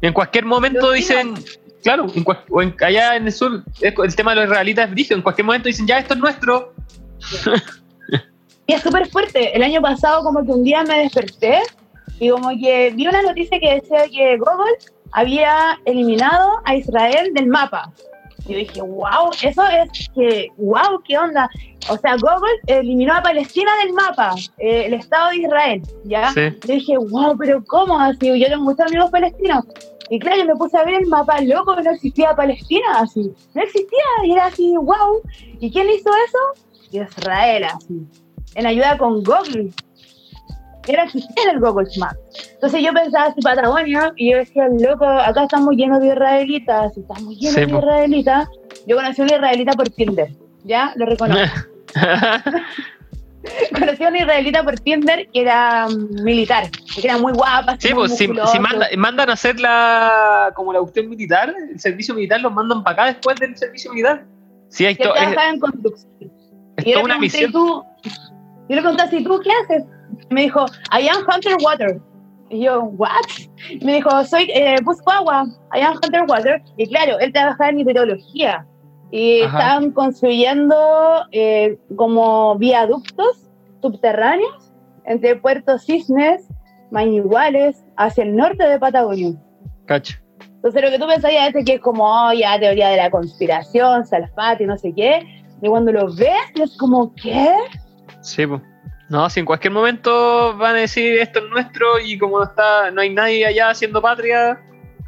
En 0.02 0.14
cualquier 0.14 0.46
momento 0.46 0.92
dicen, 0.92 1.36
claro, 1.82 2.06
en 2.16 2.26
o 2.50 2.62
en- 2.62 2.76
allá 2.82 3.16
en 3.16 3.26
el 3.26 3.32
sur, 3.32 3.64
el 3.82 4.16
tema 4.16 4.32
de 4.32 4.36
los 4.42 4.46
israelitas 4.46 4.86
es 4.86 4.92
brígido, 4.92 5.18
en 5.18 5.24
cualquier 5.24 5.46
momento 5.46 5.68
dicen, 5.68 5.88
ya, 5.88 6.00
esto 6.00 6.14
es 6.14 6.20
nuestro. 6.20 6.74
Y 8.68 8.74
es 8.74 8.84
súper 8.84 9.08
fuerte. 9.10 9.54
El 9.56 9.64
año 9.64 9.82
pasado 9.82 10.24
como 10.24 10.46
que 10.46 10.52
un 10.52 10.64
día 10.64 10.84
me 10.84 11.00
desperté 11.00 11.60
y 12.20 12.30
como 12.30 12.50
que 12.52 12.92
vi 12.96 13.06
una 13.08 13.22
noticia 13.22 13.60
que 13.60 13.76
decía 13.82 14.04
que 14.10 14.38
Google 14.38 14.78
había 15.12 15.78
eliminado 15.86 16.62
a 16.64 16.76
Israel 16.76 17.34
del 17.34 17.48
mapa. 17.48 17.92
Y 18.48 18.54
yo 18.54 18.58
dije, 18.60 18.82
wow, 18.82 19.32
eso 19.44 19.64
es 19.68 20.10
que, 20.16 20.48
wow, 20.58 21.02
¿qué 21.06 21.18
onda? 21.18 21.50
O 21.90 21.98
sea, 21.98 22.16
Google 22.16 22.60
eliminó 22.68 23.14
a 23.14 23.22
Palestina 23.22 23.72
del 23.84 23.94
mapa, 23.94 24.36
eh, 24.60 24.86
el 24.86 24.94
Estado 24.94 25.32
de 25.32 25.38
Israel, 25.38 25.82
¿ya? 26.06 26.32
Sí. 26.32 26.42
Yo 26.66 26.74
dije, 26.74 26.98
wow, 26.98 27.36
pero 27.38 27.64
¿cómo 27.66 28.00
así? 28.00 28.40
Yo 28.40 28.48
tengo 28.48 28.64
muchos 28.64 28.86
amigos 28.86 29.10
palestinos. 29.12 29.66
Y 30.12 30.20
claro, 30.20 30.40
yo 30.40 30.46
me 30.46 30.56
puse 30.56 30.78
a 30.78 30.84
ver 30.84 30.96
el 30.96 31.08
mapa 31.08 31.40
loco, 31.40 31.74
no 31.74 31.90
existía 31.90 32.36
Palestina 32.36 33.00
así. 33.00 33.32
No 33.54 33.62
existía, 33.64 34.04
y 34.26 34.34
era 34.34 34.48
así, 34.48 34.76
wow. 34.76 35.22
¿Y 35.62 35.72
quién 35.72 35.90
hizo 35.90 36.10
eso? 36.28 36.38
Israel 36.92 37.64
así. 37.64 38.06
En 38.56 38.66
ayuda 38.66 38.98
con 38.98 39.24
Google. 39.24 39.72
Era 40.86 41.04
existía 41.04 41.44
en 41.46 41.56
el 41.56 41.62
Google 41.62 41.88
Maps. 41.98 42.18
Entonces 42.56 42.84
yo 42.84 42.92
pensaba 42.92 43.28
así 43.28 43.40
Patagonia 43.40 44.12
y 44.18 44.32
yo 44.32 44.40
decía, 44.40 44.68
loco, 44.82 45.06
acá 45.06 45.44
estamos 45.44 45.76
llenos 45.78 46.02
de 46.02 46.08
israelitas, 46.08 46.98
estamos 46.98 47.34
llenos 47.38 47.56
Sí, 47.56 47.66
de 47.66 47.78
israelitas. 47.78 48.50
Yo 48.88 48.98
conocí 48.98 49.22
a 49.22 49.24
una 49.24 49.36
israelita 49.36 49.72
por 49.72 49.90
Tinder, 49.92 50.30
¿ya? 50.66 50.92
Lo 50.98 51.06
reconozco. 51.06 51.56
conocí 53.80 54.04
a 54.04 54.08
una 54.10 54.20
israelita 54.20 54.64
por 54.64 54.80
Tinder 54.80 55.28
que 55.32 55.42
era 55.42 55.88
mm, 55.88 56.24
militar, 56.24 56.70
que 56.72 57.02
era 57.08 57.18
muy 57.18 57.34
guapa. 57.34 57.76
Sí, 57.80 57.94
pues 57.94 58.16
si, 58.18 58.28
musculosa. 58.28 58.52
si 58.54 58.60
manda- 58.60 58.88
mandan 58.98 59.30
a 59.30 59.34
hacer 59.34 59.60
la 59.60 60.52
como 60.56 60.74
la 60.74 60.80
cuestión 60.80 61.10
militar, 61.10 61.54
el 61.72 61.80
servicio 61.80 62.14
militar 62.14 62.42
los 62.42 62.52
mandan 62.54 62.84
para 62.84 62.94
acá 62.94 63.06
después 63.14 63.38
del 63.40 63.58
servicio 63.58 63.92
militar. 63.92 64.26
Sí, 64.70 64.86
hay 64.86 64.96
que 64.96 65.04
to- 65.04 65.14
es, 65.16 65.22
trabajaba 65.22 65.50
en 65.50 65.60
construcción. 65.60 66.32
es 66.78 66.86
Y 66.88 66.92
toda 66.94 67.06
una 67.06 67.18
misión. 67.18 67.50
¿y 67.50 67.54
tú? 67.54 67.84
Yo 68.70 68.76
le 68.76 68.82
pregunté, 68.82 69.04
¿y 69.18 69.24
tú 69.24 69.42
qué 69.44 69.50
haces? 69.64 69.84
Y 70.30 70.34
me 70.34 70.42
dijo, 70.44 70.66
I 70.98 71.08
am 71.10 71.24
Hunter 71.28 71.58
Water. 71.62 72.00
Y 72.50 72.64
yo, 72.66 72.82
¿what? 72.84 73.10
Y 73.70 73.84
me 73.86 73.96
dijo, 73.96 74.24
soy, 74.26 74.50
eh, 74.54 74.76
busco 74.84 75.10
agua, 75.12 75.46
I 75.74 75.82
am 75.82 75.96
Hunter 76.04 76.24
Water. 76.28 76.62
Y 76.78 76.88
claro, 76.88 77.18
él 77.20 77.32
trabajaba 77.34 77.70
en 77.70 77.80
hidrología. 77.80 78.66
Y 79.12 79.42
Ajá. 79.42 79.58
estaban 79.58 79.92
construyendo 79.92 80.76
eh, 81.32 81.78
como 81.96 82.58
viaductos 82.58 83.50
subterráneos 83.82 84.72
entre 85.06 85.36
Puerto 85.36 85.78
Cisnes, 85.78 86.48
Mañiguales, 86.92 87.84
hacia 87.98 88.24
el 88.24 88.36
norte 88.36 88.64
de 88.64 88.80
Patagonia. 88.80 89.34
Cacho. 89.86 90.18
Entonces, 90.40 90.82
lo 90.84 90.90
que 90.92 91.00
tú 91.00 91.08
pensarías 91.08 91.56
es 91.56 91.66
que 91.66 91.74
es 91.74 91.82
como, 91.82 92.06
oh, 92.06 92.34
ya, 92.34 92.60
teoría 92.60 92.90
de 92.90 92.98
la 92.98 93.10
conspiración, 93.10 94.06
salfate, 94.06 94.66
no 94.68 94.78
sé 94.78 94.94
qué. 94.96 95.26
Y 95.62 95.68
cuando 95.68 95.92
lo 95.92 96.14
ves, 96.14 96.38
es 96.56 96.78
como, 96.78 97.14
¿qué? 97.16 97.50
Sí, 98.22 98.46
pues. 98.46 98.62
No, 99.10 99.30
si 99.30 99.42
en 99.42 99.46
cualquier 99.46 99.74
momento 99.74 100.56
van 100.58 100.76
a 100.76 100.80
decir 100.80 101.20
esto 101.20 101.40
es 101.40 101.50
nuestro 101.50 102.00
y 102.00 102.18
como 102.18 102.38
no 102.38 102.46
está, 102.46 102.92
no 102.92 103.02
hay 103.02 103.10
nadie 103.14 103.46
allá 103.46 103.70
haciendo 103.72 104.02
patria. 104.02 104.62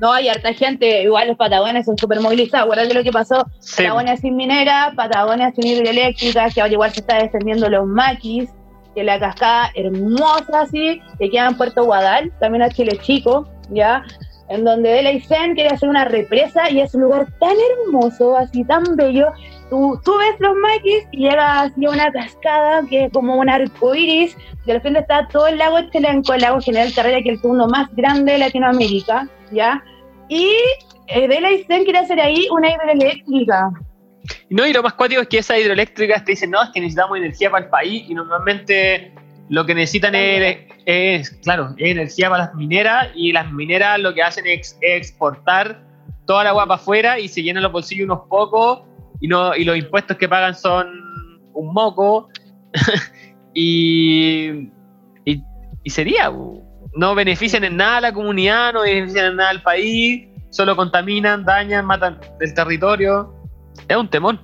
No, 0.03 0.11
hay 0.11 0.27
harta 0.27 0.51
gente, 0.53 1.03
igual 1.03 1.29
los 1.29 1.37
patagones 1.37 1.85
son 1.85 1.97
súper 1.97 2.19
movilizados. 2.19 2.65
Acuérdate 2.65 2.93
lo 2.93 3.03
que 3.03 3.11
pasó, 3.13 3.47
Sí, 3.59 3.83
Patagonia 3.83 4.17
sin 4.17 4.35
minera, 4.35 4.91
Patagonia 4.97 5.53
sin 5.55 5.65
hidroeléctricas, 5.65 6.53
que 6.53 6.59
ahora 6.59 6.73
igual 6.73 6.91
se 6.91 6.99
está 6.99 7.23
defendiendo 7.23 7.69
los 7.69 7.87
maquis, 7.87 8.49
que 8.93 9.01
la 9.05 9.17
cascada 9.17 9.71
hermosa 9.75 10.63
así, 10.63 11.01
que 11.17 11.29
queda 11.29 11.47
en 11.47 11.55
Puerto 11.55 11.85
Guadal, 11.85 12.33
también 12.41 12.63
a 12.63 12.69
Chile 12.69 12.99
Chico, 13.01 13.47
¿ya? 13.69 14.03
En 14.49 14.65
donde 14.65 14.89
de 14.89 15.13
ICEN 15.13 15.55
quiere 15.55 15.69
hacer 15.69 15.87
una 15.87 16.03
represa 16.03 16.69
y 16.69 16.81
es 16.81 16.93
un 16.93 17.03
lugar 17.03 17.25
tan 17.39 17.55
hermoso, 17.71 18.35
así 18.35 18.65
tan 18.65 18.83
bello. 18.97 19.27
Tú, 19.69 19.97
tú 20.03 20.17
ves 20.17 20.35
los 20.39 20.53
maquis 20.57 21.07
y 21.13 21.29
llegas 21.29 21.71
así 21.71 21.87
una 21.87 22.11
cascada 22.11 22.81
que 22.89 23.05
es 23.05 23.13
como 23.13 23.37
un 23.37 23.49
arco 23.49 23.95
iris, 23.95 24.35
al 24.67 24.81
frente 24.81 24.99
está 24.99 25.29
todo 25.29 25.47
el 25.47 25.59
lago 25.59 25.77
Estelenco, 25.77 26.33
el 26.33 26.41
lago 26.41 26.59
General 26.59 26.93
Carrera, 26.93 27.21
que 27.21 27.29
es 27.29 27.35
el 27.35 27.41
segundo 27.41 27.69
más 27.69 27.87
grande 27.95 28.33
de 28.33 28.39
Latinoamérica, 28.39 29.29
¿ya? 29.51 29.81
Y 30.29 30.51
eh, 31.07 31.27
de 31.27 31.41
la 31.41 31.51
ICEN 31.51 31.83
quiere 31.83 31.99
hacer 31.99 32.19
ahí 32.19 32.47
una 32.51 32.69
hidroeléctrica. 32.69 33.71
No, 34.49 34.65
y 34.65 34.73
lo 34.73 34.83
más 34.83 34.93
cuático 34.93 35.21
es 35.21 35.27
que 35.27 35.39
esas 35.39 35.59
hidroeléctricas 35.59 36.23
te 36.23 36.31
dicen, 36.31 36.51
no, 36.51 36.63
es 36.63 36.69
que 36.69 36.79
necesitamos 36.79 37.17
energía 37.17 37.49
para 37.49 37.65
el 37.65 37.69
país 37.69 38.05
y 38.07 38.13
normalmente 38.13 39.13
lo 39.49 39.65
que 39.65 39.75
necesitan 39.75 40.15
es, 40.15 40.57
es, 40.85 41.31
claro, 41.43 41.73
es 41.77 41.91
energía 41.91 42.29
para 42.29 42.45
las 42.45 42.55
mineras 42.55 43.09
y 43.15 43.31
las 43.33 43.51
mineras 43.51 43.99
lo 43.99 44.13
que 44.13 44.23
hacen 44.23 44.47
es, 44.47 44.77
es 44.81 45.09
exportar 45.09 45.83
toda 46.25 46.45
la 46.45 46.51
agua 46.51 46.65
para 46.65 46.75
afuera 46.75 47.19
y 47.19 47.27
se 47.27 47.43
llenan 47.43 47.63
los 47.63 47.71
bolsillos 47.71 48.05
unos 48.05 48.21
pocos 48.29 48.83
y, 49.19 49.27
no, 49.27 49.55
y 49.55 49.65
los 49.65 49.77
impuestos 49.77 50.17
que 50.17 50.29
pagan 50.29 50.55
son 50.55 50.87
un 51.53 51.73
moco 51.73 52.29
y, 53.53 54.69
y, 55.25 55.43
y 55.83 55.89
sería. 55.89 56.31
No 56.95 57.15
benefician 57.15 57.63
en 57.63 57.77
nada 57.77 57.97
a 57.97 58.01
la 58.01 58.13
comunidad, 58.13 58.73
no 58.73 58.81
benefician 58.81 59.25
en 59.27 59.35
nada 59.37 59.49
al 59.49 59.61
país, 59.61 60.27
solo 60.49 60.75
contaminan, 60.75 61.43
dañan, 61.43 61.85
matan 61.85 62.19
el 62.39 62.53
territorio. 62.53 63.33
Es 63.87 63.97
un 63.97 64.09
temor. 64.09 64.39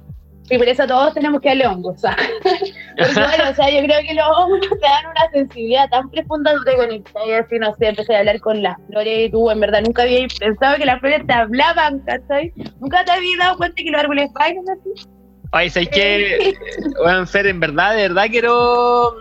Y 0.49 0.57
por 0.57 0.67
eso 0.67 0.87
todos 0.87 1.13
tenemos 1.13 1.41
que 1.41 1.49
darle 1.49 1.67
hongos. 1.67 1.95
O 1.95 1.99
sea. 1.99 2.17
Porque 2.97 3.13
bueno, 3.13 3.49
o 3.51 3.53
sea, 3.53 3.69
yo 3.69 3.83
creo 3.83 4.01
que 4.01 4.13
los 4.13 4.25
hongos 4.35 4.61
te 4.61 4.79
dan 4.79 5.05
una 5.05 5.31
sensibilidad 5.31 5.89
tan 5.89 6.09
profunda, 6.09 6.53
tú 6.53 6.63
te 6.63 6.75
conectas 6.75 7.23
y 7.27 7.31
así, 7.31 7.59
no 7.59 7.75
sé, 7.77 7.87
empecé 7.87 8.15
a 8.15 8.19
hablar 8.19 8.39
con 8.39 8.61
las 8.61 8.75
flores 8.87 9.27
y 9.27 9.31
tú 9.31 9.49
en 9.51 9.59
verdad 9.59 9.81
nunca 9.85 10.01
había 10.01 10.27
pensado 10.39 10.77
que 10.77 10.85
las 10.85 10.99
flores 10.99 11.25
te 11.25 11.33
hablaban, 11.33 11.99
¿cachai? 11.99 12.51
Nunca 12.79 13.05
te 13.05 13.11
habías 13.11 13.39
dado 13.39 13.57
cuenta 13.57 13.75
que 13.75 13.91
los 13.91 14.01
árboles 14.01 14.29
bailan 14.33 14.65
así. 14.69 15.07
Ay, 15.51 15.69
¿sabes 15.69 15.89
qué? 15.89 16.53
Bueno, 17.01 17.25
Fer, 17.25 17.47
en 17.47 17.59
verdad, 17.59 17.95
de 17.95 18.09
verdad 18.09 18.25
quiero 18.29 19.15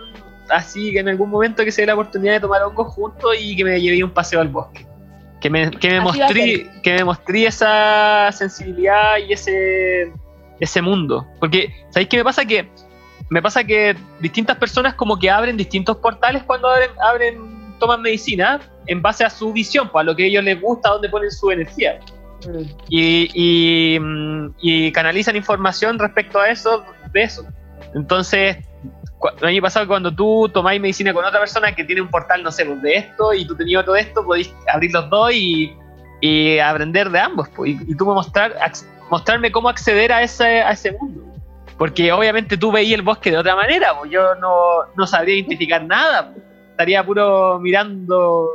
así 0.49 0.91
que 0.91 0.99
en 0.99 1.09
algún 1.09 1.29
momento 1.29 1.63
que 1.63 1.71
se 1.71 1.81
dé 1.81 1.87
la 1.87 1.93
oportunidad 1.93 2.33
de 2.33 2.39
tomar 2.41 2.63
hongos 2.63 2.93
juntos 2.93 3.35
y 3.39 3.55
que 3.55 3.63
me 3.63 3.79
lleve 3.81 4.03
un 4.03 4.11
paseo 4.11 4.41
al 4.41 4.49
bosque. 4.49 4.85
Que 5.41 5.49
me, 5.49 5.71
que 5.71 5.89
me 5.89 6.01
mostré, 6.01 6.69
que 6.83 6.93
me 6.95 7.03
mostré 7.05 7.45
esa 7.45 8.29
sensibilidad 8.31 9.17
y 9.25 9.33
ese, 9.33 10.11
ese 10.59 10.81
mundo. 10.81 11.25
Porque, 11.39 11.73
¿sabéis 11.91 12.09
qué 12.09 12.17
me 12.17 12.23
pasa? 12.23 12.43
Que 12.43 12.69
me 13.29 13.41
pasa 13.41 13.63
que 13.63 13.95
distintas 14.19 14.57
personas 14.57 14.95
como 14.95 15.17
que 15.17 15.29
abren 15.29 15.55
distintos 15.55 15.97
portales 15.97 16.43
cuando 16.43 16.67
abren, 16.67 16.89
abren 17.01 17.59
toman 17.79 18.01
medicina 18.01 18.59
en 18.87 19.01
base 19.01 19.23
a 19.23 19.29
su 19.29 19.53
visión, 19.53 19.89
pues, 19.89 20.01
a 20.01 20.03
lo 20.03 20.15
que 20.15 20.23
a 20.23 20.25
ellos 20.25 20.43
les 20.43 20.59
gusta, 20.59 20.89
a 20.89 20.93
dónde 20.93 21.07
ponen 21.07 21.31
su 21.31 21.49
energía 21.51 21.99
y, 22.87 23.29
y, 23.33 23.99
mm, 23.99 24.55
y 24.61 24.91
canalizan 24.91 25.35
información 25.35 25.99
respecto 25.99 26.39
a 26.39 26.49
eso, 26.49 26.83
de 27.11 27.23
eso. 27.23 27.45
Entonces, 27.95 28.57
cu- 29.19 29.29
el 29.39 29.45
año 29.47 29.61
pasado 29.61 29.87
cuando 29.87 30.11
tú 30.13 30.49
tomáis 30.51 30.81
medicina 30.81 31.13
con 31.13 31.23
otra 31.23 31.39
persona 31.39 31.75
que 31.75 31.83
tiene 31.83 32.01
un 32.01 32.07
portal, 32.09 32.41
no 32.41 32.51
sé, 32.51 32.65
pues, 32.65 32.81
de 32.81 32.95
esto 32.95 33.33
y 33.33 33.45
tú 33.45 33.55
tenías 33.55 33.81
otro 33.81 33.93
de 33.93 34.01
esto, 34.01 34.25
podéis 34.25 34.51
abrir 34.73 34.91
los 34.91 35.07
dos 35.09 35.31
y, 35.33 35.71
y 36.21 36.57
aprender 36.59 37.09
de 37.11 37.19
ambos. 37.19 37.47
pues, 37.55 37.71
y, 37.71 37.91
y 37.91 37.95
tú 37.95 38.05
me 38.07 38.13
mostrar, 38.13 38.55
mostrarme 39.11 39.51
cómo 39.51 39.69
acceder 39.69 40.11
a 40.11 40.23
ese, 40.23 40.61
a 40.61 40.71
ese 40.71 40.93
mundo. 40.93 41.21
Porque 41.77 42.11
obviamente 42.11 42.57
tú 42.57 42.71
veías 42.73 42.95
el 42.99 43.03
bosque 43.05 43.31
de 43.31 43.37
otra 43.37 43.55
manera, 43.55 43.97
pues 43.97 44.11
yo 44.11 44.35
no, 44.35 44.85
no 44.97 45.07
sabría 45.07 45.35
identificar 45.35 45.83
nada. 45.83 46.31
pues. 46.33 46.43
Estaría 46.71 47.05
puro 47.05 47.59
mirando, 47.59 48.47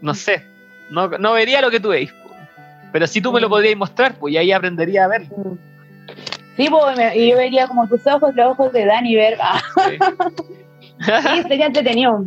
no 0.00 0.14
sé, 0.14 0.42
no, 0.90 1.08
no 1.08 1.32
vería 1.34 1.60
lo 1.60 1.70
que 1.70 1.80
tú 1.80 1.88
veis. 1.90 2.10
pues. 2.12 2.32
Pero 2.92 3.06
si 3.06 3.20
tú 3.20 3.30
me 3.32 3.40
lo 3.40 3.48
podrías 3.50 3.76
mostrar, 3.76 4.14
pues 4.14 4.32
y 4.34 4.38
ahí 4.38 4.52
aprendería 4.52 5.04
a 5.04 5.08
ver. 5.08 5.22
Sí, 6.56 6.68
pues, 6.68 7.16
y 7.16 7.30
yo 7.30 7.36
vería 7.36 7.66
como 7.66 7.88
tus 7.88 8.06
ojos, 8.06 8.34
los 8.34 8.46
ojos 8.52 8.72
de 8.72 8.84
Dani 8.84 9.14
ver. 9.14 9.38
ah, 9.40 9.60
Sí. 9.88 9.98
Sí, 11.02 11.42
sería 11.48 11.66
entretenido. 11.66 12.24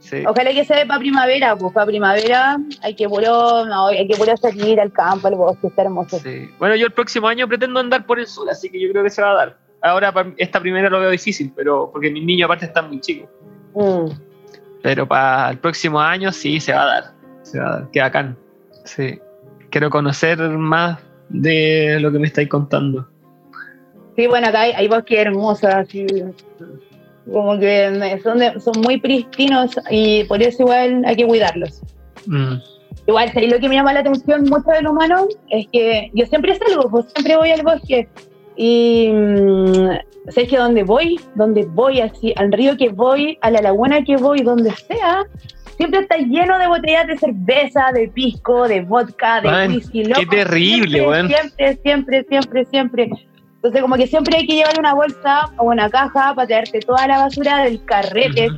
Sí. 0.00 0.24
Ojalá 0.26 0.52
que 0.52 0.64
sea 0.64 0.84
para 0.86 0.98
primavera, 0.98 1.56
pues 1.56 1.72
para 1.72 1.86
primavera 1.86 2.56
hay 2.82 2.94
que 2.94 3.08
puro, 3.08 3.64
no, 3.66 3.86
hay 3.86 4.06
que 4.08 4.16
puro 4.16 4.36
salir 4.36 4.80
al 4.80 4.92
campo, 4.92 5.28
al 5.28 5.36
bosque, 5.36 5.68
está 5.68 5.82
hermoso. 5.82 6.18
Sí. 6.18 6.48
Bueno, 6.58 6.74
yo 6.76 6.86
el 6.86 6.92
próximo 6.92 7.28
año 7.28 7.46
pretendo 7.46 7.78
andar 7.78 8.04
por 8.04 8.18
el 8.18 8.26
sur, 8.26 8.48
así 8.50 8.68
que 8.68 8.80
yo 8.80 8.90
creo 8.90 9.04
que 9.04 9.10
se 9.10 9.22
va 9.22 9.30
a 9.30 9.34
dar. 9.34 9.58
Ahora 9.82 10.12
esta 10.38 10.60
primera 10.60 10.90
lo 10.90 11.00
veo 11.00 11.10
difícil, 11.10 11.52
pero 11.54 11.90
porque 11.92 12.10
mis 12.10 12.24
niños 12.24 12.46
aparte 12.46 12.66
están 12.66 12.88
muy 12.88 13.00
chicos. 13.00 13.28
Mm. 13.74 14.10
Pero 14.82 15.06
para 15.06 15.50
el 15.50 15.58
próximo 15.58 16.00
año 16.00 16.32
sí 16.32 16.60
se 16.60 16.72
va 16.72 16.82
a 16.82 16.86
dar. 16.86 17.04
Se 17.42 17.58
va 17.58 17.68
a 17.68 17.72
dar. 17.80 17.90
Qué 17.92 18.00
bacán. 18.00 18.36
Sí. 18.84 19.20
Quiero 19.70 19.90
conocer 19.90 20.38
más 20.38 20.98
de 21.28 21.98
lo 22.00 22.12
que 22.12 22.18
me 22.18 22.26
estáis 22.26 22.48
contando. 22.48 23.08
Sí, 24.16 24.26
bueno, 24.26 24.48
acá 24.48 24.62
hay, 24.62 24.72
hay 24.72 24.88
bosques 24.88 25.18
hermosos, 25.18 25.64
así, 25.72 26.06
como 27.30 27.58
que 27.58 28.18
son, 28.22 28.38
de- 28.38 28.58
son 28.60 28.80
muy 28.82 28.98
pristinos 28.98 29.78
y 29.90 30.24
por 30.24 30.42
eso 30.42 30.62
igual 30.62 31.02
hay 31.04 31.16
que 31.16 31.26
cuidarlos. 31.26 31.82
Mm. 32.26 32.54
Igual, 33.08 33.32
¿sabes 33.32 33.52
lo 33.52 33.58
que 33.60 33.68
me 33.68 33.74
llama 33.76 33.92
la 33.92 34.00
atención 34.00 34.44
mucho 34.44 34.70
del 34.70 34.88
humano? 34.88 35.26
Es 35.50 35.66
que 35.72 36.10
yo 36.14 36.26
siempre 36.26 36.56
salgo, 36.56 36.88
pues 36.90 37.06
siempre 37.14 37.36
voy 37.36 37.50
al 37.50 37.62
bosque. 37.62 38.08
Y 38.56 39.10
mm, 39.12 39.88
sabes 40.30 40.48
que 40.48 40.56
donde 40.56 40.82
voy, 40.82 41.20
donde 41.34 41.64
voy, 41.66 42.00
así, 42.00 42.32
al 42.36 42.50
río 42.52 42.76
que 42.76 42.88
voy, 42.88 43.38
a 43.42 43.50
la 43.50 43.60
laguna 43.60 44.02
que 44.02 44.16
voy, 44.16 44.40
donde 44.40 44.70
sea, 44.72 45.22
siempre 45.76 46.00
está 46.00 46.16
lleno 46.16 46.58
de 46.58 46.66
botellas 46.66 47.06
de 47.06 47.18
cerveza, 47.18 47.92
de 47.92 48.08
pisco, 48.08 48.66
de 48.66 48.80
vodka, 48.80 49.40
de 49.42 49.48
Man, 49.50 49.70
whisky. 49.72 50.02
qué 50.02 50.08
loco, 50.08 50.30
terrible, 50.30 50.98
siempre, 50.98 51.06
weón. 51.08 51.28
Siempre, 51.28 51.76
siempre, 51.82 52.24
siempre, 52.28 52.64
siempre. 52.64 53.10
Entonces, 53.66 53.82
como 53.82 53.96
que 53.96 54.06
siempre 54.06 54.36
hay 54.36 54.46
que 54.46 54.54
llevar 54.54 54.78
una 54.78 54.94
bolsa 54.94 55.50
o 55.58 55.64
una 55.64 55.90
caja 55.90 56.32
para 56.36 56.46
traerte 56.46 56.78
toda 56.80 57.04
la 57.08 57.18
basura 57.18 57.64
del 57.64 57.84
carrete. 57.84 58.48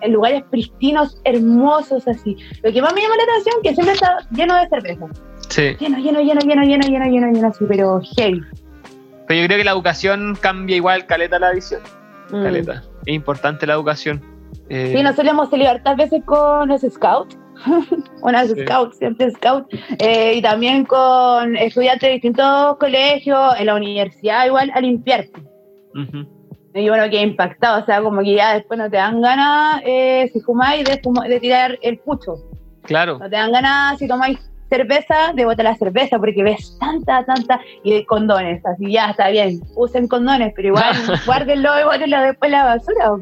En 0.00 0.12
lugares 0.12 0.42
pristinos, 0.50 1.20
hermosos, 1.24 2.08
así. 2.08 2.36
Lo 2.64 2.72
que 2.72 2.82
más 2.82 2.92
me 2.94 3.02
llama 3.02 3.14
la 3.16 3.22
atención 3.22 3.54
es 3.62 3.68
que 3.68 3.74
siempre 3.74 3.94
está 3.94 4.18
lleno 4.32 4.56
de 4.56 4.68
cerveza. 4.68 5.06
Sí. 5.48 5.76
Lleno, 5.78 5.98
lleno, 5.98 6.20
lleno, 6.20 6.40
lleno, 6.40 6.62
lleno, 6.62 6.84
lleno, 6.84 7.06
lleno, 7.06 7.32
lleno, 7.32 7.48
así, 7.48 7.64
pero 7.68 8.00
heavy. 8.16 8.42
Pero 9.28 9.40
yo 9.40 9.46
creo 9.46 9.58
que 9.58 9.64
la 9.64 9.70
educación 9.70 10.36
cambia 10.40 10.74
igual 10.74 11.06
caleta 11.06 11.38
la 11.38 11.52
visión. 11.52 11.80
Mm. 12.30 12.42
Caleta. 12.42 12.82
Es 13.06 13.14
importante 13.14 13.68
la 13.68 13.74
educación. 13.74 14.20
Eh, 14.68 14.94
Sí, 14.96 15.02
nosotros 15.02 15.28
hemos 15.28 15.48
salido 15.48 15.70
hartas 15.70 15.96
veces 15.96 16.22
con 16.24 16.68
los 16.68 16.80
scouts, 16.80 17.38
unas 18.22 18.48
Sí. 18.50 18.60
scouts, 18.62 18.96
siempre 18.98 19.30
scouts, 19.32 19.66
eh, 19.98 20.34
y 20.36 20.42
también 20.42 20.84
con 20.84 21.56
estudiantes 21.56 22.08
de 22.08 22.12
distintos 22.14 22.76
colegios, 22.78 23.54
en 23.58 23.66
la 23.66 23.74
universidad 23.74 24.46
igual, 24.46 24.70
a 24.74 24.80
limpiar. 24.80 25.26
ujú. 25.94 26.26
Y 26.76 26.88
bueno, 26.88 27.08
que 27.08 27.22
impactado, 27.22 27.82
o 27.82 27.86
sea, 27.86 28.02
como 28.02 28.20
que 28.20 28.34
ya 28.34 28.54
después 28.54 28.78
no 28.78 28.90
te 28.90 28.96
dan 28.96 29.20
ganas, 29.20 29.80
eh, 29.86 30.28
si 30.32 30.40
fumáis, 30.40 30.84
de, 30.84 31.00
fuma- 31.00 31.28
de 31.28 31.38
tirar 31.38 31.78
el 31.82 31.98
pucho. 32.00 32.34
Claro. 32.82 33.18
No 33.20 33.30
te 33.30 33.36
dan 33.36 33.52
ganas, 33.52 33.96
si 34.00 34.08
tomáis 34.08 34.38
cerveza, 34.68 35.32
de 35.36 35.44
botar 35.44 35.64
la 35.66 35.76
cerveza, 35.76 36.18
porque 36.18 36.42
ves 36.42 36.76
tanta, 36.80 37.24
tanta, 37.24 37.60
y 37.84 37.92
de 37.92 38.04
condones, 38.06 38.60
así 38.66 38.90
ya 38.90 39.10
está 39.10 39.28
bien, 39.28 39.60
usen 39.76 40.08
condones, 40.08 40.52
pero 40.56 40.68
igual 40.68 40.92
guárdenlo 41.26 41.80
y 41.80 41.84
bótenlo 41.84 42.20
después 42.22 42.48
en 42.48 42.58
la 42.58 42.64
basura. 42.64 43.16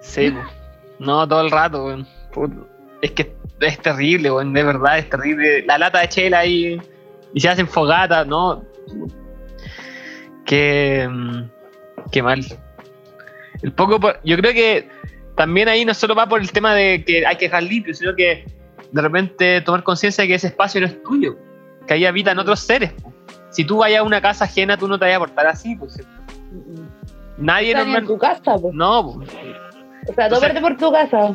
Sí, 0.00 0.30
no 0.98 1.26
todo 1.26 1.40
el 1.40 1.50
rato. 1.50 1.88
Es 3.00 3.12
que 3.12 3.32
es 3.60 3.78
terrible, 3.80 4.30
weón, 4.30 4.52
de 4.52 4.62
verdad 4.62 4.98
es 4.98 5.08
terrible. 5.10 5.62
La 5.66 5.78
lata 5.78 6.00
de 6.00 6.08
chela 6.08 6.40
ahí 6.40 6.80
y 7.34 7.40
se 7.40 7.48
hacen 7.48 7.66
fogatas, 7.68 8.26
¿no? 8.26 8.62
Qué, 10.44 11.06
mm, 11.10 11.42
qué 12.10 12.22
mal. 12.22 12.44
El 13.62 13.72
poco, 13.72 14.00
por- 14.00 14.20
yo 14.24 14.36
creo 14.36 14.52
que 14.52 14.88
también 15.36 15.68
ahí 15.68 15.84
no 15.84 15.94
solo 15.94 16.14
va 16.14 16.28
por 16.28 16.40
el 16.40 16.50
tema 16.52 16.74
de 16.74 17.04
que 17.04 17.26
hay 17.26 17.36
que 17.36 17.46
dejar 17.46 17.62
limpio, 17.64 17.94
sino 17.94 18.14
que 18.14 18.44
de 18.90 19.02
repente 19.02 19.60
tomar 19.60 19.82
conciencia 19.82 20.22
de 20.22 20.28
que 20.28 20.34
ese 20.34 20.46
espacio 20.48 20.80
no 20.80 20.86
es 20.86 21.02
tuyo, 21.02 21.36
que 21.86 21.94
ahí 21.94 22.06
habitan 22.06 22.38
otros 22.38 22.60
seres. 22.60 22.92
Si 23.50 23.64
tú 23.64 23.78
vayas 23.78 24.00
a 24.00 24.02
una 24.04 24.20
casa 24.20 24.44
ajena, 24.44 24.76
tú 24.76 24.88
no 24.88 24.98
te 24.98 25.06
vas 25.06 25.16
a 25.16 25.18
portar 25.18 25.46
así, 25.46 25.74
pues. 25.76 25.98
Nadie 27.36 27.68
Están 27.70 27.86
en 27.88 27.92
normal. 27.92 28.06
tu 28.08 28.18
casa, 28.18 28.56
pues. 28.60 28.74
No. 28.74 29.00
O 29.00 29.24
sea, 30.14 30.28
todo 30.28 30.42
Entonces- 30.44 30.60
por 30.60 30.76
tu 30.76 30.92
casa. 30.92 31.34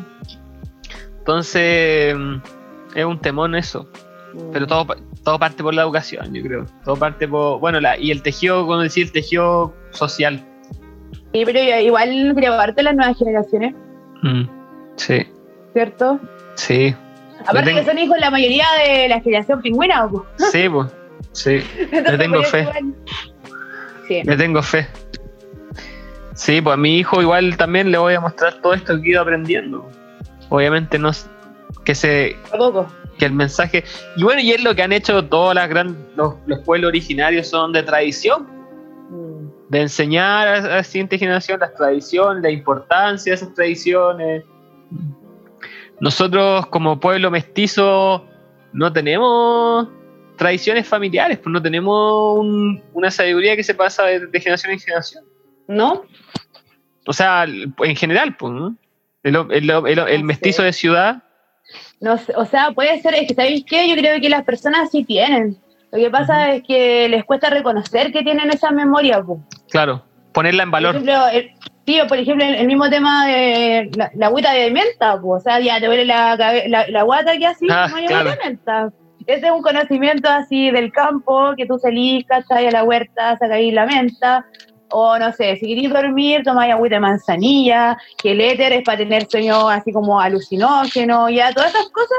Entonces, 1.24 2.14
mm, 2.14 2.34
es 2.94 3.04
un 3.06 3.18
temón 3.18 3.54
eso. 3.54 3.88
Pero 4.52 4.66
todo, 4.66 4.86
pa- 4.86 4.96
todo 5.24 5.38
parte 5.38 5.62
por 5.62 5.72
la 5.74 5.80
educación, 5.82 6.34
yo 6.34 6.42
creo. 6.42 6.66
Todo 6.84 6.96
parte 6.96 7.26
por. 7.26 7.60
Bueno, 7.60 7.80
la, 7.80 7.96
y 7.98 8.10
el 8.10 8.20
tejido, 8.20 8.66
como 8.66 8.80
decir, 8.80 9.06
el 9.06 9.12
tejido 9.12 9.72
social. 9.90 10.44
Sí, 11.32 11.42
pero 11.46 11.58
igual 11.80 12.32
creo 12.36 12.52
harto 12.54 12.82
las 12.82 12.94
nuevas 12.94 13.16
generaciones, 13.18 13.74
Mm, 14.22 14.42
Sí, 14.96 15.26
¿cierto? 15.72 16.20
sí. 16.54 16.94
Aparte 17.40 17.64
tengo- 17.70 17.80
que 17.80 17.86
son 17.86 17.98
hijos 17.98 18.18
la 18.18 18.30
mayoría 18.30 18.66
de 18.86 19.08
la 19.08 19.20
generación 19.20 19.60
pingüina, 19.62 20.06
pues. 20.08 20.22
Sí, 20.52 20.68
pues. 20.68 20.92
Sí, 21.32 21.60
Entonces, 21.90 22.18
tengo 22.18 22.42
fe. 22.42 22.68
Sí. 24.08 24.22
le 24.24 24.36
tengo 24.36 24.62
fe. 24.62 24.86
Sí, 26.34 26.60
pues 26.60 26.74
a 26.74 26.76
mi 26.76 26.98
hijo 26.98 27.22
igual 27.22 27.56
también 27.56 27.90
le 27.90 27.96
voy 27.98 28.14
a 28.14 28.20
mostrar 28.20 28.60
todo 28.60 28.74
esto 28.74 29.00
que 29.00 29.08
he 29.08 29.10
ido 29.12 29.22
aprendiendo. 29.22 29.88
Obviamente 30.54 30.98
no 30.98 31.10
que 31.84 31.94
se 31.94 32.36
que 33.18 33.24
el 33.26 33.32
mensaje 33.32 33.84
y 34.16 34.22
bueno 34.22 34.40
y 34.40 34.52
es 34.52 34.62
lo 34.62 34.74
que 34.74 34.82
han 34.82 34.92
hecho 34.92 35.24
todas 35.24 35.54
las 35.54 35.68
grandes 35.68 35.96
los, 36.16 36.34
los 36.46 36.60
pueblos 36.60 36.88
originarios 36.88 37.48
son 37.48 37.72
de 37.72 37.82
tradición 37.82 38.46
Mm. 39.10 39.48
de 39.68 39.80
enseñar 39.82 40.48
a, 40.48 40.54
a 40.56 40.60
la 40.76 40.84
siguiente 40.84 41.18
generación 41.18 41.60
las 41.60 41.74
tradiciones, 41.74 42.42
la 42.42 42.50
importancia 42.50 43.32
de 43.32 43.34
esas 43.36 43.52
tradiciones. 43.54 44.44
Nosotros 46.00 46.66
como 46.66 46.98
pueblo 46.98 47.30
mestizo 47.30 48.24
no 48.72 48.92
tenemos 48.92 49.88
tradiciones 50.36 50.86
familiares, 50.88 51.38
pues 51.38 51.52
no 51.52 51.62
tenemos 51.62 52.38
un- 52.38 52.82
una 52.92 53.10
sabiduría 53.10 53.54
que 53.56 53.62
se 53.62 53.74
pasa 53.74 54.04
de, 54.04 54.26
de 54.26 54.40
generación 54.40 54.72
en 54.72 54.80
generación. 54.80 55.24
¿No? 55.68 56.02
O 57.06 57.12
sea, 57.12 57.44
en 57.44 57.96
general, 57.96 58.36
pues, 58.36 58.52
¿no? 58.52 58.76
El, 59.24 59.34
el- 59.50 59.70
el- 59.70 59.98
el 60.08 60.20
No 60.20 60.26
mestizo 60.26 60.58
sé. 60.62 60.66
de 60.66 60.72
ciudad, 60.72 61.22
No 62.00 62.16
sé, 62.18 62.32
o 62.36 62.44
sea, 62.44 62.70
puede 62.72 63.00
ser, 63.00 63.14
es 63.14 63.26
que 63.28 63.34
¿sabéis 63.34 63.64
qué? 63.66 63.88
Yo 63.88 63.96
creo 63.96 64.20
que 64.20 64.28
las 64.28 64.44
personas 64.44 64.90
sí 64.90 65.02
tienen. 65.04 65.56
Lo 65.90 65.98
que 65.98 66.10
pasa 66.10 66.52
es 66.52 66.62
que 66.64 67.08
les 67.08 67.24
cuesta 67.24 67.50
reconocer 67.50 68.12
que 68.12 68.22
tienen 68.22 68.50
esa 68.50 68.70
memoria. 68.70 69.22
pues. 69.22 69.38
claro, 69.70 70.04
ponerla 70.32 70.64
en 70.64 70.70
Por 70.70 70.76
valor. 70.82 70.94
ejemplo, 70.96 71.28
el, 71.28 71.50
sí, 71.86 72.00
o 72.00 72.06
por 72.06 72.18
ejemplo, 72.18 72.44
el, 72.44 72.66
mismo 72.66 72.90
tema 72.90 73.26
de 73.26 73.90
la, 73.96 74.10
la 74.14 74.26
agüita 74.26 74.52
de 74.52 74.70
menta, 74.72 75.20
pues, 75.20 75.40
o 75.40 75.44
sea, 75.44 75.60
ya 75.60 75.78
te 75.80 75.86
duele 75.86 76.04
la, 76.04 76.36
la, 76.66 76.86
la 76.88 77.02
guata 77.04 77.36
que 77.38 77.46
así, 77.46 77.66
Ah, 77.70 77.88
no 77.88 78.06
claro. 78.06 78.30
de 78.30 78.36
menta. 78.44 78.92
Ese 79.26 79.46
es 79.46 79.52
un 79.52 79.62
conocimiento 79.62 80.28
así 80.28 80.70
del 80.70 80.92
campo, 80.92 81.54
que 81.56 81.64
tú 81.64 81.78
salís, 81.78 82.26
cachai, 82.26 82.66
a 82.66 82.70
la 82.72 82.84
huerta, 82.84 83.38
sacáis 83.38 83.72
la 83.72 83.86
menta, 83.86 84.44
o 84.96 85.18
no 85.18 85.32
sé, 85.32 85.56
si 85.56 85.66
queréis 85.66 85.92
dormir, 85.92 86.44
tomáis 86.44 86.72
agüita 86.72 86.94
de 86.96 87.00
manzanilla, 87.00 87.98
que 88.16 88.30
el 88.30 88.40
éter 88.40 88.72
es 88.72 88.84
para 88.84 88.98
tener 88.98 89.28
sueño 89.28 89.68
así 89.68 89.92
como 89.92 90.20
alucinógeno, 90.20 91.28
ya, 91.28 91.52
todas 91.52 91.70
esas 91.70 91.88
cosas, 91.88 92.16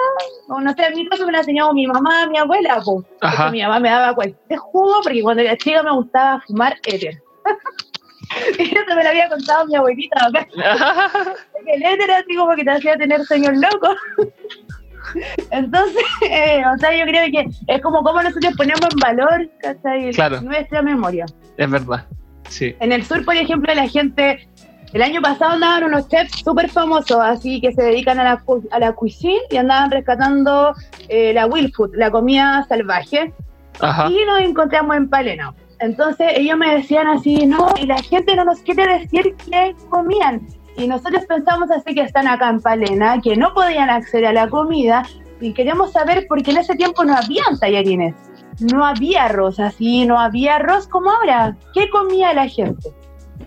o 0.49 0.59
no 0.59 0.73
sé, 0.73 0.85
a 0.85 0.89
mí 0.89 1.07
eso 1.09 1.25
me 1.25 1.31
lo 1.31 1.37
ha 1.37 1.41
enseñado 1.41 1.73
mi 1.73 1.87
mamá, 1.87 2.27
mi 2.27 2.37
abuela, 2.37 2.81
pues. 2.83 3.05
Mi 3.53 3.61
mamá 3.61 3.79
me 3.79 3.89
daba 3.89 4.13
cualquier 4.13 4.59
jugo 4.59 4.95
porque 5.03 5.21
cuando 5.21 5.41
era 5.41 5.55
chica 5.55 5.83
me 5.83 5.93
gustaba 5.93 6.41
fumar 6.45 6.75
éter. 6.85 7.21
y 8.59 8.63
eso 8.63 8.95
me 8.95 9.03
lo 9.03 9.09
había 9.09 9.29
contado 9.29 9.67
mi 9.67 9.75
abuelita. 9.75 10.25
acá. 10.25 10.47
Que 11.65 11.73
el 11.75 11.81
éter 11.81 12.01
era 12.01 12.17
así 12.17 12.35
como 12.35 12.55
que 12.55 12.63
te 12.63 12.71
hacía 12.71 12.97
tener 12.97 13.23
sueños 13.23 13.53
locos. 13.57 13.95
Entonces, 15.51 16.03
eh, 16.29 16.61
o 16.75 16.77
sea, 16.77 16.95
yo 16.95 17.05
creo 17.05 17.25
que 17.31 17.47
es 17.67 17.81
como 17.81 18.03
como 18.03 18.21
nosotros 18.21 18.53
ponemos 18.57 18.89
en 18.91 18.99
valor 18.99 19.49
¿cachai? 19.61 20.11
Claro. 20.11 20.41
nuestra 20.41 20.81
memoria. 20.81 21.25
es 21.57 21.71
verdad. 21.71 22.05
Sí. 22.49 22.75
En 22.79 22.91
el 22.91 23.03
sur, 23.03 23.23
por 23.25 23.35
ejemplo, 23.35 23.73
la 23.73 23.87
gente, 23.87 24.47
el 24.93 25.01
año 25.01 25.21
pasado 25.21 25.51
andaban 25.51 25.85
unos 25.85 26.07
chefs 26.07 26.39
súper 26.43 26.69
famosos, 26.69 27.17
así 27.19 27.59
que 27.61 27.73
se 27.73 27.81
dedican 27.81 28.19
a 28.19 28.23
la, 28.23 28.43
a 28.71 28.79
la 28.79 28.93
cuisine 28.93 29.41
y 29.49 29.57
andaban 29.57 29.91
rescatando 29.91 30.73
eh, 31.09 31.33
la 31.33 31.47
wild 31.47 31.73
food, 31.73 31.91
la 31.95 32.11
comida 32.11 32.65
salvaje 32.69 33.33
Ajá. 33.79 34.09
y 34.09 34.25
nos 34.25 34.41
encontramos 34.41 34.95
en 34.95 35.09
Palena. 35.09 35.53
Entonces 35.79 36.31
ellos 36.35 36.57
me 36.57 36.75
decían 36.75 37.07
así, 37.07 37.45
no, 37.45 37.67
y 37.81 37.85
la 37.85 38.01
gente 38.01 38.35
no 38.35 38.45
nos 38.45 38.59
quiere 38.59 38.99
decir 38.99 39.35
qué 39.49 39.75
comían. 39.89 40.47
Y 40.77 40.87
nosotros 40.87 41.25
pensamos 41.25 41.69
así 41.71 41.93
que 41.93 42.01
están 42.01 42.27
acá 42.27 42.49
en 42.49 42.61
Palena, 42.61 43.19
que 43.21 43.35
no 43.35 43.53
podían 43.53 43.89
acceder 43.89 44.27
a 44.27 44.33
la 44.33 44.49
comida, 44.49 45.03
y 45.41 45.53
queremos 45.53 45.91
saber 45.91 46.25
porque 46.27 46.51
en 46.51 46.57
ese 46.57 46.75
tiempo 46.75 47.03
no 47.03 47.15
habían 47.15 47.59
tallarines, 47.59 48.15
no 48.59 48.85
había 48.85 49.25
arroz 49.25 49.59
así, 49.59 50.05
no 50.05 50.19
había 50.19 50.55
arroz 50.55 50.87
como 50.87 51.11
ahora. 51.11 51.55
¿Qué 51.73 51.89
comía 51.89 52.33
la 52.33 52.47
gente? 52.47 52.89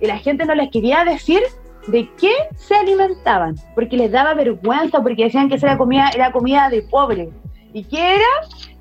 Y 0.01 0.07
la 0.07 0.19
gente 0.19 0.45
no 0.45 0.55
les 0.55 0.71
quería 0.71 1.05
decir 1.05 1.41
de 1.87 2.09
qué 2.17 2.33
se 2.57 2.75
alimentaban, 2.75 3.57
porque 3.75 3.97
les 3.97 4.13
daba 4.13 4.35
vergüenza, 4.35 5.03
porque 5.03 5.25
decían 5.25 5.49
que 5.49 5.55
esa 5.55 5.69
era 5.69 5.79
comida, 5.79 6.11
era 6.15 6.33
comida 6.33 6.69
de 6.69 6.83
pobre. 6.83 7.31
¿Y 7.73 7.85
qué 7.85 8.17
era? 8.17 8.27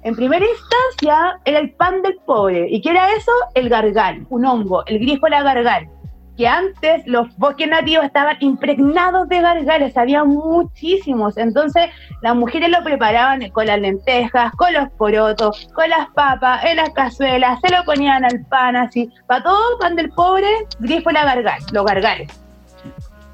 En 0.03 0.15
primera 0.15 0.45
instancia 0.45 1.39
era 1.45 1.59
el 1.59 1.71
pan 1.73 2.01
del 2.01 2.17
pobre. 2.25 2.67
¿Y 2.69 2.81
qué 2.81 2.91
era 2.91 3.11
eso? 3.13 3.31
El 3.55 3.69
gargal, 3.69 4.25
un 4.29 4.45
hongo, 4.45 4.85
el 4.85 4.99
grifo 4.99 5.27
era 5.27 5.43
gargal. 5.43 5.89
Que 6.37 6.47
antes 6.47 7.05
los 7.07 7.35
bosques 7.37 7.67
nativos 7.67 8.05
estaban 8.05 8.37
impregnados 8.39 9.27
de 9.27 9.41
gargales, 9.41 9.97
había 9.97 10.23
muchísimos. 10.23 11.35
Entonces 11.35 11.89
las 12.21 12.35
mujeres 12.35 12.69
lo 12.69 12.83
preparaban 12.83 13.49
con 13.49 13.65
las 13.65 13.79
lentejas, 13.79 14.51
con 14.53 14.71
los 14.71 14.89
porotos, 14.91 15.67
con 15.73 15.89
las 15.89 16.07
papas, 16.11 16.63
en 16.63 16.77
las 16.77 16.91
cazuelas, 16.91 17.59
se 17.61 17.75
lo 17.75 17.83
ponían 17.83 18.23
al 18.23 18.45
pan 18.45 18.75
así. 18.75 19.11
Para 19.25 19.43
todo 19.43 19.79
pan 19.79 19.95
del 19.95 20.11
pobre, 20.11 20.47
grifo 20.79 21.09
la 21.11 21.25
gargal, 21.25 21.59
los 21.71 21.85
gargales. 21.85 22.31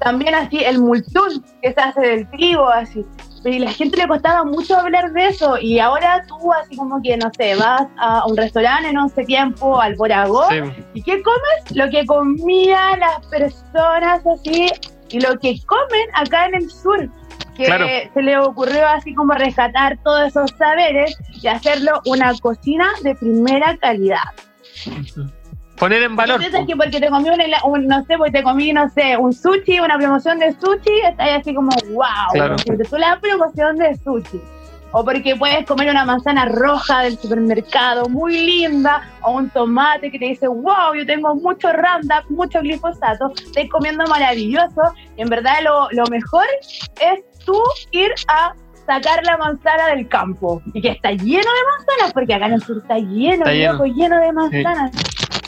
También 0.00 0.34
así 0.34 0.64
el 0.64 0.80
multún 0.80 1.44
que 1.62 1.72
se 1.72 1.80
hace 1.80 2.00
del 2.00 2.30
trigo, 2.30 2.68
así. 2.68 3.04
Y 3.44 3.58
la 3.58 3.70
gente 3.70 3.98
le 3.98 4.08
costaba 4.08 4.44
mucho 4.44 4.76
hablar 4.78 5.12
de 5.12 5.26
eso. 5.28 5.58
Y 5.58 5.78
ahora 5.78 6.24
tú, 6.26 6.52
así 6.52 6.76
como 6.76 7.00
que, 7.02 7.16
no 7.16 7.30
sé, 7.36 7.54
vas 7.56 7.82
a 7.98 8.24
un 8.26 8.36
restaurante 8.36 8.88
en 8.88 8.98
ese 8.98 9.24
tiempo, 9.24 9.80
al 9.80 9.94
Boragó, 9.96 10.48
Sí. 10.48 10.56
¿y 10.94 11.02
qué 11.02 11.22
comes? 11.22 11.76
Lo 11.76 11.88
que 11.90 12.06
comían 12.06 13.00
las 13.00 13.24
personas 13.26 14.26
así, 14.26 14.68
y 15.10 15.20
lo 15.20 15.38
que 15.38 15.56
comen 15.66 16.08
acá 16.14 16.46
en 16.46 16.54
el 16.56 16.70
sur. 16.70 17.08
Que 17.56 17.66
Claro. 17.66 17.86
se 18.12 18.22
le 18.22 18.36
ocurrió 18.38 18.84
así 18.88 19.14
como 19.14 19.32
rescatar 19.34 19.96
todos 20.02 20.28
esos 20.28 20.50
saberes 20.58 21.16
y 21.40 21.46
hacerlo 21.46 22.00
una 22.06 22.32
cocina 22.40 22.88
de 23.02 23.14
primera 23.14 23.76
calidad. 23.76 24.18
Poner 25.76 26.02
en 26.02 26.14
valor. 26.16 26.38
Piensas 26.38 26.60
po. 26.62 26.66
que 26.66 26.76
porque 26.76 27.00
te 27.00 27.08
comí 27.08 27.28
un, 27.30 27.40
un- 27.64 27.86
no 27.86 28.04
sé, 28.04 28.16
porque 28.16 28.32
te 28.32 28.42
comí, 28.42 28.72
no 28.72 28.88
sé, 28.90 29.16
un 29.16 29.32
sushi, 29.32 29.80
una 29.80 29.98
promoción 29.98 30.38
de 30.38 30.52
sushi, 30.52 31.00
estás 31.08 31.40
así 31.40 31.54
como, 31.54 31.70
wow, 31.92 32.04
Claro. 32.32 32.56
porque 32.64 32.84
tú 32.84 32.96
la 32.96 33.18
promoción 33.20 33.76
de 33.76 33.96
sushi. 34.02 34.40
O 34.96 35.04
porque 35.04 35.34
puedes 35.34 35.66
comer 35.66 35.90
una 35.90 36.04
manzana 36.04 36.44
roja 36.44 37.00
del 37.00 37.18
supermercado, 37.18 38.08
muy 38.08 38.38
linda, 38.46 39.02
o 39.22 39.32
un 39.32 39.50
tomate 39.50 40.08
que 40.12 40.20
te 40.20 40.26
dice, 40.26 40.46
wow, 40.46 40.94
yo 40.96 41.04
tengo 41.04 41.34
mucho 41.34 41.72
Roundup, 41.72 42.30
mucho 42.30 42.60
glifosato, 42.60 43.32
estoy 43.44 43.68
comiendo 43.68 44.04
maravilloso. 44.06 44.82
Y 45.16 45.22
en 45.22 45.28
verdad 45.28 45.54
lo, 45.64 45.88
lo 45.90 46.04
mejor 46.06 46.44
es 47.00 47.24
tú 47.44 47.60
ir 47.90 48.12
a 48.28 48.54
sacar 48.86 49.24
la 49.24 49.36
manzana 49.36 49.88
del 49.88 50.06
campo. 50.06 50.62
Y 50.72 50.80
que 50.80 50.90
está 50.90 51.10
lleno 51.10 51.26
de 51.42 51.64
manzanas, 51.76 52.12
porque 52.12 52.34
acá 52.34 52.46
en 52.46 52.52
el 52.52 52.62
sur 52.62 52.78
está 52.78 52.96
lleno, 52.98 53.32
Está 53.46 53.52
lleno. 53.52 53.72
loco, 53.72 53.84
lleno 53.86 54.20
de 54.20 54.32
manzanas. 54.32 54.92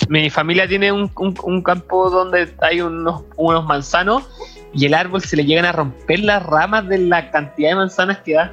Mi 0.08 0.30
familia 0.30 0.66
tiene 0.68 0.92
un, 0.92 1.10
un- 1.16 1.34
un 1.42 1.62
campo 1.62 2.10
donde 2.10 2.52
hay 2.60 2.80
unos, 2.80 3.22
unos 3.36 3.64
manzanos 3.64 4.24
y 4.72 4.86
el 4.86 4.94
árbol 4.94 5.22
se 5.22 5.36
le 5.36 5.44
llegan 5.44 5.64
a 5.64 5.72
romper 5.72 6.20
las 6.20 6.42
ramas 6.44 6.86
de 6.88 6.98
la 6.98 7.30
cantidad 7.30 7.70
de 7.70 7.74
manzanas 7.76 8.18
que 8.18 8.34
da. 8.34 8.52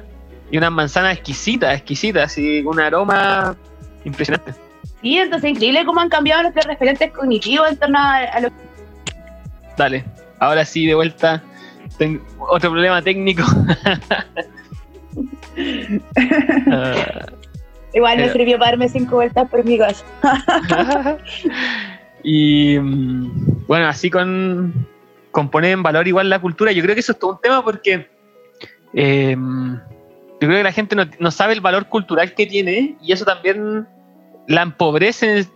Y 0.50 0.58
unas 0.58 0.70
manzanas 0.72 1.14
exquisitas, 1.14 1.74
exquisitas, 1.74 2.24
así 2.32 2.62
un 2.62 2.78
aroma 2.80 3.56
impresionante. 4.04 4.54
Sí, 5.02 5.18
entonces 5.18 5.50
increíble 5.50 5.84
cómo 5.84 6.00
han 6.00 6.08
cambiado 6.08 6.42
nuestros 6.42 6.64
referentes 6.66 7.10
cognitivos 7.12 7.68
en 7.70 7.76
torno 7.76 7.98
a, 7.98 8.16
a 8.18 8.40
lo 8.40 8.48
Dale, 9.76 10.04
ahora 10.38 10.64
sí, 10.64 10.86
de 10.86 10.94
vuelta. 10.94 11.42
Ten- 11.98 12.22
otro 12.38 12.70
problema 12.70 13.02
técnico. 13.02 13.42
Ah, 16.70 17.26
Igual 17.94 18.18
me 18.18 18.28
sirvió 18.30 18.58
para 18.58 18.72
darme 18.72 18.88
cinco 18.88 19.16
vueltas 19.16 19.48
por 19.48 19.64
mi 19.64 19.78
casa. 19.78 20.04
y 22.24 22.78
mm, 22.78 23.66
bueno, 23.66 23.86
así 23.86 24.10
con, 24.10 24.86
con 25.30 25.48
poner 25.48 25.72
en 25.72 25.82
valor 25.82 26.08
igual 26.08 26.28
la 26.28 26.40
cultura, 26.40 26.72
yo 26.72 26.82
creo 26.82 26.94
que 26.94 27.00
eso 27.00 27.12
es 27.12 27.18
todo 27.18 27.32
un 27.32 27.40
tema 27.40 27.62
porque 27.62 28.08
eh, 28.94 29.36
yo 29.36 30.48
creo 30.48 30.58
que 30.58 30.64
la 30.64 30.72
gente 30.72 30.96
no, 30.96 31.04
no 31.18 31.30
sabe 31.30 31.52
el 31.52 31.60
valor 31.60 31.88
cultural 31.88 32.34
que 32.34 32.46
tiene 32.46 32.96
y 33.00 33.12
eso 33.12 33.24
también 33.24 33.86
la 34.48 34.62
empobrece, 34.62 35.46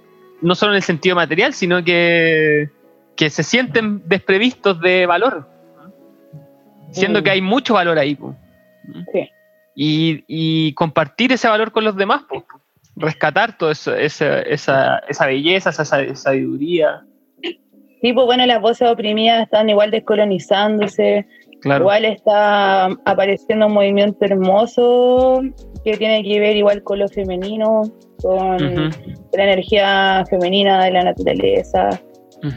no 0.41 0.55
solo 0.55 0.73
en 0.73 0.77
el 0.77 0.83
sentido 0.83 1.17
material, 1.17 1.53
sino 1.55 1.83
que, 1.83 2.71
que 3.17 3.31
se 3.31 3.43
sienten 3.43 4.03
desprevistos 4.07 4.81
de 4.81 5.07
valor, 5.07 5.49
siendo 6.93 7.21
Mm. 7.21 7.23
que 7.25 7.31
hay 7.31 7.41
mucho 7.43 7.75
valor 7.75 7.99
ahí. 7.99 8.17
Sí. 9.13 9.29
Y, 9.81 10.25
y 10.27 10.73
compartir 10.75 11.31
ese 11.31 11.47
valor 11.47 11.71
con 11.71 11.85
los 11.85 11.95
demás, 11.95 12.25
po. 12.29 12.45
rescatar 12.97 13.57
toda 13.57 13.71
esa, 13.71 13.97
esa, 13.97 14.41
esa, 14.99 15.27
belleza, 15.27 15.71
esa, 15.71 15.83
esa 16.03 16.17
sabiduría. 16.17 17.05
Sí, 18.03 18.13
pues 18.13 18.27
bueno, 18.27 18.45
las 18.45 18.61
voces 18.61 18.89
oprimidas 18.91 19.43
están 19.45 19.71
igual 19.71 19.93
descolonizándose, 19.93 21.27
Claro. 21.61 21.85
igual 21.85 22.05
está 22.05 22.87
apareciendo 23.05 23.67
un 23.67 23.75
movimiento 23.75 24.25
hermoso 24.25 25.43
que 25.85 25.97
tiene 25.97 26.25
que 26.25 26.41
ver 26.41 26.57
igual 26.57 26.83
con 26.83 26.99
lo 26.99 27.09
femenino, 27.09 27.83
con 28.21 28.91
la 29.33 29.45
energía 29.45 30.25
femenina 30.29 30.85
de 30.85 30.91
la 30.91 31.05
naturaleza. 31.05 32.01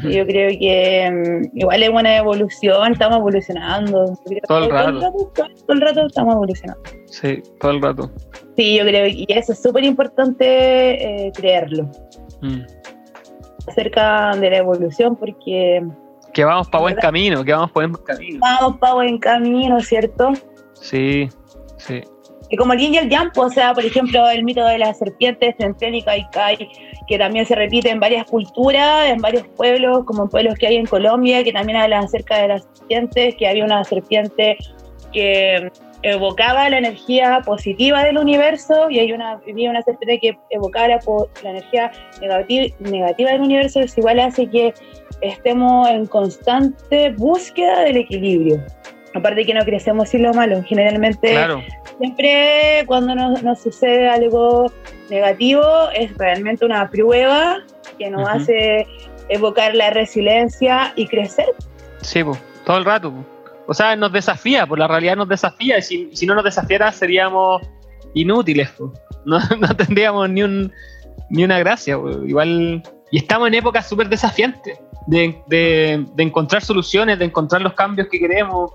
Yo 0.04 0.26
creo 0.28 0.50
que 0.60 1.10
mm, 1.12 1.58
igual 1.58 1.82
es 1.84 1.90
una 1.90 2.18
evolución, 2.18 2.92
estamos 2.94 3.18
evolucionando. 3.18 4.06
Todo 4.06 4.34
el 4.34 4.42
Todo 4.48 4.64
el 4.66 4.70
rato, 4.72 5.32
todo 5.36 5.48
el 5.70 5.82
rato 5.82 6.06
estamos 6.06 6.36
evolucionando. 6.36 6.84
Sí, 7.08 7.42
todo 7.60 7.72
el 7.72 7.82
rato. 7.82 8.12
Sí, 8.56 8.78
yo 8.78 8.84
creo 8.84 9.06
que 9.28 9.40
eso 9.40 9.54
es 9.54 9.62
súper 9.62 9.84
importante 9.84 11.26
eh, 11.28 11.32
creerlo 11.34 11.90
Mm. 12.42 12.62
acerca 13.68 14.32
de 14.36 14.50
la 14.50 14.58
evolución 14.58 15.16
porque 15.16 15.82
Que 16.34 16.44
vamos 16.44 16.70
para 16.70 16.82
buen 16.84 16.96
camino, 16.96 17.44
que 17.44 17.52
vamos 17.54 17.72
por 17.72 17.88
buen 17.90 18.04
camino. 18.06 18.40
vamos 18.40 18.78
para 18.78 18.94
buen 18.96 19.18
camino, 19.20 19.80
¿cierto? 19.82 20.32
Sí, 20.74 21.28
sí. 21.78 22.02
Y 22.52 22.58
como 22.58 22.74
el 22.74 22.80
yin 22.80 22.94
y 22.94 22.98
el 22.98 23.10
yang, 23.10 23.32
pues, 23.34 23.48
o 23.48 23.50
sea, 23.50 23.74
por 23.74 23.86
ejemplo, 23.86 24.30
el 24.30 24.44
mito 24.44 24.64
de 24.66 24.78
la 24.78 24.94
serpiente 24.94 25.56
Centel 25.58 25.96
y 25.96 26.02
Kaikai, 26.02 26.70
que 27.08 27.18
también 27.18 27.46
se 27.46 27.56
repite 27.56 27.90
en 27.90 28.02
varias 28.02 28.26
culturas, 28.26 29.10
en 29.10 29.20
varios 29.20 29.48
pueblos, 29.56 30.04
como 30.04 30.24
en 30.24 30.30
pueblos 30.30 30.56
que 30.56 30.68
hay 30.68 30.76
en 30.76 30.86
Colombia, 30.86 31.46
que 31.46 31.54
también 31.54 31.78
hablan 31.78 32.04
acerca 32.04 32.42
de 32.42 32.50
las 32.50 32.68
serpientes, 32.74 33.36
que 33.38 33.48
había 33.48 33.64
una 33.64 33.84
serpiente 33.86 34.58
que 35.14 35.72
evocaba 36.04 36.70
la 36.70 36.80
energía 36.80 37.42
positiva 37.46 38.04
del 38.04 38.18
universo 38.18 38.90
y 38.90 39.00
hay 39.00 39.14
una, 39.14 39.40
había 39.50 39.70
una 39.70 39.82
serpiente 39.84 40.20
que 40.20 40.38
evocaba 40.50 40.90
la, 40.90 41.00
la 41.44 41.50
energía 41.52 41.92
negati- 42.20 42.74
negativa 42.80 43.32
del 43.32 43.42
universo, 43.42 43.80
eso 43.80 44.00
igual 44.00 44.20
hace 44.20 44.48
que 44.48 44.74
estemos 45.22 45.88
en 45.90 46.06
constante 46.08 47.12
búsqueda 47.12 47.84
del 47.84 47.98
equilibrio. 47.98 48.62
Aparte 49.14 49.46
que 49.46 49.54
no 49.54 49.64
crecemos 49.64 50.10
sin 50.10 50.24
lo 50.24 50.34
malo, 50.34 50.64
generalmente 50.64 51.32
Claro. 51.32 51.62
Siempre 51.98 52.84
cuando 52.88 53.16
nos, 53.16 53.42
nos 53.44 53.60
sucede 53.62 54.10
algo 54.10 54.72
negativo 55.10 55.64
es 55.94 56.16
realmente 56.18 56.66
una 56.66 56.90
prueba 56.90 57.58
que 58.00 58.10
nos 58.10 58.28
hace 58.28 58.88
evocar 59.30 59.76
la 59.76 59.90
resiliencia 59.92 60.94
y 60.96 61.08
crecer. 61.08 61.48
Sí, 62.02 62.24
po, 62.24 62.38
todo 62.66 62.78
el 62.78 62.86
rato. 62.86 63.12
po. 63.12 63.26
O 63.68 63.74
sea, 63.74 63.96
nos 63.96 64.12
desafía, 64.12 64.66
por 64.66 64.80
la 64.80 64.88
realidad 64.88 65.16
nos 65.16 65.30
desafía. 65.30 65.78
Y 65.78 65.82
si, 65.82 66.10
si 66.16 66.26
no 66.26 66.36
nos 66.36 66.44
desafiara, 66.44 66.92
seríamos 66.92 67.62
inútiles. 68.14 68.70
po. 68.72 68.92
No, 69.26 69.40
no 69.60 69.76
tendríamos 69.76 70.30
ni, 70.30 70.44
un, 70.44 70.72
ni 71.30 71.44
una 71.44 71.60
gracia. 71.60 71.98
Igual. 72.26 72.82
Y 73.12 73.18
estamos 73.18 73.48
en 73.50 73.54
épocas 73.56 73.88
súper 73.88 74.10
desafiantes 74.10 74.80
de, 75.08 75.38
de- 75.48 76.06
de 76.16 76.24
encontrar 76.24 76.62
soluciones, 76.64 77.20
de 77.20 77.26
encontrar 77.26 77.62
los 77.62 77.74
cambios 77.74 78.08
que 78.10 78.20
queremos. 78.20 78.72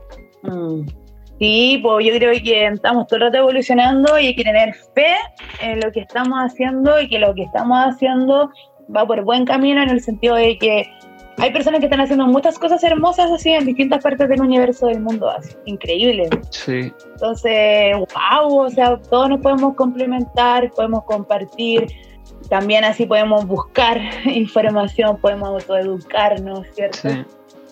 Sí, 1.38 1.80
pues 1.82 2.06
yo 2.06 2.14
creo 2.14 2.32
que 2.42 2.66
estamos 2.66 3.06
todo 3.06 3.18
el 3.18 3.26
rato 3.26 3.38
evolucionando 3.38 4.18
y 4.18 4.28
hay 4.28 4.36
que 4.36 4.44
tener 4.44 4.74
fe 4.94 5.16
en 5.60 5.80
lo 5.80 5.92
que 5.92 6.00
estamos 6.00 6.38
haciendo 6.38 6.98
y 7.00 7.08
que 7.08 7.18
lo 7.18 7.34
que 7.34 7.42
estamos 7.42 7.78
haciendo 7.78 8.50
va 8.94 9.06
por 9.06 9.22
buen 9.22 9.44
camino 9.44 9.82
en 9.82 9.90
el 9.90 10.00
sentido 10.00 10.36
de 10.36 10.56
que 10.58 10.90
hay 11.38 11.52
personas 11.52 11.80
que 11.80 11.86
están 11.86 12.00
haciendo 12.00 12.26
muchas 12.26 12.58
cosas 12.58 12.82
hermosas 12.82 13.30
así 13.30 13.50
en 13.50 13.66
distintas 13.66 14.02
partes 14.02 14.28
del 14.28 14.40
universo 14.40 14.86
del 14.86 15.00
mundo, 15.00 15.28
así, 15.28 15.54
increíble. 15.66 16.30
Sí. 16.48 16.92
Entonces, 17.12 17.94
wow, 17.96 18.60
o 18.60 18.70
sea, 18.70 18.96
todos 19.10 19.28
nos 19.28 19.40
podemos 19.40 19.74
complementar, 19.74 20.70
podemos 20.70 21.04
compartir, 21.04 21.88
también 22.48 22.84
así 22.84 23.04
podemos 23.04 23.46
buscar 23.46 24.00
información, 24.24 25.18
podemos 25.18 25.50
autoeducarnos, 25.50 26.66
¿cierto? 26.72 26.98
sí. 27.02 27.24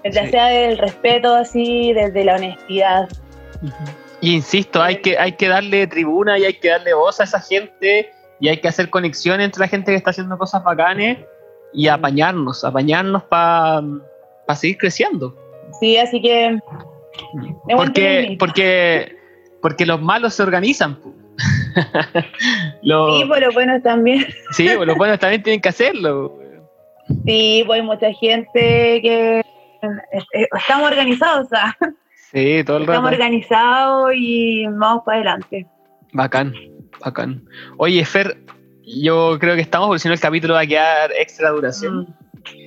Mientras 0.03 0.27
sí. 0.27 0.33
sea 0.33 0.47
del 0.49 0.77
respeto, 0.77 1.35
así, 1.35 1.95
desde 1.95 2.25
la 2.25 2.37
honestidad. 2.37 3.09
Y 4.21 4.35
insisto, 4.35 4.83
hay 4.83 4.97
que, 5.01 5.19
hay 5.19 5.33
que 5.33 5.49
darle 5.49 5.87
tribuna 5.87 6.39
y 6.39 6.45
hay 6.45 6.55
que 6.55 6.69
darle 6.71 6.95
voz 6.95 7.21
a 7.21 7.25
esa 7.25 7.41
gente 7.41 8.11
y 8.41 8.49
hay 8.49 8.59
que 8.59 8.69
hacer 8.69 8.91
conexión 8.91 9.41
entre 9.41 9.61
la 9.61 9.69
gente 9.69 9.91
que 9.93 9.97
está 9.97 10.11
haciendo 10.11 10.37
cosas 10.39 10.63
bacanes 10.65 11.19
y 11.73 11.89
apañarnos, 11.89 12.65
apañarnos 12.65 13.23
para 13.25 13.83
seguir 14.55 14.79
creciendo. 14.79 15.37
Sí, 15.81 15.97
así 15.99 16.21
que... 16.23 16.59
Porque, 17.77 18.37
porque, 18.39 19.17
porque 19.61 19.87
los 19.87 20.01
malos 20.01 20.35
se 20.35 20.43
organizan. 20.43 20.99
Los- 22.83 23.19
Sí, 23.19 23.25
pues 23.27 23.41
lo 23.41 23.53
bueno 23.53 23.81
también. 23.83 24.25
sí, 24.53 24.69
pues 24.77 24.87
los 24.87 24.97
buenos 24.97 25.19
también 25.19 25.43
tienen 25.43 25.61
que 25.61 25.69
hacerlo. 25.69 26.39
Sí, 27.27 27.63
pues 27.67 27.81
hay 27.81 27.87
mucha 27.87 28.13
gente 28.13 29.01
que... 29.03 29.39
eh, 29.41 30.49
Estamos 30.57 30.91
organizados, 30.91 31.47
o 31.47 31.49
sea, 31.49 31.77
Sí, 32.35 32.65
todo 32.65 32.79
el 32.79 32.83
estamos 32.83 33.11
rato. 33.11 33.15
organizados 33.23 34.11
y 34.17 34.67
vamos 34.67 35.03
para 35.07 35.19
adelante. 35.19 35.67
Bacán, 36.13 36.53
bacán. 37.05 37.43
Oye, 37.77 38.05
Fer, 38.05 38.37
yo 38.85 39.39
creo 39.39 39.55
que 39.55 39.61
estamos, 39.63 39.89
porque 39.89 40.01
si 40.01 40.09
no 40.09 40.15
el 40.15 40.21
capítulo 40.21 40.55
va 40.55 40.61
a 40.61 40.67
quedar 40.67 41.11
extra 41.19 41.51
duración. 41.51 42.01
Mm. 42.01 42.07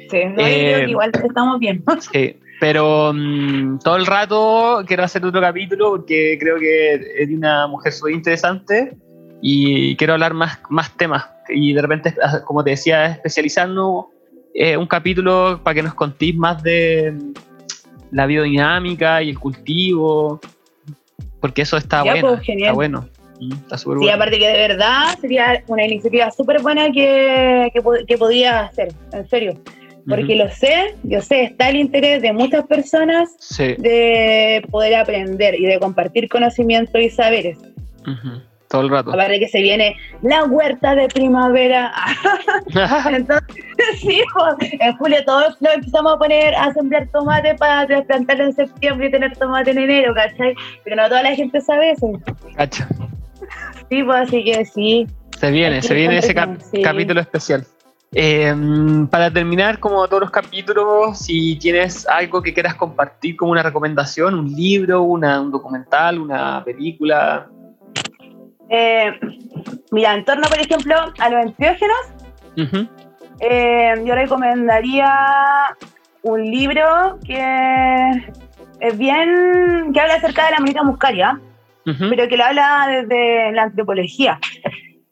Sí, 0.10 0.26
no, 0.26 0.36
yo 0.38 0.46
Eh, 0.48 0.72
creo 0.74 0.86
que 0.86 0.92
igual 0.92 1.12
estamos 1.14 1.60
bien. 1.60 1.84
Sí, 2.12 2.38
pero 2.60 3.12
mm, 3.14 3.80
todo 3.80 3.98
el 3.98 4.06
rato 4.06 4.84
quiero 4.88 5.04
hacer 5.04 5.24
otro 5.26 5.42
capítulo 5.42 5.92
porque 5.92 6.38
creo 6.40 6.58
que 6.58 6.94
es 7.20 7.30
una 7.30 7.68
mujer 7.68 7.92
súper 7.92 8.14
interesante 8.14 8.98
y 9.42 9.96
quiero 9.98 10.14
hablar 10.14 10.34
más, 10.34 10.60
más 10.70 10.96
temas. 10.98 11.30
Y 11.50 11.74
de 11.74 11.82
repente, 11.82 12.16
ah, 12.24 12.40
como 12.46 12.64
te 12.64 12.72
decía, 12.72 13.06
especializarnos 13.06 14.06
eh, 14.54 14.76
un 14.76 14.88
capítulo 14.88 15.60
para 15.64 15.76
que 15.76 15.84
nos 15.84 15.94
contéis 15.94 16.36
más 16.36 16.64
de 16.64 17.14
la 18.12 18.26
biodinámica 18.26 19.22
y 19.22 19.30
el 19.30 19.40
cultivo, 19.40 20.40
porque 21.42 21.62
eso 21.64 21.78
está 21.78 22.04
Ya, 22.04 22.12
bueno. 22.14 22.28
pues. 22.38 22.50
Está 22.50 22.74
bueno. 22.74 23.10
Mm, 23.40 23.52
Está 23.54 23.78
súper 23.78 23.98
Sí, 24.00 24.04
bueno. 24.06 24.16
aparte 24.16 24.40
que 24.40 24.48
de 24.48 24.58
verdad 24.68 25.18
sería 25.22 25.64
una 25.68 25.86
iniciativa 25.86 26.32
súper 26.32 26.62
buena 26.62 26.92
que, 26.92 27.70
que, 27.74 27.82
pod- 27.84 28.06
que 28.06 28.18
podía 28.18 28.62
hacer, 28.62 28.90
en 29.14 29.28
serio. 29.30 29.54
Porque 30.10 30.36
lo 30.36 30.50
sé, 30.50 30.96
yo 31.04 31.20
sé, 31.22 31.44
está 31.44 31.68
el 31.68 31.76
interés 31.76 32.22
de 32.22 32.32
muchas 32.32 32.66
personas 32.66 33.30
Sí. 33.42 33.76
de 33.78 34.66
poder 34.72 34.96
aprender 34.96 35.54
y 35.60 35.66
de 35.66 35.80
compartir 35.80 36.30
conocimientos 36.30 37.02
y 37.02 37.10
saberes. 37.10 37.58
Ujú. 38.04 38.42
Todo 38.70 38.82
el 38.82 38.90
rato. 38.90 39.12
Aparte 39.12 39.40
que 39.40 39.48
se 39.48 39.62
viene 39.62 39.96
la 40.22 40.44
huerta 40.44 40.94
de 40.96 41.08
primavera. 41.08 41.94
Entonces, 43.10 43.48
sí, 44.00 44.22
pues, 44.34 44.72
en 44.80 44.98
julio 44.98 45.24
todos 45.26 45.62
nos 45.62 45.74
empezamos 45.74 46.14
a 46.14 46.18
poner 46.18 46.54
a 46.56 46.74
sembrar 46.74 47.08
tomate 47.14 47.56
para 47.56 47.88
trasplantarlo 47.88 48.46
en 48.46 48.54
septiembre 48.54 49.08
y 49.08 49.12
tener 49.12 49.38
tomate 49.38 49.72
en 49.72 49.78
enero, 49.80 50.14
¿cachai? 50.14 50.54
Pero 50.84 50.96
no 50.98 51.08
toda 51.08 51.24
la 51.24 51.36
gente 51.36 51.62
sabe 51.62 51.92
eso. 51.92 52.12
Cacha. 52.56 52.88
Sí, 53.90 54.04
pues 54.04 54.28
así 54.28 54.44
que 54.44 54.66
sí. 54.66 55.08
Se 55.40 55.52
viene, 55.52 55.82
se 55.82 55.94
viene 55.94 56.18
ese 56.18 56.34
cap- 56.34 56.48
conversar, 56.48 56.72
sí. 56.72 56.82
capítulo 56.82 57.22
especial. 57.22 57.66
Eh, 58.14 58.54
para 59.12 59.32
terminar, 59.32 59.80
como 59.80 60.08
todos 60.08 60.22
los 60.22 60.32
capítulos, 60.32 61.20
si 61.20 61.58
tienes 61.58 62.08
algo 62.08 62.42
que 62.42 62.54
quieras 62.54 62.76
compartir 62.76 63.36
como 63.36 63.52
una 63.52 63.62
recomendación, 63.64 64.34
un 64.34 64.52
libro, 64.52 65.04
una, 65.04 65.40
un 65.42 65.52
documental, 65.52 66.20
una 66.20 66.64
película. 66.64 67.48
Eh, 68.70 69.12
mira, 69.92 70.14
en 70.14 70.26
torno, 70.26 70.48
por 70.48 70.60
ejemplo, 70.60 70.96
a 71.20 71.30
los 71.30 71.46
enteógenos, 71.46 71.98
eh, 73.40 73.94
yo 74.06 74.16
recomendaría 74.16 75.10
un 76.24 76.44
libro 76.44 77.20
que 77.26 78.12
es 78.80 78.98
bien, 78.98 79.92
que 79.94 80.02
habla 80.02 80.16
acerca 80.16 80.46
de 80.46 80.52
la 80.52 80.60
monita 80.60 80.84
muscaria, 80.84 81.40
pero 82.10 82.28
que 82.28 82.36
lo 82.36 82.44
habla 82.44 82.88
desde 82.90 83.52
la 83.54 83.64
antropología, 83.64 84.40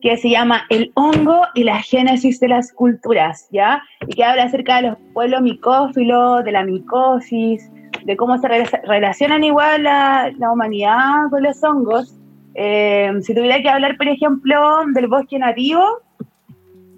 que 0.01 0.17
se 0.17 0.30
llama 0.30 0.66
El 0.69 0.92
hongo 0.95 1.43
y 1.53 1.64
la 1.64 1.82
génesis 1.82 2.40
de 2.42 2.50
las 2.50 2.74
culturas, 2.74 3.48
¿ya? 3.51 3.82
Y 4.08 4.14
que 4.14 4.24
habla 4.25 4.43
acerca 4.43 4.77
de 4.77 4.90
los 4.90 4.98
pueblos 5.14 5.42
micófilos, 5.42 6.43
de 6.43 6.51
la 6.51 6.64
micosis, 6.64 7.72
de 8.03 8.17
cómo 8.17 8.38
se 8.40 8.48
rela- 8.50 8.82
relacionan 8.85 9.43
igual 9.43 9.84
la, 9.84 10.32
la 10.38 10.51
humanidad 10.51 11.30
con 11.30 11.43
los 11.43 11.64
hongos. 11.64 12.14
Eh, 12.56 13.11
si 13.22 13.35
tuviera 13.35 13.61
que 13.61 13.69
hablar, 13.69 13.98
por 13.98 14.08
ejemplo, 14.08 14.82
del 14.93 15.08
bosque 15.08 15.38
nativo, 15.38 15.84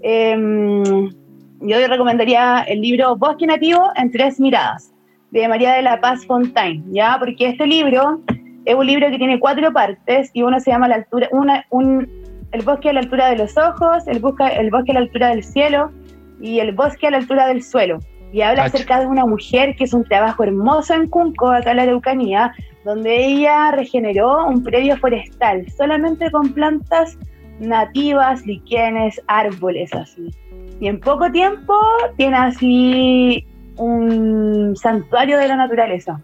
eh, 0.01 1.09
yo 1.61 1.87
recomendaría 1.87 2.63
el 2.67 2.81
libro 2.81 3.15
Bosque 3.15 3.47
Nativo 3.47 3.89
en 3.95 4.11
tres 4.11 4.39
miradas, 4.39 4.93
de 5.31 5.47
María 5.47 5.73
de 5.73 5.81
la 5.81 5.99
Paz 5.99 6.25
Fontaine, 6.25 6.83
¿ya? 6.91 7.17
Porque 7.19 7.47
este 7.47 7.65
libro 7.65 8.21
es 8.65 8.75
un 8.75 8.85
libro 8.85 9.09
que 9.09 9.17
tiene 9.17 9.39
cuatro 9.39 9.73
partes 9.73 10.29
y 10.33 10.43
uno 10.43 10.59
se 10.59 10.71
llama 10.71 10.87
la 10.87 10.95
altura, 10.95 11.27
una, 11.31 11.65
un, 11.71 12.07
el 12.51 12.61
bosque 12.61 12.89
a 12.89 12.93
la 12.93 12.99
altura 12.99 13.29
de 13.29 13.37
los 13.37 13.57
ojos, 13.57 14.07
el, 14.07 14.19
busca, 14.19 14.49
el 14.49 14.69
bosque 14.69 14.91
a 14.91 14.95
la 14.95 14.99
altura 15.01 15.29
del 15.29 15.43
cielo 15.43 15.91
y 16.39 16.59
el 16.59 16.73
bosque 16.73 17.07
a 17.07 17.11
la 17.11 17.17
altura 17.17 17.47
del 17.47 17.63
suelo. 17.63 17.99
Y 18.33 18.41
habla 18.41 18.63
Cacha. 18.63 18.77
acerca 18.77 18.99
de 18.99 19.07
una 19.07 19.25
mujer 19.25 19.75
que 19.75 19.85
es 19.85 19.93
un 19.93 20.03
trabajo 20.03 20.43
hermoso 20.43 20.93
en 20.93 21.07
Cunco, 21.07 21.49
acá 21.49 21.71
en 21.71 21.77
la 21.77 21.83
Araucanía, 21.83 22.53
donde 22.83 23.25
ella 23.25 23.71
regeneró 23.71 24.47
un 24.47 24.63
predio 24.63 24.97
forestal 24.97 25.65
solamente 25.77 26.29
con 26.31 26.53
plantas 26.53 27.17
nativas, 27.59 28.45
liquenes, 28.45 29.21
árboles 29.27 29.93
así. 29.93 30.29
Y 30.79 30.87
en 30.87 30.99
poco 30.99 31.31
tiempo 31.31 31.73
tiene 32.17 32.37
así 32.37 33.45
un 33.77 34.75
santuario 34.75 35.37
de 35.37 35.47
la 35.47 35.55
naturaleza. 35.55 36.19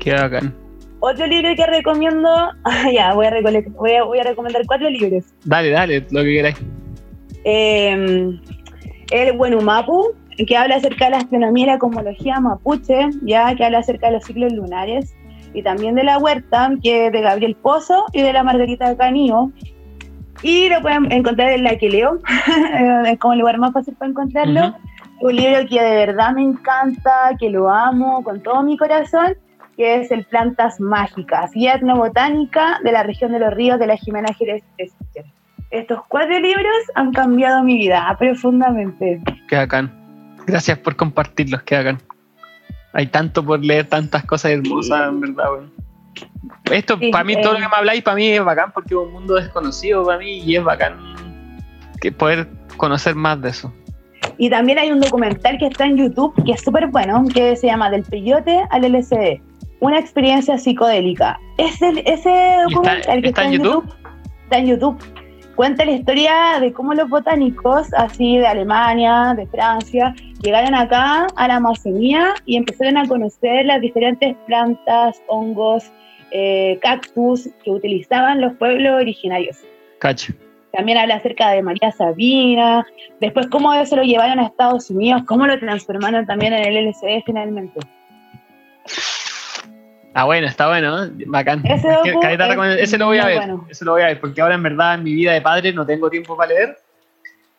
Qué 0.00 0.12
bacán. 0.12 0.54
Otro 1.00 1.26
libro 1.26 1.54
que 1.54 1.66
recomiendo, 1.66 2.28
ah, 2.64 2.90
ya, 2.92 3.14
voy 3.14 3.26
a, 3.26 3.40
voy, 3.40 3.92
a, 3.92 4.02
voy 4.04 4.18
a 4.18 4.22
recomendar 4.22 4.62
cuatro 4.66 4.88
libros. 4.90 5.24
Dale, 5.44 5.70
dale, 5.70 6.04
lo 6.10 6.22
que 6.22 6.32
queráis. 6.34 6.56
Eh, 7.44 8.38
el 9.10 9.36
Buenumapu, 9.36 10.14
que 10.44 10.56
habla 10.56 10.76
acerca 10.76 11.06
de 11.06 11.12
la 11.12 11.16
astronomía 11.18 11.64
y 11.64 11.68
la 11.68 11.78
cosmología 11.78 12.40
mapuche, 12.40 13.08
ya 13.22 13.54
que 13.54 13.64
habla 13.64 13.78
acerca 13.78 14.08
de 14.08 14.14
los 14.14 14.24
ciclos 14.24 14.52
lunares, 14.52 15.14
y 15.54 15.62
también 15.62 15.94
de 15.94 16.04
la 16.04 16.18
huerta, 16.18 16.70
que 16.82 17.06
es 17.06 17.12
de 17.12 17.22
Gabriel 17.22 17.56
Pozo 17.56 18.04
y 18.12 18.20
de 18.20 18.32
la 18.32 18.42
Margarita 18.42 18.94
Canío. 18.96 19.50
Y 20.42 20.68
lo 20.68 20.82
pueden 20.82 21.10
encontrar 21.10 21.52
en 21.52 21.64
la 21.64 21.76
que 21.78 21.88
leo, 21.88 22.18
es 23.06 23.18
como 23.18 23.32
el 23.32 23.38
lugar 23.38 23.56
más 23.58 23.72
fácil 23.72 23.94
para 23.94 24.10
encontrarlo. 24.10 24.68
Ujú. 24.68 24.76
Un 25.28 25.36
libro 25.36 25.66
que 25.66 25.80
de 25.80 25.96
verdad 26.06 26.32
me 26.32 26.42
encanta, 26.42 27.30
que 27.40 27.48
lo 27.48 27.70
amo 27.70 28.22
con 28.22 28.42
todo 28.42 28.62
mi 28.62 28.76
corazón, 28.76 29.34
que 29.76 30.00
es 30.00 30.10
el 30.10 30.24
Plantas 30.24 30.78
Mágicas, 30.78 31.52
Guía 31.52 31.74
Etnobotánica 31.74 32.80
de 32.84 32.92
la 32.92 33.02
región 33.02 33.32
de 33.32 33.38
los 33.38 33.54
ríos 33.54 33.78
de 33.78 33.86
la 33.86 33.96
Jimena 33.96 34.34
Jerez. 34.34 34.62
Estos 35.70 36.00
cuatro 36.08 36.38
libros 36.38 36.76
han 36.94 37.12
cambiado 37.12 37.64
mi 37.64 37.76
vida 37.78 38.14
profundamente. 38.18 39.22
Qué 39.48 39.56
bacán. 39.56 40.05
Gracias 40.46 40.78
por 40.78 40.96
compartirlos, 40.96 41.62
qué 41.62 41.76
bacán. 41.76 41.98
Hay 42.92 43.08
tanto 43.08 43.44
por 43.44 43.62
leer, 43.64 43.88
tantas 43.88 44.24
cosas 44.24 44.52
hermosas, 44.52 45.08
en 45.08 45.20
verdad, 45.20 45.52
weón. 45.52 45.72
Esto, 46.70 46.96
Sí, 46.98 47.10
para 47.10 47.24
mí, 47.24 47.34
eh. 47.34 47.40
todo 47.42 47.52
lo 47.54 47.58
que 47.58 47.68
me 47.68 47.76
habláis, 47.76 48.02
para 48.02 48.16
mí 48.16 48.28
es 48.28 48.44
bacán 48.44 48.72
porque 48.72 48.94
es 48.94 49.00
un 49.00 49.12
mundo 49.12 49.34
desconocido 49.34 50.04
para 50.04 50.18
mí 50.18 50.38
y 50.38 50.56
es 50.56 50.64
bacán 50.64 50.96
que 52.00 52.12
poder 52.12 52.48
conocer 52.76 53.14
más 53.14 53.40
de 53.40 53.50
eso. 53.50 53.72
Y 54.38 54.50
también 54.50 54.78
hay 54.78 54.90
un 54.90 55.00
documental 55.00 55.58
que 55.58 55.66
está 55.66 55.86
en 55.86 55.96
YouTube, 55.96 56.34
que 56.44 56.52
es 56.52 56.62
súper 56.62 56.88
bueno, 56.88 57.24
que 57.32 57.56
se 57.56 57.66
llama 57.66 57.90
Del 57.90 58.02
peyote 58.02 58.62
al 58.70 58.82
LSD. 58.82 59.40
Una 59.80 59.98
experiencia 59.98 60.58
psicodélica. 60.58 61.38
Ese, 61.58 62.02
ese 62.06 62.56
documental 62.68 63.22
que 63.22 63.28
está 63.28 63.44
en 63.44 63.52
YouTube? 63.52 63.94
está 64.44 64.58
en 64.58 64.66
YouTube. 64.66 64.98
Cuenta 65.56 65.86
la 65.86 65.92
historia 65.92 66.60
de 66.60 66.70
cómo 66.70 66.92
los 66.92 67.08
botánicos, 67.08 67.92
así 67.94 68.36
de 68.36 68.46
Alemania, 68.46 69.32
de 69.34 69.46
Francia, 69.46 70.14
llegaron 70.42 70.74
acá 70.74 71.26
a 71.34 71.48
la 71.48 71.56
Amazonía 71.56 72.34
y 72.44 72.56
empezaron 72.56 72.98
a 72.98 73.08
conocer 73.08 73.64
las 73.64 73.80
diferentes 73.80 74.36
plantas, 74.46 75.22
hongos, 75.28 75.90
eh, 76.30 76.78
cactus 76.82 77.48
que 77.64 77.70
utilizaban 77.70 78.42
los 78.42 78.52
pueblos 78.56 79.00
originarios. 79.00 79.56
Cacho. 79.98 80.34
También 80.72 80.98
habla 80.98 81.14
acerca 81.14 81.48
de 81.52 81.62
María 81.62 81.90
Sabina, 81.90 82.86
después 83.22 83.46
cómo 83.46 83.72
se 83.82 83.96
lo 83.96 84.02
llevaron 84.02 84.38
a 84.38 84.44
Estados 84.48 84.90
Unidos, 84.90 85.22
cómo 85.26 85.46
lo 85.46 85.58
transformaron 85.58 86.26
también 86.26 86.52
en 86.52 86.66
el 86.66 86.76
LCD 86.88 87.22
finalmente. 87.24 87.80
Ah, 90.18 90.24
bueno, 90.24 90.46
está 90.46 90.66
bueno, 90.66 91.10
bacán. 91.26 91.60
Ese 91.66 91.88
docu 91.88 92.22
es 92.24 92.98
lo 92.98 93.04
voy 93.06 93.18
a 93.18 93.26
ver, 93.26 93.36
bueno. 93.36 93.66
ese 93.68 93.84
lo 93.84 93.92
voy 93.92 94.00
a 94.00 94.06
ver, 94.06 94.18
porque 94.18 94.40
ahora 94.40 94.54
en 94.54 94.62
verdad 94.62 94.94
en 94.94 95.02
mi 95.04 95.12
vida 95.14 95.34
de 95.34 95.42
padre 95.42 95.74
no 95.74 95.84
tengo 95.84 96.08
tiempo 96.08 96.34
para 96.34 96.54
leer. 96.54 96.78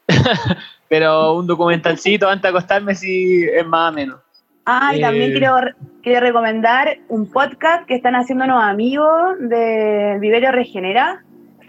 Pero 0.90 1.34
un 1.36 1.46
documentalcito 1.46 2.28
antes 2.28 2.42
de 2.42 2.50
acostarme 2.50 2.96
sí 2.96 3.44
es 3.44 3.64
más 3.64 3.92
o 3.92 3.96
menos. 3.96 4.20
Ah, 4.66 4.92
y 4.96 5.02
también 5.02 5.32
Eh. 5.32 5.34
quiero, 5.38 5.56
quiero 6.02 6.20
recomendar 6.22 6.98
un 7.10 7.30
podcast 7.32 7.86
que 7.86 7.94
están 7.94 8.16
haciendo 8.16 8.46
unos 8.46 8.64
amigos 8.64 9.36
de 9.40 10.18
Viverio 10.20 10.52
Regenera, 10.52 11.24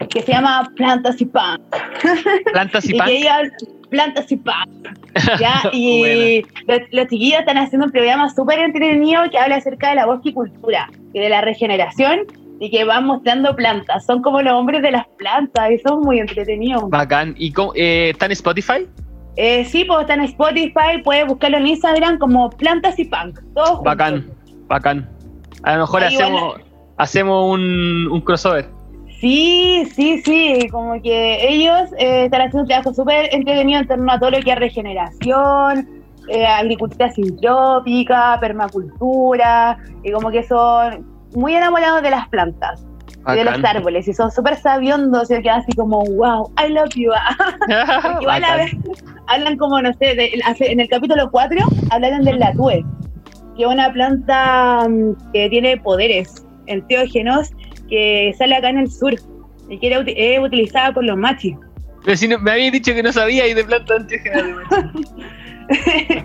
que 0.09 0.21
se 0.21 0.31
llama 0.31 0.71
Plantas 0.75 1.19
y 1.21 1.25
Pan. 1.25 1.61
Plantas 2.53 2.85
y 2.85 2.95
Y 2.95 3.27
hablan- 3.27 3.51
Plantas 3.89 4.31
y 4.31 4.37
Pan. 4.37 4.69
¿ya? 5.39 5.61
Y 5.73 6.43
los, 6.67 6.79
los 6.91 7.07
chiquillos 7.07 7.39
están 7.39 7.57
haciendo 7.57 7.87
un 7.87 7.91
programa 7.91 8.29
súper 8.29 8.59
entretenido 8.59 9.21
que 9.31 9.37
habla 9.39 9.55
acerca 9.57 9.89
de 9.89 9.95
la 9.95 10.05
bosquicultura 10.05 10.89
y 11.13 11.19
de 11.19 11.29
la 11.29 11.41
regeneración 11.41 12.19
y 12.59 12.69
que 12.69 12.83
van 12.83 13.05
mostrando 13.05 13.55
plantas. 13.55 14.05
Son 14.05 14.21
como 14.21 14.41
los 14.41 14.53
hombres 14.53 14.81
de 14.83 14.91
las 14.91 15.07
plantas 15.17 15.71
y 15.71 15.79
son 15.79 16.01
muy 16.01 16.19
entretenidos. 16.19 16.87
Bacán. 16.89 17.33
¿Y 17.37 17.51
cómo- 17.51 17.73
eh, 17.75 18.11
está 18.11 18.27
en 18.27 18.33
Spotify? 18.33 18.87
Eh, 19.35 19.63
sí, 19.65 19.85
pues 19.85 20.01
está 20.01 20.13
en 20.15 20.21
Spotify, 20.21 21.01
puedes 21.03 21.25
buscarlo 21.25 21.57
en 21.57 21.67
Instagram 21.67 22.19
como 22.19 22.49
Plantas 22.51 22.99
y 22.99 23.05
Punk. 23.05 23.39
Todos 23.55 23.69
juntos. 23.69 23.83
Bacán, 23.85 24.29
bacán. 24.67 25.09
A 25.63 25.73
lo 25.75 25.79
mejor 25.81 26.03
Ahí 26.03 26.13
hacemos, 26.15 26.55
hacemos 26.97 27.53
un, 27.53 28.07
un 28.11 28.21
crossover. 28.21 28.67
Sí, 29.19 29.91
sí, 29.95 30.21
sí, 30.21 30.67
como 30.71 31.01
que 31.01 31.45
ellos 31.47 31.89
eh, 31.97 32.25
están 32.25 32.41
haciendo 32.41 32.61
un 32.61 32.67
trabajo 32.67 32.93
súper 32.93 33.27
entretenido 33.33 33.81
en 33.81 33.87
torno 33.87 34.11
a 34.13 34.19
todo 34.19 34.31
lo 34.31 34.41
que 34.41 34.51
es 34.51 34.57
regeneración, 34.57 35.89
eh, 36.29 36.45
agricultura 36.45 37.09
sintrópica, 37.11 38.37
permacultura, 38.39 39.77
y 40.03 40.11
como 40.11 40.31
que 40.31 40.43
son 40.43 41.05
muy 41.33 41.53
enamorados 41.53 42.01
de 42.01 42.11
las 42.11 42.29
plantas 42.29 42.85
y 43.27 43.35
de 43.35 43.43
los 43.43 43.63
árboles, 43.63 44.07
y 44.07 44.13
son 44.13 44.31
súper 44.31 44.55
sabiondos 44.55 45.29
y 45.29 45.41
quedan 45.41 45.59
así 45.59 45.73
como, 45.73 46.01
wow, 46.05 46.49
I 46.57 46.71
love 46.71 46.89
you. 46.95 47.11
Igual 48.21 48.43
a, 48.43 48.55
veces, 48.55 48.79
hablan 49.27 49.57
como, 49.57 49.81
no 49.81 49.91
sé, 49.93 50.15
de- 50.15 50.31
en 50.61 50.79
el 50.79 50.87
capítulo 50.87 51.29
4 51.29 51.59
hablan 51.91 52.23
del 52.23 52.39
latúe, 52.39 52.85
que 53.57 53.63
es 53.63 53.67
una 53.67 53.91
planta 53.91 54.87
mm, 54.87 55.31
que 55.33 55.49
tiene 55.49 55.75
poderes 55.77 56.45
enteógenos 56.67 57.49
que 57.89 58.33
sale 58.37 58.55
acá 58.55 58.69
en 58.69 58.79
el 58.79 58.91
sur 58.91 59.13
y 59.69 59.77
que 59.79 59.87
era 59.87 60.03
es 60.05 60.39
utilizada 60.39 60.93
por 60.93 61.03
los 61.03 61.17
machis. 61.17 61.55
Pero 62.03 62.15
si 62.17 62.27
no- 62.27 62.39
me 62.39 62.51
habías 62.51 62.71
dicho 62.71 62.93
que 62.93 63.03
no 63.03 63.11
sabía 63.11 63.47
y 63.47 63.53
de 63.53 63.63
planta 63.63 63.99
de 63.99 64.53
macho. 64.53 64.91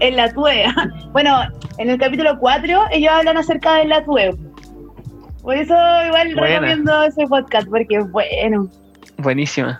el 0.00 0.16
latúe. 0.16 0.48
Bueno, 1.12 1.42
en 1.78 1.90
el 1.90 1.98
capítulo 1.98 2.38
4 2.38 2.84
ellos 2.92 3.12
hablan 3.12 3.36
acerca 3.36 3.76
del 3.76 3.88
latúe. 3.90 4.36
Por 5.42 5.56
eso 5.56 5.74
igual 6.06 6.34
Buena. 6.34 6.60
recomiendo 6.60 7.02
ese 7.04 7.26
podcast 7.26 7.68
porque 7.68 7.96
es 7.96 8.10
bueno. 8.10 8.68
Buenísima. 9.18 9.78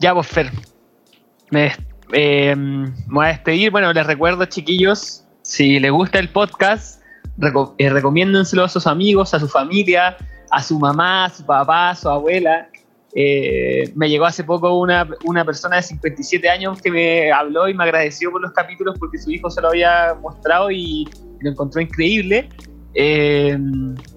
Ya, 0.00 0.12
pues, 0.14 0.26
Fer. 0.26 0.50
Me, 1.50 1.72
eh, 2.12 2.54
me 2.56 2.92
voy 3.08 3.26
a 3.26 3.28
despedir. 3.28 3.70
Bueno, 3.70 3.92
les 3.92 4.06
recuerdo, 4.06 4.44
chiquillos, 4.46 5.24
si 5.42 5.78
les 5.80 5.90
gusta 5.90 6.18
el 6.18 6.28
podcast, 6.28 6.95
reco 7.38 7.74
eh, 7.78 7.90
recomiéndenselo 7.90 8.64
a 8.64 8.68
sus 8.68 8.86
amigos, 8.86 9.34
a 9.34 9.40
su 9.40 9.48
familia, 9.48 10.16
a 10.50 10.62
su 10.62 10.78
mamá, 10.78 11.26
a 11.26 11.30
su 11.30 11.44
papá, 11.44 11.90
a 11.90 11.94
su 11.94 12.08
abuela. 12.08 12.68
Eh, 13.14 13.90
me 13.94 14.10
llegó 14.10 14.26
hace 14.26 14.44
poco 14.44 14.78
una, 14.78 15.08
una 15.24 15.44
persona 15.44 15.76
de 15.76 15.82
57 15.82 16.48
años 16.50 16.82
que 16.82 16.90
me 16.90 17.32
habló 17.32 17.68
y 17.68 17.74
me 17.74 17.84
agradeció 17.84 18.30
por 18.30 18.42
los 18.42 18.52
capítulos 18.52 18.98
porque 18.98 19.18
su 19.18 19.30
hijo 19.30 19.48
se 19.50 19.60
lo 19.62 19.68
había 19.68 20.14
mostrado 20.20 20.70
y 20.70 21.08
lo 21.40 21.50
encontró 21.50 21.80
increíble. 21.80 22.48
Eh, 22.94 23.56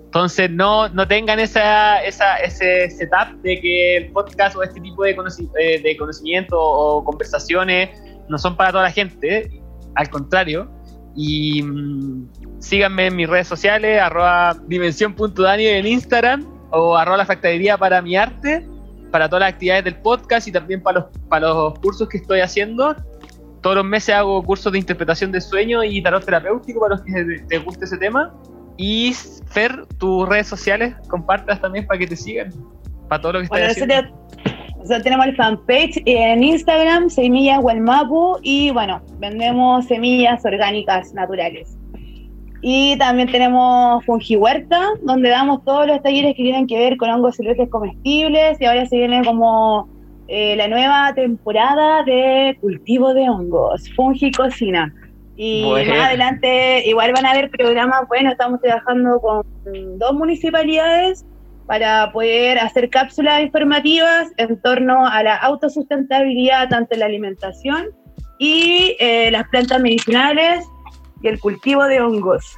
entonces 0.10 0.50
no, 0.50 0.90
no 0.90 1.08
tengan 1.08 1.40
esa, 1.40 2.04
esa, 2.04 2.38
ese 2.38 2.90
setup 2.90 3.42
de 3.44 3.62
que 3.62 3.98
el 3.98 4.12
podcast 4.12 4.56
o 4.56 4.64
este 4.64 4.82
tipo 4.82 5.04
de, 5.04 5.16
conoci- 5.16 5.50
eh, 5.60 5.80
de 5.82 5.96
conocimiento 5.98 6.60
o 6.60 7.04
conversaciones 7.04 7.90
no 8.28 8.38
son 8.38 8.58
para 8.58 8.72
toda 8.72 8.84
la 8.86 8.92
gente, 8.92 9.62
al 9.96 10.10
contrario. 10.10 10.70
Y 11.16 11.62
mm, 11.62 12.39
síganme 12.60 13.08
en 13.08 13.16
mis 13.16 13.30
redes 13.30 13.48
sociales, 13.48 14.02
arroba 14.02 14.56
dimensión.dani 14.68 15.66
en 15.66 15.88
Instagram 15.88 16.46
o 16.72 16.96
arroba 16.96 17.18
la 17.18 17.26
factoría 17.26 17.78
para 17.78 18.02
mi 18.02 18.16
arte, 18.16 18.66
para 19.12 19.28
todas 19.28 19.42
las 19.42 19.54
actividades 19.54 19.86
del 19.86 19.96
podcast 19.96 20.48
y 20.48 20.52
también 20.52 20.82
para 20.82 21.00
los, 21.00 21.10
para 21.28 21.48
los 21.48 21.80
cursos 21.80 22.08
que 22.08 22.18
estoy 22.18 22.42
haciendo. 22.42 22.96
Todos 23.62 23.78
los 23.78 23.86
meses 23.86 24.16
hago 24.16 24.42
cursos 24.44 24.72
de 24.72 24.80
interpretación 24.80 25.32
de 25.32 25.42
sueños 25.42 25.84
y 25.86 26.02
tarot 26.02 26.24
terapéutico 26.24 26.80
para 26.80 26.96
los 26.96 27.04
que 27.04 27.44
les 27.50 27.66
guste 27.66 27.86
ese 27.86 27.98
tema. 27.98 28.34
Y 28.78 29.14
Fer, 29.48 29.86
tus 29.98 30.28
redes 30.30 30.48
sociales, 30.48 30.96
compartas 31.10 31.60
también 31.60 31.86
para 31.86 32.00
que 32.00 32.08
te 32.08 32.16
sigan. 32.16 32.54
Para 33.10 33.22
todo 33.22 33.34
lo 33.34 33.40
que 33.40 33.46
estás 33.46 33.60
Bueno, 33.60 33.72
haciendo. 33.72 33.96
nosotros, 33.96 34.76
nosotros 34.78 35.04
tenemos 35.04 35.26
el 35.26 35.36
fanpage 35.36 36.02
en 36.06 36.44
Instagram, 36.44 37.10
Semillas 37.10 37.60
Gualmapu, 37.60 38.38
y 38.42 38.72
bueno, 38.72 39.02
vendemos 39.20 39.86
semillas 39.88 40.46
orgánicas 40.46 41.14
naturales. 41.14 41.78
Y 42.62 42.98
también 42.98 43.32
tenemos 43.32 44.04
Fungi 44.06 44.36
Huerta, 44.36 44.90
donde 45.04 45.30
damos 45.30 45.64
todos 45.64 45.88
los 45.88 46.02
talleres 46.02 46.36
que 46.36 46.44
tienen 46.44 46.68
que 46.68 46.78
ver 46.78 46.98
con 46.98 47.10
hongos 47.10 47.36
silvestres 47.36 47.70
comestibles, 47.70 48.60
y 48.60 48.66
ahora 48.66 48.86
se 48.86 48.98
viene 48.98 49.24
como 49.24 49.88
eh, 50.28 50.56
la 50.58 50.68
nueva 50.68 51.14
temporada 51.16 52.04
de 52.04 52.58
cultivo 52.60 53.14
de 53.14 53.30
hongos, 53.30 53.90
Fungi 53.96 54.32
Cocina. 54.32 54.94
Y 55.38 55.64
Bueno. 55.64 55.96
más 55.96 56.08
adelante 56.08 56.84
igual 56.86 57.14
van 57.14 57.26
a 57.26 57.32
haber 57.32 57.50
programas, 57.50 58.02
bueno, 58.10 58.30
estamos 58.30 58.60
trabajando 58.60 59.22
con 59.22 59.44
dos 59.98 60.14
municipalidades 60.14 61.26
para 61.66 62.12
poder 62.12 62.60
hacer 62.60 62.90
cápsulas 62.90 63.42
informativas 63.42 64.28
en 64.38 64.62
torno 64.62 65.08
a 65.08 65.24
la 65.24 65.36
autosustentabilidad 65.36 66.68
tanto 66.68 66.94
en 66.96 67.00
la 67.00 67.06
alimentación 67.06 67.88
y 68.38 68.98
eh, 69.00 69.30
las 69.32 69.48
plantas 69.50 69.80
medicinales 69.80 70.66
y 71.22 71.28
el 71.28 71.40
cultivo 71.40 71.84
de 71.86 72.02
hongos 72.02 72.56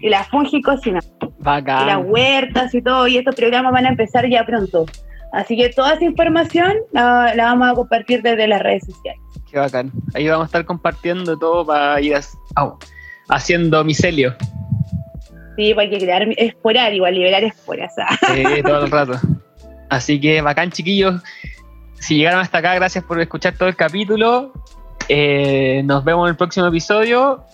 y 0.00 0.08
la 0.08 0.24
fungicocina 0.24 1.00
y 1.00 1.22
las 1.22 1.38
Bacán. 1.38 2.04
huertas 2.06 2.74
y 2.74 2.82
todo 2.82 3.06
y 3.08 3.16
estos 3.18 3.34
programas 3.34 3.72
van 3.72 3.86
a 3.86 3.88
empezar 3.90 4.28
ya 4.28 4.44
pronto 4.44 4.84
así 5.32 5.56
que 5.56 5.70
toda 5.70 5.94
esa 5.94 6.04
información 6.04 6.74
la, 6.92 7.34
la 7.34 7.44
vamos 7.44 7.70
a 7.70 7.74
compartir 7.74 8.22
desde 8.22 8.46
las 8.48 8.62
redes 8.62 8.84
sociales 8.86 9.20
Qué 9.50 9.58
bacán. 9.58 9.92
Ahí 10.14 10.26
vamos 10.28 10.44
a 10.44 10.46
estar 10.46 10.64
compartiendo 10.64 11.38
todo 11.38 11.66
para 11.66 12.00
ir 12.00 12.14
as- 12.14 12.38
haciendo 13.28 13.84
micelio. 13.84 14.34
sí 15.56 15.74
hay 15.76 15.90
que 15.90 15.98
crear 15.98 16.26
esporar 16.38 16.94
igual 16.94 17.14
liberar 17.14 17.44
esporas 17.44 17.92
ah. 17.98 18.16
Sí, 18.34 18.62
todo 18.62 18.84
el 18.86 18.90
rato. 18.90 19.12
Así 19.90 20.18
que 20.18 20.40
bacán, 20.40 20.70
chiquillos. 20.70 21.22
Si 22.00 22.16
llegaron 22.16 22.40
hasta 22.40 22.58
acá, 22.58 22.74
gracias 22.76 23.04
por 23.04 23.20
escuchar 23.20 23.54
todo 23.58 23.68
el 23.68 23.76
capítulo. 23.76 24.52
Eh, 25.10 25.82
nos 25.84 26.02
vemos 26.02 26.26
en 26.26 26.30
el 26.30 26.36
próximo 26.36 26.66
episodio. 26.68 27.44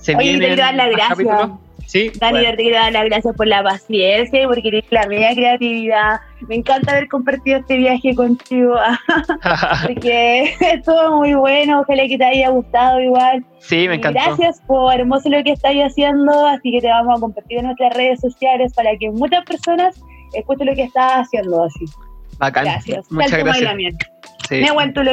Se 0.00 0.16
Oye, 0.16 0.32
te 0.34 0.38
quiero 0.38 0.56
dar 0.56 0.74
las 0.74 0.90
gracias. 0.90 1.50
Sí, 1.86 2.10
Dani, 2.18 2.40
bueno. 2.40 2.56
te 2.56 2.62
quiero 2.64 2.78
dar 2.78 2.92
las 2.92 3.04
gracias 3.04 3.36
por 3.36 3.46
la 3.46 3.62
paciencia 3.62 4.42
y 4.42 4.46
porque 4.46 4.62
tienes 4.62 4.84
la 4.90 5.06
media 5.06 5.32
creatividad. 5.34 6.20
Me 6.48 6.56
encanta 6.56 6.90
haber 6.92 7.06
compartido 7.06 7.60
este 7.60 7.76
viaje 7.76 8.12
contigo, 8.16 8.74
porque 9.86 10.52
estuvo 10.60 11.18
muy 11.18 11.34
bueno. 11.34 11.80
Ojalá 11.82 12.08
que 12.08 12.18
te 12.18 12.24
haya 12.24 12.48
gustado 12.48 13.00
igual. 13.00 13.44
sí, 13.60 13.86
me 13.88 13.94
Y 13.94 13.98
encantó. 13.98 14.20
Gracias 14.20 14.60
por 14.66 14.94
hermoso 14.94 15.28
lo 15.28 15.42
que 15.44 15.52
estáis 15.52 15.80
haciendo. 15.82 16.46
Así 16.46 16.72
que 16.72 16.80
te 16.80 16.88
vamos 16.88 17.18
a 17.18 17.20
compartir 17.20 17.58
en 17.58 17.66
nuestras 17.66 17.94
redes 17.94 18.20
sociales 18.20 18.72
para 18.74 18.96
que 18.96 19.10
muchas 19.10 19.44
personas 19.44 19.94
escuchen 20.34 20.66
lo 20.66 20.74
que 20.74 20.82
estás 20.84 21.12
haciendo. 21.26 21.64
Así. 21.64 21.84
Bacán. 22.38 22.64
Gracias. 22.64 23.06
Muchas 23.10 23.30
Tal 23.30 23.44
gracias. 23.44 23.94
Sí, 24.48 24.64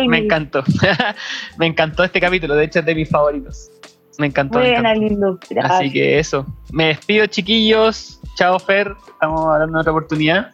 Me 0.08 0.18
encantó. 0.18 0.64
me 1.58 1.68
encantó 1.68 2.04
este 2.04 2.20
capítulo. 2.20 2.56
De 2.56 2.66
hecho, 2.66 2.80
es 2.80 2.86
de 2.86 2.96
mis 2.96 3.10
favoritos. 3.10 3.70
Me 4.18 4.28
encantó. 4.28 4.60
Buena, 4.60 4.94
lindo. 4.94 5.40
Así 5.64 5.92
que 5.92 6.20
eso. 6.20 6.46
Me 6.72 6.88
despido, 6.88 7.26
chiquillos. 7.28 8.20
Chao, 8.36 8.60
Fer. 8.60 8.96
Estamos 9.08 9.46
hablando 9.46 9.78
en 9.78 9.82
otra 9.82 9.92
oportunidad. 9.92 10.52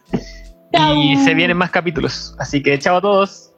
Chao. 0.72 0.94
Y 0.94 1.16
se 1.16 1.34
vienen 1.34 1.56
más 1.56 1.70
capítulos. 1.70 2.34
Así 2.38 2.62
que 2.62 2.78
chao 2.78 2.96
a 2.96 3.00
todos. 3.00 3.49